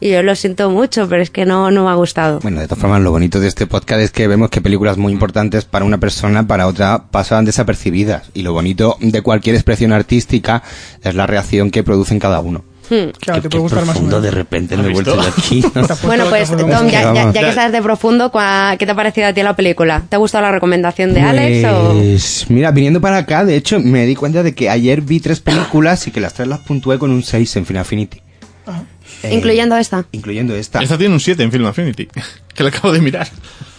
Y 0.00 0.10
yo 0.10 0.22
lo 0.22 0.34
siento 0.34 0.70
mucho, 0.70 1.08
pero 1.08 1.22
es 1.22 1.30
que 1.30 1.46
no, 1.46 1.70
no 1.70 1.84
me 1.84 1.90
ha 1.90 1.94
gustado. 1.94 2.40
Bueno, 2.40 2.60
de 2.60 2.66
todas 2.66 2.80
formas, 2.80 3.00
lo 3.00 3.10
bonito 3.10 3.40
de 3.40 3.48
este 3.48 3.66
podcast 3.66 4.00
es 4.00 4.10
que 4.10 4.26
vemos 4.26 4.50
que 4.50 4.60
películas 4.60 4.98
muy 4.98 5.12
importantes 5.12 5.64
para 5.64 5.84
una 5.84 5.98
persona, 5.98 6.46
para 6.46 6.66
otra, 6.66 7.04
pasan 7.10 7.44
desapercibidas. 7.44 8.30
Y 8.34 8.42
lo 8.42 8.52
bonito 8.52 8.96
de 9.00 9.22
cualquier 9.22 9.54
expresión 9.54 9.92
artística 9.92 10.62
es 11.02 11.14
la 11.14 11.26
reacción 11.26 11.70
que 11.70 11.84
producen 11.84 12.18
cada 12.18 12.40
uno. 12.40 12.64
Hmm. 12.90 13.10
Claro, 13.18 13.40
te 13.42 13.48
puede 13.48 13.62
gustar 13.62 13.84
más 13.86 13.94
profundo 13.96 14.20
de 14.20 14.30
repente 14.30 14.74
¿Has 14.74 14.80
me 14.82 14.88
he 14.88 14.92
vuelto 14.92 15.16
de 15.16 15.26
aquí. 15.28 15.64
¿no? 15.74 15.86
Bueno, 16.04 16.24
pues 16.28 16.50
Tom, 16.50 16.68
ya, 16.88 17.02
ya- 17.02 17.12
Vamos. 17.12 17.34
ya 17.34 17.40
que 17.40 17.48
estás 17.48 17.72
de 17.72 17.80
profundo, 17.82 18.30
¿cuá- 18.30 18.76
¿qué 18.78 18.84
te 18.86 18.92
ha 18.92 18.94
parecido 18.94 19.28
a 19.28 19.32
ti 19.32 19.42
la 19.42 19.56
película? 19.56 20.02
¿Te 20.08 20.16
ha 20.16 20.18
gustado 20.18 20.42
la 20.42 20.52
recomendación 20.52 21.14
de 21.14 21.20
Alex 21.22 21.64
o...? 21.70 21.92
Pues, 21.94 22.46
mira, 22.48 22.70
viniendo 22.72 23.00
para 23.00 23.18
acá, 23.18 23.44
de 23.44 23.56
hecho, 23.56 23.80
me 23.80 24.04
di 24.06 24.14
cuenta 24.14 24.42
de 24.42 24.54
que 24.54 24.68
ayer 24.70 25.00
vi 25.00 25.20
tres 25.20 25.40
películas 25.40 26.06
y 26.06 26.10
que 26.10 26.20
las 26.20 26.34
tres 26.34 26.48
las 26.48 26.60
puntué 26.60 26.98
con 26.98 27.10
un 27.10 27.22
6 27.22 27.56
en 27.56 27.66
Final 27.66 27.82
Affinity. 27.82 28.20
Eh, 29.24 29.34
Incluyendo 29.34 29.76
esta. 29.76 30.06
Incluyendo 30.12 30.54
esta. 30.54 30.82
Esta 30.82 30.98
tiene 30.98 31.14
un 31.14 31.20
7 31.20 31.42
en 31.42 31.50
Film 31.50 31.66
Affinity, 31.66 32.08
que 32.54 32.62
lo 32.62 32.68
acabo 32.68 32.92
de 32.92 33.00
mirar. 33.00 33.28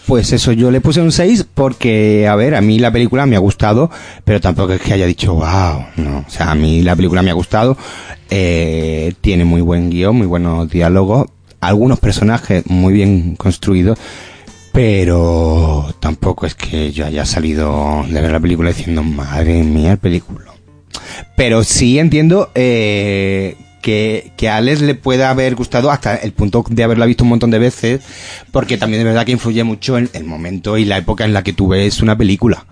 Pues 0.06 0.32
eso, 0.32 0.52
yo 0.52 0.70
le 0.70 0.80
puse 0.80 1.00
un 1.00 1.10
6 1.10 1.46
porque, 1.52 2.28
a 2.28 2.36
ver, 2.36 2.54
a 2.54 2.60
mí 2.60 2.78
la 2.78 2.92
película 2.92 3.26
me 3.26 3.36
ha 3.36 3.40
gustado, 3.40 3.90
pero 4.24 4.40
tampoco 4.40 4.72
es 4.72 4.80
que 4.80 4.92
haya 4.92 5.06
dicho, 5.06 5.34
wow, 5.34 5.86
no. 5.96 6.24
O 6.26 6.30
sea, 6.30 6.52
a 6.52 6.54
mí 6.54 6.82
la 6.82 6.94
película 6.94 7.22
me 7.22 7.30
ha 7.30 7.34
gustado, 7.34 7.76
eh, 8.30 9.14
tiene 9.20 9.44
muy 9.44 9.62
buen 9.62 9.90
guion, 9.90 10.16
muy 10.16 10.26
buenos 10.26 10.68
diálogos, 10.68 11.26
algunos 11.60 11.98
personajes 11.98 12.64
muy 12.66 12.92
bien 12.92 13.34
construidos, 13.34 13.98
pero 14.72 15.92
tampoco 16.00 16.46
es 16.46 16.54
que 16.54 16.92
yo 16.92 17.06
haya 17.06 17.24
salido 17.24 18.04
de 18.08 18.20
ver 18.20 18.30
la 18.30 18.40
película 18.40 18.68
diciendo, 18.68 19.02
madre 19.02 19.64
mía, 19.64 19.92
el 19.92 19.98
película. 19.98 20.52
Pero 21.36 21.64
sí 21.64 21.98
entiendo 21.98 22.50
eh, 22.54 23.56
que, 23.80 24.32
que 24.36 24.48
a 24.48 24.56
Alex 24.56 24.80
le 24.80 24.94
pueda 24.94 25.30
haber 25.30 25.54
gustado 25.54 25.90
hasta 25.90 26.16
el 26.16 26.32
punto 26.32 26.64
de 26.68 26.82
haberla 26.82 27.06
visto 27.06 27.24
un 27.24 27.30
montón 27.30 27.50
de 27.50 27.58
veces, 27.58 28.00
porque 28.50 28.78
también 28.78 29.00
de 29.00 29.04
verdad 29.04 29.24
que 29.24 29.32
influye 29.32 29.64
mucho 29.64 29.98
en 29.98 30.10
el 30.12 30.24
momento 30.24 30.76
y 30.78 30.84
la 30.84 30.98
época 30.98 31.24
en 31.24 31.32
la 31.32 31.42
que 31.42 31.52
tú 31.52 31.68
ves 31.68 32.02
una 32.02 32.16
película. 32.16 32.66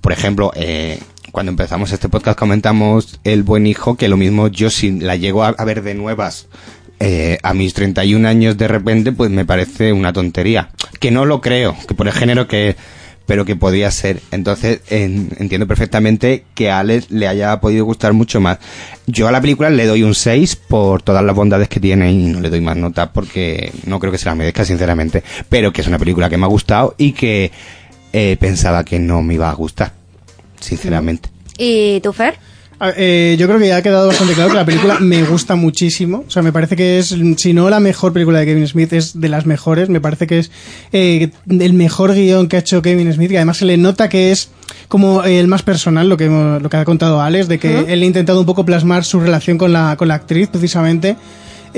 Por 0.00 0.12
ejemplo, 0.12 0.52
eh, 0.54 1.00
cuando 1.32 1.50
empezamos 1.50 1.92
este 1.92 2.08
podcast 2.08 2.38
comentamos 2.38 3.20
El 3.24 3.42
Buen 3.42 3.66
Hijo, 3.66 3.96
que 3.96 4.08
lo 4.08 4.16
mismo 4.16 4.48
yo 4.48 4.70
si 4.70 4.90
la 4.90 5.16
llego 5.16 5.44
a, 5.44 5.48
a 5.48 5.64
ver 5.64 5.82
de 5.82 5.94
nuevas 5.94 6.48
eh, 6.98 7.38
a 7.42 7.52
mis 7.52 7.74
31 7.74 8.26
años 8.26 8.56
de 8.56 8.68
repente, 8.68 9.12
pues 9.12 9.30
me 9.30 9.44
parece 9.44 9.92
una 9.92 10.12
tontería. 10.12 10.70
Que 10.98 11.10
no 11.10 11.26
lo 11.26 11.40
creo, 11.40 11.76
que 11.86 11.94
por 11.94 12.06
el 12.06 12.14
género 12.14 12.48
que 12.48 12.76
pero 13.26 13.44
que 13.44 13.56
podía 13.56 13.90
ser. 13.90 14.20
Entonces 14.30 14.80
en- 14.88 15.28
entiendo 15.38 15.66
perfectamente 15.66 16.44
que 16.54 16.70
a 16.70 16.78
Alex 16.78 17.10
le 17.10 17.28
haya 17.28 17.60
podido 17.60 17.84
gustar 17.84 18.12
mucho 18.12 18.40
más. 18.40 18.58
Yo 19.06 19.28
a 19.28 19.32
la 19.32 19.40
película 19.40 19.68
le 19.70 19.84
doy 19.86 20.02
un 20.02 20.14
6 20.14 20.56
por 20.56 21.02
todas 21.02 21.24
las 21.24 21.34
bondades 21.36 21.68
que 21.68 21.80
tiene 21.80 22.10
y 22.12 22.16
no 22.28 22.40
le 22.40 22.50
doy 22.50 22.60
más 22.60 22.76
nota 22.76 23.12
porque 23.12 23.72
no 23.84 23.98
creo 23.98 24.10
que 24.12 24.18
se 24.18 24.26
la 24.26 24.34
merezca 24.34 24.64
sinceramente, 24.64 25.22
pero 25.48 25.72
que 25.72 25.80
es 25.82 25.86
una 25.88 25.98
película 25.98 26.28
que 26.30 26.36
me 26.36 26.44
ha 26.44 26.48
gustado 26.48 26.94
y 26.98 27.12
que 27.12 27.50
eh, 28.12 28.36
pensaba 28.40 28.84
que 28.84 28.98
no 28.98 29.20
me 29.22 29.34
iba 29.34 29.50
a 29.50 29.54
gustar, 29.54 29.92
sinceramente. 30.60 31.28
¿Y 31.58 32.00
tú, 32.00 32.12
Fer? 32.12 32.38
A- 32.78 32.92
eh, 32.96 33.36
yo 33.38 33.46
creo 33.46 33.58
que 33.58 33.68
ya 33.68 33.76
ha 33.78 33.82
quedado 33.82 34.08
bastante 34.08 34.34
claro 34.34 34.50
que 34.50 34.56
la 34.56 34.64
película 34.66 34.98
me 35.00 35.22
gusta 35.24 35.56
muchísimo. 35.56 36.24
O 36.26 36.30
sea, 36.30 36.42
me 36.42 36.52
parece 36.52 36.76
que 36.76 36.98
es, 36.98 37.14
si 37.36 37.52
no 37.52 37.70
la 37.70 37.80
mejor 37.80 38.12
película 38.12 38.38
de 38.40 38.46
Kevin 38.46 38.66
Smith, 38.68 38.92
es 38.92 39.18
de 39.20 39.28
las 39.28 39.46
mejores. 39.46 39.88
Me 39.88 40.00
parece 40.00 40.26
que 40.26 40.38
es 40.40 40.50
eh, 40.92 41.30
el 41.48 41.72
mejor 41.72 42.14
guion 42.14 42.48
que 42.48 42.56
ha 42.56 42.60
hecho 42.60 42.82
Kevin 42.82 43.12
Smith. 43.12 43.30
Y 43.32 43.36
además 43.36 43.56
se 43.58 43.64
le 43.64 43.76
nota 43.76 44.08
que 44.08 44.30
es 44.30 44.50
como 44.88 45.24
el 45.24 45.48
más 45.48 45.62
personal, 45.62 46.08
lo 46.08 46.16
que, 46.16 46.26
lo 46.28 46.68
que 46.68 46.76
ha 46.76 46.84
contado 46.84 47.20
Alex, 47.20 47.48
de 47.48 47.58
que 47.58 47.80
él 47.92 48.02
ha 48.02 48.04
intentado 48.06 48.40
un 48.40 48.46
poco 48.46 48.64
plasmar 48.66 49.04
su 49.04 49.20
relación 49.20 49.56
con 49.58 49.72
la, 49.72 49.96
con 49.96 50.08
la 50.08 50.14
actriz, 50.14 50.48
precisamente. 50.48 51.16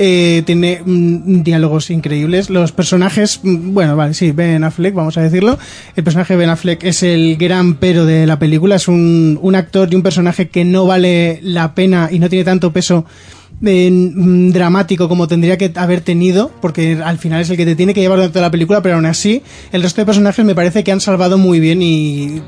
Eh, 0.01 0.43
tiene 0.45 0.81
mm, 0.85 1.43
diálogos 1.43 1.89
increíbles. 1.89 2.49
Los 2.49 2.71
personajes, 2.71 3.41
mm, 3.43 3.73
bueno, 3.73 3.97
vale, 3.97 4.13
sí, 4.13 4.31
Ben 4.31 4.63
Affleck, 4.63 4.93
vamos 4.93 5.17
a 5.17 5.21
decirlo. 5.21 5.59
El 5.93 6.05
personaje 6.05 6.35
de 6.35 6.37
Ben 6.37 6.49
Affleck 6.49 6.85
es 6.85 7.03
el 7.03 7.35
gran 7.35 7.75
pero 7.75 8.05
de 8.05 8.25
la 8.25 8.39
película. 8.39 8.77
Es 8.77 8.87
un, 8.87 9.37
un 9.41 9.55
actor 9.55 9.89
y 9.91 9.97
un 9.97 10.01
personaje 10.01 10.47
que 10.47 10.63
no 10.63 10.85
vale 10.85 11.41
la 11.43 11.75
pena 11.75 12.07
y 12.09 12.19
no 12.19 12.29
tiene 12.29 12.45
tanto 12.45 12.71
peso 12.71 13.03
mm, 13.59 14.51
dramático 14.51 15.09
como 15.09 15.27
tendría 15.27 15.57
que 15.57 15.73
haber 15.75 15.99
tenido, 15.99 16.49
porque 16.61 16.97
al 17.03 17.17
final 17.17 17.41
es 17.41 17.49
el 17.49 17.57
que 17.57 17.65
te 17.65 17.75
tiene 17.75 17.93
que 17.93 17.99
llevar 17.99 18.19
durante 18.19 18.39
la 18.39 18.51
película, 18.51 18.81
pero 18.81 18.95
aún 18.95 19.05
así, 19.05 19.43
el 19.73 19.83
resto 19.83 19.99
de 19.99 20.05
personajes 20.05 20.45
me 20.45 20.55
parece 20.55 20.85
que 20.85 20.93
han 20.93 21.01
salvado 21.01 21.37
muy 21.37 21.59
bien 21.59 21.81
y 21.81 22.41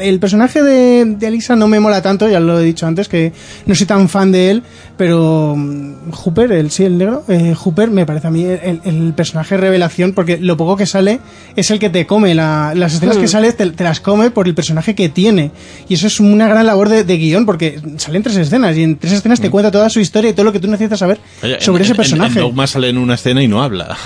el 0.00 0.18
personaje 0.20 0.62
de, 0.62 1.04
de 1.04 1.26
Elisa 1.26 1.56
no 1.56 1.68
me 1.68 1.80
mola 1.80 2.02
tanto, 2.02 2.28
ya 2.28 2.40
lo 2.40 2.58
he 2.60 2.64
dicho 2.64 2.86
antes, 2.86 3.08
que 3.08 3.32
no 3.66 3.74
soy 3.74 3.86
tan 3.86 4.08
fan 4.08 4.32
de 4.32 4.50
él, 4.50 4.62
pero 4.96 5.54
mm, 5.56 6.10
Hooper, 6.12 6.52
el 6.52 6.70
sí, 6.70 6.84
el 6.84 6.98
negro, 6.98 7.24
eh, 7.28 7.54
Hooper 7.54 7.90
me 7.90 8.06
parece 8.06 8.26
a 8.26 8.30
mí 8.30 8.44
el, 8.44 8.80
el 8.84 9.12
personaje 9.14 9.56
revelación, 9.56 10.12
porque 10.12 10.38
lo 10.38 10.56
poco 10.56 10.76
que 10.76 10.86
sale 10.86 11.20
es 11.56 11.70
el 11.70 11.78
que 11.78 11.90
te 11.90 12.06
come, 12.06 12.34
la- 12.34 12.72
las 12.74 12.94
escenas 12.94 13.16
Hmm. 13.16 13.20
que 13.20 13.28
sale 13.28 13.52
te, 13.52 13.70
te 13.70 13.84
las 13.84 14.00
come 14.00 14.30
por 14.30 14.46
el 14.48 14.54
personaje 14.54 14.94
que 14.94 15.08
tiene. 15.08 15.50
Y 15.88 15.94
eso 15.94 16.06
es 16.06 16.20
una 16.20 16.48
gran 16.48 16.66
labor 16.66 16.88
de, 16.88 17.04
de 17.04 17.16
guion, 17.16 17.46
porque 17.46 17.80
salen 17.96 18.22
tres 18.22 18.36
escenas, 18.36 18.76
y 18.76 18.82
en 18.82 18.96
tres 18.96 19.12
escenas 19.12 19.40
te 19.40 19.50
cuenta 19.50 19.70
toda 19.70 19.88
su 19.90 20.00
historia 20.00 20.30
y 20.30 20.32
todo 20.32 20.44
lo 20.44 20.52
que 20.52 20.60
tú 20.60 20.68
necesitas 20.68 20.98
saber 20.98 21.18
Oye, 21.42 21.54
en- 21.54 21.60
sobre 21.60 21.82
ese 21.84 21.92
en- 21.92 21.94
en- 21.94 21.96
personaje. 21.96 22.38
En 22.38 22.44
Dogma 22.46 22.66
sale 22.66 22.88
en 22.88 22.98
una 22.98 23.14
escena 23.14 23.42
y 23.42 23.48
no 23.48 23.62
habla. 23.62 23.96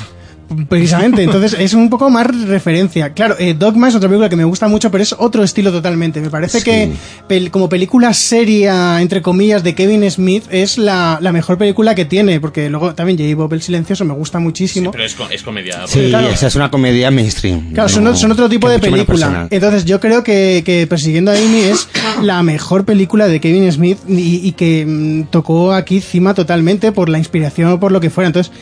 Precisamente, 0.69 1.23
entonces 1.23 1.55
es 1.59 1.75
un 1.75 1.89
poco 1.91 2.11
más 2.11 2.27
referencia. 2.47 3.13
Claro, 3.13 3.37
eh, 3.39 3.55
Dogma 3.59 3.89
es 3.89 3.95
otra 3.95 4.09
película 4.09 4.29
que 4.29 4.37
me 4.37 4.45
gusta 4.45 4.69
mucho, 4.69 4.91
pero 4.91 5.03
es 5.03 5.15
otro 5.19 5.43
estilo 5.45 5.71
totalmente. 5.73 6.21
Me 6.21 6.31
parece 6.31 6.59
Sí. 6.59 6.65
que 6.65 6.91
pel- 7.29 7.51
como 7.51 7.69
película 7.69 8.13
seria, 8.15 9.01
entre 9.01 9.23
comillas, 9.23 9.63
de 9.63 9.75
Kevin 9.75 10.09
Smith 10.11 10.45
es 10.51 10.79
la, 10.79 11.19
la 11.21 11.33
mejor 11.33 11.59
película 11.59 11.95
que 11.95 12.05
tiene, 12.05 12.41
porque 12.41 12.69
luego 12.71 12.95
también 12.95 13.19
J. 13.19 13.35
Bob 13.37 13.53
el 13.55 13.63
Silencioso 13.63 14.05
me 14.05 14.15
gusta 14.15 14.39
muchísimo. 14.39 14.91
Pero 14.91 15.05
es, 15.05 15.15
co- 15.15 15.29
es 15.31 15.43
comedia. 15.43 15.87
Sí, 15.87 16.07
claro. 16.09 16.29
esa 16.29 16.47
es 16.47 16.55
una 16.57 16.71
comedia 16.71 17.11
mainstream. 17.11 17.73
Claro, 17.73 17.89
son, 17.89 18.05
no- 18.05 18.17
son 18.17 18.33
otro 18.33 18.49
tipo 18.49 18.69
de 18.69 18.79
película. 18.79 19.47
Entonces 19.51 19.85
yo 19.85 20.01
creo 20.01 20.23
que, 20.23 20.63
que 20.65 20.87
Persiguiendo 20.87 21.31
a 21.31 21.35
Amy 21.35 21.61
es 21.61 21.89
la 22.23 22.43
mejor 22.43 22.85
película 22.85 23.27
de 23.29 23.41
Kevin 23.41 23.71
Smith 23.73 23.99
y, 24.09 24.47
y 24.47 24.53
que 24.53 24.85
mm, 24.87 25.23
tocó 25.31 25.73
aquí 25.73 26.01
cima 26.01 26.35
totalmente 26.35 26.93
por 26.93 27.09
la 27.09 27.19
inspiración 27.19 27.71
o 27.73 27.81
por 27.81 27.93
lo 27.93 28.01
que 28.01 28.11
fuera. 28.11 28.27
Entonces 28.27 28.53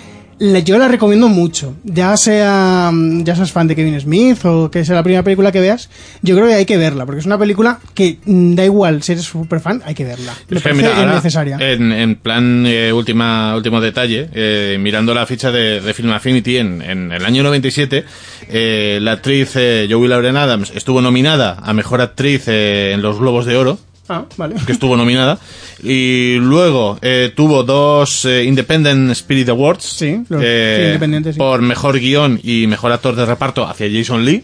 yo 0.65 0.79
la 0.79 0.89
recomiendo 0.89 1.29
mucho. 1.29 1.75
Ya 1.85 2.17
sea 2.17 2.91
mm, 2.93 3.25
ya 3.25 3.37
seas 3.37 3.53
fan 3.53 3.69
de 3.69 3.77
Kevin 3.77 4.01
Smith 4.01 4.45
o 4.45 4.71
que 4.71 4.85
sea 4.85 4.95
la 4.95 5.03
primera 5.03 5.23
película 5.23 5.53
que 5.53 5.61
veas, 5.61 5.91
yo 6.23 6.35
creo 6.35 6.49
que 6.49 6.55
hay 6.55 6.65
que 6.67 6.77
verla 6.77 7.05
porque 7.05 7.21
es 7.21 7.27
una 7.27 7.39
película 7.39 7.79
que 7.95 8.19
mm, 8.25 8.55
da 8.55 8.65
igual 8.65 9.03
si 9.03 9.13
eres 9.13 9.25
super 9.25 9.61
fan, 9.61 9.83
hay 9.85 9.95
que 9.95 10.05
verla. 10.05 10.35
Me 10.49 10.57
Es 10.57 10.63
parece 10.63 10.83
mira, 10.83 10.97
ahora, 10.97 11.15
necesaria. 11.15 11.57
En, 11.61 11.93
en 11.93 12.17
plan, 12.17 12.65
eh, 12.67 12.93
última, 12.93 13.55
último 13.55 13.81
detalle, 13.81 14.29
eh, 14.33 14.79
mirando 14.81 15.13
la 15.15 15.27
ficha 15.27 15.51
de, 15.51 15.81
de 15.81 15.95
Film 15.95 16.11
Affinity 16.13 16.57
en, 16.57 16.81
en 16.83 17.13
el 17.13 17.25
año 17.25 17.43
97, 17.43 18.05
eh, 18.49 18.99
la 19.03 19.13
actriz 19.13 19.53
eh, 19.57 19.87
Joey 19.91 20.09
Lauren 20.09 20.37
Adams 20.37 20.73
estuvo 20.75 21.01
nominada 21.03 21.59
a 21.63 21.73
Mejor 21.75 22.01
Actriz 22.01 22.45
eh, 22.49 22.93
en 22.95 23.03
los 23.03 23.19
Globos 23.19 23.47
de 23.47 23.57
Oro, 23.57 23.79
Ah, 24.13 24.25
vale. 24.37 24.57
que 24.67 24.73
estuvo 24.73 24.97
nominada, 24.97 25.39
y 25.85 26.35
luego 26.41 26.99
eh, 27.01 27.33
tuvo 27.37 27.63
dos 27.63 28.25
eh, 28.25 28.43
Independent 28.45 29.13
Spirit 29.13 29.49
Awards 29.51 29.85
Sí, 29.85 30.23
los- 30.29 30.43
eh, 30.45 30.77
sí, 30.81 30.87
independientes, 30.87 31.35
sí. 31.37 31.39
por 31.39 31.63
Mejor 31.63 32.01
Guión 32.01 32.41
y 32.43 32.67
Mejor 32.67 32.91
Actor 32.91 33.15
de 33.15 33.25
Reparto 33.25 33.65
hacia 33.69 33.87
Jason 33.89 34.25
Lee. 34.25 34.43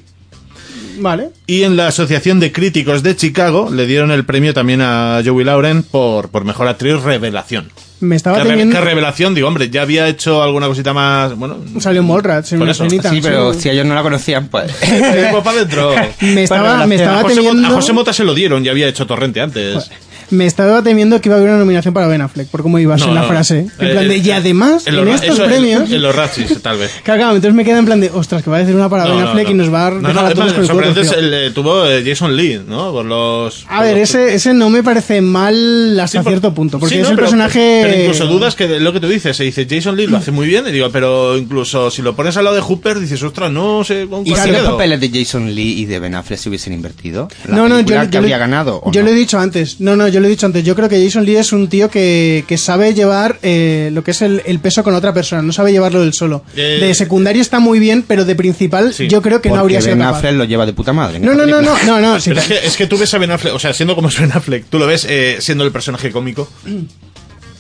Vale. 0.99 1.31
Y 1.47 1.63
en 1.63 1.77
la 1.77 1.89
Asociación 1.89 2.41
de 2.41 2.53
Críticos 2.53 3.03
de 3.03 3.17
Chicago 3.17 3.71
le 3.73 3.87
dieron 3.87 4.11
el 4.11 4.25
premio 4.25 4.55
también 4.55 4.81
a 4.83 5.21
Joey 5.25 5.45
Lauren 5.45 5.83
por, 5.83 6.29
por 6.31 6.45
Mejor 6.45 6.69
Actriz 6.69 7.01
Revelación. 7.03 7.71
Me 7.99 8.15
estaba 8.15 8.37
¿Qué, 8.37 8.45
re- 8.45 8.51
teniendo... 8.51 8.77
qué 8.77 8.85
revelación? 8.85 9.35
Digo, 9.35 9.49
hombre, 9.49 9.71
ya 9.71 9.81
había 9.83 10.07
hecho 10.07 10.43
alguna 10.43 10.67
cosita 10.67 10.93
más. 10.93 11.35
Bueno, 11.35 11.57
Salió 11.81 12.03
Mallrats 12.03 12.53
en 12.53 12.61
una 12.61 12.73
eso. 12.73 12.85
escenita. 12.85 13.09
Sí, 13.11 13.21
pero 13.23 13.55
si 13.55 13.71
ellos 13.71 13.87
no 13.87 13.95
la 13.95 14.03
conocían, 14.03 14.49
pues... 14.49 14.71
pues 14.81 15.43
para 15.43 15.51
adentro. 15.57 15.95
Me 16.21 16.43
estaba, 16.43 16.87
me 16.87 16.95
a, 16.97 16.99
estaba 16.99 17.23
José 17.23 17.37
Mota, 17.37 17.49
temiendo... 17.51 17.69
a 17.69 17.71
José 17.71 17.93
Mota 17.95 18.13
se 18.13 18.25
lo 18.25 18.35
dieron, 18.35 18.63
ya 18.65 18.73
había 18.73 18.87
hecho 18.89 19.07
Torrente 19.07 19.41
antes. 19.41 19.91
Me 20.31 20.47
estaba 20.47 20.83
temiendo 20.83 21.21
que 21.21 21.29
iba 21.29 21.37
a 21.37 21.39
haber 21.39 21.51
una 21.51 21.59
nominación 21.61 21.95
para 21.95 22.07
Ben 22.09 22.21
Affleck, 22.21 22.49
por 22.49 22.63
cómo 22.63 22.79
ibas 22.79 23.01
No, 23.01 23.09
en 23.09 23.15
la 23.15 23.23
no. 23.23 23.29
frase. 23.29 23.59
En 23.79 23.87
Eh, 23.87 23.91
plan 23.93 24.09
de, 24.09 24.15
eh, 24.17 24.23
y 24.25 24.31
además, 24.33 24.87
en 24.87 25.09
estos 25.09 25.39
en- 25.39 25.45
premios... 25.47 25.91
En, 25.91 26.03
los 26.03 26.15
Razzies, 26.17 26.61
tal 26.63 26.79
vez. 26.79 26.91
Claro, 27.05 27.21
claro, 27.21 27.37
entonces 27.37 27.55
me 27.55 27.65
queda 27.65 27.79
en 27.79 27.87
plan 27.87 28.01
de, 28.01 28.11
ostras, 28.11 28.43
que 28.43 28.51
va 28.51 28.57
a 28.57 28.61
decir 28.61 28.75
una 28.75 28.89
para 28.89 29.05
No, 29.05 29.17
Ben 29.17 29.25
Affleck 29.27 29.47
no. 29.47 29.51
y 29.51 29.55
nos 29.55 29.73
va 29.73 29.87
a 29.87 29.91
No, 29.91 30.09
dejar 30.09 30.15
no, 30.15 30.21
a 30.21 30.35
todos 30.35 30.53
con 30.53 30.63
el 30.65 30.71
culo 30.71 30.87
eh, 31.19 31.51
tuvo 31.55 31.87
eh, 31.87 32.03
Jason 32.05 32.37
Lee, 32.37 32.61
¿no? 32.67 32.93
Por 32.93 33.05
los. 33.07 33.65
A 33.69 33.83
ver, 33.83 33.99
los- 33.99 34.09
ese, 34.11 34.35
ese 34.35 34.53
no 34.55 34.69
me 34.71 34.83
parece 34.83 35.21
mal 35.21 35.99
hasta 36.01 36.19
Sí, 36.19 36.25
por- 36.25 36.33
cierto 36.33 36.55
punto, 36.55 36.79
porque 36.79 36.95
sí, 36.97 37.01
es 37.01 37.05
no, 37.07 37.11
el 37.11 37.17
pero- 37.17 37.27
personaje... 37.27 37.81
Pero 37.85 38.01
incluso 38.03 38.27
dudas 38.27 38.55
que 38.55 38.67
de 38.67 38.81
lo 38.81 38.93
que 38.93 39.01
tú 39.01 39.09
dices. 39.09 39.37
Se 39.37 39.45
dice 39.45 39.67
Jason 39.69 39.97
Lee 39.97 40.07
lo 40.07 40.17
hace 40.17 40.31
muy 40.33 40.47
bien. 40.47 40.65
Y 40.67 40.73
digo, 40.73 40.89
pero 40.91 41.37
incluso 41.37 41.91
si 41.91 42.03
lo 42.03 42.17
pones 42.17 42.37
al 42.37 42.45
lado 42.45 42.57
de 42.57 42.63
Hooper, 42.63 42.99
dices, 43.01 43.23
ostras, 43.23 43.51
no 43.53 43.85
sé 43.85 44.07
¿Y 44.25 44.35
si 44.35 44.51
los 44.51 44.63
papeles 44.63 45.01
de 45.01 45.11
Jason 45.11 45.55
Lee 45.55 45.81
y 45.81 45.85
de 45.87 45.99
Ben 46.01 46.15
Affleck 46.15 46.39
se 46.41 46.49
hubiesen 46.49 46.73
invertido? 46.73 47.29
¿La 47.49 47.57
No, 47.57 47.69
no, 47.69 47.81
yo, 47.81 47.99
habría 48.01 48.39
ganado? 48.39 48.83
yo 48.91 49.03
lo 49.03 49.11
he 49.11 49.15
dicho 49.15 49.39
antes. 49.39 49.81
No, 49.81 49.95
no, 49.97 50.09
yo 50.17 50.21
lo 50.21 50.29
he 50.29 50.31
dicho 50.31 50.47
antes. 50.47 50.65
Yo 50.65 50.75
creo 50.75 50.89
que 50.89 51.05
Jason 51.05 51.27
Lee 51.27 51.37
es 51.37 51.53
un 51.53 51.69
tío 51.69 51.91
que, 51.91 52.45
que 52.49 52.57
sabe 52.57 52.95
llevar 52.95 53.39
eh, 53.43 53.91
lo 53.93 54.03
que 54.03 54.13
es 54.13 54.23
el, 54.23 54.43
el 54.47 54.61
peso 54.61 54.83
con 54.83 54.95
otra 54.95 55.13
persona. 55.13 55.43
No 55.43 55.53
sabe 55.53 55.73
llevarlo 55.73 56.01
del 56.01 56.15
solo. 56.15 56.43
Eh, 56.57 56.79
de 56.81 56.95
secundario 56.95 57.43
está 57.43 57.61
muy 57.61 57.79
bien, 57.79 58.03
pero 58.03 58.25
de 58.25 58.35
principal 58.35 58.95
Sí, 58.95 59.09
yo 59.09 59.21
creo 59.21 59.43
que 59.43 59.51
no 59.51 59.57
habría 59.57 59.83
sido 59.83 59.97
Ben 59.97 60.07
capaz. 60.07 60.19
Affleck 60.19 60.35
lo 60.37 60.45
lleva 60.45 60.65
de 60.65 60.73
puta 60.73 60.95
madre. 60.95 61.19
No, 61.21 61.35
no, 61.35 61.45
no, 61.45 61.61
no, 61.61 61.77
no, 61.85 62.01
no. 62.01 62.19
sí, 62.21 62.31
Pero 62.31 62.41
es 62.41 62.47
que, 62.49 62.67
es 62.67 62.77
que 62.77 62.87
tú 62.87 62.97
ves 62.97 63.13
a 63.13 63.19
Ben 63.19 63.31
Affleck, 63.31 63.55
o 63.55 63.59
sea, 63.59 63.75
siendo 63.75 63.95
como 63.95 64.09
es 64.09 64.19
Ben 64.19 64.33
Affleck, 64.33 64.65
tú 64.71 64.79
lo 64.79 64.87
ves 64.87 65.07
eh, 65.09 65.37
siendo 65.41 65.65
el 65.65 65.71
personaje 65.73 66.11
cómico. 66.11 66.49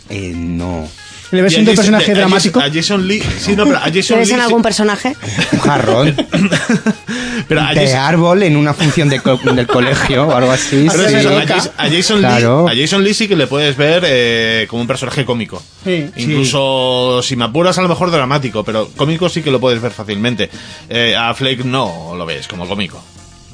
Eh, 0.08 0.32
no. 0.34 0.88
Le 1.32 1.42
ves 1.42 1.56
un 1.56 1.64
personaje 1.64 2.04
a 2.12 2.14
Jason- 2.14 2.16
dramático. 2.16 2.60
A 2.60 2.70
Jason 2.72 3.06
Lee, 3.08 3.22
sí, 3.38 3.56
no, 3.56 3.64
pero 3.64 3.78
a 3.78 3.80
Jason 3.92 4.16
¿Crees 4.16 4.28
Lee. 4.28 4.34
en 4.34 4.40
sí- 4.40 4.44
algún 4.44 4.62
personaje? 4.62 5.16
Un 5.52 5.58
jarrón 5.60 6.16
pero 7.48 7.60
a 7.62 7.74
de 7.74 7.80
Jason- 7.86 7.98
árbol 8.00 8.42
en 8.42 8.56
una 8.56 8.74
función 8.74 9.08
de 9.08 9.20
co- 9.20 9.36
del 9.36 9.66
colegio 9.66 10.26
o 10.28 10.34
algo 10.34 10.50
así. 10.52 10.86
pero 10.90 11.08
sí. 11.08 11.14
es 11.14 11.20
eso, 11.24 11.36
a 11.38 11.46
Jason, 11.46 11.72
a 11.76 11.88
Jason 11.88 12.18
Claro. 12.20 12.66
Lee, 12.68 12.78
a 12.78 12.84
Jason 12.84 13.04
Lee 13.04 13.14
sí 13.14 13.28
que 13.28 13.36
le 13.36 13.46
puedes 13.46 13.76
ver 13.76 14.02
eh, 14.06 14.66
como 14.68 14.82
un 14.82 14.88
personaje 14.88 15.24
cómico. 15.24 15.62
Sí. 15.84 16.06
Incluso 16.16 17.20
si 17.22 17.36
me 17.36 17.44
apuras 17.44 17.76
a 17.78 17.82
lo 17.82 17.88
mejor 17.88 18.10
dramático, 18.10 18.64
pero 18.64 18.88
cómico 18.96 19.28
sí 19.28 19.42
que 19.42 19.50
lo 19.50 19.60
puedes 19.60 19.80
ver 19.80 19.92
fácilmente. 19.92 20.50
Eh, 20.88 21.14
a 21.16 21.34
Flake 21.34 21.64
no 21.64 22.14
lo 22.16 22.24
ves 22.26 22.46
como 22.48 22.66
cómico. 22.66 23.02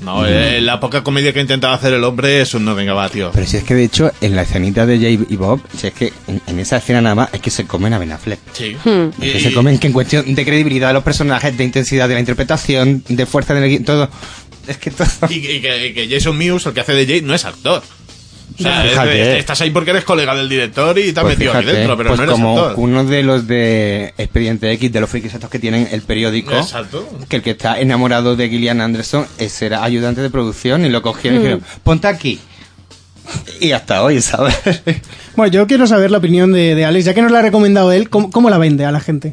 No, 0.01 0.27
eh, 0.27 0.61
la 0.61 0.81
poca 0.81 1.05
comedia 1.05 1.33
que 1.33 1.39
ha 1.39 1.43
intentado 1.43 1.75
hacer 1.75 1.93
el 1.93 2.03
hombre 2.03 2.41
es 2.41 2.55
un 2.55 2.65
no 2.65 2.75
venga 2.75 2.93
va, 2.93 3.09
tío. 3.09 3.31
Pero 3.33 3.47
si 3.47 3.57
es 3.57 3.65
que 3.65 3.75
de 3.75 3.85
hecho 3.85 4.11
en 4.21 4.35
la 4.35 4.43
escenita 4.43 4.85
de 4.85 4.99
Jay 4.99 5.27
y 5.29 5.37
Bob, 5.37 5.61
si 5.77 5.87
es 5.87 5.93
que 5.93 6.12
en, 6.27 6.41
en 6.47 6.59
esa 6.59 6.79
escena 6.79 7.01
nada 7.01 7.15
más 7.15 7.29
es 7.33 7.41
que 7.41 7.51
se 7.51 7.67
comen 7.67 7.93
a 7.93 7.99
Ben 7.99 8.11
Affleck. 8.11 8.41
Sí. 8.53 8.77
Hmm. 8.85 9.11
Es 9.23 9.33
que 9.33 9.41
se 9.41 9.53
comen 9.53 9.79
que 9.79 9.87
en 9.87 9.93
cuestión 9.93 10.35
de 10.35 10.45
credibilidad 10.45 10.89
de 10.89 10.95
los 10.95 11.05
personajes, 11.05 11.57
de 11.57 11.65
intensidad 11.65 12.09
de 12.09 12.15
la 12.15 12.21
interpretación, 12.21 13.05
de 13.09 13.27
fuerza 13.27 13.55
de 13.55 13.81
todo. 13.81 14.11
Es 14.67 14.77
que 14.79 14.91
todo. 14.91 15.07
Y, 15.29 15.35
y 15.35 15.61
que, 15.61 15.87
y 15.89 15.95
que 15.95 16.09
Jason 16.09 16.37
Mewes, 16.37 16.67
el 16.67 16.73
que 16.73 16.81
hace 16.81 16.95
de 16.95 17.07
Jay, 17.07 17.21
no 17.23 17.35
es 17.35 17.45
actor. 17.45 17.83
O 18.59 18.63
sea, 18.63 18.83
Fíjate. 18.83 19.33
es- 19.35 19.39
estás 19.39 19.61
ahí 19.61 19.71
porque 19.71 19.91
eres 19.91 20.05
colega 20.05 20.35
del 20.35 20.49
director 20.49 20.99
y 20.99 21.13
te 21.13 21.21
has 21.21 21.25
Pues 21.25 21.39
metido 21.39 21.53
aquí 21.53 21.61
fíjate, 21.63 21.79
dentro, 21.79 21.97
pero 21.97 22.09
pues 22.11 22.19
no 22.19 22.25
eres 22.25 22.33
como 22.35 22.59
actor. 22.59 22.75
uno 22.79 23.05
de 23.05 23.23
los 23.23 23.47
de 23.47 24.15
Expediente 24.19 24.71
X, 24.73 24.93
de 24.93 25.01
los 25.01 25.09
frikis 25.11 25.35
estos 25.35 25.49
que 25.51 25.59
tienen 25.59 25.89
el 25.93 26.03
periódico, 26.03 26.53
Exacto. 26.57 27.09
que 27.29 27.37
el 27.37 27.43
que 27.43 27.51
está 27.53 27.81
enamorado 27.81 28.37
de 28.37 28.49
Gillian 28.49 28.81
Anderson 28.81 29.27
ese 29.39 29.67
era 29.67 29.83
ayudante 29.85 30.21
de 30.21 30.31
producción 30.31 30.85
y 30.85 30.89
lo 30.89 31.03
cogieron 31.03 31.39
y 31.41 31.43
dijeron, 31.43 31.63
ponte 31.83 32.09
aquí. 32.09 32.39
Y 33.61 33.71
hasta 33.73 34.03
hoy, 34.03 34.21
¿sabes? 34.21 34.55
Bueno, 35.35 35.51
yo 35.51 35.67
quiero 35.67 35.87
saber 35.87 36.11
la 36.11 36.19
opinión 36.19 36.53
de, 36.53 36.75
de 36.75 36.85
Alex, 36.85 37.07
ya 37.07 37.15
que 37.15 37.23
nos 37.23 37.33
la 37.33 37.39
ha 37.39 37.43
recomendado 37.43 37.91
él, 37.91 38.11
¿cómo, 38.11 38.31
cómo 38.31 38.51
la 38.51 38.59
vende 38.59 38.85
a 38.85 38.93
la 38.93 39.01
gente? 39.01 39.33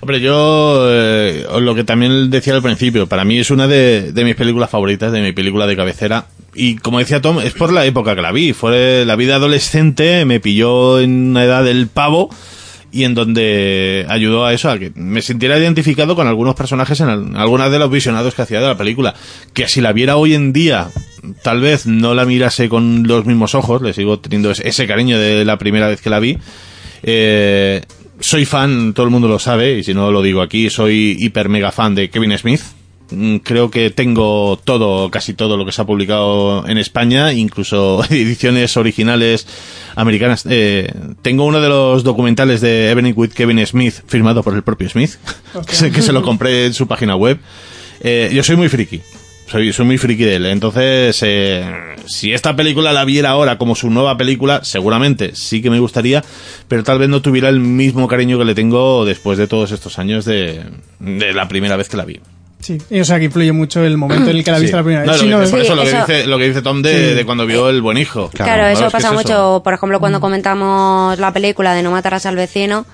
Hombre, 0.00 0.18
yo 0.22 0.86
eh, 0.90 1.44
lo 1.60 1.74
que 1.74 1.84
también 1.84 2.30
decía 2.30 2.54
al 2.54 2.62
principio, 2.62 3.06
para 3.06 3.26
mí 3.26 3.38
es 3.38 3.50
una 3.50 3.68
de, 3.68 4.12
de 4.12 4.24
mis 4.24 4.36
películas 4.36 4.70
favoritas, 4.70 5.12
de 5.12 5.20
mi 5.20 5.32
película 5.32 5.66
de 5.66 5.76
cabecera. 5.76 6.24
Y 6.54 6.76
como 6.76 6.98
decía 7.00 7.20
Tom, 7.20 7.40
es 7.40 7.52
por 7.52 7.72
la 7.72 7.84
época 7.84 8.14
que 8.14 8.22
la 8.22 8.32
vi. 8.32 8.52
Fue 8.52 9.04
la 9.04 9.16
vida 9.16 9.36
adolescente, 9.36 10.24
me 10.24 10.40
pilló 10.40 11.00
en 11.00 11.30
una 11.30 11.44
edad 11.44 11.64
del 11.64 11.88
pavo 11.88 12.30
y 12.92 13.02
en 13.02 13.14
donde 13.14 14.06
ayudó 14.08 14.44
a 14.46 14.54
eso, 14.54 14.70
a 14.70 14.78
que 14.78 14.92
me 14.94 15.20
sintiera 15.20 15.58
identificado 15.58 16.14
con 16.14 16.28
algunos 16.28 16.54
personajes 16.54 17.00
en 17.00 17.08
al- 17.08 17.36
algunas 17.36 17.72
de 17.72 17.80
los 17.80 17.90
visionados 17.90 18.34
que 18.34 18.42
hacía 18.42 18.60
de 18.60 18.68
la 18.68 18.76
película. 18.78 19.14
Que 19.52 19.66
si 19.66 19.80
la 19.80 19.92
viera 19.92 20.16
hoy 20.16 20.34
en 20.34 20.52
día, 20.52 20.90
tal 21.42 21.60
vez 21.60 21.86
no 21.86 22.14
la 22.14 22.24
mirase 22.24 22.68
con 22.68 23.02
los 23.08 23.26
mismos 23.26 23.56
ojos, 23.56 23.82
le 23.82 23.92
sigo 23.92 24.20
teniendo 24.20 24.52
ese, 24.52 24.68
ese 24.68 24.86
cariño 24.86 25.18
de 25.18 25.44
la 25.44 25.58
primera 25.58 25.88
vez 25.88 26.00
que 26.00 26.08
la 26.10 26.20
vi. 26.20 26.38
Eh, 27.02 27.82
soy 28.20 28.44
fan, 28.44 28.94
todo 28.94 29.04
el 29.06 29.10
mundo 29.10 29.26
lo 29.26 29.40
sabe, 29.40 29.78
y 29.78 29.82
si 29.82 29.92
no 29.92 30.12
lo 30.12 30.22
digo 30.22 30.40
aquí, 30.40 30.70
soy 30.70 31.16
hiper 31.18 31.48
mega 31.48 31.72
fan 31.72 31.96
de 31.96 32.10
Kevin 32.10 32.38
Smith. 32.38 32.60
Mm, 33.10 33.36
Creo 33.38 33.70
que 33.70 33.90
tengo 33.90 34.58
todo, 34.64 35.10
casi 35.10 35.34
todo 35.34 35.56
lo 35.56 35.66
que 35.66 35.72
se 35.72 35.82
ha 35.82 35.84
publicado 35.84 36.66
en 36.66 36.78
España, 36.78 37.32
incluso 37.32 38.02
ediciones 38.10 38.76
originales 38.76 39.46
americanas. 39.94 40.46
Eh, 40.48 40.92
tengo 41.22 41.44
uno 41.44 41.60
de 41.60 41.68
los 41.68 42.02
documentales 42.04 42.60
de 42.60 42.90
Evening 42.90 43.12
with 43.16 43.30
Kevin 43.32 43.64
Smith, 43.66 43.94
firmado 44.06 44.42
por 44.42 44.54
el 44.54 44.62
propio 44.62 44.88
Smith, 44.88 45.12
que 45.66 45.74
se, 45.74 45.90
que 45.90 46.02
se 46.02 46.12
lo 46.12 46.22
compré 46.22 46.66
en 46.66 46.74
su 46.74 46.86
página 46.86 47.16
web. 47.16 47.38
Eh, 48.00 48.30
yo 48.32 48.42
soy 48.42 48.56
muy 48.56 48.68
friki. 48.68 49.00
Soy, 49.46 49.74
soy 49.74 49.84
muy 49.84 49.98
friki 49.98 50.24
de 50.24 50.36
él. 50.36 50.46
Entonces, 50.46 51.18
eh, 51.22 51.62
si 52.06 52.32
esta 52.32 52.56
película 52.56 52.94
la 52.94 53.04
viera 53.04 53.28
ahora 53.30 53.58
como 53.58 53.74
su 53.76 53.90
nueva 53.90 54.16
película, 54.16 54.64
seguramente 54.64 55.32
sí 55.34 55.60
que 55.60 55.68
me 55.68 55.78
gustaría, 55.80 56.24
pero 56.66 56.82
tal 56.82 56.98
vez 56.98 57.10
no 57.10 57.20
tuviera 57.20 57.50
el 57.50 57.60
mismo 57.60 58.08
cariño 58.08 58.38
que 58.38 58.46
le 58.46 58.54
tengo 58.54 59.04
después 59.04 59.36
de 59.36 59.46
todos 59.46 59.70
estos 59.70 59.98
años 59.98 60.24
de, 60.24 60.62
de 60.98 61.32
la 61.34 61.46
primera 61.46 61.76
vez 61.76 61.90
que 61.90 61.98
la 61.98 62.06
vi. 62.06 62.20
Sí, 62.64 62.78
y, 62.88 63.00
o 63.00 63.04
sea 63.04 63.18
que 63.18 63.26
influye 63.26 63.52
mucho 63.52 63.84
el 63.84 63.98
momento 63.98 64.30
en 64.30 64.36
el 64.38 64.42
que 64.44 64.50
la 64.50 64.56
Sí. 64.56 64.62
viste 64.62 64.76
la 64.76 64.82
primera 64.82 65.04
No, 65.04 65.12
vez. 65.12 65.20
lo 65.20 65.22
Sí, 65.22 65.28
que 65.28 65.34
no, 65.34 65.40
dice- 65.42 65.50
por 65.50 65.60
es- 65.60 65.66
eso 65.66 65.74
lo 65.76 65.82
que, 65.82 65.90
dice, 66.14 66.26
lo 66.26 66.38
que 66.38 66.48
dice 66.48 66.62
Tom 66.62 66.80
de, 66.82 67.08
Sí. 67.10 67.14
de 67.14 67.24
cuando 67.26 67.44
vio 67.46 67.68
El 67.68 67.82
Buen 67.82 67.98
Hijo. 67.98 68.30
Claro, 68.32 68.66
es 68.66 68.78
eso 68.80 68.90
pasa 68.90 69.08
es 69.08 69.14
mucho, 69.14 69.60
por 69.62 69.74
ejemplo, 69.74 70.00
cuando 70.00 70.18
comentamos 70.20 71.18
la 71.18 71.32
película 71.32 71.74
de 71.74 71.82
No 71.82 71.90
matarás 71.90 72.24
al 72.24 72.36
vecino, 72.36 72.86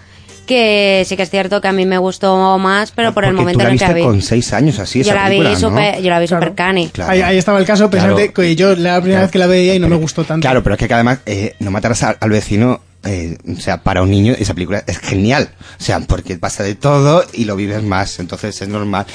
que 0.47 1.05
sí 1.07 1.17
que 1.17 1.23
es 1.23 1.31
cierto 1.31 1.61
que 1.61 1.69
a 1.69 1.73
mí 1.73 1.87
me 1.87 1.99
gustó 1.99 2.59
más, 2.59 2.91
pero 2.91 3.15
por 3.15 3.25
el 3.25 3.33
momento 3.35 3.59
tú 3.61 3.63
la 3.63 3.69
en 3.69 3.73
el 3.75 3.79
que 3.79 3.87
la 3.87 3.93
vi. 3.95 4.03
con 4.03 4.21
seis 4.21 4.53
años 4.53 4.81
así, 4.81 4.99
Yo 5.05 5.13
esa 5.13 5.15
la 5.23 5.29
vi 5.29 5.39
película, 5.39 5.71
¿no? 5.93 6.01
yo 6.01 6.11
la 6.11 6.19
vi 6.19 6.27
super 6.27 6.55
cani. 6.57 6.91
Ahí, 7.07 7.21
ahí 7.23 7.39
estaba 7.39 7.61
el 7.61 7.65
caso, 7.67 7.89
Claro. 7.89 8.17
de 8.17 8.33
que 8.33 8.57
yo 8.57 8.75
la 8.75 9.01
primera 9.01 9.23
vez 9.23 9.31
que 9.31 9.39
la 9.39 9.47
veía 9.47 9.77
y 9.77 9.79
no 9.79 9.89
me 9.89 9.95
gustó 9.97 10.25
tanto. 10.25 10.43
Claro, 10.45 10.65
pero 10.65 10.75
es 10.75 10.79
que 10.89 10.93
además 10.93 11.21
eh, 11.27 11.55
no 11.61 11.71
matarás 11.71 12.03
al, 12.03 12.17
al 12.19 12.31
vecino, 12.31 12.81
eh, 13.05 13.39
o 13.57 13.61
sea, 13.61 13.83
para 13.85 14.03
un 14.03 14.11
niño 14.11 14.35
esa 14.37 14.55
película 14.55 14.83
es 14.89 14.99
genial. 14.99 15.51
O 15.79 15.83
sea, 15.83 16.01
porque 16.01 16.37
pasa 16.37 16.65
de 16.65 16.75
todo 16.75 17.25
y 17.33 17.45
lo 17.45 17.55
vives 17.55 17.85
más, 17.85 18.19
entonces 18.19 18.61
es 18.61 18.67
normal. 18.69 19.07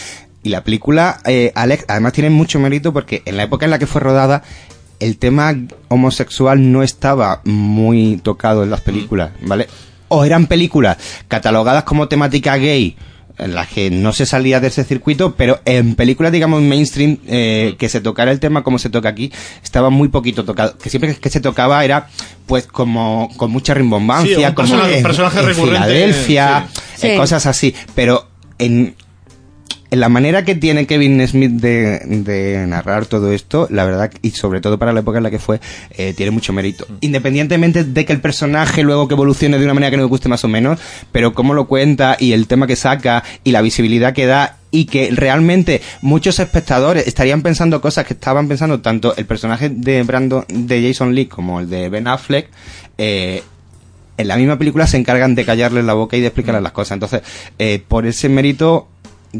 Y 0.45 0.49
la 0.49 0.63
película, 0.63 1.21
eh, 1.25 1.51
Alex, 1.55 1.85
además 1.87 2.13
tiene 2.13 2.29
mucho 2.29 2.59
mérito 2.59 2.93
porque 2.93 3.23
en 3.25 3.35
la 3.35 3.41
época 3.43 3.65
en 3.65 3.71
la 3.71 3.79
que 3.79 3.87
fue 3.87 3.99
rodada, 3.99 4.43
el 4.99 5.17
tema 5.17 5.55
homosexual 5.87 6.71
no 6.71 6.83
estaba 6.83 7.41
muy 7.45 8.19
tocado 8.21 8.63
en 8.63 8.69
las 8.69 8.81
películas, 8.81 9.31
¿vale? 9.41 9.67
O 10.07 10.23
eran 10.23 10.45
películas 10.45 10.97
catalogadas 11.27 11.83
como 11.83 12.07
temática 12.07 12.57
gay, 12.57 12.95
en 13.39 13.55
las 13.55 13.67
que 13.69 13.89
no 13.89 14.13
se 14.13 14.27
salía 14.27 14.59
de 14.59 14.67
ese 14.67 14.83
circuito, 14.83 15.33
pero 15.35 15.61
en 15.65 15.95
películas, 15.95 16.31
digamos, 16.31 16.61
mainstream, 16.61 17.17
eh, 17.25 17.75
que 17.79 17.89
se 17.89 17.99
tocara 17.99 18.29
el 18.31 18.39
tema 18.39 18.61
como 18.63 18.77
se 18.77 18.91
toca 18.91 19.09
aquí, 19.09 19.31
estaba 19.63 19.89
muy 19.89 20.09
poquito 20.09 20.45
tocado. 20.45 20.77
Que 20.77 20.91
siempre 20.91 21.15
que 21.15 21.29
se 21.31 21.39
tocaba 21.41 21.83
era, 21.83 22.07
pues, 22.45 22.67
como 22.67 23.29
con 23.35 23.49
mucha 23.49 23.73
rimbombancia, 23.73 24.35
Sí, 24.37 24.43
como 24.53 24.55
personaje- 24.69 24.97
en, 24.97 25.03
personaje 25.03 25.39
en 25.39 25.45
recurrente, 25.47 25.79
Filadelfia, 25.87 26.67
sí. 26.95 27.07
eh, 27.07 27.11
Sí. 27.13 27.17
cosas 27.17 27.47
así. 27.47 27.73
Pero 27.95 28.27
en 28.59 28.95
la 29.91 30.09
manera 30.09 30.43
que 30.43 30.55
tiene 30.55 30.87
Kevin 30.87 31.25
Smith 31.27 31.51
de, 31.51 31.99
de 31.99 32.65
narrar 32.67 33.05
todo 33.05 33.31
esto, 33.31 33.67
la 33.69 33.85
verdad, 33.85 34.11
y 34.21 34.31
sobre 34.31 34.61
todo 34.61 34.77
para 34.77 34.93
la 34.93 35.01
época 35.01 35.17
en 35.17 35.23
la 35.23 35.31
que 35.31 35.39
fue, 35.39 35.59
eh, 35.91 36.13
tiene 36.15 36.31
mucho 36.31 36.53
mérito. 36.53 36.85
Independientemente 37.01 37.83
de 37.83 38.05
que 38.05 38.13
el 38.13 38.21
personaje 38.21 38.83
luego 38.83 39.07
que 39.07 39.13
evolucione 39.13 39.57
de 39.57 39.63
una 39.63 39.73
manera 39.73 39.91
que 39.91 39.97
nos 39.97 40.09
guste 40.09 40.29
más 40.29 40.43
o 40.43 40.47
menos, 40.47 40.79
pero 41.11 41.33
cómo 41.33 41.53
lo 41.53 41.67
cuenta 41.67 42.17
y 42.19 42.33
el 42.33 42.47
tema 42.47 42.67
que 42.67 42.75
saca 42.75 43.23
y 43.43 43.51
la 43.51 43.61
visibilidad 43.61 44.13
que 44.13 44.25
da 44.25 44.57
y 44.71 44.85
que 44.85 45.09
realmente 45.11 45.81
muchos 46.01 46.39
espectadores 46.39 47.07
estarían 47.07 47.41
pensando 47.41 47.79
cosas 47.79 48.05
que 48.05 48.13
estaban 48.13 48.47
pensando 48.47 48.81
tanto 48.81 49.15
el 49.15 49.25
personaje 49.25 49.69
de 49.69 50.03
Brandon, 50.03 50.45
de 50.49 50.85
Jason 50.85 51.15
Lee 51.15 51.27
como 51.27 51.61
el 51.61 51.69
de 51.69 51.87
Ben 51.89 52.07
Affleck, 52.07 52.49
eh, 52.97 53.43
en 54.17 54.27
la 54.27 54.37
misma 54.37 54.57
película 54.57 54.87
se 54.87 54.97
encargan 54.97 55.35
de 55.35 55.45
callarles 55.45 55.85
la 55.85 55.93
boca 55.93 56.17
y 56.17 56.21
de 56.21 56.27
explicarles 56.27 56.63
las 56.63 56.71
cosas. 56.71 56.93
Entonces, 56.93 57.21
eh, 57.59 57.83
por 57.85 58.05
ese 58.05 58.29
mérito 58.29 58.87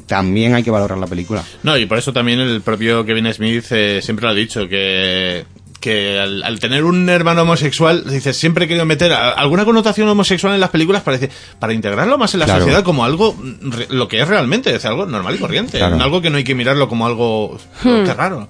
también 0.08 0.54
hay 0.56 0.64
que 0.64 0.72
valorar 0.72 0.98
la 0.98 1.08
película. 1.08 1.44
No, 1.64 1.78
y 1.78 1.86
por 1.86 1.98
eso 1.98 2.12
también 2.14 2.40
el 2.40 2.62
propio 2.62 3.06
Kevin 3.06 3.32
Smith 3.34 3.66
eh, 3.72 4.02
siempre 4.02 4.26
lo 4.26 4.32
ha 4.32 4.34
dicho, 4.36 4.68
que, 4.68 5.46
que 5.80 6.20
al, 6.20 6.44
al 6.44 6.60
tener 6.60 6.84
un 6.84 7.08
hermano 7.10 7.44
homosexual, 7.44 8.04
dice, 8.10 8.34
siempre 8.34 8.66
he 8.66 8.68
querido 8.68 8.86
meter 8.86 9.14
a- 9.14 9.32
alguna 9.32 9.66
connotación 9.66 10.08
homosexual 10.10 10.54
en 10.54 10.60
las 10.60 10.70
películas 10.72 11.02
para, 11.04 11.18
decir- 11.18 11.30
para 11.60 11.74
integrarlo 11.74 12.18
más 12.18 12.34
en 12.34 12.40
la 12.42 12.46
Claro. 12.46 12.62
sociedad 12.62 12.84
como 12.84 13.06
algo, 13.06 13.34
mm, 13.34 13.72
re- 13.72 13.88
lo 13.90 14.08
que 14.08 14.20
es 14.22 14.28
realmente, 14.28 14.74
es 14.76 14.84
algo 14.86 15.06
normal 15.06 15.36
y 15.36 15.38
corriente, 15.38 15.78
Claro. 15.78 16.02
algo 16.02 16.22
que 16.22 16.30
no 16.30 16.38
hay 16.38 16.44
que 16.44 16.56
mirarlo 16.56 16.90
como 16.90 17.06
algo, 17.06 17.58
Hmm. 17.84 18.06
raro. 18.18 18.48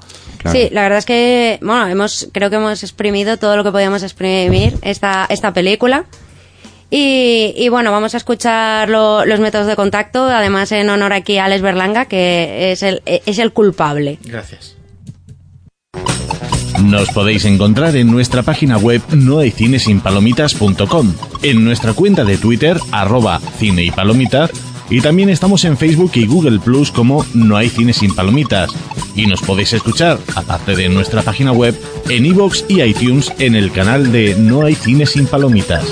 Sí, 0.51 0.69
la 0.71 0.83
verdad 0.83 0.99
es 0.99 1.05
que, 1.05 1.57
bueno, 1.63 1.87
hemos, 1.87 2.29
creo 2.31 2.51
que 2.51 2.57
hemos 2.57 2.83
exprimido 2.83 3.37
todo 3.37 3.57
lo 3.57 3.63
que 3.63 3.71
podíamos 3.71 4.03
exprimir 4.03 4.75
esta, 4.83 5.25
esta 5.27 5.53
película. 5.53 6.05
Y, 6.97 7.53
y 7.57 7.67
bueno, 7.67 7.91
vamos 7.91 8.13
a 8.13 8.17
escuchar 8.17 8.89
lo- 8.89 9.25
los 9.25 9.41
métodos 9.41 9.67
de 9.67 9.75
contacto, 9.75 10.23
además 10.23 10.71
en 10.71 10.89
honor 10.89 11.11
aquí 11.11 11.37
a 11.37 11.43
Alex 11.45 11.61
Berlanga, 11.61 12.05
que 12.05 12.71
es 12.71 12.83
el, 12.83 13.01
es 13.05 13.37
el 13.37 13.51
culpable. 13.51 14.17
Gracias. 14.23 14.77
Nos 16.81 17.09
podéis 17.09 17.43
encontrar 17.43 17.97
en 17.97 18.09
nuestra 18.09 18.43
página 18.43 18.77
web 18.77 19.01
nohaycinesinpalomitas.com, 19.13 21.13
en 21.43 21.65
nuestra 21.65 21.91
cuenta 21.93 22.23
de 22.23 22.37
Twitter, 22.37 22.77
arroba 22.91 23.41
cine 23.59 23.83
y 23.83 23.91
palomitas, 23.91 24.51
y 24.89 25.01
también 25.01 25.29
estamos 25.29 25.65
en 25.65 25.77
Facebook 25.77 26.11
y 26.15 26.25
Google 26.27 26.59
Plus 26.59 26.91
como 26.91 27.25
No 27.33 27.57
hay 27.57 27.67
cine 27.69 27.91
sin 27.91 28.15
palomitas. 28.15 28.69
Y 29.15 29.25
nos 29.25 29.41
podéis 29.41 29.73
escuchar, 29.73 30.17
aparte 30.35 30.75
de 30.77 30.87
nuestra 30.87 31.23
página 31.23 31.51
web, 31.51 31.75
en 32.09 32.25
iVoox 32.25 32.63
y 32.69 32.81
iTunes 32.83 33.33
en 33.39 33.55
el 33.55 33.71
canal 33.73 34.13
de 34.13 34.35
No 34.35 34.63
hay 34.63 34.75
cine 34.75 35.05
sin 35.05 35.27
palomitas. 35.27 35.83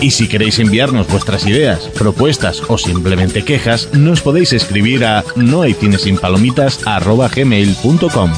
Y 0.00 0.12
si 0.12 0.28
queréis 0.28 0.58
enviarnos 0.58 1.06
vuestras 1.08 1.46
ideas, 1.46 1.88
propuestas 1.98 2.62
o 2.68 2.78
simplemente 2.78 3.44
quejas, 3.44 3.92
nos 3.92 4.22
podéis 4.22 4.52
escribir 4.52 5.04
a 5.04 5.24
nohaycinesinpalomitas.gmail.com 5.36 8.30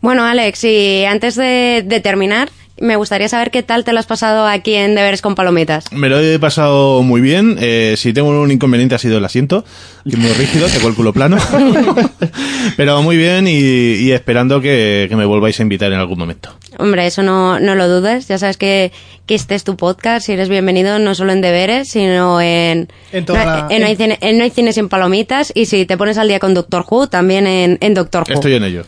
Bueno, 0.00 0.24
Alex, 0.24 0.64
y 0.64 1.04
antes 1.04 1.36
de 1.36 2.00
terminar, 2.02 2.48
me 2.80 2.96
gustaría 2.96 3.28
saber 3.28 3.50
qué 3.50 3.62
tal 3.62 3.84
te 3.84 3.92
lo 3.92 4.00
has 4.00 4.06
pasado 4.06 4.46
aquí 4.46 4.74
en 4.74 4.94
Deberes 4.94 5.22
con 5.22 5.34
Palomitas. 5.34 5.92
Me 5.92 6.08
lo 6.08 6.18
he 6.18 6.38
pasado 6.38 7.02
muy 7.02 7.20
bien. 7.20 7.56
Eh, 7.60 7.94
si 7.96 8.12
tengo 8.12 8.28
un 8.30 8.50
inconveniente 8.50 8.94
ha 8.94 8.98
sido 8.98 9.18
el 9.18 9.24
asiento, 9.24 9.64
que 10.04 10.10
es 10.10 10.18
muy 10.18 10.32
rígido, 10.32 10.66
tengo 10.68 10.88
el 10.88 10.94
culo 10.94 11.12
plano. 11.12 11.36
Pero 12.76 13.02
muy 13.02 13.16
bien 13.16 13.46
y, 13.48 13.52
y 13.60 14.12
esperando 14.12 14.60
que, 14.60 15.06
que 15.08 15.16
me 15.16 15.24
volváis 15.24 15.58
a 15.60 15.62
invitar 15.62 15.92
en 15.92 15.98
algún 15.98 16.18
momento. 16.18 16.50
Hombre, 16.78 17.06
eso 17.06 17.22
no, 17.22 17.58
no 17.60 17.74
lo 17.74 17.88
dudes. 17.88 18.28
Ya 18.28 18.38
sabes 18.38 18.56
que, 18.56 18.92
que 19.26 19.34
este 19.34 19.54
es 19.54 19.64
tu 19.64 19.76
podcast 19.76 20.28
y 20.28 20.32
eres 20.32 20.48
bienvenido 20.48 20.98
no 20.98 21.14
solo 21.14 21.32
en 21.32 21.40
Deberes, 21.40 21.88
sino 21.88 22.40
en... 22.40 22.88
En 23.12 23.24
toda 23.24 23.44
no, 23.44 23.50
la- 23.50 23.66
en 23.74 23.82
no 23.82 23.86
hay 23.88 23.96
cine, 23.96 24.18
en 24.20 24.38
No 24.38 24.44
hay 24.44 24.50
cine 24.50 24.72
sin 24.72 24.88
palomitas 24.88 25.52
y 25.54 25.66
si 25.66 25.84
te 25.86 25.96
pones 25.96 26.16
al 26.18 26.28
día 26.28 26.38
con 26.38 26.54
Doctor 26.54 26.84
Who, 26.88 27.08
también 27.08 27.46
en, 27.46 27.78
en 27.80 27.94
Doctor 27.94 28.24
Who. 28.28 28.34
Estoy 28.34 28.54
en 28.54 28.64
ello. 28.64 28.84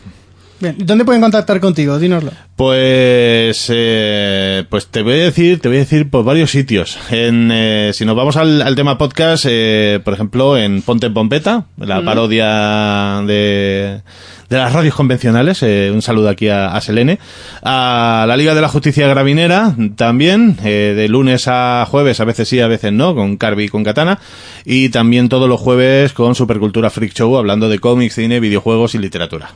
Bien, 0.59 0.75
¿dónde 0.79 1.03
pueden 1.03 1.21
contactar 1.21 1.59
contigo? 1.59 1.99
Dínoslo. 1.99 2.31
Pues, 2.55 3.67
eh, 3.69 4.63
pues 4.69 4.87
te 4.87 5.01
voy 5.01 5.13
a 5.13 5.23
decir, 5.25 5.59
te 5.59 5.67
voy 5.67 5.77
a 5.77 5.81
decir 5.81 6.09
por 6.09 6.23
varios 6.23 6.51
sitios. 6.51 6.97
En, 7.09 7.49
eh, 7.51 7.91
si 7.93 8.05
nos 8.05 8.15
vamos 8.15 8.37
al, 8.37 8.61
al 8.61 8.75
tema 8.75 8.97
podcast, 8.97 9.45
eh, 9.49 9.99
por 10.05 10.13
ejemplo, 10.13 10.57
en 10.57 10.81
Ponte 10.81 11.07
en 11.07 11.13
Pompeta, 11.13 11.65
la 11.77 11.99
Mm. 11.99 12.05
parodia 12.05 13.21
de, 13.27 14.01
de 14.49 14.57
las 14.57 14.71
radios 14.71 14.95
convencionales. 14.95 15.61
eh, 15.63 15.91
un 15.93 16.01
saludo 16.01 16.29
aquí 16.29 16.47
a, 16.47 16.67
a 16.73 16.79
Selene. 16.79 17.19
A 17.61 18.23
la 18.25 18.37
Liga 18.37 18.55
de 18.55 18.61
la 18.61 18.69
Justicia 18.69 19.05
Gravinera 19.07 19.75
también, 19.97 20.57
eh, 20.63 20.93
de 20.95 21.09
lunes 21.09 21.45
a 21.47 21.85
jueves, 21.89 22.21
a 22.21 22.25
veces 22.25 22.47
sí, 22.47 22.61
a 22.61 22.67
veces 22.67 22.93
no, 22.93 23.15
con 23.15 23.35
Carby 23.35 23.65
y 23.65 23.69
con 23.69 23.83
Katana. 23.83 24.19
Y 24.63 24.89
también 24.89 25.27
todos 25.27 25.49
los 25.49 25.59
jueves 25.59 26.13
con 26.13 26.35
Supercultura 26.35 26.89
Freak 26.89 27.13
Show, 27.13 27.35
hablando 27.37 27.67
de 27.67 27.79
cómics, 27.79 28.15
cine, 28.15 28.39
videojuegos 28.39 28.95
y 28.95 28.99
literatura. 28.99 29.51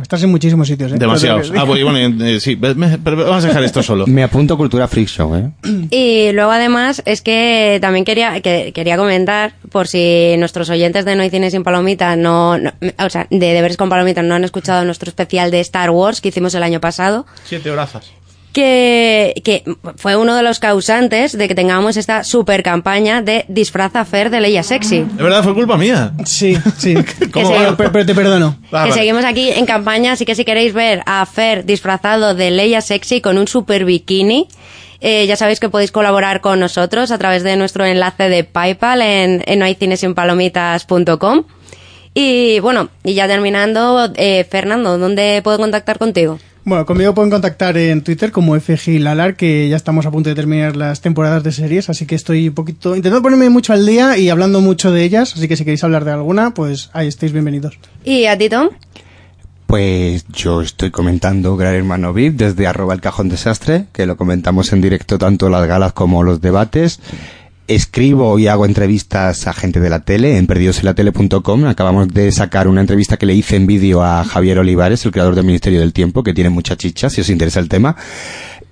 Estás 0.00 0.22
en 0.22 0.30
muchísimos 0.30 0.68
sitios, 0.68 0.92
¿eh? 0.92 0.96
Demasiados. 0.98 1.52
Ah, 1.56 1.64
pues, 1.66 1.82
bueno, 1.84 1.98
eh, 2.24 2.40
sí, 2.40 2.56
pero 2.56 2.74
vamos 3.26 3.44
a 3.44 3.48
dejar 3.48 3.62
esto 3.64 3.82
solo. 3.82 4.06
Me 4.08 4.22
apunto 4.22 4.56
Cultura 4.56 4.88
Freak 4.88 5.08
Show, 5.08 5.34
¿eh? 5.34 5.50
Y 5.90 6.32
luego 6.32 6.50
además 6.52 7.02
es 7.04 7.20
que 7.22 7.78
también 7.80 8.04
quería 8.04 8.40
que, 8.40 8.72
quería 8.74 8.96
comentar, 8.96 9.54
por 9.70 9.88
si 9.88 10.34
nuestros 10.38 10.70
oyentes 10.70 11.04
de 11.04 11.16
No 11.16 11.22
hay 11.22 11.30
cine 11.30 11.50
sin 11.50 11.62
palomitas 11.62 12.16
no, 12.16 12.58
no- 12.58 12.72
o 12.98 13.10
sea, 13.10 13.26
de 13.30 13.38
Deberes 13.52 13.76
con 13.76 13.88
Palomitas 13.88 14.24
no 14.24 14.34
han 14.34 14.44
escuchado 14.44 14.84
nuestro 14.84 15.08
especial 15.08 15.50
de 15.50 15.60
Star 15.60 15.90
Wars 15.90 16.20
que 16.20 16.28
hicimos 16.28 16.54
el 16.54 16.62
año 16.62 16.80
pasado, 16.80 17.26
Siete 17.44 17.70
horazas. 17.70 18.12
Que, 18.52 19.40
que 19.44 19.64
fue 19.96 20.16
uno 20.16 20.36
de 20.36 20.42
los 20.42 20.58
causantes 20.58 21.36
de 21.36 21.48
que 21.48 21.54
tengamos 21.54 21.96
esta 21.96 22.22
super 22.24 22.62
campaña 22.62 23.22
de 23.22 23.44
disfraza 23.48 24.04
Fer 24.04 24.30
de 24.30 24.40
Leia 24.40 24.62
Sexy. 24.62 25.00
De 25.00 25.22
verdad, 25.22 25.42
fue 25.42 25.54
culpa 25.54 25.76
mía. 25.76 26.12
Sí, 26.24 26.56
sí. 26.76 26.94
¿Cómo 27.32 27.50
va? 27.50 27.76
Pero, 27.76 27.92
pero 27.92 28.06
te 28.06 28.14
perdono. 28.14 28.56
Ah, 28.66 28.68
que 28.68 28.76
vale. 28.76 28.92
seguimos 28.92 29.24
aquí 29.24 29.50
en 29.50 29.66
campaña, 29.66 30.12
así 30.12 30.24
que 30.24 30.34
si 30.34 30.44
queréis 30.44 30.74
ver 30.74 31.02
a 31.06 31.24
Fer 31.26 31.64
disfrazado 31.64 32.34
de 32.34 32.50
Leia 32.50 32.80
Sexy 32.80 33.20
con 33.20 33.38
un 33.38 33.48
super 33.48 33.84
bikini, 33.84 34.48
eh, 35.00 35.26
ya 35.26 35.36
sabéis 35.36 35.58
que 35.58 35.68
podéis 35.68 35.90
colaborar 35.90 36.40
con 36.40 36.60
nosotros 36.60 37.10
a 37.10 37.18
través 37.18 37.42
de 37.42 37.56
nuestro 37.56 37.84
enlace 37.84 38.28
de 38.28 38.44
PayPal 38.44 39.02
en, 39.02 39.42
en 39.46 39.58
nohaycinesinpalomitas.com. 39.58 41.44
Y 42.14 42.60
bueno, 42.60 42.90
y 43.02 43.14
ya 43.14 43.26
terminando, 43.26 44.12
eh, 44.16 44.46
Fernando, 44.48 44.98
¿dónde 44.98 45.40
puedo 45.42 45.56
contactar 45.56 45.98
contigo? 45.98 46.38
Bueno, 46.64 46.86
conmigo 46.86 47.12
pueden 47.12 47.30
contactar 47.30 47.76
en 47.76 48.02
Twitter 48.02 48.30
como 48.30 48.58
FGLalar, 48.58 49.34
que 49.34 49.68
ya 49.68 49.74
estamos 49.74 50.06
a 50.06 50.12
punto 50.12 50.28
de 50.28 50.36
terminar 50.36 50.76
las 50.76 51.00
temporadas 51.00 51.42
de 51.42 51.50
series, 51.50 51.90
así 51.90 52.06
que 52.06 52.14
estoy 52.14 52.48
un 52.48 52.54
poquito 52.54 52.94
intentando 52.94 53.20
ponerme 53.20 53.50
mucho 53.50 53.72
al 53.72 53.84
día 53.84 54.16
y 54.16 54.30
hablando 54.30 54.60
mucho 54.60 54.92
de 54.92 55.02
ellas, 55.02 55.34
así 55.34 55.48
que 55.48 55.56
si 55.56 55.64
queréis 55.64 55.82
hablar 55.82 56.04
de 56.04 56.12
alguna, 56.12 56.54
pues 56.54 56.90
ahí 56.92 57.08
estáis 57.08 57.32
bienvenidos. 57.32 57.80
¿Y 58.04 58.26
a 58.26 58.38
ti, 58.38 58.48
Tom? 58.48 58.68
Pues 59.66 60.24
yo 60.28 60.62
estoy 60.62 60.92
comentando 60.92 61.56
Gran 61.56 61.74
Hermano 61.74 62.12
VIP 62.12 62.36
desde 62.36 62.68
arroba 62.68 62.94
el 62.94 63.00
cajón 63.00 63.28
desastre, 63.28 63.86
que 63.92 64.06
lo 64.06 64.16
comentamos 64.16 64.72
en 64.72 64.82
directo 64.82 65.18
tanto 65.18 65.48
las 65.48 65.66
galas 65.66 65.92
como 65.94 66.22
los 66.22 66.40
debates. 66.40 67.00
Escribo 67.68 68.38
y 68.38 68.48
hago 68.48 68.66
entrevistas 68.66 69.46
a 69.46 69.52
gente 69.52 69.80
de 69.80 69.88
la 69.88 70.00
tele 70.00 70.36
en 70.36 70.46
perdidosenlatele.com. 70.46 71.64
Acabamos 71.66 72.08
de 72.08 72.32
sacar 72.32 72.68
una 72.68 72.80
entrevista 72.80 73.16
que 73.16 73.26
le 73.26 73.34
hice 73.34 73.56
en 73.56 73.66
vídeo 73.66 74.02
a 74.02 74.24
Javier 74.24 74.58
Olivares, 74.58 75.04
el 75.04 75.12
creador 75.12 75.34
del 75.34 75.44
Ministerio 75.44 75.80
del 75.80 75.92
Tiempo, 75.92 76.22
que 76.22 76.34
tiene 76.34 76.50
mucha 76.50 76.76
chicha, 76.76 77.08
si 77.08 77.20
os 77.20 77.30
interesa 77.30 77.60
el 77.60 77.68
tema. 77.68 77.96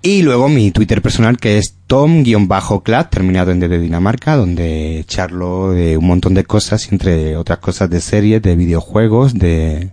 Y 0.03 0.23
luego 0.23 0.49
mi 0.49 0.71
Twitter 0.71 1.03
personal 1.03 1.37
que 1.37 1.59
es 1.59 1.75
tom-clad, 1.87 3.11
terminado 3.11 3.51
en 3.51 3.61
de 3.61 3.79
Dinamarca, 3.79 4.35
donde 4.35 5.05
charlo 5.07 5.73
de 5.73 5.99
un 5.99 6.07
montón 6.07 6.33
de 6.33 6.45
cosas, 6.45 6.91
entre 6.91 7.37
otras 7.37 7.59
cosas 7.59 7.91
de 7.91 8.01
series, 8.01 8.41
de 8.41 8.57
videojuegos, 8.57 9.35
de, 9.35 9.91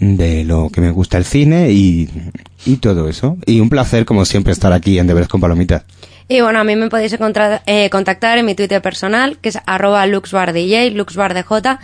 de 0.00 0.44
lo 0.44 0.70
que 0.70 0.80
me 0.80 0.90
gusta 0.90 1.18
el 1.18 1.24
cine 1.24 1.72
y, 1.72 2.08
y 2.64 2.76
todo 2.76 3.08
eso. 3.08 3.36
Y 3.44 3.60
un 3.60 3.68
placer, 3.68 4.06
como 4.06 4.24
siempre, 4.24 4.52
estar 4.52 4.72
aquí 4.72 4.98
en 4.98 5.06
Deberes 5.06 5.28
con 5.28 5.42
Palomitas. 5.42 5.84
Y 6.28 6.42
bueno, 6.42 6.60
a 6.60 6.64
mí 6.64 6.76
me 6.76 6.90
podéis 6.90 7.14
encontrar, 7.14 7.62
eh, 7.64 7.88
contactar 7.88 8.36
en 8.36 8.44
mi 8.44 8.54
Twitter 8.54 8.82
personal, 8.82 9.38
que 9.38 9.48
es 9.48 9.58
arroba 9.64 10.04
luxbardj, 10.06 10.92
luxbardj, 10.92 11.78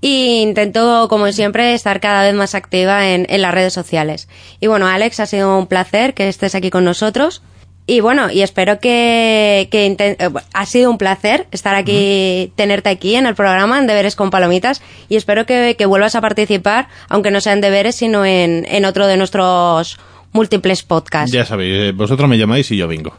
y 0.00 0.40
intento, 0.40 1.06
como 1.08 1.30
siempre, 1.32 1.74
estar 1.74 2.00
cada 2.00 2.22
vez 2.22 2.34
más 2.34 2.54
activa 2.54 3.10
en, 3.10 3.26
en 3.28 3.42
las 3.42 3.52
redes 3.52 3.74
sociales. 3.74 4.28
Y 4.58 4.68
bueno, 4.68 4.86
Alex, 4.86 5.20
ha 5.20 5.26
sido 5.26 5.58
un 5.58 5.66
placer 5.66 6.14
que 6.14 6.28
estés 6.28 6.54
aquí 6.54 6.70
con 6.70 6.84
nosotros. 6.84 7.42
Y 7.86 8.00
bueno, 8.00 8.30
y 8.30 8.42
espero 8.42 8.78
que, 8.78 9.68
que 9.70 9.96
eh, 9.98 10.30
ha 10.54 10.66
sido 10.66 10.90
un 10.90 10.96
placer 10.96 11.46
estar 11.50 11.74
aquí, 11.74 12.52
tenerte 12.54 12.88
aquí 12.88 13.16
en 13.16 13.26
el 13.26 13.34
programa 13.34 13.78
en 13.78 13.86
Deberes 13.86 14.14
con 14.16 14.30
Palomitas 14.30 14.80
y 15.08 15.16
espero 15.16 15.44
que, 15.44 15.74
que 15.76 15.86
vuelvas 15.86 16.14
a 16.14 16.20
participar, 16.20 16.88
aunque 17.08 17.32
no 17.32 17.40
sea 17.40 17.52
en 17.52 17.60
Deberes, 17.60 17.96
sino 17.96 18.24
en, 18.24 18.64
en 18.70 18.84
otro 18.84 19.08
de 19.08 19.16
nuestros 19.16 19.98
múltiples 20.32 20.84
podcasts. 20.84 21.32
Ya 21.32 21.44
sabéis, 21.44 21.74
eh, 21.74 21.92
vosotros 21.92 22.28
me 22.28 22.38
llamáis 22.38 22.70
y 22.70 22.76
yo 22.76 22.86
vengo. 22.86 23.16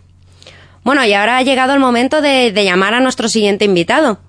Bueno, 0.83 1.05
y 1.05 1.13
ahora 1.13 1.37
ha 1.37 1.41
llegado 1.43 1.73
el 1.73 1.79
momento 1.79 2.21
de, 2.21 2.51
de 2.51 2.63
llamar 2.63 2.93
a 2.93 2.99
nuestro 2.99 3.27
siguiente 3.29 3.65
invitado. 3.65 4.19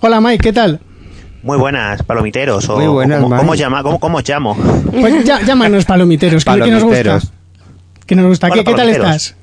Hola 0.00 0.20
Mike, 0.20 0.42
¿qué 0.42 0.52
tal? 0.52 0.80
Muy 1.42 1.58
buenas, 1.58 2.02
palomiteros. 2.02 2.68
O, 2.68 2.76
Muy 2.76 2.86
buenas, 2.86 3.20
¿cómo, 3.20 3.36
cómo 3.36 3.54
llama, 3.54 3.82
cómo, 3.82 3.98
cómo 4.00 4.18
os 4.18 4.28
llamo? 4.28 4.56
Pues 4.90 5.24
ya, 5.24 5.40
llámanos 5.40 5.84
palomiteros, 5.84 6.44
que, 6.44 6.50
que 6.52 6.58
nos 6.70 6.82
gusta. 6.84 7.02
Palomiteros. 7.02 7.32
Que 8.06 8.14
nos 8.16 8.26
gusta. 8.26 8.46
Hola, 8.48 8.54
¿Qué, 8.56 8.64
qué 8.64 8.74
tal 8.74 8.88
estás? 8.90 9.36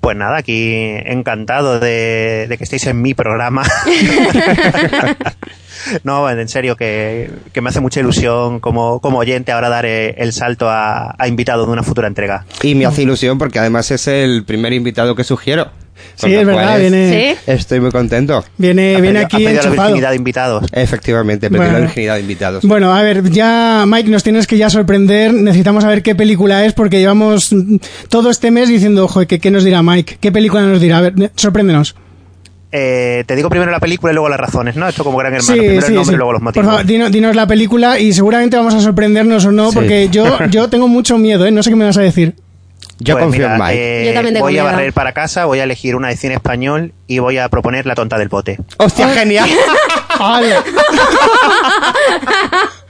Pues 0.00 0.16
nada, 0.16 0.36
aquí 0.38 0.72
encantado 1.04 1.80
de, 1.80 2.46
de 2.48 2.58
que 2.58 2.64
estéis 2.64 2.86
en 2.86 3.00
mi 3.02 3.14
programa. 3.14 3.62
no, 6.04 6.28
en 6.30 6.48
serio, 6.48 6.76
que, 6.76 7.30
que 7.52 7.60
me 7.60 7.70
hace 7.70 7.80
mucha 7.80 8.00
ilusión 8.00 8.60
como, 8.60 9.00
como 9.00 9.18
oyente 9.18 9.52
ahora 9.52 9.68
dar 9.68 9.86
eh, 9.86 10.14
el 10.18 10.32
salto 10.32 10.68
a, 10.70 11.14
a 11.18 11.28
invitado 11.28 11.66
de 11.66 11.72
una 11.72 11.82
futura 11.82 12.08
entrega. 12.08 12.44
Y 12.62 12.74
me 12.74 12.86
hace 12.86 13.02
ilusión 13.02 13.38
porque 13.38 13.58
además 13.58 13.90
es 13.90 14.06
el 14.08 14.44
primer 14.44 14.72
invitado 14.72 15.14
que 15.14 15.24
sugiero. 15.24 15.68
Sí, 16.14 16.32
es 16.34 16.46
verdad, 16.46 16.78
viene- 16.78 17.36
Estoy 17.46 17.80
muy 17.80 17.90
contento. 17.90 18.44
Viene, 18.58 19.00
viene 19.00 19.20
aquí 19.20 19.46
enchufado. 19.46 19.94
de 19.96 20.14
invitados. 20.14 20.64
Efectivamente, 20.72 21.48
Bueno. 21.48 21.72
la 21.72 21.78
virginidad 21.80 22.14
de 22.16 22.20
invitados. 22.20 22.64
Bueno, 22.64 22.94
a 22.94 23.02
ver, 23.02 23.28
ya 23.30 23.84
Mike, 23.86 24.10
nos 24.10 24.22
tienes 24.22 24.46
que 24.46 24.58
ya 24.58 24.68
sorprender. 24.68 25.32
Necesitamos 25.32 25.82
saber 25.84 26.02
qué 26.02 26.14
película 26.14 26.64
es 26.66 26.74
porque 26.74 26.98
llevamos 26.98 27.50
todo 28.10 28.28
este 28.30 28.50
mes 28.50 28.68
diciendo, 28.68 29.04
ojo, 29.04 29.26
¿qué, 29.26 29.38
qué 29.38 29.50
nos 29.50 29.64
dirá 29.64 29.82
Mike? 29.82 30.18
¿Qué 30.20 30.30
película 30.32 30.62
nos 30.62 30.80
dirá? 30.80 30.98
A 30.98 31.00
ver, 31.02 31.14
sorpréndenos. 31.34 31.96
Eh, 32.78 33.24
te 33.26 33.34
digo 33.36 33.48
primero 33.48 33.72
la 33.72 33.80
película 33.80 34.12
y 34.12 34.14
luego 34.14 34.28
las 34.28 34.38
razones, 34.38 34.76
¿no? 34.76 34.86
Esto 34.86 35.02
como 35.02 35.16
gran 35.16 35.32
hermano. 35.32 35.50
Sí, 35.54 35.58
primero 35.58 35.80
sí, 35.80 35.86
el 35.88 35.94
nombre 35.94 36.10
sí. 36.10 36.14
y 36.14 36.18
luego 36.18 36.32
los 36.32 36.40
Por 36.40 36.44
motivos. 36.44 36.66
favor, 36.68 36.84
dino- 36.84 37.08
dinos, 37.08 37.34
la 37.34 37.46
película 37.46 37.98
y 37.98 38.12
seguramente 38.12 38.54
vamos 38.58 38.74
a 38.74 38.80
sorprendernos 38.80 39.46
o 39.46 39.52
no, 39.52 39.70
Sí. 39.70 39.76
porque 39.76 40.08
yo, 40.10 40.38
yo 40.50 40.68
tengo 40.68 40.86
mucho 40.86 41.16
miedo, 41.16 41.46
¿eh? 41.46 41.50
No 41.50 41.62
sé 41.62 41.70
qué 41.70 41.76
me 41.76 41.86
vas 41.86 41.96
a 41.96 42.02
decir. 42.02 42.34
Pues 42.98 43.26
mira, 43.30 43.58
eh, 43.72 44.04
Yo 44.08 44.14
también 44.14 44.34
tengo 44.34 44.46
voy 44.46 44.58
a 44.58 44.64
barrer 44.64 44.92
para 44.92 45.12
casa, 45.12 45.44
voy 45.44 45.60
a 45.60 45.64
elegir 45.64 45.96
una 45.96 46.08
de 46.08 46.16
cine 46.16 46.34
español 46.34 46.92
y 47.06 47.18
voy 47.18 47.38
a 47.38 47.48
proponer 47.48 47.86
La 47.86 47.94
tonta 47.94 48.18
del 48.18 48.28
bote. 48.28 48.58
¡Hostia, 48.78 49.08
genial! 49.10 49.48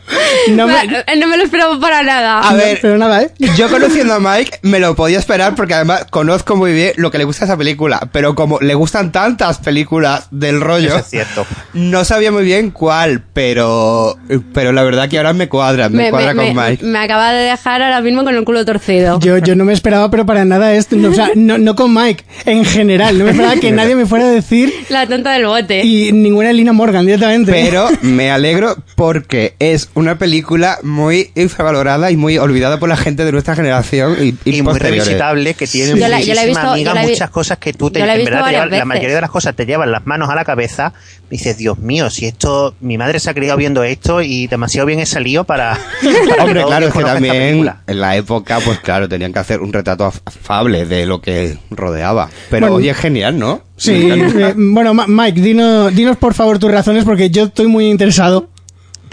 No 0.50 0.66
me... 0.66 0.74
no 1.18 1.26
me 1.28 1.36
lo 1.36 1.42
esperaba 1.44 1.78
para 1.80 2.02
nada. 2.02 2.40
A 2.48 2.54
ver, 2.54 2.78
pero 2.80 2.96
nada, 2.98 3.22
¿eh? 3.22 3.30
Yo 3.56 3.68
conociendo 3.68 4.14
a 4.14 4.20
Mike 4.20 4.60
me 4.62 4.78
lo 4.78 4.94
podía 4.94 5.18
esperar 5.18 5.54
porque 5.54 5.74
además 5.74 6.06
conozco 6.10 6.56
muy 6.56 6.72
bien 6.72 6.92
lo 6.96 7.10
que 7.10 7.18
le 7.18 7.24
gusta 7.24 7.44
a 7.44 7.46
esa 7.46 7.56
película, 7.56 8.08
pero 8.12 8.34
como 8.34 8.58
le 8.60 8.74
gustan 8.74 9.12
tantas 9.12 9.58
películas 9.58 10.28
del 10.30 10.60
rollo, 10.60 10.88
Eso 10.88 10.98
es 10.98 11.06
cierto. 11.06 11.46
no 11.74 12.04
sabía 12.04 12.30
muy 12.32 12.44
bien 12.44 12.70
cuál, 12.70 13.22
pero 13.32 14.16
pero 14.52 14.72
la 14.72 14.82
verdad 14.82 15.08
que 15.08 15.18
ahora 15.18 15.32
me 15.32 15.48
cuadra, 15.48 15.88
me, 15.88 16.04
Me, 16.04 16.10
cuadra 16.10 16.34
me- 16.34 16.46
con 16.46 16.54
me- 16.56 16.70
Mike. 16.70 16.84
me 16.84 16.98
acaba 16.98 17.32
de 17.32 17.44
dejar 17.44 17.82
ahora 17.82 18.00
mismo 18.00 18.24
con 18.24 18.34
el 18.36 18.44
culo 18.44 18.64
torcido. 18.64 19.18
Yo, 19.20 19.38
yo 19.38 19.56
no 19.56 19.64
me 19.64 19.72
esperaba, 19.72 20.10
pero 20.10 20.24
para 20.26 20.44
nada 20.44 20.72
esto. 20.74 20.96
No, 20.96 21.08
o 21.10 21.14
sea, 21.14 21.30
no, 21.34 21.58
no 21.58 21.74
con 21.74 21.92
Mike, 21.94 22.24
en 22.44 22.64
general. 22.64 23.18
No 23.18 23.24
me 23.24 23.30
esperaba 23.32 23.56
que 23.56 23.72
nadie 23.72 23.94
me 23.96 24.06
fuera 24.06 24.26
a 24.26 24.28
decir. 24.30 24.72
La 24.88 25.06
tonta 25.06 25.32
del 25.32 25.46
bote. 25.46 25.84
Y 25.84 26.12
ninguna 26.12 26.52
Lina 26.52 26.72
Morgan 26.72 27.04
directamente. 27.06 27.50
Pero 27.52 27.88
me 28.02 28.30
alegro 28.30 28.76
porque 28.94 29.54
es 29.58 29.90
una 29.96 30.18
película 30.18 30.78
muy 30.82 31.30
infravalorada 31.34 32.10
y 32.10 32.16
muy 32.18 32.36
olvidada 32.36 32.78
por 32.78 32.88
la 32.88 32.96
gente 32.98 33.24
de 33.24 33.32
nuestra 33.32 33.56
generación 33.56 34.14
y, 34.20 34.34
y 34.48 34.58
Y 34.58 34.62
muy 34.62 34.78
revisitable, 34.78 35.54
que 35.54 35.66
tiene 35.66 35.98
Yo 35.98 36.06
la- 36.06 36.20
yo 36.20 36.34
la 36.34 36.42
he 36.44 36.46
muchísima 36.46 36.46
visto- 36.46 36.70
amiga, 36.72 36.90
yo 36.90 36.94
la 36.94 37.02
he 37.02 37.06
vi- 37.06 37.12
muchas 37.12 37.30
cosas 37.30 37.58
que 37.58 37.72
tú 37.72 37.90
te, 37.90 38.00
en 38.00 38.06
verdad 38.24 38.44
te 38.44 38.50
llevan- 38.52 38.70
la 38.70 38.84
mayoría 38.84 39.14
de 39.14 39.20
las 39.22 39.30
cosas 39.30 39.56
te 39.56 39.64
llevan 39.66 39.90
las 39.90 40.06
manos 40.06 40.28
a 40.28 40.34
la 40.34 40.44
cabeza 40.44 40.92
y 41.30 41.38
dices, 41.38 41.56
Dios 41.56 41.78
mío, 41.78 42.10
si 42.10 42.26
esto, 42.26 42.74
mi 42.80 42.98
madre 42.98 43.18
se 43.20 43.30
ha 43.30 43.34
criado 43.34 43.56
viendo 43.56 43.82
esto 43.84 44.20
y 44.20 44.46
demasiado 44.48 44.86
bien 44.86 45.00
he 45.00 45.06
salido 45.06 45.44
para... 45.44 45.78
para 46.28 46.44
Hombre, 46.44 46.62
claro, 46.64 46.86
es 46.88 46.92
que 46.92 47.02
también 47.02 47.34
película. 47.34 47.82
en 47.86 48.00
la 48.00 48.16
época, 48.16 48.60
pues 48.64 48.78
claro, 48.80 49.08
tenían 49.08 49.32
que 49.32 49.38
hacer 49.38 49.60
un 49.60 49.72
retrato 49.72 50.06
af- 50.06 50.20
afable 50.26 50.84
de 50.84 51.06
lo 51.06 51.22
que 51.22 51.56
rodeaba. 51.70 52.28
Pero 52.50 52.66
Bueno. 52.66 52.76
oye, 52.76 52.90
es 52.90 52.96
genial, 52.98 53.38
¿no? 53.38 53.62
Sí, 53.78 54.08
eh, 54.12 54.52
bueno, 54.56 54.92
Ma- 54.92 55.06
Mike, 55.08 55.40
dinos, 55.40 55.94
dinos 55.94 56.18
por 56.18 56.34
favor 56.34 56.58
tus 56.58 56.70
razones 56.70 57.04
porque 57.04 57.30
yo 57.30 57.44
estoy 57.44 57.66
muy 57.66 57.88
interesado. 57.88 58.50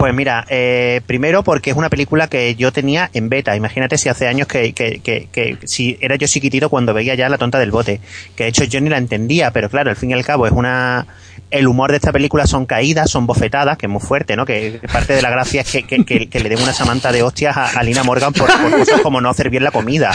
Pues 0.04 0.12
mira, 0.12 0.44
eh, 0.50 1.00
primero 1.06 1.42
porque 1.42 1.70
es 1.70 1.76
una 1.78 1.88
película 1.88 2.28
que 2.28 2.54
yo 2.56 2.74
tenía 2.74 3.08
en 3.14 3.30
beta. 3.30 3.56
Imagínate 3.56 3.96
si 3.96 4.10
hace 4.10 4.28
años 4.28 4.46
que, 4.46 4.74
que, 4.74 5.00
que, 5.00 5.30
que 5.32 5.56
si 5.64 5.96
era 5.98 6.16
yo 6.16 6.26
chiquitito 6.26 6.68
cuando 6.68 6.92
veía 6.92 7.14
ya 7.14 7.30
La 7.30 7.38
tonta 7.38 7.58
del 7.58 7.70
bote. 7.70 8.02
Que 8.36 8.42
de 8.42 8.48
hecho 8.50 8.64
yo 8.64 8.82
ni 8.82 8.90
la 8.90 8.98
entendía, 8.98 9.50
pero 9.50 9.70
claro, 9.70 9.88
al 9.88 9.96
fin 9.96 10.10
y 10.10 10.12
al 10.12 10.22
cabo 10.22 10.46
es 10.46 10.52
una... 10.52 11.06
El 11.50 11.66
humor 11.66 11.90
de 11.90 11.96
esta 11.96 12.12
película 12.12 12.46
son 12.46 12.66
caídas, 12.66 13.10
son 13.10 13.26
bofetadas, 13.26 13.78
que 13.78 13.86
es 13.86 13.90
muy 13.90 14.02
fuerte, 14.02 14.36
¿no? 14.36 14.44
Que 14.44 14.78
parte 14.92 15.14
de 15.14 15.22
la 15.22 15.30
gracia 15.30 15.62
es 15.62 15.68
que, 15.70 16.28
le 16.30 16.48
den 16.50 16.60
una 16.60 16.74
samanta 16.74 17.10
de 17.10 17.22
hostias 17.22 17.56
a, 17.56 17.70
a 17.70 17.82
Lina 17.82 18.02
Morgan 18.02 18.34
por, 18.34 18.50
por 18.60 18.78
cosas 18.78 19.00
como 19.00 19.22
no 19.22 19.30
hacer 19.30 19.48
bien 19.48 19.64
la 19.64 19.70
comida, 19.70 20.10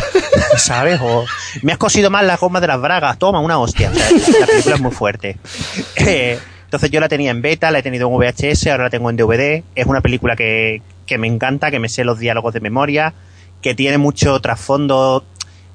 ¿sabes? 0.57 0.99
O 1.01 1.25
me 1.63 1.71
has 1.71 1.79
cosido 1.79 2.11
mal 2.11 2.27
las 2.27 2.39
gomas 2.39 2.61
de 2.61 2.67
las 2.67 2.79
bragas, 2.79 3.17
toma 3.17 3.39
una 3.39 3.57
hostia. 3.57 3.89
O 3.89 4.39
la 4.39 4.45
película 4.45 4.75
es 4.75 4.81
muy 4.81 4.91
fuerte. 4.91 5.37
Eh, 5.95 6.37
entonces 6.69 6.91
yo 6.91 6.99
la 6.99 7.09
tenía 7.09 7.31
en 7.31 7.41
beta, 7.41 7.71
la 7.71 7.79
he 7.79 7.81
tenido 7.81 8.07
en 8.07 8.15
VHS, 8.15 8.67
ahora 8.67 8.83
la 8.83 8.89
tengo 8.91 9.09
en 9.09 9.17
DVD. 9.17 9.63
Es 9.73 9.87
una 9.87 10.01
película 10.01 10.35
que, 10.35 10.83
que 11.07 11.17
me 11.17 11.25
encanta, 11.25 11.71
que 11.71 11.79
me 11.79 11.89
sé 11.89 12.03
los 12.03 12.19
diálogos 12.19 12.53
de 12.53 12.59
memoria, 12.59 13.15
que 13.59 13.73
tiene 13.73 13.97
mucho 13.97 14.39
trasfondo. 14.39 15.25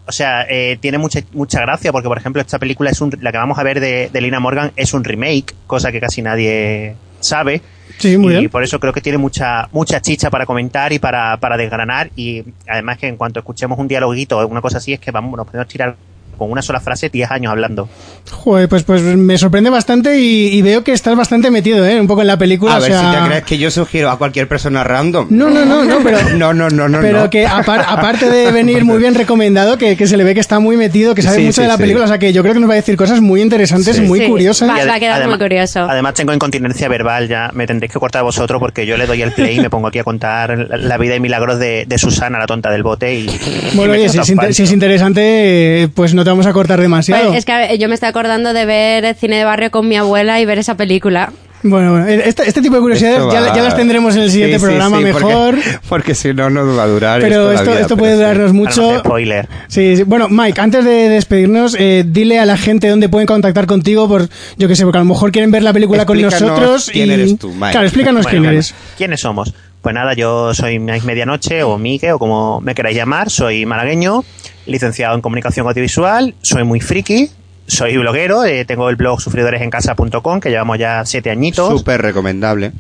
O 0.06 0.12
sea, 0.12 0.46
eh, 0.48 0.78
tiene 0.80 0.98
mucha, 0.98 1.18
mucha 1.32 1.60
gracia 1.62 1.90
porque, 1.90 2.06
por 2.06 2.16
ejemplo, 2.16 2.40
esta 2.40 2.60
película 2.60 2.90
es 2.90 3.00
un, 3.00 3.12
la 3.22 3.32
que 3.32 3.38
vamos 3.38 3.58
a 3.58 3.64
ver 3.64 3.80
de, 3.80 4.08
de 4.08 4.20
Lina 4.20 4.38
Morgan 4.38 4.70
es 4.76 4.94
un 4.94 5.02
remake, 5.02 5.52
cosa 5.66 5.90
que 5.90 5.98
casi 5.98 6.22
nadie 6.22 6.94
sabe. 7.18 7.60
Sí, 7.98 8.16
muy 8.16 8.32
y 8.32 8.38
bien. 8.38 8.50
por 8.50 8.62
eso 8.62 8.78
creo 8.78 8.92
que 8.92 9.00
tiene 9.00 9.18
mucha 9.18 9.68
mucha 9.72 10.00
chicha 10.00 10.30
para 10.30 10.46
comentar 10.46 10.92
y 10.92 11.00
para, 11.00 11.38
para 11.38 11.56
desgranar. 11.56 12.10
Y 12.14 12.44
además 12.68 12.98
que 12.98 13.08
en 13.08 13.16
cuanto 13.16 13.40
escuchemos 13.40 13.80
un 13.80 13.88
dialoguito 13.88 14.38
o 14.38 14.46
una 14.46 14.60
cosa 14.60 14.78
así, 14.78 14.92
es 14.92 15.00
que 15.00 15.10
vamos, 15.10 15.36
nos 15.36 15.44
podemos 15.44 15.66
tirar 15.66 15.96
con 16.36 16.50
una 16.50 16.62
sola 16.62 16.80
frase 16.80 17.08
10 17.08 17.30
años 17.30 17.50
hablando. 17.50 17.88
Joder, 18.30 18.68
pues, 18.68 18.82
pues 18.84 19.02
me 19.02 19.36
sorprende 19.38 19.70
bastante 19.70 20.18
y, 20.20 20.48
y 20.48 20.62
veo 20.62 20.82
que 20.84 20.92
estás 20.92 21.16
bastante 21.16 21.50
metido, 21.50 21.86
¿eh? 21.86 22.00
Un 22.00 22.06
poco 22.06 22.20
en 22.22 22.26
la 22.28 22.38
película. 22.38 22.74
A 22.74 22.78
o 22.78 22.80
ver 22.80 22.90
sea- 22.92 23.00
si 23.12 23.18
te 23.20 23.26
crees 23.26 23.44
que 23.44 23.58
yo 23.58 23.70
sugiero 23.70 24.10
a 24.10 24.18
cualquier 24.18 24.48
persona 24.48 24.82
random. 24.84 25.26
No, 25.30 25.50
no, 25.50 25.64
no, 25.64 25.84
no, 25.84 25.98
pero... 26.02 26.18
No, 26.34 26.52
no, 26.52 26.68
no, 26.70 26.88
no. 26.88 27.00
pero 27.00 27.20
no. 27.24 27.30
que 27.30 27.46
apar- 27.46 27.84
aparte 27.86 28.28
de 28.30 28.50
venir 28.52 28.84
muy 28.84 28.98
bien 28.98 29.14
recomendado, 29.14 29.78
que, 29.78 29.96
que 29.96 30.06
se 30.06 30.16
le 30.16 30.24
ve 30.24 30.34
que 30.34 30.40
está 30.40 30.58
muy 30.58 30.76
metido, 30.76 31.14
que 31.14 31.22
sabe 31.22 31.36
Sí, 31.36 31.42
mucho 31.42 31.54
sí, 31.56 31.62
de 31.62 31.68
la 31.68 31.76
sí. 31.76 31.82
película, 31.82 32.04
o 32.04 32.08
sea 32.08 32.18
que 32.18 32.32
yo 32.32 32.42
creo 32.42 32.54
que 32.54 32.60
nos 32.60 32.68
va 32.68 32.74
a 32.74 32.76
decir 32.76 32.96
cosas 32.96 33.20
muy 33.20 33.40
interesantes, 33.42 33.96
Sí. 33.96 34.02
muy 34.02 34.20
Sí, 34.20 34.26
curiosas. 34.26 34.68
Va, 34.68 34.84
va 34.84 34.94
a 34.94 35.00
quedar 35.00 35.28
muy 35.28 35.38
curioso. 35.38 35.80
Además 35.88 36.14
tengo 36.14 36.32
incontinencia 36.32 36.88
verbal, 36.88 37.28
ya 37.28 37.50
me 37.54 37.66
tendréis 37.66 37.92
que 37.92 37.98
cortar 37.98 38.22
vosotros 38.24 38.58
porque 38.60 38.86
yo 38.86 38.96
le 38.96 39.06
doy 39.06 39.22
el 39.22 39.32
play 39.32 39.56
y 39.58 39.60
me 39.60 39.70
pongo 39.70 39.88
aquí 39.88 39.98
a 39.98 40.04
contar 40.04 40.66
la- 40.70 40.98
vida 40.98 41.14
y 41.16 41.20
milagros 41.20 41.58
de, 41.58 41.84
de 41.86 41.98
Susana, 41.98 42.38
la 42.38 42.46
tonta 42.46 42.70
del 42.70 42.82
bote. 42.82 43.14
Y, 43.14 43.26
Bueno, 43.74 43.92
oye, 43.92 44.08
si 44.08 44.18
si 44.52 44.62
es 44.62 44.72
interesante, 44.72 45.88
pues 45.94 46.14
no 46.14 46.23
no 46.24 46.30
te 46.30 46.30
vamos 46.30 46.46
a 46.46 46.52
cortar 46.54 46.80
demasiado. 46.80 47.28
Pues 47.28 47.38
es 47.38 47.44
que 47.44 47.78
yo 47.78 47.88
me 47.88 47.94
estoy 47.94 48.08
acordando 48.08 48.54
de 48.54 48.64
ver 48.64 49.14
cine 49.14 49.36
de 49.36 49.44
barrio 49.44 49.70
con 49.70 49.86
mi 49.86 49.96
abuela 49.96 50.40
y 50.40 50.46
ver 50.46 50.58
esa 50.58 50.74
película. 50.74 51.30
Bueno, 51.62 51.92
bueno, 51.92 52.06
este, 52.06 52.46
este 52.46 52.60
tipo 52.60 52.74
de 52.74 52.80
curiosidades 52.82 53.22
ya, 53.32 53.40
las 53.40 53.74
tendremos 53.74 54.14
en 54.16 54.22
el 54.22 54.30
siguiente 54.30 54.58
Sí, 54.58 54.64
programa 54.66 54.98
sí, 54.98 55.04
mejor. 55.04 55.56
Porque, 55.88 56.14
si 56.14 56.34
no, 56.34 56.50
no 56.50 56.64
nos 56.64 56.78
va 56.78 56.82
a 56.82 56.86
durar. 56.86 57.20
Pero 57.22 57.52
esto, 57.52 57.70
vida, 57.70 57.80
esto 57.80 57.88
pero 57.88 57.98
puede 57.98 58.12
sí. 58.12 58.18
durarnos 58.18 58.52
mucho. 58.52 58.98
spoiler. 58.98 59.48
Sí, 59.68 59.96
sí. 59.96 60.02
Bueno, 60.02 60.28
Mike, 60.28 60.60
antes 60.60 60.84
de 60.84 61.08
despedirnos, 61.08 61.74
eh, 61.78 62.04
dile 62.06 62.38
a 62.38 62.44
la 62.44 62.58
gente 62.58 62.88
dónde 62.88 63.08
pueden 63.08 63.26
contactar 63.26 63.66
contigo, 63.66 64.06
por, 64.08 64.28
yo 64.58 64.68
qué 64.68 64.76
sé, 64.76 64.84
porque 64.84 64.98
a 64.98 65.02
lo 65.02 65.06
mejor 65.06 65.32
quieren 65.32 65.50
ver 65.50 65.62
la 65.62 65.72
película 65.72 66.04
con 66.04 66.20
nosotros. 66.20 66.90
quién 66.92 67.08
y... 67.08 67.12
eres 67.12 67.38
tú, 67.38 67.48
Mike. 67.54 67.70
Claro, 67.70 67.86
explícanos 67.86 68.24
Bueno, 68.24 68.40
quién 68.40 68.52
eres. 68.52 68.74
¿Quiénes 68.98 69.20
somos? 69.20 69.54
Pues 69.84 69.92
nada, 69.94 70.14
yo 70.14 70.54
soy 70.54 70.78
Medianoche 70.78 71.62
o 71.62 71.76
Mike 71.76 72.14
o 72.14 72.18
como 72.18 72.58
me 72.62 72.74
queráis 72.74 72.96
llamar. 72.96 73.28
Soy 73.28 73.66
malagueño, 73.66 74.24
licenciado 74.64 75.14
en 75.14 75.20
comunicación 75.20 75.66
audiovisual, 75.66 76.34
soy 76.40 76.64
muy 76.64 76.80
friki, 76.80 77.28
soy 77.66 77.98
bloguero, 77.98 78.46
eh, 78.46 78.64
tengo 78.64 78.88
el 78.88 78.96
blog 78.96 79.20
sufridoresencasa.com 79.20 80.40
que 80.40 80.48
llevamos 80.48 80.78
ya 80.78 81.04
siete 81.04 81.30
añitos. 81.30 81.68
Súper 81.68 82.00
recomendable. 82.00 82.72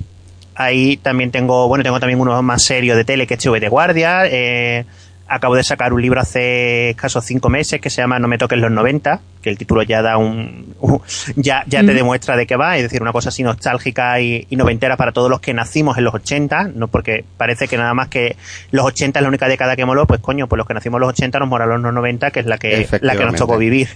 Ahí 0.54 0.96
también 0.96 1.30
tengo, 1.30 1.68
bueno, 1.68 1.84
tengo 1.84 2.00
también 2.00 2.18
uno 2.18 2.40
más 2.42 2.62
serio 2.62 2.96
de 2.96 3.04
tele 3.04 3.26
que 3.26 3.34
es 3.34 3.40
TV 3.40 3.60
de 3.60 3.68
Guardia. 3.68 4.22
Eh, 4.24 4.86
acabo 5.34 5.56
de 5.56 5.64
sacar 5.64 5.92
un 5.92 6.00
libro 6.00 6.20
hace 6.20 6.90
escasos 6.90 7.24
cinco 7.24 7.48
meses 7.48 7.80
que 7.80 7.90
se 7.90 8.02
llama 8.02 8.18
No 8.18 8.28
me 8.28 8.38
toques 8.38 8.58
los 8.58 8.70
90, 8.70 9.20
que 9.42 9.50
el 9.50 9.58
título 9.58 9.82
ya 9.82 10.02
da 10.02 10.16
un, 10.16 10.74
ya, 11.36 11.64
ya 11.66 11.80
te 11.80 11.94
demuestra 11.94 12.36
de 12.36 12.46
qué 12.46 12.56
va, 12.56 12.76
es 12.76 12.82
decir, 12.82 13.02
una 13.02 13.12
cosa 13.12 13.28
así 13.28 13.42
nostálgica 13.42 14.20
y, 14.20 14.46
y 14.48 14.56
noventera 14.56 14.96
para 14.96 15.12
todos 15.12 15.28
los 15.30 15.40
que 15.40 15.52
nacimos 15.52 15.98
en 15.98 16.04
los 16.04 16.14
80, 16.14 16.70
no 16.74 16.88
porque 16.88 17.24
parece 17.36 17.68
que 17.68 17.76
nada 17.76 17.94
más 17.94 18.08
que 18.08 18.36
los 18.70 18.84
80 18.86 19.18
es 19.18 19.22
la 19.22 19.28
única 19.28 19.48
década 19.48 19.76
que 19.76 19.84
moló, 19.84 20.06
pues 20.06 20.20
coño, 20.20 20.46
pues 20.46 20.58
los 20.58 20.66
que 20.66 20.74
nacimos 20.74 20.98
en 20.98 21.00
los 21.02 21.10
80 21.10 21.38
nos 21.38 21.48
molaron 21.48 21.82
los 21.82 21.92
90, 21.92 22.30
que 22.30 22.40
es 22.40 22.46
la 22.46 22.58
que, 22.58 22.88
la 23.00 23.16
que 23.16 23.24
nos 23.24 23.36
tocó 23.36 23.58
vivir. 23.58 23.88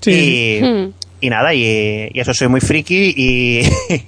Sí. 0.00 0.60
Y, 0.62 0.92
y 1.20 1.30
nada, 1.30 1.52
y, 1.54 2.10
y 2.12 2.20
eso 2.20 2.32
soy 2.34 2.48
muy 2.48 2.60
friki 2.60 3.12
y, 3.16 3.62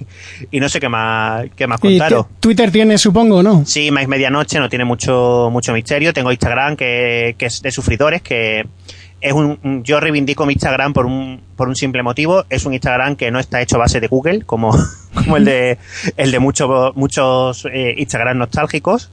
y 0.51 0.59
no 0.59 0.69
sé 0.69 0.79
qué 0.79 0.89
más, 0.89 1.45
qué 1.55 1.67
más 1.67 1.79
contaros. 1.79 2.25
Twitter 2.39 2.71
tienes, 2.71 3.01
supongo, 3.01 3.43
¿no? 3.43 3.65
Sí, 3.65 3.91
más 3.91 4.07
medianoche, 4.07 4.59
no 4.59 4.69
tiene 4.69 4.85
mucho, 4.85 5.49
mucho 5.51 5.73
misterio. 5.73 6.13
Tengo 6.13 6.31
Instagram 6.31 6.75
que, 6.75 7.35
que 7.37 7.45
es 7.47 7.61
de 7.61 7.71
sufridores, 7.71 8.21
que 8.21 8.65
es 9.19 9.33
un, 9.33 9.59
un- 9.63 9.83
yo 9.83 9.99
reivindico 9.99 10.45
mi 10.45 10.53
Instagram 10.53 10.93
por 10.93 11.05
un, 11.05 11.41
por 11.55 11.67
un 11.67 11.75
simple 11.75 12.01
motivo. 12.03 12.45
Es 12.49 12.65
un 12.65 12.73
Instagram 12.73 13.15
que 13.15 13.29
no 13.31 13.39
está 13.39 13.61
hecho 13.61 13.75
a 13.75 13.79
base 13.79 13.99
de 13.99 14.07
Google, 14.07 14.41
como, 14.45 14.71
como 15.13 15.37
el 15.37 15.45
de, 15.45 15.77
el 16.17 16.31
de 16.31 16.39
muchos, 16.39 16.95
muchos 16.95 17.67
eh, 17.71 17.93
Instagram 17.97 18.37
nostálgicos. 18.37 19.11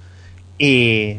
Y, 0.58 1.16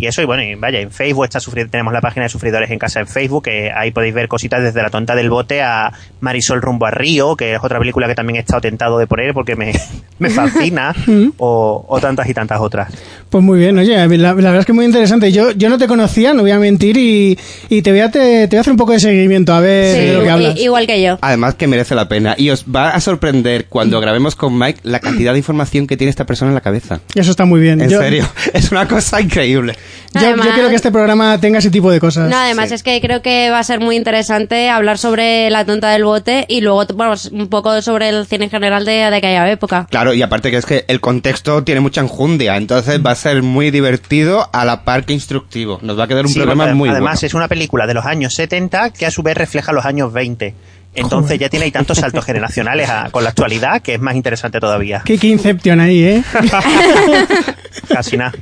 y 0.00 0.06
eso, 0.06 0.22
y 0.22 0.24
bueno, 0.24 0.42
y 0.42 0.54
vaya, 0.54 0.80
en 0.80 0.90
Facebook 0.90 1.24
está 1.24 1.38
sufri- 1.38 1.68
tenemos 1.70 1.92
la 1.92 2.00
página 2.00 2.24
de 2.24 2.28
Sufridores 2.30 2.70
en 2.70 2.78
Casa 2.78 3.00
en 3.00 3.06
Facebook, 3.06 3.44
que 3.44 3.70
ahí 3.74 3.90
podéis 3.90 4.14
ver 4.14 4.28
cositas 4.28 4.62
desde 4.62 4.82
La 4.82 4.90
Tonta 4.90 5.14
del 5.14 5.30
Bote 5.30 5.62
a 5.62 5.92
Marisol 6.20 6.60
rumbo 6.62 6.86
a 6.86 6.90
Río, 6.90 7.36
que 7.36 7.54
es 7.54 7.60
otra 7.62 7.78
película 7.78 8.06
que 8.08 8.14
también 8.14 8.36
he 8.36 8.40
estado 8.40 8.60
tentado 8.60 8.98
de 8.98 9.06
poner 9.06 9.34
porque 9.34 9.56
me, 9.56 9.72
me 10.18 10.30
fascina, 10.30 10.94
o, 11.38 11.84
o 11.88 12.00
tantas 12.00 12.28
y 12.28 12.34
tantas 12.34 12.60
otras. 12.60 12.92
Pues 13.28 13.44
muy 13.44 13.58
bien, 13.58 13.78
oye, 13.78 13.94
la, 13.96 14.06
la 14.18 14.32
verdad 14.34 14.56
es 14.60 14.66
que 14.66 14.72
muy 14.72 14.84
interesante. 14.84 15.30
Yo, 15.32 15.52
yo 15.52 15.68
no 15.68 15.78
te 15.78 15.86
conocía, 15.86 16.34
no 16.34 16.42
voy 16.42 16.50
a 16.50 16.58
mentir, 16.58 16.96
y, 16.96 17.38
y 17.68 17.82
te, 17.82 17.90
voy 17.90 18.00
a, 18.00 18.10
te, 18.10 18.48
te 18.48 18.48
voy 18.48 18.58
a 18.58 18.60
hacer 18.62 18.72
un 18.72 18.76
poco 18.76 18.92
de 18.92 19.00
seguimiento, 19.00 19.52
a 19.52 19.60
ver 19.60 19.94
Sí, 19.94 20.00
de 20.06 20.12
lo 20.14 20.22
que 20.22 20.30
hablas. 20.30 20.58
igual 20.58 20.86
que 20.86 21.02
yo. 21.02 21.18
Además 21.20 21.54
que 21.54 21.66
merece 21.66 21.94
la 21.94 22.08
pena. 22.08 22.34
Y 22.38 22.50
os 22.50 22.64
va 22.64 22.90
a 22.90 23.00
sorprender 23.00 23.66
cuando 23.68 24.00
grabemos 24.00 24.34
con 24.34 24.58
Mike 24.58 24.80
la 24.82 24.98
cantidad 25.00 25.32
de 25.32 25.38
información 25.38 25.86
que 25.86 25.96
tiene 25.96 26.10
esta 26.10 26.24
persona 26.26 26.50
en 26.50 26.54
la 26.54 26.60
cabeza. 26.60 27.00
Eso 27.14 27.30
está 27.30 27.44
muy 27.44 27.60
bien. 27.60 27.80
En 27.80 27.90
Yo- 27.90 28.00
serio, 28.00 28.26
es 28.52 28.70
una 28.72 28.86
cosa 28.88 29.20
increíble. 29.20 29.74
Yo, 30.14 30.20
yo 30.20 30.26
Además- 30.28 30.48
quiero 30.54 30.68
que 30.68 30.74
este 30.74 30.90
programa 30.90 31.38
tenga 31.40 31.58
ese 31.58 31.70
tipo 31.70 31.90
de 31.90 32.00
cosas. 32.00 32.28
No, 32.30 32.36
además 32.36 32.72
es 32.72 32.82
que 32.82 33.00
creo 33.00 33.22
que 33.22 33.50
va 33.50 33.58
a 33.58 33.64
ser 33.64 33.80
muy 33.80 33.96
interesante 33.96 34.68
hablar 34.68 34.98
sobre 34.98 35.50
la 35.50 35.64
tonta 35.64 35.90
del 35.90 36.04
bote 36.04 36.44
y 36.48 36.60
luego, 36.60 36.84
bueno, 36.94 37.14
un 37.32 37.48
poco 37.48 37.80
sobre 37.82 38.08
el 38.08 38.26
cine 38.26 38.44
en 38.46 38.50
general 38.50 38.84
de, 38.84 38.92
de 38.92 39.16
aquella 39.16 39.50
época. 39.50 39.86
Claro, 39.90 40.12
y 40.14 40.22
aparte 40.22 40.50
que 40.50 40.56
es 40.56 40.66
que 40.66 40.84
el 40.88 41.00
contexto 41.00 41.62
tiene 41.64 41.80
mucha 41.80 42.00
enjundia, 42.00 42.56
entonces 42.56 43.00
va 43.04 43.12
a 43.12 43.14
ser 43.16 43.42
muy 43.42 43.70
divertido 43.70 44.48
a 44.52 44.64
la 44.64 44.84
par 44.84 45.04
que 45.04 45.12
instructivo. 45.12 45.78
Nos 45.82 45.98
va 45.98 46.04
a 46.04 46.08
quedar 46.08 46.24
un 46.26 46.32
Sí, 46.32 46.38
programa 46.38 46.66
muy 46.74 46.88
Además, 46.88 47.14
bueno. 47.20 47.26
es 47.26 47.34
una 47.34 47.48
película 47.48 47.86
de 47.86 47.94
los 47.94 48.04
años 48.06 48.34
70 48.34 48.90
que 48.90 49.06
a 49.06 49.10
su 49.10 49.22
vez 49.22 49.36
refleja 49.36 49.72
los 49.72 49.84
años 49.84 50.12
20. 50.12 50.54
Entonces 50.94 51.38
ya 51.38 51.48
tiene 51.48 51.66
ahí 51.66 51.70
tantos 51.70 51.98
saltos 51.98 52.24
generacionales 52.24 52.88
a- 52.90 53.10
con 53.10 53.22
la 53.22 53.30
actualidad 53.30 53.80
que 53.80 53.94
es 53.94 54.00
más 54.00 54.16
interesante 54.16 54.58
todavía. 54.60 55.02
Qué, 55.04 55.18
qué 55.18 55.28
Inception 55.28 55.78
ahí, 55.80 56.02
¿eh? 56.02 56.24
Casi 57.88 58.16
nada. 58.16 58.32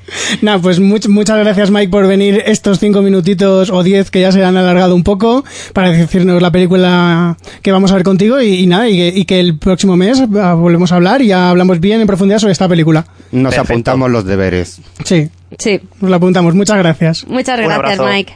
Nada, 0.41 0.59
pues 0.59 0.81
much- 0.81 1.09
muchas 1.09 1.39
gracias 1.39 1.71
Mike 1.71 1.91
por 1.91 2.07
venir 2.07 2.43
estos 2.47 2.79
cinco 2.79 3.03
minutitos 3.03 3.71
o 3.71 3.83
diez 3.83 4.11
que 4.11 4.21
ya 4.21 4.33
se 4.33 4.43
han 4.45 4.57
alargado 4.57 4.95
un 4.95 5.05
poco 5.05 5.45
para 5.75 5.91
decirnos 5.91 6.41
la 6.41 6.51
película 6.51 7.37
que 7.63 7.71
vamos 7.73 7.93
a 7.93 7.95
ver 7.95 8.03
contigo 8.05 8.41
y, 8.41 8.55
y 8.61 8.67
nada, 8.67 8.89
y 8.89 8.97
que, 8.97 9.09
y 9.21 9.25
que 9.27 9.41
el 9.41 9.59
próximo 9.59 9.97
mes 9.97 10.23
ah, 10.41 10.55
volvemos 10.55 10.91
a 10.93 10.97
hablar 10.97 11.21
y 11.23 11.29
ya 11.29 11.51
hablamos 11.51 11.81
bien 11.81 12.01
en 12.01 12.07
profundidad 12.07 12.39
sobre 12.39 12.53
esta 12.53 12.69
película. 12.69 13.05
Nos 13.31 13.55
Perfecto. 13.55 13.73
apuntamos 13.73 14.11
los 14.11 14.25
deberes. 14.25 14.81
Sí, 15.05 15.29
Sí, 15.59 15.81
nos 16.01 16.11
lo 16.11 16.17
apuntamos. 16.17 16.55
Muchas 16.55 16.77
gracias. 16.79 17.27
muchas 17.27 17.59
gracias. 17.59 17.99
Mike. 18.01 18.35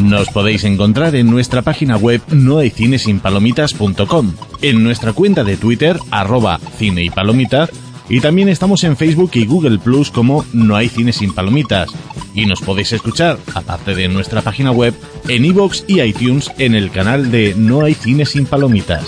Nos 0.00 0.28
podéis 0.28 0.64
encontrar 0.64 1.16
en 1.16 1.30
nuestra 1.30 1.62
página 1.62 1.96
web 1.96 2.20
nohaycinesinpalomitas.com, 2.30 4.32
en 4.62 4.84
nuestra 4.84 5.14
cuenta 5.14 5.42
de 5.42 5.56
Twitter, 5.56 5.98
arroba 6.10 6.60
cine 6.78 7.02
y 7.02 7.10
palomitas, 7.10 7.70
y 8.08 8.20
también 8.20 8.48
estamos 8.48 8.84
en 8.84 8.96
Facebook 8.96 9.32
y 9.34 9.44
Google 9.46 9.78
Plus 9.78 10.10
como 10.10 10.44
No 10.52 10.76
hay 10.76 10.88
cine 10.88 11.12
sin 11.12 11.34
palomitas. 11.34 11.90
Y 12.34 12.46
nos 12.46 12.60
podéis 12.60 12.92
escuchar, 12.92 13.38
aparte 13.54 13.94
de 13.94 14.08
nuestra 14.08 14.42
página 14.42 14.70
web, 14.70 14.94
en 15.28 15.44
iVoox 15.44 15.84
y 15.88 16.00
iTunes 16.00 16.50
en 16.58 16.74
el 16.74 16.90
canal 16.90 17.30
de 17.30 17.54
No 17.56 17.82
hay 17.82 17.94
cine 17.94 18.26
sin 18.26 18.46
palomitas. 18.46 19.04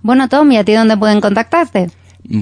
Bueno, 0.03 0.27
Tom, 0.27 0.51
¿y 0.51 0.57
a 0.57 0.65
ti 0.65 0.73
dónde 0.73 0.97
pueden 0.97 1.21
contactarte? 1.21 1.89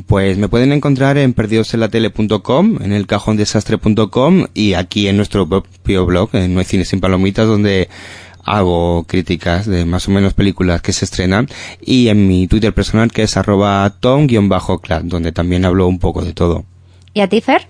Pues 0.08 0.38
me 0.38 0.50
pueden 0.50 0.72
encontrar 0.72 1.18
en 1.18 1.34
perdidosenlatele.com, 1.34 2.82
en 2.82 2.92
el 2.92 3.06
cajondesastre.com 3.06 4.48
y 4.56 4.74
aquí 4.74 5.08
en 5.08 5.18
nuestro 5.18 5.48
propio 5.48 6.06
blog, 6.06 6.30
en 6.34 6.54
No 6.54 6.60
hay 6.60 6.66
cine 6.66 6.86
sin 6.86 7.00
palomitas, 7.00 7.48
donde 7.48 7.88
hago 8.44 9.04
críticas 9.04 9.68
de 9.68 9.86
más 9.86 10.08
o 10.08 10.12
menos 10.12 10.34
películas 10.34 10.82
que 10.82 10.92
se 10.92 11.06
estrenan 11.06 11.48
y 11.80 12.08
en 12.08 12.28
mi 12.28 12.48
Twitter 12.48 12.74
personal 12.74 13.12
que 13.12 13.24
es 13.24 13.38
arroba 13.38 13.88
tom-clad, 14.00 15.04
donde 15.04 15.32
también 15.32 15.64
hablo 15.64 15.88
un 15.88 16.00
poco 16.00 16.26
de 16.26 16.34
todo. 16.34 16.66
¿Y 17.14 17.22
a 17.22 17.28
ti, 17.28 17.42
Fer? 17.42 17.68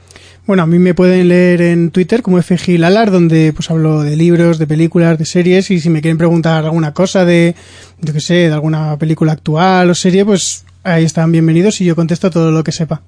Bueno, 0.48 0.64
a 0.64 0.68
mí 0.68 0.80
me 0.80 0.96
pueden 0.96 1.28
leer 1.28 1.62
en 1.62 1.92
Twitter 1.92 2.24
como 2.24 2.42
FG 2.42 2.80
Lalar, 2.80 3.12
donde 3.12 3.54
pues 3.54 3.70
hablo 3.70 4.02
de 4.02 4.16
libros, 4.16 4.58
de 4.58 4.66
películas, 4.66 5.18
de 5.20 5.26
series, 5.26 5.70
y 5.70 5.80
si 5.80 5.90
me 5.90 6.02
quieren 6.02 6.18
preguntar 6.18 6.66
alguna 6.66 6.94
cosa 6.94 7.26
de, 7.26 7.56
yo 8.02 8.12
qué 8.12 8.20
sé, 8.20 8.34
de 8.34 8.54
alguna 8.54 8.98
película 8.98 9.34
actual 9.34 9.90
o 9.90 9.96
serie, 9.96 10.26
pues 10.26 10.66
ahí 10.84 11.06
están 11.06 11.32
bienvenidos 11.32 11.80
y 11.82 11.86
yo 11.86 11.96
contesto 11.96 12.32
todo 12.32 12.52
lo 12.52 12.64
que 12.64 12.72
sepa. 12.72 13.02